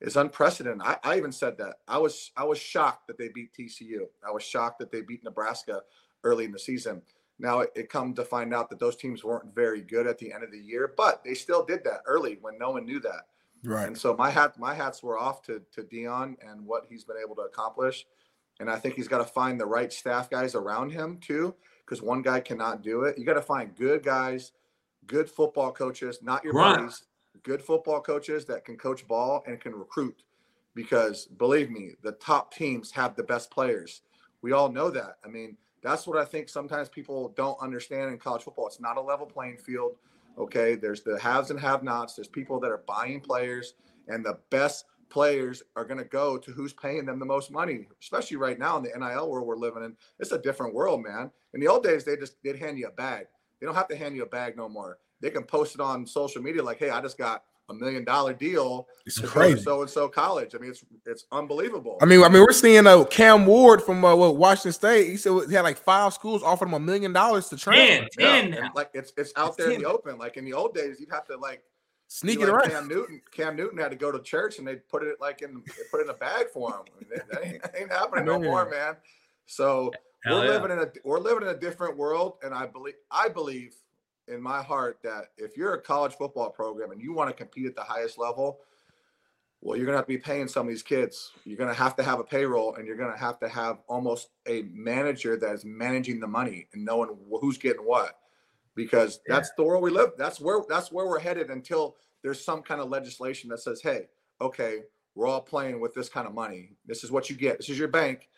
is 0.00 0.16
unprecedented. 0.16 0.82
I, 0.82 0.96
I 1.02 1.16
even 1.16 1.32
said 1.32 1.58
that. 1.58 1.76
I 1.88 1.98
was 1.98 2.30
I 2.36 2.44
was 2.44 2.58
shocked 2.58 3.06
that 3.08 3.18
they 3.18 3.28
beat 3.28 3.52
TCU. 3.52 4.06
I 4.26 4.30
was 4.30 4.42
shocked 4.42 4.78
that 4.80 4.92
they 4.92 5.02
beat 5.02 5.24
Nebraska 5.24 5.82
early 6.24 6.44
in 6.44 6.52
the 6.52 6.58
season. 6.58 7.02
Now 7.38 7.60
it, 7.60 7.72
it 7.74 7.90
come 7.90 8.14
to 8.14 8.24
find 8.24 8.54
out 8.54 8.70
that 8.70 8.78
those 8.78 8.96
teams 8.96 9.22
weren't 9.22 9.54
very 9.54 9.82
good 9.82 10.06
at 10.06 10.18
the 10.18 10.32
end 10.32 10.42
of 10.42 10.50
the 10.50 10.58
year, 10.58 10.94
but 10.96 11.22
they 11.24 11.34
still 11.34 11.64
did 11.64 11.84
that 11.84 12.00
early 12.06 12.38
when 12.40 12.58
no 12.58 12.70
one 12.70 12.86
knew 12.86 13.00
that. 13.00 13.26
Right. 13.64 13.86
And 13.86 13.96
so 13.96 14.14
my 14.16 14.30
hat 14.30 14.58
my 14.58 14.74
hats 14.74 15.02
were 15.02 15.18
off 15.18 15.42
to 15.42 15.60
to 15.72 15.82
Deion 15.82 16.36
and 16.46 16.64
what 16.64 16.84
he's 16.88 17.04
been 17.04 17.16
able 17.22 17.36
to 17.36 17.42
accomplish. 17.42 18.06
And 18.60 18.70
I 18.70 18.76
think 18.78 18.94
he's 18.94 19.08
got 19.08 19.18
to 19.18 19.24
find 19.24 19.60
the 19.60 19.66
right 19.66 19.92
staff 19.92 20.30
guys 20.30 20.54
around 20.54 20.90
him 20.90 21.18
too, 21.18 21.54
because 21.84 22.02
one 22.02 22.22
guy 22.22 22.40
cannot 22.40 22.82
do 22.82 23.02
it. 23.02 23.18
You 23.18 23.24
got 23.24 23.34
to 23.34 23.42
find 23.42 23.74
good 23.76 24.02
guys, 24.02 24.52
good 25.06 25.28
football 25.30 25.72
coaches, 25.72 26.20
not 26.22 26.42
your 26.42 26.54
Right. 26.54 26.76
buddies, 26.76 27.04
good 27.42 27.62
football 27.62 28.00
coaches 28.00 28.46
that 28.46 28.64
can 28.64 28.76
coach 28.76 29.06
ball 29.06 29.44
and 29.46 29.60
can 29.60 29.74
recruit. 29.74 30.22
Because 30.74 31.26
believe 31.26 31.70
me, 31.70 31.92
the 32.02 32.12
top 32.12 32.52
teams 32.52 32.90
have 32.92 33.14
the 33.14 33.22
best 33.22 33.50
players. 33.50 34.02
We 34.42 34.52
all 34.52 34.70
know 34.70 34.90
that. 34.90 35.18
I 35.24 35.28
mean, 35.28 35.56
that's 35.82 36.06
what 36.06 36.18
I 36.18 36.24
think 36.24 36.48
sometimes 36.48 36.88
people 36.88 37.28
don't 37.36 37.60
understand 37.60 38.10
in 38.10 38.18
college 38.18 38.42
football. 38.42 38.66
It's 38.66 38.80
not 38.80 38.96
a 38.96 39.00
level 39.00 39.26
playing 39.26 39.58
field. 39.58 39.96
Okay. 40.38 40.74
There's 40.74 41.02
the 41.02 41.18
haves 41.18 41.50
and 41.50 41.60
have 41.60 41.82
nots. 41.82 42.14
There's 42.14 42.28
people 42.28 42.58
that 42.60 42.70
are 42.70 42.82
buying 42.86 43.20
players, 43.20 43.74
and 44.08 44.24
the 44.24 44.38
best 44.50 44.84
players 45.08 45.62
are 45.76 45.84
going 45.84 45.98
to 45.98 46.04
go 46.04 46.36
to 46.38 46.50
who's 46.52 46.72
paying 46.72 47.06
them 47.06 47.18
the 47.18 47.24
most 47.24 47.50
money, 47.50 47.86
especially 48.02 48.36
right 48.36 48.58
now 48.58 48.76
in 48.76 48.82
the 48.82 48.90
NIL 48.96 49.30
world 49.30 49.46
we're 49.46 49.56
living 49.56 49.84
in. 49.84 49.96
It's 50.18 50.32
a 50.32 50.38
different 50.38 50.74
world, 50.74 51.02
man. 51.02 51.30
In 51.54 51.60
the 51.60 51.68
old 51.68 51.82
days, 51.82 52.04
they 52.04 52.16
just 52.16 52.36
they'd 52.42 52.58
hand 52.58 52.78
you 52.78 52.88
a 52.88 52.92
bag. 52.92 53.26
They 53.60 53.66
don't 53.66 53.74
have 53.74 53.88
to 53.88 53.96
hand 53.96 54.16
you 54.16 54.22
a 54.22 54.26
bag 54.26 54.56
no 54.56 54.68
more. 54.68 54.98
They 55.20 55.30
can 55.30 55.44
post 55.44 55.74
it 55.74 55.80
on 55.80 56.06
social 56.06 56.42
media 56.42 56.62
like, 56.62 56.78
"Hey, 56.78 56.90
I 56.90 57.00
just 57.00 57.16
got 57.16 57.44
a 57.68 57.74
million 57.74 58.04
dollar 58.04 58.32
deal 58.32 58.86
It's 59.06 59.16
to 59.16 59.22
go 59.22 59.26
to 59.28 59.32
crazy. 59.32 59.62
so 59.62 59.80
and 59.80 59.90
so 59.90 60.08
college." 60.08 60.54
I 60.54 60.58
mean, 60.58 60.70
it's 60.70 60.84
it's 61.06 61.24
unbelievable. 61.32 61.96
I 62.02 62.04
mean, 62.04 62.22
I 62.22 62.28
mean, 62.28 62.42
we're 62.42 62.52
seeing 62.52 62.86
uh, 62.86 63.04
Cam 63.04 63.46
Ward 63.46 63.82
from 63.82 64.04
uh, 64.04 64.14
what, 64.14 64.36
Washington 64.36 64.72
State. 64.72 65.08
He 65.08 65.16
said 65.16 65.32
he 65.48 65.54
had 65.54 65.62
like 65.62 65.78
five 65.78 66.12
schools 66.12 66.42
offered 66.42 66.68
him 66.68 66.74
a 66.74 66.80
million 66.80 67.12
dollars 67.12 67.48
to 67.48 67.56
transfer. 67.56 68.20
Yeah, 68.20 68.34
and, 68.34 68.58
like 68.74 68.90
it's 68.92 69.12
it's 69.16 69.32
out 69.36 69.48
It's 69.48 69.56
there 69.56 69.70
in 69.70 69.80
the 69.80 69.88
open. 69.88 70.18
Like 70.18 70.36
in 70.36 70.44
the 70.44 70.52
old 70.52 70.74
days, 70.74 71.00
you'd 71.00 71.10
have 71.10 71.24
to 71.26 71.36
like 71.38 71.62
Sneak 72.08 72.38
be 72.38 72.44
it 72.44 72.48
like 72.48 72.68
around. 72.68 72.70
Cam 72.70 72.88
Newton, 72.88 73.20
Cam 73.32 73.56
Newton 73.56 73.78
had 73.78 73.90
to 73.90 73.96
go 73.96 74.12
to 74.12 74.20
church 74.20 74.58
and 74.58 74.66
they 74.66 74.76
put 74.76 75.02
it 75.02 75.16
like 75.20 75.42
in 75.42 75.62
put 75.90 76.00
it 76.00 76.04
in 76.04 76.10
a 76.10 76.14
bag 76.14 76.46
for 76.52 76.70
him. 76.70 76.80
I 76.80 77.00
mean, 77.00 77.10
that, 77.14 77.28
that 77.30 77.46
ain't, 77.46 77.62
that 77.62 77.74
ain't 77.78 77.92
happening 77.92 78.24
no 78.24 78.38
more, 78.38 78.68
man. 78.68 78.96
So 79.46 79.92
Hell 80.24 80.38
we're 80.38 80.46
yeah. 80.46 80.50
living 80.52 80.70
in 80.70 80.78
a 80.78 80.88
we're 81.04 81.20
living 81.20 81.42
in 81.42 81.54
a 81.54 81.58
different 81.58 81.96
world, 81.96 82.34
and 82.42 82.54
I 82.54 82.66
believe 82.66 82.94
I 83.10 83.28
believe 83.28 83.74
in 84.28 84.40
my 84.40 84.62
heart 84.62 84.98
that 85.02 85.30
if 85.36 85.56
you're 85.56 85.74
a 85.74 85.80
college 85.80 86.14
football 86.14 86.50
program 86.50 86.90
and 86.90 87.00
you 87.00 87.12
want 87.12 87.30
to 87.30 87.34
compete 87.34 87.66
at 87.66 87.76
the 87.76 87.82
highest 87.82 88.18
level, 88.18 88.60
well, 89.60 89.76
you're 89.76 89.86
gonna 89.86 89.98
have 89.98 90.06
to 90.06 90.12
be 90.12 90.18
paying 90.18 90.48
some 90.48 90.66
of 90.66 90.68
these 90.68 90.82
kids. 90.82 91.32
You're 91.44 91.56
gonna 91.56 91.74
have 91.74 91.96
to 91.96 92.02
have 92.02 92.20
a 92.20 92.24
payroll, 92.24 92.74
and 92.74 92.86
you're 92.86 92.96
gonna 92.96 93.16
have 93.16 93.38
to 93.40 93.48
have 93.48 93.78
almost 93.88 94.28
a 94.46 94.62
manager 94.72 95.36
that 95.36 95.54
is 95.54 95.64
managing 95.64 96.20
the 96.20 96.26
money 96.26 96.68
and 96.72 96.84
knowing 96.84 97.16
who's 97.40 97.58
getting 97.58 97.82
what, 97.82 98.18
because 98.76 99.20
that's 99.26 99.50
the 99.56 99.64
world 99.64 99.82
we 99.82 99.90
live. 99.90 100.12
That's 100.16 100.40
where 100.40 100.60
that's 100.68 100.92
where 100.92 101.06
we're 101.06 101.18
headed 101.18 101.50
until 101.50 101.96
there's 102.22 102.44
some 102.44 102.62
kind 102.62 102.80
of 102.80 102.88
legislation 102.88 103.50
that 103.50 103.60
says, 103.60 103.80
hey, 103.82 104.06
okay, 104.40 104.82
we're 105.14 105.26
all 105.26 105.40
playing 105.40 105.80
with 105.80 105.94
this 105.94 106.08
kind 106.08 106.26
of 106.28 106.34
money. 106.34 106.70
This 106.86 107.02
is 107.02 107.10
what 107.10 107.28
you 107.28 107.36
get. 107.36 107.56
This 107.56 107.70
is 107.70 107.78
your 107.78 107.88
bank. 107.88 108.28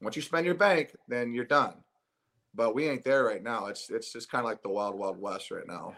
Once 0.00 0.16
you 0.16 0.22
spend 0.22 0.46
your 0.46 0.54
bank, 0.54 0.94
then 1.08 1.34
you're 1.34 1.44
done. 1.44 1.74
But 2.54 2.74
we 2.74 2.88
ain't 2.88 3.04
there 3.04 3.24
right 3.24 3.42
now. 3.42 3.66
It's 3.66 3.90
it's 3.90 4.12
just 4.12 4.30
kind 4.30 4.44
of 4.44 4.50
like 4.50 4.62
the 4.62 4.70
wild 4.70 4.94
wild 4.94 5.20
west 5.20 5.50
right 5.50 5.66
now. 5.66 5.94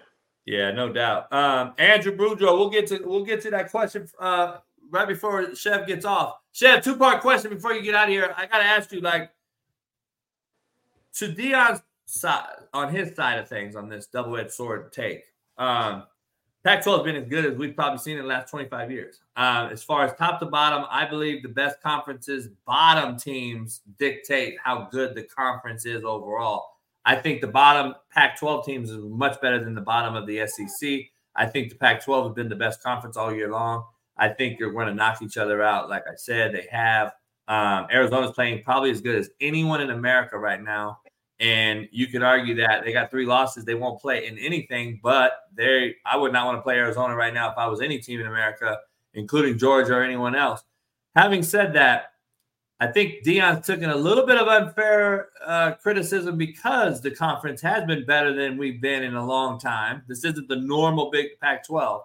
Yeah, 0.47 0.73
no 0.73 0.93
doubt. 0.93 1.33
Um, 1.33 1.75
Andrew 1.79 2.17
Boudreaux, 2.17 2.59
we'll 2.59 2.71
get 2.71 2.87
to 2.89 3.03
we'll 3.05 3.25
get 3.25 3.43
to 3.43 3.51
that 3.51 3.71
question 3.71 4.09
uh, 4.19 4.57
right 4.91 5.07
before 5.07 5.55
Chev 5.55 5.87
gets 5.87 6.05
off. 6.05 6.39
Chev, 6.53 6.83
two 6.83 6.97
part 6.97 7.21
question 7.21 7.51
before 7.51 7.75
you 7.75 7.83
get 7.83 7.95
out 7.95 8.09
of 8.09 8.11
here. 8.11 8.35
I 8.37 8.47
gotta 8.47 8.65
ask 8.65 8.91
you, 8.91 9.01
like, 9.01 9.31
to 11.17 11.29
Deion's 11.29 11.83
side, 12.11 12.47
on 12.73 12.93
his 12.95 13.15
side 13.15 13.39
of 13.39 13.49
things, 13.49 13.77
on 13.77 13.89
this 13.89 14.07
double 14.07 14.37
edged 14.37 14.53
sword 14.53 14.93
take. 14.93 15.25
Um, 15.59 16.05
Pac-12 16.63 16.97
has 16.99 17.05
been 17.05 17.17
as 17.17 17.29
good 17.29 17.47
as 17.47 17.57
we've 17.57 17.75
probably 17.75 17.99
seen 17.99 18.19
in 18.19 18.23
the 18.23 18.29
last 18.29 18.51
25 18.51 18.91
years. 18.91 19.21
Um, 19.37 19.71
as 19.71 19.83
far 19.83 20.05
as 20.05 20.13
top 20.19 20.41
to 20.41 20.47
bottom, 20.47 20.85
I 20.91 21.07
believe 21.07 21.43
the 21.43 21.49
best 21.49 21.81
conferences, 21.81 22.49
bottom 22.67 23.17
teams 23.17 23.81
dictate 23.99 24.57
how 24.63 24.89
good 24.91 25.15
the 25.15 25.23
conference 25.23 25.87
is 25.87 26.05
overall. 26.05 26.67
I 27.07 27.17
think 27.17 27.41
the 27.41 27.47
bottom 27.47 27.95
Pac-12 28.11 28.65
teams 28.67 28.91
is 28.91 28.99
much 28.99 29.41
better 29.41 29.63
than 29.65 29.75
the 29.75 29.81
bottom 29.81 30.15
of 30.15 30.27
the 30.27 30.47
SEC. 30.47 31.01
I 31.35 31.47
think 31.47 31.71
the 31.71 31.77
Pac-12 31.77 32.27
has 32.27 32.35
been 32.35 32.51
the 32.51 32.57
best 32.57 32.83
conference 32.83 33.17
all 33.17 33.35
year 33.35 33.51
long. 33.51 33.85
I 34.19 34.29
think 34.29 34.59
you're 34.59 34.73
going 34.73 34.89
to 34.89 34.95
knock 34.95 35.23
each 35.23 35.39
other 35.39 35.63
out. 35.63 35.89
Like 35.89 36.05
I 36.07 36.15
said, 36.17 36.53
they 36.55 36.67
have. 36.71 37.13
Um, 37.49 37.87
Arizona's 37.91 38.33
playing 38.33 38.63
probably 38.63 38.91
as 38.91 39.01
good 39.01 39.17
as 39.17 39.31
anyone 39.41 39.81
in 39.81 39.91
America 39.91 40.39
right 40.39 40.63
now. 40.63 41.00
And 41.41 41.89
you 41.91 42.07
could 42.07 42.23
argue 42.23 42.55
that 42.57 42.85
they 42.85 42.93
got 42.93 43.11
three 43.11 43.25
losses. 43.25 43.65
They 43.65 43.75
won't 43.75 44.01
play 44.01 44.27
in 44.27 44.39
anything, 44.39 45.01
but 45.03 45.33
they 45.55 45.97
I 46.05 46.17
would 46.17 46.33
not 46.33 46.47
want 46.47 46.59
to 46.59 46.63
play 46.63 46.77
Arizona 46.77 47.17
right 47.17 47.33
now 47.33 47.51
if 47.51 47.57
I 47.57 47.67
was 47.67 47.81
any 47.81 47.99
team 47.99 48.21
in 48.21 48.27
America, 48.27 48.79
including 49.15 49.57
Georgia 49.57 49.95
or 49.95 50.03
anyone 50.03 50.35
else. 50.35 50.63
Having 51.17 51.43
said 51.45 51.73
that, 51.73 52.13
I 52.79 52.87
think 52.87 53.25
Deion's 53.25 53.67
taken 53.67 53.91
a 53.91 53.97
little 53.97 54.25
bit 54.25 54.39
of 54.39 54.49
unfair 54.49 55.29
uh, 55.45 55.73
criticism 55.73 56.39
because 56.39 57.01
the 57.03 57.11
conference 57.11 57.61
has 57.61 57.85
been 57.85 58.07
better 58.07 58.35
than 58.35 58.57
we've 58.57 58.81
been 58.81 59.03
in 59.03 59.15
a 59.15 59.25
long 59.25 59.59
time. 59.59 60.03
This 60.09 60.25
isn't 60.25 60.49
the 60.49 60.57
normal 60.57 61.11
Big 61.11 61.39
Pac 61.41 61.67
12. 61.67 62.03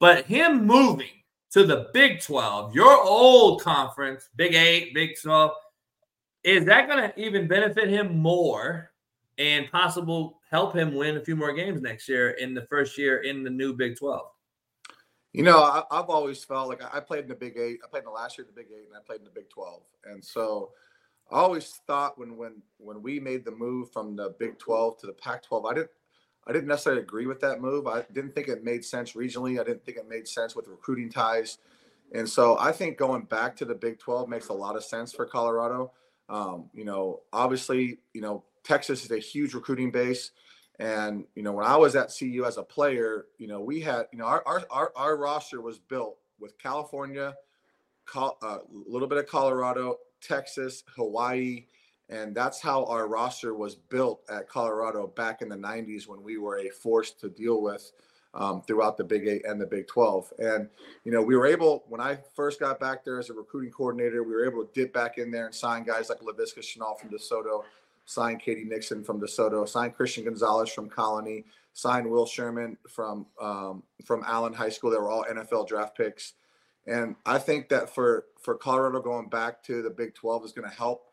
But 0.00 0.24
him 0.24 0.66
moving 0.66 1.22
to 1.52 1.64
the 1.64 1.90
Big 1.92 2.20
12, 2.20 2.74
your 2.74 3.00
old 3.02 3.62
conference, 3.62 4.28
Big 4.34 4.54
8, 4.54 4.94
Big 4.94 5.10
12, 5.20 5.52
is 6.44 6.64
that 6.66 6.88
going 6.88 7.10
to 7.10 7.20
even 7.20 7.46
benefit 7.46 7.88
him 7.88 8.18
more 8.18 8.90
and 9.38 9.70
possible 9.70 10.40
help 10.50 10.74
him 10.74 10.94
win 10.94 11.16
a 11.16 11.24
few 11.24 11.36
more 11.36 11.52
games 11.52 11.80
next 11.80 12.08
year 12.08 12.30
in 12.30 12.54
the 12.54 12.66
first 12.66 12.98
year 12.98 13.18
in 13.18 13.42
the 13.42 13.50
new 13.50 13.72
Big 13.72 13.96
12? 13.96 14.26
You 15.32 15.44
know, 15.44 15.58
I, 15.62 15.84
have 15.92 16.10
always 16.10 16.42
felt 16.42 16.68
like 16.68 16.82
I 16.82 16.98
played 16.98 17.24
in 17.24 17.28
the 17.28 17.36
Big 17.36 17.56
Eight. 17.56 17.78
I 17.84 17.88
played 17.88 18.00
in 18.00 18.06
the 18.06 18.10
last 18.10 18.36
year 18.36 18.46
the 18.46 18.52
Big 18.52 18.70
Eight, 18.72 18.88
and 18.88 18.96
I 18.96 19.00
played 19.04 19.20
in 19.20 19.24
the 19.24 19.30
Big 19.30 19.48
Twelve. 19.48 19.82
And 20.04 20.24
so, 20.24 20.72
I 21.30 21.36
always 21.36 21.80
thought 21.86 22.18
when 22.18 22.36
when 22.36 22.62
when 22.78 23.00
we 23.00 23.20
made 23.20 23.44
the 23.44 23.52
move 23.52 23.92
from 23.92 24.16
the 24.16 24.34
Big 24.40 24.58
Twelve 24.58 24.98
to 24.98 25.06
the 25.06 25.12
Pac 25.12 25.44
twelve, 25.44 25.66
I 25.66 25.74
didn't 25.74 25.90
I 26.48 26.52
didn't 26.52 26.66
necessarily 26.66 27.02
agree 27.02 27.26
with 27.26 27.38
that 27.40 27.60
move. 27.60 27.86
I 27.86 28.04
didn't 28.12 28.34
think 28.34 28.48
it 28.48 28.64
made 28.64 28.84
sense 28.84 29.12
regionally. 29.12 29.60
I 29.60 29.64
didn't 29.64 29.84
think 29.84 29.98
it 29.98 30.08
made 30.08 30.26
sense 30.26 30.56
with 30.56 30.66
recruiting 30.66 31.10
ties. 31.10 31.58
And 32.12 32.28
so, 32.28 32.58
I 32.58 32.72
think 32.72 32.98
going 32.98 33.22
back 33.22 33.54
to 33.56 33.64
the 33.64 33.74
Big 33.74 34.00
Twelve 34.00 34.28
makes 34.28 34.48
a 34.48 34.52
lot 34.52 34.74
of 34.74 34.82
sense 34.82 35.12
for 35.12 35.26
Colorado. 35.26 35.92
Um, 36.30 36.70
you 36.72 36.84
know, 36.84 37.20
obviously, 37.32 37.98
you 38.14 38.20
know, 38.20 38.44
Texas 38.62 39.04
is 39.04 39.10
a 39.10 39.18
huge 39.18 39.52
recruiting 39.52 39.90
base. 39.90 40.30
And 40.78 41.26
you 41.34 41.42
know, 41.42 41.52
when 41.52 41.66
I 41.66 41.76
was 41.76 41.94
at 41.96 42.12
CU 42.16 42.44
as 42.46 42.56
a 42.56 42.62
player, 42.62 43.26
you 43.36 43.46
know, 43.46 43.60
we 43.60 43.80
had 43.80 44.06
you 44.12 44.18
know 44.18 44.24
our 44.24 44.42
our 44.46 44.64
our, 44.70 44.92
our 44.96 45.16
roster 45.16 45.60
was 45.60 45.78
built 45.78 46.16
with 46.38 46.56
California, 46.58 47.34
a 48.14 48.18
uh, 48.18 48.58
little 48.70 49.06
bit 49.06 49.18
of 49.18 49.26
Colorado, 49.26 49.98
Texas, 50.22 50.82
Hawaii, 50.96 51.66
and 52.08 52.34
that's 52.34 52.62
how 52.62 52.86
our 52.86 53.08
roster 53.08 53.54
was 53.54 53.74
built 53.74 54.22
at 54.30 54.48
Colorado 54.48 55.06
back 55.08 55.42
in 55.42 55.50
the 55.50 55.56
'90s 55.56 56.08
when 56.08 56.22
we 56.22 56.38
were 56.38 56.60
a 56.60 56.70
force 56.70 57.10
to 57.10 57.28
deal 57.28 57.60
with. 57.60 57.92
Um, 58.32 58.62
throughout 58.62 58.96
the 58.96 59.02
Big 59.02 59.26
Eight 59.26 59.44
and 59.44 59.60
the 59.60 59.66
Big 59.66 59.88
12. 59.88 60.32
And, 60.38 60.68
you 61.02 61.10
know, 61.10 61.20
we 61.20 61.36
were 61.36 61.48
able, 61.48 61.82
when 61.88 62.00
I 62.00 62.16
first 62.36 62.60
got 62.60 62.78
back 62.78 63.04
there 63.04 63.18
as 63.18 63.28
a 63.28 63.32
recruiting 63.32 63.72
coordinator, 63.72 64.22
we 64.22 64.32
were 64.32 64.46
able 64.46 64.64
to 64.64 64.70
dip 64.72 64.92
back 64.92 65.18
in 65.18 65.32
there 65.32 65.46
and 65.46 65.54
sign 65.54 65.82
guys 65.82 66.08
like 66.08 66.20
Laviska 66.20 66.60
Shenault 66.60 67.00
from 67.00 67.10
DeSoto, 67.10 67.64
signed 68.04 68.40
K.D. 68.40 68.66
Nixon 68.66 69.02
from 69.02 69.20
DeSoto, 69.20 69.68
signed 69.68 69.96
Christian 69.96 70.22
Gonzalez 70.22 70.70
from 70.70 70.88
Colony, 70.88 71.44
signed 71.72 72.10
Will 72.10 72.26
Sherman 72.26 72.76
from 72.88 73.26
um, 73.40 73.82
from 74.04 74.24
Allen 74.26 74.52
High 74.52 74.68
School. 74.68 74.90
They 74.90 74.98
were 74.98 75.10
all 75.10 75.24
NFL 75.24 75.68
draft 75.68 75.96
picks, 75.96 76.34
and 76.86 77.16
I 77.26 77.38
think 77.38 77.68
that 77.68 77.94
for 77.94 78.26
for 78.40 78.54
Colorado 78.54 79.00
going 79.00 79.28
back 79.28 79.62
to 79.64 79.82
the 79.82 79.90
Big 79.90 80.14
12 80.14 80.46
is 80.46 80.52
going 80.52 80.68
to 80.68 80.74
help, 80.74 81.06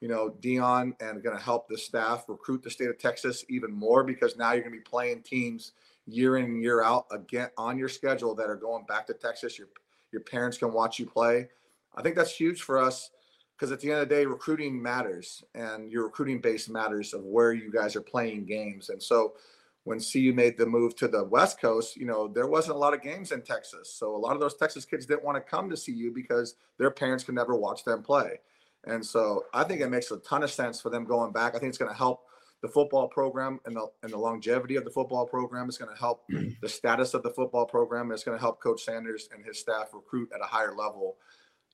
you 0.00 0.08
know, 0.08 0.34
Deion 0.40 0.94
and 1.00 1.22
going 1.22 1.36
to 1.36 1.42
help 1.42 1.68
the 1.68 1.78
staff 1.78 2.24
recruit 2.28 2.62
the 2.62 2.70
state 2.70 2.88
of 2.88 2.98
Texas 2.98 3.44
even 3.48 3.72
more 3.72 4.02
because 4.02 4.36
now 4.36 4.52
you're 4.52 4.62
going 4.62 4.74
to 4.74 4.78
be 4.78 4.84
playing 4.84 5.22
teams 5.22 5.72
year 6.10 6.36
in 6.36 6.44
and 6.44 6.62
year 6.62 6.82
out 6.82 7.06
again 7.10 7.50
on 7.56 7.78
your 7.78 7.88
schedule 7.88 8.34
that 8.34 8.50
are 8.50 8.56
going 8.56 8.84
back 8.86 9.06
to 9.06 9.14
Texas. 9.14 9.58
Your 9.58 9.68
your 10.12 10.22
parents 10.22 10.58
can 10.58 10.72
watch 10.72 10.98
you 10.98 11.06
play. 11.06 11.48
I 11.94 12.02
think 12.02 12.16
that's 12.16 12.34
huge 12.34 12.62
for 12.62 12.78
us 12.78 13.10
because 13.56 13.72
at 13.72 13.80
the 13.80 13.90
end 13.90 14.00
of 14.00 14.08
the 14.08 14.14
day, 14.14 14.26
recruiting 14.26 14.80
matters 14.80 15.44
and 15.54 15.90
your 15.90 16.04
recruiting 16.04 16.40
base 16.40 16.68
matters 16.68 17.12
of 17.12 17.22
where 17.24 17.52
you 17.52 17.70
guys 17.70 17.94
are 17.94 18.00
playing 18.00 18.46
games. 18.46 18.88
And 18.88 19.02
so 19.02 19.34
when 19.84 20.00
CU 20.00 20.32
made 20.32 20.56
the 20.56 20.66
move 20.66 20.96
to 20.96 21.08
the 21.08 21.24
West 21.24 21.60
Coast, 21.60 21.96
you 21.96 22.06
know, 22.06 22.28
there 22.28 22.46
wasn't 22.46 22.76
a 22.76 22.78
lot 22.78 22.94
of 22.94 23.02
games 23.02 23.32
in 23.32 23.42
Texas. 23.42 23.92
So 23.92 24.14
a 24.14 24.16
lot 24.16 24.34
of 24.34 24.40
those 24.40 24.56
Texas 24.56 24.84
kids 24.84 25.06
didn't 25.06 25.24
want 25.24 25.36
to 25.36 25.40
come 25.40 25.70
to 25.70 25.76
CU 25.76 26.12
because 26.14 26.54
their 26.78 26.90
parents 26.90 27.24
could 27.24 27.34
never 27.34 27.54
watch 27.56 27.84
them 27.84 28.02
play. 28.02 28.40
And 28.86 29.04
so 29.04 29.44
I 29.52 29.64
think 29.64 29.80
it 29.80 29.90
makes 29.90 30.10
a 30.10 30.18
ton 30.18 30.42
of 30.42 30.50
sense 30.50 30.80
for 30.80 30.90
them 30.90 31.04
going 31.04 31.32
back. 31.32 31.54
I 31.54 31.58
think 31.58 31.68
it's 31.68 31.78
going 31.78 31.90
to 31.90 31.96
help 31.96 32.22
the 32.62 32.68
football 32.68 33.08
program 33.08 33.58
and 33.64 33.74
the 33.74 33.86
and 34.02 34.12
the 34.12 34.18
longevity 34.18 34.76
of 34.76 34.84
the 34.84 34.90
football 34.90 35.26
program. 35.26 35.68
is 35.68 35.78
going 35.78 35.92
to 35.92 35.98
help 35.98 36.24
the 36.62 36.68
status 36.68 37.14
of 37.14 37.22
the 37.22 37.30
football 37.30 37.66
program. 37.66 38.12
It's 38.12 38.24
going 38.24 38.36
to 38.36 38.40
help 38.40 38.62
Coach 38.62 38.84
Sanders 38.84 39.28
and 39.34 39.44
his 39.44 39.58
staff 39.58 39.88
recruit 39.92 40.30
at 40.34 40.40
a 40.40 40.46
higher 40.46 40.74
level. 40.74 41.16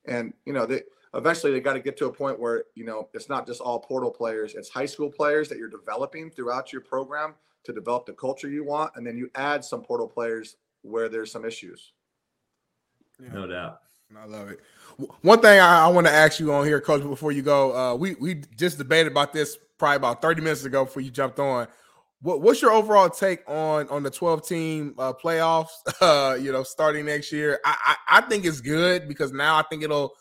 And 0.06 0.32
you 0.44 0.52
know, 0.52 0.66
they, 0.66 0.82
eventually 1.16 1.52
they 1.52 1.60
got 1.60 1.72
to 1.72 1.80
get 1.80 1.96
to 1.96 2.06
a 2.06 2.12
point 2.12 2.38
where 2.38 2.64
you 2.74 2.84
know 2.84 3.08
it's 3.14 3.28
not 3.28 3.46
just 3.46 3.60
all 3.60 3.78
portal 3.78 4.10
players 4.10 4.54
it's 4.54 4.68
high 4.68 4.86
school 4.86 5.10
players 5.10 5.48
that 5.48 5.58
you're 5.58 5.68
developing 5.68 6.30
throughout 6.30 6.72
your 6.72 6.82
program 6.82 7.34
to 7.64 7.72
develop 7.72 8.06
the 8.06 8.12
culture 8.12 8.48
you 8.48 8.64
want 8.64 8.92
and 8.96 9.06
then 9.06 9.16
you 9.16 9.30
add 9.34 9.64
some 9.64 9.82
portal 9.82 10.06
players 10.06 10.56
where 10.82 11.08
there's 11.08 11.32
some 11.32 11.44
issues 11.44 11.92
yeah. 13.20 13.32
no 13.32 13.46
doubt 13.46 13.80
i 14.16 14.26
love 14.26 14.48
it 14.48 14.60
one 15.22 15.40
thing 15.40 15.58
i, 15.58 15.84
I 15.84 15.88
want 15.88 16.06
to 16.06 16.12
ask 16.12 16.38
you 16.38 16.52
on 16.52 16.66
here 16.66 16.80
coach 16.80 17.02
before 17.02 17.32
you 17.32 17.42
go 17.42 17.74
uh, 17.74 17.94
we 17.94 18.14
we 18.16 18.42
just 18.56 18.78
debated 18.78 19.10
about 19.10 19.32
this 19.32 19.58
probably 19.78 19.96
about 19.96 20.22
30 20.22 20.42
minutes 20.42 20.64
ago 20.64 20.84
before 20.84 21.02
you 21.02 21.10
jumped 21.10 21.38
on 21.38 21.66
what, 22.22 22.40
what's 22.40 22.62
your 22.62 22.72
overall 22.72 23.10
take 23.10 23.40
on 23.48 23.88
on 23.88 24.02
the 24.02 24.10
12 24.10 24.46
team 24.46 24.94
uh, 24.98 25.12
playoffs 25.12 25.68
uh, 26.00 26.34
you 26.34 26.52
know 26.52 26.62
starting 26.62 27.06
next 27.06 27.32
year 27.32 27.60
I, 27.64 27.76
I 27.84 28.18
i 28.18 28.20
think 28.22 28.44
it's 28.44 28.60
good 28.60 29.08
because 29.08 29.32
now 29.32 29.56
i 29.56 29.62
think 29.62 29.82
it'll 29.82 30.14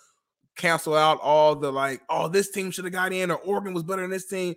cancel 0.56 0.96
out 0.96 1.20
all 1.22 1.56
the 1.56 1.72
like, 1.72 2.02
oh, 2.10 2.28
this 2.28 2.52
team 2.52 2.72
should 2.72 2.86
have 2.86 2.94
got 2.94 3.14
in 3.14 3.32
or 3.32 3.38
Oregon 3.38 3.74
was 3.74 3.84
better 3.84 4.02
than 4.02 4.12
this 4.12 4.28
team. 4.28 4.56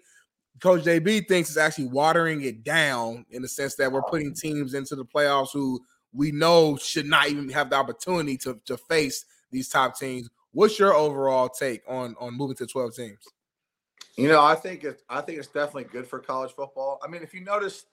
Coach 0.60 0.82
JB 0.82 1.28
thinks 1.28 1.50
it's 1.50 1.58
actually 1.58 1.86
watering 1.86 2.42
it 2.42 2.64
down 2.64 3.24
in 3.30 3.42
the 3.42 3.48
sense 3.48 3.76
that 3.76 3.92
we're 3.92 4.02
putting 4.02 4.34
teams 4.34 4.74
into 4.74 4.96
the 4.96 5.04
playoffs 5.04 5.52
who 5.52 5.80
we 6.12 6.32
know 6.32 6.76
should 6.76 7.06
not 7.06 7.28
even 7.28 7.48
have 7.50 7.70
the 7.70 7.76
opportunity 7.76 8.36
to, 8.38 8.58
to 8.64 8.76
face 8.76 9.24
these 9.52 9.68
top 9.68 9.98
teams. 9.98 10.28
What's 10.52 10.78
your 10.78 10.94
overall 10.94 11.48
take 11.48 11.82
on 11.86 12.16
on 12.18 12.36
moving 12.36 12.56
to 12.56 12.66
12 12.66 12.96
teams? 12.96 13.18
You 14.18 14.28
know, 14.28 14.42
I 14.42 14.54
think 14.54 14.84
it's 14.84 15.02
I 15.08 15.20
think 15.20 15.38
it's 15.38 15.48
definitely 15.48 15.84
good 15.84 16.06
for 16.06 16.18
college 16.18 16.52
football. 16.52 17.00
I 17.04 17.08
mean, 17.08 17.22
if 17.22 17.32
you 17.32 17.40
notice, 17.40 17.86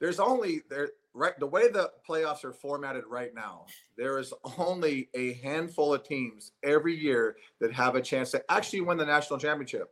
there's 0.00 0.20
only 0.20 0.62
there 0.68 0.90
right 1.14 1.38
the 1.38 1.46
way 1.46 1.68
the 1.68 1.90
playoffs 2.08 2.44
are 2.44 2.52
formatted 2.52 3.04
right 3.08 3.34
now 3.34 3.66
there 3.96 4.18
is 4.18 4.32
only 4.58 5.08
a 5.14 5.34
handful 5.34 5.94
of 5.94 6.02
teams 6.02 6.52
every 6.62 6.96
year 6.96 7.36
that 7.60 7.72
have 7.72 7.94
a 7.94 8.00
chance 8.00 8.30
to 8.30 8.42
actually 8.50 8.80
win 8.80 8.98
the 8.98 9.04
national 9.04 9.38
championship 9.38 9.90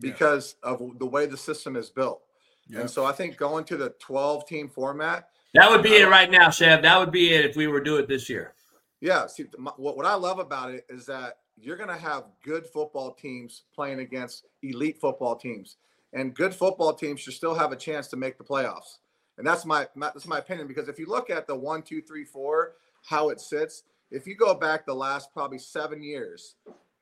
because 0.00 0.56
yeah. 0.64 0.70
of 0.70 0.98
the 0.98 1.06
way 1.06 1.26
the 1.26 1.36
system 1.36 1.76
is 1.76 1.90
built 1.90 2.22
yeah. 2.68 2.80
and 2.80 2.90
so 2.90 3.04
i 3.04 3.12
think 3.12 3.36
going 3.36 3.64
to 3.64 3.76
the 3.76 3.90
12 4.00 4.46
team 4.46 4.68
format 4.68 5.28
that 5.54 5.70
would 5.70 5.82
be 5.82 6.02
uh, 6.02 6.06
it 6.06 6.10
right 6.10 6.30
now 6.30 6.50
Chev. 6.50 6.82
that 6.82 6.98
would 6.98 7.12
be 7.12 7.32
it 7.32 7.44
if 7.44 7.56
we 7.56 7.66
were 7.66 7.80
to 7.80 7.84
do 7.84 7.96
it 7.98 8.08
this 8.08 8.28
year 8.28 8.54
yeah 9.00 9.26
see 9.26 9.44
what, 9.76 9.96
what 9.96 10.06
i 10.06 10.14
love 10.14 10.38
about 10.38 10.72
it 10.72 10.86
is 10.88 11.06
that 11.06 11.38
you're 11.56 11.76
going 11.76 11.88
to 11.88 11.96
have 11.96 12.24
good 12.42 12.66
football 12.66 13.12
teams 13.12 13.62
playing 13.74 14.00
against 14.00 14.46
elite 14.62 14.98
football 15.00 15.36
teams 15.36 15.76
and 16.12 16.34
good 16.34 16.54
football 16.54 16.92
teams 16.92 17.20
should 17.20 17.34
still 17.34 17.54
have 17.54 17.72
a 17.72 17.76
chance 17.76 18.08
to 18.08 18.16
make 18.16 18.38
the 18.38 18.44
playoffs 18.44 18.98
and 19.38 19.46
that's 19.46 19.64
my, 19.64 19.86
that's 19.96 20.26
my 20.26 20.38
opinion 20.38 20.68
because 20.68 20.88
if 20.88 20.98
you 20.98 21.06
look 21.06 21.30
at 21.30 21.46
the 21.46 21.56
one, 21.56 21.82
two, 21.82 22.00
three, 22.00 22.24
four, 22.24 22.72
how 23.04 23.30
it 23.30 23.40
sits, 23.40 23.84
if 24.10 24.26
you 24.26 24.36
go 24.36 24.54
back 24.54 24.86
the 24.86 24.94
last 24.94 25.32
probably 25.32 25.58
seven 25.58 26.02
years, 26.02 26.54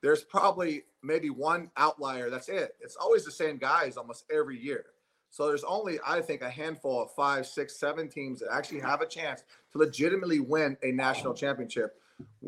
there's 0.02 0.24
probably 0.24 0.84
maybe 1.02 1.31
one 1.31 1.70
outlier. 1.76 2.31
That's 2.31 2.48
it. 2.48 2.74
It's 2.81 2.97
always 2.97 3.24
the 3.24 3.31
same 3.31 3.58
guys 3.58 3.97
almost 3.97 4.24
every 4.32 4.58
year. 4.58 4.86
So 5.31 5.47
there's 5.47 5.64
only, 5.64 5.98
I 6.06 6.20
think, 6.20 6.42
a 6.42 6.50
handful 6.50 7.02
of 7.02 7.10
five, 7.12 7.47
six, 7.47 7.78
seven 7.78 8.08
teams 8.08 8.40
that 8.40 8.52
actually 8.52 8.81
have 8.81 9.00
a 9.00 9.06
chance 9.06 9.44
to 9.72 9.78
legitimately 9.78 10.40
win 10.40 10.76
a 10.82 10.92
national 10.92 11.34
championship. 11.34 11.98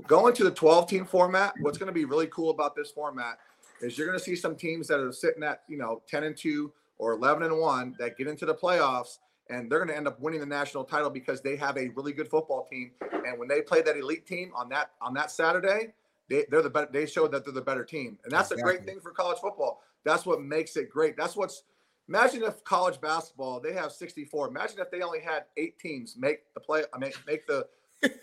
Going 0.07 0.35
to 0.35 0.45
the 0.45 0.51
12 0.51 0.89
team 0.89 1.05
format, 1.05 1.55
what's 1.61 1.79
going 1.79 1.89
to 1.89 1.93
be 1.93 2.05
really 2.05 2.27
cool 2.29 2.51
about 2.51 2.75
this 2.75 2.91
format 2.91 3.39
is 3.81 3.99
you're 3.99 4.07
going 4.07 4.19
to 4.19 4.25
see 4.25 4.37
some 4.37 4.57
teams 4.57 4.89
that 4.89 5.01
are 5.01 5.13
sitting 5.13 5.43
at, 5.43 5.63
you 5.69 5.77
know, 5.77 6.03
10 6.09 6.25
and 6.25 6.37
2 6.37 6.73
or 6.99 7.13
11 7.13 7.43
and 7.43 7.59
1 7.59 7.97
that 7.99 8.17
get 8.17 8.27
into 8.27 8.47
the 8.47 8.55
playoffs 8.55 9.19
and 9.51 9.71
they're 9.71 9.79
going 9.79 9.89
to 9.89 9.97
end 9.97 10.09
up 10.09 10.21
winning 10.21 10.41
the 10.41 10.47
national 10.47 10.85
title 10.85 11.11
because 11.11 11.41
they 11.41 11.57
have 11.57 11.77
a 11.77 11.89
really 11.91 12.13
good 12.13 12.29
football 12.29 12.67
team. 12.71 12.93
And 13.27 13.39
when 13.39 13.49
they 13.49 13.61
play 13.61 13.83
that 13.83 13.97
elite 13.97 14.27
team 14.27 14.53
on 14.55 14.69
that 14.71 14.93
on 15.01 15.15
that 15.15 15.31
Saturday, 15.31 15.93
they, 16.29 16.45
they're 16.51 16.63
the 16.63 16.71
better. 16.71 16.89
They 16.91 17.07
showed 17.07 17.33
that 17.33 17.45
they're 17.45 17.53
the 17.53 17.61
better 17.61 17.85
team, 17.85 18.19
and 18.25 18.33
that's 18.33 18.51
exactly. 18.51 18.75
a 18.75 18.77
great 18.77 18.87
thing 18.87 19.01
for 19.01 19.11
college 19.11 19.39
football. 19.39 19.83
That's 20.05 20.25
what 20.25 20.41
makes 20.43 20.77
it 20.77 20.91
great. 20.91 21.17
That's 21.17 21.37
what's. 21.37 21.65
Imagine 22.09 22.43
if 22.43 22.63
college 22.65 23.01
basketball 23.01 23.61
they 23.61 23.73
have 23.73 23.93
64. 23.93 24.49
Imagine 24.49 24.79
if 24.81 24.91
they 24.91 25.01
only 25.01 25.21
had 25.21 25.45
eight 25.57 25.79
teams 25.79 26.17
make 26.19 26.53
the 26.55 26.61
play. 26.61 26.85
I 26.95 26.99
mean, 26.99 27.13
make 27.27 27.47
the. 27.47 27.67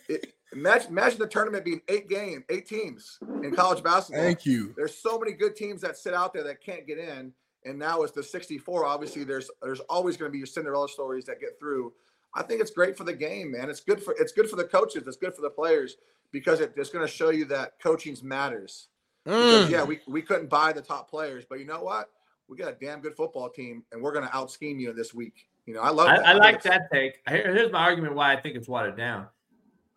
It, 0.09 0.33
imagine 0.53 0.91
imagine 0.91 1.19
the 1.19 1.27
tournament 1.27 1.65
being 1.65 1.81
eight 1.87 2.09
game, 2.09 2.43
eight 2.49 2.67
teams 2.67 3.19
in 3.43 3.53
college 3.53 3.83
basketball. 3.83 4.23
Thank 4.23 4.45
you. 4.45 4.73
There's 4.75 4.97
so 4.97 5.17
many 5.19 5.33
good 5.33 5.55
teams 5.55 5.81
that 5.81 5.97
sit 5.97 6.13
out 6.13 6.33
there 6.33 6.43
that 6.43 6.61
can't 6.63 6.85
get 6.85 6.97
in 6.97 7.33
and 7.65 7.77
now 7.77 8.01
it's 8.01 8.11
the 8.11 8.23
64. 8.23 8.85
Obviously, 8.85 9.23
there's 9.23 9.49
there's 9.61 9.79
always 9.81 10.17
going 10.17 10.29
to 10.29 10.31
be 10.31 10.39
your 10.39 10.47
Cinderella 10.47 10.89
stories 10.89 11.25
that 11.25 11.39
get 11.39 11.59
through. 11.59 11.93
I 12.33 12.43
think 12.43 12.61
it's 12.61 12.71
great 12.71 12.97
for 12.97 13.03
the 13.03 13.13
game, 13.13 13.51
man. 13.51 13.69
It's 13.69 13.81
good 13.81 14.01
for 14.01 14.15
it's 14.17 14.31
good 14.31 14.49
for 14.49 14.55
the 14.55 14.63
coaches. 14.63 15.03
It's 15.05 15.17
good 15.17 15.35
for 15.35 15.41
the 15.41 15.49
players 15.49 15.97
because 16.31 16.59
it, 16.59 16.73
it's 16.75 16.89
going 16.89 17.05
to 17.05 17.11
show 17.11 17.29
you 17.29 17.45
that 17.45 17.73
coaching 17.81 18.17
matters. 18.23 18.87
Mm. 19.27 19.69
yeah, 19.69 19.83
we, 19.83 19.99
we 20.07 20.23
couldn't 20.23 20.49
buy 20.49 20.73
the 20.73 20.81
top 20.81 21.07
players, 21.07 21.45
but 21.47 21.59
you 21.59 21.65
know 21.65 21.83
what? 21.83 22.09
We 22.47 22.57
got 22.57 22.69
a 22.69 22.75
damn 22.81 23.01
good 23.01 23.15
football 23.15 23.49
team, 23.49 23.83
and 23.91 24.01
we're 24.01 24.13
going 24.13 24.27
to 24.27 24.35
out 24.35 24.49
scheme 24.49 24.79
you 24.79 24.93
this 24.93 25.13
week. 25.13 25.47
You 25.67 25.75
know, 25.75 25.81
I 25.81 25.89
love. 25.89 26.07
I, 26.07 26.15
I, 26.15 26.33
like 26.33 26.63
that 26.63 26.91
take. 26.91 27.21
Here's 27.27 27.71
my 27.71 27.81
argument 27.81 28.15
why 28.15 28.33
I 28.33 28.41
think 28.41 28.55
it's 28.55 28.67
watered 28.67 28.97
down. 28.97 29.27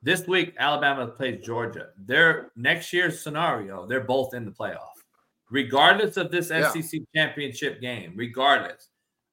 This 0.04 0.26
week, 0.26 0.54
Alabama 0.58 1.06
plays 1.06 1.42
Georgia. 1.44 1.88
Their 1.96 2.52
next 2.56 2.92
year's 2.92 3.20
scenario, 3.22 3.86
they're 3.86 4.04
both 4.04 4.34
in 4.34 4.44
the 4.44 4.50
playoff. 4.52 4.90
regardless 5.50 6.16
of 6.16 6.30
this 6.32 6.50
Yeah. 6.50 6.70
SEC 6.72 7.00
championship 7.14 7.80
game, 7.80 8.12
regardless, 8.16 8.88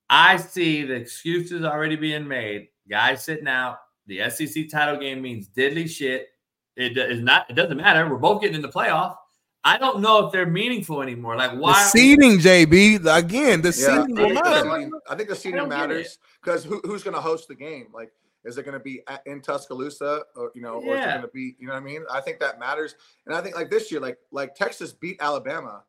I 0.09 0.37
see 0.37 0.83
the 0.83 0.93
excuses 0.93 1.63
already 1.63 1.95
being 1.95 2.27
made. 2.27 2.67
Guys 2.89 3.23
sitting 3.23 3.47
out. 3.47 3.79
The 4.07 4.19
SEC 4.21 4.67
title 4.67 4.97
game 4.97 5.21
means 5.21 5.47
diddly 5.49 5.89
shit. 5.89 6.29
It 6.75 6.93
do- 6.95 7.01
is 7.01 7.21
not. 7.21 7.49
It 7.49 7.53
doesn't 7.53 7.77
matter. 7.77 8.07
We're 8.09 8.17
both 8.17 8.41
getting 8.41 8.55
in 8.57 8.61
the 8.61 8.69
playoff. 8.69 9.15
I 9.63 9.77
don't 9.77 9.99
know 10.01 10.25
if 10.25 10.31
they're 10.31 10.45
meaningful 10.47 11.01
anymore. 11.01 11.35
Like 11.37 11.51
The 11.51 11.57
why? 11.57 11.83
seeding, 11.85 12.39
JB. 12.39 12.95
Again, 13.05 13.61
the 13.61 13.69
Yeah, 13.69 13.71
seeding 13.71 13.95
I 13.95 14.21
will 14.21 14.29
think 14.29 14.43
the 14.43 14.43
matter. 14.43 14.69
seeding, 14.71 14.91
I 15.09 15.15
think 15.15 15.29
the 15.29 15.35
don't 15.35 15.41
seeding 15.41 15.59
get 15.59 15.69
matters 15.69 16.19
because 16.41 16.63
who, 16.65 16.81
who's 16.83 17.03
going 17.03 17.15
to 17.15 17.21
host 17.21 17.47
the 17.47 17.55
game? 17.55 17.87
Like, 17.93 18.11
is 18.43 18.57
it 18.57 18.63
going 18.63 18.73
to 18.73 18.83
be 18.83 19.01
at, 19.07 19.21
in 19.27 19.41
Tuscaloosa, 19.41 20.23
or 20.35 20.51
you 20.55 20.61
know, 20.61 20.75
or 20.75 20.95
is 20.95 21.01
it 21.05 21.09
going 21.11 21.21
to 21.21 21.27
be? 21.27 21.55
You 21.59 21.67
know 21.67 21.73
what 21.73 21.81
I 21.81 21.85
mean? 21.85 22.03
I 22.11 22.21
think 22.21 22.39
that 22.39 22.59
matters, 22.59 22.95
and 23.25 23.35
I 23.35 23.41
think 23.41 23.55
like 23.55 23.69
this 23.69 23.91
year, 23.91 23.99
like 24.01 24.17
like 24.31 24.55
Texas 24.55 24.91
beat 24.93 25.17
Alabama. 25.19 25.83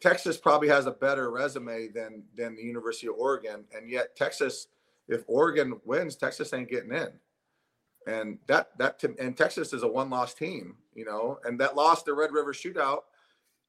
Texas 0.00 0.36
probably 0.36 0.68
has 0.68 0.86
a 0.86 0.90
better 0.90 1.30
resume 1.30 1.88
than 1.88 2.24
than 2.36 2.56
the 2.56 2.62
University 2.62 3.06
of 3.06 3.14
Oregon, 3.16 3.64
and 3.74 3.88
yet 3.88 4.16
Texas, 4.16 4.66
if 5.08 5.22
Oregon 5.26 5.80
wins, 5.84 6.16
Texas 6.16 6.52
ain't 6.52 6.68
getting 6.68 6.92
in, 6.92 7.08
and 8.06 8.38
that 8.48 8.76
that 8.78 8.98
to, 9.00 9.14
and 9.18 9.36
Texas 9.36 9.72
is 9.72 9.82
a 9.82 9.88
one 9.88 10.10
loss 10.10 10.34
team, 10.34 10.76
you 10.94 11.04
know, 11.04 11.38
and 11.44 11.58
that 11.60 11.76
lost 11.76 12.04
the 12.06 12.14
Red 12.14 12.32
River 12.32 12.52
Shootout, 12.52 13.00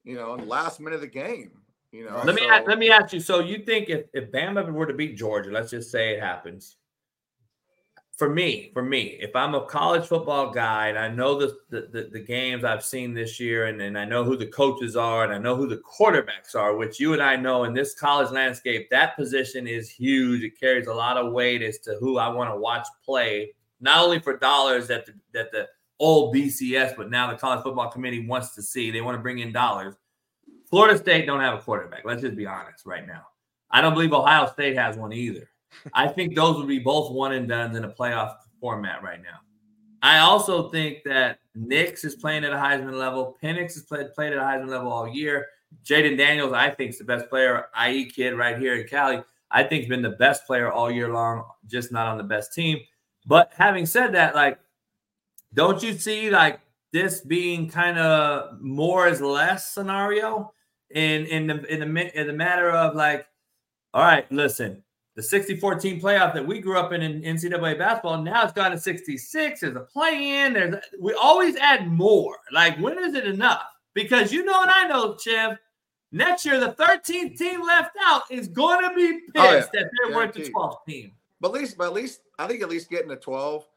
you 0.03 0.16
know, 0.16 0.33
in 0.33 0.42
the 0.42 0.48
last 0.48 0.80
minute 0.80 0.95
of 0.95 1.01
the 1.01 1.08
game, 1.08 1.51
you 1.92 2.06
know. 2.06 2.22
Let 2.25 2.35
me 2.35 2.42
so- 2.42 2.50
a- 2.50 2.66
let 2.67 2.80
me 2.80 2.90
ask 2.90 3.14
you. 3.14 3.19
So 3.19 3.40
you 3.40 3.59
think 3.59 3.90
if 3.90 4.06
if 4.14 4.32
Bama 4.32 4.69
were 4.72 4.88
to 4.88 4.93
beat 4.93 5.16
Georgia, 5.16 5.51
let's 5.51 5.69
just 5.72 5.92
say 5.92 6.16
it 6.16 6.19
happens. 6.19 6.77
For 8.17 8.30
me, 8.30 8.69
for 8.74 8.83
me, 8.83 9.17
if 9.19 9.35
I'm 9.35 9.56
a 9.56 9.66
college 9.66 10.06
football 10.06 10.51
guy 10.51 10.90
and 10.90 11.00
I 11.00 11.08
know 11.08 11.40
the 11.40 11.58
the, 11.69 12.09
the, 12.11 12.19
games 12.19 12.64
I've 12.64 12.85
seen 12.85 13.16
this 13.16 13.40
year, 13.40 13.66
and, 13.66 13.82
and 13.82 13.98
I 13.98 14.06
know 14.06 14.24
who 14.24 14.38
the 14.38 14.45
coaches 14.45 14.95
are, 14.95 15.24
and 15.24 15.33
I 15.33 15.40
know 15.40 15.56
who 15.56 15.67
the 15.67 15.77
quarterbacks 15.77 16.53
are, 16.56 16.75
which 16.75 17.00
you 17.00 17.14
and 17.14 17.24
I 17.24 17.35
know 17.35 17.64
in 17.64 17.74
this 17.74 17.95
college 17.95 18.30
landscape, 18.30 18.88
that 18.92 19.16
position 19.16 19.67
is 19.67 19.90
huge. 19.90 20.43
It 20.43 20.59
carries 20.59 20.85
a 20.85 20.93
lot 20.93 21.17
of 21.17 21.33
weight 21.33 21.64
as 21.64 21.80
to 21.80 21.95
who 22.00 22.19
I 22.19 22.27
want 22.30 22.51
to 22.51 22.58
watch 22.58 22.88
play, 23.03 23.51
not 23.82 24.03
only 24.03 24.19
for 24.19 24.38
dollars 24.38 24.88
that 24.90 25.08
the, 25.08 25.14
that 25.33 25.51
the 25.51 25.67
old 26.00 26.35
BCS, 26.35 26.95
but 26.95 27.09
now 27.09 27.32
the 27.32 27.38
college 27.38 27.64
football 27.64 27.90
committee 27.90 28.27
wants 28.27 28.53
to 28.53 28.61
see. 28.61 28.92
They 28.92 29.01
want 29.01 29.17
to 29.17 29.22
bring 29.22 29.40
in 29.40 29.51
dollars. 29.51 29.95
Florida 30.69 30.98
State 30.98 31.25
don't 31.25 31.40
have 31.40 31.58
a 31.58 31.61
quarterback. 31.61 32.06
Let's 32.06 32.22
just 32.22 32.35
be 32.35 32.45
honest 32.45 32.85
right 32.85 33.08
now. 33.08 33.25
I 33.72 33.82
don't 33.82 33.93
believe 33.93 34.14
Ohio 34.14 34.48
State 34.51 34.75
has 34.75 34.98
one 34.98 35.14
either. 35.14 35.50
I 35.93 36.08
think 36.08 36.35
those 36.35 36.58
would 36.58 36.68
be 36.68 36.80
both 36.80 37.11
one 37.11 37.34
and 37.34 37.48
done 37.48 37.76
in 37.76 37.84
a 37.84 37.90
playoff 37.90 38.35
format 38.60 39.03
right 39.03 39.22
now. 39.22 39.40
I 40.02 40.19
also 40.19 40.69
think 40.69 41.03
that 41.06 41.40
Nix 41.56 42.03
is 42.03 42.16
playing 42.16 42.43
at 42.43 42.52
a 42.52 42.58
Heisman 42.58 42.93
level. 42.93 43.38
Penix 43.42 43.74
has 43.76 43.84
played, 43.84 44.14
played 44.14 44.34
at 44.34 44.40
a 44.40 44.42
Heisman 44.42 44.69
level 44.69 44.92
all 44.92 45.08
year. 45.08 45.48
Jayden 45.85 46.18
Daniels, 46.18 46.53
I 46.53 46.69
think, 46.69 46.92
is 46.92 46.98
the 46.98 47.06
best 47.06 47.30
player, 47.30 47.68
IE 47.88 48.06
kid 48.06 48.32
right 48.32 48.58
here 48.58 48.76
in 48.76 48.88
Cali. 48.88 49.24
I 49.50 49.64
think 49.64 49.84
has 49.84 49.90
been 49.90 50.02
the 50.02 50.10
best 50.10 50.45
player 50.45 50.72
all 50.72 50.92
year 50.92 51.14
long, 51.14 51.43
just 51.68 51.92
not 51.92 52.08
on 52.08 52.18
the 52.18 52.24
best 52.24 52.53
team. 52.53 52.80
But 53.26 53.52
having 53.56 53.85
said 53.85 54.14
that, 54.14 54.35
like, 54.35 54.60
don't 55.53 55.82
you 55.82 55.93
see 55.93 56.30
like 56.30 56.60
this 56.92 57.22
being 57.22 57.69
kind 57.69 57.98
of 57.98 58.60
more 58.61 59.08
is 59.08 59.22
less 59.22 59.72
scenario 59.72 60.53
in 60.90 61.26
in 61.27 61.48
the 61.48 61.66
in 61.74 61.80
the 61.80 62.19
in 62.19 62.27
the 62.27 62.34
matter 62.34 62.69
of 62.69 62.95
like, 62.95 63.26
all 63.93 64.03
right, 64.03 64.30
listen, 64.32 64.83
the 65.16 65.24
64 65.24 65.75
team 65.75 66.01
playoff 66.01 66.33
that 66.33 66.45
we 66.45 66.59
grew 66.59 66.77
up 66.77 66.92
in 66.92 67.01
in 67.01 67.22
NCAA 67.22 67.77
basketball 67.77 68.22
now 68.22 68.43
it's 68.43 68.53
gone 68.53 68.72
to 68.72 68.80
66. 68.80 69.61
There's 69.61 69.75
a 69.75 69.82
play 69.82 70.45
in. 70.45 70.53
There's 70.53 70.75
we 71.00 71.14
always 71.14 71.56
add 71.58 71.88
more. 71.88 72.38
Like 72.51 72.77
when 72.80 72.98
is 72.98 73.14
it 73.16 73.25
enough? 73.25 73.64
Because 73.93 74.32
you 74.32 74.43
know 74.43 74.61
and 74.61 74.72
I 74.72 74.88
know, 74.88 75.16
Chev. 75.17 75.58
Next 76.11 76.45
year, 76.45 76.59
the 76.59 76.74
13th 76.74 77.38
team 77.40 77.64
left 77.66 77.95
out 78.06 78.22
is 78.30 78.48
going 78.48 78.88
to 78.88 78.95
be 78.95 79.14
pissed 79.33 79.35
Oh, 79.35 79.51
yeah. 79.51 79.66
that 79.74 79.90
they 80.08 80.14
weren't 80.16 80.32
the 80.33 80.42
12th 80.43 80.85
team. 80.88 81.11
But 81.42 81.48
at 81.50 81.53
least, 81.56 81.77
but 81.77 81.88
at 81.88 81.93
least, 81.93 82.22
I 82.38 82.45
think 82.48 82.61
at 82.61 82.69
least 82.69 82.90
getting 82.90 83.09
to 83.09 83.16
twelve. 83.17 83.67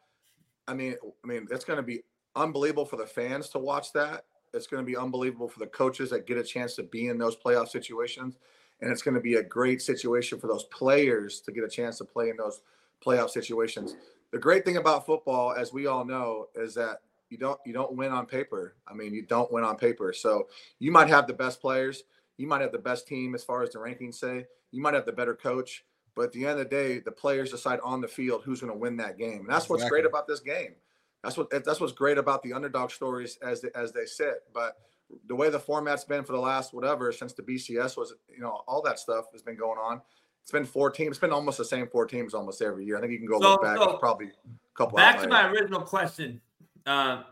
I 0.68 0.74
mean, 0.74 0.94
I 1.24 1.26
mean, 1.26 1.48
it's 1.50 1.64
going 1.64 1.78
to 1.78 1.82
be 1.82 2.02
unbelievable 2.36 2.84
for 2.84 2.96
the 2.96 3.06
fans 3.06 3.48
to 3.50 3.58
watch 3.58 3.92
that. 3.94 4.24
It's 4.52 4.66
going 4.66 4.82
to 4.84 4.86
be 4.86 4.96
unbelievable 4.96 5.48
for 5.48 5.58
the 5.58 5.66
coaches 5.66 6.10
that 6.10 6.26
get 6.26 6.36
a 6.38 6.44
chance 6.44 6.76
to 6.76 6.82
be 6.82 7.08
in 7.08 7.18
those 7.18 7.36
playoff 7.36 7.68
situations, 7.68 8.36
and 8.80 8.90
it's 8.90 9.02
going 9.02 9.14
to 9.14 9.20
be 9.20 9.34
a 9.34 9.42
great 9.42 9.80
situation 9.80 10.38
for 10.38 10.46
those 10.46 10.64
players 10.64 11.40
to 11.40 11.52
get 11.52 11.64
a 11.64 11.68
chance 11.68 11.98
to 11.98 12.04
play 12.04 12.30
in 12.30 12.36
those 12.36 12.60
playoff 13.04 13.30
situations. 13.30 13.96
The 14.32 14.38
great 14.38 14.64
thing 14.64 14.76
about 14.76 15.06
football, 15.06 15.52
as 15.52 15.72
we 15.72 15.86
all 15.86 16.04
know, 16.04 16.48
is 16.54 16.74
that 16.74 17.00
you 17.30 17.38
don't 17.38 17.58
you 17.64 17.72
don't 17.72 17.94
win 17.94 18.12
on 18.12 18.26
paper. 18.26 18.74
I 18.86 18.94
mean, 18.94 19.14
you 19.14 19.22
don't 19.22 19.50
win 19.50 19.64
on 19.64 19.76
paper. 19.76 20.12
So 20.12 20.48
you 20.78 20.92
might 20.92 21.08
have 21.08 21.26
the 21.26 21.32
best 21.32 21.60
players, 21.60 22.04
you 22.36 22.46
might 22.46 22.60
have 22.60 22.72
the 22.72 22.78
best 22.78 23.06
team 23.06 23.34
as 23.34 23.44
far 23.44 23.62
as 23.62 23.70
the 23.70 23.78
rankings 23.78 24.14
say, 24.14 24.46
you 24.70 24.82
might 24.82 24.94
have 24.94 25.06
the 25.06 25.12
better 25.12 25.34
coach, 25.34 25.84
but 26.14 26.22
at 26.22 26.32
the 26.32 26.44
end 26.44 26.52
of 26.52 26.58
the 26.58 26.64
day, 26.64 26.98
the 26.98 27.12
players 27.12 27.50
decide 27.50 27.80
on 27.82 28.00
the 28.00 28.08
field 28.08 28.42
who's 28.44 28.60
going 28.60 28.72
to 28.72 28.78
win 28.78 28.96
that 28.98 29.18
game. 29.18 29.40
And 29.40 29.48
that's 29.48 29.68
what's 29.68 29.88
great 29.88 30.06
about 30.06 30.26
this 30.26 30.40
game. 30.40 30.74
That's 31.22 31.36
what 31.36 31.50
that's 31.50 31.80
what's 31.80 31.92
great 31.92 32.18
about 32.18 32.42
the 32.42 32.52
underdog 32.52 32.90
stories 32.90 33.38
as 33.42 33.60
they, 33.60 33.70
as 33.74 33.92
they 33.92 34.06
sit. 34.06 34.44
But 34.52 34.76
the 35.26 35.34
way 35.34 35.50
the 35.50 35.58
format's 35.60 36.04
been 36.04 36.24
for 36.24 36.32
the 36.32 36.38
last 36.40 36.72
whatever 36.74 37.12
since 37.12 37.32
the 37.32 37.42
BCS 37.42 37.96
was, 37.96 38.14
you 38.28 38.40
know, 38.40 38.62
all 38.66 38.82
that 38.82 38.98
stuff 38.98 39.26
has 39.32 39.42
been 39.42 39.56
going 39.56 39.78
on. 39.78 40.00
It's 40.42 40.50
been 40.52 40.64
four 40.64 40.90
teams. 40.90 41.10
It's 41.10 41.18
been 41.18 41.32
almost 41.32 41.58
the 41.58 41.64
same 41.64 41.88
four 41.88 42.06
teams 42.06 42.32
almost 42.34 42.62
every 42.62 42.84
year. 42.84 42.96
I 42.96 43.00
think 43.00 43.12
you 43.12 43.18
can 43.18 43.26
go 43.26 43.40
So- 43.40 43.50
look 43.52 43.62
back. 43.62 43.76
so 43.78 43.96
probably 43.98 44.26
a 44.28 44.30
couple. 44.76 44.96
Back 44.96 45.20
to 45.22 45.28
my 45.28 45.48
original 45.48 45.80
question. 45.82 46.40
Uh, 46.86 47.22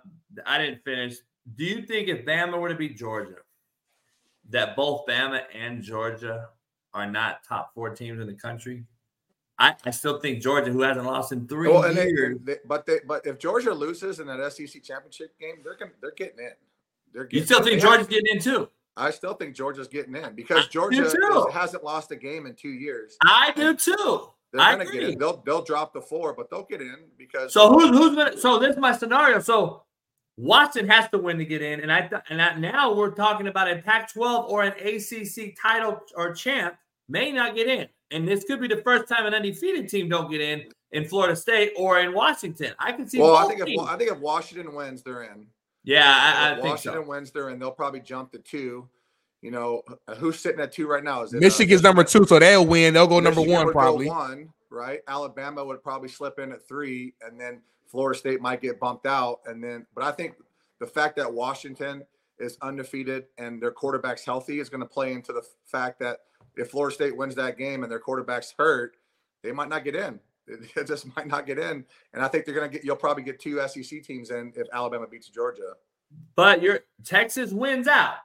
I 0.47 0.59
didn't 0.59 0.83
finish. 0.85 1.17
Do 1.57 1.65
you 1.65 1.83
think 1.83 2.09
if 2.09 2.25
Bama 2.25 2.59
were 2.59 2.69
to 2.69 2.75
beat 2.75 2.97
Georgia, 2.97 3.36
that 4.51 4.77
both 4.77 5.07
Bama 5.07 5.43
and 5.55 5.83
Georgia 5.83 6.49
are 6.93 7.11
not 7.11 7.44
top 7.44 7.73
four 7.75 7.91
teams 7.91 8.20
in 8.20 8.27
the 8.27 8.35
country? 8.35 8.85
I, 9.59 9.75
I 9.85 9.91
still 9.91 10.19
think 10.19 10.43
Georgia, 10.43 10.73
who 10.73 10.83
hasn't 10.83 11.07
lost 11.07 11.31
in 11.31 11.47
three 11.47 11.69
Well, 11.69 11.85
and 11.85 11.97
they, 11.97 12.11
they- 12.43 12.59
but 12.67 12.85
they, 12.86 12.99
but 13.07 13.25
if 13.25 13.39
Georgia 13.39 13.73
loses 13.73 14.19
in 14.19 14.27
that 14.27 14.53
SEC 14.53 14.83
championship 14.83 15.39
game, 15.39 15.57
they're 15.62 15.77
gonna, 15.77 15.93
they're 16.01 16.11
getting 16.17 16.41
in. 16.41 16.53
They're 17.15 17.28
you 17.31 17.44
still 17.44 17.62
think 17.62 17.81
Georgia's 17.81 18.09
getting 18.09 18.36
in 18.36 18.43
too. 18.43 18.68
I 18.97 19.10
still 19.10 19.34
think 19.34 19.55
Georgia's 19.55 19.89
getting 19.89 20.15
in 20.15 20.34
because 20.34 20.68
Georgia 20.68 21.05
is- 21.05 21.15
hasn't 21.52 21.83
lost 21.84 22.10
a 22.10 22.17
game 22.17 22.47
in 22.47 22.55
two 22.55 22.68
years. 22.68 23.17
I 23.23 23.52
do 23.57 23.75
too. 23.75 24.31
They're 24.52 24.62
I 24.62 24.73
gonna 24.73 24.91
get 24.91 25.02
in. 25.02 25.18
They'll 25.18 25.43
they'll 25.44 25.65
drop 25.65 25.93
the 25.93 26.01
four, 26.01 26.33
but 26.33 26.49
they'll 26.49 26.65
get 26.65 26.81
in 26.81 26.97
because 27.18 27.52
So 27.52 27.73
who's 27.73 27.91
who's 27.91 28.15
gonna? 28.15 28.36
So 28.36 28.59
this 28.59 28.75
is 28.75 28.81
my 28.81 28.93
scenario. 28.97 29.41
So 29.41 29.83
Watson 30.36 30.89
has 30.89 31.09
to 31.10 31.18
win 31.18 31.39
to 31.39 31.44
get 31.44 31.60
in, 31.60 31.81
and 31.81 31.93
I 31.93 32.09
and 32.28 32.41
I, 32.41 32.55
now 32.57 32.94
we're 32.94 33.10
talking 33.10 33.49
about 33.49 33.68
a 33.68 33.83
Pac-12 33.83 34.49
or 34.49 34.62
an 34.62 34.73
ACC 34.75 35.57
title 35.60 36.01
or 36.15 36.33
champ 36.34 36.76
may 37.09 37.33
not 37.33 37.57
get 37.57 37.68
in, 37.68 37.89
and 38.12 38.28
this 38.28 38.44
could 38.44 38.60
be 38.60 38.68
the 38.68 38.83
first 38.83 39.09
time 39.09 39.26
an 39.26 39.34
undefeated 39.34 39.89
team 39.89 40.09
don't 40.09 40.31
get 40.31 40.41
in 40.41 40.65
in 40.93 41.05
Florida 41.05 41.34
State 41.34 41.73
or 41.76 41.99
in 41.99 42.15
Washington. 42.15 42.75
I 42.78 42.93
can 42.93 43.09
see. 43.09 43.18
Well, 43.20 43.34
I 43.34 43.47
think 43.47 43.60
if 43.60 43.67
teams. 43.67 43.83
I 43.89 43.97
think 43.97 44.12
if 44.12 44.18
Washington 44.18 44.75
wins, 44.75 45.02
they're 45.02 45.25
in. 45.25 45.49
Yeah, 45.85 46.15
I, 46.17 46.49
I 46.49 46.51
If 46.51 46.55
think 46.57 46.69
Washington 46.69 47.05
so. 47.05 47.09
wins, 47.09 47.31
they're 47.31 47.51
in. 47.51 47.59
They'll 47.59 47.71
probably 47.71 48.01
jump 48.01 48.33
to 48.33 48.39
two. 48.39 48.89
You 49.43 49.51
know, 49.51 49.83
uh, 50.09 50.15
who's 50.15 50.39
sitting 50.41 50.61
at 50.61 50.73
two 50.73 50.87
right 50.87 51.05
now? 51.05 51.23
Is 51.23 51.35
it 51.35 51.37
uh, 51.37 51.41
Michigan's 51.41 51.83
number 51.83 52.03
two, 52.03 52.25
so 52.25 52.39
they'll 52.39 52.67
win. 52.67 52.95
They'll 52.95 53.07
go 53.07 53.21
number 53.21 53.41
Michigan 53.41 53.55
one 53.55 53.67
would 53.67 53.73
go 53.75 53.79
probably. 53.79 54.07
one, 54.07 54.49
right? 54.71 55.01
Alabama 55.07 55.65
would 55.65 55.83
probably 55.83 56.09
slip 56.09 56.39
in 56.39 56.51
at 56.53 56.67
three, 56.67 57.15
and 57.21 57.39
then 57.39 57.61
Florida 57.87 58.19
State 58.19 58.41
might 58.41 58.63
get 58.63 58.81
bumped 58.81 59.07
out. 59.07 59.41
And 59.47 59.63
then, 59.63 59.87
but 59.95 60.03
I 60.03 60.13
think 60.13 60.35
the 60.81 60.87
fact 60.87 61.17
that 61.17 61.33
Washington 61.33 62.03
is 62.39 62.57
undefeated 62.63 63.27
and 63.39 63.63
their 63.63 63.71
quarterback's 63.71 64.25
healthy 64.25 64.61
is 64.61 64.69
going 64.69 64.81
to 64.81 64.87
play 64.87 65.13
into 65.13 65.33
the 65.33 65.43
fact 65.67 66.01
that 66.01 66.21
if 66.57 66.71
Florida 66.71 66.95
State 66.95 67.17
wins 67.17 67.35
that 67.35 67.59
game 67.59 67.83
and 67.83 67.93
their 67.93 68.01
quarterback's 68.01 68.55
hurt, 68.59 68.97
they 69.43 69.53
might 69.53 69.69
not 69.69 69.85
get 69.85 69.95
in. 69.95 70.19
It 70.77 70.87
just 70.87 71.15
might 71.17 71.27
not 71.27 71.47
get 71.47 71.59
in. 71.59 71.85
And 72.13 72.23
I 72.23 72.29
think 72.29 72.45
they're 72.45 72.55
going 72.55 72.71
to 72.71 72.73
get. 72.77 72.85
You'll 72.85 72.97
probably 72.97 73.23
get 73.23 73.41
two 73.41 73.61
SEC 73.67 74.03
teams 74.03 74.31
in 74.31 74.53
if 74.57 74.67
Alabama 74.73 75.07
beats 75.07 75.29
Georgia. 75.29 75.73
But 76.37 76.63
your 76.63 76.81
Texas 77.05 77.53
wins 77.53 77.89
out. 77.89 78.17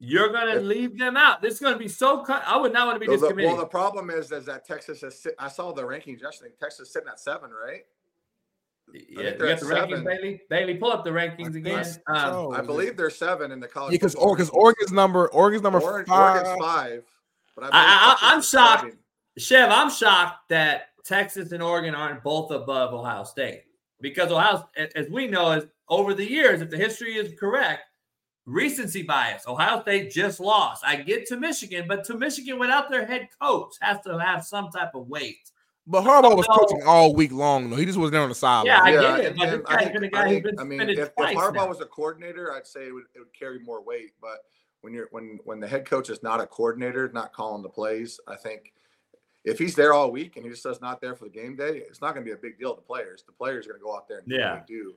You're 0.00 0.30
gonna 0.32 0.56
leave 0.60 0.98
them 0.98 1.16
out. 1.16 1.40
This 1.40 1.54
is 1.54 1.60
gonna 1.60 1.78
be 1.78 1.88
so. 1.88 2.22
Cut. 2.24 2.42
I 2.46 2.56
would 2.56 2.72
not 2.72 2.86
want 2.86 2.96
to 2.96 3.00
be 3.00 3.06
Well, 3.08 3.18
this 3.18 3.28
committee. 3.30 3.46
well, 3.48 3.56
the 3.56 3.64
problem 3.66 4.10
is, 4.10 4.32
is 4.32 4.44
that 4.46 4.66
Texas 4.66 5.02
is. 5.02 5.22
Sit, 5.22 5.34
I 5.38 5.48
saw 5.48 5.72
the 5.72 5.82
rankings 5.82 6.20
yesterday. 6.20 6.50
Texas 6.60 6.88
is 6.88 6.92
sitting 6.92 7.08
at 7.08 7.20
seven, 7.20 7.50
right? 7.50 7.82
yeah, 8.92 9.00
you 9.08 9.16
they're 9.16 9.32
got 9.38 9.48
at 9.50 9.60
the 9.60 9.66
rankings, 9.66 9.88
seven. 9.90 10.04
Bailey. 10.04 10.40
Bailey, 10.50 10.74
pull 10.74 10.92
up 10.92 11.04
the 11.04 11.10
rankings 11.10 11.54
again. 11.54 11.86
Um, 12.08 12.52
I 12.52 12.60
believe 12.60 12.96
they're 12.96 13.08
seven 13.08 13.52
in 13.52 13.60
the 13.60 13.68
college. 13.68 13.92
Yeah, 13.92 13.96
because 13.98 14.14
football 14.14 14.34
because 14.34 14.50
rankings. 14.50 14.54
Oregon's 14.54 14.92
number 14.92 15.28
Oregon's 15.28 15.62
number 15.62 15.80
Oregon- 15.80 16.06
five. 16.06 16.36
Oregon's 16.42 16.64
five. 16.64 17.04
But 17.54 17.64
I 17.66 17.68
I, 17.68 17.72
I, 17.72 18.34
I'm 18.34 18.42
shocked, 18.42 18.80
seven. 18.82 18.98
Chev. 19.38 19.70
I'm 19.70 19.90
shocked 19.90 20.48
that 20.50 20.88
Texas 21.04 21.52
and 21.52 21.62
Oregon 21.62 21.94
aren't 21.94 22.22
both 22.22 22.50
above 22.50 22.94
Ohio 22.94 23.24
State 23.24 23.64
because 24.00 24.30
Ohio, 24.32 24.68
as 24.96 25.08
we 25.10 25.26
know, 25.26 25.52
is 25.52 25.64
over 25.88 26.14
the 26.14 26.28
years, 26.28 26.60
if 26.62 26.70
the 26.70 26.76
history 26.76 27.14
is 27.16 27.38
correct, 27.38 27.82
recency 28.46 29.02
bias. 29.02 29.46
Ohio 29.46 29.82
State 29.82 30.10
just 30.10 30.40
lost. 30.40 30.82
I 30.84 30.96
get 30.96 31.26
to 31.28 31.36
Michigan, 31.36 31.86
but 31.88 32.04
to 32.04 32.14
Michigan 32.16 32.58
without 32.58 32.90
their 32.90 33.06
head 33.06 33.28
coach 33.40 33.74
has 33.80 33.98
to 34.06 34.18
have 34.18 34.44
some 34.44 34.70
type 34.70 34.94
of 34.94 35.08
weight. 35.08 35.50
But 35.86 36.02
Harbaugh 36.04 36.34
was 36.34 36.46
So- 36.46 36.54
coaching 36.56 36.82
all 36.86 37.14
week 37.14 37.32
long 37.32 37.68
though. 37.68 37.76
He 37.76 37.84
just 37.84 37.98
was 37.98 38.10
there 38.10 38.22
on 38.22 38.30
the 38.30 38.34
sideline. 38.34 38.66
Yeah, 38.66 38.80
I 38.82 38.88
Yeah, 38.88 39.16
get 39.16 39.20
it. 39.26 39.36
But 39.36 39.44
this 39.44 39.54
and 39.54 39.66
I 39.68 39.78
think- 39.80 39.92
been 39.92 40.04
a 40.04 40.06
I 40.06 40.08
guy 40.10 40.22
who's 40.22 40.32
think- 40.32 40.44
been 40.44 40.58
I 40.58 40.64
mean, 40.64 40.78
suspended 40.78 40.98
if, 40.98 41.08
if 41.08 41.14
Harbaugh 41.36 41.54
now. 41.54 41.68
was 41.68 41.80
a 41.80 41.86
coordinator, 41.86 42.52
I'd 42.54 42.66
say 42.66 42.86
it 42.88 42.92
would, 42.92 43.04
it 43.14 43.18
would 43.18 43.32
carry 43.38 43.58
more 43.58 43.82
weight. 43.82 44.12
But 44.20 44.38
when 44.80 44.94
you're 44.94 45.08
when 45.10 45.38
when 45.44 45.60
the 45.60 45.68
head 45.68 45.84
coach 45.84 46.08
is 46.08 46.22
not 46.22 46.40
a 46.40 46.46
coordinator, 46.46 47.10
not 47.12 47.34
calling 47.34 47.62
the 47.62 47.68
plays, 47.68 48.18
I 48.26 48.36
think 48.36 48.72
if 49.44 49.58
he's 49.58 49.74
there 49.74 49.92
all 49.92 50.10
week 50.10 50.36
and 50.36 50.44
he 50.44 50.50
just 50.50 50.62
says 50.62 50.80
not 50.80 51.00
there 51.00 51.14
for 51.14 51.24
the 51.24 51.30
game 51.30 51.54
day, 51.56 51.82
it's 51.88 52.00
not 52.00 52.14
going 52.14 52.24
to 52.24 52.28
be 52.30 52.34
a 52.34 52.40
big 52.40 52.58
deal 52.58 52.74
to 52.74 52.76
the 52.80 52.86
players. 52.86 53.22
The 53.26 53.32
players 53.32 53.66
are 53.66 53.70
going 53.70 53.80
to 53.80 53.84
go 53.84 53.94
out 53.94 54.08
there 54.08 54.18
and 54.18 54.28
do 54.28 54.34
Yeah. 54.34 54.62
do. 54.66 54.94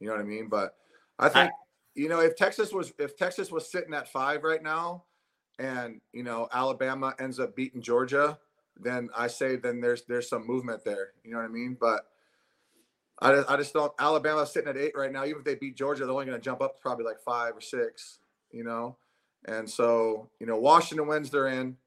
You 0.00 0.08
know 0.08 0.12
what 0.12 0.20
I 0.20 0.24
mean? 0.24 0.48
But 0.48 0.76
I 1.18 1.28
think 1.30 1.50
you 1.94 2.08
know 2.10 2.20
if 2.20 2.36
Texas 2.36 2.72
was 2.72 2.92
if 2.98 3.16
Texas 3.16 3.50
was 3.50 3.70
sitting 3.70 3.94
at 3.94 4.12
five 4.12 4.42
right 4.44 4.62
now, 4.62 5.04
and 5.58 6.00
you 6.12 6.22
know 6.22 6.48
Alabama 6.52 7.14
ends 7.18 7.40
up 7.40 7.56
beating 7.56 7.80
Georgia, 7.80 8.38
then 8.78 9.08
I 9.16 9.26
say 9.28 9.56
then 9.56 9.80
there's 9.80 10.02
there's 10.04 10.28
some 10.28 10.46
movement 10.46 10.84
there. 10.84 11.12
You 11.24 11.30
know 11.30 11.38
what 11.38 11.46
I 11.46 11.48
mean? 11.48 11.78
But 11.80 12.02
I 13.20 13.32
just, 13.32 13.50
I 13.50 13.56
just 13.56 13.72
don't. 13.72 13.92
Alabama's 13.98 14.52
sitting 14.52 14.68
at 14.68 14.76
eight 14.76 14.92
right 14.94 15.10
now. 15.10 15.24
Even 15.24 15.38
if 15.38 15.44
they 15.44 15.54
beat 15.54 15.74
Georgia, 15.74 16.04
they're 16.04 16.12
only 16.12 16.26
going 16.26 16.38
to 16.38 16.44
jump 16.44 16.60
up 16.60 16.76
to 16.76 16.82
probably 16.82 17.06
like 17.06 17.18
five 17.20 17.56
or 17.56 17.62
six. 17.62 18.18
You 18.52 18.64
know, 18.64 18.98
and 19.46 19.68
so 19.68 20.28
you 20.38 20.46
know 20.46 20.58
Washington 20.58 21.06
wins, 21.06 21.30
they're 21.30 21.46
in. 21.48 21.78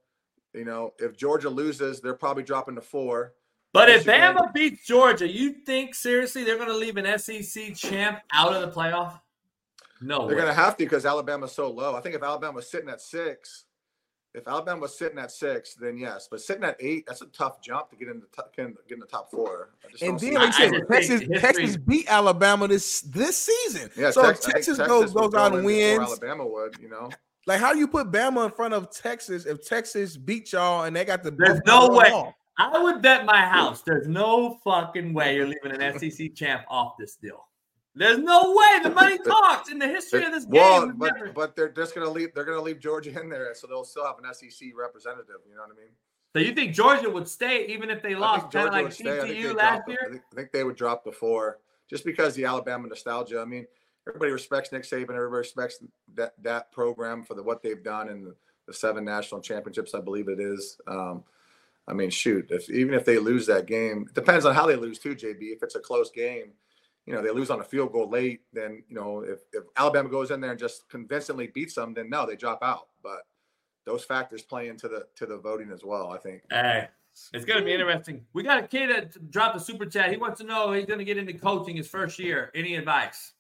You 0.54 0.66
know, 0.66 0.94
if 1.00 1.16
Georgia 1.16 1.50
loses, 1.50 2.02
they're 2.02 2.16
probably 2.16 2.44
dropping 2.44 2.76
to 2.76 2.82
four. 2.82 3.34
But 3.72 3.90
if 3.90 4.06
Michigan- 4.08 4.36
Bama 4.36 4.54
beats 4.54 4.86
Georgia, 4.86 5.28
you 5.28 5.54
think 5.66 5.94
seriously 5.94 6.44
they're 6.44 6.58
going 6.58 6.70
to 6.70 6.76
leave 6.76 6.98
an 6.98 7.20
SEC 7.20 7.76
champ 7.76 8.20
out 8.34 8.54
of 8.54 8.62
the 8.62 8.68
playoff? 8.68 9.20
No, 10.02 10.26
They're 10.28 10.36
going 10.38 10.48
to 10.48 10.54
have 10.54 10.78
to 10.78 10.86
because 10.86 11.06
Alabama's 11.06 11.52
so 11.52 11.70
low. 11.70 11.96
I 11.96 12.02
think 12.02 12.16
if 12.16 12.24
Alabama 12.24 12.54
was 12.54 12.72
sitting 12.72 12.90
at 12.90 13.02
six, 13.02 13.66
if 14.34 14.48
Alabama 14.48 14.82
was 14.82 14.98
sitting 14.98 15.20
at 15.20 15.32
six, 15.32 15.74
then 15.76 15.98
yes. 15.98 16.28
But 16.32 16.42
sitting 16.42 16.64
at 16.64 16.78
eight, 16.80 17.06
that's 17.06 17.22
a 17.22 17.26
tough 17.28 17.62
jump 17.62 17.90
to 17.90 17.96
get 17.96 18.08
in 18.08 18.20
the 18.22 18.28
top, 18.28 18.56
get 18.56 18.66
in 18.68 18.76
get 18.88 18.94
in 18.96 19.00
the 19.00 19.06
top 19.06 19.30
four. 19.30 19.72
And 20.02 20.18
then, 20.20 20.34
like 20.36 20.58
you 20.58 20.70
said, 20.70 20.88
Texas, 20.88 21.22
Texas 21.42 21.78
beat 21.78 22.10
Alabama 22.10 22.68
this 22.68 23.02
this 23.02 23.38
season. 23.38 23.90
Yeah, 23.98 24.12
so 24.12 24.22
Tex- 24.22 24.48
if 24.48 24.54
Texas, 24.54 24.78
Texas 24.78 24.88
goes 24.88 25.14
would 25.14 25.22
goes 25.22 25.32
go 25.34 25.40
out 25.40 25.56
and 25.56 25.66
wins, 25.66 26.00
Alabama 26.00 26.46
would, 26.46 26.78
you 26.80 26.90
know. 26.90 27.10
Like 27.50 27.60
how 27.60 27.74
do 27.74 27.80
you 27.80 27.88
put 27.88 28.12
Bama 28.12 28.46
in 28.46 28.52
front 28.52 28.74
of 28.74 28.90
Texas 28.92 29.46
if 29.46 29.66
Texas 29.68 30.16
beat 30.16 30.54
y'all 30.54 30.84
and 30.84 30.96
they 30.96 31.04
got 31.04 31.24
the 31.24 31.32
There's 31.32 31.60
no 31.66 31.90
way. 31.90 32.10
off? 32.12 32.34
I 32.58 32.78
would 32.82 33.02
bet 33.02 33.26
my 33.26 33.42
house. 33.42 33.82
There's 33.82 34.08
no 34.08 34.60
fucking 34.64 35.14
way 35.14 35.36
you're 35.36 35.48
leaving 35.48 35.82
an 35.82 35.98
SEC 36.00 36.36
champ 36.36 36.64
off 36.70 36.94
this 37.00 37.16
deal. 37.16 37.46
There's 37.96 38.20
no 38.20 38.54
way. 38.56 38.80
The 38.84 38.92
money 38.92 39.18
talks 39.26 39.72
in 39.72 39.80
the 39.80 39.88
history 39.88 40.24
of 40.26 40.32
this 40.32 40.44
game. 40.46 40.62
Well, 40.62 40.86
we've 40.88 40.98
but 41.00 41.14
never- 41.16 41.32
but 41.34 41.56
they're 41.56 41.70
just 41.70 41.96
gonna 41.96 42.10
leave. 42.10 42.34
They're 42.36 42.46
gonna 42.46 42.62
leave 42.62 42.80
Georgia 42.80 43.20
in 43.20 43.30
there, 43.30 43.54
so 43.56 43.66
they'll 43.66 43.84
still 43.84 44.06
have 44.06 44.16
an 44.24 44.32
SEC 44.34 44.70
representative. 44.76 45.38
You 45.50 45.56
know 45.56 45.62
what 45.62 45.72
I 45.72 45.76
mean? 45.82 45.92
So 46.34 46.40
you 46.40 46.54
think 46.54 46.76
Georgia 46.76 47.10
would 47.10 47.28
stay 47.28 47.66
even 47.68 47.90
if 47.90 48.04
they 48.04 48.14
I 48.14 48.20
lost, 48.20 48.42
think 48.42 48.54
kind 48.54 48.68
of 48.68 48.74
like 48.74 48.84
would 48.84 48.94
stay. 48.94 49.18
I 49.18 49.22
think 49.24 49.38
TCU 49.38 49.42
they 49.44 49.54
last 49.54 49.58
dropped 49.72 49.86
the- 49.88 49.92
year? 49.94 50.00
I 50.06 50.10
think, 50.12 50.22
I 50.32 50.36
think 50.36 50.52
they 50.52 50.64
would 50.64 50.76
drop 50.76 51.04
before, 51.04 51.58
just 51.90 52.06
because 52.06 52.36
the 52.36 52.46
Alabama 52.46 52.88
nostalgia. 52.88 53.40
I 53.42 53.46
mean, 53.46 53.66
everybody 54.10 54.32
respects 54.32 54.72
Nick 54.72 54.84
Saban. 54.84 55.16
Everybody 55.16 55.40
respects 55.40 55.80
that 56.16 56.34
that 56.44 56.72
program 56.72 57.24
for 57.24 57.34
the 57.34 57.44
what 57.44 57.62
they've 57.62 57.84
done 57.84 58.10
and 58.10 58.26
the, 58.26 58.36
the 58.68 58.74
seven 58.74 59.06
national 59.06 59.42
championships. 59.42 59.94
I 59.96 60.02
believe 60.02 60.30
it 60.30 60.40
is. 60.40 60.80
Um, 60.88 61.24
I 61.88 61.94
mean, 61.94 62.10
shoot, 62.10 62.48
if 62.52 62.70
even 62.70 62.94
if 62.94 63.06
they 63.06 63.18
lose 63.18 63.48
that 63.48 63.66
game, 63.66 64.06
it 64.08 64.14
depends 64.14 64.46
on 64.46 64.54
how 64.54 64.68
they 64.68 64.76
lose 64.76 65.00
too, 65.00 65.16
JB. 65.16 65.54
If 65.54 65.64
it's 65.64 65.76
a 65.76 65.80
close 65.80 66.12
game, 66.12 66.52
you 67.06 67.14
know, 67.14 67.24
they 67.24 67.32
lose 67.32 67.50
on 67.50 67.60
a 67.60 67.64
field 67.64 67.92
goal 67.92 68.10
late, 68.10 68.42
then 68.54 68.84
you 68.88 68.96
know, 68.96 69.22
if, 69.22 69.40
if 69.54 69.64
Alabama 69.76 70.10
goes 70.10 70.30
in 70.30 70.40
there 70.40 70.52
and 70.52 70.60
just 70.60 70.88
convincingly 70.90 71.48
beats 71.48 71.74
them, 71.74 71.94
then 71.94 72.10
no, 72.10 72.28
they 72.28 72.36
drop 72.36 72.62
out. 72.62 72.90
But 73.02 73.26
those 73.86 74.04
factors 74.04 74.44
play 74.44 74.68
into 74.68 74.88
the 74.88 75.08
to 75.16 75.26
the 75.26 75.38
voting 75.38 75.72
as 75.72 75.84
well. 75.84 76.12
I 76.12 76.18
think. 76.18 76.44
Hey, 76.52 76.90
it's 77.34 77.46
going 77.46 77.60
to 77.60 77.66
be 77.66 77.74
interesting. 77.74 78.26
We 78.34 78.44
got 78.44 78.64
a 78.64 78.68
kid 78.68 78.92
that 78.92 79.32
dropped 79.32 79.56
a 79.56 79.60
super 79.60 79.86
chat. 79.86 80.12
He 80.12 80.18
wants 80.18 80.40
to 80.42 80.46
know 80.46 80.72
he's 80.72 80.86
going 80.86 81.00
to 81.00 81.06
get 81.06 81.18
into 81.18 81.34
coaching 81.34 81.76
his 81.76 81.88
first 81.88 82.20
year. 82.20 82.52
Any 82.54 82.76
advice? 82.76 83.34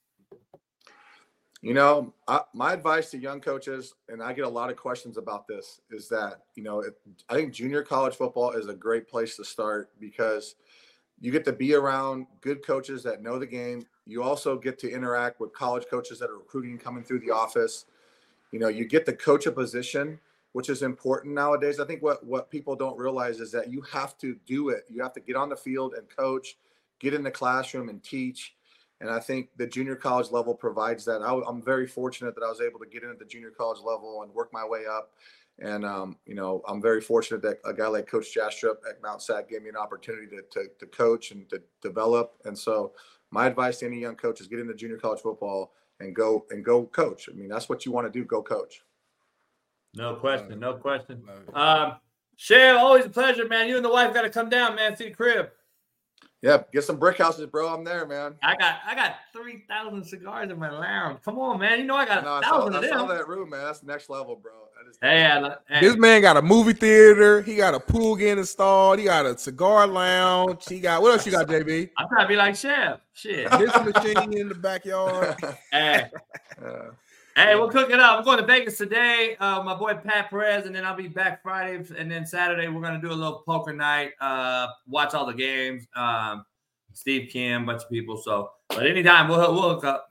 You 1.62 1.74
know, 1.74 2.14
I, 2.28 2.42
my 2.54 2.72
advice 2.74 3.12
to 3.12 3.18
young 3.18 3.42
coaches, 3.42 3.94
and 4.08 4.24
I 4.24 4.32
get 4.32 4.46
a 4.46 4.50
lot 4.50 4.70
of 4.70 4.78
questions 4.78 5.18
about 5.18 5.46
this, 5.46 5.82
is 5.92 6.08
that 6.08 6.44
you 6.56 6.64
know, 6.64 6.80
it, 6.80 6.94
I 7.28 7.36
think 7.36 7.54
junior 7.54 7.84
college 7.84 8.16
football 8.16 8.52
is 8.52 8.68
a 8.68 8.74
great 8.74 9.10
place 9.10 9.36
to 9.36 9.44
start 9.44 9.90
because 10.00 10.56
you 11.20 11.32
get 11.32 11.44
to 11.46 11.54
be 11.54 11.74
around 11.74 12.28
good 12.40 12.66
coaches 12.66 13.04
that 13.04 13.22
know 13.22 13.38
the 13.38 13.46
game. 13.46 13.86
You 14.06 14.24
also 14.24 14.58
get 14.58 14.80
to 14.80 14.90
interact 14.92 15.42
with 15.42 15.54
college 15.54 15.86
coaches 15.90 16.18
that 16.20 16.30
are 16.30 16.38
recruiting 16.38 16.78
coming 16.78 17.04
through 17.04 17.20
the 17.20 17.32
office. 17.32 17.86
You 18.52 18.60
know, 18.60 18.70
you 18.70 18.86
get 18.86 19.06
to 19.08 19.14
coach 19.14 19.46
a 19.46 19.52
position, 19.52 20.18
which 20.54 20.70
is 20.70 20.82
important 20.82 21.36
nowadays. 21.36 21.82
I 21.82 21.86
think 21.86 22.02
what 22.02 22.26
what 22.26 22.50
people 22.50 22.76
don't 22.76 22.98
realize 22.98 23.42
is 23.42 23.52
that 23.52 23.70
you 23.70 23.82
have 23.82 24.18
to 24.20 24.38
do 24.46 24.70
it. 24.70 24.86
You 24.90 25.04
have 25.04 25.14
to 25.14 25.20
get 25.20 25.36
on 25.36 25.50
the 25.50 25.58
field 25.58 25.94
and 25.96 26.08
coach, 26.10 26.58
get 27.00 27.14
in 27.14 27.22
the 27.22 27.32
classroom 27.32 27.90
and 27.90 28.02
teach. 28.02 28.56
And 29.02 29.10
I 29.10 29.19
think 29.19 29.50
the 29.56 29.66
junior 29.66 29.95
college 29.95 30.32
level 30.32 30.53
provides 30.53 31.06
that. 31.06 31.22
I, 31.22 31.34
am 31.50 31.61
very 31.61 31.88
fortunate 31.88 32.36
that 32.36 32.44
I 32.44 32.50
was 32.50 32.61
able 32.61 32.80
to 32.80 32.86
get 32.86 33.03
in 33.03 33.10
at 33.10 33.19
the 33.19 33.26
junior 33.26 33.52
college 33.52 33.80
level 33.80 34.24
and 34.24 34.34
work 34.34 34.52
my 34.52 34.66
way 34.66 34.86
up. 34.90 35.11
And 35.61 35.86
um, 35.86 36.18
you 36.26 36.36
know, 36.36 36.61
I'm 36.68 36.82
very 36.82 37.02
fortunate 37.02 37.42
that 37.42 37.60
a 37.66 37.74
guy 37.74 37.88
like 37.88 38.08
Coach 38.08 38.34
Jastrup 38.36 38.78
at 38.90 39.02
Mount 39.02 39.22
Sac 39.22 39.50
gave 39.50 39.64
me 39.64 39.69
an 39.69 39.76
opportunity 39.76 40.28
to, 40.28 40.42
to, 40.52 40.69
to 40.80 40.86
coach 40.86 41.32
and 41.32 41.50
to 41.50 41.61
develop. 41.82 42.36
And 42.45 42.58
so, 42.58 42.94
my 43.32 43.45
advice 43.45 43.80
to 43.80 43.86
any 43.86 44.00
young 44.00 44.16
coach 44.16 44.42
is 44.42 44.48
get 44.48 44.60
into 44.60 44.74
junior 44.74 44.98
college 44.98 45.19
football 45.22 45.74
and 46.00 46.16
go 46.16 46.45
and 46.50 46.64
go 46.64 46.86
coach. 46.86 47.30
I 47.30 47.34
mean, 47.36 47.50
that's 47.50 47.69
what 47.69 47.86
you 47.86 47.92
want 47.92 48.11
to 48.11 48.19
do. 48.19 48.26
Go 48.26 48.42
coach. 48.42 48.82
No 49.94 50.16
question. 50.16 50.60
No 50.60 50.74
question. 50.76 51.24
Um, 51.53 51.95
Shale, 52.38 52.78
always 52.78 53.06
a 53.06 53.10
pleasure, 53.10 53.48
man. 53.48 53.68
You 53.68 53.76
and 53.76 53.84
the 53.84 53.90
wife 53.90 54.14
got 54.14 54.22
to 54.22 54.30
come 54.30 54.50
down, 54.50 54.76
man. 54.76 54.95
See 54.95 55.10
the 55.10 55.16
crib. 55.16 55.50
Yeah, 56.42 56.64
get 56.72 56.85
some 56.85 56.98
brick 56.98 57.18
houses, 57.18 57.48
bro. 57.48 57.68
I'm 57.68 57.84
there, 57.84 58.06
man. 58.06 58.35
I 58.42 58.56
got 58.56 58.76
I 58.88 58.95
got 58.95 59.16
three 59.34 59.66
thousand 59.68 60.06
cigars 60.06 60.50
in 60.50 60.58
my 60.58 60.69
lounge. 60.72 61.19
Come 61.26 61.38
on, 61.38 61.59
man. 61.59 61.80
You 61.80 61.85
know 61.85 61.95
I 61.95 62.06
got 62.06 62.24
No, 62.24 62.30
a 62.30 62.38
I 62.38 62.42
saw, 62.43 62.50
thousand 62.59 62.76
I 62.76 62.77
of 62.80 62.85
saw 62.85 62.98
them. 63.08 63.18
that 63.18 63.27
room, 63.27 63.50
man. 63.50 63.66
That's 63.66 63.84
next 63.84 64.09
level, 64.09 64.38
bro. 64.38 64.51
I 64.53 64.88
just, 64.88 65.00
Hey, 65.01 65.26
I, 65.26 65.56
hey. 65.68 65.82
This 65.85 65.98
man 65.98 66.22
got 66.22 66.38
a 66.38 66.42
movie 66.42 66.72
theater. 66.72 67.42
He 67.42 67.58
got 67.58 67.74
a 67.74 67.80
pool 67.80 68.16
getting 68.16 68.38
installed. 68.38 69.00
He 69.00 69.06
got 69.06 69.26
a 69.26 69.38
cigar 69.38 69.85
lounge. 69.85 70.66
He 70.66 70.80
got 70.80 71.01
what 71.01 71.11
else? 71.11 71.26
You 71.26 71.34
got, 71.34 71.48
JB? 71.50 71.90
I'm 71.98 72.08
trying 72.08 72.24
to 72.24 72.27
be 72.30 72.35
like 72.38 72.56
Chev. 72.56 73.00
Shit. 73.14 73.51
This 73.51 73.76
machine 73.76 74.38
in 74.38 74.48
the 74.48 74.56
backyard. 74.56 75.35
hey, 75.74 76.06
Uh, 76.66 76.92
hey, 77.35 77.56
we'll 77.56 77.69
cook 77.69 77.90
it 77.90 77.99
up. 77.99 78.19
I'm 78.19 78.24
going 78.24 78.40
to 78.40 78.45
Vegas 78.45 78.77
today. 78.77 79.35
Uh, 79.40 79.61
my 79.64 79.75
boy 79.75 79.95
Pat 79.95 80.30
Perez, 80.30 80.66
and 80.66 80.75
then 80.75 80.85
I'll 80.85 80.95
be 80.95 81.08
back 81.08 81.41
Friday, 81.41 81.83
and 81.98 82.11
then 82.11 82.25
Saturday 82.25 82.67
we're 82.67 82.82
gonna 82.82 83.01
do 83.01 83.11
a 83.11 83.14
little 83.14 83.43
poker 83.45 83.74
night. 83.74 84.11
Uh, 84.19 84.67
watch 84.88 85.14
all 85.14 85.25
the 85.25 85.33
games. 85.33 85.88
Um, 85.95 86.45
Steve 86.93 87.30
Kim, 87.32 87.66
bunch 87.66 87.83
of 87.83 87.90
people. 87.90 88.17
So, 88.17 88.51
but 88.69 88.85
anytime 88.85 89.27
we'll 89.27 89.53
we'll 89.53 89.75
hook 89.75 89.85
up. 89.85 90.09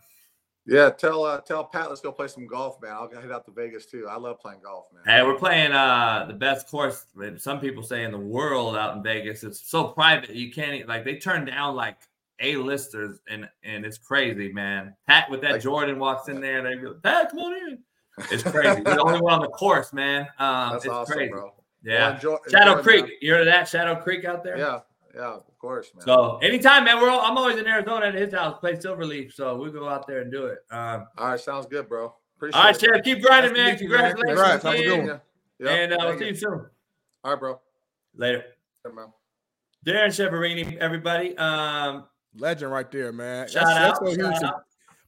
yeah, 0.66 0.90
tell 0.90 1.24
uh, 1.24 1.40
tell 1.40 1.64
Pat 1.64 1.88
let's 1.88 2.00
go 2.00 2.12
play 2.12 2.28
some 2.28 2.46
golf, 2.46 2.80
man. 2.80 2.92
I'll 2.92 3.10
head 3.10 3.30
out 3.30 3.44
to 3.46 3.52
Vegas 3.52 3.86
too. 3.86 4.06
I 4.08 4.16
love 4.16 4.40
playing 4.40 4.60
golf, 4.62 4.86
man. 4.92 5.02
Hey, 5.04 5.22
we're 5.22 5.38
playing 5.38 5.72
uh 5.72 6.24
the 6.28 6.34
best 6.34 6.68
course. 6.68 7.06
Some 7.36 7.60
people 7.60 7.82
say 7.82 8.04
in 8.04 8.12
the 8.12 8.18
world 8.18 8.76
out 8.76 8.96
in 8.96 9.02
Vegas. 9.02 9.44
It's 9.44 9.70
so 9.70 9.84
private 9.88 10.30
you 10.30 10.50
can't 10.50 10.88
like 10.88 11.04
they 11.04 11.16
turn 11.16 11.44
down 11.44 11.74
like 11.74 11.98
a 12.40 12.56
listers 12.56 13.20
and 13.28 13.48
and 13.62 13.84
it's 13.84 13.98
crazy, 13.98 14.52
man. 14.52 14.94
Pat 15.06 15.30
with 15.30 15.40
that 15.42 15.60
Jordan 15.62 15.98
walks 15.98 16.28
in 16.28 16.40
there 16.40 16.58
and 16.58 16.66
they 16.66 16.82
go, 16.82 16.94
Pat, 17.02 17.30
come 17.30 17.40
on 17.40 17.54
in. 17.54 17.78
It's 18.30 18.42
crazy. 18.42 18.82
We're 18.84 18.94
the 18.96 19.02
only 19.02 19.20
one 19.20 19.34
on 19.34 19.40
the 19.42 19.48
course, 19.48 19.92
man. 19.92 20.26
Um, 20.38 20.72
That's 20.72 20.84
it's 20.86 20.92
awesome, 20.94 21.16
crazy. 21.16 21.30
bro. 21.30 21.52
Yeah, 21.84 22.06
Well, 22.08 22.14
enjoy- 22.14 22.36
Shadow 22.50 22.70
enjoy, 22.72 22.82
Creek. 22.82 23.02
man. 23.04 23.12
You 23.20 23.32
heard 23.32 23.40
of 23.42 23.46
that 23.46 23.68
Shadow 23.68 23.94
Creek 23.96 24.24
out 24.24 24.42
there? 24.42 24.58
Yeah, 24.58 24.80
yeah, 25.14 25.34
of 25.34 25.58
course, 25.58 25.92
man. 25.94 26.04
So 26.04 26.38
anytime, 26.38 26.84
man. 26.84 27.00
We're 27.00 27.10
all, 27.10 27.20
I'm 27.20 27.38
always 27.38 27.56
in 27.58 27.66
Arizona 27.68 28.06
at 28.06 28.14
his 28.14 28.32
house, 28.34 28.58
play 28.58 28.74
Silverleaf. 28.74 29.32
So 29.32 29.56
we 29.56 29.70
go 29.70 29.88
out 29.88 30.06
there 30.08 30.20
and 30.20 30.32
do 30.32 30.46
it. 30.46 30.58
Um, 30.72 31.06
all 31.16 31.28
right, 31.28 31.40
sounds 31.40 31.66
good, 31.66 31.88
bro. 31.88 32.12
Appreciate 32.36 32.58
all 32.58 32.64
right, 32.66 32.74
it. 32.74 32.80
Sheriff, 32.80 33.04
keep 33.04 33.22
grinding, 33.22 33.52
Nice 33.52 33.58
man. 33.58 33.72
meet 33.74 33.80
you, 33.82 33.88
man. 33.90 34.14
Congratulations, 34.16 34.40
Congrats. 34.40 34.62
Have 34.64 34.74
a 34.74 34.76
good 34.76 34.92
again. 34.94 35.06
one. 35.08 35.20
Yep, 35.60 35.70
and 35.70 35.92
uh, 35.92 35.96
we'll 36.00 36.18
see 36.18 36.24
you. 36.24 36.30
you 36.30 36.36
soon. 36.36 36.66
All 37.24 37.30
right, 37.32 37.40
bro. 37.40 37.60
Later. 38.16 38.44
Yeah, 38.84 38.92
man. 38.92 39.06
Darrin 39.84 40.10
Chiaverini, 40.10 40.76
everybody. 40.78 41.36
Um, 41.38 42.04
Legend 42.38 42.70
right 42.72 42.90
there, 42.90 43.12
man. 43.12 43.48
Shout 43.48 43.64
That's- 43.66 43.98
that's 43.98 44.00
out, 44.00 44.08
huge. 44.08 44.40
shout 44.40 44.44
out. 44.44 44.64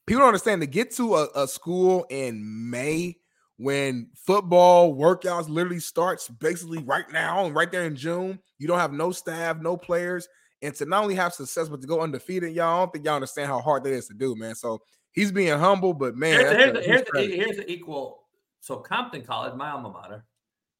People 0.06 0.20
don't 0.20 0.28
understand 0.28 0.60
to 0.62 0.66
get 0.66 0.90
to 0.96 1.14
a, 1.16 1.28
a 1.36 1.46
school 1.48 2.04
in 2.10 2.42
May 2.70 3.16
when 3.58 4.08
football 4.16 4.94
workouts 4.96 5.48
literally 5.48 5.78
starts 5.78 6.26
basically 6.28 6.82
right 6.82 7.04
now 7.12 7.44
and 7.44 7.54
right 7.54 7.70
there 7.70 7.84
in 7.84 7.94
June. 7.94 8.40
You 8.58 8.66
don't 8.66 8.78
have 8.78 8.92
no 8.92 9.12
staff, 9.12 9.58
no 9.60 9.76
players, 9.76 10.26
and 10.62 10.74
to 10.76 10.84
not 10.86 11.02
only 11.02 11.14
have 11.14 11.32
success 11.34 11.68
but 11.68 11.80
to 11.82 11.86
go 11.86 12.00
undefeated, 12.00 12.52
y'all 12.54 12.76
I 12.76 12.78
don't 12.80 12.92
think 12.92 13.04
y'all 13.04 13.14
understand 13.14 13.48
how 13.48 13.60
hard 13.60 13.84
that 13.84 13.92
is 13.92 14.08
to 14.08 14.14
do, 14.14 14.34
man. 14.34 14.54
So 14.56 14.80
he's 15.12 15.30
being 15.30 15.56
humble, 15.58 15.94
but 15.94 16.16
man, 16.16 16.40
here's, 16.40 16.52
here's, 16.56 16.70
a 16.70 16.72
the- 16.72 16.82
here's, 16.82 17.02
the- 17.12 17.36
here's 17.36 17.56
the 17.58 17.70
equal. 17.70 18.24
So 18.60 18.76
Compton 18.78 19.22
College, 19.22 19.54
my 19.54 19.70
alma 19.70 19.90
mater, 19.90 20.24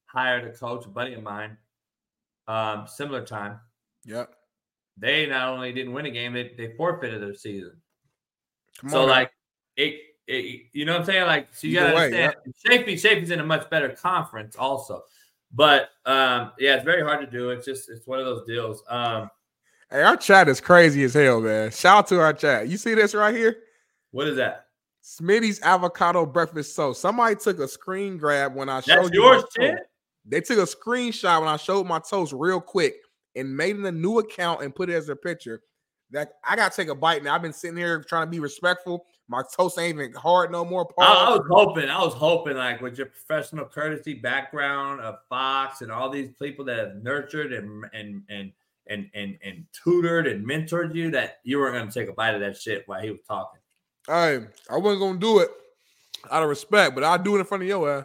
hired 0.06 0.44
a 0.44 0.52
coach, 0.52 0.86
a 0.86 0.88
buddy 0.88 1.14
of 1.14 1.22
mine, 1.22 1.56
um, 2.48 2.86
similar 2.88 3.24
time. 3.24 3.60
Yep. 4.06 4.34
They 5.00 5.26
not 5.26 5.48
only 5.48 5.72
didn't 5.72 5.92
win 5.92 6.06
a 6.06 6.10
game, 6.10 6.34
they, 6.34 6.52
they 6.56 6.74
forfeited 6.76 7.20
their 7.20 7.34
season. 7.34 7.72
Come 8.80 8.90
so 8.90 9.02
on 9.02 9.08
like 9.08 9.32
it, 9.76 10.00
it, 10.26 10.66
you 10.72 10.84
know 10.84 10.92
what 10.92 11.00
I'm 11.00 11.06
saying? 11.06 11.26
Like 11.26 11.48
so 11.54 11.66
you 11.66 11.74
gotta 11.74 11.96
way, 11.96 12.04
understand 12.04 12.34
Chaffey, 12.66 12.96
Chaffey's 12.96 13.30
in 13.30 13.40
a 13.40 13.44
much 13.44 13.68
better 13.70 13.88
conference 13.88 14.56
also. 14.56 15.02
But 15.52 15.90
um, 16.06 16.52
yeah, 16.58 16.76
it's 16.76 16.84
very 16.84 17.02
hard 17.02 17.20
to 17.20 17.26
do. 17.26 17.50
It's 17.50 17.64
just 17.64 17.90
it's 17.90 18.06
one 18.06 18.20
of 18.20 18.26
those 18.26 18.46
deals. 18.46 18.82
Um, 18.88 19.30
Hey, 19.90 20.02
our 20.02 20.16
chat 20.16 20.48
is 20.48 20.60
crazy 20.60 21.02
as 21.02 21.14
hell, 21.14 21.40
man. 21.40 21.72
Shout 21.72 21.98
out 21.98 22.06
to 22.08 22.20
our 22.20 22.32
chat. 22.32 22.68
You 22.68 22.76
see 22.76 22.94
this 22.94 23.12
right 23.12 23.34
here? 23.34 23.56
what 24.12 24.28
is 24.28 24.36
that? 24.36 24.66
Smitty's 25.02 25.60
avocado 25.62 26.24
breakfast 26.26 26.76
toast. 26.76 27.00
Somebody 27.00 27.34
took 27.34 27.58
a 27.58 27.66
screen 27.66 28.16
grab 28.16 28.54
when 28.54 28.68
I 28.68 28.80
showed 28.82 29.04
That's 29.04 29.10
you 29.12 29.22
yours, 29.22 29.44
my 29.58 29.64
shit? 29.64 29.78
They 30.24 30.40
took 30.42 30.58
a 30.58 30.62
screenshot 30.62 31.40
when 31.40 31.48
I 31.48 31.56
showed 31.56 31.86
my 31.88 31.98
toast 31.98 32.32
real 32.32 32.60
quick 32.60 32.96
and 33.36 33.56
made 33.56 33.76
it 33.76 33.84
a 33.84 33.92
new 33.92 34.18
account 34.18 34.62
and 34.62 34.74
put 34.74 34.90
it 34.90 34.94
as 34.94 35.08
a 35.08 35.16
picture. 35.16 35.62
That 36.12 36.32
I 36.44 36.56
gotta 36.56 36.74
take 36.74 36.88
a 36.88 36.94
bite 36.94 37.22
now. 37.22 37.34
I've 37.34 37.42
been 37.42 37.52
sitting 37.52 37.76
here 37.76 38.02
trying 38.02 38.26
to 38.26 38.30
be 38.30 38.40
respectful. 38.40 39.06
My 39.28 39.42
toast 39.56 39.78
ain't 39.78 40.00
even 40.00 40.12
hard 40.14 40.50
no 40.50 40.64
more. 40.64 40.88
I, 40.98 41.04
I 41.04 41.30
was 41.30 41.46
hoping, 41.48 41.88
I 41.88 42.02
was 42.02 42.14
hoping, 42.14 42.56
like 42.56 42.80
with 42.80 42.98
your 42.98 43.06
professional 43.06 43.64
courtesy 43.64 44.14
background 44.14 45.00
of 45.00 45.18
Fox 45.28 45.82
and 45.82 45.92
all 45.92 46.10
these 46.10 46.30
people 46.42 46.64
that 46.64 46.78
have 46.78 46.96
nurtured 46.96 47.52
and 47.52 47.84
and 47.92 48.22
and 48.28 48.52
and 48.88 49.08
and, 49.14 49.38
and 49.44 49.64
tutored 49.72 50.26
and 50.26 50.44
mentored 50.44 50.96
you, 50.96 51.12
that 51.12 51.38
you 51.44 51.58
weren't 51.58 51.92
to 51.92 52.00
take 52.00 52.08
a 52.08 52.12
bite 52.12 52.34
of 52.34 52.40
that 52.40 52.56
shit 52.56 52.82
while 52.86 53.00
he 53.00 53.10
was 53.10 53.20
talking. 53.26 53.60
Hey, 54.08 54.40
I 54.68 54.76
wasn't 54.78 55.00
gonna 55.00 55.18
do 55.18 55.38
it 55.38 55.50
out 56.28 56.42
of 56.42 56.48
respect, 56.48 56.96
but 56.96 57.04
I'll 57.04 57.22
do 57.22 57.36
it 57.36 57.38
in 57.38 57.44
front 57.44 57.62
of 57.62 57.68
your 57.68 57.88
ass. 57.88 58.04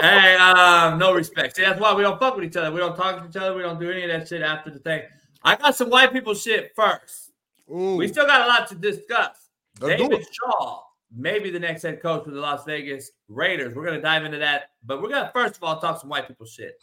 Hey, 0.00 0.36
um, 0.36 0.98
no 0.98 1.12
respect. 1.12 1.56
See, 1.56 1.62
that's 1.62 1.80
why 1.80 1.94
we 1.94 2.02
don't 2.02 2.18
fuck 2.18 2.36
with 2.36 2.44
each 2.44 2.56
other. 2.56 2.70
We 2.72 2.80
don't 2.80 2.96
talk 2.96 3.20
to 3.22 3.28
each 3.28 3.36
other. 3.36 3.54
We 3.54 3.62
don't 3.62 3.80
do 3.80 3.90
any 3.90 4.02
of 4.02 4.08
that 4.08 4.28
shit 4.28 4.42
after 4.42 4.70
the 4.70 4.78
thing. 4.78 5.02
I 5.42 5.56
got 5.56 5.74
some 5.74 5.90
white 5.90 6.12
people 6.12 6.34
shit 6.34 6.72
first. 6.74 7.32
We 7.66 8.08
still 8.08 8.26
got 8.26 8.42
a 8.42 8.46
lot 8.46 8.68
to 8.68 8.74
discuss. 8.74 9.48
Let's 9.80 10.00
David 10.00 10.26
Shaw, 10.30 10.82
maybe 11.14 11.50
the 11.50 11.58
next 11.58 11.82
head 11.82 12.00
coach 12.00 12.24
for 12.24 12.30
the 12.30 12.40
Las 12.40 12.64
Vegas 12.64 13.10
Raiders. 13.28 13.74
We're 13.74 13.84
gonna 13.84 14.00
dive 14.00 14.24
into 14.24 14.38
that, 14.38 14.70
but 14.84 15.02
we're 15.02 15.08
gonna 15.08 15.30
first 15.32 15.56
of 15.56 15.64
all 15.64 15.80
talk 15.80 16.00
some 16.00 16.10
white 16.10 16.28
people 16.28 16.46
shit. 16.46 16.78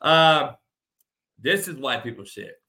Um, 0.00 0.56
this 1.38 1.68
is 1.68 1.76
white 1.76 2.02
people 2.02 2.24
shit. 2.24 2.61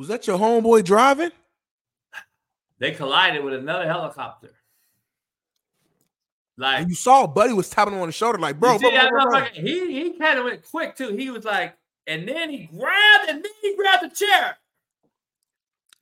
Was 0.00 0.08
that 0.08 0.26
your 0.26 0.38
homeboy 0.38 0.82
driving? 0.82 1.30
They 2.78 2.92
collided 2.92 3.44
with 3.44 3.52
another 3.52 3.84
helicopter. 3.84 4.48
Like 6.56 6.80
And 6.80 6.88
you 6.88 6.94
saw 6.94 7.26
Buddy 7.26 7.52
was 7.52 7.68
tapping 7.68 7.92
him 7.92 8.00
on 8.00 8.08
the 8.08 8.12
shoulder, 8.12 8.38
like, 8.38 8.58
bro, 8.58 8.78
bro, 8.78 8.90
bro, 8.90 9.26
bro? 9.26 9.44
He 9.52 9.92
he 9.92 10.18
kind 10.18 10.38
of 10.38 10.46
went 10.46 10.62
quick 10.70 10.96
too. 10.96 11.14
He 11.14 11.28
was 11.28 11.44
like, 11.44 11.76
and 12.06 12.26
then 12.26 12.48
he 12.48 12.64
grabbed 12.64 13.28
and 13.28 13.44
then 13.44 13.52
he 13.60 13.76
grabbed 13.76 14.04
the 14.04 14.08
chair. 14.08 14.56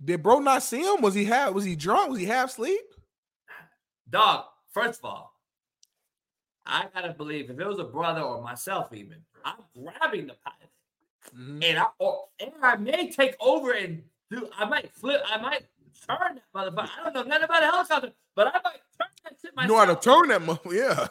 Did 0.05 0.23
bro 0.23 0.39
not 0.39 0.63
see 0.63 0.83
him? 0.83 1.03
Was 1.03 1.15
he 1.15 1.25
half? 1.25 1.53
Was 1.53 1.65
he 1.65 1.75
drunk? 1.75 2.11
Was 2.11 2.21
he 2.21 2.27
half 2.27 2.51
asleep? 2.51 2.81
Dog, 4.09 4.45
first 4.71 5.01
of 5.01 5.07
all, 5.07 5.35
I 6.65 6.87
gotta 6.95 7.15
believe 7.15 7.51
if 7.51 7.59
it 7.59 7.67
was 7.67 7.81
a 7.81 7.85
brother 7.85 8.21
or 8.21 8.43
myself, 8.43 8.93
even 8.95 9.17
I'm 9.45 9.57
grabbing 9.77 10.29
the 10.29 10.35
pipe, 10.35 10.71
Mm-hmm. 11.37 11.63
and 11.63 11.79
I 11.79 11.87
or, 11.99 12.25
and 12.41 12.53
I 12.63 12.77
may 12.77 13.11
take 13.11 13.37
over 13.41 13.73
and 13.73 14.03
do. 14.31 14.49
I 14.57 14.65
might 14.65 14.93
flip. 14.93 15.21
I 15.27 15.41
might 15.41 15.63
turn 16.07 16.37
that 16.37 16.43
motherfucker. 16.55 16.89
I 17.01 17.05
don't 17.05 17.15
know 17.15 17.23
nothing 17.23 17.45
about 17.45 17.63
a 17.63 17.67
helicopter, 17.67 18.13
but 18.35 18.47
I 18.49 18.53
might 18.65 18.81
turn 18.99 19.09
that 19.25 19.35
shit 19.41 19.51
You 19.53 19.57
myself. 19.57 19.69
know 19.69 19.77
how 19.77 19.95
to 19.95 20.01
turn 20.01 20.29
that 20.29 20.43
mother. 20.43 20.61
Yeah. 20.75 21.09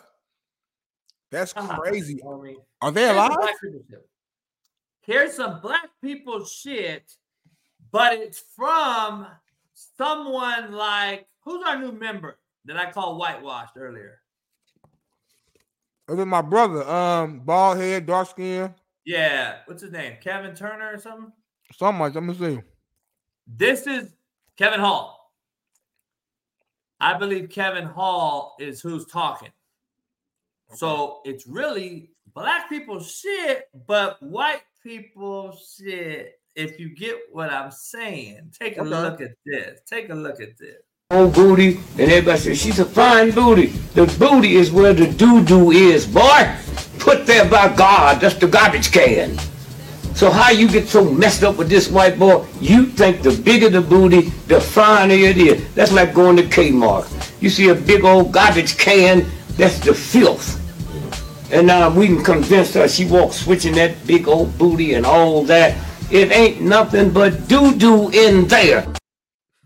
That's 1.29 1.51
crazy. 1.51 2.19
homie. 2.23 2.55
Are 2.81 2.91
they 2.91 3.09
alive? 3.09 3.31
black 3.37 3.59
people 3.61 3.81
shit. 3.89 4.07
Here's 5.01 5.33
some 5.33 5.59
black 5.61 5.89
people 6.01 6.45
shit, 6.45 7.11
but 7.91 8.13
it's 8.13 8.41
from 8.55 9.27
someone 9.97 10.71
like 10.71 11.27
who's 11.43 11.63
our 11.65 11.77
new 11.79 11.91
member 11.91 12.37
that 12.65 12.77
I 12.77 12.91
called 12.91 13.19
whitewashed 13.19 13.73
earlier. 13.77 14.19
It 16.09 16.13
was 16.13 16.25
my 16.25 16.41
brother. 16.41 16.87
Um, 16.89 17.39
bald 17.41 17.77
head, 17.77 18.05
dark 18.05 18.29
skin, 18.29 18.73
Yeah, 19.07 19.59
what's 19.67 19.81
his 19.81 19.93
name? 19.93 20.17
Kevin 20.21 20.53
Turner 20.53 20.91
or 20.93 20.99
something? 20.99 21.31
something 21.73 21.99
like. 22.01 22.13
Let 22.13 22.23
me 22.25 22.33
see. 22.33 22.59
This 23.47 23.87
is 23.87 24.09
Kevin 24.57 24.81
Hall. 24.81 25.31
I 26.99 27.17
believe 27.17 27.49
Kevin 27.49 27.85
Hall 27.85 28.57
is 28.59 28.81
who's 28.81 29.05
talking. 29.05 29.51
So 30.75 31.21
it's 31.23 31.47
really 31.47 32.09
black 32.33 32.67
people 32.67 32.99
shit, 32.99 33.69
but 33.87 34.21
white 34.21 34.63
people 34.83 35.57
shit. 35.77 36.33
If 36.55 36.77
you 36.77 36.89
get 36.93 37.15
what 37.31 37.49
I'm 37.49 37.71
saying, 37.71 38.51
take 38.59 38.75
a 38.77 38.81
Okay. 38.81 38.89
look 38.89 39.21
at 39.21 39.31
this. 39.45 39.79
Take 39.89 40.09
a 40.09 40.15
look 40.15 40.41
at 40.41 40.57
this. 40.57 40.81
old 41.11 41.33
booty, 41.33 41.77
and 41.91 42.11
everybody 42.11 42.37
says 42.39 42.59
she's 42.61 42.79
a 42.79 42.85
fine 42.85 43.31
booty. 43.31 43.67
The 43.95 44.05
booty 44.19 44.55
is 44.57 44.69
where 44.73 44.93
the 44.93 45.07
doo 45.07 45.45
doo 45.45 45.71
is, 45.71 46.05
boy. 46.05 46.57
Put 47.07 47.25
there 47.25 47.49
by 47.49 47.73
God, 47.73 48.19
that's 48.19 48.35
the 48.35 48.49
garbage 48.49 48.91
can. 48.91 49.37
So 50.13 50.29
how 50.29 50.51
you 50.51 50.67
get 50.67 50.89
so 50.89 51.09
messed 51.09 51.41
up 51.41 51.55
with 51.55 51.69
this 51.69 51.87
white 51.87 52.19
boy? 52.19 52.45
You 52.59 52.87
think 52.87 53.21
the 53.21 53.31
bigger 53.31 53.69
the 53.69 53.79
booty, 53.79 54.23
the 54.47 54.59
finer 54.59 55.13
it 55.13 55.37
is. 55.37 55.73
That's 55.73 55.93
like 55.93 56.13
going 56.13 56.35
to 56.35 56.43
Kmart. 56.43 57.07
You 57.41 57.49
see 57.49 57.69
a 57.69 57.75
big 57.75 58.03
old 58.03 58.33
garbage 58.33 58.77
can, 58.77 59.25
that's 59.55 59.79
the 59.79 59.93
filth. 59.93 60.59
And 61.49 61.65
now 61.65 61.89
we 61.89 62.07
can 62.07 62.25
convince 62.25 62.73
her 62.73 62.89
she 62.89 63.05
walks 63.05 63.37
switching 63.37 63.75
that 63.75 64.05
big 64.05 64.27
old 64.27 64.57
booty 64.57 64.95
and 64.95 65.05
all 65.05 65.45
that. 65.45 65.77
It 66.11 66.33
ain't 66.33 66.59
nothing 66.59 67.11
but 67.11 67.47
doo 67.47 67.73
doo 67.75 68.09
in 68.09 68.49
there. 68.49 68.85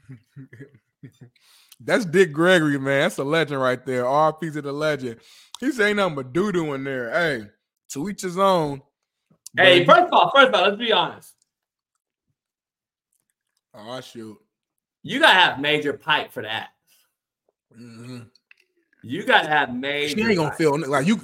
That's 1.80 2.06
Dick 2.06 2.34
Gregory, 2.34 2.78
man. 2.78 3.02
That's 3.02 3.18
a 3.18 3.24
legend 3.24 3.60
right 3.60 3.84
there. 3.84 4.04
RP 4.04 4.54
to 4.54 4.62
the 4.62 4.72
legend. 4.72 5.20
He 5.62 5.72
say 5.72 5.94
nothing 5.94 6.16
but 6.16 6.34
doo 6.34 6.52
doo 6.52 6.74
in 6.74 6.84
there. 6.84 7.10
Hey, 7.12 7.48
to 7.94 8.10
each 8.10 8.22
his 8.24 8.38
own. 8.38 8.82
Hey, 9.56 9.86
But- 9.86 9.96
first 9.96 10.08
of 10.08 10.14
all, 10.14 10.32
first 10.36 10.48
of 10.50 10.56
all, 10.56 10.64
let's 10.64 10.78
be 10.78 10.92
honest. 10.92 11.36
Oh 13.74 14.02
shoot. 14.02 14.38
You 15.04 15.20
gotta 15.20 15.34
have 15.40 15.60
major 15.60 15.94
pipe 15.94 16.32
for 16.32 16.44
that. 16.44 16.70
Mhm. 17.78 18.30
You 19.04 19.24
gotta 19.24 19.48
have 19.48 19.74
major. 19.74 20.16
She 20.16 20.22
ain't 20.24 20.36
gonna 20.36 20.50
pipe. 20.50 20.58
feel 20.58 20.90
like 20.90 21.06
you. 21.08 21.22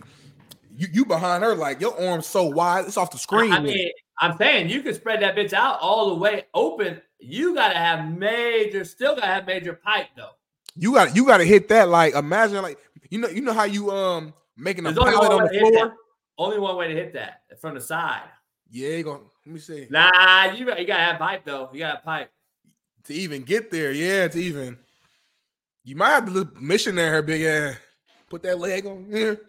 You 0.76 0.88
you 0.94 1.06
behind 1.06 1.44
her 1.44 1.56
like 1.56 1.82
your 1.82 2.00
arm's 2.08 2.28
so 2.28 2.44
wide, 2.44 2.86
it's 2.86 2.98
off 2.98 3.10
the 3.12 3.18
screen. 3.18 3.52
I 3.52 3.60
mean, 3.60 3.90
I'm 4.20 4.38
saying 4.38 4.70
you 4.70 4.82
can 4.84 4.94
spread 4.94 5.22
that 5.24 5.36
bitch 5.36 5.52
out 5.54 5.80
all 5.82 6.10
the 6.10 6.16
way 6.16 6.46
open. 6.54 7.02
You 7.20 7.56
gotta 7.56 7.76
have 7.78 8.08
major, 8.16 8.86
still 8.86 9.16
gotta 9.16 9.28
have 9.28 9.46
major 9.48 9.74
pipe 9.74 10.08
though. 10.16 10.32
you 10.76 10.94
got 10.94 11.16
you 11.16 11.26
got 11.26 11.38
to 11.38 11.44
hit 11.44 11.68
that. 11.70 11.90
Like 11.90 12.14
imagine 12.14 12.62
like 12.62 12.78
you 13.10 13.20
know 13.20 13.28
you 13.30 13.42
know 13.42 13.54
how 13.54 13.64
you 13.66 13.92
um 13.92 14.34
making 14.56 14.86
a 14.86 14.92
There's 14.92 14.98
only 14.98 15.18
one 15.18 15.32
on 15.32 15.38
way 15.44 15.48
the 15.48 15.54
to 15.54 15.60
hit 15.66 15.74
floor. 15.74 15.86
that. 15.88 15.96
Only 16.40 16.60
one 16.60 16.76
way 16.78 16.88
to 16.90 16.94
hit 16.94 17.14
that 17.14 17.42
from 17.60 17.76
the 17.76 17.82
side. 17.82 18.24
Yeah, 18.70 18.90
you 18.90 19.04
gonna 19.04 19.24
let 19.46 19.54
me 19.54 19.60
see 19.60 19.88
Nah, 19.90 20.52
you 20.54 20.60
you 20.60 20.86
gotta 20.86 20.94
have 20.94 21.18
pipe 21.20 21.44
though. 21.46 21.70
You 21.74 21.80
gotta 21.80 22.02
pipe. 22.02 22.32
to 23.06 23.14
even 23.14 23.44
get 23.44 23.72
there. 23.72 23.92
Yeah, 23.92 24.28
to 24.28 24.40
even 24.40 24.78
you 25.84 25.96
might 25.96 26.10
have 26.10 26.26
to 26.26 26.32
look 26.32 26.60
missionary 26.62 27.10
her 27.10 27.22
big 27.22 27.44
ass. 27.44 27.78
Put 28.30 28.44
that 28.44 28.60
leg 28.60 28.86
on 28.86 29.06
here. 29.10 29.40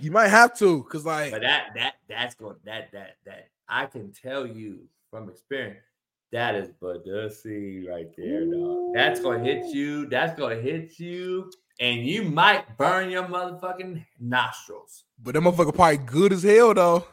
You 0.00 0.10
might 0.10 0.28
have 0.28 0.56
to, 0.58 0.82
cause 0.84 1.04
like 1.04 1.30
But 1.32 1.42
that 1.42 1.72
that 1.74 1.94
that's 2.08 2.34
going 2.34 2.56
that 2.64 2.90
that 2.92 3.16
that 3.26 3.48
I 3.68 3.86
can 3.86 4.12
tell 4.12 4.46
you 4.46 4.80
from 5.10 5.28
experience. 5.28 5.84
That 6.32 6.54
is 6.54 6.68
Badussy 6.80 7.86
right 7.88 8.08
there, 8.16 8.46
dog. 8.46 8.94
That's 8.94 9.20
gonna 9.20 9.42
hit 9.44 9.66
you. 9.74 10.06
That's 10.06 10.38
gonna 10.38 10.54
hit 10.56 10.98
you, 11.00 11.50
and 11.80 12.06
you 12.06 12.22
might 12.22 12.76
burn 12.76 13.10
your 13.10 13.24
motherfucking 13.24 14.04
nostrils. 14.20 15.04
But 15.20 15.34
that 15.34 15.40
motherfucker 15.40 15.74
probably 15.74 15.96
good 15.96 16.32
as 16.32 16.42
hell 16.42 16.74
though. 16.74 17.06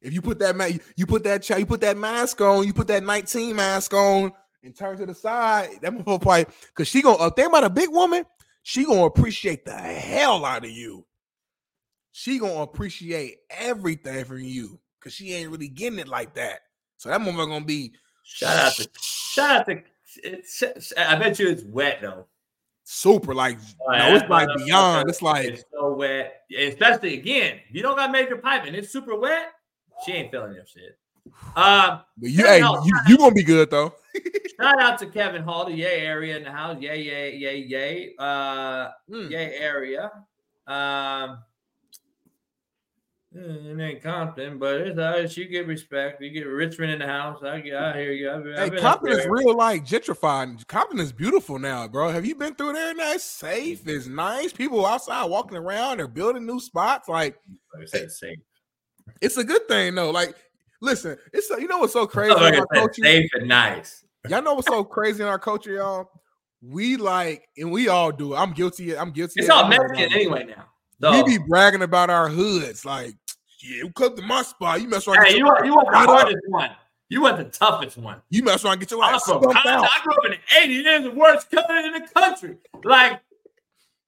If 0.00 0.12
you 0.12 0.20
put 0.20 0.40
that 0.40 0.56
ma- 0.56 0.68
you 0.96 1.06
put 1.06 1.22
that 1.24 1.48
you 1.48 1.64
put 1.64 1.80
that 1.80 1.96
mask 1.96 2.40
on, 2.40 2.66
you 2.66 2.74
put 2.74 2.88
that 2.88 3.04
19 3.04 3.54
mask 3.54 3.94
on 3.94 4.32
and 4.64 4.76
turn 4.76 4.98
to 4.98 5.06
the 5.06 5.14
side, 5.14 5.78
that 5.80 5.92
motherfucker 5.92 6.22
probably 6.22 6.46
cause 6.74 6.88
she 6.88 7.00
gonna 7.00 7.18
uh, 7.18 7.30
think 7.30 7.48
about 7.48 7.64
a 7.64 7.70
big 7.70 7.90
woman, 7.90 8.26
she 8.62 8.84
gonna 8.84 9.04
appreciate 9.04 9.64
the 9.64 9.72
hell 9.72 10.44
out 10.44 10.64
of 10.64 10.70
you. 10.70 11.06
She 12.10 12.38
gonna 12.38 12.62
appreciate 12.62 13.38
everything 13.48 14.24
from 14.24 14.40
you 14.40 14.80
because 14.98 15.14
she 15.14 15.32
ain't 15.32 15.50
really 15.50 15.68
getting 15.68 16.00
it 16.00 16.08
like 16.08 16.34
that. 16.34 16.60
So 16.96 17.08
that 17.08 17.20
motherfucker 17.20 17.48
gonna 17.48 17.64
be 17.64 17.92
Shout 18.24 18.56
out 18.56 18.72
to 18.74 18.88
shout 19.00 19.50
out 19.50 19.66
to. 19.66 19.82
It's, 20.24 20.92
I 20.96 21.16
bet 21.16 21.38
you 21.38 21.48
it's 21.48 21.64
wet 21.64 22.00
though. 22.02 22.26
Super 22.84 23.34
like 23.34 23.58
Oh, 23.86 23.92
no, 23.92 24.14
it's 24.14 24.28
like 24.28 24.48
beyond. 24.56 25.08
It's 25.08 25.22
like 25.22 25.46
it's 25.46 25.64
so 25.72 25.94
wet, 25.94 26.42
especially 26.56 27.14
again. 27.18 27.60
You 27.70 27.82
don't 27.82 27.96
got 27.96 28.10
major 28.10 28.36
pipe 28.36 28.64
and 28.66 28.74
it's 28.76 28.90
super 28.92 29.18
wet, 29.18 29.52
she 30.04 30.12
ain't 30.12 30.30
feeling 30.30 30.54
your 30.54 30.66
shit. 30.66 30.98
Um, 31.56 32.00
But 32.18 32.30
you, 32.30 32.44
hey, 32.44 32.58
you, 32.60 32.98
you 33.08 33.16
gonna 33.16 33.34
be 33.34 33.44
good 33.44 33.70
though. 33.70 33.94
Shout 34.60 34.80
out 34.80 34.98
to 34.98 35.06
Kevin 35.06 35.42
Hall, 35.42 35.66
the 35.66 35.72
Yay 35.72 36.00
area 36.00 36.36
in 36.36 36.42
the 36.42 36.50
house. 36.50 36.76
Yay, 36.80 37.02
yay, 37.02 37.36
yay, 37.36 37.56
yay. 37.58 38.14
Uh, 38.18 38.88
Hmm. 39.08 39.28
Yay 39.30 39.54
area. 39.56 40.10
Um, 40.66 41.38
it 43.34 43.80
ain't 43.80 44.02
Compton, 44.02 44.58
but 44.58 44.80
it's 44.82 44.98
uh, 44.98 45.26
you 45.40 45.46
get 45.48 45.66
respect. 45.66 46.20
You 46.20 46.30
get 46.30 46.46
Richmond 46.46 46.92
in 46.92 46.98
the 46.98 47.06
house. 47.06 47.42
I 47.42 47.60
get, 47.60 47.74
I 47.76 47.98
hear 47.98 48.12
you. 48.12 48.30
I've, 48.30 48.44
been- 48.44 48.56
I've 48.56 48.72
Hey, 48.74 48.80
Compton 48.80 49.12
is 49.18 49.26
real 49.26 49.56
like 49.56 49.86
gentrified. 49.86 50.66
Compton 50.66 51.00
is 51.00 51.12
beautiful 51.12 51.58
now, 51.58 51.88
bro. 51.88 52.10
Have 52.10 52.26
you 52.26 52.34
been 52.34 52.54
through 52.54 52.74
there? 52.74 52.94
Now 52.94 53.12
it's 53.12 53.24
safe. 53.24 53.86
It's 53.88 54.06
nice. 54.06 54.52
People 54.52 54.84
outside 54.84 55.24
walking 55.24 55.56
around. 55.56 55.98
They're 55.98 56.08
building 56.08 56.44
new 56.44 56.60
spots. 56.60 57.08
Like 57.08 57.38
I 57.80 57.84
said 57.86 58.10
safe. 58.10 58.38
it's 59.22 59.36
a 59.38 59.44
good 59.44 59.66
thing 59.66 59.94
though. 59.94 60.10
Like, 60.10 60.34
listen, 60.82 61.16
it's 61.32 61.48
you 61.50 61.68
know 61.68 61.78
what's 61.78 61.94
so 61.94 62.06
crazy 62.08 62.34
Like 62.34 62.54
in 62.54 62.60
our 62.60 62.66
culture. 62.66 63.02
safe 63.02 63.30
and 63.34 63.48
nice. 63.48 64.04
Y'all 64.28 64.42
know 64.42 64.54
what's 64.54 64.68
so 64.68 64.84
crazy 64.84 65.22
in 65.22 65.28
our 65.28 65.38
culture, 65.38 65.72
y'all. 65.72 66.08
We 66.60 66.96
like, 66.96 67.48
and 67.56 67.72
we 67.72 67.88
all 67.88 68.12
do. 68.12 68.34
it. 68.34 68.36
I'm 68.36 68.52
guilty. 68.52 68.96
I'm 68.96 69.10
guilty. 69.10 69.40
It's 69.40 69.48
of 69.48 69.56
all 69.56 69.64
I'm 69.64 69.70
Mexican 69.70 70.12
anyway 70.12 70.44
now. 70.44 70.66
We 71.10 71.24
be 71.24 71.38
bragging 71.38 71.82
about 71.82 72.10
our 72.10 72.28
hoods, 72.28 72.84
like, 72.84 73.14
yeah, 73.62 73.76
you 73.76 73.90
come 73.90 74.16
to 74.16 74.22
my 74.22 74.42
spot. 74.42 74.80
You 74.80 74.88
mess 74.88 75.06
around. 75.08 75.26
hey, 75.26 75.36
you 75.36 75.44
want 75.44 75.64
you 75.66 75.74
want 75.74 75.90
the 75.90 75.98
hardest 75.98 76.38
one. 76.48 76.70
You 77.08 77.20
want 77.20 77.36
the 77.36 77.44
toughest 77.44 77.98
one. 77.98 78.22
You 78.30 78.42
mess 78.42 78.64
around, 78.64 78.80
get 78.80 78.90
your 78.90 79.04
ass 79.04 79.24
stumped 79.24 79.44
Compton. 79.44 79.62
I 79.66 80.00
grew 80.02 80.14
up 80.14 80.24
in 80.24 80.30
the 80.30 80.36
80s. 80.36 80.96
It's 80.96 81.04
the 81.04 81.10
worst 81.10 81.50
country 81.50 81.86
in 81.86 81.92
the 81.92 82.08
country. 82.14 82.56
Like, 82.84 83.20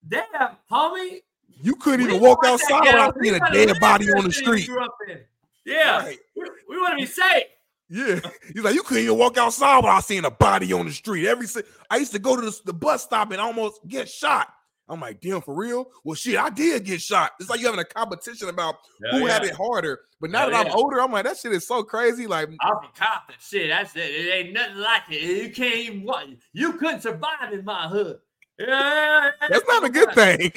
damn, 0.08 0.56
homie. 0.70 1.20
You 1.62 1.76
couldn't 1.76 2.06
even 2.06 2.20
walk 2.20 2.40
outside 2.46 2.80
without 2.80 3.14
seeing 3.22 3.34
a 3.34 3.52
dead 3.52 3.78
body 3.78 4.06
on 4.10 4.24
the 4.24 4.32
street. 4.32 4.66
grew 4.66 4.82
up 4.82 4.96
in. 5.08 5.20
Yeah, 5.66 5.98
Right. 5.98 6.18
we, 6.36 6.44
we 6.68 6.76
want 6.78 6.98
to 6.98 7.04
be 7.04 7.06
safe. 7.06 7.44
Yeah, 7.90 8.20
he's 8.52 8.64
like, 8.64 8.74
you 8.74 8.82
couldn't 8.82 9.04
even 9.04 9.18
walk 9.18 9.36
outside 9.36 9.76
without 9.76 10.02
seeing 10.04 10.24
a 10.24 10.30
body 10.30 10.72
on 10.72 10.86
the 10.86 10.92
street. 10.92 11.26
Every 11.26 11.46
I 11.90 11.98
used 11.98 12.12
to 12.12 12.18
go 12.18 12.36
to 12.36 12.42
the, 12.42 12.60
the 12.64 12.72
bus 12.72 13.04
stop 13.04 13.30
and 13.30 13.40
almost 13.40 13.86
get 13.86 14.08
shot. 14.08 14.48
I'm 14.88 15.00
like, 15.00 15.20
damn, 15.20 15.40
for 15.40 15.54
real? 15.54 15.90
Well, 16.04 16.14
shit, 16.14 16.38
I 16.38 16.50
did 16.50 16.84
get 16.84 17.00
shot. 17.00 17.32
It's 17.40 17.48
like 17.48 17.60
you 17.60 17.66
having 17.66 17.80
a 17.80 17.84
competition 17.84 18.48
about 18.50 18.76
Hell 19.10 19.18
who 19.20 19.26
had 19.26 19.42
it 19.44 19.54
harder. 19.54 20.00
But 20.20 20.30
now 20.30 20.40
Hell 20.40 20.50
that 20.50 20.66
yeah. 20.66 20.72
I'm 20.72 20.78
older, 20.78 21.00
I'm 21.00 21.10
like, 21.10 21.24
that 21.24 21.38
shit 21.38 21.52
is 21.52 21.66
so 21.66 21.82
crazy. 21.82 22.26
Like, 22.26 22.50
I'm 22.60 22.76
from 22.82 22.90
Compton. 22.94 23.36
Shit, 23.40 23.70
that's 23.70 23.96
it. 23.96 24.00
It 24.10 24.30
ain't 24.30 24.52
nothing 24.52 24.76
like 24.76 25.02
it. 25.10 25.22
You 25.42 25.50
can't 25.52 25.74
even 25.76 26.02
what 26.04 26.26
you 26.52 26.74
couldn't 26.74 27.00
survive 27.00 27.52
in 27.52 27.64
my 27.64 27.88
hood. 27.88 28.18
Yeah, 28.58 29.30
that's 29.48 29.66
not 29.66 29.84
a 29.84 29.88
good 29.90 30.10
thing. 30.14 30.52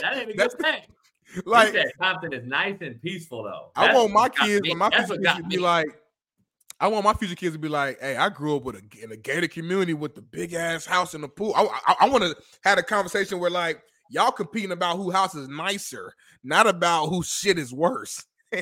That 0.00 0.16
ain't 0.16 0.30
a 0.30 0.34
That's- 0.34 0.54
good 0.54 0.64
thing. 0.66 0.82
like, 1.44 1.74
Compton 2.00 2.32
is 2.32 2.44
nice 2.46 2.76
and 2.80 3.00
peaceful 3.02 3.44
though. 3.44 3.70
I 3.76 3.94
want 3.94 4.12
my 4.12 4.28
kids, 4.28 4.62
me. 4.62 4.74
my 4.74 4.88
That's 4.88 5.10
kids 5.10 5.22
to 5.36 5.42
be 5.44 5.56
me. 5.56 5.62
like, 5.62 5.86
I 6.80 6.88
want 6.88 7.04
my 7.04 7.12
future 7.12 7.34
kids 7.34 7.54
to 7.54 7.58
be 7.58 7.68
like, 7.68 8.00
hey, 8.00 8.16
I 8.16 8.30
grew 8.30 8.56
up 8.56 8.64
with 8.64 8.76
a 8.76 9.02
in 9.02 9.12
a 9.12 9.16
gated 9.16 9.50
community 9.50 9.92
with 9.92 10.14
the 10.14 10.22
big 10.22 10.54
ass 10.54 10.86
house 10.86 11.14
and 11.14 11.22
the 11.22 11.28
pool. 11.28 11.52
I, 11.54 11.64
I, 11.86 11.94
I 12.06 12.08
want 12.08 12.24
to 12.24 12.34
have 12.64 12.78
a 12.78 12.82
conversation 12.82 13.38
where 13.38 13.50
like 13.50 13.82
y'all 14.08 14.32
competing 14.32 14.72
about 14.72 14.96
who 14.96 15.10
house 15.10 15.34
is 15.34 15.48
nicer, 15.48 16.14
not 16.42 16.66
about 16.66 17.06
who 17.08 17.22
shit 17.22 17.58
is 17.58 17.72
worse. 17.72 18.24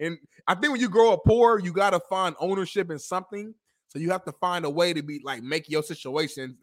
and 0.00 0.18
I 0.46 0.54
think 0.56 0.72
when 0.72 0.80
you 0.80 0.88
grow 0.88 1.12
up 1.12 1.22
poor, 1.24 1.58
you 1.60 1.72
got 1.72 1.90
to 1.90 2.00
find 2.00 2.34
ownership 2.40 2.90
in 2.90 2.98
something. 2.98 3.54
So 3.88 3.98
you 3.98 4.10
have 4.10 4.24
to 4.24 4.32
find 4.32 4.64
a 4.64 4.70
way 4.70 4.92
to 4.92 5.02
be 5.02 5.20
like 5.24 5.42
make 5.42 5.68
your 5.68 5.82
situation 5.82 6.58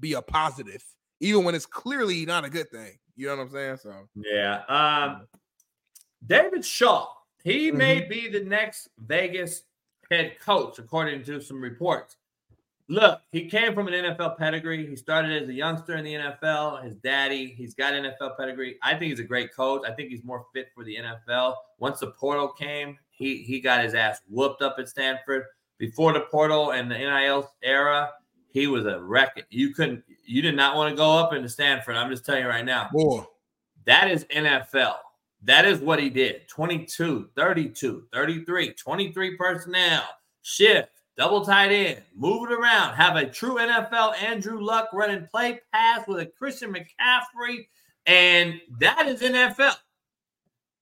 be 0.00 0.14
a 0.14 0.22
positive, 0.22 0.82
even 1.20 1.44
when 1.44 1.54
it's 1.54 1.66
clearly 1.66 2.24
not 2.24 2.44
a 2.44 2.50
good 2.50 2.70
thing. 2.70 2.98
You 3.16 3.26
know 3.26 3.36
what 3.36 3.42
I'm 3.42 3.50
saying? 3.50 3.76
So 3.78 4.08
Yeah. 4.14 4.62
Um, 4.68 5.26
David 6.24 6.64
Shaw, 6.64 7.08
he 7.44 7.70
may 7.70 8.00
Mm-hmm. 8.00 8.08
be 8.08 8.28
the 8.28 8.44
next 8.44 8.88
Vegas 8.98 9.62
head 10.10 10.38
coach, 10.40 10.78
according 10.78 11.24
to 11.24 11.40
some 11.40 11.60
reports. 11.60 12.16
Look, 12.90 13.20
he 13.32 13.50
came 13.50 13.74
from 13.74 13.86
an 13.86 13.92
NFL 13.92 14.38
pedigree. 14.38 14.86
He 14.86 14.96
started 14.96 15.42
as 15.42 15.48
a 15.50 15.52
youngster 15.52 15.96
in 15.96 16.04
the 16.04 16.14
NFL. 16.14 16.82
His 16.82 16.96
daddy, 16.96 17.46
he's 17.46 17.74
got 17.74 17.92
NFL 17.92 18.38
pedigree. 18.38 18.76
I 18.82 18.94
think 18.94 19.10
he's 19.10 19.20
a 19.20 19.24
great 19.24 19.54
coach. 19.54 19.82
I 19.86 19.92
think 19.92 20.08
he's 20.08 20.24
more 20.24 20.46
fit 20.54 20.68
for 20.74 20.84
the 20.84 20.96
NFL. 20.96 21.54
Once 21.78 22.00
the 22.00 22.12
portal 22.12 22.48
came, 22.48 22.96
he 23.10 23.42
he 23.42 23.60
got 23.60 23.84
his 23.84 23.92
ass 23.92 24.22
whooped 24.28 24.62
up 24.62 24.76
at 24.78 24.88
Stanford. 24.88 25.44
Before 25.76 26.14
the 26.14 26.22
portal 26.30 26.70
and 26.70 26.90
the 26.90 26.96
NIL 26.96 27.52
era, 27.62 28.10
he 28.50 28.66
was 28.66 28.86
a 28.86 29.00
wreck. 29.00 29.46
You 29.50 29.74
couldn't, 29.74 30.02
you 30.24 30.40
did 30.40 30.56
not 30.56 30.74
want 30.74 30.90
to 30.90 30.96
go 30.96 31.18
up 31.18 31.34
into 31.34 31.48
Stanford. 31.48 31.94
I'm 31.94 32.10
just 32.10 32.24
telling 32.24 32.42
you 32.42 32.48
right 32.48 32.64
now. 32.64 32.88
boy, 32.92 33.24
That 33.84 34.10
is 34.10 34.24
NFL. 34.24 34.96
That 35.44 35.64
is 35.64 35.80
what 35.80 36.00
he 36.00 36.10
did 36.10 36.48
22, 36.48 37.30
32, 37.36 38.04
33, 38.12 38.72
23 38.72 39.36
personnel, 39.36 40.04
shift, 40.42 40.90
double 41.16 41.44
tight 41.44 41.70
end, 41.70 42.02
move 42.14 42.50
it 42.50 42.54
around, 42.54 42.94
have 42.94 43.16
a 43.16 43.26
true 43.26 43.56
NFL 43.56 44.16
Andrew 44.20 44.60
Luck 44.60 44.88
running 44.92 45.26
play 45.30 45.60
pass 45.72 46.06
with 46.08 46.20
a 46.20 46.26
Christian 46.26 46.74
McCaffrey. 46.74 47.66
And 48.06 48.60
that 48.80 49.06
is 49.06 49.20
NFL. 49.20 49.74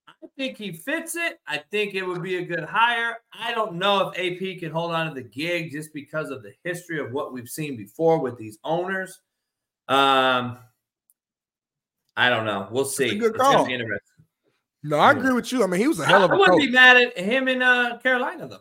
I 0.07 0.27
think 0.35 0.57
he 0.57 0.71
fits 0.71 1.15
it. 1.15 1.39
I 1.47 1.57
think 1.71 1.93
it 1.93 2.01
would 2.03 2.23
be 2.23 2.37
a 2.37 2.45
good 2.45 2.63
hire. 2.63 3.17
I 3.33 3.53
don't 3.53 3.75
know 3.75 4.09
if 4.09 4.17
AP 4.17 4.59
can 4.59 4.71
hold 4.71 4.91
on 4.91 5.07
to 5.07 5.13
the 5.13 5.27
gig 5.27 5.71
just 5.71 5.93
because 5.93 6.31
of 6.31 6.41
the 6.41 6.53
history 6.63 6.99
of 6.99 7.11
what 7.11 7.33
we've 7.33 7.47
seen 7.49 7.77
before 7.77 8.19
with 8.19 8.37
these 8.37 8.57
owners. 8.63 9.19
Um, 9.87 10.57
I 12.15 12.29
don't 12.29 12.45
know. 12.45 12.67
We'll 12.71 12.85
see. 12.85 13.09
a 13.09 13.15
good 13.15 13.35
It's 13.35 13.37
gonna 13.37 13.57
call. 13.57 13.65
be 13.67 13.73
interesting. 13.73 14.06
No, 14.87 14.97
I 14.97 15.11
agree 15.11 15.33
with 15.33 15.51
you. 15.51 15.63
I 15.63 15.67
mean, 15.67 15.79
he 15.79 15.87
was 15.87 15.99
a 15.99 16.05
hell 16.05 16.23
of 16.23 16.31
I 16.31 16.35
a 16.35 16.37
wouldn't 16.37 16.57
coach. 16.59 16.67
be 16.67 16.71
mad 16.71 16.97
at 16.97 17.17
him 17.17 17.47
in 17.47 17.61
uh, 17.61 17.97
Carolina 17.99 18.47
though. 18.47 18.59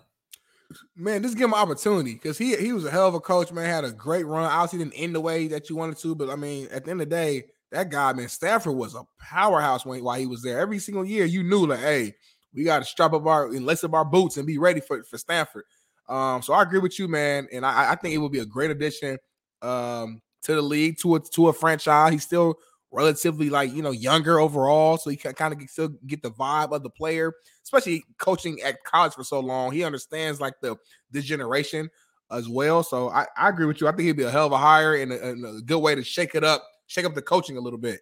man, 0.96 1.22
just 1.22 1.36
give 1.36 1.44
him 1.44 1.52
an 1.54 1.60
opportunity 1.60 2.14
because 2.14 2.38
he 2.38 2.56
he 2.56 2.72
was 2.72 2.84
a 2.84 2.90
hell 2.90 3.06
of 3.08 3.14
a 3.14 3.20
coach, 3.20 3.52
man. 3.52 3.66
Had 3.66 3.84
a 3.84 3.92
great 3.92 4.26
run. 4.26 4.44
Obviously, 4.44 4.78
didn't 4.80 4.94
end 4.94 5.14
the 5.14 5.20
way 5.20 5.46
that 5.48 5.70
you 5.70 5.76
wanted 5.76 5.98
to, 5.98 6.14
but 6.14 6.28
I 6.30 6.36
mean, 6.36 6.68
at 6.72 6.84
the 6.84 6.90
end 6.90 7.00
of 7.00 7.08
the 7.08 7.14
day, 7.14 7.44
that 7.70 7.90
guy, 7.90 8.12
man, 8.12 8.28
Stanford 8.28 8.74
was 8.74 8.94
a 8.94 9.04
powerhouse 9.18 9.86
when 9.86 10.02
while 10.02 10.18
he 10.18 10.26
was 10.26 10.42
there. 10.42 10.58
Every 10.58 10.78
single 10.78 11.04
year, 11.04 11.24
you 11.24 11.42
knew 11.42 11.66
like, 11.66 11.80
hey, 11.80 12.14
we 12.54 12.64
got 12.64 12.80
to 12.80 12.84
strap 12.84 13.12
up 13.12 13.26
our 13.26 13.46
and 13.46 13.64
lace 13.66 13.84
up 13.84 13.94
our 13.94 14.04
boots 14.04 14.36
and 14.36 14.46
be 14.46 14.58
ready 14.58 14.80
for 14.80 15.02
for 15.04 15.18
Stanford. 15.18 15.64
Um, 16.08 16.42
so 16.42 16.52
I 16.52 16.62
agree 16.62 16.78
with 16.78 16.98
you, 16.98 17.08
man, 17.08 17.48
and 17.52 17.64
I, 17.66 17.92
I 17.92 17.94
think 17.96 18.14
it 18.14 18.18
would 18.18 18.32
be 18.32 18.38
a 18.40 18.46
great 18.46 18.70
addition 18.70 19.18
um 19.62 20.20
to 20.42 20.54
the 20.54 20.62
league 20.62 20.98
to 20.98 21.16
a 21.16 21.20
to 21.20 21.48
a 21.48 21.52
franchise. 21.52 22.12
He's 22.12 22.22
still 22.24 22.56
relatively 22.96 23.50
like 23.50 23.72
you 23.74 23.82
know 23.82 23.90
younger 23.90 24.40
overall, 24.40 24.96
so 24.96 25.10
he 25.10 25.16
can 25.16 25.34
kind 25.34 25.52
of 25.52 25.60
still 25.68 25.90
get 26.06 26.22
the 26.22 26.30
vibe 26.30 26.72
of 26.72 26.82
the 26.82 26.90
player, 26.90 27.34
especially 27.62 28.02
coaching 28.18 28.60
at 28.62 28.82
college 28.84 29.12
for 29.12 29.22
so 29.22 29.38
long. 29.38 29.70
He 29.70 29.84
understands 29.84 30.40
like 30.40 30.54
the 30.62 30.76
this 31.10 31.24
generation 31.24 31.90
as 32.30 32.48
well. 32.48 32.82
So 32.82 33.10
I, 33.10 33.26
I 33.36 33.50
agree 33.50 33.66
with 33.66 33.80
you. 33.80 33.86
I 33.86 33.90
think 33.92 34.02
he'd 34.02 34.16
be 34.16 34.24
a 34.24 34.30
hell 34.30 34.46
of 34.46 34.52
a 34.52 34.58
hire 34.58 34.96
and 34.96 35.12
a, 35.12 35.28
and 35.28 35.44
a 35.44 35.60
good 35.60 35.78
way 35.78 35.94
to 35.94 36.02
shake 36.02 36.34
it 36.34 36.42
up, 36.42 36.64
shake 36.86 37.04
up 37.04 37.14
the 37.14 37.22
coaching 37.22 37.58
a 37.58 37.60
little 37.60 37.78
bit. 37.78 38.00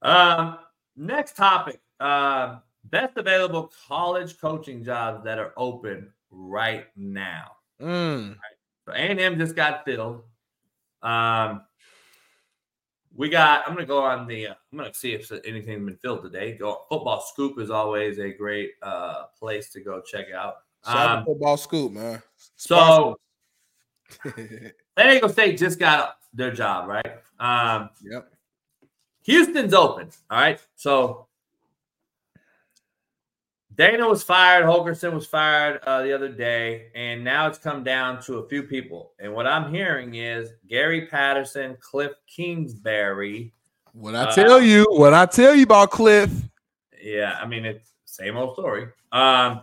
Um, 0.00 0.58
next 0.96 1.36
topic: 1.36 1.80
uh, 2.00 2.60
best 2.84 3.18
available 3.18 3.70
college 3.86 4.40
coaching 4.40 4.82
jobs 4.82 5.22
that 5.24 5.38
are 5.38 5.52
open 5.58 6.10
right 6.30 6.86
now. 6.96 7.52
Mm. 7.80 8.36
So 8.86 8.92
A 8.92 8.96
and 8.96 9.20
M 9.20 9.38
just 9.38 9.54
got 9.54 9.84
filled. 9.84 10.22
Um, 11.02 11.62
we 13.16 13.28
got. 13.28 13.62
I'm 13.66 13.74
gonna 13.74 13.86
go 13.86 14.02
on 14.02 14.26
the. 14.26 14.48
Uh, 14.48 14.54
I'm 14.72 14.78
gonna 14.78 14.92
see 14.94 15.12
if 15.12 15.30
anything's 15.44 15.84
been 15.84 15.96
filled 15.96 16.22
today. 16.22 16.56
Go 16.56 16.82
Football 16.88 17.20
Scoop 17.20 17.58
is 17.58 17.70
always 17.70 18.18
a 18.18 18.30
great 18.32 18.72
uh 18.82 19.24
place 19.38 19.70
to 19.70 19.80
go 19.80 20.00
check 20.00 20.26
out. 20.34 20.56
Shout 20.84 20.96
out 20.96 21.12
to 21.12 21.18
Um, 21.20 21.24
football 21.24 21.56
scoop, 21.56 21.92
man. 21.92 22.22
so 22.56 23.16
San 24.22 24.72
Diego 24.98 25.28
State 25.28 25.58
just 25.58 25.78
got 25.78 26.16
their 26.34 26.52
job 26.52 26.88
right. 26.88 27.20
Um, 27.40 27.90
yep. 28.02 28.30
Houston's 29.22 29.72
open. 29.72 30.10
All 30.30 30.38
right. 30.38 30.60
So 30.76 31.26
Dana 33.76 34.08
was 34.08 34.22
fired. 34.22 34.64
Holgorsen 34.64 35.12
was 35.12 35.26
fired 35.26 35.80
uh, 35.84 36.02
the 36.02 36.12
other 36.12 36.28
day. 36.28 36.88
And 36.94 37.24
now 37.24 37.46
it's 37.46 37.58
come 37.58 37.82
down 37.82 38.22
to 38.22 38.38
a 38.38 38.48
few 38.48 38.62
people. 38.62 39.12
And 39.18 39.32
what 39.32 39.46
I'm 39.46 39.72
hearing 39.72 40.14
is 40.14 40.50
Gary 40.68 41.06
Patterson, 41.06 41.76
Cliff 41.80 42.12
Kingsbury. 42.26 43.52
What 43.92 44.14
I 44.14 44.32
tell 44.32 44.60
you, 44.60 44.86
what 44.90 45.14
I 45.14 45.26
tell 45.26 45.54
you 45.54 45.64
about 45.64 45.90
Cliff. 45.90 46.30
Yeah. 47.00 47.38
I 47.40 47.46
mean, 47.46 47.64
it's 47.64 47.92
same 48.04 48.36
old 48.36 48.54
story. 48.54 48.88
Um, 49.12 49.62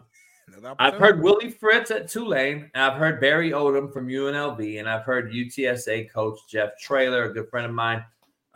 I've 0.78 0.96
heard 0.96 1.22
Willie 1.22 1.50
Fritz 1.50 1.92
at 1.92 2.10
Tulane. 2.10 2.70
And 2.74 2.84
I've 2.84 2.98
heard 2.98 3.22
Barry 3.22 3.52
Odom 3.52 3.94
from 3.94 4.08
UNLV. 4.08 4.80
And 4.80 4.90
I've 4.90 5.04
heard 5.04 5.32
UTSA 5.32 6.12
coach 6.12 6.40
Jeff 6.50 6.78
Traylor, 6.80 7.26
a 7.26 7.34
good 7.34 7.50
friend 7.50 7.66
of 7.66 7.74
mine. 7.74 8.04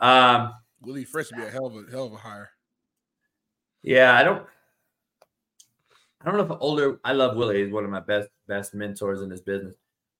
Um, 0.00 0.52
Willie 0.82 1.04
Fritz 1.04 1.30
would 1.30 1.40
be 1.40 1.46
a 1.46 1.50
hell 1.50 1.66
of 1.66 1.74
a 1.74 1.90
hell 1.90 2.04
of 2.04 2.12
a 2.12 2.16
hire. 2.16 2.50
Yeah, 3.82 4.14
I 4.14 4.22
don't. 4.22 4.44
I 6.22 6.30
don't 6.30 6.36
know 6.38 6.54
if 6.54 6.60
older. 6.60 6.98
I 7.04 7.12
love 7.12 7.36
Willie. 7.36 7.62
He's 7.64 7.72
one 7.72 7.84
of 7.84 7.90
my 7.90 8.00
best 8.00 8.28
best 8.48 8.74
mentors 8.74 9.22
in 9.22 9.28
this 9.28 9.40
business. 9.42 9.74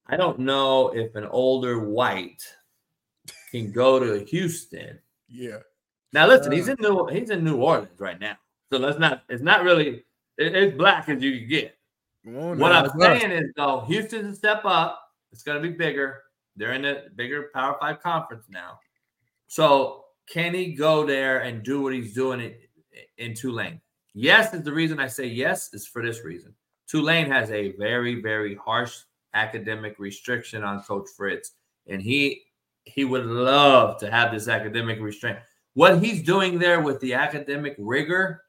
I 0.07 0.17
don't 0.17 0.39
know 0.39 0.89
if 0.95 1.15
an 1.17 1.25
older 1.25 1.81
white 1.81 2.43
can 3.51 3.73
go 3.73 3.99
to 3.99 4.25
Houston. 4.25 4.99
Yeah. 5.29 5.59
Now 6.13 6.27
listen, 6.29 6.53
he's 6.53 6.69
Uh. 6.69 6.73
in 6.73 6.77
New 6.81 7.07
he's 7.07 7.31
in 7.31 7.45
New 7.45 7.57
Orleans 7.57 7.99
right 7.99 8.21
now, 8.21 8.37
so 8.73 8.79
let's 8.79 8.99
not. 8.99 9.25
It's 9.29 9.43
not 9.43 9.65
really 9.65 10.05
it- 10.39 10.55
it's 10.55 10.77
black 10.77 11.09
as 11.09 11.23
you 11.23 11.41
can 11.41 11.49
get. 11.49 11.79
what 12.25 12.73
I'm 12.73 12.91
saying 13.01 13.31
is, 13.33 13.51
though, 13.57 13.81
Houston's 13.89 14.33
a 14.33 14.37
step 14.37 14.63
up. 14.65 15.01
It's 15.33 15.43
going 15.43 15.61
to 15.63 15.69
be 15.69 15.75
bigger. 15.75 16.23
They're 16.57 16.73
in 16.73 16.85
a 16.85 17.05
bigger 17.15 17.51
Power 17.55 17.77
Five 17.81 18.01
conference 18.01 18.47
now. 18.49 18.79
So 19.49 20.05
can 20.29 20.55
he 20.55 20.75
go 20.75 21.07
there 21.07 21.41
and 21.41 21.63
do 21.63 21.81
what 21.83 21.93
he's 21.95 22.15
doing 22.15 22.41
in, 22.41 22.55
in 23.19 23.35
Tulane? 23.35 23.81
Yes, 24.19 24.55
is 24.55 24.63
the 24.63 24.73
reason 24.73 24.99
I 24.99 25.09
say 25.09 25.27
yes 25.27 25.75
is 25.75 25.87
for 25.87 26.03
this 26.03 26.25
reason. 26.25 26.55
Tulane 26.89 27.31
has 27.31 27.51
a 27.51 27.73
very, 27.73 28.23
very 28.23 28.55
harsh 28.55 28.97
academic 29.35 29.99
restriction 29.99 30.65
on 30.65 30.83
Coach 30.85 31.09
Fritz, 31.15 31.53
and 31.87 32.01
he 32.01 32.43
he 32.85 33.05
would 33.05 33.27
love 33.27 33.99
to 34.01 34.11
have 34.11 34.33
this 34.33 34.49
academic 34.49 35.01
restraint. 35.01 35.39
What 35.75 36.03
he's 36.03 36.23
doing 36.23 36.59
there 36.59 36.81
with 36.81 36.99
the 37.01 37.13
academic 37.13 37.77
rigor 37.79 38.43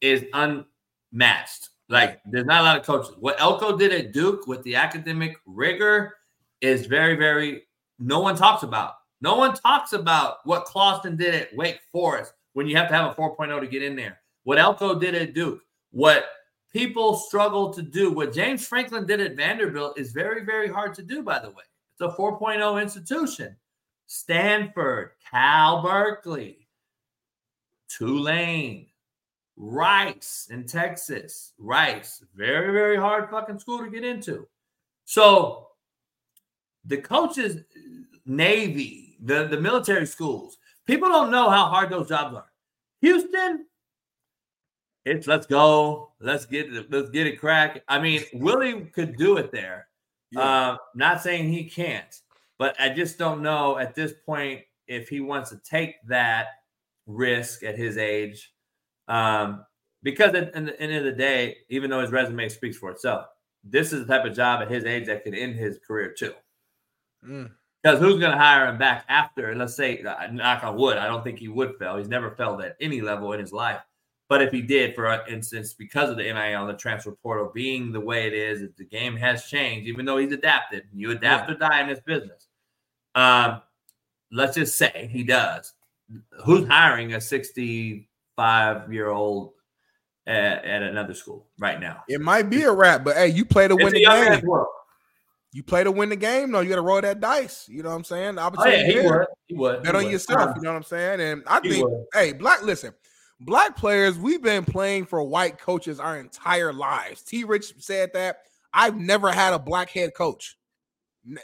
is 0.00 0.24
unmatched. 0.32 1.68
Like 1.88 2.20
there's 2.26 2.46
not 2.46 2.62
a 2.62 2.64
lot 2.64 2.76
of 2.76 2.84
coaches. 2.84 3.14
What 3.20 3.40
Elko 3.40 3.76
did 3.76 3.92
at 3.92 4.12
Duke 4.12 4.48
with 4.48 4.64
the 4.64 4.74
academic 4.74 5.36
rigor 5.46 6.16
is 6.60 6.86
very, 6.86 7.14
very 7.14 7.62
no 8.00 8.18
one 8.18 8.34
talks 8.34 8.64
about. 8.64 8.94
No 9.20 9.36
one 9.36 9.54
talks 9.54 9.92
about 9.92 10.38
what 10.42 10.64
Clawson 10.64 11.16
did 11.16 11.34
at 11.36 11.54
Wake 11.54 11.78
Forest 11.92 12.32
when 12.54 12.66
you 12.66 12.76
have 12.76 12.88
to 12.88 12.94
have 12.94 13.12
a 13.12 13.14
4.0 13.14 13.60
to 13.60 13.68
get 13.68 13.84
in 13.84 13.94
there. 13.94 14.19
What 14.44 14.58
Elko 14.58 14.98
did 14.98 15.14
at 15.14 15.34
Duke, 15.34 15.60
what 15.90 16.24
people 16.72 17.14
struggle 17.14 17.72
to 17.74 17.82
do, 17.82 18.12
what 18.12 18.32
James 18.32 18.66
Franklin 18.66 19.06
did 19.06 19.20
at 19.20 19.36
Vanderbilt 19.36 19.98
is 19.98 20.12
very, 20.12 20.44
very 20.44 20.68
hard 20.68 20.94
to 20.94 21.02
do, 21.02 21.22
by 21.22 21.38
the 21.38 21.50
way. 21.50 21.64
It's 21.92 22.00
a 22.00 22.16
4.0 22.16 22.80
institution. 22.80 23.56
Stanford, 24.06 25.10
Cal 25.30 25.82
Berkeley, 25.82 26.66
Tulane, 27.88 28.86
Rice 29.56 30.48
in 30.50 30.66
Texas. 30.66 31.52
Rice, 31.58 32.24
very, 32.34 32.72
very 32.72 32.96
hard 32.96 33.30
fucking 33.30 33.58
school 33.58 33.80
to 33.80 33.90
get 33.90 34.04
into. 34.04 34.48
So 35.04 35.68
the 36.84 36.96
coaches, 36.96 37.58
Navy, 38.24 39.16
the, 39.22 39.48
the 39.48 39.60
military 39.60 40.06
schools, 40.06 40.58
people 40.86 41.08
don't 41.08 41.30
know 41.30 41.50
how 41.50 41.66
hard 41.66 41.90
those 41.90 42.08
jobs 42.08 42.34
are. 42.34 42.46
Houston, 43.02 43.66
it's 45.04 45.26
let's 45.26 45.46
go, 45.46 46.12
let's 46.20 46.46
get 46.46 46.72
it, 46.72 46.90
let's 46.90 47.10
get 47.10 47.26
it 47.26 47.40
crack. 47.40 47.82
I 47.88 47.98
mean, 47.98 48.22
Willie 48.34 48.82
could 48.94 49.16
do 49.16 49.36
it 49.36 49.50
there. 49.52 49.86
Uh, 50.36 50.76
not 50.94 51.20
saying 51.20 51.48
he 51.48 51.64
can't, 51.64 52.20
but 52.58 52.76
I 52.78 52.90
just 52.90 53.18
don't 53.18 53.42
know 53.42 53.78
at 53.78 53.94
this 53.94 54.12
point 54.24 54.60
if 54.86 55.08
he 55.08 55.20
wants 55.20 55.50
to 55.50 55.56
take 55.58 55.96
that 56.06 56.46
risk 57.06 57.64
at 57.64 57.76
his 57.76 57.98
age. 57.98 58.52
Um, 59.08 59.64
because 60.02 60.34
at, 60.34 60.54
at 60.54 60.66
the 60.66 60.80
end 60.80 60.94
of 60.94 61.04
the 61.04 61.12
day, 61.12 61.58
even 61.68 61.90
though 61.90 62.00
his 62.00 62.10
resume 62.10 62.48
speaks 62.48 62.76
for 62.76 62.90
itself, 62.90 63.26
this 63.64 63.92
is 63.92 64.06
the 64.06 64.16
type 64.16 64.24
of 64.24 64.34
job 64.34 64.62
at 64.62 64.70
his 64.70 64.84
age 64.84 65.06
that 65.06 65.24
could 65.24 65.34
end 65.34 65.56
his 65.56 65.78
career 65.86 66.14
too. 66.16 66.32
Mm. 67.26 67.50
Because 67.82 67.98
who's 67.98 68.20
going 68.20 68.32
to 68.32 68.38
hire 68.38 68.68
him 68.68 68.78
back 68.78 69.04
after? 69.08 69.50
And 69.50 69.58
let's 69.58 69.74
say, 69.74 70.02
uh, 70.02 70.26
knock 70.30 70.62
on 70.62 70.76
wood, 70.76 70.98
I 70.98 71.06
don't 71.06 71.24
think 71.24 71.38
he 71.38 71.48
would 71.48 71.76
fail. 71.78 71.96
He's 71.96 72.08
never 72.08 72.30
failed 72.30 72.60
at 72.62 72.76
any 72.80 73.00
level 73.00 73.32
in 73.32 73.40
his 73.40 73.52
life. 73.52 73.80
But 74.30 74.42
if 74.42 74.52
he 74.52 74.62
did, 74.62 74.94
for 74.94 75.26
instance, 75.26 75.74
because 75.74 76.08
of 76.08 76.16
the 76.16 76.22
NIL, 76.22 76.64
the 76.68 76.74
transfer 76.74 77.10
portal 77.10 77.50
being 77.52 77.90
the 77.90 77.98
way 77.98 78.28
it 78.28 78.32
is, 78.32 78.62
the 78.78 78.84
game 78.84 79.16
has 79.16 79.46
changed, 79.46 79.88
even 79.88 80.04
though 80.04 80.18
he's 80.18 80.30
adapted. 80.30 80.84
You 80.94 81.10
adapt 81.10 81.50
or 81.50 81.56
die 81.56 81.80
in 81.80 81.88
this 81.88 81.98
business. 81.98 82.46
Um, 83.16 83.60
let's 84.30 84.54
just 84.54 84.78
say 84.78 85.10
he 85.12 85.24
does. 85.24 85.74
Who's 86.44 86.68
hiring 86.68 87.14
a 87.14 87.20
65 87.20 88.92
year 88.92 89.08
old 89.08 89.54
at, 90.28 90.64
at 90.64 90.84
another 90.84 91.12
school 91.12 91.48
right 91.58 91.80
now? 91.80 92.04
It 92.06 92.20
might 92.20 92.48
be 92.48 92.62
a 92.62 92.70
wrap, 92.70 93.02
but 93.02 93.16
hey, 93.16 93.28
you 93.28 93.44
play 93.44 93.66
to 93.66 93.74
It's 93.74 93.82
win 93.82 93.96
a 93.96 93.98
the 93.98 94.04
game. 94.04 94.50
You 95.52 95.64
play 95.64 95.82
to 95.82 95.90
win 95.90 96.08
the 96.08 96.14
game. 96.14 96.52
No, 96.52 96.60
you 96.60 96.68
got 96.68 96.76
to 96.76 96.82
roll 96.82 97.00
that 97.00 97.18
dice. 97.18 97.68
You 97.68 97.82
know 97.82 97.88
what 97.88 97.96
I'm 97.96 98.04
saying? 98.04 98.36
The 98.36 98.42
Oh, 98.42 98.44
opportunity 98.44 98.92
yeah, 98.94 99.00
he 99.00 99.06
would. 99.08 99.26
He 99.48 99.54
would. 99.56 99.82
Bet 99.82 99.94
He 99.94 99.98
on 99.98 100.04
would. 100.04 100.12
yourself. 100.12 100.52
You 100.54 100.62
know 100.62 100.70
what 100.70 100.76
I'm 100.76 100.82
saying? 100.84 101.20
And 101.20 101.42
I 101.48 101.58
he 101.58 101.70
think, 101.70 101.84
would. 101.84 102.04
hey, 102.14 102.32
black, 102.32 102.62
listen, 102.62 102.94
black 103.40 103.76
players, 103.76 104.18
we've 104.18 104.42
been 104.42 104.64
playing 104.64 105.06
for 105.06 105.22
white 105.22 105.58
coaches 105.58 105.98
our 105.98 106.18
entire 106.18 106.72
lives. 106.72 107.22
T. 107.22 107.44
Rich 107.44 107.74
said 107.78 108.10
that. 108.14 108.38
I've 108.72 108.96
never 108.96 109.32
had 109.32 109.52
a 109.52 109.58
black 109.58 109.90
head 109.90 110.14
coach 110.14 110.56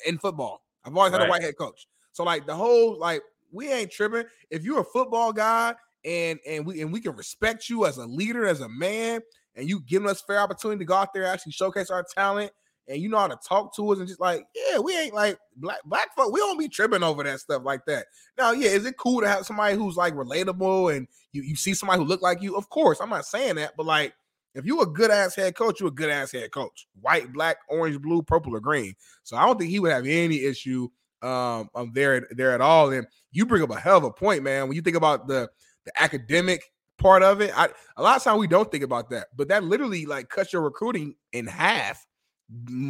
in 0.06 0.18
football. 0.18 0.62
I've 0.84 0.96
always 0.96 1.12
had 1.12 1.20
a 1.20 1.24
Right. 1.24 1.30
white 1.30 1.42
head 1.42 1.58
coach. 1.58 1.88
So 2.12 2.22
like 2.22 2.46
the 2.46 2.54
whole 2.54 2.96
like 2.98 3.22
we 3.50 3.72
ain't 3.72 3.90
tripping. 3.90 4.24
If 4.50 4.62
you're 4.62 4.80
a 4.80 4.84
football 4.84 5.32
guy 5.32 5.74
and 6.04 6.38
and 6.46 6.64
we 6.64 6.80
and 6.82 6.92
we 6.92 7.00
can 7.00 7.16
respect 7.16 7.68
you 7.68 7.84
as 7.84 7.96
a 7.98 8.06
leader, 8.06 8.46
as 8.46 8.60
a 8.60 8.68
man, 8.68 9.22
and 9.56 9.68
you 9.68 9.80
giving 9.80 10.08
us 10.08 10.22
fair 10.22 10.38
opportunity 10.38 10.78
to 10.78 10.84
go 10.84 10.94
out 10.94 11.12
there 11.12 11.24
actually 11.26 11.52
showcase 11.52 11.90
our 11.90 12.04
talent, 12.14 12.52
and 12.88 13.00
you 13.00 13.08
know 13.08 13.18
how 13.18 13.28
to 13.28 13.38
talk 13.46 13.74
to 13.76 13.92
us 13.92 13.98
and 13.98 14.08
just 14.08 14.20
like, 14.20 14.46
yeah, 14.54 14.78
we 14.78 14.96
ain't 14.96 15.14
like 15.14 15.38
black 15.56 15.78
black 15.84 16.14
folk. 16.14 16.32
We 16.32 16.40
don't 16.40 16.58
be 16.58 16.68
tripping 16.68 17.02
over 17.02 17.22
that 17.24 17.40
stuff 17.40 17.62
like 17.64 17.84
that. 17.86 18.06
Now, 18.38 18.52
yeah, 18.52 18.70
is 18.70 18.84
it 18.86 18.96
cool 18.96 19.20
to 19.20 19.28
have 19.28 19.46
somebody 19.46 19.76
who's 19.76 19.96
like 19.96 20.14
relatable 20.14 20.94
and 20.94 21.08
you 21.32 21.42
you 21.42 21.56
see 21.56 21.74
somebody 21.74 22.00
who 22.00 22.06
look 22.06 22.22
like 22.22 22.42
you? 22.42 22.56
Of 22.56 22.68
course, 22.70 23.00
I'm 23.00 23.10
not 23.10 23.26
saying 23.26 23.56
that, 23.56 23.72
but 23.76 23.86
like 23.86 24.14
if 24.56 24.64
you 24.64 24.80
a 24.80 24.86
good 24.86 25.10
ass 25.10 25.36
head 25.36 25.54
coach, 25.54 25.80
you 25.80 25.86
a 25.86 25.90
good 25.90 26.08
ass 26.08 26.32
head 26.32 26.50
coach. 26.50 26.88
White, 27.00 27.32
black, 27.32 27.58
orange, 27.68 28.00
blue, 28.00 28.22
purple, 28.22 28.56
or 28.56 28.60
green. 28.60 28.94
So 29.22 29.36
I 29.36 29.44
don't 29.44 29.58
think 29.58 29.70
he 29.70 29.80
would 29.80 29.92
have 29.92 30.06
any 30.06 30.44
issue 30.44 30.88
um 31.22 31.68
um 31.74 31.92
there 31.94 32.26
there 32.30 32.52
at 32.52 32.60
all. 32.60 32.90
And 32.92 33.06
you 33.32 33.46
bring 33.46 33.62
up 33.62 33.70
a 33.70 33.78
hell 33.78 33.98
of 33.98 34.04
a 34.04 34.10
point, 34.10 34.42
man. 34.42 34.68
When 34.68 34.76
you 34.76 34.82
think 34.82 34.96
about 34.96 35.28
the 35.28 35.48
the 35.84 36.02
academic 36.02 36.62
part 36.98 37.22
of 37.22 37.40
it, 37.40 37.52
I 37.56 37.68
a 37.96 38.02
lot 38.02 38.16
of 38.16 38.24
times 38.24 38.40
we 38.40 38.46
don't 38.46 38.70
think 38.70 38.84
about 38.84 39.10
that, 39.10 39.28
but 39.36 39.48
that 39.48 39.64
literally 39.64 40.06
like 40.06 40.28
cuts 40.28 40.52
your 40.52 40.62
recruiting 40.62 41.14
in 41.32 41.46
half, 41.46 42.06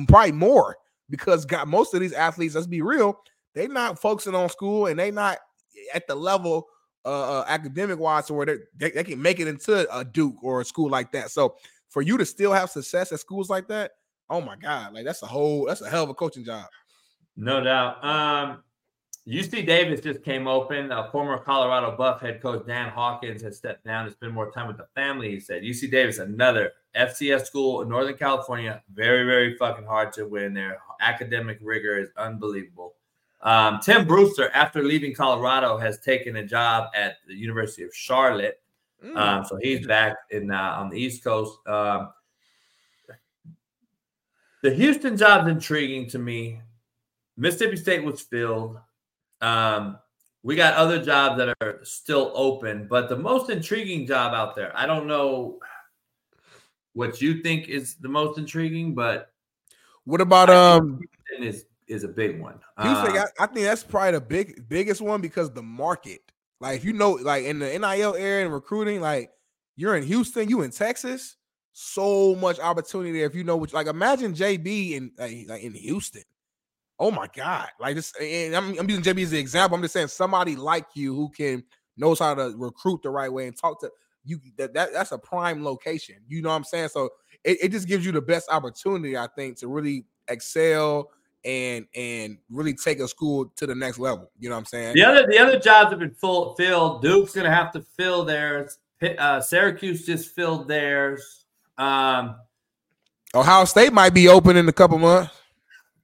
probably 0.08 0.32
more, 0.32 0.76
because 1.10 1.44
got 1.44 1.68
most 1.68 1.94
of 1.94 2.00
these 2.00 2.12
athletes, 2.12 2.54
let's 2.54 2.66
be 2.66 2.82
real, 2.82 3.18
they 3.54 3.66
not 3.66 3.98
focusing 3.98 4.34
on 4.34 4.48
school 4.48 4.86
and 4.86 4.98
they 4.98 5.10
not 5.10 5.38
at 5.94 6.06
the 6.06 6.14
level 6.14 6.66
uh, 7.04 7.40
uh 7.40 7.44
academic 7.46 7.98
wise 7.98 8.30
where 8.30 8.46
they, 8.46 8.56
they 8.76 8.90
they 8.90 9.04
can 9.04 9.20
make 9.20 9.38
it 9.38 9.46
into 9.46 9.86
a 9.96 10.04
Duke 10.04 10.36
or 10.42 10.60
a 10.60 10.64
school 10.64 10.90
like 10.90 11.12
that. 11.12 11.30
So 11.30 11.56
for 11.88 12.02
you 12.02 12.18
to 12.18 12.26
still 12.26 12.52
have 12.52 12.70
success 12.70 13.12
at 13.12 13.20
schools 13.20 13.48
like 13.48 13.68
that, 13.68 13.92
oh 14.28 14.40
my 14.40 14.56
god, 14.56 14.92
like 14.92 15.04
that's 15.04 15.22
a 15.22 15.26
whole 15.26 15.66
that's 15.66 15.80
a 15.80 15.88
hell 15.88 16.04
of 16.04 16.10
a 16.10 16.14
coaching 16.14 16.44
job. 16.44 16.66
No 17.36 17.62
doubt. 17.62 18.04
Um, 18.04 18.62
UC 19.28 19.66
Davis 19.66 20.00
just 20.00 20.22
came 20.22 20.46
open. 20.46 20.92
Uh, 20.92 21.10
former 21.10 21.38
Colorado 21.38 21.96
Buff 21.96 22.20
head 22.20 22.40
coach 22.40 22.64
Dan 22.64 22.90
Hawkins 22.90 23.42
has 23.42 23.56
stepped 23.56 23.84
down 23.84 24.04
to 24.04 24.12
spend 24.12 24.32
more 24.32 24.52
time 24.52 24.68
with 24.68 24.76
the 24.76 24.86
family. 24.94 25.30
He 25.30 25.40
said 25.40 25.62
UC 25.62 25.90
Davis, 25.90 26.18
another 26.18 26.72
FCS 26.94 27.46
school 27.46 27.82
in 27.82 27.88
Northern 27.88 28.16
California, 28.16 28.82
very, 28.94 29.24
very 29.24 29.56
fucking 29.56 29.84
hard 29.84 30.12
to 30.12 30.26
win. 30.26 30.54
Their 30.54 30.78
academic 31.00 31.58
rigor 31.60 31.98
is 31.98 32.08
unbelievable. 32.16 32.94
Um, 33.42 33.80
Tim 33.82 34.06
Brewster, 34.06 34.50
after 34.54 34.82
leaving 34.82 35.12
Colorado, 35.12 35.76
has 35.76 36.00
taken 36.00 36.36
a 36.36 36.46
job 36.46 36.90
at 36.94 37.16
the 37.26 37.34
University 37.34 37.82
of 37.82 37.94
Charlotte. 37.94 38.60
Um, 39.14 39.44
so 39.44 39.56
he's 39.60 39.86
back 39.86 40.16
in 40.30 40.50
uh, 40.50 40.76
on 40.78 40.88
the 40.88 40.98
East 40.98 41.22
Coast. 41.22 41.58
Um, 41.66 42.10
the 44.62 44.74
Houston 44.74 45.16
job's 45.16 45.48
intriguing 45.48 46.08
to 46.10 46.18
me. 46.18 46.60
Mississippi 47.36 47.76
State 47.76 48.02
was 48.02 48.22
filled. 48.22 48.78
Um, 49.40 49.98
we 50.42 50.54
got 50.54 50.74
other 50.74 51.02
jobs 51.02 51.38
that 51.38 51.54
are 51.60 51.80
still 51.82 52.30
open, 52.34 52.86
but 52.88 53.08
the 53.08 53.16
most 53.16 53.50
intriguing 53.50 54.06
job 54.06 54.32
out 54.32 54.54
there, 54.54 54.72
I 54.76 54.86
don't 54.86 55.06
know 55.06 55.58
what 56.92 57.20
you 57.20 57.42
think 57.42 57.68
is 57.68 57.96
the 57.96 58.08
most 58.08 58.38
intriguing, 58.38 58.94
but 58.94 59.32
What 60.04 60.20
about 60.20 60.48
um 60.48 61.00
Houston 61.28 61.46
is 61.46 61.66
is 61.88 62.04
a 62.04 62.08
big 62.08 62.40
one. 62.40 62.58
Houston, 62.80 63.16
Um, 63.16 63.26
I, 63.38 63.44
I 63.44 63.46
think 63.46 63.66
that's 63.66 63.84
probably 63.84 64.12
the 64.12 64.20
big 64.20 64.68
biggest 64.68 65.00
one 65.00 65.20
because 65.20 65.50
the 65.50 65.62
market. 65.62 66.20
Like 66.60 66.76
if 66.76 66.84
you 66.84 66.92
know, 66.92 67.12
like 67.12 67.44
in 67.44 67.58
the 67.58 67.78
NIL 67.78 68.14
area 68.14 68.44
and 68.44 68.54
recruiting, 68.54 69.00
like 69.00 69.30
you're 69.76 69.96
in 69.96 70.04
Houston, 70.04 70.48
you 70.48 70.62
in 70.62 70.70
Texas, 70.70 71.36
so 71.72 72.34
much 72.36 72.58
opportunity 72.58 73.12
there. 73.12 73.26
If 73.26 73.34
you 73.34 73.44
know 73.44 73.56
which, 73.56 73.74
like 73.74 73.86
imagine 73.88 74.32
JB 74.32 74.92
in 74.92 75.10
like, 75.18 75.44
like 75.48 75.62
in 75.62 75.74
Houston. 75.74 76.22
Oh 76.98 77.10
my 77.10 77.28
God! 77.34 77.68
Like 77.78 77.96
this, 77.96 78.12
and 78.20 78.56
I'm, 78.56 78.78
I'm 78.78 78.88
using 78.88 79.04
JB 79.04 79.22
as 79.22 79.32
an 79.32 79.38
example. 79.38 79.76
I'm 79.76 79.82
just 79.82 79.94
saying 79.94 80.08
somebody 80.08 80.56
like 80.56 80.86
you 80.94 81.14
who 81.14 81.28
can 81.28 81.62
knows 81.96 82.18
how 82.18 82.34
to 82.34 82.54
recruit 82.56 83.02
the 83.02 83.10
right 83.10 83.32
way 83.32 83.46
and 83.46 83.56
talk 83.56 83.80
to 83.80 83.90
you. 84.24 84.40
That, 84.56 84.72
that 84.74 84.92
that's 84.92 85.12
a 85.12 85.18
prime 85.18 85.62
location. 85.64 86.16
You 86.28 86.42
know 86.42 86.48
what 86.48 86.56
I'm 86.56 86.64
saying? 86.64 86.88
So 86.88 87.10
it, 87.44 87.58
it 87.64 87.68
just 87.70 87.86
gives 87.86 88.06
you 88.06 88.12
the 88.12 88.22
best 88.22 88.50
opportunity, 88.50 89.16
I 89.16 89.28
think, 89.36 89.58
to 89.58 89.68
really 89.68 90.04
excel 90.28 91.10
and 91.44 91.86
and 91.94 92.38
really 92.50 92.74
take 92.74 92.98
a 93.00 93.08
school 93.08 93.52
to 93.56 93.66
the 93.66 93.74
next 93.74 93.98
level. 93.98 94.30
You 94.38 94.48
know 94.48 94.56
what 94.56 94.60
I'm 94.60 94.66
saying? 94.66 94.94
The 94.94 95.04
other 95.04 95.26
the 95.26 95.38
other 95.38 95.58
jobs 95.58 95.90
have 95.90 95.98
been 95.98 96.14
full 96.14 96.54
filled. 96.56 97.02
Duke's 97.02 97.32
gonna 97.32 97.54
have 97.54 97.72
to 97.72 97.82
fill 97.82 98.24
theirs. 98.24 98.78
Uh, 99.18 99.40
Syracuse 99.40 100.06
just 100.06 100.34
filled 100.34 100.68
theirs. 100.68 101.44
Um, 101.76 102.36
Ohio 103.34 103.66
State 103.66 103.92
might 103.92 104.14
be 104.14 104.28
open 104.28 104.56
in 104.56 104.68
a 104.68 104.72
couple 104.72 104.98
months. 104.98 105.34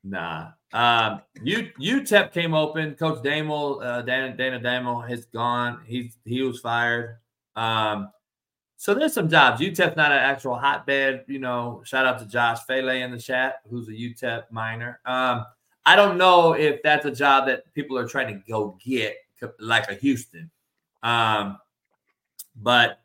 Nah. 0.04 0.50
Um, 0.72 1.20
U 1.42 1.70
UTEP 1.78 2.32
came 2.32 2.54
open. 2.54 2.94
Coach 2.94 3.22
Dimel, 3.22 3.84
uh, 3.84 4.02
Dana, 4.02 4.36
Dana 4.36 4.58
Dimel 4.58 5.06
has 5.08 5.26
gone. 5.26 5.80
He's 5.86 6.16
he 6.24 6.42
was 6.42 6.60
fired. 6.60 7.18
Um, 7.56 8.10
So 8.76 8.94
there's 8.94 9.12
some 9.12 9.28
jobs. 9.28 9.60
UTEP's 9.60 9.96
not 9.96 10.10
an 10.10 10.18
actual 10.18 10.56
hotbed. 10.56 11.24
You 11.28 11.38
know, 11.38 11.82
shout 11.84 12.04
out 12.04 12.18
to 12.18 12.26
Josh 12.26 12.58
Fele 12.68 13.04
in 13.04 13.12
the 13.12 13.18
chat, 13.18 13.60
who's 13.70 13.86
a 13.88 13.92
UTEP 13.92 14.50
minor. 14.50 14.98
Um, 15.04 15.44
I 15.86 15.94
don't 15.94 16.18
know 16.18 16.54
if 16.54 16.82
that's 16.82 17.06
a 17.06 17.12
job 17.12 17.46
that 17.46 17.72
people 17.74 17.96
are 17.96 18.08
trying 18.08 18.34
to 18.34 18.42
go 18.50 18.76
get, 18.84 19.14
like 19.60 19.88
a 19.88 19.94
Houston. 19.94 20.50
Um, 21.04 21.58
but 22.56 23.01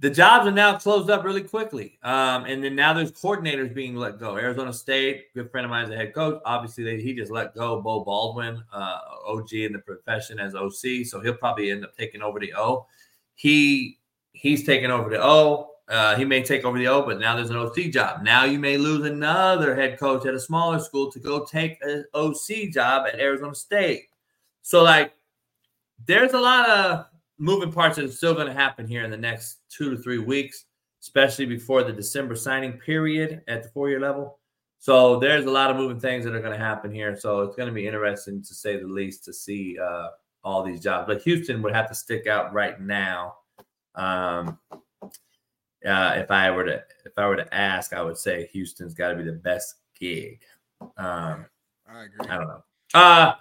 the 0.00 0.10
jobs 0.10 0.46
are 0.46 0.52
now 0.52 0.76
closed 0.76 1.08
up 1.10 1.24
really 1.24 1.42
quickly. 1.42 1.98
Um, 2.02 2.44
and 2.46 2.62
then 2.62 2.74
now 2.74 2.92
there's 2.92 3.12
coordinators 3.12 3.72
being 3.72 3.94
let 3.94 4.18
go. 4.18 4.36
Arizona 4.36 4.72
State, 4.72 5.32
good 5.34 5.50
friend 5.50 5.64
of 5.64 5.70
mine 5.70 5.84
is 5.84 5.90
a 5.90 5.96
head 5.96 6.14
coach. 6.14 6.40
Obviously, 6.44 6.84
they, 6.84 7.00
he 7.00 7.14
just 7.14 7.30
let 7.30 7.54
go 7.54 7.80
Beau 7.80 8.04
Baldwin, 8.04 8.62
uh, 8.72 8.98
OG 9.26 9.52
in 9.52 9.72
the 9.72 9.78
profession 9.78 10.38
as 10.40 10.54
OC. 10.54 11.06
So 11.06 11.20
he'll 11.20 11.34
probably 11.34 11.70
end 11.70 11.84
up 11.84 11.96
taking 11.96 12.22
over 12.22 12.40
the 12.40 12.52
O. 12.54 12.86
He 13.34 13.98
he's 14.32 14.64
taking 14.64 14.90
over 14.90 15.10
the 15.10 15.22
O. 15.22 15.70
Uh, 15.88 16.16
he 16.16 16.24
may 16.24 16.42
take 16.42 16.64
over 16.64 16.78
the 16.78 16.88
O, 16.88 17.02
but 17.02 17.20
now 17.20 17.36
there's 17.36 17.50
an 17.50 17.56
OC 17.56 17.90
job. 17.92 18.22
Now 18.22 18.44
you 18.44 18.58
may 18.58 18.78
lose 18.78 19.04
another 19.04 19.74
head 19.74 19.98
coach 19.98 20.24
at 20.26 20.34
a 20.34 20.40
smaller 20.40 20.78
school 20.78 21.12
to 21.12 21.20
go 21.20 21.44
take 21.44 21.78
an 21.82 22.04
OC 22.14 22.70
job 22.72 23.06
at 23.06 23.20
Arizona 23.20 23.54
State. 23.54 24.06
So 24.62 24.82
like, 24.82 25.12
there's 26.06 26.32
a 26.32 26.40
lot 26.40 26.68
of 26.68 27.06
moving 27.44 27.70
parts 27.70 27.96
that 27.96 28.06
are 28.06 28.10
still 28.10 28.34
going 28.34 28.46
to 28.46 28.54
happen 28.54 28.86
here 28.86 29.04
in 29.04 29.10
the 29.10 29.16
next 29.16 29.58
two 29.68 29.90
to 29.90 30.02
three 30.02 30.18
weeks, 30.18 30.64
especially 31.02 31.44
before 31.44 31.84
the 31.84 31.92
December 31.92 32.34
signing 32.34 32.72
period 32.72 33.42
at 33.48 33.62
the 33.62 33.68
four 33.68 33.90
year 33.90 34.00
level. 34.00 34.38
So 34.78 35.18
there's 35.18 35.44
a 35.44 35.50
lot 35.50 35.70
of 35.70 35.76
moving 35.76 36.00
things 36.00 36.24
that 36.24 36.34
are 36.34 36.40
going 36.40 36.58
to 36.58 36.64
happen 36.64 36.92
here. 36.92 37.16
So 37.16 37.42
it's 37.42 37.56
going 37.56 37.68
to 37.68 37.74
be 37.74 37.86
interesting 37.86 38.42
to 38.42 38.54
say 38.54 38.78
the 38.78 38.86
least 38.86 39.24
to 39.24 39.32
see 39.32 39.78
uh, 39.78 40.08
all 40.42 40.62
these 40.62 40.80
jobs. 40.80 41.06
But 41.06 41.22
Houston 41.22 41.62
would 41.62 41.74
have 41.74 41.88
to 41.88 41.94
stick 41.94 42.26
out 42.26 42.52
right 42.52 42.80
now. 42.80 43.34
Um, 43.94 44.58
uh, 45.02 46.14
if 46.16 46.30
I 46.30 46.50
were 46.50 46.64
to 46.64 46.82
if 47.04 47.12
I 47.18 47.26
were 47.26 47.36
to 47.36 47.54
ask, 47.54 47.92
I 47.92 48.02
would 48.02 48.16
say 48.16 48.48
Houston's 48.52 48.94
got 48.94 49.10
to 49.10 49.16
be 49.16 49.22
the 49.22 49.32
best 49.32 49.76
gig. 49.98 50.40
Um, 50.96 51.46
I 51.86 52.04
agree. 52.04 52.28
I 52.28 52.36
don't 52.38 52.48
know. 52.48 52.64
Uh, 52.94 53.34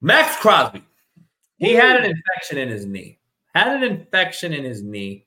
Maxx 0.00 0.36
Crosby 0.36 0.84
he 1.58 1.74
had 1.74 1.96
an 1.96 2.04
infection 2.04 2.58
in 2.58 2.68
his 2.68 2.86
knee. 2.86 3.18
Had 3.54 3.68
an 3.68 3.82
infection 3.84 4.52
in 4.52 4.64
his 4.64 4.82
knee. 4.82 5.26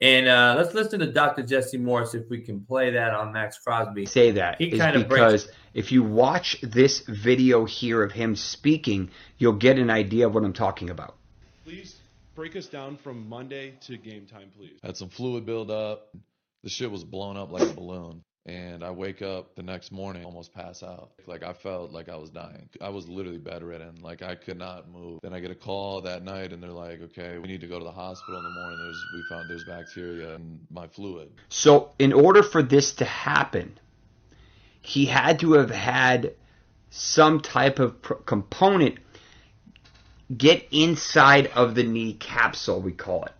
And 0.00 0.28
uh, 0.28 0.54
let's 0.56 0.74
listen 0.74 1.00
to 1.00 1.10
Dr. 1.10 1.42
Jesse 1.42 1.76
Morse 1.76 2.14
if 2.14 2.28
we 2.30 2.40
can 2.40 2.60
play 2.60 2.90
that 2.90 3.14
on 3.14 3.32
Maxx 3.32 3.58
Crosby. 3.58 4.06
Say 4.06 4.32
that 4.32 4.60
he 4.60 4.78
kind 4.78 4.94
of 4.94 5.08
because 5.08 5.44
breaks. 5.44 5.58
if 5.74 5.92
you 5.92 6.04
watch 6.04 6.60
this 6.62 7.00
video 7.00 7.64
here 7.64 8.04
of 8.04 8.12
him 8.12 8.36
speaking, 8.36 9.10
you'll 9.38 9.54
get 9.54 9.76
an 9.78 9.90
idea 9.90 10.26
of 10.26 10.34
what 10.34 10.44
I'm 10.44 10.52
talking 10.52 10.90
about. 10.90 11.16
Please 11.64 11.96
break 12.36 12.54
us 12.54 12.66
down 12.66 12.96
from 12.96 13.28
Monday 13.28 13.74
to 13.82 13.96
game 13.96 14.26
time, 14.26 14.50
please. 14.56 14.78
Had 14.84 14.96
some 14.96 15.08
fluid 15.08 15.44
buildup. 15.44 16.14
The 16.62 16.70
shit 16.70 16.90
was 16.90 17.02
blown 17.02 17.36
up 17.36 17.50
like 17.50 17.68
a 17.68 17.74
balloon. 17.74 18.22
And 18.48 18.82
I 18.82 18.90
wake 18.90 19.20
up 19.20 19.54
the 19.56 19.62
next 19.62 19.92
morning, 19.92 20.24
almost 20.24 20.54
pass 20.54 20.82
out. 20.82 21.10
Like 21.26 21.42
I 21.42 21.52
felt 21.52 21.92
like 21.92 22.08
I 22.08 22.16
was 22.16 22.30
dying. 22.30 22.70
I 22.80 22.88
was 22.88 23.06
literally 23.06 23.36
bedridden. 23.36 23.96
Like 24.00 24.22
I 24.22 24.36
could 24.36 24.56
not 24.56 24.90
move. 24.90 25.20
Then 25.22 25.34
I 25.34 25.40
get 25.40 25.50
a 25.50 25.54
call 25.54 26.00
that 26.00 26.24
night, 26.24 26.54
and 26.54 26.62
they're 26.62 26.70
like, 26.70 27.02
"Okay, 27.02 27.36
we 27.36 27.46
need 27.46 27.60
to 27.60 27.66
go 27.66 27.78
to 27.78 27.84
the 27.84 27.92
hospital 27.92 28.38
in 28.38 28.44
the 28.44 28.50
morning. 28.50 28.78
There's 28.78 29.04
we 29.12 29.22
found 29.28 29.50
there's 29.50 29.64
bacteria 29.64 30.34
in 30.36 30.60
my 30.70 30.86
fluid." 30.86 31.30
So, 31.50 31.90
in 31.98 32.14
order 32.14 32.42
for 32.42 32.62
this 32.62 32.92
to 32.94 33.04
happen, 33.04 33.78
he 34.80 35.04
had 35.04 35.40
to 35.40 35.52
have 35.52 35.70
had 35.70 36.32
some 36.88 37.40
type 37.40 37.78
of 37.78 38.00
pr- 38.00 38.14
component 38.14 38.96
get 40.34 40.66
inside 40.70 41.48
of 41.48 41.74
the 41.74 41.82
knee 41.82 42.14
capsule, 42.14 42.80
we 42.80 42.92
call 42.92 43.24
it. 43.24 43.32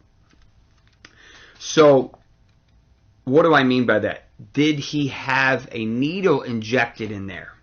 So, 1.58 2.18
what 3.24 3.44
do 3.44 3.54
I 3.54 3.64
mean 3.64 3.86
by 3.86 4.00
that? 4.00 4.27
Did 4.52 4.78
he 4.78 5.08
have 5.08 5.68
a 5.72 5.84
needle 5.84 6.42
injected 6.42 7.10
in 7.10 7.26
there 7.26 7.54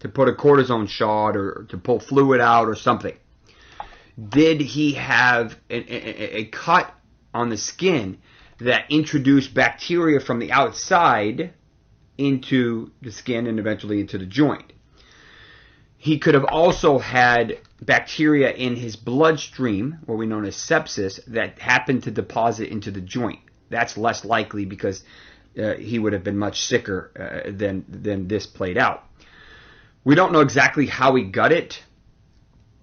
to 0.00 0.08
put 0.08 0.28
a 0.28 0.32
cortisone 0.32 0.88
shot 0.88 1.36
or 1.36 1.66
to 1.70 1.78
pull 1.78 1.98
fluid 1.98 2.40
out 2.40 2.68
or 2.68 2.74
something? 2.74 3.16
Did 4.28 4.60
he 4.60 4.94
have 4.94 5.58
a, 5.70 5.76
a, 5.76 6.40
a 6.40 6.44
cut 6.46 6.92
on 7.32 7.48
the 7.48 7.56
skin 7.56 8.18
that 8.58 8.90
introduced 8.90 9.54
bacteria 9.54 10.20
from 10.20 10.40
the 10.40 10.52
outside 10.52 11.52
into 12.18 12.90
the 13.00 13.12
skin 13.12 13.46
and 13.46 13.58
eventually 13.58 14.00
into 14.00 14.18
the 14.18 14.26
joint? 14.26 14.72
He 15.96 16.18
could 16.18 16.34
have 16.34 16.44
also 16.44 16.98
had 16.98 17.58
bacteria 17.80 18.52
in 18.52 18.76
his 18.76 18.96
bloodstream, 18.96 19.98
what 20.04 20.18
we 20.18 20.26
know 20.26 20.42
as 20.44 20.54
sepsis, 20.54 21.24
that 21.26 21.58
happened 21.58 22.04
to 22.04 22.10
deposit 22.10 22.68
into 22.68 22.90
the 22.90 23.00
joint. 23.00 23.40
That's 23.70 23.96
less 23.96 24.24
likely 24.24 24.64
because 24.64 25.02
uh, 25.58 25.74
he 25.74 25.98
would 25.98 26.12
have 26.12 26.24
been 26.24 26.38
much 26.38 26.66
sicker 26.66 27.10
uh, 27.18 27.50
than 27.50 27.84
than 27.88 28.28
this 28.28 28.46
played 28.46 28.78
out. 28.78 29.04
We 30.04 30.14
don't 30.14 30.32
know 30.32 30.40
exactly 30.40 30.86
how 30.86 31.14
he 31.16 31.24
got 31.24 31.52
it, 31.52 31.82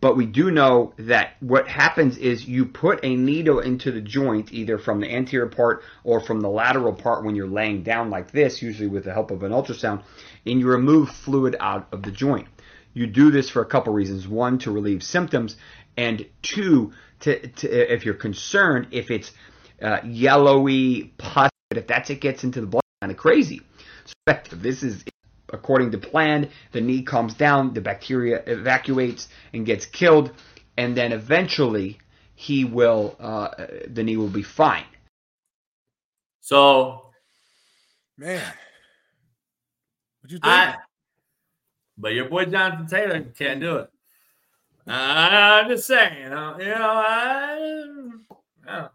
but 0.02 0.16
we 0.16 0.26
do 0.26 0.52
know 0.52 0.94
that 0.98 1.34
what 1.40 1.68
happens 1.68 2.18
is 2.18 2.48
you 2.48 2.66
put 2.66 3.00
a 3.04 3.16
needle 3.16 3.60
into 3.60 3.92
the 3.92 4.02
joint, 4.02 4.54
either 4.54 4.78
from 4.78 5.00
the 5.00 5.12
anterior 5.12 5.48
part 5.48 5.82
or 6.04 6.20
from 6.20 6.42
the 6.42 6.50
lateral 6.50 6.94
part 6.94 7.24
when 7.24 7.36
you're 7.36 7.48
laying 7.48 7.82
down 7.82 8.10
like 8.10 8.30
this, 8.32 8.62
usually 8.62 8.88
with 8.88 9.06
the 9.06 9.14
help 9.14 9.32
of 9.32 9.42
an 9.44 9.52
ultrasound, 9.52 10.04
and 10.46 10.60
you 10.60 10.68
remove 10.68 11.10
fluid 11.10 11.56
out 11.60 11.88
of 11.92 12.04
the 12.04 12.12
joint. 12.12 12.48
You 12.94 13.08
do 13.08 13.32
this 13.32 13.50
for 13.50 13.62
a 13.62 13.66
couple 13.66 13.94
reasons. 13.94 14.28
One, 14.28 14.60
to 14.60 14.72
relieve 14.72 15.02
symptoms, 15.02 15.56
and 15.98 16.26
two, 16.42 16.94
to, 17.22 17.48
to 17.48 17.94
if 17.94 18.06
you're 18.06 18.14
concerned 18.14 18.88
if 18.92 19.10
it's 19.10 19.32
uh, 19.82 20.00
yellowy 20.04 21.14
pus, 21.18 21.50
if 21.72 21.88
that's 21.88 22.10
it 22.10 22.22
gets 22.22 22.44
into 22.44 22.62
the 22.62 22.68
blood, 22.68 22.84
kind 23.02 23.12
of 23.12 23.18
crazy. 23.18 23.62
So 24.28 24.34
this 24.52 24.84
is 24.84 25.04
according 25.52 25.92
to 25.92 25.98
plan. 25.98 26.50
The 26.72 26.82
knee 26.82 27.04
comes 27.04 27.34
down, 27.34 27.74
the 27.74 27.82
bacteria 27.82 28.44
evacuates 28.46 29.28
and 29.54 29.66
gets 29.66 29.86
killed, 29.86 30.32
and 30.78 30.96
then 30.96 31.12
eventually 31.12 32.00
he 32.36 32.66
will, 32.66 33.16
uh, 33.20 33.50
the 33.88 34.04
knee 34.04 34.18
will 34.18 34.30
be 34.30 34.44
fine. 34.44 34.86
So, 36.42 37.10
man, 38.18 38.54
what 40.22 40.32
you 40.32 40.38
think? 40.38 40.46
I, 40.46 40.76
but 41.98 42.14
your 42.14 42.30
boy 42.30 42.46
Jonathan 42.46 42.88
Taylor 42.88 43.22
can't 43.22 43.60
do 43.60 43.78
it. 43.78 43.90
Uh, 44.88 44.92
I'm 44.92 45.70
just 45.70 45.88
saying, 45.88 46.22
you 46.22 46.30
know, 46.30 46.56
you 46.60 46.66
know 46.66 46.76
I, 46.76 48.10
I 48.68 48.90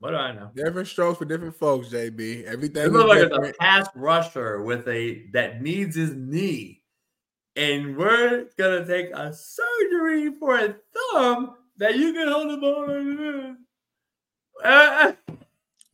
what 0.00 0.10
do 0.10 0.16
I 0.16 0.32
know? 0.32 0.50
Different 0.54 0.88
strokes 0.88 1.18
for 1.18 1.26
different 1.26 1.54
folks, 1.54 1.88
JB. 1.88 2.44
Everything. 2.44 2.86
It 2.86 2.92
looks 2.92 3.08
like 3.08 3.20
it's 3.20 3.36
a 3.36 3.52
pass 3.60 3.86
rusher 3.94 4.62
with 4.62 4.88
a 4.88 5.26
that 5.32 5.62
needs 5.62 5.94
his 5.94 6.14
knee, 6.14 6.82
and 7.54 7.96
we're 7.96 8.46
gonna 8.58 8.86
take 8.86 9.10
a 9.14 9.32
surgery 9.32 10.34
for 10.38 10.58
a 10.58 10.74
thumb 11.12 11.54
that 11.76 11.96
you 11.96 12.12
can 12.14 12.28
hold 12.28 12.50
the 12.50 12.56
ball. 12.56 13.56
Uh, 14.64 15.12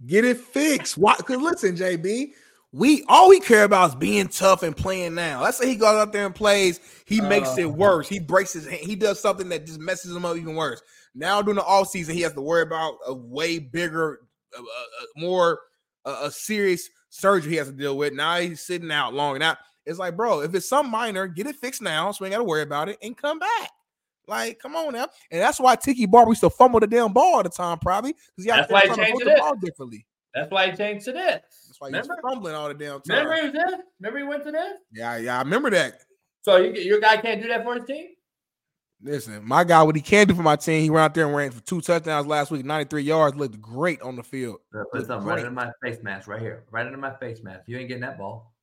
Get 0.05 0.25
it 0.25 0.39
fixed. 0.39 0.99
Why? 0.99 1.15
Because 1.17 1.41
listen, 1.41 1.75
JB, 1.75 2.33
we 2.73 3.05
all 3.09 3.29
we 3.29 3.41
care 3.41 3.65
about 3.65 3.91
is 3.91 3.95
being 3.95 4.29
tough 4.29 4.63
and 4.63 4.77
playing 4.77 5.15
now. 5.15 5.43
Let's 5.43 5.59
say 5.59 5.69
he 5.69 5.77
goes 5.77 5.95
out 5.95 6.13
there 6.13 6.27
and 6.27 6.35
plays, 6.35 6.81
he 7.07 7.21
makes 7.21 7.51
Uh. 7.51 7.63
it 7.63 7.73
worse. 7.73 8.09
He 8.09 8.19
breaks 8.19 8.53
his 8.53 8.67
hand, 8.67 8.81
he 8.83 8.97
does 8.97 9.21
something 9.21 9.49
that 9.51 9.67
just 9.67 9.81
messes 9.81 10.15
him 10.15 10.25
up 10.25 10.37
even 10.37 10.57
worse. 10.57 10.83
Now 11.15 11.41
during 11.41 11.57
the 11.57 11.65
off 11.65 11.89
season, 11.89 12.15
he 12.15 12.21
has 12.23 12.35
to 12.35 12.43
worry 12.43 12.63
about 12.63 12.99
a 13.07 13.15
way 13.15 13.59
bigger, 13.59 14.21
uh, 14.57 14.61
uh, 14.61 15.07
more 15.17 15.61
a 16.05 16.31
serious 16.31 16.89
surgery 17.09 17.53
he 17.53 17.57
has 17.57 17.67
to 17.67 17.73
deal 17.73 17.97
with. 17.97 18.13
Now 18.13 18.39
he's 18.39 18.61
sitting 18.61 18.93
out 18.93 19.13
long. 19.15 19.39
Now 19.39 19.57
it's 19.85 19.99
like, 19.99 20.17
bro, 20.17 20.41
if 20.41 20.55
it's 20.55 20.69
some 20.69 20.91
minor, 20.91 21.27
get 21.27 21.47
it 21.47 21.57
fixed 21.57 21.83
now, 21.83 22.13
so 22.13 22.19
we 22.25 22.29
ain't 22.29 22.33
got 22.33 22.39
to 22.39 22.45
worry 22.45 22.63
about 22.63 22.89
it, 22.89 22.99
and 23.03 23.17
come 23.17 23.39
back. 23.39 23.71
Like, 24.29 24.59
come 24.59 24.75
on 24.75 24.93
now, 24.93 25.09
and 25.31 25.41
that's 25.41 25.61
why 25.61 25.77
Tiki 25.77 26.05
Barber 26.07 26.33
used 26.33 26.41
to 26.41 26.51
fumble 26.51 26.81
the 26.81 26.87
damn 26.89 27.13
ball 27.13 27.37
all 27.37 27.43
the 27.45 27.49
time, 27.49 27.79
probably 27.79 28.13
because 28.13 28.45
he 28.45 28.51
had 28.51 28.69
to 28.69 28.75
hold 28.75 29.21
the 29.21 29.37
ball 29.39 29.55
differently. 29.57 30.05
That's 30.35 30.51
why 30.51 30.71
he 30.71 30.77
changed 30.77 31.05
to 31.07 31.13
this. 31.13 31.66
That's 31.81 31.81
why 31.81 31.91
he 31.91 31.97
was 31.97 32.09
Remember? 32.09 32.29
fumbling 32.29 32.55
all 32.55 32.69
the 32.69 32.75
damn 32.75 33.01
time. 33.01 33.27
Remember 33.27 33.35
he 33.37 33.43
was 33.43 33.53
this? 33.53 33.81
Remember 34.01 34.19
he 34.19 34.25
went 34.25 34.45
to 34.45 34.53
this? 34.53 34.73
Yeah, 34.93 35.17
yeah, 35.17 35.37
I 35.37 35.43
remember 35.43 35.71
that. 35.71 36.01
So 36.43 36.57
you, 36.57 36.73
your 36.81 37.01
guy 37.01 37.17
can't 37.17 37.43
do 37.43 37.49
that 37.49 37.65
for 37.65 37.75
his 37.75 37.85
team? 37.85 38.09
Listen, 39.03 39.47
my 39.47 39.63
guy, 39.63 39.83
what 39.83 39.95
he 39.95 40.01
can 40.01 40.27
do 40.27 40.35
for 40.35 40.43
my 40.43 40.57
team, 40.57 40.83
he 40.83 40.89
went 40.89 41.05
out 41.05 41.15
there 41.15 41.27
and 41.27 41.37
ran 41.37 41.51
for 41.51 41.61
two 41.63 41.83
touchdowns 41.83 42.27
last 42.27 42.51
week, 42.51 42.65
93 42.65 43.03
yards, 43.03 43.37
looked 43.37 43.61
great 43.61 44.01
on 44.01 44.17
the 44.17 44.23
field. 44.23 44.59
Put 44.73 45.07
something 45.07 45.27
right 45.27 45.35
great. 45.35 45.47
into 45.47 45.51
my 45.51 45.71
face 45.83 46.03
mask 46.03 46.29
right 46.29 46.41
here. 46.41 46.65
Right 46.71 46.87
into 46.87 46.99
my 46.99 47.15
face 47.17 47.43
mask. 47.43 47.65
You 47.67 47.77
ain't 47.77 47.89
getting 47.89 48.03
that 48.03 48.17
ball. 48.17 48.55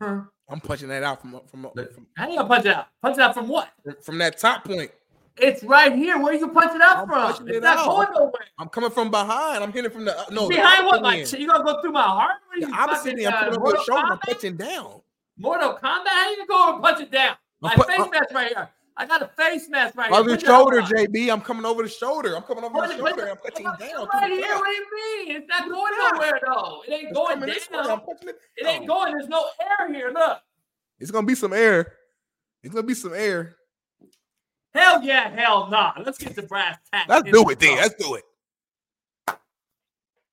I'm 0.00 0.60
punching 0.62 0.88
that 0.88 1.02
out 1.02 1.20
from 1.20 1.40
from, 1.46 1.68
from 1.74 2.06
How 2.16 2.28
you 2.28 2.36
gonna 2.36 2.48
punch 2.48 2.66
it 2.66 2.74
out? 2.74 2.86
Punch 3.02 3.16
it 3.16 3.20
out 3.20 3.34
from 3.34 3.48
what? 3.48 3.70
from 4.02 4.18
that 4.18 4.38
top 4.38 4.64
point. 4.64 4.90
It's 5.38 5.62
right 5.64 5.92
here. 5.94 6.18
Where 6.18 6.32
you 6.34 6.48
punch 6.48 6.74
it 6.74 6.80
out 6.80 6.98
I'm 6.98 7.06
from? 7.08 7.26
punching 7.26 7.48
It's 7.48 7.56
it 7.58 7.62
not 7.62 7.78
out. 7.78 7.86
going 7.86 8.08
nowhere. 8.14 8.32
I'm 8.58 8.68
coming 8.68 8.90
from 8.90 9.10
behind. 9.10 9.62
I'm 9.62 9.72
hitting 9.72 9.90
from 9.90 10.04
the 10.06 10.18
uh, 10.18 10.24
no 10.30 10.48
Behind 10.48 10.86
what? 10.86 10.94
upper 10.96 11.04
Like 11.04 11.18
end. 11.20 11.32
you 11.32 11.46
gonna 11.48 11.64
go 11.64 11.80
through 11.82 11.92
my 11.92 12.02
heart? 12.02 12.32
What 12.48 12.60
The 12.60 12.66
you 12.66 12.74
opposite 12.74 13.10
fucking. 13.10 13.26
I'm 13.26 13.34
uh, 13.34 13.44
putting 13.44 13.60
over 13.60 13.76
shoulder. 13.84 14.12
I'm 14.12 14.18
punching 14.18 14.56
down. 14.56 15.00
Mortal 15.38 15.74
Kombat? 15.74 16.06
How 16.08 16.30
you 16.30 16.36
gonna 16.38 16.48
go 16.48 16.74
and 16.74 16.82
punch 16.82 17.00
it 17.00 17.10
down? 17.10 17.36
My 17.60 17.74
put- 17.74 17.86
face 17.88 18.00
I'm- 18.00 18.10
mask 18.10 18.32
right 18.32 18.48
here. 18.48 18.70
I 18.98 19.04
got 19.04 19.20
a 19.20 19.28
face 19.36 19.68
mask 19.68 19.94
right 19.94 20.10
Over 20.10 20.30
here. 20.30 20.38
the 20.38 20.46
Put 20.46 20.46
shoulder. 20.46 20.80
JB. 20.80 21.30
I'm 21.30 21.42
coming 21.42 21.66
over 21.66 21.82
the 21.82 21.88
shoulder. 21.90 22.34
I'm 22.34 22.42
coming 22.44 22.64
over 22.64 22.72
Put 22.78 22.88
the 22.88 22.96
shoulder. 22.96 23.26
it- 23.26 23.30
I'm 23.30 23.36
touching 23.36 23.66
It's 23.66 23.92
down. 23.92 24.08
right 24.14 24.32
here. 24.32 24.40
left. 24.40 24.54
What 24.54 24.64
do 24.64 24.72
you 24.72 24.86
mean? 25.26 25.36
It's 25.36 25.48
not 25.50 25.68
going 25.68 25.92
not. 25.98 26.14
nowhere 26.14 26.40
though. 26.46 26.82
It 26.88 26.92
ain't 26.92 27.02
It's 27.08 27.12
going 27.12 27.34
coming 27.34 27.48
this 27.50 27.70
way. 27.70 27.76
down. 27.76 27.90
I'm 27.90 28.00
touching 28.00 28.28
it 28.30 28.40
It 28.56 28.66
ain't 28.66 28.86
going. 28.86 29.12
There's 29.12 29.28
no 29.28 29.44
air 29.60 29.92
here. 29.92 30.10
Look. 30.14 30.38
It's 30.98 31.10
gonna 31.10 31.26
be 31.26 31.34
some 31.34 31.52
air. 31.52 31.92
It's 32.62 32.72
gonna 32.74 32.86
be 32.86 32.94
some 32.94 33.12
air. 33.12 33.56
Hell 34.76 35.02
yeah, 35.02 35.34
hell 35.34 35.68
nah. 35.70 35.92
Let's 36.04 36.18
get 36.18 36.36
the 36.36 36.42
brass 36.42 36.76
tacks. 36.92 37.08
Let's 37.08 37.30
do 37.30 37.48
it, 37.48 37.58
then. 37.58 37.76
Let's 37.76 37.94
do 37.94 38.14
it. 38.14 38.24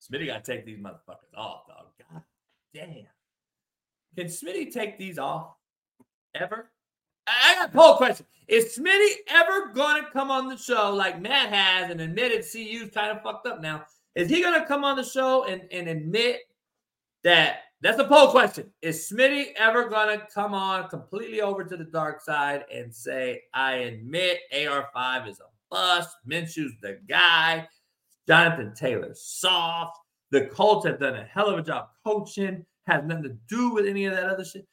Smitty 0.02 0.28
got 0.28 0.44
to 0.44 0.52
take 0.52 0.66
these 0.66 0.80
motherfuckers 0.80 1.34
off, 1.38 1.66
dog. 1.66 1.86
God 2.12 2.22
damn. 2.74 3.06
Can 4.18 4.28
Smitty 4.28 4.72
take 4.72 5.00
these 5.00 5.18
off 5.18 5.56
ever? 6.36 6.70
I 7.26 7.56
got 7.56 7.70
a 7.70 7.72
poll 7.72 7.96
question. 7.96 8.26
Is 8.50 8.78
Smitty 8.78 9.14
ever 9.30 9.72
going 9.74 10.04
to 10.04 10.10
come 10.12 10.30
on 10.30 10.50
the 10.50 10.58
show 10.58 10.94
like 10.94 11.22
Matt 11.22 11.54
has 11.54 11.90
and 11.90 12.02
admitted 12.02 12.44
CU's 12.44 12.92
kind 12.94 13.16
of 13.16 13.24
fucked 13.24 13.48
up 13.48 13.62
now? 13.62 13.86
Is 14.16 14.30
he 14.30 14.42
going 14.42 14.60
to 14.60 14.68
come 14.68 14.84
on 14.84 14.98
the 14.98 15.04
show 15.04 15.46
and, 15.46 15.62
and 15.72 15.88
admit 15.88 16.42
that? 17.24 17.60
That's 17.84 18.00
a 18.00 18.08
poll 18.08 18.32
question. 18.32 18.72
Is 18.82 19.12
Smitty 19.12 19.48
ever 19.58 19.90
going 19.90 20.18
to 20.18 20.26
come 20.34 20.54
on 20.54 20.88
completely 20.88 21.42
over 21.42 21.66
to 21.66 21.76
the 21.76 21.84
dark 21.84 22.22
side 22.22 22.64
and 22.74 22.96
say, 22.96 23.42
I 23.54 23.74
admit 23.74 24.40
AR5 24.56 25.28
is 25.28 25.42
a 25.42 25.50
bust, 25.70 26.16
Minshew's 26.26 26.72
the 26.82 27.00
guy, 27.10 27.68
Jonathan 28.26 28.74
Taylor's 28.74 29.22
soft. 29.22 30.00
The 30.32 30.46
Colts 30.46 30.88
have 30.88 31.02
done 31.02 31.18
a 31.18 31.26
hell 31.26 31.50
of 31.50 31.60
a 31.60 31.62
job 31.62 31.90
coaching, 32.06 32.66
has 32.88 33.04
nothing 33.04 33.24
to 33.24 33.38
do 33.50 33.74
with 33.74 33.86
any 33.86 34.06
of 34.06 34.14
that 34.14 34.30
other 34.30 34.46
shit. 34.46 34.66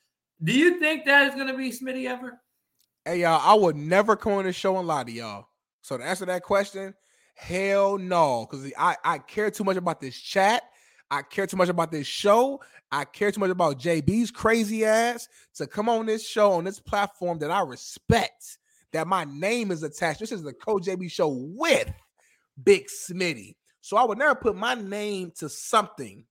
Do 0.44 0.52
you 0.52 0.78
think 0.78 1.04
that 1.06 1.26
is 1.26 1.34
going 1.34 1.48
to 1.48 1.56
be 1.56 1.72
Smitty 1.72 2.06
ever? 2.06 2.40
Hey 3.04 3.22
y'all, 3.22 3.40
I 3.42 3.54
would 3.54 3.74
never 3.74 4.14
come 4.14 4.34
on 4.34 4.44
this 4.44 4.54
show 4.54 4.78
and 4.78 4.86
lie 4.86 5.02
to 5.02 5.10
y'all. 5.10 5.48
So 5.82 5.98
to 5.98 6.04
answer 6.04 6.26
that 6.26 6.44
question, 6.44 6.94
hell 7.34 7.98
no, 7.98 8.46
because 8.48 8.72
I, 8.78 8.96
I 9.02 9.18
care 9.18 9.50
too 9.50 9.64
much 9.64 9.76
about 9.76 10.00
this 10.00 10.16
chat. 10.16 10.62
I 11.10 11.22
care 11.22 11.46
too 11.46 11.56
much 11.56 11.68
about 11.68 11.90
this 11.90 12.06
show. 12.06 12.60
I 12.92 13.04
care 13.04 13.30
too 13.32 13.40
much 13.40 13.50
about 13.50 13.78
JB's 13.78 14.30
crazy 14.30 14.84
ass 14.84 15.28
to 15.54 15.66
come 15.66 15.88
on 15.88 16.06
this 16.06 16.26
show 16.26 16.52
on 16.52 16.64
this 16.64 16.80
platform 16.80 17.38
that 17.40 17.50
I 17.50 17.62
respect. 17.62 18.58
That 18.92 19.06
my 19.06 19.24
name 19.24 19.70
is 19.70 19.82
attached. 19.82 20.20
This 20.20 20.32
is 20.32 20.42
the 20.42 20.52
Coach 20.52 20.84
JB 20.84 21.10
show 21.10 21.28
with 21.28 21.92
Big 22.64 22.86
Smitty. 22.88 23.54
So 23.80 23.96
I 23.96 24.04
would 24.04 24.18
never 24.18 24.34
put 24.34 24.56
my 24.56 24.74
name 24.74 25.32
to 25.38 25.48
something 25.48 26.24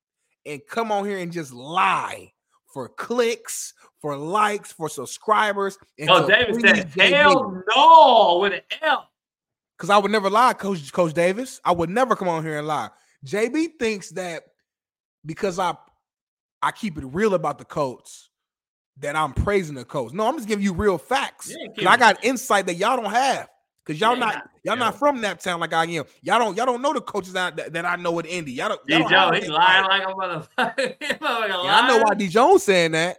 and 0.45 0.61
come 0.67 0.91
on 0.91 1.06
here 1.06 1.17
and 1.17 1.32
just 1.32 1.53
lie 1.53 2.33
for 2.66 2.90
clicks, 2.90 3.74
for 3.99 4.16
likes, 4.16 4.72
for 4.72 4.90
subscribers. 4.90 5.77
And 5.98 6.09
Oh, 6.09 6.27
to 6.27 6.33
David 6.33 6.61
said, 6.61 7.14
hell 7.14 7.64
no 7.75 8.40
with 8.41 8.53
an 8.53 8.61
L. 8.82 9.09
Because 9.77 9.90
I 9.90 9.98
would 9.98 10.11
never 10.11 10.30
lie, 10.30 10.53
Coach 10.53 10.91
Coach 10.91 11.14
Davis. 11.14 11.61
I 11.64 11.72
would 11.72 11.90
never 11.90 12.16
come 12.16 12.27
on 12.27 12.43
here 12.43 12.58
and 12.58 12.67
lie. 12.67 12.90
JB 13.25 13.80
thinks 13.80 14.09
that 14.11 14.43
because 15.25 15.59
I 15.59 15.75
I 16.61 16.72
keep 16.72 16.98
it 16.98 17.06
real 17.06 17.33
about 17.33 17.57
the 17.57 17.65
Colts, 17.65 18.30
that 18.99 19.15
I'm 19.15 19.33
praising 19.33 19.75
the 19.75 19.85
Colts. 19.85 20.14
No, 20.14 20.27
I'm 20.27 20.35
just 20.35 20.48
giving 20.48 20.64
you 20.64 20.73
real 20.73 20.98
facts. 20.98 21.56
Yeah, 21.77 21.89
I 21.89 21.98
got 21.98 22.23
insight 22.23 22.65
that 22.65 22.75
y'all 22.75 23.01
don't 23.01 23.11
have. 23.11 23.48
Cause 23.85 23.99
y'all 23.99 24.14
Yeah, 24.14 24.19
not 24.19 24.49
y'all 24.64 24.75
not 24.75 24.99
from 24.99 25.22
that 25.22 25.39
town 25.39 25.59
like 25.59 25.73
I 25.73 25.85
am. 25.85 26.03
Y'all 26.22 26.38
don't 26.38 26.56
y'all 26.56 26.67
don't 26.67 26.81
know 26.81 26.93
the 26.93 27.01
coaches 27.01 27.33
that, 27.33 27.56
that, 27.56 27.73
that 27.73 27.85
I 27.85 27.95
know 27.95 28.19
at 28.19 28.27
Indy. 28.27 28.51
Y'all 28.51 28.69
don't. 28.69 28.81
Y'all 28.88 28.99
D. 28.99 29.03
don't 29.09 29.33
Joe, 29.33 29.39
he's 29.39 29.49
lying 29.49 29.85
like 29.85 30.03
a 30.03 30.11
motherfucker. 30.11 30.95
He 30.99 31.14
motherfucker 31.15 31.64
Yeah, 31.64 31.80
I 31.80 31.88
know 31.88 32.03
why. 32.03 32.14
D 32.14 32.27
Jones 32.27 32.64
saying 32.64 32.91
that. 32.91 33.17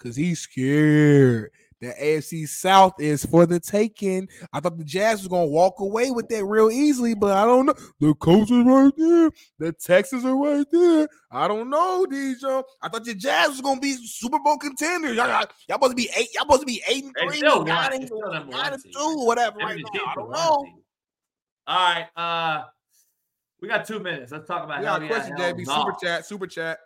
Cause 0.00 0.16
he's 0.16 0.40
scared. 0.40 1.52
The 1.80 1.94
AFC 1.98 2.46
South 2.46 2.94
is 2.98 3.24
for 3.24 3.46
the 3.46 3.58
taking. 3.58 4.28
I 4.52 4.60
thought 4.60 4.76
the 4.76 4.84
Jags 4.84 5.20
was 5.20 5.28
gonna 5.28 5.46
walk 5.46 5.80
away 5.80 6.10
with 6.10 6.28
that 6.28 6.44
real 6.44 6.70
easily, 6.70 7.14
but 7.14 7.34
I 7.34 7.46
don't 7.46 7.66
know. 7.66 7.74
The 8.00 8.14
Colts 8.14 8.50
is 8.50 8.64
right 8.64 8.92
there. 8.98 9.30
The 9.58 9.72
Texans 9.72 10.26
are 10.26 10.36
right 10.36 10.66
there. 10.70 11.08
I 11.30 11.48
don't 11.48 11.70
know, 11.70 12.04
D 12.04 12.34
Jones. 12.38 12.66
I 12.82 12.88
thought 12.90 13.04
the 13.04 13.14
Jags 13.14 13.52
was 13.52 13.62
gonna 13.62 13.80
be 13.80 13.94
Super 13.94 14.38
Bowl 14.38 14.58
contenders. 14.58 15.16
Y'all, 15.16 15.28
y'all, 15.28 15.46
y'all 15.68 15.76
supposed 15.76 15.92
to 15.92 15.96
be 15.96 16.10
eight. 16.16 16.28
Y'all 16.34 16.42
supposed 16.42 16.60
to 16.60 16.66
be 16.66 16.82
eight 16.86 17.04
and 17.04 17.14
three, 17.18 17.38
still 17.38 17.64
nine 17.64 17.94
and, 17.94 18.06
still 18.06 18.30
nine 18.30 18.72
and 18.74 18.82
two, 18.82 19.24
whatever. 19.24 19.56
Right 19.58 19.80
now, 19.94 20.00
I 20.06 20.14
don't 20.14 20.30
know. 20.30 20.66
All 21.66 21.94
right. 21.94 22.06
Uh 22.14 22.64
we 23.62 23.68
got 23.68 23.86
two 23.86 24.00
minutes. 24.00 24.32
Let's 24.32 24.46
talk 24.46 24.64
about 24.64 24.84
how 24.84 24.98
We 24.98 25.08
got 25.08 25.20
a 25.20 25.20
question, 25.20 25.36
JB. 25.36 25.66
Super 25.66 25.96
chat, 26.02 26.26
super 26.26 26.46
chat. 26.46 26.78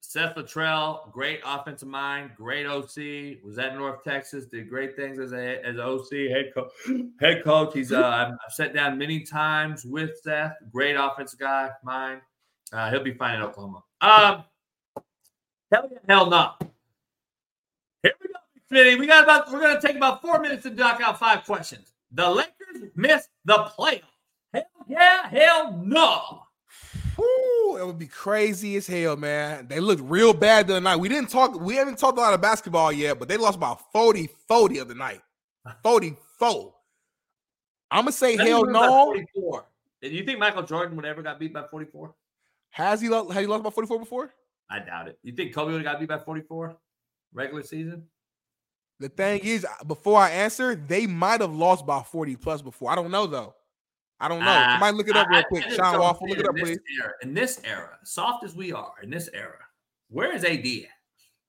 Seth 0.00 0.34
Littrell, 0.34 1.12
great 1.12 1.40
offensive 1.44 1.88
mind, 1.88 2.30
great 2.36 2.66
OC. 2.66 3.44
Was 3.44 3.58
at 3.58 3.76
North 3.76 4.02
Texas, 4.02 4.46
did 4.46 4.68
great 4.68 4.96
things 4.96 5.18
as 5.18 5.32
a 5.32 5.64
as 5.64 5.78
OC 5.78 6.10
head 6.30 6.52
coach. 6.54 6.72
Head 7.20 7.44
coach. 7.44 7.74
He's 7.74 7.92
uh, 7.92 8.30
I've, 8.44 8.52
sat 8.52 8.74
down 8.74 8.98
many 8.98 9.20
times 9.20 9.84
with 9.84 10.10
Seth. 10.22 10.54
Great 10.72 10.96
offensive 10.96 11.38
guy, 11.38 11.70
mind. 11.84 12.22
Uh, 12.72 12.90
he'll 12.90 13.04
be 13.04 13.12
fine 13.12 13.36
in 13.36 13.42
Oklahoma. 13.42 13.82
Um, 14.00 14.44
hell 15.70 15.88
yeah, 15.92 15.98
hell 16.08 16.30
no. 16.30 16.52
Here 18.02 18.12
we 18.20 18.28
go, 18.28 18.34
Smitty. 18.72 18.98
We 18.98 19.06
got 19.06 19.24
about 19.24 19.52
we're 19.52 19.60
gonna 19.60 19.80
take 19.80 19.96
about 19.96 20.22
four 20.22 20.40
minutes 20.40 20.62
to 20.64 20.70
knock 20.70 21.00
out 21.00 21.18
five 21.18 21.44
questions. 21.44 21.92
The 22.12 22.28
Lakers 22.28 22.90
missed 22.96 23.28
the 23.44 23.70
playoffs. 23.78 24.02
Hell 24.52 24.64
yeah, 24.88 25.28
hell 25.28 25.80
no. 25.84 26.42
It 27.76 27.86
would 27.86 27.98
be 27.98 28.06
crazy 28.06 28.76
as 28.76 28.86
hell, 28.86 29.16
man. 29.16 29.68
They 29.68 29.80
looked 29.80 30.02
real 30.02 30.32
bad 30.32 30.66
the 30.66 30.74
other 30.74 30.80
night. 30.80 30.96
We 30.96 31.08
didn't 31.08 31.30
talk, 31.30 31.58
we 31.60 31.74
haven't 31.76 31.98
talked 31.98 32.18
a 32.18 32.20
lot 32.20 32.34
of 32.34 32.40
basketball 32.40 32.92
yet, 32.92 33.18
but 33.18 33.28
they 33.28 33.36
lost 33.36 33.56
about 33.56 33.92
40 33.92 34.28
40 34.48 34.78
of 34.78 34.88
the 34.88 34.94
night. 34.94 35.20
44. 35.82 36.74
I'm 37.90 38.04
gonna 38.04 38.12
say 38.12 38.36
hell 38.36 38.64
no. 38.64 39.06
44. 39.06 39.64
Do 40.02 40.08
you 40.08 40.24
think 40.24 40.38
Michael 40.38 40.62
Jordan 40.62 40.96
would 40.96 41.04
ever 41.04 41.22
got 41.22 41.38
beat 41.38 41.52
by 41.52 41.64
44? 41.70 42.14
Has 42.70 43.00
he 43.00 43.08
lost 43.08 43.32
has 43.32 43.40
he 43.40 43.46
lost 43.46 43.64
by 43.64 43.70
44 43.70 43.98
before? 43.98 44.32
I 44.70 44.78
doubt 44.78 45.08
it. 45.08 45.18
You 45.22 45.32
think 45.32 45.52
Kobe 45.52 45.72
would 45.72 45.84
have 45.84 45.92
got 45.92 46.00
beat 46.00 46.08
by 46.08 46.18
44 46.18 46.76
regular 47.34 47.62
season? 47.62 48.04
The 49.00 49.08
thing 49.08 49.40
is, 49.42 49.66
before 49.86 50.20
I 50.20 50.30
answer, 50.30 50.74
they 50.74 51.06
might 51.06 51.40
have 51.40 51.54
lost 51.54 51.86
by 51.86 52.02
40 52.02 52.36
plus 52.36 52.62
before. 52.62 52.90
I 52.90 52.94
don't 52.94 53.10
know 53.10 53.26
though. 53.26 53.54
I 54.20 54.28
don't 54.28 54.40
know. 54.44 54.50
Uh, 54.50 54.70
Somebody 54.72 54.96
look 54.96 55.08
it 55.08 55.16
up 55.16 55.28
I- 55.30 55.36
real 55.36 55.44
quick. 55.44 55.64
I 55.66 55.74
Sean 55.74 55.98
Waffle, 55.98 56.28
look 56.28 56.38
it 56.38 56.48
up, 56.48 56.56
in 56.56 56.64
this 56.64 56.78
please. 56.78 56.98
Era, 57.02 57.12
in 57.22 57.34
this 57.34 57.60
era, 57.64 57.98
soft 58.04 58.44
as 58.44 58.54
we 58.54 58.72
are 58.72 58.92
in 59.02 59.10
this 59.10 59.28
era, 59.32 59.58
where 60.10 60.32
is 60.34 60.44
AD 60.44 60.66
at? 60.66 60.84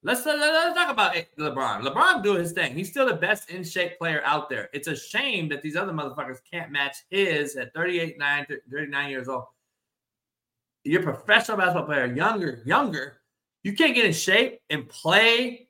Let's, 0.04 0.26
let, 0.26 0.40
us 0.40 0.74
talk 0.76 0.90
about 0.90 1.16
it- 1.16 1.30
LeBron. 1.38 1.84
LeBron 1.84 2.24
doing 2.24 2.40
his 2.40 2.54
thing. 2.54 2.74
He's 2.74 2.90
still 2.90 3.06
the 3.06 3.14
best 3.14 3.52
in 3.52 3.64
shape 3.64 4.00
player 4.00 4.22
out 4.26 4.50
there. 4.50 4.70
It's 4.74 4.88
a 4.88 4.96
shame 4.96 5.48
that 5.50 5.62
these 5.62 5.76
other 5.76 5.92
motherfuckers 5.94 6.40
can't 6.50 6.72
match 6.72 6.98
his 7.10 7.56
at 7.56 7.72
38, 7.76 8.18
9, 8.18 8.46
39 8.72 9.10
years 9.12 9.28
old. 9.28 9.44
You're 10.84 11.02
a 11.02 11.04
professional 11.04 11.58
basketball 11.58 11.86
player, 11.86 12.08
younger, 12.08 12.64
younger. 12.66 13.18
You 13.64 13.74
can't 13.74 13.94
get 13.94 14.06
in 14.06 14.14
shape 14.14 14.60
and 14.72 14.90
play 14.90 15.68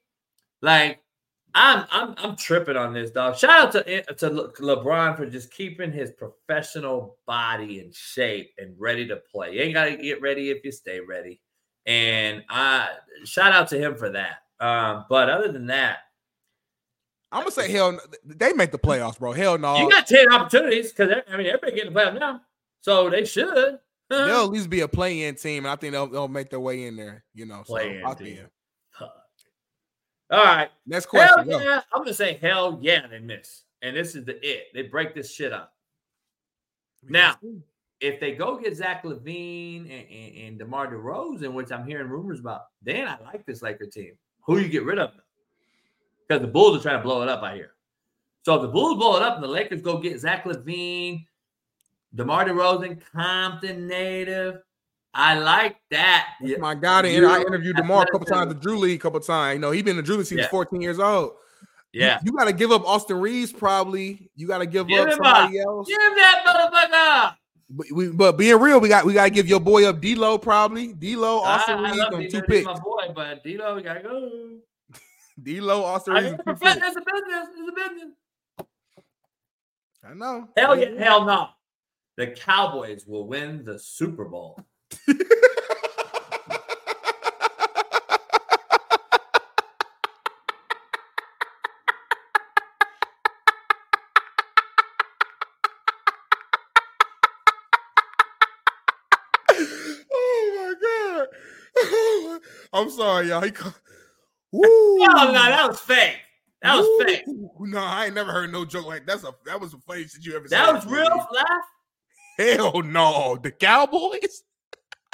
like 0.61 1.01
I'm 1.53 1.85
I'm 1.91 2.15
I'm 2.17 2.35
tripping 2.35 2.77
on 2.77 2.93
this, 2.93 3.11
dog. 3.11 3.37
Shout 3.37 3.49
out 3.49 3.71
to 3.73 4.03
to 4.03 4.29
LeBron 4.29 5.17
for 5.17 5.25
just 5.25 5.51
keeping 5.51 5.91
his 5.91 6.11
professional 6.11 7.17
body 7.25 7.79
in 7.79 7.91
shape 7.91 8.53
and 8.57 8.73
ready 8.77 9.07
to 9.07 9.17
play. 9.17 9.55
You 9.55 9.61
ain't 9.61 9.73
got 9.73 9.85
to 9.85 9.97
get 9.97 10.21
ready 10.21 10.49
if 10.49 10.63
you 10.63 10.71
stay 10.71 10.99
ready. 10.99 11.41
And 11.85 12.43
I 12.49 12.89
shout 13.25 13.51
out 13.51 13.67
to 13.69 13.77
him 13.77 13.95
for 13.95 14.09
that. 14.11 14.37
Um, 14.59 15.05
but 15.09 15.29
other 15.29 15.51
than 15.51 15.65
that, 15.67 15.99
I'm 17.31 17.41
gonna 17.41 17.51
say 17.51 17.71
hell. 17.71 17.99
They 18.25 18.53
make 18.53 18.71
the 18.71 18.79
playoffs, 18.79 19.19
bro. 19.19 19.31
Hell 19.31 19.57
no. 19.57 19.77
you 19.77 19.89
got 19.89 20.07
ten 20.07 20.31
opportunities 20.31 20.91
because 20.91 21.15
I 21.31 21.37
mean 21.37 21.47
everybody 21.47 21.73
getting 21.73 21.93
the 21.93 21.99
playoffs 21.99 22.19
now, 22.19 22.41
so 22.81 23.09
they 23.09 23.25
should. 23.25 23.79
They'll 24.09 24.43
at 24.43 24.49
least 24.49 24.69
be 24.69 24.81
a 24.81 24.89
play-in 24.89 25.35
team, 25.35 25.63
and 25.63 25.71
I 25.71 25.77
think 25.77 25.93
they'll, 25.93 26.05
they'll 26.05 26.27
make 26.27 26.49
their 26.49 26.59
way 26.59 26.83
in 26.83 26.97
there. 26.97 27.23
You 27.33 27.45
know, 27.45 27.63
so 27.65 27.75
Play-in 27.75 28.15
team. 28.17 28.39
All 30.31 30.43
right. 30.43 30.69
Next 30.87 31.07
question. 31.07 31.49
Hell 31.49 31.59
go. 31.59 31.63
yeah. 31.63 31.81
I'm 31.93 32.01
gonna 32.01 32.13
say 32.13 32.39
hell 32.41 32.79
yeah, 32.81 33.05
they 33.07 33.19
miss. 33.19 33.63
And 33.81 33.95
this 33.95 34.15
is 34.15 34.25
the 34.25 34.39
it. 34.47 34.67
They 34.73 34.83
break 34.83 35.13
this 35.13 35.31
shit 35.31 35.51
up. 35.51 35.73
Now, 37.07 37.35
if 37.99 38.19
they 38.19 38.33
go 38.33 38.57
get 38.57 38.75
Zach 38.75 39.03
LaVine 39.03 39.81
and, 39.81 40.09
and, 40.09 40.47
and 40.47 40.59
DeMar 40.59 40.93
DeRozan, 40.93 41.53
which 41.53 41.71
I'm 41.71 41.85
hearing 41.85 42.07
rumors 42.07 42.39
about, 42.39 42.65
then 42.81 43.07
I 43.07 43.17
like 43.23 43.45
this 43.45 43.61
Laker 43.61 43.87
team. 43.87 44.13
Who 44.45 44.57
you 44.59 44.69
get 44.69 44.83
rid 44.83 44.99
of? 44.99 45.11
Because 46.27 46.41
the 46.41 46.47
Bulls 46.47 46.79
are 46.79 46.81
trying 46.81 46.99
to 46.99 47.03
blow 47.03 47.21
it 47.23 47.29
up, 47.29 47.43
I 47.43 47.55
hear. 47.55 47.71
So 48.43 48.55
if 48.55 48.61
the 48.61 48.67
Bulls 48.69 48.97
blow 48.97 49.17
it 49.17 49.23
up 49.23 49.35
and 49.35 49.43
the 49.43 49.47
Lakers 49.47 49.81
go 49.81 49.97
get 49.97 50.19
Zach 50.19 50.45
LaVine, 50.45 51.25
DeMar 52.15 52.45
DeRozan, 52.45 53.01
Compton 53.11 53.87
native, 53.87 54.61
I 55.13 55.37
like 55.39 55.75
that. 55.91 56.29
That's 56.41 56.59
my 56.59 56.73
guy. 56.75 57.01
To, 57.03 57.09
You- 57.11 57.27
I 57.27 57.41
interviewed 57.41 57.75
Demar 57.75 58.03
a 58.03 58.11
couple 58.11 58.25
times, 58.27 58.53
the 58.53 58.59
Drew 58.59 58.77
League 58.77 58.99
a 58.99 59.01
couple 59.01 59.19
times. 59.19 59.55
You 59.55 59.59
know, 59.59 59.71
he 59.71 59.81
been 59.81 59.91
in 59.91 59.97
the 59.97 60.03
Drew 60.03 60.17
League 60.17 60.25
since 60.27 60.41
Yeah. 60.41 60.47
14 60.49 60.81
years 60.81 60.99
old. 60.99 61.33
Yeah. 61.93 62.19
You, 62.23 62.31
got 62.31 62.45
to 62.45 62.53
give 62.53 62.71
up 62.71 62.87
Austin 62.87 63.19
Reaves, 63.19 63.51
probably. 63.51 64.29
You 64.35 64.47
got 64.47 64.59
to 64.59 64.65
give, 64.65 64.87
Give 64.87 65.05
up 65.05 65.11
somebody 65.11 65.59
up. 65.59 65.67
else. 65.67 65.87
Give 65.89 65.97
that 65.97 66.43
motherfucker. 66.47 67.35
But, 67.73 67.87
we, 67.93 68.07
but 68.11 68.37
being 68.37 68.59
real, 68.59 68.79
we 68.79 68.87
got 68.89 69.05
we 69.05 69.13
got 69.13 69.25
to 69.25 69.29
give 69.29 69.47
your 69.47 69.59
boy 69.61 69.85
up 69.87 69.99
D'Lo 70.01 70.37
probably. 70.37 70.93
D'Lo, 70.93 71.39
Austin 71.39 71.75
I, 71.75 71.79
I 71.79 71.83
Reaves, 71.83 71.97
love 71.97 72.11
them 72.11 72.19
D-Lo, 72.21 72.29
two 72.29 72.37
he's 72.37 72.45
picks. 72.47 72.65
my 72.65 72.79
boy, 72.79 73.13
but 73.15 73.43
D'Lo, 73.43 73.75
we 73.75 73.81
gotta 73.81 74.01
go. 74.01 74.57
D-Lo 75.43 75.81
also. 75.83 76.11
I 76.13 76.21
mean, 76.21 76.33
it's, 76.33 76.41
a, 76.41 76.43
bu- 76.43 76.51
it's 76.65 76.95
a 76.97 77.01
business. 77.01 77.47
It's 77.57 77.69
a 77.69 77.89
business. 77.89 78.15
I 80.03 80.13
know. 80.13 80.47
Hell 80.57 80.77
yeah, 80.79 80.89
hell 81.03 81.25
no. 81.25 81.47
The 82.17 82.27
Cowboys 82.27 83.05
will 83.07 83.27
win 83.27 83.63
the 83.63 83.79
Super 83.79 84.25
Bowl. 84.25 84.59
oh 100.13 100.53
my 100.55 100.73
god. 100.81 102.39
I'm 102.73 102.89
sorry, 102.89 103.29
y'all. 103.29 103.41
He 103.41 103.51
Woo. 104.51 104.61
Oh 104.63 105.05
no, 105.07 105.31
that 105.33 105.67
was 105.67 105.79
fake. 105.79 106.17
That 106.61 106.75
was 106.75 106.85
Woo. 106.85 107.05
fake. 107.05 107.23
No, 107.59 107.79
I 107.79 108.05
ain't 108.05 108.15
never 108.15 108.31
heard 108.31 108.51
no 108.51 108.65
joke 108.65 108.85
like 108.85 109.05
that's 109.05 109.23
a 109.23 109.33
that 109.45 109.59
was 109.59 109.71
the 109.71 109.79
funniest 109.79 110.15
shit 110.15 110.25
you 110.25 110.35
ever 110.35 110.47
said. 110.47 110.57
That 110.57 110.73
was 110.73 110.85
real 110.85 111.05
laugh. 111.05 111.65
Hell 112.37 112.81
no. 112.83 113.37
The 113.41 113.51
Cowboys? 113.51 114.43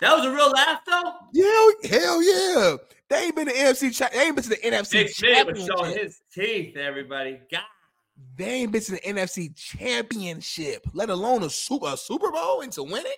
That 0.01 0.15
was 0.15 0.25
a 0.25 0.31
real 0.31 0.51
laugh 0.51 0.81
though. 0.85 1.13
Hell, 1.35 1.99
hell 1.99 2.21
yeah. 2.21 2.75
They 3.09 3.25
ain't 3.25 3.35
been 3.35 3.47
to 3.47 3.53
NFC 3.53 3.95
cha- 3.95 4.09
they 4.11 4.25
ain't 4.25 4.35
been 4.35 4.43
to 4.43 4.49
the 4.49 4.57
NFC 4.57 4.91
Big 4.91 5.07
Smitty 5.07 5.45
was 5.45 5.65
showing 5.65 5.97
his 5.97 6.21
teeth. 6.33 6.75
Everybody, 6.77 7.39
God. 7.51 7.61
They 8.35 8.45
ain't 8.45 8.71
been 8.71 8.81
to 8.81 8.91
the 8.93 8.99
NFC 8.99 9.55
championship, 9.55 10.85
let 10.93 11.09
alone 11.09 11.43
a 11.43 11.49
super 11.49 11.87
a 11.87 11.97
Super 11.97 12.31
Bowl 12.31 12.61
and 12.61 12.71
to 12.73 12.83
win 12.83 13.05
it. 13.05 13.17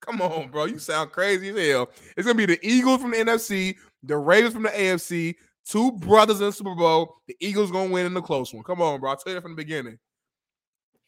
Come 0.00 0.22
on, 0.22 0.50
bro. 0.50 0.64
You 0.64 0.78
sound 0.78 1.12
crazy 1.12 1.50
as 1.50 1.68
hell. 1.68 1.90
It's 2.16 2.26
gonna 2.26 2.34
be 2.34 2.46
the 2.46 2.58
Eagles 2.66 3.00
from 3.00 3.10
the 3.12 3.18
NFC, 3.18 3.76
the 4.02 4.16
Ravens 4.16 4.54
from 4.54 4.62
the 4.64 4.70
AFC, 4.70 5.36
two 5.66 5.92
brothers 5.92 6.40
in 6.40 6.46
the 6.46 6.52
Super 6.52 6.74
Bowl. 6.74 7.16
The 7.28 7.36
Eagles 7.40 7.70
gonna 7.70 7.90
win 7.90 8.06
in 8.06 8.14
the 8.14 8.22
close 8.22 8.52
one. 8.52 8.64
Come 8.64 8.82
on, 8.82 9.00
bro. 9.00 9.10
I'll 9.10 9.16
tell 9.16 9.34
you 9.34 9.40
from 9.40 9.52
the 9.52 9.62
beginning. 9.62 9.98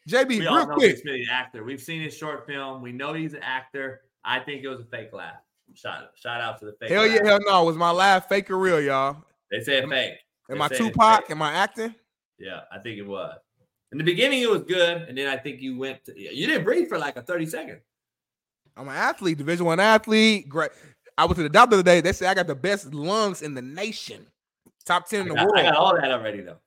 JB, 0.08 0.28
We 0.28 0.40
real 0.40 0.48
all 0.48 0.66
know 0.66 0.74
quick. 0.74 0.98
An 1.04 1.26
actor. 1.30 1.64
We've 1.64 1.80
seen 1.80 2.02
his 2.02 2.16
short 2.16 2.46
film. 2.46 2.82
We 2.82 2.92
know 2.92 3.14
he's 3.14 3.34
an 3.34 3.42
actor. 3.42 4.02
I 4.24 4.40
think 4.40 4.62
it 4.62 4.68
was 4.68 4.80
a 4.80 4.84
fake 4.84 5.12
laugh. 5.12 5.36
Shout 5.74 6.10
shout 6.16 6.40
out 6.40 6.58
to 6.60 6.66
the 6.66 6.72
fake. 6.80 6.90
Hell 6.90 7.06
laugh. 7.06 7.20
yeah, 7.22 7.30
hell 7.30 7.38
no. 7.46 7.64
Was 7.64 7.76
my 7.76 7.90
laugh 7.90 8.28
fake 8.28 8.50
or 8.50 8.58
real, 8.58 8.80
y'all? 8.80 9.16
They 9.50 9.60
said 9.60 9.88
fake. 9.88 10.14
Am 10.50 10.58
They 10.58 10.64
I 10.64 10.68
Tupac? 10.68 11.30
Am 11.30 11.40
I 11.40 11.52
acting? 11.52 11.94
Yeah, 12.38 12.60
I 12.70 12.78
think 12.78 12.98
it 12.98 13.06
was. 13.06 13.38
In 13.92 13.98
the 13.98 14.04
beginning, 14.04 14.42
it 14.42 14.50
was 14.50 14.62
good, 14.62 15.02
and 15.02 15.16
then 15.16 15.28
I 15.28 15.36
think 15.36 15.60
you 15.60 15.78
went. 15.78 16.04
To, 16.06 16.18
you 16.18 16.46
didn't 16.46 16.64
breathe 16.64 16.88
for 16.88 16.98
like 16.98 17.16
a 17.16 17.22
thirty 17.22 17.46
second. 17.46 17.80
I'm 18.76 18.88
an 18.88 18.94
athlete, 18.94 19.38
Division 19.38 19.66
One 19.66 19.80
athlete. 19.80 20.48
Great. 20.48 20.70
I 21.16 21.24
went 21.26 21.36
to 21.36 21.42
the 21.42 21.48
doctor 21.48 21.76
today. 21.76 22.00
They 22.00 22.12
said 22.12 22.28
I 22.28 22.34
got 22.34 22.46
the 22.46 22.54
best 22.54 22.92
lungs 22.94 23.42
in 23.42 23.54
the 23.54 23.62
nation. 23.62 24.26
Top 24.84 25.08
10 25.08 25.22
in 25.22 25.28
the 25.28 25.34
got, 25.34 25.46
world. 25.46 25.58
I 25.58 25.62
got 25.62 25.76
all 25.76 25.94
that 25.94 26.10
already 26.10 26.40
though. 26.40 26.58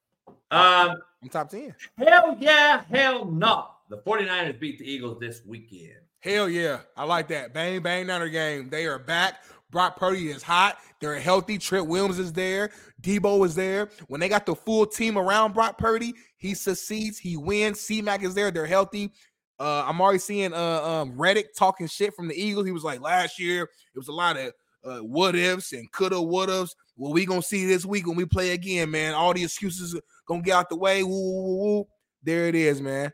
Um, 0.51 0.97
I'm 1.21 1.29
top 1.29 1.49
10. 1.49 1.75
hell 1.97 2.37
yeah, 2.39 2.83
hell 2.89 3.25
no. 3.25 3.67
The 3.89 3.97
49ers 3.97 4.59
beat 4.59 4.79
the 4.79 4.89
Eagles 4.89 5.19
this 5.19 5.41
weekend. 5.45 5.99
Hell 6.25 6.49
yeah. 6.49 6.79
I 6.97 7.03
like 7.03 7.27
that. 7.27 7.53
Bang, 7.53 7.83
bang, 7.83 8.07
Niner 8.07 8.29
game. 8.29 8.67
They 8.67 8.87
are 8.87 8.97
back. 8.97 9.43
Brock 9.69 9.95
Purdy 9.95 10.29
is 10.31 10.41
hot. 10.41 10.79
They're 10.99 11.19
healthy. 11.19 11.59
Trent 11.59 11.85
Williams 11.85 12.17
is 12.17 12.33
there. 12.33 12.71
Deebo 12.99 13.45
is 13.45 13.53
there. 13.53 13.89
When 14.07 14.19
they 14.19 14.27
got 14.27 14.47
the 14.47 14.55
full 14.55 14.87
team 14.87 15.19
around 15.19 15.53
Brock 15.53 15.77
Purdy, 15.77 16.15
he 16.37 16.55
succeeds. 16.55 17.19
He 17.19 17.37
wins. 17.37 17.79
C-Mac 17.79 18.23
is 18.23 18.33
there. 18.33 18.49
They're 18.49 18.65
healthy. 18.65 19.11
Uh, 19.59 19.83
I'm 19.85 20.01
already 20.01 20.17
seeing 20.17 20.51
uh, 20.51 20.81
um, 20.81 21.15
Reddick 21.15 21.55
talking 21.55 21.85
shit 21.85 22.15
from 22.15 22.27
the 22.27 22.33
Eagles. 22.33 22.65
He 22.65 22.71
was 22.71 22.83
like, 22.83 23.01
last 23.01 23.39
year, 23.39 23.69
it 23.93 23.97
was 23.97 24.07
a 24.07 24.11
lot 24.11 24.35
of 24.35 24.51
uh, 24.83 24.99
what 25.03 25.35
ifs 25.35 25.73
and 25.73 25.91
coulda, 25.91 26.19
would 26.19 26.49
ifs. 26.49 26.75
Well, 26.97 27.13
we 27.13 27.27
to 27.27 27.41
see 27.43 27.67
this 27.67 27.85
week 27.85 28.07
when 28.07 28.17
we 28.17 28.25
play 28.25 28.51
again, 28.51 28.89
man. 28.89 29.13
All 29.13 29.31
the 29.31 29.43
excuses 29.43 29.93
to 29.93 30.41
get 30.41 30.55
out 30.55 30.69
the 30.69 30.75
way. 30.75 31.03
Woo, 31.03 31.11
woo, 31.11 31.43
woo, 31.43 31.57
woo. 31.57 31.87
There 32.23 32.47
it 32.47 32.55
is, 32.55 32.81
man. 32.81 33.13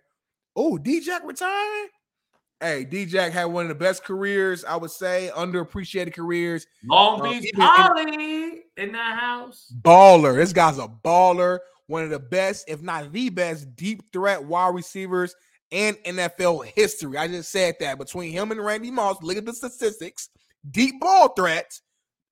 Oh, 0.56 0.78
D-Jack 0.78 1.24
retiring? 1.26 1.90
Hey, 2.62 2.86
D-Jack 2.86 3.34
had 3.34 3.46
one 3.46 3.64
of 3.66 3.70
the 3.70 3.76
best 3.76 4.04
careers, 4.04 4.64
I 4.64 4.76
would 4.76 4.92
say, 4.92 5.32
underappreciated 5.36 6.14
careers. 6.14 6.68
Long 6.86 7.20
Uh, 7.20 7.24
Beach 7.32 7.46
even 7.54 7.60
in- 7.60 7.68
Poly 7.68 8.64
in 8.78 8.92
the 8.92 8.98
house. 9.00 9.74
baller. 9.82 10.36
This 10.36 10.54
guy's 10.54 10.78
a 10.78 10.88
baller. 10.88 11.58
One 11.88 12.04
of 12.04 12.12
the 12.12 12.20
best, 12.20 12.66
if 12.70 12.82
not 12.82 13.12
the 13.12 13.30
best, 13.30 13.76
deep 13.76 14.14
threat 14.14 14.44
wide 14.44 14.76
receivers 14.76 15.36
in 15.72 15.96
NFL 16.06 16.62
history. 16.76 17.18
I 17.18 17.28
just 17.28 17.52
said 17.52 17.76
that 17.80 17.98
between 17.98 18.32
him 18.32 18.52
and 18.52 18.64
Randy 18.64 18.92
Moss. 18.92 19.18
Look 19.24 19.38
at 19.38 19.46
the 19.46 19.54
statistics. 19.54 20.30
Deep 20.70 21.00
ball 21.02 21.30
threats. 21.30 21.82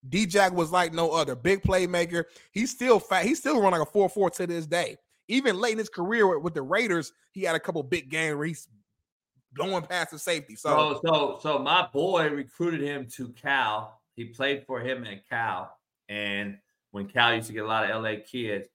D-Jack 0.08 0.53
was 0.53 0.72
like 0.72 0.93
no 0.93 1.09
other. 1.09 1.35
Big 1.35 1.61
playmaker. 1.64 2.25
He's 2.51 2.72
still 2.72 2.99
fat. 2.99 3.25
He's 3.25 3.40
still 3.40 3.59
run 3.59 3.72
like 3.72 3.82
a 3.82 3.85
4-4 3.85 4.32
to 4.35 4.48
this 4.48 4.66
day. 4.67 4.95
Even 5.27 5.58
late 5.59 5.74
in 5.74 5.77
his 5.80 5.90
career 5.90 6.27
with, 6.27 6.43
with 6.43 6.53
the 6.53 6.61
Raiders, 6.61 7.11
he 7.32 7.41
had 7.41 7.56
a 7.56 7.59
couple 7.59 7.82
big 7.83 8.09
games 8.09 8.38
where 8.38 8.45
he's 8.48 8.67
blowing 9.53 9.84
past 9.84 10.11
the 10.11 10.19
safety. 10.19 10.56
So 10.56 11.00
So, 11.02 11.02
so, 11.03 11.40
so 11.42 11.60
my 11.60 11.88
boy 11.92 12.30
recruited 12.30 12.82
him 12.82 13.08
to 13.16 13.30
Cal. 13.30 14.02
He 14.16 14.26
played 14.26 14.66
for 14.66 14.80
him 14.82 15.06
at 15.06 15.28
Cal, 15.28 15.78
and 16.08 16.58
when 16.92 17.08
Cal 17.08 17.36
used 17.36 17.48
to 17.48 17.53
get 17.53 17.64
a 17.64 17.68
lot 17.68 17.90
of 17.90 18.03
LA 18.03 18.16
kids, 18.26 18.68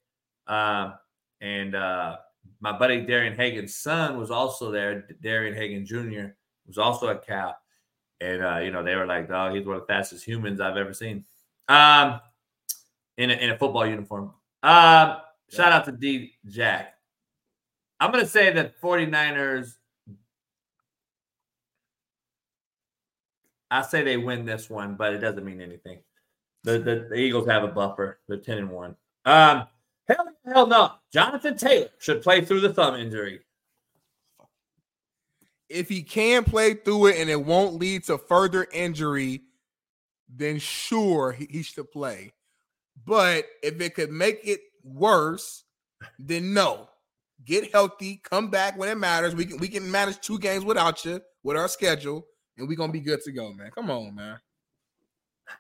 um, 0.47 0.94
and 1.41 1.75
uh, 1.75 2.17
my 2.61 2.73
buddy 2.73 3.03
Darian 3.03 3.35
Hagan's 3.35 3.77
son 3.77 4.19
was 4.19 4.31
also 4.31 4.70
there. 4.70 5.07
Darian 5.20 5.55
Hagan 5.55 5.85
Jr. 5.85 6.35
was 6.67 6.78
also 6.78 7.09
at 7.09 7.27
Cal, 7.27 7.57
and 8.20 8.43
uh, 8.43 8.59
you 8.59 8.70
know 8.70 8.83
they 8.83 8.94
were 8.94 9.07
like, 9.07 9.28
"Dog, 9.28 9.55
he's 9.55 9.67
one 9.67 9.77
of 9.77 9.83
the 9.83 9.93
fastest 9.93 10.25
humans 10.25 10.61
I've 10.61 10.77
ever 10.77 10.94
seen." 10.94 11.25
Um, 11.69 12.20
in 13.17 13.31
a, 13.31 13.35
in 13.35 13.51
a 13.51 13.59
football 13.59 13.86
uniform. 13.86 14.33
Um, 14.62 15.19
shout 15.51 15.73
out 15.73 15.85
to 15.86 15.93
D 15.93 16.35
Jack. 16.47 16.94
I'm 18.01 18.11
gonna 18.11 18.27
say 18.27 18.53
that 18.53 18.81
49ers 18.81 19.75
I 23.70 23.83
say 23.83 24.02
they 24.02 24.17
win 24.17 24.44
this 24.44 24.70
one, 24.70 24.94
but 24.94 25.15
it 25.15 25.18
doesn't 25.18 25.44
mean 25.44 25.60
anything. 25.60 25.99
The, 26.62 26.78
the, 26.78 27.07
the 27.10 27.17
Eagles 27.17 27.49
have 27.49 27.65
a 27.65 27.68
buffer. 27.68 28.20
They're 28.28 28.39
10 28.39 28.59
and 28.59 28.70
1. 28.70 28.97
Um, 29.26 29.67
hell, 30.09 30.28
hell 30.47 30.67
no. 30.67 30.93
Jonathan 31.12 31.57
Taylor 31.57 31.89
should 31.99 32.23
play 32.23 32.44
through 32.44 32.60
the 32.60 32.73
thumb 32.73 32.94
injury. 32.94 33.41
if 35.68 35.89
he 35.89 36.02
can 36.02 36.44
play 36.44 36.75
through 36.75 37.07
it 37.07 37.17
and 37.18 37.28
it 37.28 37.44
won't 37.44 37.75
lead 37.75 38.05
to 38.05 38.18
further 38.18 38.67
injury, 38.73 39.43
then 40.28 40.59
sure 40.59 41.33
he, 41.33 41.47
he 41.51 41.62
should 41.62 41.91
play. 41.91 42.33
But 43.05 43.47
if 43.62 43.81
it 43.81 43.94
could 43.94 44.10
make 44.10 44.41
it 44.44 44.60
worse, 44.84 45.65
then 46.18 46.55
no. 46.55 46.89
Get 47.44 47.73
healthy, 47.73 48.20
come 48.23 48.51
back 48.51 48.78
when 48.78 48.89
it 48.89 48.97
matters. 48.97 49.34
We 49.34 49.44
can 49.47 49.59
we 49.59 49.68
can 49.68 49.91
manage 49.91 50.20
two 50.20 50.39
games 50.39 50.65
without 50.65 51.05
you 51.05 51.20
with 51.43 51.57
our 51.57 51.68
schedule, 51.68 52.26
and 52.57 52.68
we're 52.68 52.76
gonna 52.76 52.92
be 52.92 53.00
good 53.00 53.20
to 53.23 53.33
go, 53.33 53.52
man. 53.52 53.70
Come 53.74 53.91
on, 53.91 54.15
man. 54.15 54.39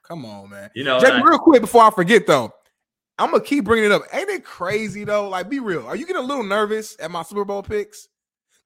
Come 0.06 0.24
on, 0.24 0.50
man. 0.50 0.70
You 0.74 0.84
know, 0.84 0.98
Jake, 1.00 1.12
I- 1.12 1.22
real 1.22 1.38
quick 1.38 1.60
before 1.60 1.82
I 1.82 1.90
forget 1.90 2.26
though, 2.26 2.52
I'm 3.18 3.30
gonna 3.30 3.42
keep 3.44 3.64
bringing 3.64 3.86
it 3.86 3.92
up. 3.92 4.02
Ain't 4.12 4.28
it 4.30 4.44
crazy 4.44 5.04
though? 5.04 5.28
Like, 5.28 5.48
be 5.48 5.60
real. 5.60 5.86
Are 5.86 5.96
you 5.96 6.06
getting 6.06 6.22
a 6.22 6.26
little 6.26 6.44
nervous 6.44 6.96
at 7.00 7.10
my 7.10 7.22
Super 7.22 7.44
Bowl 7.44 7.62
picks? 7.62 8.08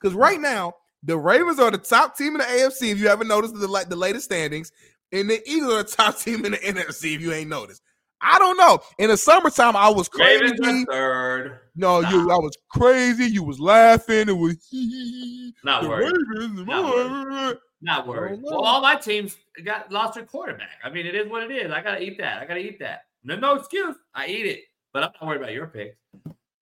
Because 0.00 0.15
right 0.15 0.40
now, 0.40 0.74
the 1.02 1.18
Ravens 1.18 1.58
are 1.58 1.70
the 1.70 1.78
top 1.78 2.16
team 2.16 2.34
in 2.34 2.39
the 2.39 2.44
AFC. 2.44 2.90
If 2.92 2.98
you 2.98 3.08
haven't 3.08 3.28
noticed 3.28 3.55
the 3.55 3.66
like 3.68 3.89
the 3.89 3.97
latest 3.97 4.26
standings, 4.26 4.73
and 5.12 5.28
the 5.28 5.40
Eagles 5.48 5.73
are 5.73 5.82
the 5.82 5.89
top 5.97 6.18
team 6.18 6.44
in 6.44 6.52
the 6.52 6.58
NFC. 6.58 7.15
If 7.16 7.20
you 7.20 7.32
ain't 7.32 7.50
noticed, 7.50 7.82
I 8.20 8.39
don't 8.39 8.57
know. 8.57 8.81
In 8.98 9.10
the 9.10 9.16
summertime, 9.16 9.76
I 9.76 9.89
was 9.90 10.08
crazy. 10.08 10.84
Third. 10.90 11.60
No, 11.76 12.00
you, 12.00 12.31
I 12.31 12.36
was 12.36 12.57
crazy. 12.70 13.24
You 13.24 13.42
was 13.44 13.60
laughing. 13.60 14.28
It 14.28 14.36
was 14.36 14.57
Not 15.65 15.84
worried. 15.89 16.15
Ravens. 16.36 16.66
Not 16.66 16.84
worried. 16.84 17.57
Not 17.81 18.07
worried. 18.07 18.40
Well, 18.42 18.60
all 18.60 18.81
my 18.81 18.97
teams 18.97 19.36
got 19.65 19.92
lost 19.92 20.15
their 20.15 20.24
quarterback. 20.24 20.78
I 20.82 20.90
mean, 20.90 21.07
it 21.07 21.15
is 21.15 21.28
what 21.28 21.48
it 21.48 21.55
is. 21.55 21.70
I 21.70 21.81
gotta 21.81 22.02
eat 22.02 22.18
that. 22.18 22.42
I 22.42 22.44
gotta 22.44 22.60
eat 22.60 22.78
that. 22.81 23.07
No, 23.23 23.36
no 23.36 23.55
excuse. 23.55 23.97
I 24.15 24.26
eat 24.26 24.47
it. 24.47 24.65
But 24.92 25.05
I'm 25.05 25.10
not 25.20 25.26
worried 25.26 25.42
about 25.42 25.52
your 25.52 25.66
picks. 25.68 25.97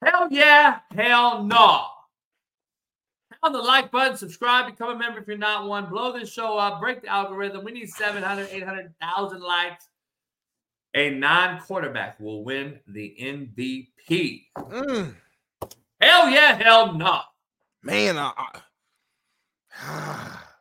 Hell 0.05 0.29
yeah. 0.31 0.81
Hell 0.95 1.43
no. 1.45 1.87
On 3.43 3.53
the 3.53 3.59
like 3.59 3.91
button, 3.91 4.17
subscribe, 4.17 4.67
become 4.67 4.91
a 4.91 4.99
member 4.99 5.21
if 5.21 5.27
you're 5.27 5.37
not 5.37 5.69
one. 5.69 5.89
Blow 5.89 6.13
this 6.13 6.33
show 6.33 6.59
up, 6.59 6.81
break 6.81 7.03
the 7.03 7.09
algorithm. 7.09 7.65
We 7.65 7.73
need 7.73 7.89
700, 7.89 8.49
800,000 8.51 9.41
likes. 9.41 9.89
A 10.95 11.11
non 11.11 11.61
quarterback 11.61 12.19
will 12.19 12.43
win 12.43 12.81
the 12.89 13.15
MVP. 13.21 14.47
Mm. 14.57 15.15
Hell 16.01 16.31
yeah, 16.31 16.57
hell 16.57 16.95
no. 16.95 17.21
Man, 17.83 18.17
I, 18.17 18.33
I, 19.79 20.39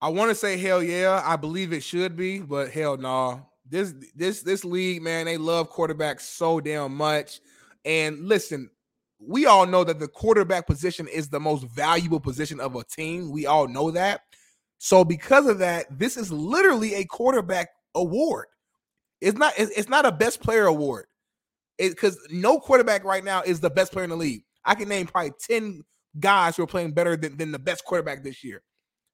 I 0.00 0.08
want 0.08 0.30
to 0.30 0.34
say 0.34 0.56
hell 0.56 0.82
yeah. 0.82 1.22
I 1.24 1.36
believe 1.36 1.72
it 1.72 1.82
should 1.82 2.16
be, 2.16 2.38
but 2.38 2.70
hell 2.70 2.96
no. 2.96 3.46
This 3.68 3.94
this 4.14 4.42
this 4.42 4.64
league, 4.64 5.02
man, 5.02 5.26
they 5.26 5.36
love 5.36 5.70
quarterbacks 5.70 6.22
so 6.22 6.60
damn 6.60 6.94
much. 6.94 7.40
And 7.84 8.26
listen, 8.26 8.70
we 9.18 9.46
all 9.46 9.66
know 9.66 9.84
that 9.84 9.98
the 9.98 10.08
quarterback 10.08 10.66
position 10.66 11.08
is 11.08 11.28
the 11.28 11.40
most 11.40 11.64
valuable 11.64 12.20
position 12.20 12.60
of 12.60 12.76
a 12.76 12.84
team. 12.84 13.30
We 13.30 13.46
all 13.46 13.66
know 13.66 13.90
that. 13.90 14.22
So 14.78 15.04
because 15.04 15.46
of 15.46 15.58
that, 15.58 15.86
this 15.98 16.16
is 16.16 16.30
literally 16.30 16.94
a 16.94 17.04
quarterback 17.04 17.68
award. 17.94 18.46
It's 19.20 19.36
not 19.36 19.52
it's, 19.58 19.72
it's 19.72 19.88
not 19.88 20.06
a 20.06 20.12
best 20.12 20.40
player 20.40 20.66
award. 20.66 21.06
because 21.78 22.18
no 22.30 22.60
quarterback 22.60 23.04
right 23.04 23.24
now 23.24 23.42
is 23.42 23.60
the 23.60 23.70
best 23.70 23.92
player 23.92 24.04
in 24.04 24.10
the 24.10 24.16
league. 24.16 24.42
I 24.64 24.74
can 24.74 24.88
name 24.88 25.06
probably 25.06 25.32
10 25.40 25.82
guys 26.20 26.56
who 26.56 26.62
are 26.62 26.68
playing 26.68 26.92
better 26.92 27.16
than, 27.16 27.36
than 27.36 27.52
the 27.52 27.58
best 27.58 27.84
quarterback 27.84 28.22
this 28.22 28.44
year. 28.44 28.62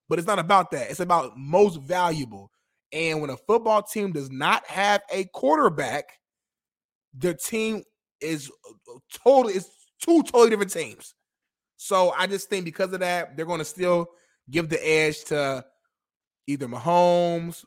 But 0.08 0.18
it's 0.18 0.28
not 0.28 0.38
about 0.38 0.70
that. 0.72 0.90
It's 0.90 1.00
about 1.00 1.36
most 1.36 1.80
valuable. 1.80 2.50
And 2.92 3.20
when 3.20 3.30
a 3.30 3.36
football 3.36 3.82
team 3.82 4.12
does 4.12 4.30
not 4.30 4.66
have 4.66 5.02
a 5.10 5.24
quarterback, 5.32 6.04
their 7.14 7.34
team 7.34 7.82
is 8.20 8.50
uh, 8.68 8.98
totally 9.24 9.54
it's 9.54 9.68
two 10.00 10.22
totally 10.22 10.50
different 10.50 10.72
teams. 10.72 11.14
So 11.76 12.12
I 12.16 12.26
just 12.26 12.48
think 12.48 12.64
because 12.64 12.92
of 12.92 13.00
that, 13.00 13.36
they're 13.36 13.46
going 13.46 13.58
to 13.58 13.64
still 13.64 14.08
give 14.50 14.68
the 14.68 14.86
edge 14.86 15.24
to 15.24 15.64
either 16.46 16.68
Mahomes, 16.68 17.64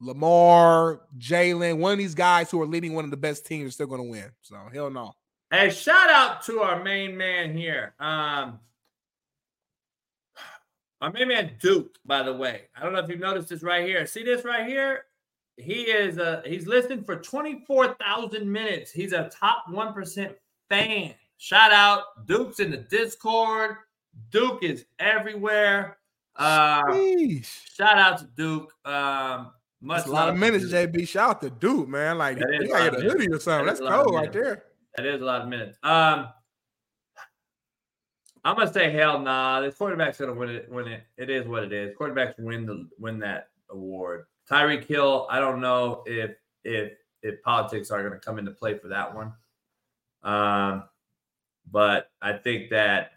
Lamar, 0.00 1.00
Jalen, 1.18 1.78
one 1.78 1.92
of 1.92 1.98
these 1.98 2.14
guys 2.14 2.50
who 2.50 2.60
are 2.60 2.66
leading 2.66 2.94
one 2.94 3.04
of 3.04 3.10
the 3.10 3.16
best 3.16 3.46
teams 3.46 3.68
are 3.68 3.72
still 3.72 3.86
going 3.86 4.02
to 4.02 4.10
win. 4.10 4.30
So 4.42 4.56
hell 4.72 4.90
no. 4.90 5.12
Hey, 5.50 5.70
shout 5.70 6.10
out 6.10 6.42
to 6.46 6.60
our 6.60 6.82
main 6.82 7.16
man 7.16 7.56
here. 7.56 7.94
Um, 7.98 8.58
our 11.06 11.12
main 11.12 11.28
man 11.28 11.52
Duke, 11.60 11.98
by 12.04 12.24
the 12.24 12.32
way. 12.32 12.62
I 12.76 12.82
don't 12.82 12.92
know 12.92 12.98
if 12.98 13.08
you've 13.08 13.20
noticed 13.20 13.48
this 13.48 13.62
right 13.62 13.86
here. 13.86 14.04
See 14.06 14.24
this 14.24 14.44
right 14.44 14.66
here? 14.66 15.04
He 15.56 15.82
is 15.82 16.18
uh 16.18 16.42
he's 16.44 16.66
listed 16.66 17.06
for 17.06 17.16
24,000 17.16 18.50
minutes. 18.50 18.90
He's 18.90 19.12
a 19.12 19.30
top 19.30 19.66
1% 19.70 20.34
fan. 20.68 21.14
Shout 21.38 21.72
out. 21.72 22.26
Duke's 22.26 22.58
in 22.58 22.72
the 22.72 22.78
Discord. 22.78 23.76
Duke 24.30 24.64
is 24.64 24.84
everywhere. 24.98 25.98
Uh, 26.34 26.82
shout 27.32 27.98
out 27.98 28.18
to 28.18 28.24
Duke. 28.36 28.72
Um, 28.84 29.52
much 29.80 29.98
That's 29.98 30.08
a 30.08 30.12
lot 30.12 30.28
of 30.28 30.36
minutes, 30.36 30.64
JB. 30.66 31.06
Shout 31.06 31.30
out 31.30 31.40
to 31.42 31.50
Duke, 31.50 31.88
man. 31.88 32.18
Like 32.18 32.38
you 32.38 32.68
gotta 32.68 32.90
get 32.90 33.00
a 33.00 33.08
hoodie 33.08 33.28
or 33.28 33.38
something. 33.38 33.66
That 33.66 33.78
That's 33.78 33.80
is 33.80 33.86
a 33.86 33.90
lot 33.90 34.00
of 34.00 34.06
cold 34.06 34.16
right 34.16 34.32
there. 34.32 34.64
That 34.96 35.06
is 35.06 35.22
a 35.22 35.24
lot 35.24 35.42
of 35.42 35.48
minutes. 35.48 35.78
Um, 35.82 36.28
I'm 38.46 38.56
gonna 38.56 38.72
say 38.72 38.90
hell 38.90 39.18
nah. 39.18 39.60
The 39.60 39.72
quarterback's 39.72 40.18
gonna 40.18 40.34
win 40.34 40.50
it. 40.50 40.70
Win 40.70 40.86
it. 40.88 41.02
It 41.18 41.30
is 41.30 41.46
what 41.48 41.64
it 41.64 41.72
is. 41.72 41.96
Quarterbacks 41.96 42.38
win 42.38 42.64
the 42.64 42.88
win 42.98 43.18
that 43.18 43.48
award. 43.70 44.26
Tyreek 44.48 44.84
Hill. 44.84 45.26
I 45.28 45.40
don't 45.40 45.60
know 45.60 46.02
if 46.06 46.36
if 46.64 46.92
if 47.22 47.42
politics 47.42 47.90
are 47.90 48.02
gonna 48.02 48.20
come 48.20 48.38
into 48.38 48.52
play 48.52 48.78
for 48.78 48.88
that 48.88 49.12
one. 49.14 49.32
Um, 50.22 50.84
but 51.70 52.10
I 52.22 52.34
think 52.34 52.70
that 52.70 53.12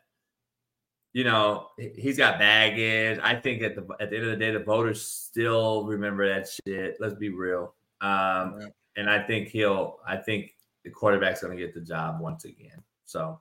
you 1.13 1.23
know 1.23 1.67
he- 1.77 1.93
he's 1.95 2.17
got 2.17 2.39
baggage. 2.39 3.19
I 3.21 3.35
think 3.35 3.61
at 3.61 3.75
the 3.75 3.87
at 3.99 4.09
the 4.09 4.17
end 4.17 4.25
of 4.25 4.31
the 4.31 4.37
day, 4.37 4.51
the 4.51 4.59
voters 4.63 5.05
still 5.05 5.85
remember 5.85 6.27
that 6.27 6.49
shit. 6.65 6.97
Let's 6.99 7.13
be 7.15 7.29
real. 7.29 7.75
Um, 8.01 8.71
and 8.95 9.09
I 9.09 9.21
think 9.21 9.49
he'll. 9.49 9.99
I 10.07 10.17
think 10.17 10.55
the 10.83 10.89
quarterback's 10.89 11.41
going 11.41 11.55
to 11.55 11.63
get 11.63 11.73
the 11.75 11.81
job 11.81 12.19
once 12.19 12.45
again. 12.45 12.81
So 13.05 13.39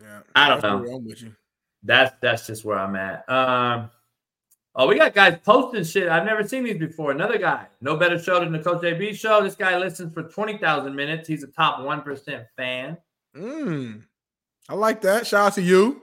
Yeah, 0.00 0.20
I 0.34 0.48
don't 0.48 0.62
know. 0.62 0.78
where 0.78 0.92
I'm 0.92 1.04
with 1.06 1.22
you. 1.22 1.34
that's 1.82 2.14
that's 2.20 2.46
just 2.46 2.64
where 2.64 2.78
I'm 2.78 2.96
at. 2.96 3.28
Um, 3.28 3.90
oh, 4.74 4.86
we 4.86 4.96
got 4.98 5.14
guys 5.14 5.38
posting 5.44 5.84
shit. 5.84 6.08
I've 6.08 6.24
never 6.24 6.46
seen 6.46 6.64
these 6.64 6.78
before. 6.78 7.10
Another 7.12 7.38
guy, 7.38 7.66
no 7.80 7.96
better 7.96 8.18
show 8.18 8.40
than 8.40 8.52
the 8.52 8.58
Coach 8.58 8.82
JB 8.82 9.14
show. 9.14 9.42
This 9.42 9.54
guy 9.54 9.78
listens 9.78 10.12
for 10.12 10.22
twenty 10.24 10.58
thousand 10.58 10.94
minutes. 10.94 11.28
He's 11.28 11.42
a 11.42 11.48
top 11.48 11.84
one 11.84 12.02
percent 12.02 12.44
fan. 12.56 12.96
Mm, 13.36 14.02
I 14.68 14.74
like 14.74 15.00
that. 15.02 15.26
Shout 15.26 15.46
out 15.46 15.54
to 15.54 15.62
you. 15.62 16.02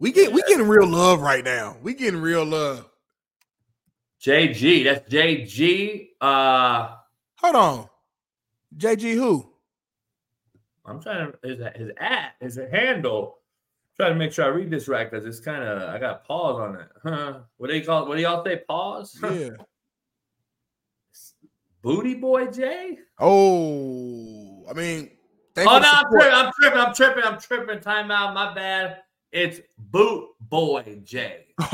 We 0.00 0.12
get 0.12 0.32
we 0.32 0.42
getting 0.48 0.68
real 0.68 0.86
love 0.88 1.20
right 1.20 1.44
now. 1.44 1.76
We 1.82 1.94
getting 1.94 2.20
real 2.20 2.44
love. 2.44 2.88
JG, 4.22 4.84
that's 4.84 5.08
JG. 5.12 6.08
Uh, 6.20 6.94
Hold 7.38 7.54
on, 7.56 7.88
JG 8.76 9.14
who? 9.14 9.47
I'm 10.88 11.00
trying 11.00 11.32
to 11.32 11.38
his 11.42 11.58
his 11.76 11.90
at 11.98 12.34
his 12.40 12.58
handle. 12.70 13.38
Trying 13.96 14.12
to 14.12 14.18
make 14.18 14.32
sure 14.32 14.44
I 14.44 14.48
read 14.48 14.70
this 14.70 14.86
right 14.86 15.10
because 15.10 15.26
it's 15.26 15.40
kind 15.40 15.62
of 15.62 15.88
I 15.88 15.98
got 15.98 16.24
pause 16.24 16.58
on 16.58 16.76
it. 16.76 16.88
Huh? 17.02 17.40
What 17.56 17.68
do 17.68 17.76
you 17.76 17.84
call? 17.84 18.04
it? 18.04 18.08
What 18.08 18.16
do 18.16 18.22
y'all 18.22 18.44
say? 18.44 18.62
Pause. 18.68 19.18
Yeah. 19.22 19.48
Booty 21.82 22.14
boy 22.14 22.46
J. 22.46 22.98
Oh, 23.20 24.64
I 24.68 24.72
mean, 24.72 25.10
thank 25.54 25.70
oh 25.70 25.78
no, 25.78 25.90
I'm 25.90 26.10
tripping, 26.10 26.32
I'm 26.32 26.52
tripping, 26.60 26.80
I'm 26.80 26.94
tripping, 26.94 27.24
I'm 27.24 27.40
tripping. 27.40 27.80
Time 27.80 28.10
out, 28.10 28.34
my 28.34 28.52
bad. 28.52 28.98
It's 29.30 29.60
Boot 29.78 30.30
Boy 30.40 31.00
J. 31.04 31.46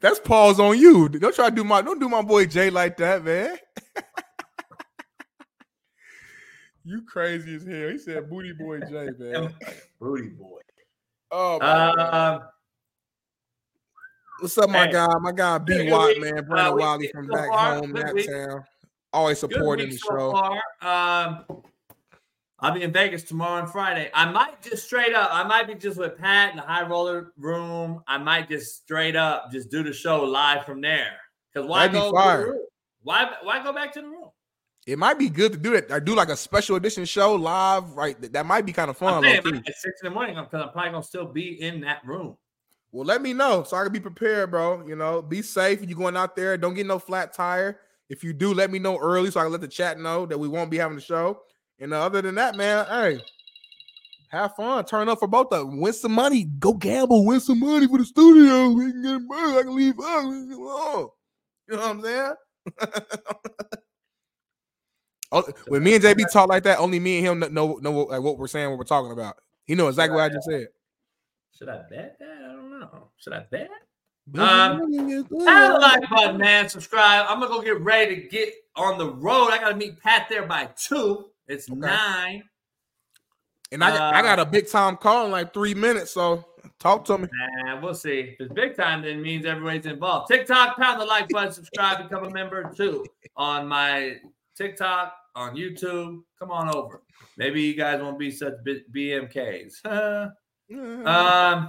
That's 0.00 0.20
pause 0.20 0.60
on 0.60 0.78
you. 0.78 1.08
Don't 1.08 1.34
try 1.34 1.50
to 1.50 1.54
do 1.54 1.64
my 1.64 1.82
don't 1.82 1.98
do 1.98 2.08
my 2.08 2.22
boy 2.22 2.46
Jay 2.46 2.70
like 2.70 2.96
that, 2.98 3.24
man. 3.24 3.58
you 6.90 7.02
crazy 7.02 7.54
as 7.54 7.64
hell. 7.64 7.88
He 7.88 7.98
said 7.98 8.28
booty 8.28 8.52
boy 8.52 8.80
Jay, 8.80 9.10
man. 9.18 9.54
Booty 10.00 10.28
boy. 10.30 10.60
Oh 11.30 11.58
my 11.60 11.66
God. 11.96 12.42
Um, 12.42 12.48
What's 14.40 14.58
up, 14.58 14.70
my 14.70 14.86
hey. 14.86 14.92
guy? 14.92 15.06
My 15.20 15.32
guy 15.32 15.58
B 15.58 15.76
Good 15.76 15.90
Watt, 15.92 16.18
man. 16.18 16.38
Uh, 16.38 16.42
Brandon 16.42 16.74
week 16.74 16.84
Wiley 16.84 17.10
from 17.14 17.26
so 17.26 17.32
back 17.32 17.48
far. 17.48 17.74
home, 17.74 17.92
Good 17.92 18.06
that 18.06 18.26
town. 18.26 18.64
Always 19.12 19.40
Good 19.40 19.52
supporting 19.52 19.88
week 19.90 19.94
the 19.94 19.98
so 19.98 20.16
show. 20.16 20.32
far. 20.32 21.24
Um, 21.26 21.44
I'll 22.58 22.72
be 22.72 22.82
in 22.82 22.92
Vegas 22.92 23.22
tomorrow 23.22 23.60
and 23.62 23.70
Friday. 23.70 24.10
I 24.12 24.30
might 24.30 24.60
just 24.60 24.84
straight 24.84 25.14
up. 25.14 25.30
I 25.32 25.44
might 25.44 25.66
be 25.68 25.74
just 25.74 25.98
with 25.98 26.18
Pat 26.18 26.50
in 26.50 26.56
the 26.56 26.62
high 26.62 26.86
roller 26.86 27.32
room. 27.38 28.02
I 28.08 28.18
might 28.18 28.48
just 28.48 28.82
straight 28.82 29.14
up 29.14 29.52
just 29.52 29.70
do 29.70 29.82
the 29.82 29.92
show 29.92 30.24
live 30.24 30.64
from 30.64 30.80
there. 30.80 31.16
Because 31.52 31.68
why 31.68 31.86
That'd 31.86 32.00
go? 32.00 32.06
to 32.06 32.10
the 32.10 32.16
fire. 32.16 32.54
Why 33.02 33.30
why 33.42 33.62
go 33.62 33.72
back 33.72 33.92
to 33.94 34.00
the 34.00 34.08
room? 34.08 34.30
It 34.90 34.98
might 34.98 35.20
be 35.20 35.28
good 35.28 35.52
to 35.52 35.58
do 35.58 35.70
that. 35.70 35.92
I 35.92 36.00
do 36.00 36.16
like 36.16 36.30
a 36.30 36.36
special 36.36 36.74
edition 36.74 37.04
show 37.04 37.36
live, 37.36 37.92
right? 37.92 38.20
That, 38.20 38.32
that 38.32 38.44
might 38.44 38.66
be 38.66 38.72
kind 38.72 38.90
of 38.90 38.96
fun. 38.96 39.24
At 39.24 39.44
six 39.44 39.84
in 40.02 40.08
the 40.08 40.10
morning 40.10 40.34
because 40.34 40.64
I'm 40.66 40.72
probably 40.72 40.90
gonna 40.90 41.04
still 41.04 41.26
be 41.26 41.62
in 41.62 41.80
that 41.82 42.04
room. 42.04 42.36
Well, 42.90 43.06
let 43.06 43.22
me 43.22 43.32
know 43.32 43.62
so 43.62 43.76
I 43.76 43.84
can 43.84 43.92
be 43.92 44.00
prepared, 44.00 44.50
bro. 44.50 44.84
You 44.88 44.96
know, 44.96 45.22
be 45.22 45.42
safe. 45.42 45.88
You 45.88 45.94
going 45.94 46.16
out 46.16 46.34
there? 46.34 46.56
Don't 46.56 46.74
get 46.74 46.86
no 46.86 46.98
flat 46.98 47.32
tire. 47.32 47.78
If 48.08 48.24
you 48.24 48.32
do, 48.32 48.52
let 48.52 48.72
me 48.72 48.80
know 48.80 48.98
early 48.98 49.30
so 49.30 49.38
I 49.38 49.44
can 49.44 49.52
let 49.52 49.60
the 49.60 49.68
chat 49.68 50.00
know 50.00 50.26
that 50.26 50.36
we 50.36 50.48
won't 50.48 50.72
be 50.72 50.78
having 50.78 50.96
the 50.96 51.02
show. 51.02 51.42
And 51.78 51.94
uh, 51.94 52.04
other 52.04 52.20
than 52.20 52.34
that, 52.34 52.56
man, 52.56 52.84
hey, 52.86 53.20
have 54.30 54.56
fun. 54.56 54.84
Turn 54.86 55.08
up 55.08 55.20
for 55.20 55.28
both 55.28 55.52
of 55.52 55.68
them. 55.68 55.80
Win 55.80 55.92
some 55.92 56.12
money. 56.12 56.46
Go 56.58 56.72
gamble. 56.72 57.24
Win 57.24 57.38
some 57.38 57.60
money 57.60 57.86
for 57.86 57.98
the 57.98 58.04
studio. 58.04 58.70
We 58.70 58.90
can 58.90 59.02
get 59.02 59.22
money. 59.22 59.56
I 59.56 59.62
can 59.62 59.76
leave. 59.76 59.94
Oh, 60.00 61.12
you 61.68 61.76
know 61.76 61.80
what 61.80 61.90
I'm 61.90 62.02
saying? 62.02 62.34
Oh, 65.32 65.44
when 65.68 65.82
me 65.84 65.94
and 65.94 66.02
JB 66.02 66.30
talk 66.32 66.48
like 66.48 66.64
that, 66.64 66.78
only 66.78 66.98
me 66.98 67.18
and 67.18 67.42
him 67.42 67.54
know 67.54 67.74
know 67.76 67.92
what, 67.92 68.08
like, 68.10 68.20
what 68.20 68.38
we're 68.38 68.48
saying, 68.48 68.68
what 68.70 68.78
we're 68.78 68.84
talking 68.84 69.12
about. 69.12 69.36
He 69.64 69.74
know 69.74 69.88
exactly 69.88 70.16
what 70.16 70.24
I 70.24 70.34
just 70.34 70.48
said. 70.48 70.66
Should 71.56 71.68
I 71.68 71.82
bet 71.88 72.18
that? 72.18 72.38
I 72.42 72.52
don't 72.52 72.80
know. 72.80 73.08
Should 73.16 73.32
I 73.34 73.44
bet? 73.50 73.70
Um, 74.38 74.90
the 74.90 75.26
like 75.80 76.08
button, 76.10 76.38
man. 76.38 76.68
Subscribe. 76.68 77.26
I'm 77.28 77.40
gonna 77.40 77.52
go 77.52 77.62
get 77.62 77.80
ready 77.80 78.22
to 78.22 78.28
get 78.28 78.54
on 78.76 78.98
the 78.98 79.12
road. 79.12 79.50
I 79.50 79.58
gotta 79.58 79.76
meet 79.76 80.00
Pat 80.00 80.26
there 80.28 80.46
by 80.46 80.68
two. 80.76 81.26
It's 81.48 81.68
nine. 81.68 82.44
And 83.72 83.84
I, 83.84 83.90
got- 83.90 84.14
I 84.14 84.22
got 84.22 84.38
a 84.40 84.46
big 84.46 84.68
time 84.68 84.96
call 84.96 85.26
in 85.26 85.32
like 85.32 85.54
three 85.54 85.74
minutes, 85.74 86.10
so 86.10 86.44
talk 86.80 87.04
to 87.06 87.18
me. 87.18 87.28
And 87.66 87.82
we'll 87.82 87.94
see. 87.94 88.20
If 88.20 88.40
it's 88.40 88.52
big 88.52 88.76
time, 88.76 89.02
then 89.02 89.22
means 89.22 89.46
everybody's 89.46 89.86
involved. 89.86 90.28
TikTok, 90.28 90.76
pound 90.76 91.00
the 91.00 91.04
like 91.04 91.28
button, 91.28 91.52
subscribe, 91.52 92.08
become 92.08 92.24
a 92.24 92.30
member 92.30 92.72
too 92.74 93.04
on 93.36 93.66
my 93.68 94.16
TikTok, 94.56 95.14
on 95.34 95.56
YouTube. 95.56 96.22
Come 96.38 96.50
on 96.50 96.74
over. 96.74 97.02
Maybe 97.36 97.62
you 97.62 97.74
guys 97.74 98.00
won't 98.00 98.18
be 98.18 98.30
such 98.30 98.54
B- 98.64 98.84
BMKs. 98.94 99.84
um, 101.06 101.68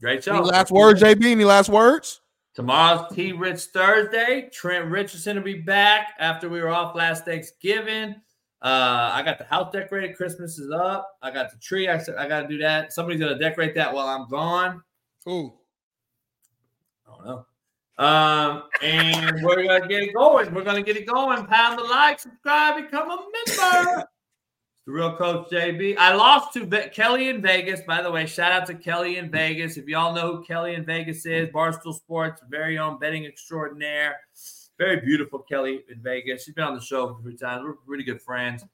great 0.00 0.22
show. 0.24 0.36
Any 0.36 0.44
last 0.46 0.70
words, 0.70 1.02
JB? 1.02 1.24
Any 1.24 1.44
last 1.44 1.68
words? 1.68 2.20
Tomorrow's 2.54 3.12
T 3.14 3.32
Rich 3.32 3.62
Thursday. 3.72 4.48
Trent 4.52 4.86
Richardson 4.86 5.36
will 5.36 5.42
be 5.42 5.54
back 5.54 6.14
after 6.18 6.48
we 6.48 6.60
were 6.60 6.68
off 6.68 6.94
last 6.94 7.24
Thanksgiving. 7.24 8.14
Uh, 8.62 9.10
I 9.12 9.22
got 9.22 9.38
the 9.38 9.44
house 9.44 9.72
decorated. 9.72 10.16
Christmas 10.16 10.58
is 10.58 10.70
up. 10.70 11.18
I 11.20 11.30
got 11.30 11.50
the 11.50 11.58
tree. 11.58 11.88
I 11.88 11.98
said 11.98 12.14
I 12.16 12.28
got 12.28 12.42
to 12.42 12.48
do 12.48 12.58
that. 12.58 12.92
Somebody's 12.92 13.20
gonna 13.20 13.38
decorate 13.38 13.74
that 13.74 13.92
while 13.92 14.06
I'm 14.06 14.28
gone. 14.28 14.82
Who? 15.24 15.52
I 17.06 17.10
don't 17.10 17.26
know. 17.26 17.46
Um, 17.96 18.64
and 18.82 19.42
we're 19.42 19.62
gonna 19.62 19.86
get 19.86 20.02
it 20.02 20.14
going. 20.14 20.52
We're 20.52 20.64
gonna 20.64 20.82
get 20.82 20.96
it 20.96 21.06
going. 21.06 21.46
Pound 21.46 21.78
the 21.78 21.84
like, 21.84 22.18
subscribe, 22.18 22.82
become 22.82 23.10
a 23.10 23.16
member. 23.16 24.04
The 24.86 24.92
real 24.92 25.16
coach 25.16 25.48
JB. 25.50 25.96
I 25.96 26.14
lost 26.14 26.52
to 26.54 26.66
Ve- 26.66 26.90
Kelly 26.92 27.28
in 27.28 27.40
Vegas. 27.40 27.80
By 27.86 28.02
the 28.02 28.10
way, 28.10 28.26
shout 28.26 28.52
out 28.52 28.66
to 28.66 28.74
Kelly 28.74 29.16
in 29.16 29.30
Vegas. 29.30 29.76
If 29.76 29.86
y'all 29.86 30.14
know 30.14 30.36
who 30.36 30.44
Kelly 30.44 30.74
in 30.74 30.84
Vegas 30.84 31.24
is, 31.24 31.48
Barstool 31.48 31.94
Sports, 31.94 32.42
very 32.50 32.76
own 32.76 32.98
betting 32.98 33.24
extraordinaire. 33.24 34.16
Very 34.76 35.00
beautiful 35.00 35.38
Kelly 35.38 35.84
in 35.88 36.02
Vegas. 36.02 36.44
She's 36.44 36.54
been 36.54 36.64
on 36.64 36.74
the 36.74 36.82
show 36.82 37.08
a 37.08 37.22
few 37.22 37.38
times. 37.38 37.62
We're 37.64 37.76
really 37.86 38.04
good 38.04 38.20
friends. 38.20 38.64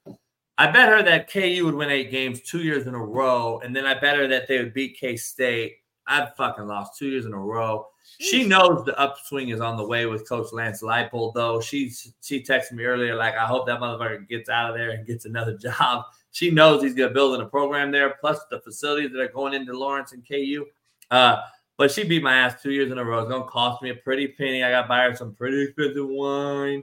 I 0.56 0.70
bet 0.70 0.88
her 0.88 1.02
that 1.02 1.30
KU 1.30 1.62
would 1.64 1.74
win 1.74 1.90
eight 1.90 2.10
games 2.10 2.40
two 2.40 2.62
years 2.62 2.86
in 2.86 2.94
a 2.94 2.98
row, 2.98 3.60
and 3.62 3.76
then 3.76 3.86
I 3.86 3.94
bet 3.98 4.16
her 4.16 4.26
that 4.28 4.48
they 4.48 4.58
would 4.58 4.74
beat 4.74 4.98
K 4.98 5.16
State 5.16 5.76
I've 6.06 6.34
fucking 6.36 6.66
lost 6.66 6.98
two 6.98 7.08
years 7.08 7.26
in 7.26 7.32
a 7.32 7.38
row. 7.38 7.86
She 8.18 8.44
knows 8.44 8.84
the 8.84 8.98
upswing 8.98 9.50
is 9.50 9.60
on 9.60 9.76
the 9.76 9.86
way 9.86 10.06
with 10.06 10.28
Coach 10.28 10.52
Lance 10.52 10.82
Leipold, 10.82 11.34
though. 11.34 11.60
She's 11.60 12.12
she 12.22 12.42
texted 12.42 12.72
me 12.72 12.84
earlier, 12.84 13.14
like, 13.14 13.34
I 13.34 13.46
hope 13.46 13.66
that 13.66 13.80
motherfucker 13.80 14.28
gets 14.28 14.48
out 14.48 14.70
of 14.70 14.76
there 14.76 14.90
and 14.90 15.06
gets 15.06 15.24
another 15.24 15.56
job. 15.58 16.04
She 16.32 16.50
knows 16.50 16.82
he's 16.82 16.94
gonna 16.94 17.12
build 17.12 17.34
in 17.34 17.40
a 17.40 17.48
program 17.48 17.90
there, 17.90 18.16
plus 18.20 18.40
the 18.50 18.60
facilities 18.60 19.12
that 19.12 19.20
are 19.20 19.28
going 19.28 19.54
into 19.54 19.78
Lawrence 19.78 20.12
and 20.12 20.26
KU. 20.26 20.66
Uh, 21.10 21.42
but 21.76 21.90
she 21.90 22.04
beat 22.04 22.22
my 22.22 22.36
ass 22.36 22.62
two 22.62 22.72
years 22.72 22.92
in 22.92 22.98
a 22.98 23.04
row. 23.04 23.20
It's 23.20 23.30
gonna 23.30 23.44
cost 23.44 23.82
me 23.82 23.90
a 23.90 23.94
pretty 23.94 24.28
penny. 24.28 24.62
I 24.62 24.70
got 24.70 24.82
to 24.82 24.88
buy 24.88 25.04
her 25.04 25.16
some 25.16 25.34
pretty 25.34 25.62
expensive 25.62 26.06
wine. 26.06 26.82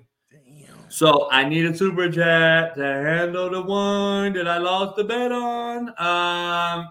So 0.89 1.29
I 1.29 1.47
need 1.47 1.65
a 1.65 1.75
super 1.75 2.09
chat 2.09 2.75
to 2.75 2.83
handle 2.83 3.49
the 3.49 3.61
wine 3.61 4.33
that 4.33 4.47
I 4.47 4.57
lost 4.57 4.95
the 4.95 5.03
bet 5.03 5.31
on. 5.31 5.89
Um, 5.99 6.89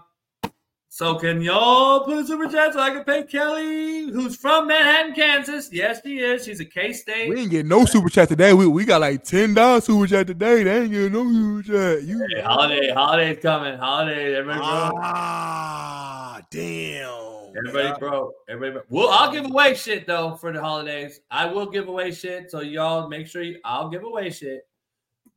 so 0.97 1.13
can 1.13 1.41
y'all 1.41 1.99
put 2.05 2.17
a 2.17 2.25
super 2.25 2.47
chat 2.47 2.73
so 2.73 2.79
I 2.79 2.89
can 2.89 3.03
pay 3.03 3.21
Kelly, 3.21 4.09
who's 4.09 4.35
from 4.35 4.65
Manhattan, 4.65 5.13
Kansas? 5.13 5.69
Yes, 5.71 6.01
she 6.03 6.17
is. 6.17 6.43
She's 6.43 6.59
a 6.59 6.65
K 6.65 6.91
State. 6.91 7.29
We 7.29 7.35
didn't 7.35 7.51
get 7.51 7.67
no 7.67 7.85
super 7.85 8.09
chat 8.09 8.29
today. 8.29 8.51
We, 8.53 8.65
we 8.65 8.83
got 8.83 9.01
like 9.01 9.23
ten 9.23 9.53
dollars 9.53 9.83
super 9.83 10.07
chat 10.07 10.25
today. 10.25 10.63
They 10.63 10.81
ain't 10.81 10.91
getting 10.91 11.13
no 11.13 11.31
super 11.31 11.61
chat. 11.61 12.03
You 12.03 12.25
Hey, 12.33 12.41
holiday, 12.41 12.89
holidays 12.89 13.37
coming. 13.43 13.77
Holidays, 13.77 14.37
everybody 14.39 14.57
broke. 14.57 15.03
ah 15.03 16.41
damn. 16.49 17.53
Everybody 17.55 17.99
broke. 17.99 18.33
Everybody 18.49 18.71
broke. 18.71 18.85
Well, 18.89 19.09
I'll 19.09 19.31
give 19.31 19.45
away 19.45 19.75
shit 19.75 20.07
though 20.07 20.33
for 20.33 20.51
the 20.51 20.59
holidays. 20.59 21.19
I 21.29 21.45
will 21.45 21.67
give 21.67 21.89
away 21.89 22.11
shit. 22.11 22.49
So 22.49 22.61
y'all 22.61 23.07
make 23.07 23.27
sure 23.27 23.43
you, 23.43 23.59
I'll 23.63 23.89
give 23.89 24.03
away 24.03 24.31
shit. 24.31 24.67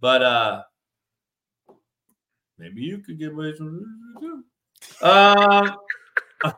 But 0.00 0.22
uh 0.22 0.62
maybe 2.58 2.80
you 2.80 3.00
could 3.00 3.18
give 3.18 3.34
away 3.34 3.54
some 3.58 3.84
too. 4.18 4.42
Um, 5.02 5.76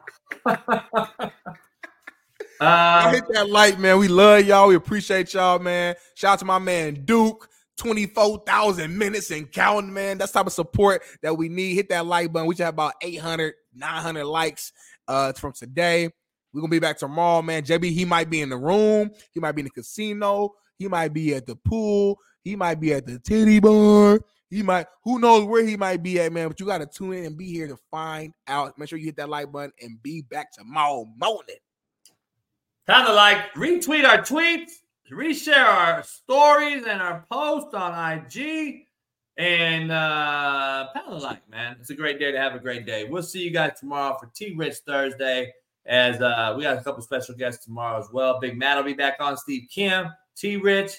um, 2.60 3.14
hit 3.14 3.24
that 3.30 3.46
like, 3.48 3.78
man. 3.78 3.98
We 3.98 4.08
love 4.08 4.44
y'all. 4.46 4.68
We 4.68 4.74
appreciate 4.74 5.34
y'all, 5.34 5.58
man. 5.58 5.94
Shout 6.14 6.34
out 6.34 6.38
to 6.40 6.44
my 6.44 6.58
man 6.58 7.04
Duke. 7.04 7.48
24,000 7.78 8.96
minutes 8.96 9.30
and 9.30 9.50
counting, 9.50 9.92
man. 9.92 10.18
That's 10.18 10.30
type 10.30 10.46
of 10.46 10.52
support 10.52 11.02
that 11.22 11.36
we 11.36 11.48
need. 11.48 11.74
Hit 11.74 11.88
that 11.88 12.06
like 12.06 12.32
button. 12.32 12.46
We 12.46 12.54
should 12.54 12.66
have 12.66 12.74
about 12.74 12.92
800, 13.00 13.54
900 13.74 14.24
likes 14.24 14.72
uh 15.08 15.32
from 15.32 15.52
today. 15.52 16.10
We're 16.52 16.60
gonna 16.60 16.70
be 16.70 16.78
back 16.78 16.98
tomorrow, 16.98 17.42
man. 17.42 17.62
JB, 17.62 17.90
he 17.90 18.04
might 18.04 18.28
be 18.28 18.40
in 18.40 18.50
the 18.50 18.56
room, 18.56 19.10
he 19.32 19.40
might 19.40 19.52
be 19.52 19.62
in 19.62 19.66
the 19.66 19.70
casino, 19.70 20.50
he 20.78 20.86
might 20.86 21.12
be 21.12 21.34
at 21.34 21.46
the 21.46 21.56
pool, 21.56 22.18
he 22.44 22.56
might 22.56 22.78
be 22.78 22.92
at 22.92 23.06
the 23.06 23.18
titty 23.18 23.58
bar, 23.58 24.20
he 24.52 24.62
might 24.62 24.86
who 25.02 25.18
knows 25.18 25.44
where 25.44 25.66
he 25.66 25.78
might 25.78 26.02
be 26.02 26.20
at, 26.20 26.30
man. 26.30 26.48
But 26.48 26.60
you 26.60 26.66
gotta 26.66 26.84
tune 26.84 27.14
in 27.14 27.24
and 27.24 27.38
be 27.38 27.46
here 27.46 27.66
to 27.68 27.78
find 27.90 28.34
out. 28.46 28.78
Make 28.78 28.90
sure 28.90 28.98
you 28.98 29.06
hit 29.06 29.16
that 29.16 29.30
like 29.30 29.50
button 29.50 29.72
and 29.80 30.00
be 30.02 30.20
back 30.20 30.52
tomorrow 30.52 31.08
morning. 31.16 31.56
kind 32.86 33.08
of 33.08 33.14
like 33.14 33.54
retweet 33.54 34.04
our 34.04 34.18
tweets, 34.18 34.72
reshare 35.10 35.64
our 35.64 36.02
stories 36.02 36.84
and 36.86 37.00
our 37.00 37.24
posts 37.32 37.72
on 37.72 37.92
IG, 38.12 38.84
and 39.38 39.90
uh, 39.90 40.88
pound 40.94 41.12
the 41.12 41.24
like, 41.24 41.48
man. 41.48 41.76
It's 41.80 41.88
a 41.88 41.94
great 41.94 42.18
day 42.18 42.30
to 42.30 42.38
have 42.38 42.54
a 42.54 42.58
great 42.58 42.84
day. 42.84 43.04
We'll 43.04 43.22
see 43.22 43.42
you 43.42 43.50
guys 43.50 43.80
tomorrow 43.80 44.18
for 44.20 44.26
T 44.34 44.54
Rich 44.54 44.80
Thursday. 44.86 45.54
As 45.86 46.20
uh, 46.20 46.54
we 46.58 46.64
got 46.64 46.76
a 46.76 46.82
couple 46.82 47.02
special 47.02 47.34
guests 47.34 47.64
tomorrow 47.64 47.98
as 47.98 48.08
well. 48.12 48.38
Big 48.38 48.58
Matt 48.58 48.76
will 48.76 48.84
be 48.84 48.92
back 48.92 49.16
on. 49.18 49.34
Steve 49.38 49.68
Kim, 49.70 50.08
T 50.36 50.58
Rich, 50.58 50.92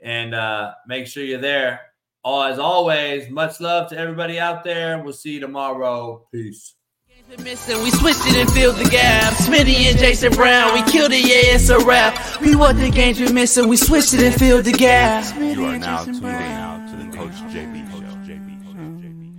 and 0.00 0.34
uh, 0.34 0.72
make 0.86 1.06
sure 1.06 1.22
you're 1.22 1.38
there. 1.38 1.82
All 2.24 2.42
as 2.42 2.58
always, 2.58 3.28
much 3.28 3.60
love 3.60 3.90
to 3.90 3.98
everybody 3.98 4.40
out 4.40 4.64
there. 4.64 4.98
We'll 5.02 5.12
see 5.12 5.34
you 5.34 5.40
tomorrow. 5.40 6.26
Peace. 6.32 6.74
Missing, 7.42 7.82
we 7.82 7.90
switched 7.90 8.26
it 8.26 8.36
and 8.36 8.50
filled 8.52 8.76
the 8.76 8.88
gap. 8.88 9.32
Smitty 9.34 9.90
and 9.90 9.98
Jason 9.98 10.32
Brown, 10.32 10.72
we 10.72 10.82
killed 10.90 11.10
it, 11.12 11.20
yeah, 11.26 11.54
it's 11.54 11.68
a 11.68 11.78
wrap. 11.80 12.40
We 12.40 12.54
what 12.54 12.76
the 12.76 12.90
games 12.90 13.18
we 13.18 13.32
missing, 13.32 13.68
we 13.68 13.76
switched 13.76 14.14
it 14.14 14.22
and 14.22 14.34
filled 14.34 14.64
the 14.64 14.72
gap. 14.72 15.36
You 15.38 15.64
are 15.64 15.78
now 15.78 16.04
tuned 16.04 16.16
in 16.18 17.73